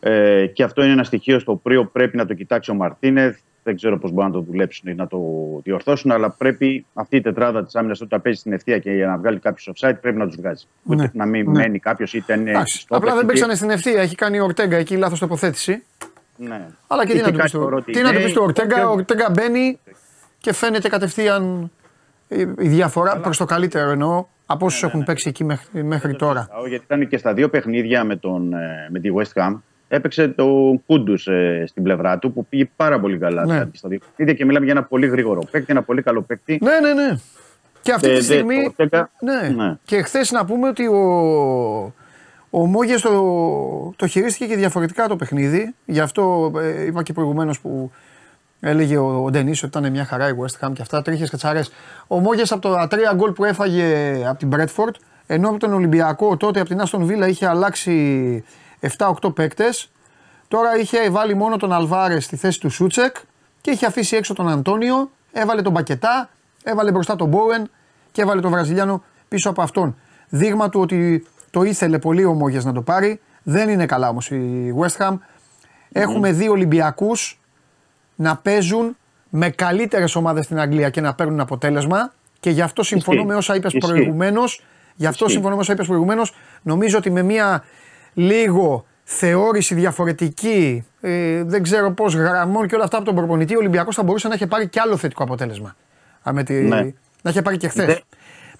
Ε, 0.00 0.46
και 0.46 0.62
αυτό 0.62 0.82
είναι 0.82 0.92
ένα 0.92 1.04
στοιχείο 1.04 1.38
στο 1.38 1.52
οποίο 1.52 1.84
πρέπει 1.86 2.16
να 2.16 2.26
το 2.26 2.34
κοιτάξει 2.34 2.70
ο 2.70 2.74
Μαρτίνεθ. 2.74 3.38
Δεν 3.66 3.76
ξέρω 3.76 3.98
πώς 3.98 4.10
μπορούν 4.10 4.30
να 4.30 4.36
το 4.36 4.42
δουλέψουν 4.42 4.90
ή 4.90 4.94
να 4.94 5.06
το 5.06 5.18
διορθώσουν, 5.62 6.10
αλλά 6.10 6.30
πρέπει 6.30 6.86
αυτή 6.94 7.16
η 7.16 7.20
τετράδα 7.20 7.64
της 7.64 7.74
άμυνας 7.74 8.00
όταν 8.00 8.22
παίζει 8.22 8.38
στην 8.38 8.52
ευθεία 8.52 8.78
και 8.78 8.90
για 8.90 9.06
να 9.06 9.16
βγάλει 9.18 9.38
κάποιος 9.38 9.70
offside 9.74 9.96
πρέπει 10.00 10.16
να 10.16 10.26
τους 10.26 10.36
βγάζει. 10.36 10.64
Ναι, 10.82 10.94
Ούτε 10.94 11.10
να 11.14 11.26
μην 11.26 11.50
ναι. 11.50 11.58
μένει 11.58 11.78
κάποιος 11.78 12.14
είτε 12.14 12.34
είναι. 12.34 12.50
Εντάξει, 12.50 12.78
στο 12.78 12.96
απλά 12.96 13.14
δεν 13.14 13.26
παιχνίδι. 13.26 13.46
παίξανε 13.46 13.54
στην 13.54 13.70
ευθεία. 13.70 14.02
Έχει 14.02 14.14
κάνει 14.14 14.40
ο 14.40 14.44
Ορτέγκα 14.44 14.76
εκεί 14.76 14.96
λάθος 14.96 15.18
τοποθέτηση. 15.18 15.82
Ναι. 16.36 16.66
Αλλά 16.86 17.06
και 17.06 17.12
τι 17.12 17.18
Είχε 17.18 17.26
να 17.30 17.32
του 17.32 17.42
πεις 17.42 17.52
κάτι 17.52 17.64
του 17.64 17.72
ο 17.76 17.82
τι 17.82 18.02
να 18.02 18.12
του 18.12 18.22
πεις 18.22 18.32
του 18.32 18.40
Ροντινέη. 18.40 18.44
Ορτέγκα. 18.46 18.88
Ο 18.88 18.92
Ορτέγκα 18.92 19.30
μπαίνει 19.30 19.78
και 20.38 20.52
φαίνεται 20.52 20.88
κατευθείαν 20.88 21.70
η 22.28 22.40
η 22.40 22.68
διαφορά 22.68 23.16
προς 23.16 23.36
το 23.36 23.44
καλύτερο 23.44 23.90
εννοώ 23.90 24.26
από 24.46 24.66
Ναι, 24.66 24.72
όσου 24.72 24.86
έχουν 24.86 25.04
παίξει 25.04 25.28
εκεί 25.28 25.44
μέχρι, 25.44 25.82
μέχρι 25.84 26.16
τώρα. 26.16 26.40
συζητάω, 26.40 26.66
Γιατί 26.66 26.84
ήταν 26.84 27.08
και 27.08 27.16
στα 27.16 27.34
δύο 27.34 27.48
παιχνίδια 27.48 28.04
με, 28.04 28.16
τον, 28.16 28.52
ε, 28.52 28.88
με 28.90 28.98
τη 29.00 29.08
West 29.16 29.42
Ham. 29.42 29.54
Έπαιξε 29.94 30.28
το 30.28 30.80
Κούντου 30.86 31.16
στην 31.66 31.82
πλευρά 31.82 32.18
του 32.18 32.32
που 32.32 32.46
πήγε 32.46 32.68
πάρα 32.76 33.00
πολύ 33.00 33.18
καλά 33.18 33.44
Ναι. 33.46 33.64
στα 33.72 33.88
δύο 33.88 33.98
παιχνίδια 33.98 34.34
και 34.34 34.44
μιλάμε 34.44 34.64
για 34.64 34.74
ένα 34.74 34.82
πολύ 34.84 35.06
γρήγορο 35.06 35.42
παίκτη, 35.50 35.66
ένα 35.72 35.82
πολύ 35.82 36.02
καλό 36.02 36.22
παίκτη. 36.22 36.58
Ναι, 36.62 36.78
ναι, 36.80 37.02
ναι. 37.02 37.18
Και 37.82 37.92
αυτή 37.92 38.08
Ε, 38.08 38.10
τη 38.10 38.16
δε- 38.16 38.22
στιγμή. 38.22 38.54
το 38.54 38.60
Ορτέγκα- 38.64 39.10
Ναι. 39.20 39.48
ναι. 39.64 39.76
Και 39.84 40.02
χθες 40.02 40.30
να 40.30 40.44
πούμε 40.44 40.68
ότι 40.68 40.86
ο, 40.86 40.98
ο 42.50 42.66
Μόγες 42.66 43.00
το, 43.00 43.12
το 43.96 44.06
χειρίστηκε 44.06 44.46
και 44.46 44.56
διαφορετικά 44.56 45.06
το 45.08 45.16
παιχνίδι. 45.16 45.74
Γι' 45.84 46.00
αυτό 46.00 46.52
ε, 46.60 46.84
είπα 46.84 47.02
και 47.02 47.12
προηγουμένως 47.12 47.60
που 47.60 47.90
έλεγε 48.60 48.96
ο, 48.96 49.22
ο 49.24 49.30
Ντενή 49.30 49.50
ότι 49.50 49.66
ήταν 49.66 49.90
μια 49.90 50.04
χαρά 50.04 50.28
η 50.28 50.32
West 50.40 50.66
Ham 50.66 50.72
και 50.72 50.82
αυτά. 50.82 51.02
Τρίχες 51.02 51.30
και 51.30 51.36
τσαρέ. 51.36 51.60
Ο 52.06 52.18
Μόγες 52.18 52.52
από 52.52 52.68
τα 52.68 52.86
τρία 52.88 53.12
γκολ 53.14 53.32
που 53.32 53.44
έφαγε 53.44 53.84
από 54.28 54.38
την 54.38 54.48
Μπρέτφορντ, 54.48 54.94
ενώ 55.26 55.48
από 55.48 55.58
τον 55.58 55.72
Ολυμπιακό 55.72 56.36
τότε 56.36 56.60
από 56.60 56.68
την 56.68 56.80
Άστον 56.80 57.04
Βίλα 57.04 57.28
είχε 57.28 57.46
αλλάξει 57.46 58.44
7-8 58.80 59.34
παίκτες. 59.34 59.90
Τώρα 60.48 60.76
είχε 60.78 61.10
βάλει 61.10 61.34
μόνο 61.34 61.56
τον 61.56 61.72
Αλβάρες 61.72 62.24
στη 62.24 62.36
θέση 62.36 62.60
του 62.60 62.70
Σούτσεκ 62.70 63.16
και 63.60 63.70
είχε 63.70 63.86
αφήσει 63.86 64.16
έξω 64.16 64.34
τον 64.34 64.48
Αντώνιο. 64.48 65.10
Έβαλε 65.32 65.62
τον 65.62 65.72
Μπακετά, 65.72 66.28
έβαλε 66.62 66.90
μπροστά 66.90 67.16
τον 67.16 67.28
Μπόεν 67.28 67.70
και 68.12 68.22
έβαλε 68.22 68.40
τον 68.40 68.50
Βραζιλιάνο 68.50 69.02
πίσω 69.28 69.50
από 69.50 69.62
αυτόν. 69.62 69.96
Δείγμα 70.28 70.68
του 70.68 70.80
ότι 70.80 71.26
το 71.50 71.62
ήθελε 71.62 71.98
πολύ 71.98 72.24
ο 72.24 72.32
Μόγες 72.32 72.64
να 72.64 72.72
το 72.72 72.82
πάρει. 72.82 73.20
Δεν 73.42 73.68
είναι 73.68 73.86
καλά 73.86 74.08
όμως 74.08 74.30
η 74.30 74.74
West 74.80 74.96
Ham. 75.06 75.16
Έχουμε 75.92 76.32
δει 76.32 76.48
Ολυμπιακούς 76.48 77.40
να 78.14 78.36
παίζουν 78.36 78.96
με 79.28 79.50
καλύτερες 79.50 80.14
ομάδες 80.14 80.44
στην 80.44 80.58
Αγγλία 80.60 80.90
και 80.90 81.00
να 81.00 81.14
παίρνουν 81.14 81.40
αποτέλεσμα. 81.40 82.12
Και 82.40 82.50
γι' 82.50 82.60
αυτό 82.62 82.82
συμφωνώ 82.82 83.16
Ισχύει. 83.16 83.30
με 83.30 83.36
όσα 83.36 83.54
είπες 83.54 83.72
Ισχύει. 83.72 83.92
προηγουμένως. 83.92 84.64
Γι' 84.94 85.06
αυτό 85.06 85.24
Ισχύει. 85.24 85.32
συμφωνώ 85.36 85.54
με 85.54 85.60
όσα 85.60 85.72
είπες 85.72 85.86
προηγουμένως. 85.86 86.34
Νομίζω 86.62 86.98
ότι 86.98 87.10
με 87.10 87.22
μια 87.22 87.64
λίγο 88.14 88.84
θεώρηση 89.04 89.74
διαφορετική, 89.74 90.84
ε, 91.00 91.42
δεν 91.44 91.62
ξέρω 91.62 91.90
πώς 91.92 92.14
γραμμών 92.14 92.66
και 92.68 92.74
όλα 92.74 92.84
αυτά 92.84 92.96
από 92.96 93.06
τον 93.06 93.14
προπονητή, 93.14 93.54
ο 93.54 93.58
Ολυμπιακός 93.58 93.94
θα 93.94 94.02
μπορούσε 94.02 94.28
να 94.28 94.34
έχει 94.34 94.46
πάρει 94.46 94.68
και 94.68 94.80
άλλο 94.80 94.96
θετικό 94.96 95.22
αποτέλεσμα. 95.22 95.76
Α, 96.28 96.32
με 96.32 96.42
τη- 96.42 96.54
Ναι. 96.54 96.92
Να 97.22 97.30
είχε 97.30 97.42
πάρει 97.42 97.56
και 97.56 97.68
χθες. 97.68 97.86
Δεν, 97.86 97.98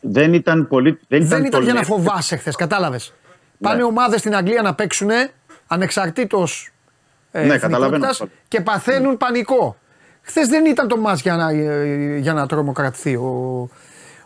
δεν 0.01 0.33
ήταν 0.35 0.69
πολύ. 0.69 0.99
Δεν 1.09 1.19
ήταν, 1.23 1.29
Δεν 1.39 1.45
ήταν 1.47 1.63
για 1.63 1.73
να 1.73 1.81
τολμηρό. 1.85 2.05
φοβάσαι 2.09 2.37
χθες, 2.37 2.57
κατάλαβες. 2.57 3.15
Πάνε 3.61 3.83
ομάδες 3.83 4.21
στην 4.21 4.37
Αγγλία 4.37 4.63
να 4.63 4.75
παίξουν, 4.75 5.09
ανεξαρτήτως 5.67 6.71
Ναι, 7.33 7.59
καταλαβαίνω. 7.59 8.07
και 8.49 8.61
παθαίνουν 8.61 9.17
πανικό. 9.17 9.77
Χθες 10.23 10.49
δεν 10.49 10.65
ήταν 10.65 10.89
το 10.89 10.97
μάτς 10.97 11.21
για 11.21 11.37
να, 11.37 11.51
ε, 11.51 12.17
για 12.19 12.33
να 12.33 12.47
τρομοκρατηθεί 12.47 13.17
ο, 13.17 13.29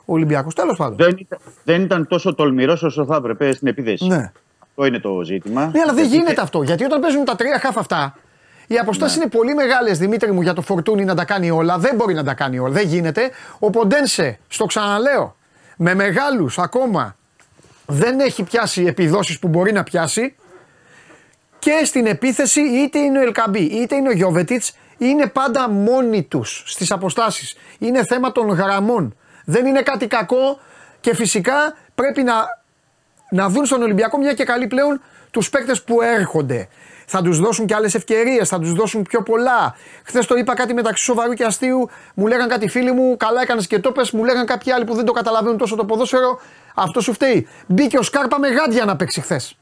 ο 0.05 0.13
Ολυμπιακός. 0.13 0.55
Τέλος 0.55 0.77
πάντων. 0.77 0.97
Δεν, 0.97 1.17
ήταν- 1.19 1.39
δεν 1.65 1.83
ήταν 1.83 2.07
τόσο 2.07 2.35
τολμηρός 2.35 2.83
όσο 2.83 3.05
θα 3.05 3.17
έπρεπε 3.17 3.53
στην 3.53 3.69
επίθεση. 3.69 4.07
Ναι. 4.07 4.33
Αυτό 4.81 4.91
είναι 4.91 5.03
το 5.03 5.23
ζήτημα. 5.23 5.71
Ναι, 5.73 5.81
αλλά 5.81 5.93
δεν 5.93 6.05
Γιατί 6.05 6.17
γίνεται 6.17 6.41
αυτό. 6.41 6.63
Γιατί 6.63 6.85
όταν 6.85 7.01
παίζουν 7.01 7.25
τα 7.25 7.37
τρία 7.37 7.59
χάφ 7.59 7.79
αυτά, 7.79 8.19
οι 8.67 8.79
αποστάσεις 8.79 9.17
είναι 9.17 9.27
πολύ 9.27 9.55
μεγάλες, 9.55 9.99
Δημήτρη 9.99 10.33
μου, 10.33 10.43
για 10.43 10.53
το 10.53 10.63
φορτούνι 10.63 11.05
να 11.05 11.15
τα 11.15 11.25
κάνει 11.25 11.51
όλα. 11.51 11.79
Δεν 11.79 11.95
μπορεί 11.95 12.15
να 12.15 12.25
τα 12.25 12.35
κάνει 12.35 12.59
όλα. 12.59 12.73
Δεν 12.73 12.87
γίνεται. 12.87 13.31
Ο 13.59 13.71
Ποντένσε, 13.71 14.39
στο 14.49 14.65
ξαναλέω, 14.65 15.37
με 15.77 15.95
μεγάλους 15.95 16.59
ακόμα 16.59 17.17
δεν 17.87 18.21
έχει 18.21 18.43
πιάσει 18.43 18.85
επιδόσεις 18.85 19.39
που 19.39 19.49
μπορεί 19.49 19.73
να 19.73 19.83
πιάσει. 19.83 20.35
Και 21.59 21.81
στην 21.85 22.07
επίθεση, 22.07 22.61
είτε 22.61 22.99
είναι 22.99 23.19
ο 23.19 23.23
Ελκαμπή, 23.23 23.63
είτε 23.63 23.95
είναι 23.95 24.09
ο 24.09 24.13
Γιώβετιτς, 24.13 24.77
είναι 24.99 25.27
πάντα 25.27 25.71
μόνοι 25.71 26.23
τους 26.23 26.63
στις 26.67 26.91
αποστάσεις. 26.91 27.57
Είναι 27.79 28.05
θέμα 28.05 28.33
των 28.33 28.49
γραμμών. 28.49 29.17
Δεν 29.45 29.67
είναι 29.67 29.83
κάτι 29.83 30.07
κακό 30.07 30.59
και 31.01 31.15
φυσικά 31.15 31.77
πρέπει 31.95 32.23
να 32.23 32.35
να 33.31 33.49
δουν 33.49 33.67
στον 33.67 33.83
Ολυμπιακό 33.83 34.19
μια 34.19 34.33
και 34.33 34.45
καλή 34.45 34.67
πλέον 34.67 35.01
τους 35.31 35.51
παίκτες 35.51 35.83
που 35.83 36.03
έρχονται. 36.03 36.69
Θα 37.11 37.23
τους 37.23 37.39
δώσουν 37.39 37.67
και 37.67 37.75
άλλες 37.75 37.95
ευκαιρίες, 37.95 38.49
θα 38.49 38.59
τους 38.59 38.73
δώσουν 38.73 39.03
πιο 39.03 39.23
πολλά. 39.23 39.75
Χθες 40.05 40.27
το 40.27 40.35
είπα 40.35 40.55
κάτι 40.55 40.75
μεταξύ 40.75 41.05
σοβαρού 41.05 41.33
και 41.33 41.45
αστείου. 41.45 41.91
Μου 42.15 42.27
λέγαν 42.27 42.49
κάτι 42.49 42.69
φίλοι 42.69 42.93
μου, 42.93 43.17
καλά 43.17 43.43
έκανες 43.43 43.67
και 43.67 43.79
το 43.79 43.93
πες, 43.93 44.11
Μου 44.11 44.25
λέγαν 44.25 44.47
κάποιοι 44.47 44.73
άλλοι 44.73 44.85
που 44.85 44.95
δεν 44.95 45.05
το 45.05 45.13
καταλαβαίνουν 45.13 45.59
τόσο 45.59 45.77
το 45.77 45.85
ποδόσφαιρο. 45.85 46.41
Αυτό 46.75 47.01
σου 47.01 47.13
φταίει. 47.13 47.49
Μπήκε 47.67 47.99
ο 47.99 48.03
Σκάρπα 48.03 48.39
με 48.39 48.49
γάντια 48.49 48.85
να 48.85 48.97
παίξει 48.97 49.21
χθες. 49.21 49.57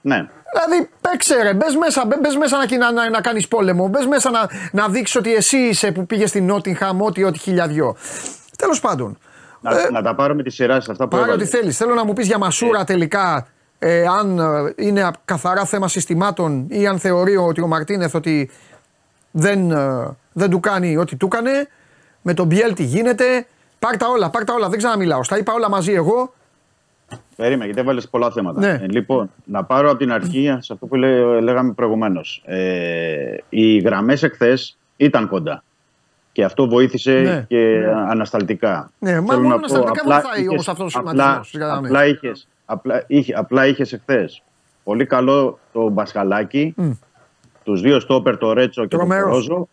Ναι. 0.00 0.28
Δηλαδή, 0.52 0.90
παίξε 1.00 1.42
ρε, 1.42 1.54
μπες 1.54 1.76
μέσα, 1.76 2.04
μπε- 2.06 2.20
μπες 2.20 2.36
μέσα 2.36 2.56
να, 2.56 2.76
να, 2.78 2.92
να, 2.92 3.10
να 3.10 3.20
κάνεις 3.20 3.48
πόλεμο, 3.48 3.88
μπες 3.88 4.06
μέσα 4.06 4.30
να, 4.30 4.48
να 4.72 4.88
δείξεις 4.88 5.16
ότι 5.16 5.34
εσύ 5.34 5.56
είσαι 5.56 5.92
που 5.92 6.06
πήγες 6.06 6.28
στην 6.28 6.46
Νότιγχαμ, 6.46 7.02
ό,τι, 7.02 7.24
ό,τι 7.24 7.38
χιλιαδιό. 7.38 7.96
Τέλος 8.56 8.80
πάντων, 8.80 9.18
Να, 9.60 9.90
να 9.90 10.02
τα 10.02 10.14
πάρω 10.14 10.34
με 10.34 10.42
τη 10.42 10.50
σειρά 10.50 10.80
σε 10.80 10.90
αυτά 10.90 11.04
που 11.04 11.10
Πάρε 11.10 11.22
έβαλες. 11.22 11.48
ό,τι 11.48 11.56
θέλεις. 11.56 11.76
Θέλω 11.76 11.94
να 11.94 12.04
μου 12.04 12.12
πεις 12.12 12.26
για 12.26 12.38
Μασούρα 12.38 12.84
τελικά, 12.84 13.46
ε, 13.78 14.04
αν 14.06 14.38
ε, 14.38 14.72
είναι 14.76 15.10
καθαρά 15.24 15.64
θέμα 15.64 15.88
συστημάτων 15.88 16.66
ή 16.68 16.86
αν 16.86 16.98
θεωρεί 16.98 17.36
ότι 17.36 17.60
ο 17.60 17.66
Μαρτίνεθ 17.66 18.14
ότι 18.14 18.50
δεν, 19.30 19.70
ε, 19.70 20.16
δεν 20.32 20.50
του 20.50 20.60
κάνει 20.60 20.96
ό,τι 20.96 21.16
του 21.16 21.26
έκανε. 21.32 21.68
Με 22.22 22.34
τον 22.34 22.46
Μπιέλ 22.46 22.74
τι 22.74 22.82
γίνεται. 22.82 23.46
Πάρ 23.78 23.96
τα 23.96 24.06
όλα, 24.08 24.30
πάρ 24.30 24.44
τα 24.44 24.54
όλα. 24.54 24.68
Δεν 24.68 24.78
ξαναμιλάω. 24.78 25.22
Στα 25.22 25.38
είπα 25.38 25.52
όλα 25.52 25.68
μαζί 25.70 25.92
εγώ. 25.92 26.34
Περίμενε, 27.36 27.64
γιατί 27.64 27.80
έβαλες 27.80 28.08
πολλά 28.08 28.30
θέματα. 28.30 28.60
Ναι. 28.60 28.68
Ε, 28.82 28.86
λοιπόν, 28.88 29.30
να 29.44 29.64
πάρω 29.64 29.88
από 29.90 29.98
την 29.98 30.12
αρχή 30.12 30.56
σε 30.60 30.72
αυτό 30.72 30.86
που 30.86 30.94
λέ- 30.94 31.40
λέγαμε 31.42 31.72
προηγουμένως. 31.72 32.42
Ε, 32.46 33.36
οι 33.48 33.78
γραμμές 33.78 34.22
εχθές 34.22 34.78
ήταν 34.96 35.28
κοντά. 35.28 35.62
Και 36.32 36.44
αυτό 36.44 36.68
βοήθησε 36.68 37.12
Ναι. 37.20 37.44
και 37.48 37.84
ανασταλτικά. 38.08 38.90
Ναι, 38.98 39.20
μα 39.20 39.26
Θέλω 39.26 39.42
μόνο 39.42 39.54
να 39.54 39.60
πω, 39.60 39.74
ανασταλτικά 39.74 40.00
απλά 40.02 40.14
βοηθάει 40.20 40.38
είχες- 40.40 40.50
όμως 40.52 40.68
αυτός 40.68 40.94
ο 40.94 40.98
απλά- 40.98 41.10
σχηματισμός 41.12 41.46
στις 41.48 41.60
γραμμές. 41.60 41.90
Απλά 41.90 42.06
είχες, 42.06 42.48
απλά, 42.64 43.04
είχε, 43.06 43.32
απλά 43.34 43.66
είχες 43.66 43.92
εχθές 43.92 44.42
πολύ 44.84 45.06
καλό 45.06 45.58
το 45.72 45.88
Μπασχαλάκι, 45.88 46.74
Μμ. 46.76 46.90
τους 47.64 47.80
δύο 47.80 48.00
στόπερ, 48.00 48.36
το 48.38 48.52
Ρέτσο 48.52 48.82
και 48.86 48.96
Τρομερός. 48.96 49.24
τον 49.46 49.54
Ρόζο 49.56 49.68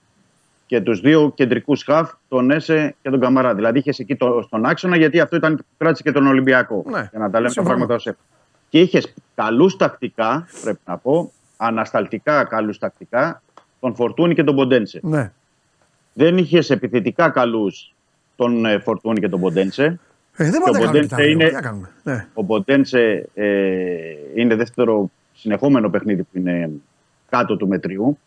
και 0.65 0.81
τους 0.81 0.99
δύο 0.99 1.31
κεντρικούς 1.35 1.83
χαφ, 1.83 2.11
τον 2.27 2.51
Έσε 2.51 2.95
και 3.01 3.09
τον 3.09 3.19
Καμαρά. 3.19 3.53
Δηλαδή 3.55 3.79
είχες 3.79 3.99
εκεί 3.99 4.15
το, 4.15 4.41
στον 4.45 4.65
άξονα 4.65 4.97
γιατί 4.97 5.19
αυτό 5.19 5.35
ήταν 5.35 5.55
που 5.55 5.63
κράτησε 5.77 6.03
και 6.03 6.11
τον 6.11 6.27
Ολυμπιακό. 6.27 6.83
Ναι, 6.87 6.91
Για 7.11 7.19
να 7.19 7.29
τα 7.29 7.37
λέμε 7.39 7.41
τα 7.43 7.49
συμφωνώ. 7.49 7.67
πράγματα 7.75 7.95
ως 7.95 8.05
έχουν. 8.07 8.19
Και 8.69 8.79
είχες 8.79 9.13
καλούς 9.35 9.75
τακτικά, 9.75 10.47
πρέπει 10.63 10.79
να 10.85 10.97
πω, 10.97 11.31
ανασταλτικά 11.57 12.43
καλούς 12.43 12.77
τακτικά, 12.77 13.41
τον 13.79 13.95
Φορτούνη 13.95 14.33
και 14.35 14.43
τον 14.43 14.55
Ποντένσε. 14.55 14.99
Ναι. 15.03 15.31
Δεν 16.17 16.37
είχες 16.37 16.69
επιθετικά 16.69 17.29
καλούς 17.29 17.93
τον 18.35 18.65
ε, 18.65 18.79
Φορτούνη 18.79 19.19
και 19.19 19.29
τον 19.29 19.39
Ποντένσε. 19.39 19.83
Ε, 19.83 20.49
δεν 20.49 20.51
Και 20.51 20.57
μπορεί 20.59 20.69
ο 20.69 20.71
να 20.71 20.79
κάνουμε 20.79 20.91
Ποντένσε 20.91 21.09
τα 21.09 21.15
δύο. 21.15 21.29
είναι- 21.31 21.47
Τι 21.47 21.53
να 21.53 21.61
κάνουμε. 21.61 21.89
Ναι. 22.03 22.27
Ο 22.33 22.41
Μποντένσε 22.41 23.29
ε, 23.33 23.47
είναι 24.35 24.55
δεύτερο 24.55 25.11
συνεχόμενο 25.33 25.89
παιχνίδι 25.89 26.21
που 26.23 26.37
είναι 26.37 26.69
κάτω 27.29 27.57
του 27.57 27.67
μετριού. 27.67 28.17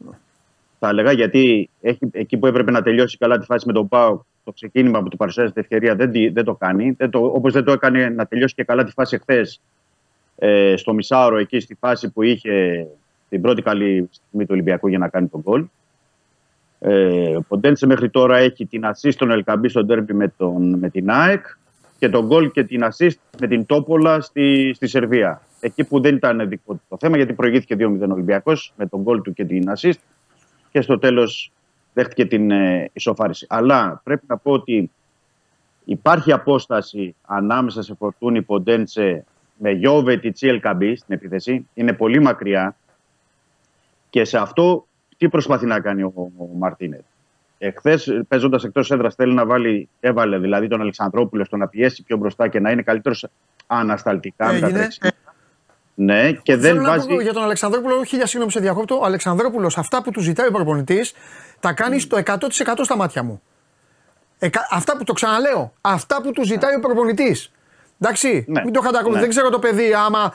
Θα 0.78 0.88
έλεγα 0.88 1.12
γιατί 1.12 1.68
έχει, 1.80 1.98
εκεί 2.12 2.36
που 2.36 2.46
έπρεπε 2.46 2.70
να 2.70 2.82
τελειώσει 2.82 3.16
καλά 3.16 3.38
τη 3.38 3.44
φάση 3.44 3.66
με 3.66 3.72
τον 3.72 3.88
Πάο, 3.88 4.20
το 4.44 4.52
ξεκίνημα 4.52 5.02
που 5.02 5.08
του 5.08 5.16
παρουσιάζεται 5.16 5.60
ευκαιρία 5.60 5.94
δεν, 5.94 6.10
τη- 6.10 6.28
δεν 6.28 6.44
το 6.44 6.54
κάνει. 6.54 6.90
Δεν 6.98 7.10
το, 7.10 7.18
όπως 7.24 7.52
δεν 7.52 7.64
το 7.64 7.72
έκανε 7.72 8.08
να 8.08 8.26
τελειώσει 8.26 8.54
και 8.54 8.64
καλά 8.64 8.84
τη 8.84 8.92
φάση 8.92 9.14
εχθές 9.14 9.60
ε, 10.38 10.74
στο 10.76 10.92
μισάωρο 10.92 11.36
εκεί 11.38 11.60
στη 11.60 11.74
φάση 11.74 12.10
που 12.10 12.22
είχε 12.22 12.86
την 13.28 13.40
πρώτη 13.40 13.62
καλή 13.62 14.08
στιγμή 14.10 14.44
του 14.44 14.50
Ολυμπιακού 14.52 14.88
για 14.88 14.98
να 14.98 15.08
κάνει 15.08 15.26
τον 15.26 15.40
γκολ. 15.40 15.64
Ε, 16.82 17.36
ο 17.36 17.42
Ποντένσε 17.48 17.86
μέχρι 17.86 18.10
τώρα 18.10 18.38
έχει 18.38 18.66
την 18.66 18.82
assist 18.84 19.12
στον 19.12 19.30
Ελκαμπή 19.30 19.68
στο 19.68 19.84
ντέρμπι 19.84 20.14
με, 20.14 20.28
τον, 20.36 20.78
με 20.78 20.90
την 20.90 21.10
ΑΕΚ 21.10 21.46
και 21.98 22.08
τον 22.08 22.26
γκολ 22.26 22.50
και 22.50 22.64
την 22.64 22.80
assist 22.84 23.14
με 23.40 23.46
την 23.46 23.66
Τόπολα 23.66 24.20
στη, 24.20 24.72
στη 24.74 24.86
Σερβία. 24.86 25.42
Εκεί 25.60 25.84
που 25.84 26.00
δεν 26.00 26.14
ήταν 26.14 26.48
δικό 26.48 26.72
του 26.72 26.82
το 26.88 26.96
θέμα 27.00 27.16
γιατί 27.16 27.32
προηγήθηκε 27.32 27.76
2-0 27.78 28.08
ο 28.08 28.12
Ολυμπιακός 28.12 28.72
με 28.76 28.86
τον 28.86 29.00
γκολ 29.00 29.22
του 29.22 29.32
και 29.32 29.44
την 29.44 29.72
assist 29.76 29.98
και 30.70 30.80
στο 30.80 30.98
τέλος 30.98 31.52
δέχτηκε 31.92 32.26
την 32.26 32.50
ε, 32.50 32.90
ισοφάριση. 32.92 33.46
Αλλά 33.48 34.00
πρέπει 34.04 34.24
να 34.26 34.36
πω 34.36 34.52
ότι 34.52 34.90
υπάρχει 35.84 36.32
απόσταση 36.32 37.14
ανάμεσα 37.26 37.82
σε 37.82 37.94
Φορτούνη 37.94 38.42
Ποντένσε 38.42 39.24
με 39.56 39.70
Γιώβε 39.70 40.16
Τιτσί 40.16 40.46
Ελκαμπή 40.46 40.96
στην 40.96 41.14
επίθεση. 41.14 41.68
Είναι 41.74 41.92
πολύ 41.92 42.20
μακριά 42.20 42.76
και 44.10 44.24
σε 44.24 44.38
αυτό 44.38 44.86
τι 45.20 45.28
προσπαθεί 45.28 45.66
να 45.66 45.80
κάνει 45.80 46.02
ο, 46.02 46.12
ο 46.16 46.44
Μαρτίνετ; 46.58 47.00
Εχθές, 47.58 48.22
παίζοντας 48.28 48.64
εκτός 48.64 48.90
έδρας, 48.90 49.14
θέλει 49.14 49.34
να 49.34 49.46
βάλει, 49.46 49.88
έβαλε 50.00 50.38
δηλαδή 50.38 50.68
τον 50.68 50.80
Αλεξανδρόπουλο 50.80 51.44
στο 51.44 51.56
να 51.56 51.68
πιέσει 51.68 52.02
πιο 52.02 52.16
μπροστά 52.16 52.48
και 52.48 52.60
να 52.60 52.70
είναι 52.70 52.82
καλύτερος 52.82 53.26
ανασταλτικά 53.66 54.44
με 54.52 54.58
τα 54.60 54.66
Έγινε. 54.66 54.78
τρέξιμα. 54.78 55.10
Ναι, 55.94 56.32
και 56.32 56.56
δεν 56.56 56.70
Θέλω 56.70 56.80
να 56.80 56.88
βάζει. 56.88 57.06
πω 57.08 57.20
για 57.20 57.32
τον 57.32 57.42
Αλεξανδρόπουλο, 57.42 58.04
χίλια 58.04 58.26
συγγνώμη 58.26 58.52
σε 58.52 58.60
διακόπτω. 58.60 58.98
Ο 58.98 59.04
Αλεξανδρόπουλος, 59.04 59.78
αυτά 59.78 60.02
που 60.02 60.10
του 60.10 60.20
ζητάει 60.20 60.46
ο 60.48 60.50
προπονητής, 60.50 61.12
τα 61.60 61.72
κάνει 61.72 61.98
στο 61.98 62.16
100% 62.16 62.84
στα 62.84 62.96
μάτια 62.96 63.22
μου. 63.22 63.42
Εκα- 64.38 64.68
αυτά 64.70 64.96
που 64.96 65.04
το 65.04 65.12
ξαναλέω, 65.12 65.72
αυτά 65.80 66.22
που 66.22 66.30
του 66.32 66.44
ζητάει 66.44 66.74
ο 66.76 66.80
προπονητής. 66.80 67.52
Εντάξει, 68.02 68.44
Ναι. 68.48 68.64
μην 68.64 68.72
το 68.72 68.80
χαντακούμε. 68.80 69.14
Ναι. 69.14 69.20
Δεν 69.20 69.28
ξέρω 69.28 69.48
το 69.50 69.58
παιδί 69.58 69.92
άμα, 69.92 70.32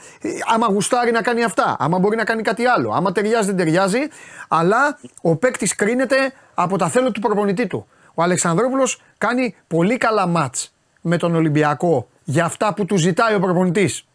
άμα 0.54 0.68
γουστάρει 0.68 1.12
να 1.12 1.22
κάνει 1.22 1.44
αυτά, 1.44 1.76
άμα 1.80 2.00
μπορεί 2.00 2.16
να 2.16 2.24
κάνει 2.24 2.42
κάτι 2.42 2.66
άλλο, 2.66 2.92
άμα 2.92 3.12
ταιριάζει 3.12 3.48
δεν 3.48 3.58
ταιριάζει. 3.58 4.00
Αλλά 4.48 5.00
ο 5.22 5.36
παίκτης 5.36 5.76
κρίνεται 5.76 6.34
από 6.54 6.78
τα 6.78 6.90
θέλω 6.90 7.12
του 7.12 7.20
προπονητή 7.20 7.68
του. 7.68 7.88
Ο 8.14 8.24
Αλεξανδρόπουλος 8.24 9.02
κάνει 9.18 9.56
πολύ 9.68 9.98
καλά 9.98 10.28
μάτς 10.28 10.74
με 11.02 11.18
τον 11.18 11.36
Ολυμπιακό 11.36 12.08
για 12.24 12.46
αυτά 12.46 12.74
που 12.74 12.86
του 12.86 12.98
ζητάει 12.98 13.36
ο 13.36 13.40
προπονητής. 13.40 14.06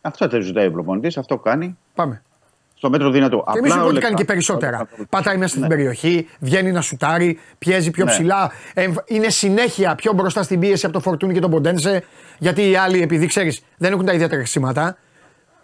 Αυτό 0.00 0.28
δεν 0.28 0.42
ζητάει 0.42 0.66
ο 0.66 0.70
προπονητής, 0.70 1.18
αυτό 1.18 1.38
κάνει. 1.38 1.78
Πάμε. 1.94 2.22
Στο 2.80 2.90
μέτρο 2.90 3.10
δυνατό. 3.10 3.44
Και 3.52 3.60
μην 3.60 3.70
σου 3.70 3.78
πω 3.78 3.84
ότι 3.84 3.96
ο 3.96 4.00
κάνει 4.00 4.14
και 4.14 4.24
Αλεξανδρόπουλος- 4.32 4.58
περισσότερα. 4.58 5.06
Πατάει 5.08 5.36
μέσα 5.36 5.48
στην 5.50 5.62
Ναι. 5.62 5.68
περιοχή, 5.68 6.28
βγαίνει 6.38 6.72
να 6.72 6.80
σουτάρει, 6.80 7.38
πιέζει 7.58 7.90
πιο 7.90 8.04
Ναι. 8.04 8.10
ψηλά. 8.10 8.52
εμφ- 8.74 8.98
είναι 9.10 9.28
συνέχεια 9.28 9.94
πιο 9.94 10.12
μπροστά 10.12 10.42
στην 10.42 10.60
πίεση 10.60 10.84
από 10.86 10.94
το 10.94 11.00
Φορτούνι 11.00 11.32
και 11.34 11.40
τον 11.40 11.50
Ποντένσε. 11.50 12.04
Γιατί 12.38 12.70
οι 12.70 12.76
άλλοι, 12.76 13.02
επειδή 13.02 13.26
ξέρεις, 13.26 13.60
δεν 13.76 13.92
έχουν 13.92 14.04
τα 14.06 14.12
ιδιαίτερα 14.12 14.44
χρήματα. 14.46 14.96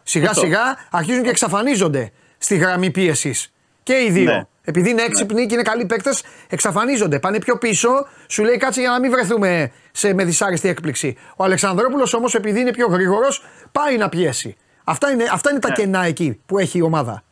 Σιγά 0.02 0.28
Αυτό. 0.30 0.40
σιγά 0.40 0.60
αρχίζουν 0.90 1.22
και 1.22 1.28
εξαφανίζονται 1.28 2.10
στη 2.38 2.56
γραμμή 2.56 2.90
πίεσης. 2.90 3.52
Και 3.82 3.94
οι 4.06 4.10
δύο. 4.10 4.30
Ναι. 4.32 4.42
Επειδή 4.64 4.90
είναι 4.90 5.02
έξυπνοι 5.02 5.46
και 5.46 5.54
είναι 5.54 5.62
καλοί 5.62 5.86
παίκτες, 5.86 6.22
εξαφανίζονται. 6.48 7.18
Πάνε 7.18 7.38
πιο 7.38 7.58
πίσω, 7.58 7.88
σου 8.28 8.42
λέει 8.44 8.56
κάτσε 8.56 8.80
για 8.80 8.90
να 8.90 9.00
μην 9.00 9.10
βρεθούμε 9.10 9.70
σε, 9.92 10.14
με 10.14 10.24
δυσάρεστη 10.24 10.68
έκπληξη. 10.68 11.16
Ο 11.36 11.44
Αλεξανδρόπουλος 11.44 12.14
όμως, 12.14 12.34
επειδή 12.34 12.60
είναι 12.60 12.70
πιο 12.72 12.86
γρήγορος, 12.86 13.44
πάει 13.72 13.96
να 13.96 14.08
πιέσει. 14.08 14.56
Αυτά 14.88 15.10
είναι, 15.10 15.24
αυτά 15.32 15.50
είναι 15.50 15.58
τα 15.58 15.68
Ναι. 15.68 15.74
κενά 15.74 16.04
εκεί 16.04 16.40
που 16.46 16.58
έχει 16.58 16.78
η 16.78 16.82
ομάδα. 16.82 17.22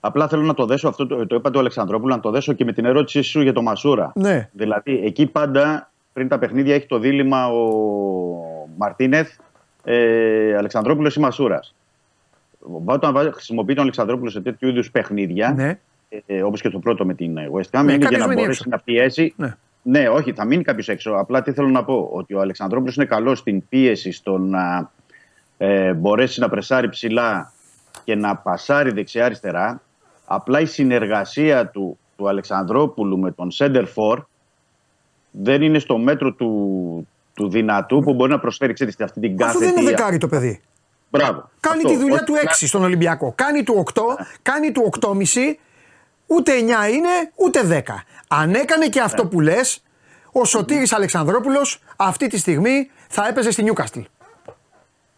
Απλά 0.00 0.28
θέλω 0.28 0.42
να 0.42 0.54
το 0.54 0.66
δέσω 0.66 0.88
αυτό, 0.88 1.06
το, 1.06 1.26
το 1.26 1.34
είπα 1.34 1.50
του 1.50 1.58
Αλεξανδρόπουλου, 1.58 2.14
να 2.14 2.20
το 2.20 2.30
δέσω 2.30 2.52
και 2.52 2.64
με 2.64 2.72
την 2.72 2.84
ερώτησή 2.84 3.22
σου 3.22 3.40
για 3.40 3.52
το 3.52 3.62
Μασούρα. 3.62 4.12
Ναι. 4.14 4.48
Δηλαδή, 4.52 5.00
εκεί 5.04 5.26
πάντα 5.26 5.90
πριν 6.12 6.28
τα 6.28 6.38
παιχνίδια 6.38 6.74
έχει 6.74 6.86
το 6.86 6.98
δίλημα 6.98 7.46
ο 7.48 7.58
Μαρτίνεθ, 8.76 9.30
ε, 9.84 10.56
Αλεξανδρόπουλος 10.56 11.16
ή 11.16 11.20
Μασούρας. 11.20 11.74
Όταν 12.84 13.12
βάζει- 13.12 13.32
χρησιμοποιεί 13.32 13.72
τον 13.74 13.82
Αλεξανδρόπουλο 13.82 14.30
σε 14.30 14.40
τέτοιου 14.40 14.68
είδους 14.68 14.90
παιχνίδια, 14.90 15.52
Ναι. 15.56 15.78
ε, 16.26 16.42
όπως 16.42 16.60
και 16.60 16.70
το 16.70 16.78
πρώτο 16.78 17.04
με 17.04 17.14
την 17.14 17.36
West 17.36 17.78
Ham, 17.78 17.82
Ναι, 17.84 17.92
είναι 17.92 17.94
για 17.94 17.98
κάποιος 17.98 18.20
να 18.20 18.26
μείνει 18.28 18.40
μπορέσει 18.40 18.62
έξω. 18.66 18.70
να 18.70 18.78
πιέσει. 18.78 19.34
Ναι. 19.36 19.54
Ναι, 19.82 20.08
όχι, 20.08 20.32
θα 20.32 20.44
μείνει 20.44 20.62
κάποιος 20.62 20.88
έξω. 20.88 21.10
Απλά 21.12 21.42
τι 21.42 21.52
θέλω 21.52 21.68
να 21.68 21.84
πω, 21.84 22.08
ότι 22.12 22.34
ο 22.34 22.40
Αλεξανδρόπουλος 22.40 22.96
είναι 22.96 23.04
καλός 23.04 23.38
στην 23.38 23.68
πίεση, 23.68 24.12
στο 24.12 24.38
να 24.38 24.90
ε, 25.62 25.92
μπορέσει 25.94 26.40
να 26.40 26.48
πρεσάρει 26.48 26.88
ψηλά 26.88 27.52
και 28.04 28.14
να 28.14 28.36
πασάρει 28.36 28.90
δεξιά-αριστερά. 28.90 29.82
Απλά 30.26 30.60
η 30.60 30.66
συνεργασία 30.66 31.66
του, 31.68 31.98
του 32.16 32.28
Αλεξανδρόπουλου 32.28 33.18
με 33.18 33.30
τον 33.32 33.50
Σέντερ 33.50 33.86
Φορ 33.86 34.22
δεν 35.30 35.62
είναι 35.62 35.78
στο 35.78 35.98
μέτρο 35.98 36.32
του, 36.32 37.08
του 37.34 37.50
δυνατού 37.50 38.00
που 38.00 38.14
μπορεί 38.14 38.30
να 38.30 38.38
προσφέρει 38.40 38.72
ξέρεις, 38.72 39.00
αυτή 39.00 39.20
την 39.20 39.42
Αφού 39.42 39.44
κάθε 39.52 39.58
δεν 39.58 39.68
είναι 39.68 39.80
αιτία. 39.80 39.96
δεκάρι 39.96 40.18
το 40.18 40.28
παιδί. 40.28 40.60
Μπράβο. 41.10 41.50
Κάνει 41.60 41.76
Αυτό. 41.76 41.88
τη 41.88 41.96
δουλειά 41.96 42.14
Όχι 42.14 42.24
του 42.24 42.32
να- 42.32 42.40
6 42.40 42.66
στον 42.66 42.82
Ολυμπιακό. 42.82 43.32
Κάνει 43.36 43.62
του 43.62 43.74
8, 43.86 44.02
κάνει 44.42 44.72
του 44.72 44.82
8,5. 44.84 45.58
Ούτε 46.26 46.52
9 46.52 46.88
είναι, 46.88 47.08
ούτε 47.34 47.62
10. 47.62 48.04
Αν 48.28 48.54
έκανε 48.54 48.86
και 48.88 49.00
αυτό 49.00 49.26
που 49.26 49.40
λες, 49.40 49.82
ο 50.32 50.44
Σωτήρης 50.44 50.92
Αλεξανδρόπουλος 50.92 51.82
αυτή 51.96 52.26
τη 52.26 52.38
στιγμή 52.38 52.90
θα 53.08 53.26
έπαιζε 53.28 53.50
στη 53.50 53.62
Νιούκαστλ. 53.62 54.00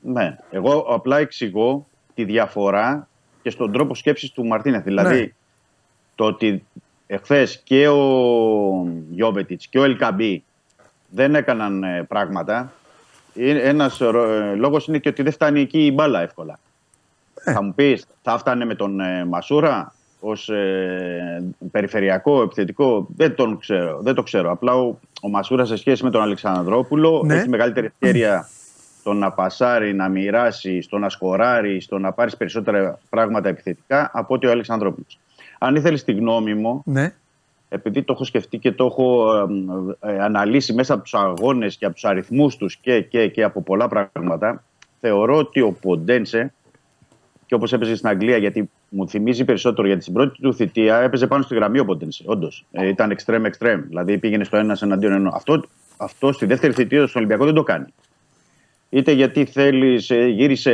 Ναι. 0.03 0.37
Εγώ 0.51 0.79
απλά 0.79 1.19
εξηγώ 1.19 1.87
τη 2.15 2.25
διαφορά 2.25 3.09
και 3.43 3.51
στον 3.51 3.73
τρόπο 3.73 3.95
σκέψης 3.95 4.31
του 4.31 4.47
Μαρτίνεθ. 4.47 4.85
Δηλαδή, 4.85 5.21
Ναι. 5.21 5.29
το 6.15 6.25
ότι 6.25 6.65
εχθές 7.07 7.61
και 7.65 7.89
ο 7.89 8.01
Γιώβετιτς 9.11 9.67
και 9.67 9.79
ο 9.79 9.85
Ελκαμπή 9.85 10.45
δεν 11.09 11.35
έκαναν 11.35 11.85
ε, 11.85 12.03
πράγματα. 12.09 12.73
Ε, 13.35 13.69
Ένας 13.69 14.01
ε, 14.01 14.11
λόγος 14.57 14.87
είναι 14.87 14.99
και 14.99 15.09
ότι 15.09 15.23
δεν 15.23 15.33
φτάνει 15.33 15.61
εκεί 15.61 15.87
η 15.87 15.93
μπάλα 15.95 16.21
εύκολα. 16.21 16.59
Θα 17.45 17.63
μου 17.63 17.75
πεις, 17.75 18.07
θα 18.23 18.39
φτάνε 18.39 18.65
με 18.65 18.75
τον 18.75 19.01
ε, 19.01 19.25
Μασούρα 19.25 19.95
ως 20.21 20.49
ε, 20.49 21.45
περιφερειακό, 21.71 22.43
επιθετικό. 22.43 23.07
Δεν, 23.17 23.35
τον 23.35 23.59
ξέρω, 23.59 23.99
δεν 24.03 24.15
το 24.15 24.23
ξέρω. 24.23 24.51
Απλά 24.51 24.75
ο, 24.75 24.99
ο 25.23 25.29
Μασούρα 25.29 25.65
σε 25.65 25.77
σχέση 25.77 26.05
με 26.05 26.11
τον 26.11 26.23
Αλεξανδρόπουλο 26.23 27.23
Ναι. 27.27 27.35
έχει 27.35 27.49
μεγαλύτερη 27.49 27.87
ευκαιρία 27.87 28.49
στο 29.03 29.13
να 29.13 29.31
πασάρει, 29.33 29.95
να 29.95 30.09
μοιράσει, 30.09 30.81
στο 30.83 30.99
να 30.99 31.09
σκοράρει, 31.09 31.81
στο 31.81 31.99
να 31.99 32.13
πάρεις 32.13 32.37
περισσότερα 32.37 32.99
πράγματα 33.11 33.49
επιθετικά 33.49 34.11
από 34.13 34.35
ότι 34.35 34.47
ο 34.47 34.51
Αλεξανδρόπουλος. 34.51 35.19
Αν 35.59 35.75
ήθελες 35.75 36.05
τη 36.05 36.13
γνώμη 36.13 36.55
μου, 36.55 36.83
Ναι. 36.85 37.15
επειδή 37.69 38.03
το 38.03 38.13
έχω 38.13 38.25
σκεφτεί 38.25 38.59
και 38.59 38.73
το 38.73 38.85
έχω 38.85 39.33
ε, 40.01 40.13
ε, 40.13 40.23
αναλύσει 40.23 40.73
μέσα 40.73 40.95
από 40.95 41.03
τους 41.03 41.15
αγώνες 41.15 41.77
και 41.77 41.85
από 41.85 41.95
τους 41.95 42.05
αριθμούς 42.05 42.57
τους 42.57 42.77
και, 42.77 43.01
και, 43.01 43.29
και 43.29 43.43
από 43.43 43.63
πολλά 43.63 43.89
πράγματα, 43.89 44.65
θεωρώ 45.01 45.37
ότι 45.37 45.61
ο 45.61 45.73
Ποντένσε 45.73 46.53
και 47.47 47.55
όπως 47.55 47.73
έπαιζε 47.73 47.97
στην 47.97 48.09
Αγγλία, 48.09 48.37
γιατί 48.37 48.71
μου 48.89 49.09
θυμίζει 49.09 49.45
περισσότερο, 49.45 49.87
γιατί 49.87 50.03
στην 50.03 50.15
πρώτη 50.15 50.41
του 50.41 50.55
θητεία 50.55 50.97
έπαιζε 50.99 51.27
πάνω 51.27 51.43
στη 51.43 51.55
γραμμή 51.55 51.79
ο 51.79 51.85
Ποντένσε, 51.85 52.25
όντως. 52.27 52.65
Ε, 52.71 52.89
ήταν 52.89 53.17
extreme 53.19 53.45
extreme, 53.47 53.81
δηλαδή 53.89 54.19
πήγαινε 54.19 54.45
στο 54.45 54.57
ένας 54.57 54.83
εναντίον 54.83 55.13
ενός. 55.13 55.35
Αυτό, 55.35 55.63
αυτό 55.97 56.33
στη 56.33 56.47
δεύτερη 56.47 56.73
θητεία 56.73 57.07
στον 57.07 57.23
Ολυμπιακό 57.23 57.45
δεν 57.45 57.55
το 57.55 57.63
κάνει. 57.63 57.87
Είτε 58.95 59.13
γιατί 59.13 59.45
θέλεις, 59.45 60.11
γύρισε 60.29 60.73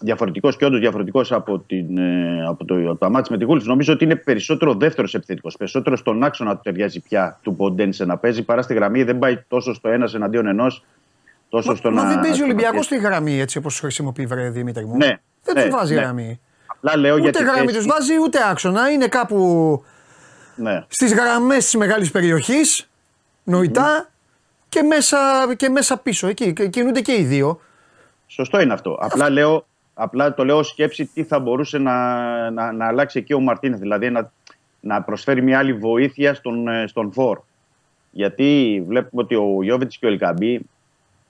διαφορετικός 0.00 0.56
και 0.56 0.64
όντως 0.64 0.80
διαφορετικός 0.80 1.32
από, 1.32 1.58
την, 1.58 1.98
ε, 1.98 2.44
από, 2.48 2.64
το, 2.64 2.74
από 2.74 2.96
τα 2.98 3.08
μάτια 3.08 3.28
με 3.30 3.36
της 3.36 3.46
Γούλφ. 3.46 3.64
Νομίζω 3.66 3.92
ότι 3.92 4.04
είναι 4.04 4.16
περισσότερο 4.16 4.74
δεύτερος 4.74 5.14
επιθετικός. 5.14 5.56
Περισσότερο 5.56 5.96
στον 5.96 6.22
άξονα 6.24 6.54
του 6.54 6.60
ταιριάζει 6.64 7.00
πια 7.00 7.38
του 7.42 7.56
Ποντένσε 7.56 8.04
να 8.04 8.16
παίζει 8.16 8.42
παρά 8.42 8.62
στη 8.62 8.74
γραμμή. 8.74 9.02
Δεν 9.02 9.18
πάει 9.18 9.38
τόσο 9.48 9.74
στο 9.74 9.88
ένας 9.88 10.14
εναντίον 10.14 10.46
ενός, 10.46 10.84
τόσο 11.48 11.74
στο 11.76 11.90
Μα 11.90 12.02
να. 12.02 12.08
δεν 12.08 12.20
παίζει 12.20 12.30
ο 12.30 12.34
στο 12.34 12.44
να 12.44 12.52
Ολυμπιακός 12.52 12.86
πιέσει. 12.88 13.00
στη 13.02 13.08
γραμμή 13.08 13.40
έτσι 13.40 13.58
όπως 13.58 13.78
χρησιμοποιεί 13.80 14.26
βρε 14.26 14.50
Δημήτρη 14.50 14.84
μου. 14.86 14.96
Ναι, 14.96 15.18
Δεν 15.44 15.54
ναι, 15.54 15.64
του 15.64 15.70
βάζει 15.70 15.94
ναι. 15.94 16.00
γραμμή. 16.00 16.40
Απλά 16.66 16.96
λέω 16.96 17.12
Ούτε 17.14 17.22
γιατί. 17.22 17.42
γραμμή 17.42 17.58
θέση- 17.66 17.76
τους 17.76 17.86
βάζει 17.86 18.12
ούτε 18.22 18.38
άξονα. 18.50 18.90
Είναι 18.90 19.06
κάπου 19.06 19.82
Ναι. 20.56 20.84
στις 20.88 21.14
γραμμές 21.14 21.64
της 21.64 21.74
μεγάλης 21.74 22.10
περιοχής, 22.10 22.88
νοητά 23.44 24.09
και, 24.70 24.82
μέσα, 24.82 25.18
και 25.56 25.68
μέσα 25.68 25.96
πίσω. 25.98 26.26
Εκεί 26.26 26.52
και- 26.52 26.68
κινούνται 26.68 27.00
και 27.00 27.12
οι 27.12 27.22
δύο. 27.22 27.60
Σωστό 28.26 28.60
είναι 28.60 28.72
αυτό. 28.72 28.98
Απλά, 29.00 29.30
λέω, 29.30 29.66
απλά 29.94 30.34
το 30.34 30.44
λέω 30.44 30.56
ως 30.58 30.68
σκέψη 30.68 31.06
τι 31.06 31.24
θα 31.24 31.38
μπορούσε 31.38 31.78
να, 31.78 32.50
να, 32.50 32.72
να 32.72 32.86
αλλάξει 32.86 33.18
εκεί 33.18 33.32
ο 33.34 33.40
Μαρτίνεθ. 33.40 33.80
Δηλαδή 33.80 34.10
να, 34.10 34.30
να 34.80 35.02
προσφέρει 35.02 35.42
μια 35.42 35.58
άλλη 35.58 35.72
βοήθεια 35.72 36.34
στον, 36.34 36.68
ε, 36.68 36.86
στον 36.86 37.12
Φορ. 37.12 37.38
Γιατί 38.10 38.82
βλέπουμε 38.86 39.22
ότι 39.22 39.34
ο 39.34 39.58
Γιώβετς 39.62 39.98
και 39.98 40.06
ο 40.06 40.08
Ελκαμπή 40.08 40.60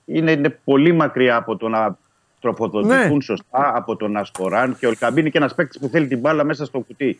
είναι, 0.05 0.31
είναι 0.31 0.49
πολύ 0.63 0.91
μακριά 0.91 1.35
από 1.35 1.57
το 1.57 1.67
να 1.67 1.97
τροφοδοτηθούν 2.41 3.15
Ναι. 3.15 3.21
σωστά, 3.21 3.71
από 3.75 3.95
το 3.95 4.07
να 4.07 4.23
σκοράν. 4.23 4.77
Και 4.77 4.85
ο 4.85 4.89
Ελκαμπή 4.89 5.19
είναι 5.19 5.29
και 5.29 5.37
ένας 5.37 5.55
παίκτης 5.55 5.79
που 5.81 5.87
θέλει 5.87 6.07
την 6.07 6.19
μπάλα 6.19 6.43
μέσα 6.43 6.65
στο 6.65 6.79
κουτί 6.79 7.19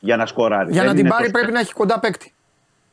για 0.00 0.16
να 0.16 0.26
σκοράρει. 0.26 0.72
Για 0.72 0.80
Δεν 0.80 0.90
να 0.90 0.96
την 0.96 1.00
είναι 1.00 1.08
πάρει 1.08 1.22
τόσο- 1.22 1.32
πρέπει 1.38 1.52
να 1.52 1.60
έχει 1.60 1.72
κοντά 1.72 2.00
παίκτη. 2.00 2.32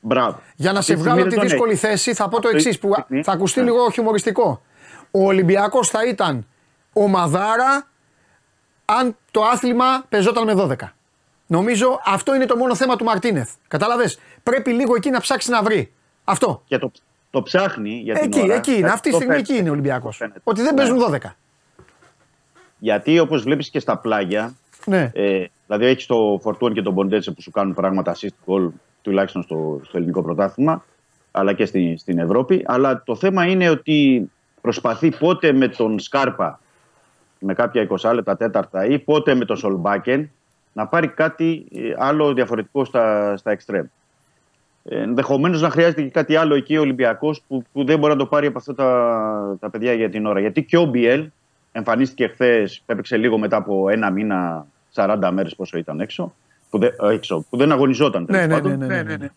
Μπράβο. 0.05 0.39
Για 0.55 0.71
να 0.71 0.79
Αυτή 0.79 0.91
σε 0.91 0.97
τη 0.97 1.01
βγάλω 1.03 1.19
στιγμή 1.19 1.21
από 1.21 1.29
τη 1.29 1.35
δεν 1.35 1.39
τον 1.39 1.47
δύσκολη 1.49 1.71
έχει. 1.71 1.81
θέση, 2.03 2.13
θα 2.13 2.23
πω 2.23 2.29
το 2.31 2.37
Αυτό 2.37 2.49
εξής 2.49 2.79
που 2.79 2.93
δείχνει. 2.95 3.23
θα 3.23 3.31
ακουστεί 3.31 3.59
Ναι. 3.59 3.65
λίγο 3.65 3.89
χιουμοριστικό. 3.89 4.61
Ο 5.11 5.25
Ολυμπιακός 5.25 5.89
θα 5.89 6.05
ήταν 6.07 6.47
ομαδάρα 6.93 7.87
αν 8.85 9.17
το 9.31 9.41
άθλημα 9.43 10.05
πεζόταν 10.09 10.43
με 10.43 10.53
12. 10.53 10.75
Νομίζω 11.47 11.99
αυτό 12.05 12.35
είναι 12.35 12.45
το 12.45 12.55
μόνο 12.55 12.75
θέμα 12.75 12.95
του 12.95 13.03
Μαρτίνεθ. 13.03 13.51
Κατάλαβε. 13.67 14.11
Πρέπει 14.43 14.71
λίγο 14.71 14.95
εκεί 14.95 15.09
να 15.09 15.19
ψάξει 15.19 15.49
να 15.51 15.63
βρει. 15.63 15.91
Αυτό. 16.23 16.61
Και 16.65 16.77
το, 16.77 16.91
το 17.31 17.41
ψάχνει 17.43 17.89
για 18.03 18.13
την 18.13 18.23
Εκεί, 18.31 18.41
ώρα. 18.41 18.53
εκεί 18.53 18.69
είναι. 18.69 18.75
Δηλαδή, 18.77 18.93
Αυτή 18.93 19.01
τη 19.03 19.09
το 19.09 19.15
στιγμή 19.15 19.33
φαίνεται. 19.33 19.51
εκεί 19.53 19.61
είναι 19.61 19.69
ο 19.69 19.71
Ολυμπιακός. 19.71 20.17
Φαίνεται. 20.17 20.39
Ότι 20.43 20.61
δεν 20.61 20.73
Ναι. 20.73 20.77
παίζουν 20.77 20.99
12. 20.99 21.35
Γιατί 22.79 23.19
όπως 23.19 23.43
βλέπεις 23.43 23.69
και 23.69 23.79
στα 23.79 23.97
πλάγια, 23.97 24.53
Ναι. 24.85 25.11
Ε, 25.13 25.45
δηλαδή 25.67 25.85
έχεις 25.85 26.05
το 26.05 26.39
Φορτούν 26.41 26.73
και 26.73 26.81
τον 26.81 26.93
Μποντέτσε 26.93 27.31
που 27.31 27.41
σου 27.41 27.51
κάνουν 27.51 27.73
πράγματα 27.73 28.15
assist 28.15 28.49
goal 28.51 28.69
τουλάχιστον 29.03 29.41
στο, 29.41 29.81
στο 29.83 29.97
ελληνικό 29.97 30.21
πρωτάθλημα 30.21 30.83
αλλά 31.31 31.53
και 31.53 31.65
στη, 31.65 31.95
στην 31.97 32.19
Ευρώπη. 32.19 32.63
Αλλά 32.65 33.03
το 33.03 33.15
θέμα 33.15 33.45
είναι 33.45 33.69
ότι 33.69 34.29
προσπαθεί 34.61 35.17
πότε 35.17 35.51
με 35.51 35.67
τον 35.67 35.99
Σκάρπα 35.99 36.59
με 37.39 37.53
κάποια 37.53 37.87
20 38.01 38.13
λεπτά 38.13 38.37
τέταρτα 38.37 38.85
ή 38.85 38.99
πότε 38.99 39.35
με 39.35 39.45
τον 39.45 39.57
Σολμπάκεν 39.57 40.31
να 40.73 40.87
πάρει 40.87 41.07
κάτι 41.07 41.65
ε, 41.75 41.93
άλλο 41.97 42.33
διαφορετικό 42.33 42.85
στα, 42.85 43.37
στα 43.37 43.57
extreme. 43.57 43.85
Ε, 44.83 45.01
Ενδεχομένως 45.01 45.61
να 45.61 45.69
χρειάζεται 45.69 46.01
και 46.01 46.09
κάτι 46.09 46.35
άλλο 46.35 46.55
εκεί 46.55 46.77
ο 46.77 46.81
Ολυμπιακός 46.81 47.41
που, 47.47 47.63
που 47.73 47.85
δεν 47.85 47.99
μπορεί 47.99 48.13
να 48.13 48.19
το 48.19 48.25
πάρει 48.25 48.47
από 48.47 48.57
αυτά 48.57 48.75
τα, 48.75 49.57
τα 49.59 49.69
παιδιά 49.69 49.93
για 49.93 50.09
την 50.09 50.25
ώρα. 50.25 50.39
Γιατί 50.39 50.63
και 50.63 50.77
ο 50.77 50.85
Μπιέλ 50.85 51.29
εμφανίστηκε 51.71 52.27
χθες, 52.27 52.83
έπαιξε 52.85 53.17
λίγο 53.17 53.37
μετά 53.37 53.57
από 53.57 53.89
ένα 53.89 54.11
μήνα, 54.11 54.67
40 54.93 55.29
μέρες 55.31 55.55
πόσο 55.55 55.77
ήταν 55.77 55.99
έξω, 55.99 56.33
που, 56.73 56.79
δεν- 56.79 56.93
ε, 57.01 57.13
έξω, 57.13 57.45
που 57.49 57.57
δεν 57.57 57.71
αγωνιζόταν. 57.71 58.25
τέλος 58.25 58.41
Ναι, 58.41 58.47
ναι, 58.47 58.53
πάντων. 58.53 58.77
ναι, 58.77 58.85
ναι, 58.85 59.01
ναι, 59.03 59.15
ναι. 59.17 59.29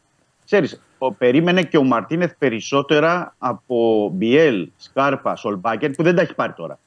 Ξέρεις, 0.45 0.81
ο, 0.99 1.13
περίμενε 1.13 1.63
και 1.63 1.77
ο 1.79 1.83
Μαρτίνεθ 1.83 2.33
περισσότερα 2.39 3.35
από 3.39 4.11
Μπιέλ, 4.15 4.69
Σκάρπα, 4.77 5.37
Σολμπάκερ 5.37 5.91
που 5.91 6.03
δεν 6.03 6.15
τα 6.15 6.23
έχει 6.23 6.35
πάρει 6.35 6.53
τώρα. 6.53 6.79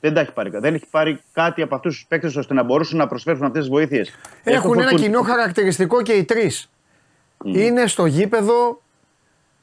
Δεν 0.00 0.14
τα 0.14 0.20
έχει 0.20 0.32
πάρει. 0.32 0.50
Δεν 0.50 0.74
έχει 0.74 0.86
πάρει 0.90 1.20
κάτι 1.32 1.62
από 1.62 1.74
αυτούς 1.74 1.94
τους 1.94 2.06
παίκτες 2.06 2.36
ώστε 2.36 2.54
να 2.54 2.62
μπορούσαν 2.62 2.98
να 2.98 3.06
προσφέρουν 3.06 3.44
αυτές 3.44 3.60
τις 3.60 3.70
βοήθειες. 3.70 4.10
Έχουν 4.44 4.80
ένα 4.80 4.94
κοινό 4.94 5.20
χαρακτηριστικό 5.22 6.02
και 6.02 6.12
οι 6.12 6.24
τρεις. 6.24 6.70
Είναι 7.44 7.86
στο 7.86 8.06
γήπεδο, 8.06 8.82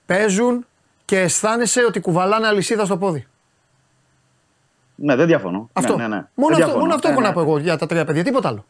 παίζουν 0.05 0.65
και 1.05 1.19
αισθάνεσαι 1.19 1.85
ότι 1.87 1.99
κουβαλάνε 1.99 2.47
αλυσίδα 2.47 2.85
στο 2.85 2.97
πόδι. 2.97 3.27
Ναι, 4.95 5.15
δεν 5.15 5.27
διαφωνώ. 5.27 5.69
Αυτό. 5.73 5.95
Ναι, 5.97 6.07
ναι, 6.07 6.15
ναι. 6.15 6.25
Μόνο 6.35 6.55
Δεν 6.55 6.63
αυτό, 6.63 6.65
διαφωνώ. 6.65 6.79
μόνο 6.79 6.93
αυτό 6.93 7.07
Ναι, 7.07 7.13
έχω 7.13 7.21
ναι. 7.21 7.27
να 7.27 7.33
πω 7.33 7.39
εγώ 7.41 7.57
για 7.57 7.77
τα 7.77 7.85
τρία 7.85 8.05
παιδιά, 8.05 8.23
τίποτα 8.23 8.47
άλλο. 8.47 8.65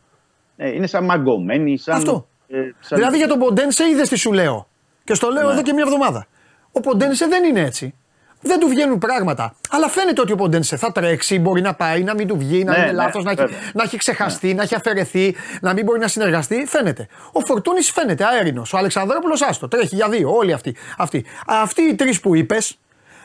Ε, 0.58 0.70
είναι 0.76 0.88
σαν 0.88 1.06
μαγκωμένοι, 1.06 1.78
σαν. 1.78 1.96
Αυτό. 1.96 2.28
ε, 2.48 2.56
σαν- 2.80 2.98
Δηλαδή 2.98 3.18
για 3.18 3.28
τον 3.28 3.40
Ποντένσε 3.40 3.90
είδες 3.90 4.10
τι 4.10 4.16
σου 4.16 4.34
λέω. 4.34 4.68
Και 5.04 5.14
στο 5.14 5.30
λέω 5.30 5.48
Ναι. 5.48 5.52
εδώ 5.54 5.62
και 5.62 5.74
μια 5.74 5.84
εβδομάδα. 5.88 6.26
Ο 6.72 6.80
Ποντένσε 6.80 7.28
δεν 7.28 7.44
είναι 7.44 7.60
έτσι. 7.62 7.94
Δεν 8.42 8.60
του 8.60 8.68
βγαίνουν 8.68 8.98
πράγματα. 8.98 9.56
Αλλά 9.70 9.88
φαίνεται 9.90 10.22
ότι 10.22 10.32
ο 10.32 10.36
Ποντένσε 10.36 10.78
θα 10.78 10.92
τρέξει, 10.92 11.40
μπορεί 11.40 11.62
να 11.62 11.74
πάει, 11.74 12.04
να 12.04 12.14
μην 12.16 12.28
του 12.28 12.38
βγει, 12.38 12.64
να 12.64 12.72
Ναι, 12.72 12.78
είναι 12.78 12.86
ναι, 12.86 12.92
λάθος, 12.92 13.24
να, 13.24 13.32
έχει- 13.32 13.42
βέβαια. 13.42 13.58
να 13.74 13.84
έχει 13.84 13.98
ξεχαστεί, 13.98 14.54
να 14.54 14.64
έχει 14.64 14.76
αφαιρεθεί, 14.76 15.36
να 15.62 15.74
μην 15.74 15.86
μπορεί 15.86 16.00
να 16.00 16.08
συνεργαστεί. 16.08 16.66
Φαίνεται. 16.66 17.08
Ο 17.32 17.40
Φορτούνης 17.40 17.92
φαίνεται 17.92 18.26
αέρινος. 18.26 18.74
Ο 18.74 18.78
Αλεξανδρόπουλος 18.78 19.42
άστο. 19.42 19.68
Τρέχει 19.68 19.96
για 19.96 20.10
δύο. 20.10 20.36
Όλοι 20.36 20.54
αυτοί. 20.54 20.76
Αυτοί, 20.98 21.26
αυτοί 21.48 21.82
οι 21.82 21.96
τρεις 21.96 22.20
που 22.20 22.36
είπες 22.36 22.78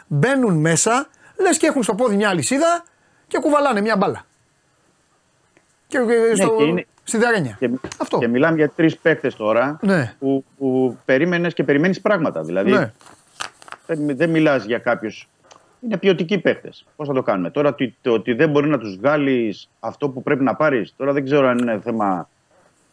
μπαίνουν 0.06 0.56
μέσα, 0.56 1.08
λες 1.40 1.56
και 1.56 1.66
έχουν 1.66 1.82
στο 1.82 1.94
πόδι 1.94 2.16
μια 2.16 2.28
αλυσίδα 2.28 2.84
και 3.26 3.38
κουβαλάνε 3.38 3.80
μια 3.80 3.96
μπάλα. 3.96 4.24
Και, 5.90 5.98
ε, 5.98 6.34
στο, 6.34 6.50
Ναι, 6.50 6.56
και 6.56 6.64
είναι- 6.64 6.86
στη 7.04 7.18
διαρρένια. 7.18 7.56
Και, 7.58 7.70
Αυτό. 8.00 8.18
και 8.18 8.28
μιλάμε 8.28 8.56
για 8.56 8.68
τρεις 8.68 8.96
παίκτες 8.98 9.34
τώρα 9.36 9.78
Ναι. 9.82 10.14
που, 10.18 10.44
που 10.58 10.96
περίμενες 11.04 11.54
και 11.54 11.64
περιμένεις 11.64 12.00
πράγματα. 12.00 12.42
Δηλαδή 12.42 12.70
Ναι. 12.70 12.92
δεν, 13.86 14.16
δεν 14.16 14.30
μιλάς 14.30 14.64
για 14.64 14.78
κάποιους. 14.78 15.28
Είναι 15.80 15.96
ποιοτικοί 15.96 16.38
παίκτες. 16.38 16.84
Πώς 16.96 17.06
θα 17.08 17.14
το 17.14 17.22
κάνουμε; 17.22 17.50
Τώρα 17.50 17.68
ότι, 17.68 17.96
το, 18.00 18.12
ότι 18.12 18.32
δεν 18.32 18.50
μπορεί 18.50 18.68
να 18.68 18.78
τους 18.78 18.96
βγάλεις 18.96 19.70
αυτό 19.80 20.08
που 20.08 20.22
πρέπει 20.22 20.44
να 20.44 20.54
πάρεις. 20.54 20.94
Τώρα 20.96 21.12
δεν 21.12 21.24
ξέρω 21.24 21.48
αν 21.48 21.58
είναι 21.58 21.80
θέμα 21.84 22.28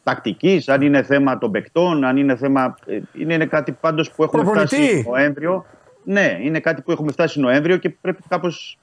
τακτικής, 0.03 0.69
αν 0.69 0.82
είναι 0.82 1.03
θέμα 1.03 1.38
των 1.38 1.52
παικτών, 1.52 2.03
αν 2.03 2.18
είναι 2.18 2.36
θέμα. 2.36 2.76
ε, 2.86 2.99
Είναι, 3.14 3.34
είναι 3.34 3.45
κάτι 3.45 3.72
πάντως 3.72 4.11
που 4.11 4.24
έχουμε 4.24 4.44
Προπονητή. 4.44 4.76
φτάσει 4.76 5.06
Νοέμβριο. 5.07 5.65
Ναι, 6.03 6.38
είναι 6.41 6.60
κάτι 6.60 6.82
που 6.82 6.91
έχουμε 6.91 7.11
φτάσει 7.11 7.40
Νοέμβριο 7.40 7.78
και 7.78 7.90
πρέπει 7.90 8.22
κάπως 8.28 8.78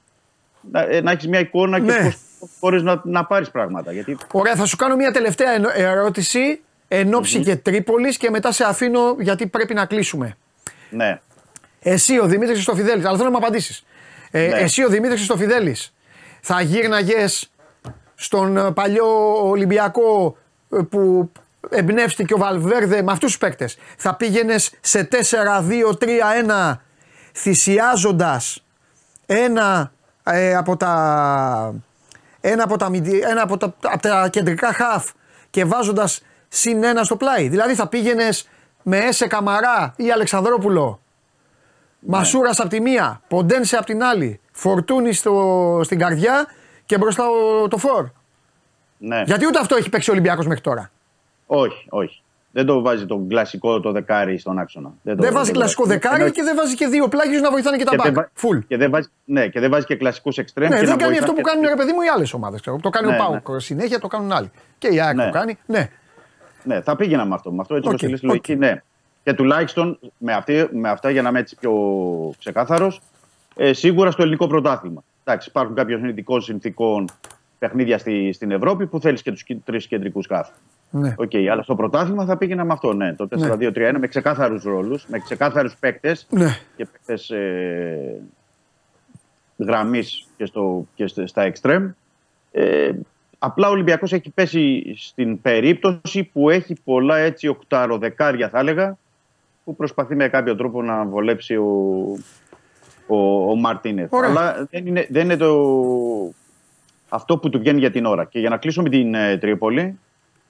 να, 0.71 0.81
ε, 0.81 1.01
να 1.01 1.11
έχεις 1.11 1.29
μια 1.29 1.39
εικόνα 1.41 1.79
Ναι. 1.79 1.93
και 1.93 2.15
πώς 2.41 2.49
μπορείς 2.61 2.83
να, 2.83 3.01
να 3.05 3.25
πάρεις 3.25 3.51
πράγματα. 3.51 3.93
Γιατί 3.93 4.17
Ωραία, 4.33 4.55
θα 4.57 4.65
σου 4.67 4.77
κάνω 4.77 4.97
μια 4.97 5.11
τελευταία 5.13 5.51
ενο- 5.53 5.71
ερώτηση 5.75 6.61
εν 6.89 7.15
ώψη 7.15 7.41
και 7.41 7.57
Τρίπολης 7.57 8.17
και 8.17 8.31
μετά 8.31 8.53
σε 8.53 8.65
αφήνω 8.65 9.17
γιατί 9.21 9.47
πρέπει 9.47 9.75
να 9.75 9.87
κλείσουμε. 9.87 10.37
ναι. 10.91 11.21
Εσύ 11.87 12.19
ο 12.19 12.27
Δημήτρης 12.27 12.55
Χριστοφιδέλης, 12.55 13.05
αλλά 13.05 13.17
θέλω 13.17 13.31
να 13.31 13.39
μου 13.39 13.45
απαντήσεις. 13.45 13.85
Ε, 14.31 14.47
Ναι. 14.47 14.59
Εσύ 14.59 14.85
ο 14.85 14.89
Δημήτρης 14.89 15.17
Χριστοφιδέλης 15.17 15.95
θα 16.41 16.61
γύρναγες 16.61 17.51
στον 18.15 18.57
ε, 18.57 18.71
παλιό 18.73 19.39
Ολυμπιακό 19.49 20.37
ε, 20.73 20.79
που 20.91 21.31
εμπνεύστηκε 21.71 22.35
ο 22.35 22.39
Βαλβέρδε 22.39 23.03
με 23.03 23.13
αυτούς 23.13 23.29
τους 23.31 23.39
παίκτες. 23.39 23.77
Θα 23.97 24.15
πήγαινες 24.15 24.73
σε 24.81 25.09
4-2-3-1 25.13 26.81
θυσιάζοντας 27.33 28.63
ένα 29.27 29.93
ε, 30.25 30.55
από 30.57 30.77
τα 30.77 31.75
ένα 32.41 32.63
από 32.65 32.77
τα, 32.77 32.89
μιντι- 32.89 33.23
ένα 33.25 33.43
από 33.43 33.57
τα, 33.57 33.75
από 33.83 34.03
τα 34.03 34.29
κεντρικά 34.29 34.73
χαφ 34.73 35.11
και 35.51 35.65
βάζοντας 35.65 36.23
συν 36.49 36.85
ένα 36.85 37.05
στο 37.05 37.17
πλάι. 37.17 37.49
Δηλαδή 37.49 37.75
θα 37.75 37.89
πήγαινες 37.89 38.49
με 38.83 38.99
Έσε 38.99 39.27
Καμαρά 39.27 39.95
ή 39.97 40.11
Αλεξανδρόπουλο. 40.11 41.01
Μασούρας 41.99 42.61
από 42.61 42.69
τη 42.69 42.81
μία, 42.81 43.21
Ποντένσε 43.29 43.77
από 43.77 43.87
την 43.87 44.03
άλλη, 44.03 44.41
Φορτούνη 44.53 45.13
στο, 45.13 45.81
στην 45.85 45.99
καρδιά 45.99 46.47
και 46.87 46.99
μπροστά 46.99 47.25
ο, 47.29 47.69
το 47.69 47.77
φορ. 47.77 48.07
Ναι. 48.99 49.23
Γιατί 49.27 49.47
ούτε 49.47 49.59
αυτό 49.59 49.77
έχει 49.77 49.89
παίξει 49.89 50.11
ο 50.11 50.13
Ολυμπιακός 50.13 50.47
μέχρι 50.47 50.63
τώρα. 50.63 50.91
Όχι, 51.47 51.87
όχι. 51.89 52.23
Δεν 52.57 52.67
το 52.67 52.81
βάζει 52.81 53.07
τον 53.07 53.29
κλασικό 53.29 53.81
το 53.81 53.93
δεκάρι 53.93 54.39
στον 54.39 54.59
άξονα. 54.59 54.93
το- 55.05 55.15
Δεν 55.15 55.33
βάζει 55.33 55.51
κλασικό 55.53 55.85
δεκάρι 55.85 56.23
Ενώ- 56.23 56.31
και 56.33 56.43
δεν 56.43 56.57
βάζει 56.57 56.75
και 56.75 56.87
δύο 56.87 57.09
πλάγιους 57.09 57.41
να 57.41 57.51
βοηθάνε 57.51 57.77
και 57.77 57.85
τα 57.85 57.91
και 57.91 57.97
δεν 58.03 58.13
μπακ. 58.13 58.23
βα- 58.25 58.31
Φουλ. 58.35 58.59
Και 58.59 58.77
δεν 58.77 58.91
βάζει, 58.91 59.09
ναι, 59.25 59.49
και 59.49 59.61
δεν 59.61 59.71
βάζει 59.71 59.87
και 59.87 59.97
κλασικούς 59.97 60.39
εξτρέμ. 60.39 60.69
Ναι, 60.69 60.75
και 60.79 60.81
δεν 60.81 60.91
να 60.91 60.97
κάνει 60.97 61.13
αυτό 61.19 61.27
βοηθάει 61.27 61.43
που 61.43 61.49
και- 61.49 61.51
κάνουν 61.57 61.69
ρε 61.69 61.77
παιδί 61.83 61.93
μου 61.93 62.01
οι 62.01 62.09
άλλες 62.15 62.33
ομάδες. 62.33 62.61
Το 62.61 62.91
κάνει 62.91 63.09
Ναι, 63.09 63.15
ο 63.15 63.41
Πάουκ 63.43 63.61
συνέχεια, 63.61 63.99
το 64.01 64.07
κάνουν 64.07 64.33
άλλοι. 64.33 64.51
Και 64.79 64.89
η 64.89 65.01
ΑΕΚ 65.01 65.15
Ναι. 65.17 65.25
το 65.25 65.31
κάνει. 65.31 65.59
Ναι. 65.67 65.91
Ναι, 66.65 66.81
θα 66.81 66.97
πήγαινα 66.97 67.25
με 67.25 67.35
αυτό. 67.35 67.53
Με 67.53 67.59
αυτό 67.61 67.75
έτσι 67.75 67.89
Οκ, 67.89 67.95
όπως 67.95 68.11
λες 68.11 68.19
οκ. 68.21 68.25
λογική, 68.27 68.57
ναι. 68.57 68.83
Και 69.23 69.33
τουλάχιστον 69.33 69.99
με, 70.19 70.33
αυτή, 70.33 70.69
με 70.73 70.89
αυτά, 70.89 71.11
για 71.11 71.23
να 71.23 71.29
είμαι 71.29 71.39
έτσι 71.39 71.57
πιο 71.61 71.73
ξεκάθαρος, 72.39 73.01
ε, 73.57 73.73
σίγουρα 73.73 74.11
στο 74.11 74.23
ελληνικό 74.23 74.47
πρωτάθλημα. 74.47 75.05
Εντάξει, 75.25 75.49
υπάρχουν 75.49 75.75
κάποιων 75.75 76.05
ειδικών 76.05 76.41
συνθήκων 76.41 77.09
παιχνίδια 77.59 77.99
στη, 77.99 78.33
στην 78.33 78.51
Ευρώπη 78.51 78.87
που 78.87 79.01
θέλεις 79.01 79.23
και 79.23 79.31
τους 79.31 79.45
τρεις 79.65 79.87
κεντρικούς 79.87 80.27
χάφ. 80.27 80.49
Ναι. 80.97 81.15
Οκ, 81.17 81.35
αλλά 81.51 81.63
στο 81.63 81.75
πρωτάθλημα 81.75 82.25
θα 82.25 82.37
πήγαινα 82.37 82.65
με 82.65 82.73
αυτό, 82.73 82.93
ναι. 82.93 83.15
Το 83.15 83.29
4-2-3-1 83.31 83.95
με 83.99 84.07
ξεκάθαρους 84.07 84.63
ρόλους, 84.63 85.07
με 85.09 85.19
ξεκάθαρους 85.19 85.77
παίκτες 85.77 86.27
ναι. 86.31 86.57
και 86.77 86.87
παίκτες 86.93 87.31
ε, 87.31 88.21
γραμμής 89.59 90.27
και, 90.37 90.45
στο, 90.45 90.87
και 90.95 91.07
στε- 91.07 91.29
στα 91.29 91.43
εξτρέμ. 91.43 91.91
Ε, 92.53 92.91
απλά 93.39 93.69
ο 93.69 93.71
Ολυμπιακός 93.71 94.13
έχει 94.13 94.31
πέσει 94.31 94.95
στην 94.97 95.41
περίπτωση 95.41 96.25
που 96.33 96.51
έχει 96.51 96.77
πολλά 96.85 97.17
έτσι 97.17 97.49
οκταροδεκάρια 97.49 98.49
θα 98.49 98.59
έλεγα 98.59 98.97
που 99.65 99.77
προσπαθεί 99.77 100.15
με 100.15 100.29
κάποιο 100.29 100.57
τρόπο 100.57 100.83
να 100.83 101.05
βολέψει 101.05 101.57
ο, 101.57 101.65
ο, 103.07 103.51
ο 103.51 103.55
Μαρτίνεθ. 103.55 104.13
Ωραία. 104.13 104.31
Αλλά 104.31 104.67
δεν 104.71 104.87
είναι, 104.87 105.07
δεν 105.11 105.25
είναι 105.25 105.37
το, 105.37 105.53
αυτό 107.09 107.39
που 107.39 107.49
του 107.49 107.59
βγαίνει 107.59 107.79
για 107.79 107.91
την 107.91 108.05
ώρα. 108.05 108.25
Και 108.25 108.39
για 108.39 108.49
να 108.49 108.57
κλείσω 108.57 108.83
με 108.83 108.89
την 108.89 109.15
ε, 109.15 109.39
Τρίπολη 109.39 109.99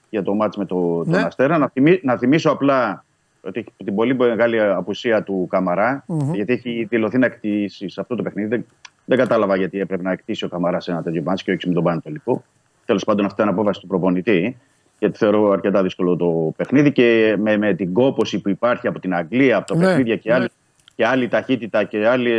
για 0.09 0.23
το 0.23 0.33
μάτς 0.33 0.57
με 0.57 0.65
το, 0.65 1.03
Ναι. 1.05 1.17
τον 1.17 1.25
Αστέρα, 1.25 1.57
να, 1.57 1.67
θυμί- 1.69 2.03
να 2.03 2.17
θυμίσω 2.17 2.49
απλά 2.51 3.05
ότι 3.41 3.59
έχει 3.59 3.69
την 3.85 3.95
πολύ 3.95 4.15
μεγάλη 4.15 4.61
απουσία 4.61 5.23
του 5.23 5.47
καμαρα 5.49 6.03
Μμμ. 6.07 6.33
γιατί 6.33 6.53
έχει 6.53 6.87
δηλωθεί 6.89 7.17
να 7.17 7.29
κτίσει 7.29 7.89
σε 7.89 8.01
αυτό 8.01 8.15
το 8.15 8.23
παιχνίδι. 8.23 8.47
Δεν, 8.47 8.65
δεν 9.05 9.17
κατάλαβα 9.17 9.55
γιατί 9.55 9.79
έπρεπε 9.79 10.03
να 10.03 10.15
κτίσει 10.15 10.45
ο 10.45 10.47
Καμαρά 10.47 10.79
σε 10.79 10.91
ένα 10.91 11.03
τέτοιο 11.03 11.21
μάτς 11.25 11.43
και 11.43 11.51
όχι 11.51 11.67
με 11.67 11.73
τον 11.73 11.83
Πανετολικό. 11.83 12.43
Τέλος 12.85 13.03
πάντων, 13.03 13.25
αυτή 13.25 13.41
είναι 13.41 13.51
απόφαση 13.51 13.79
του 13.79 13.87
προπονητή. 13.87 14.57
Γιατί 14.99 15.17
θεωρώ 15.17 15.49
αρκετά 15.51 15.83
δύσκολο 15.83 16.15
το 16.15 16.53
παιχνίδι 16.57 16.91
και 16.91 17.35
με, 17.39 17.57
με 17.57 17.73
την 17.73 17.93
κόποση 17.93 18.39
που 18.41 18.49
υπάρχει 18.49 18.87
από 18.87 18.99
την 18.99 19.13
Αγγλία, 19.15 19.57
από 19.57 19.67
τα 19.67 19.75
Ναι, 19.75 19.85
παιχνίδια 19.85 20.15
και, 20.15 20.29
ναι. 20.29 20.35
άλλη, 20.35 20.47
και 20.95 21.05
άλλη 21.05 21.27
ταχύτητα 21.27 21.83
και 21.83 22.07
άλλη 22.07 22.31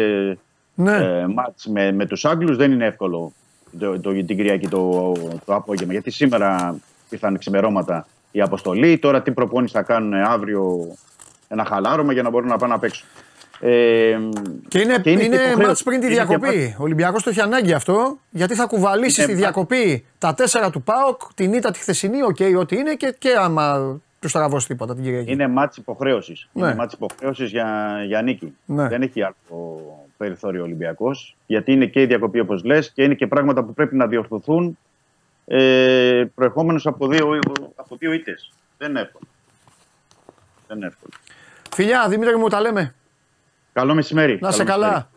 Ναι. 0.74 0.96
ε, 0.96 1.26
μάτς 1.26 1.66
με, 1.66 1.92
με 1.92 2.06
τους 2.06 2.24
Άγγλους 2.24 2.56
δεν 2.56 2.72
είναι 2.72 2.84
εύκολο 2.86 3.32
το, 3.78 4.00
το, 4.00 4.10
την 4.10 4.26
Κυριακή 4.26 4.68
το, 4.68 5.12
το 5.44 5.54
απόγευμα. 5.54 5.92
Γιατί 5.92 6.10
σήμερα 6.10 6.76
ήρθαν 7.10 7.38
ξημερώματα 7.38 8.06
η 8.30 8.40
αποστολή. 8.40 8.98
Τώρα 8.98 9.22
τι 9.22 9.30
προπόνηση 9.30 9.72
θα 9.74 9.82
κάνουν 9.82 10.14
αύριο 10.14 10.86
ένα 11.48 11.64
χαλάρωμα 11.64 12.12
για 12.12 12.22
να 12.22 12.30
μπορούν 12.30 12.48
να 12.48 12.56
πάνε 12.56 12.72
να 12.72 12.78
παίξουν. 12.78 13.06
Ε, 13.60 13.68
Και 14.68 14.78
είναι, 14.80 14.98
και 14.98 15.10
είναι, 15.10 15.20
και 15.20 15.26
υποχρέωση. 15.26 15.56
μάτς 15.66 15.82
πριν 15.82 16.00
τη 16.00 16.06
Είναι 16.06 16.14
και 16.16 16.22
διακοπή. 16.24 16.46
μάτς- 16.56 16.78
Ο 16.78 16.82
Ολυμπιακός 16.82 17.22
το 17.22 17.30
έχει 17.30 17.40
ανάγκη 17.40 17.72
αυτό, 17.72 18.18
γιατί 18.30 18.54
θα 18.54 18.66
κουβαλήσει 18.66 19.20
Είναι 19.20 19.30
στη 19.32 19.42
μάτς- 19.42 19.54
διακοπή 19.54 20.04
τα 20.18 20.34
τέσσερα 20.34 20.70
του 20.70 20.82
ΠΑΟΚ, 20.82 21.20
την 21.34 21.52
ήττα 21.52 21.70
τη 21.70 21.78
χθεσινή, 21.78 22.22
οκ, 22.22 22.36
ό,τι 22.58 22.76
είναι, 22.76 22.94
και, 22.94 23.14
και 23.18 23.34
άμα 23.38 23.96
τους 24.20 24.30
στραβώσει 24.30 24.66
τίποτα 24.66 24.94
την 24.94 25.04
Κυριακή. 25.04 25.32
Είναι 25.32 25.48
μάτς 25.48 25.76
υποχρέωσης. 25.76 26.48
Ναι. 26.52 26.66
Είναι 26.66 26.74
μάτς 26.74 26.92
υποχρέωσης 26.94 27.50
για, 27.50 27.96
για 28.06 28.22
νίκη. 28.22 28.56
Ναι. 28.66 28.88
Δεν 28.88 29.02
έχει 29.02 29.22
άλλο 29.22 29.34
περιθώριο 30.16 30.62
Ολυμπιακός. 30.62 31.36
Γιατί 31.46 31.72
είναι 31.72 31.86
και 31.86 32.00
η 32.00 32.06
διακοπή, 32.06 32.40
όπως 32.40 32.64
λες, 32.64 32.90
και 32.94 33.02
είναι 33.02 33.14
και 33.14 33.26
πράγματα 33.26 33.62
που 33.64 33.72
πρέπει 33.74 33.96
να 33.96 34.06
διορθωθούν 34.06 34.78
ε, 35.46 36.24
προερχόμενος 36.34 36.86
από 36.86 37.08
δύο, 37.08 37.38
από 37.74 37.96
δύο 37.96 38.12
ήττες. 38.12 38.52
Δεν 38.78 38.90
είναι 38.90 39.00
εύκολο. 39.00 39.24
Δεν 40.66 40.76
είναι 40.76 40.86
εύκολο. 40.86 41.12
Φιλιά, 41.74 42.08
Δημήτρη 42.08 42.36
μου, 42.36 42.48
τα 42.48 42.60
λέμε. 42.60 42.94
Καλό 43.72 43.94
μεσημέρι. 43.94 44.38
Να 44.40 44.50
σε 44.50 44.64
Καλό 44.64 44.78
μεσημέρι. 44.78 44.92
καλά. 44.92 45.10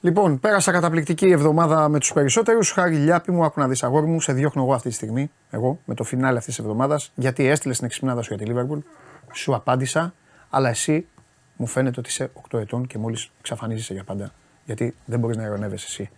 Λοιπόν, 0.00 0.40
πέρασα 0.40 0.72
καταπληκτική 0.72 1.26
εβδομάδα 1.26 1.88
με 1.88 1.98
τους 1.98 2.12
περισσότερους. 2.12 2.70
Χάρη 2.70 2.94
Λιάπη 2.94 3.30
μου, 3.32 3.44
άκου 3.44 3.60
να 3.60 3.68
δεις 3.68 3.82
αγόρι 3.82 4.06
μου, 4.06 4.20
σε 4.20 4.32
διώχνω 4.32 4.62
εγώ 4.62 4.74
αυτή 4.74 4.88
τη 4.88 4.94
στιγμή. 4.94 5.30
Εγώ, 5.50 5.78
με 5.84 5.94
το 5.94 6.04
φινάλε 6.04 6.38
αυτής 6.38 6.54
της 6.54 6.64
εβδομάδας, 6.64 7.12
γιατί 7.14 7.46
έστειλε 7.46 7.74
την 7.74 7.84
εξυπνάδα 7.84 8.22
σου 8.22 8.34
για 8.34 8.44
τη 8.44 8.50
Λίβερπουλ. 8.50 8.78
Σου 9.32 9.54
απάντησα, 9.54 10.14
αλλά 10.50 10.68
εσύ 10.68 11.06
μου 11.56 11.66
φαίνεται 11.66 12.00
ότι 12.00 12.08
είσαι 12.08 12.30
8 12.50 12.58
ετών 12.58 12.86
και 12.86 12.98
μόλις 12.98 13.30
εξαφανίζεσαι 13.38 13.92
για 13.92 14.04
πάντα. 14.04 14.32
Γιατί 14.64 14.94
δεν 15.04 15.18
μπορείς 15.18 15.36
να 15.36 15.42
ειρωνεύεσαι 15.42 15.86
εσύ 15.88 16.10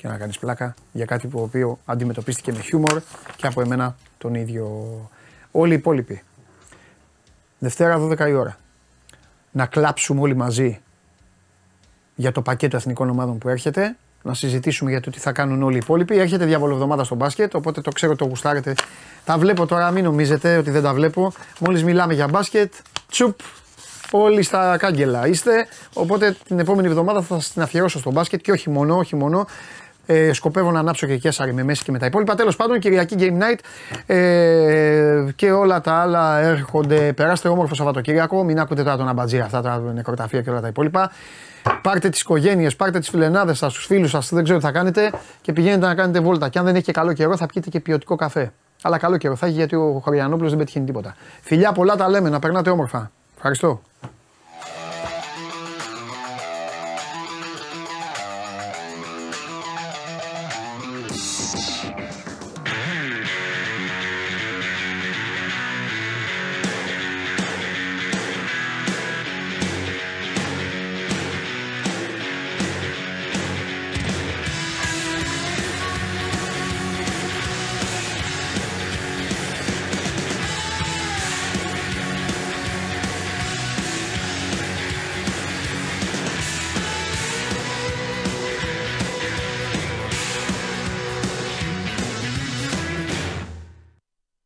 και 0.00 0.08
να 0.08 0.18
κάνεις 0.18 0.38
πλάκα 0.38 0.74
για 0.92 1.04
κάτι 1.04 1.26
που 1.26 1.40
οποίο 1.40 1.78
αντιμετωπίστηκε 1.84 2.52
με 2.52 2.60
χιούμορ 2.60 3.00
και 3.36 3.46
από 3.46 3.60
εμένα 3.60 3.96
τον 4.18 4.34
ίδιο. 4.34 4.68
Όλοι 5.50 5.72
οι 5.72 5.76
υπόλοιποι. 5.76 6.22
Δευτέρα 7.58 7.98
12 7.98 8.28
η 8.28 8.32
ώρα. 8.32 8.56
Να 9.50 9.66
κλάψουμε 9.66 10.20
όλοι 10.20 10.36
μαζί 10.36 10.80
για 12.14 12.32
το 12.32 12.42
πακέτο 12.42 12.76
εθνικών 12.76 13.10
ομάδων 13.10 13.38
που 13.38 13.48
έρχεται. 13.48 13.96
Να 14.22 14.34
συζητήσουμε 14.34 14.90
για 14.90 15.00
το 15.00 15.10
τι 15.10 15.18
θα 15.18 15.32
κάνουν 15.32 15.62
όλοι 15.62 15.74
οι 15.74 15.80
υπόλοιποι. 15.82 16.18
Έρχεται 16.18 16.44
διάβολο 16.44 16.72
εβδομάδα 16.72 17.04
στο 17.04 17.14
μπάσκετ, 17.14 17.54
οπότε 17.54 17.80
το 17.80 17.90
ξέρω 17.90 18.16
το 18.16 18.24
γουστάρετε. 18.24 18.74
Τα 19.24 19.38
βλέπω 19.38 19.66
τώρα, 19.66 19.90
μην 19.90 20.04
νομίζετε 20.04 20.56
ότι 20.56 20.70
δεν 20.70 20.82
τα 20.82 20.94
βλέπω. 20.94 21.32
Μόλις 21.60 21.84
μιλάμε 21.84 22.14
για 22.14 22.28
μπάσκετ, 22.28 22.72
τσουπ, 23.08 23.38
όλοι 24.10 24.42
στα 24.42 24.76
κάγκελα 24.76 25.26
είστε. 25.26 25.66
Οπότε 25.92 26.36
την 26.46 26.58
επόμενη 26.58 26.88
εβδομάδα 26.88 27.22
θα 27.22 27.34
σας 27.34 27.52
την 27.52 27.62
αφιερώσω 27.62 27.98
στο 27.98 28.10
μπάσκετ 28.10 28.40
και 28.40 28.52
όχι 28.52 28.70
μόνο, 28.70 28.96
όχι 28.96 29.16
μόνο. 29.16 29.46
Ε, 30.12 30.32
σκοπεύω 30.32 30.70
να 30.70 30.78
ανάψω 30.78 31.06
και 31.06 31.16
Κέσσαρη 31.16 31.52
με 31.52 31.62
μέση 31.62 31.84
και 31.84 31.92
με 31.92 31.98
τα 31.98 32.06
υπόλοιπα. 32.06 32.34
Τέλος 32.34 32.56
πάντων, 32.56 32.78
Κυριακή 32.78 33.16
Game 33.18 33.38
Night 33.42 33.58
ε, 34.06 35.24
και 35.36 35.50
όλα 35.50 35.80
τα 35.80 35.92
άλλα 35.92 36.38
έρχονται. 36.38 37.12
Περάστε 37.12 37.48
όμορφο 37.48 37.74
Σαββατοκύριακο. 37.74 38.44
Μην 38.44 38.60
ακούτε 38.60 38.82
τώρα 38.82 38.96
τον 38.96 39.08
αμπατζή, 39.08 39.38
αυτά 39.38 39.62
τα 39.62 39.78
νεκροταφεία 39.94 40.42
και 40.42 40.50
όλα 40.50 40.60
τα 40.60 40.68
υπόλοιπα. 40.68 41.10
Πάρτε 41.82 42.08
τις 42.08 42.20
οικογένειες, 42.20 42.76
πάρτε 42.76 42.98
τις 42.98 43.08
φιλενάδες 43.08 43.58
σας, 43.58 43.74
τους 43.74 43.86
φίλους 43.86 44.10
σας, 44.10 44.28
δεν 44.32 44.44
ξέρω 44.44 44.58
τι 44.58 44.64
θα 44.64 44.72
κάνετε 44.72 45.10
και 45.40 45.52
πηγαίνετε 45.52 45.86
να 45.86 45.94
κάνετε 45.94 46.20
βόλτα. 46.20 46.48
Και 46.48 46.58
αν 46.58 46.64
δεν 46.64 46.74
έχει 46.74 46.84
και 46.84 46.92
καλό 46.92 47.12
καιρό, 47.12 47.36
θα 47.36 47.46
πιείτε 47.46 47.70
και 47.70 47.80
ποιοτικό 47.80 48.16
καφέ. 48.16 48.52
Αλλά 48.82 48.98
καλό 48.98 49.16
καιρό 49.16 49.36
θα 49.36 49.46
έχει 49.46 49.54
γιατί 49.54 49.76
ο 49.76 50.00
Χωριανόπουλος 50.04 50.50
δεν 50.50 50.58
πετυχαίνει 50.58 50.86
τίποτα. 50.86 51.16
Φιλιά 51.40 51.72
πολλά 51.72 51.96
τα 51.96 52.08
λέμε, 52.08 52.28
να 52.28 52.38
περνάτε 52.38 52.70
όμορφα. 52.70 53.10
Ευχαριστώ. 53.36 53.80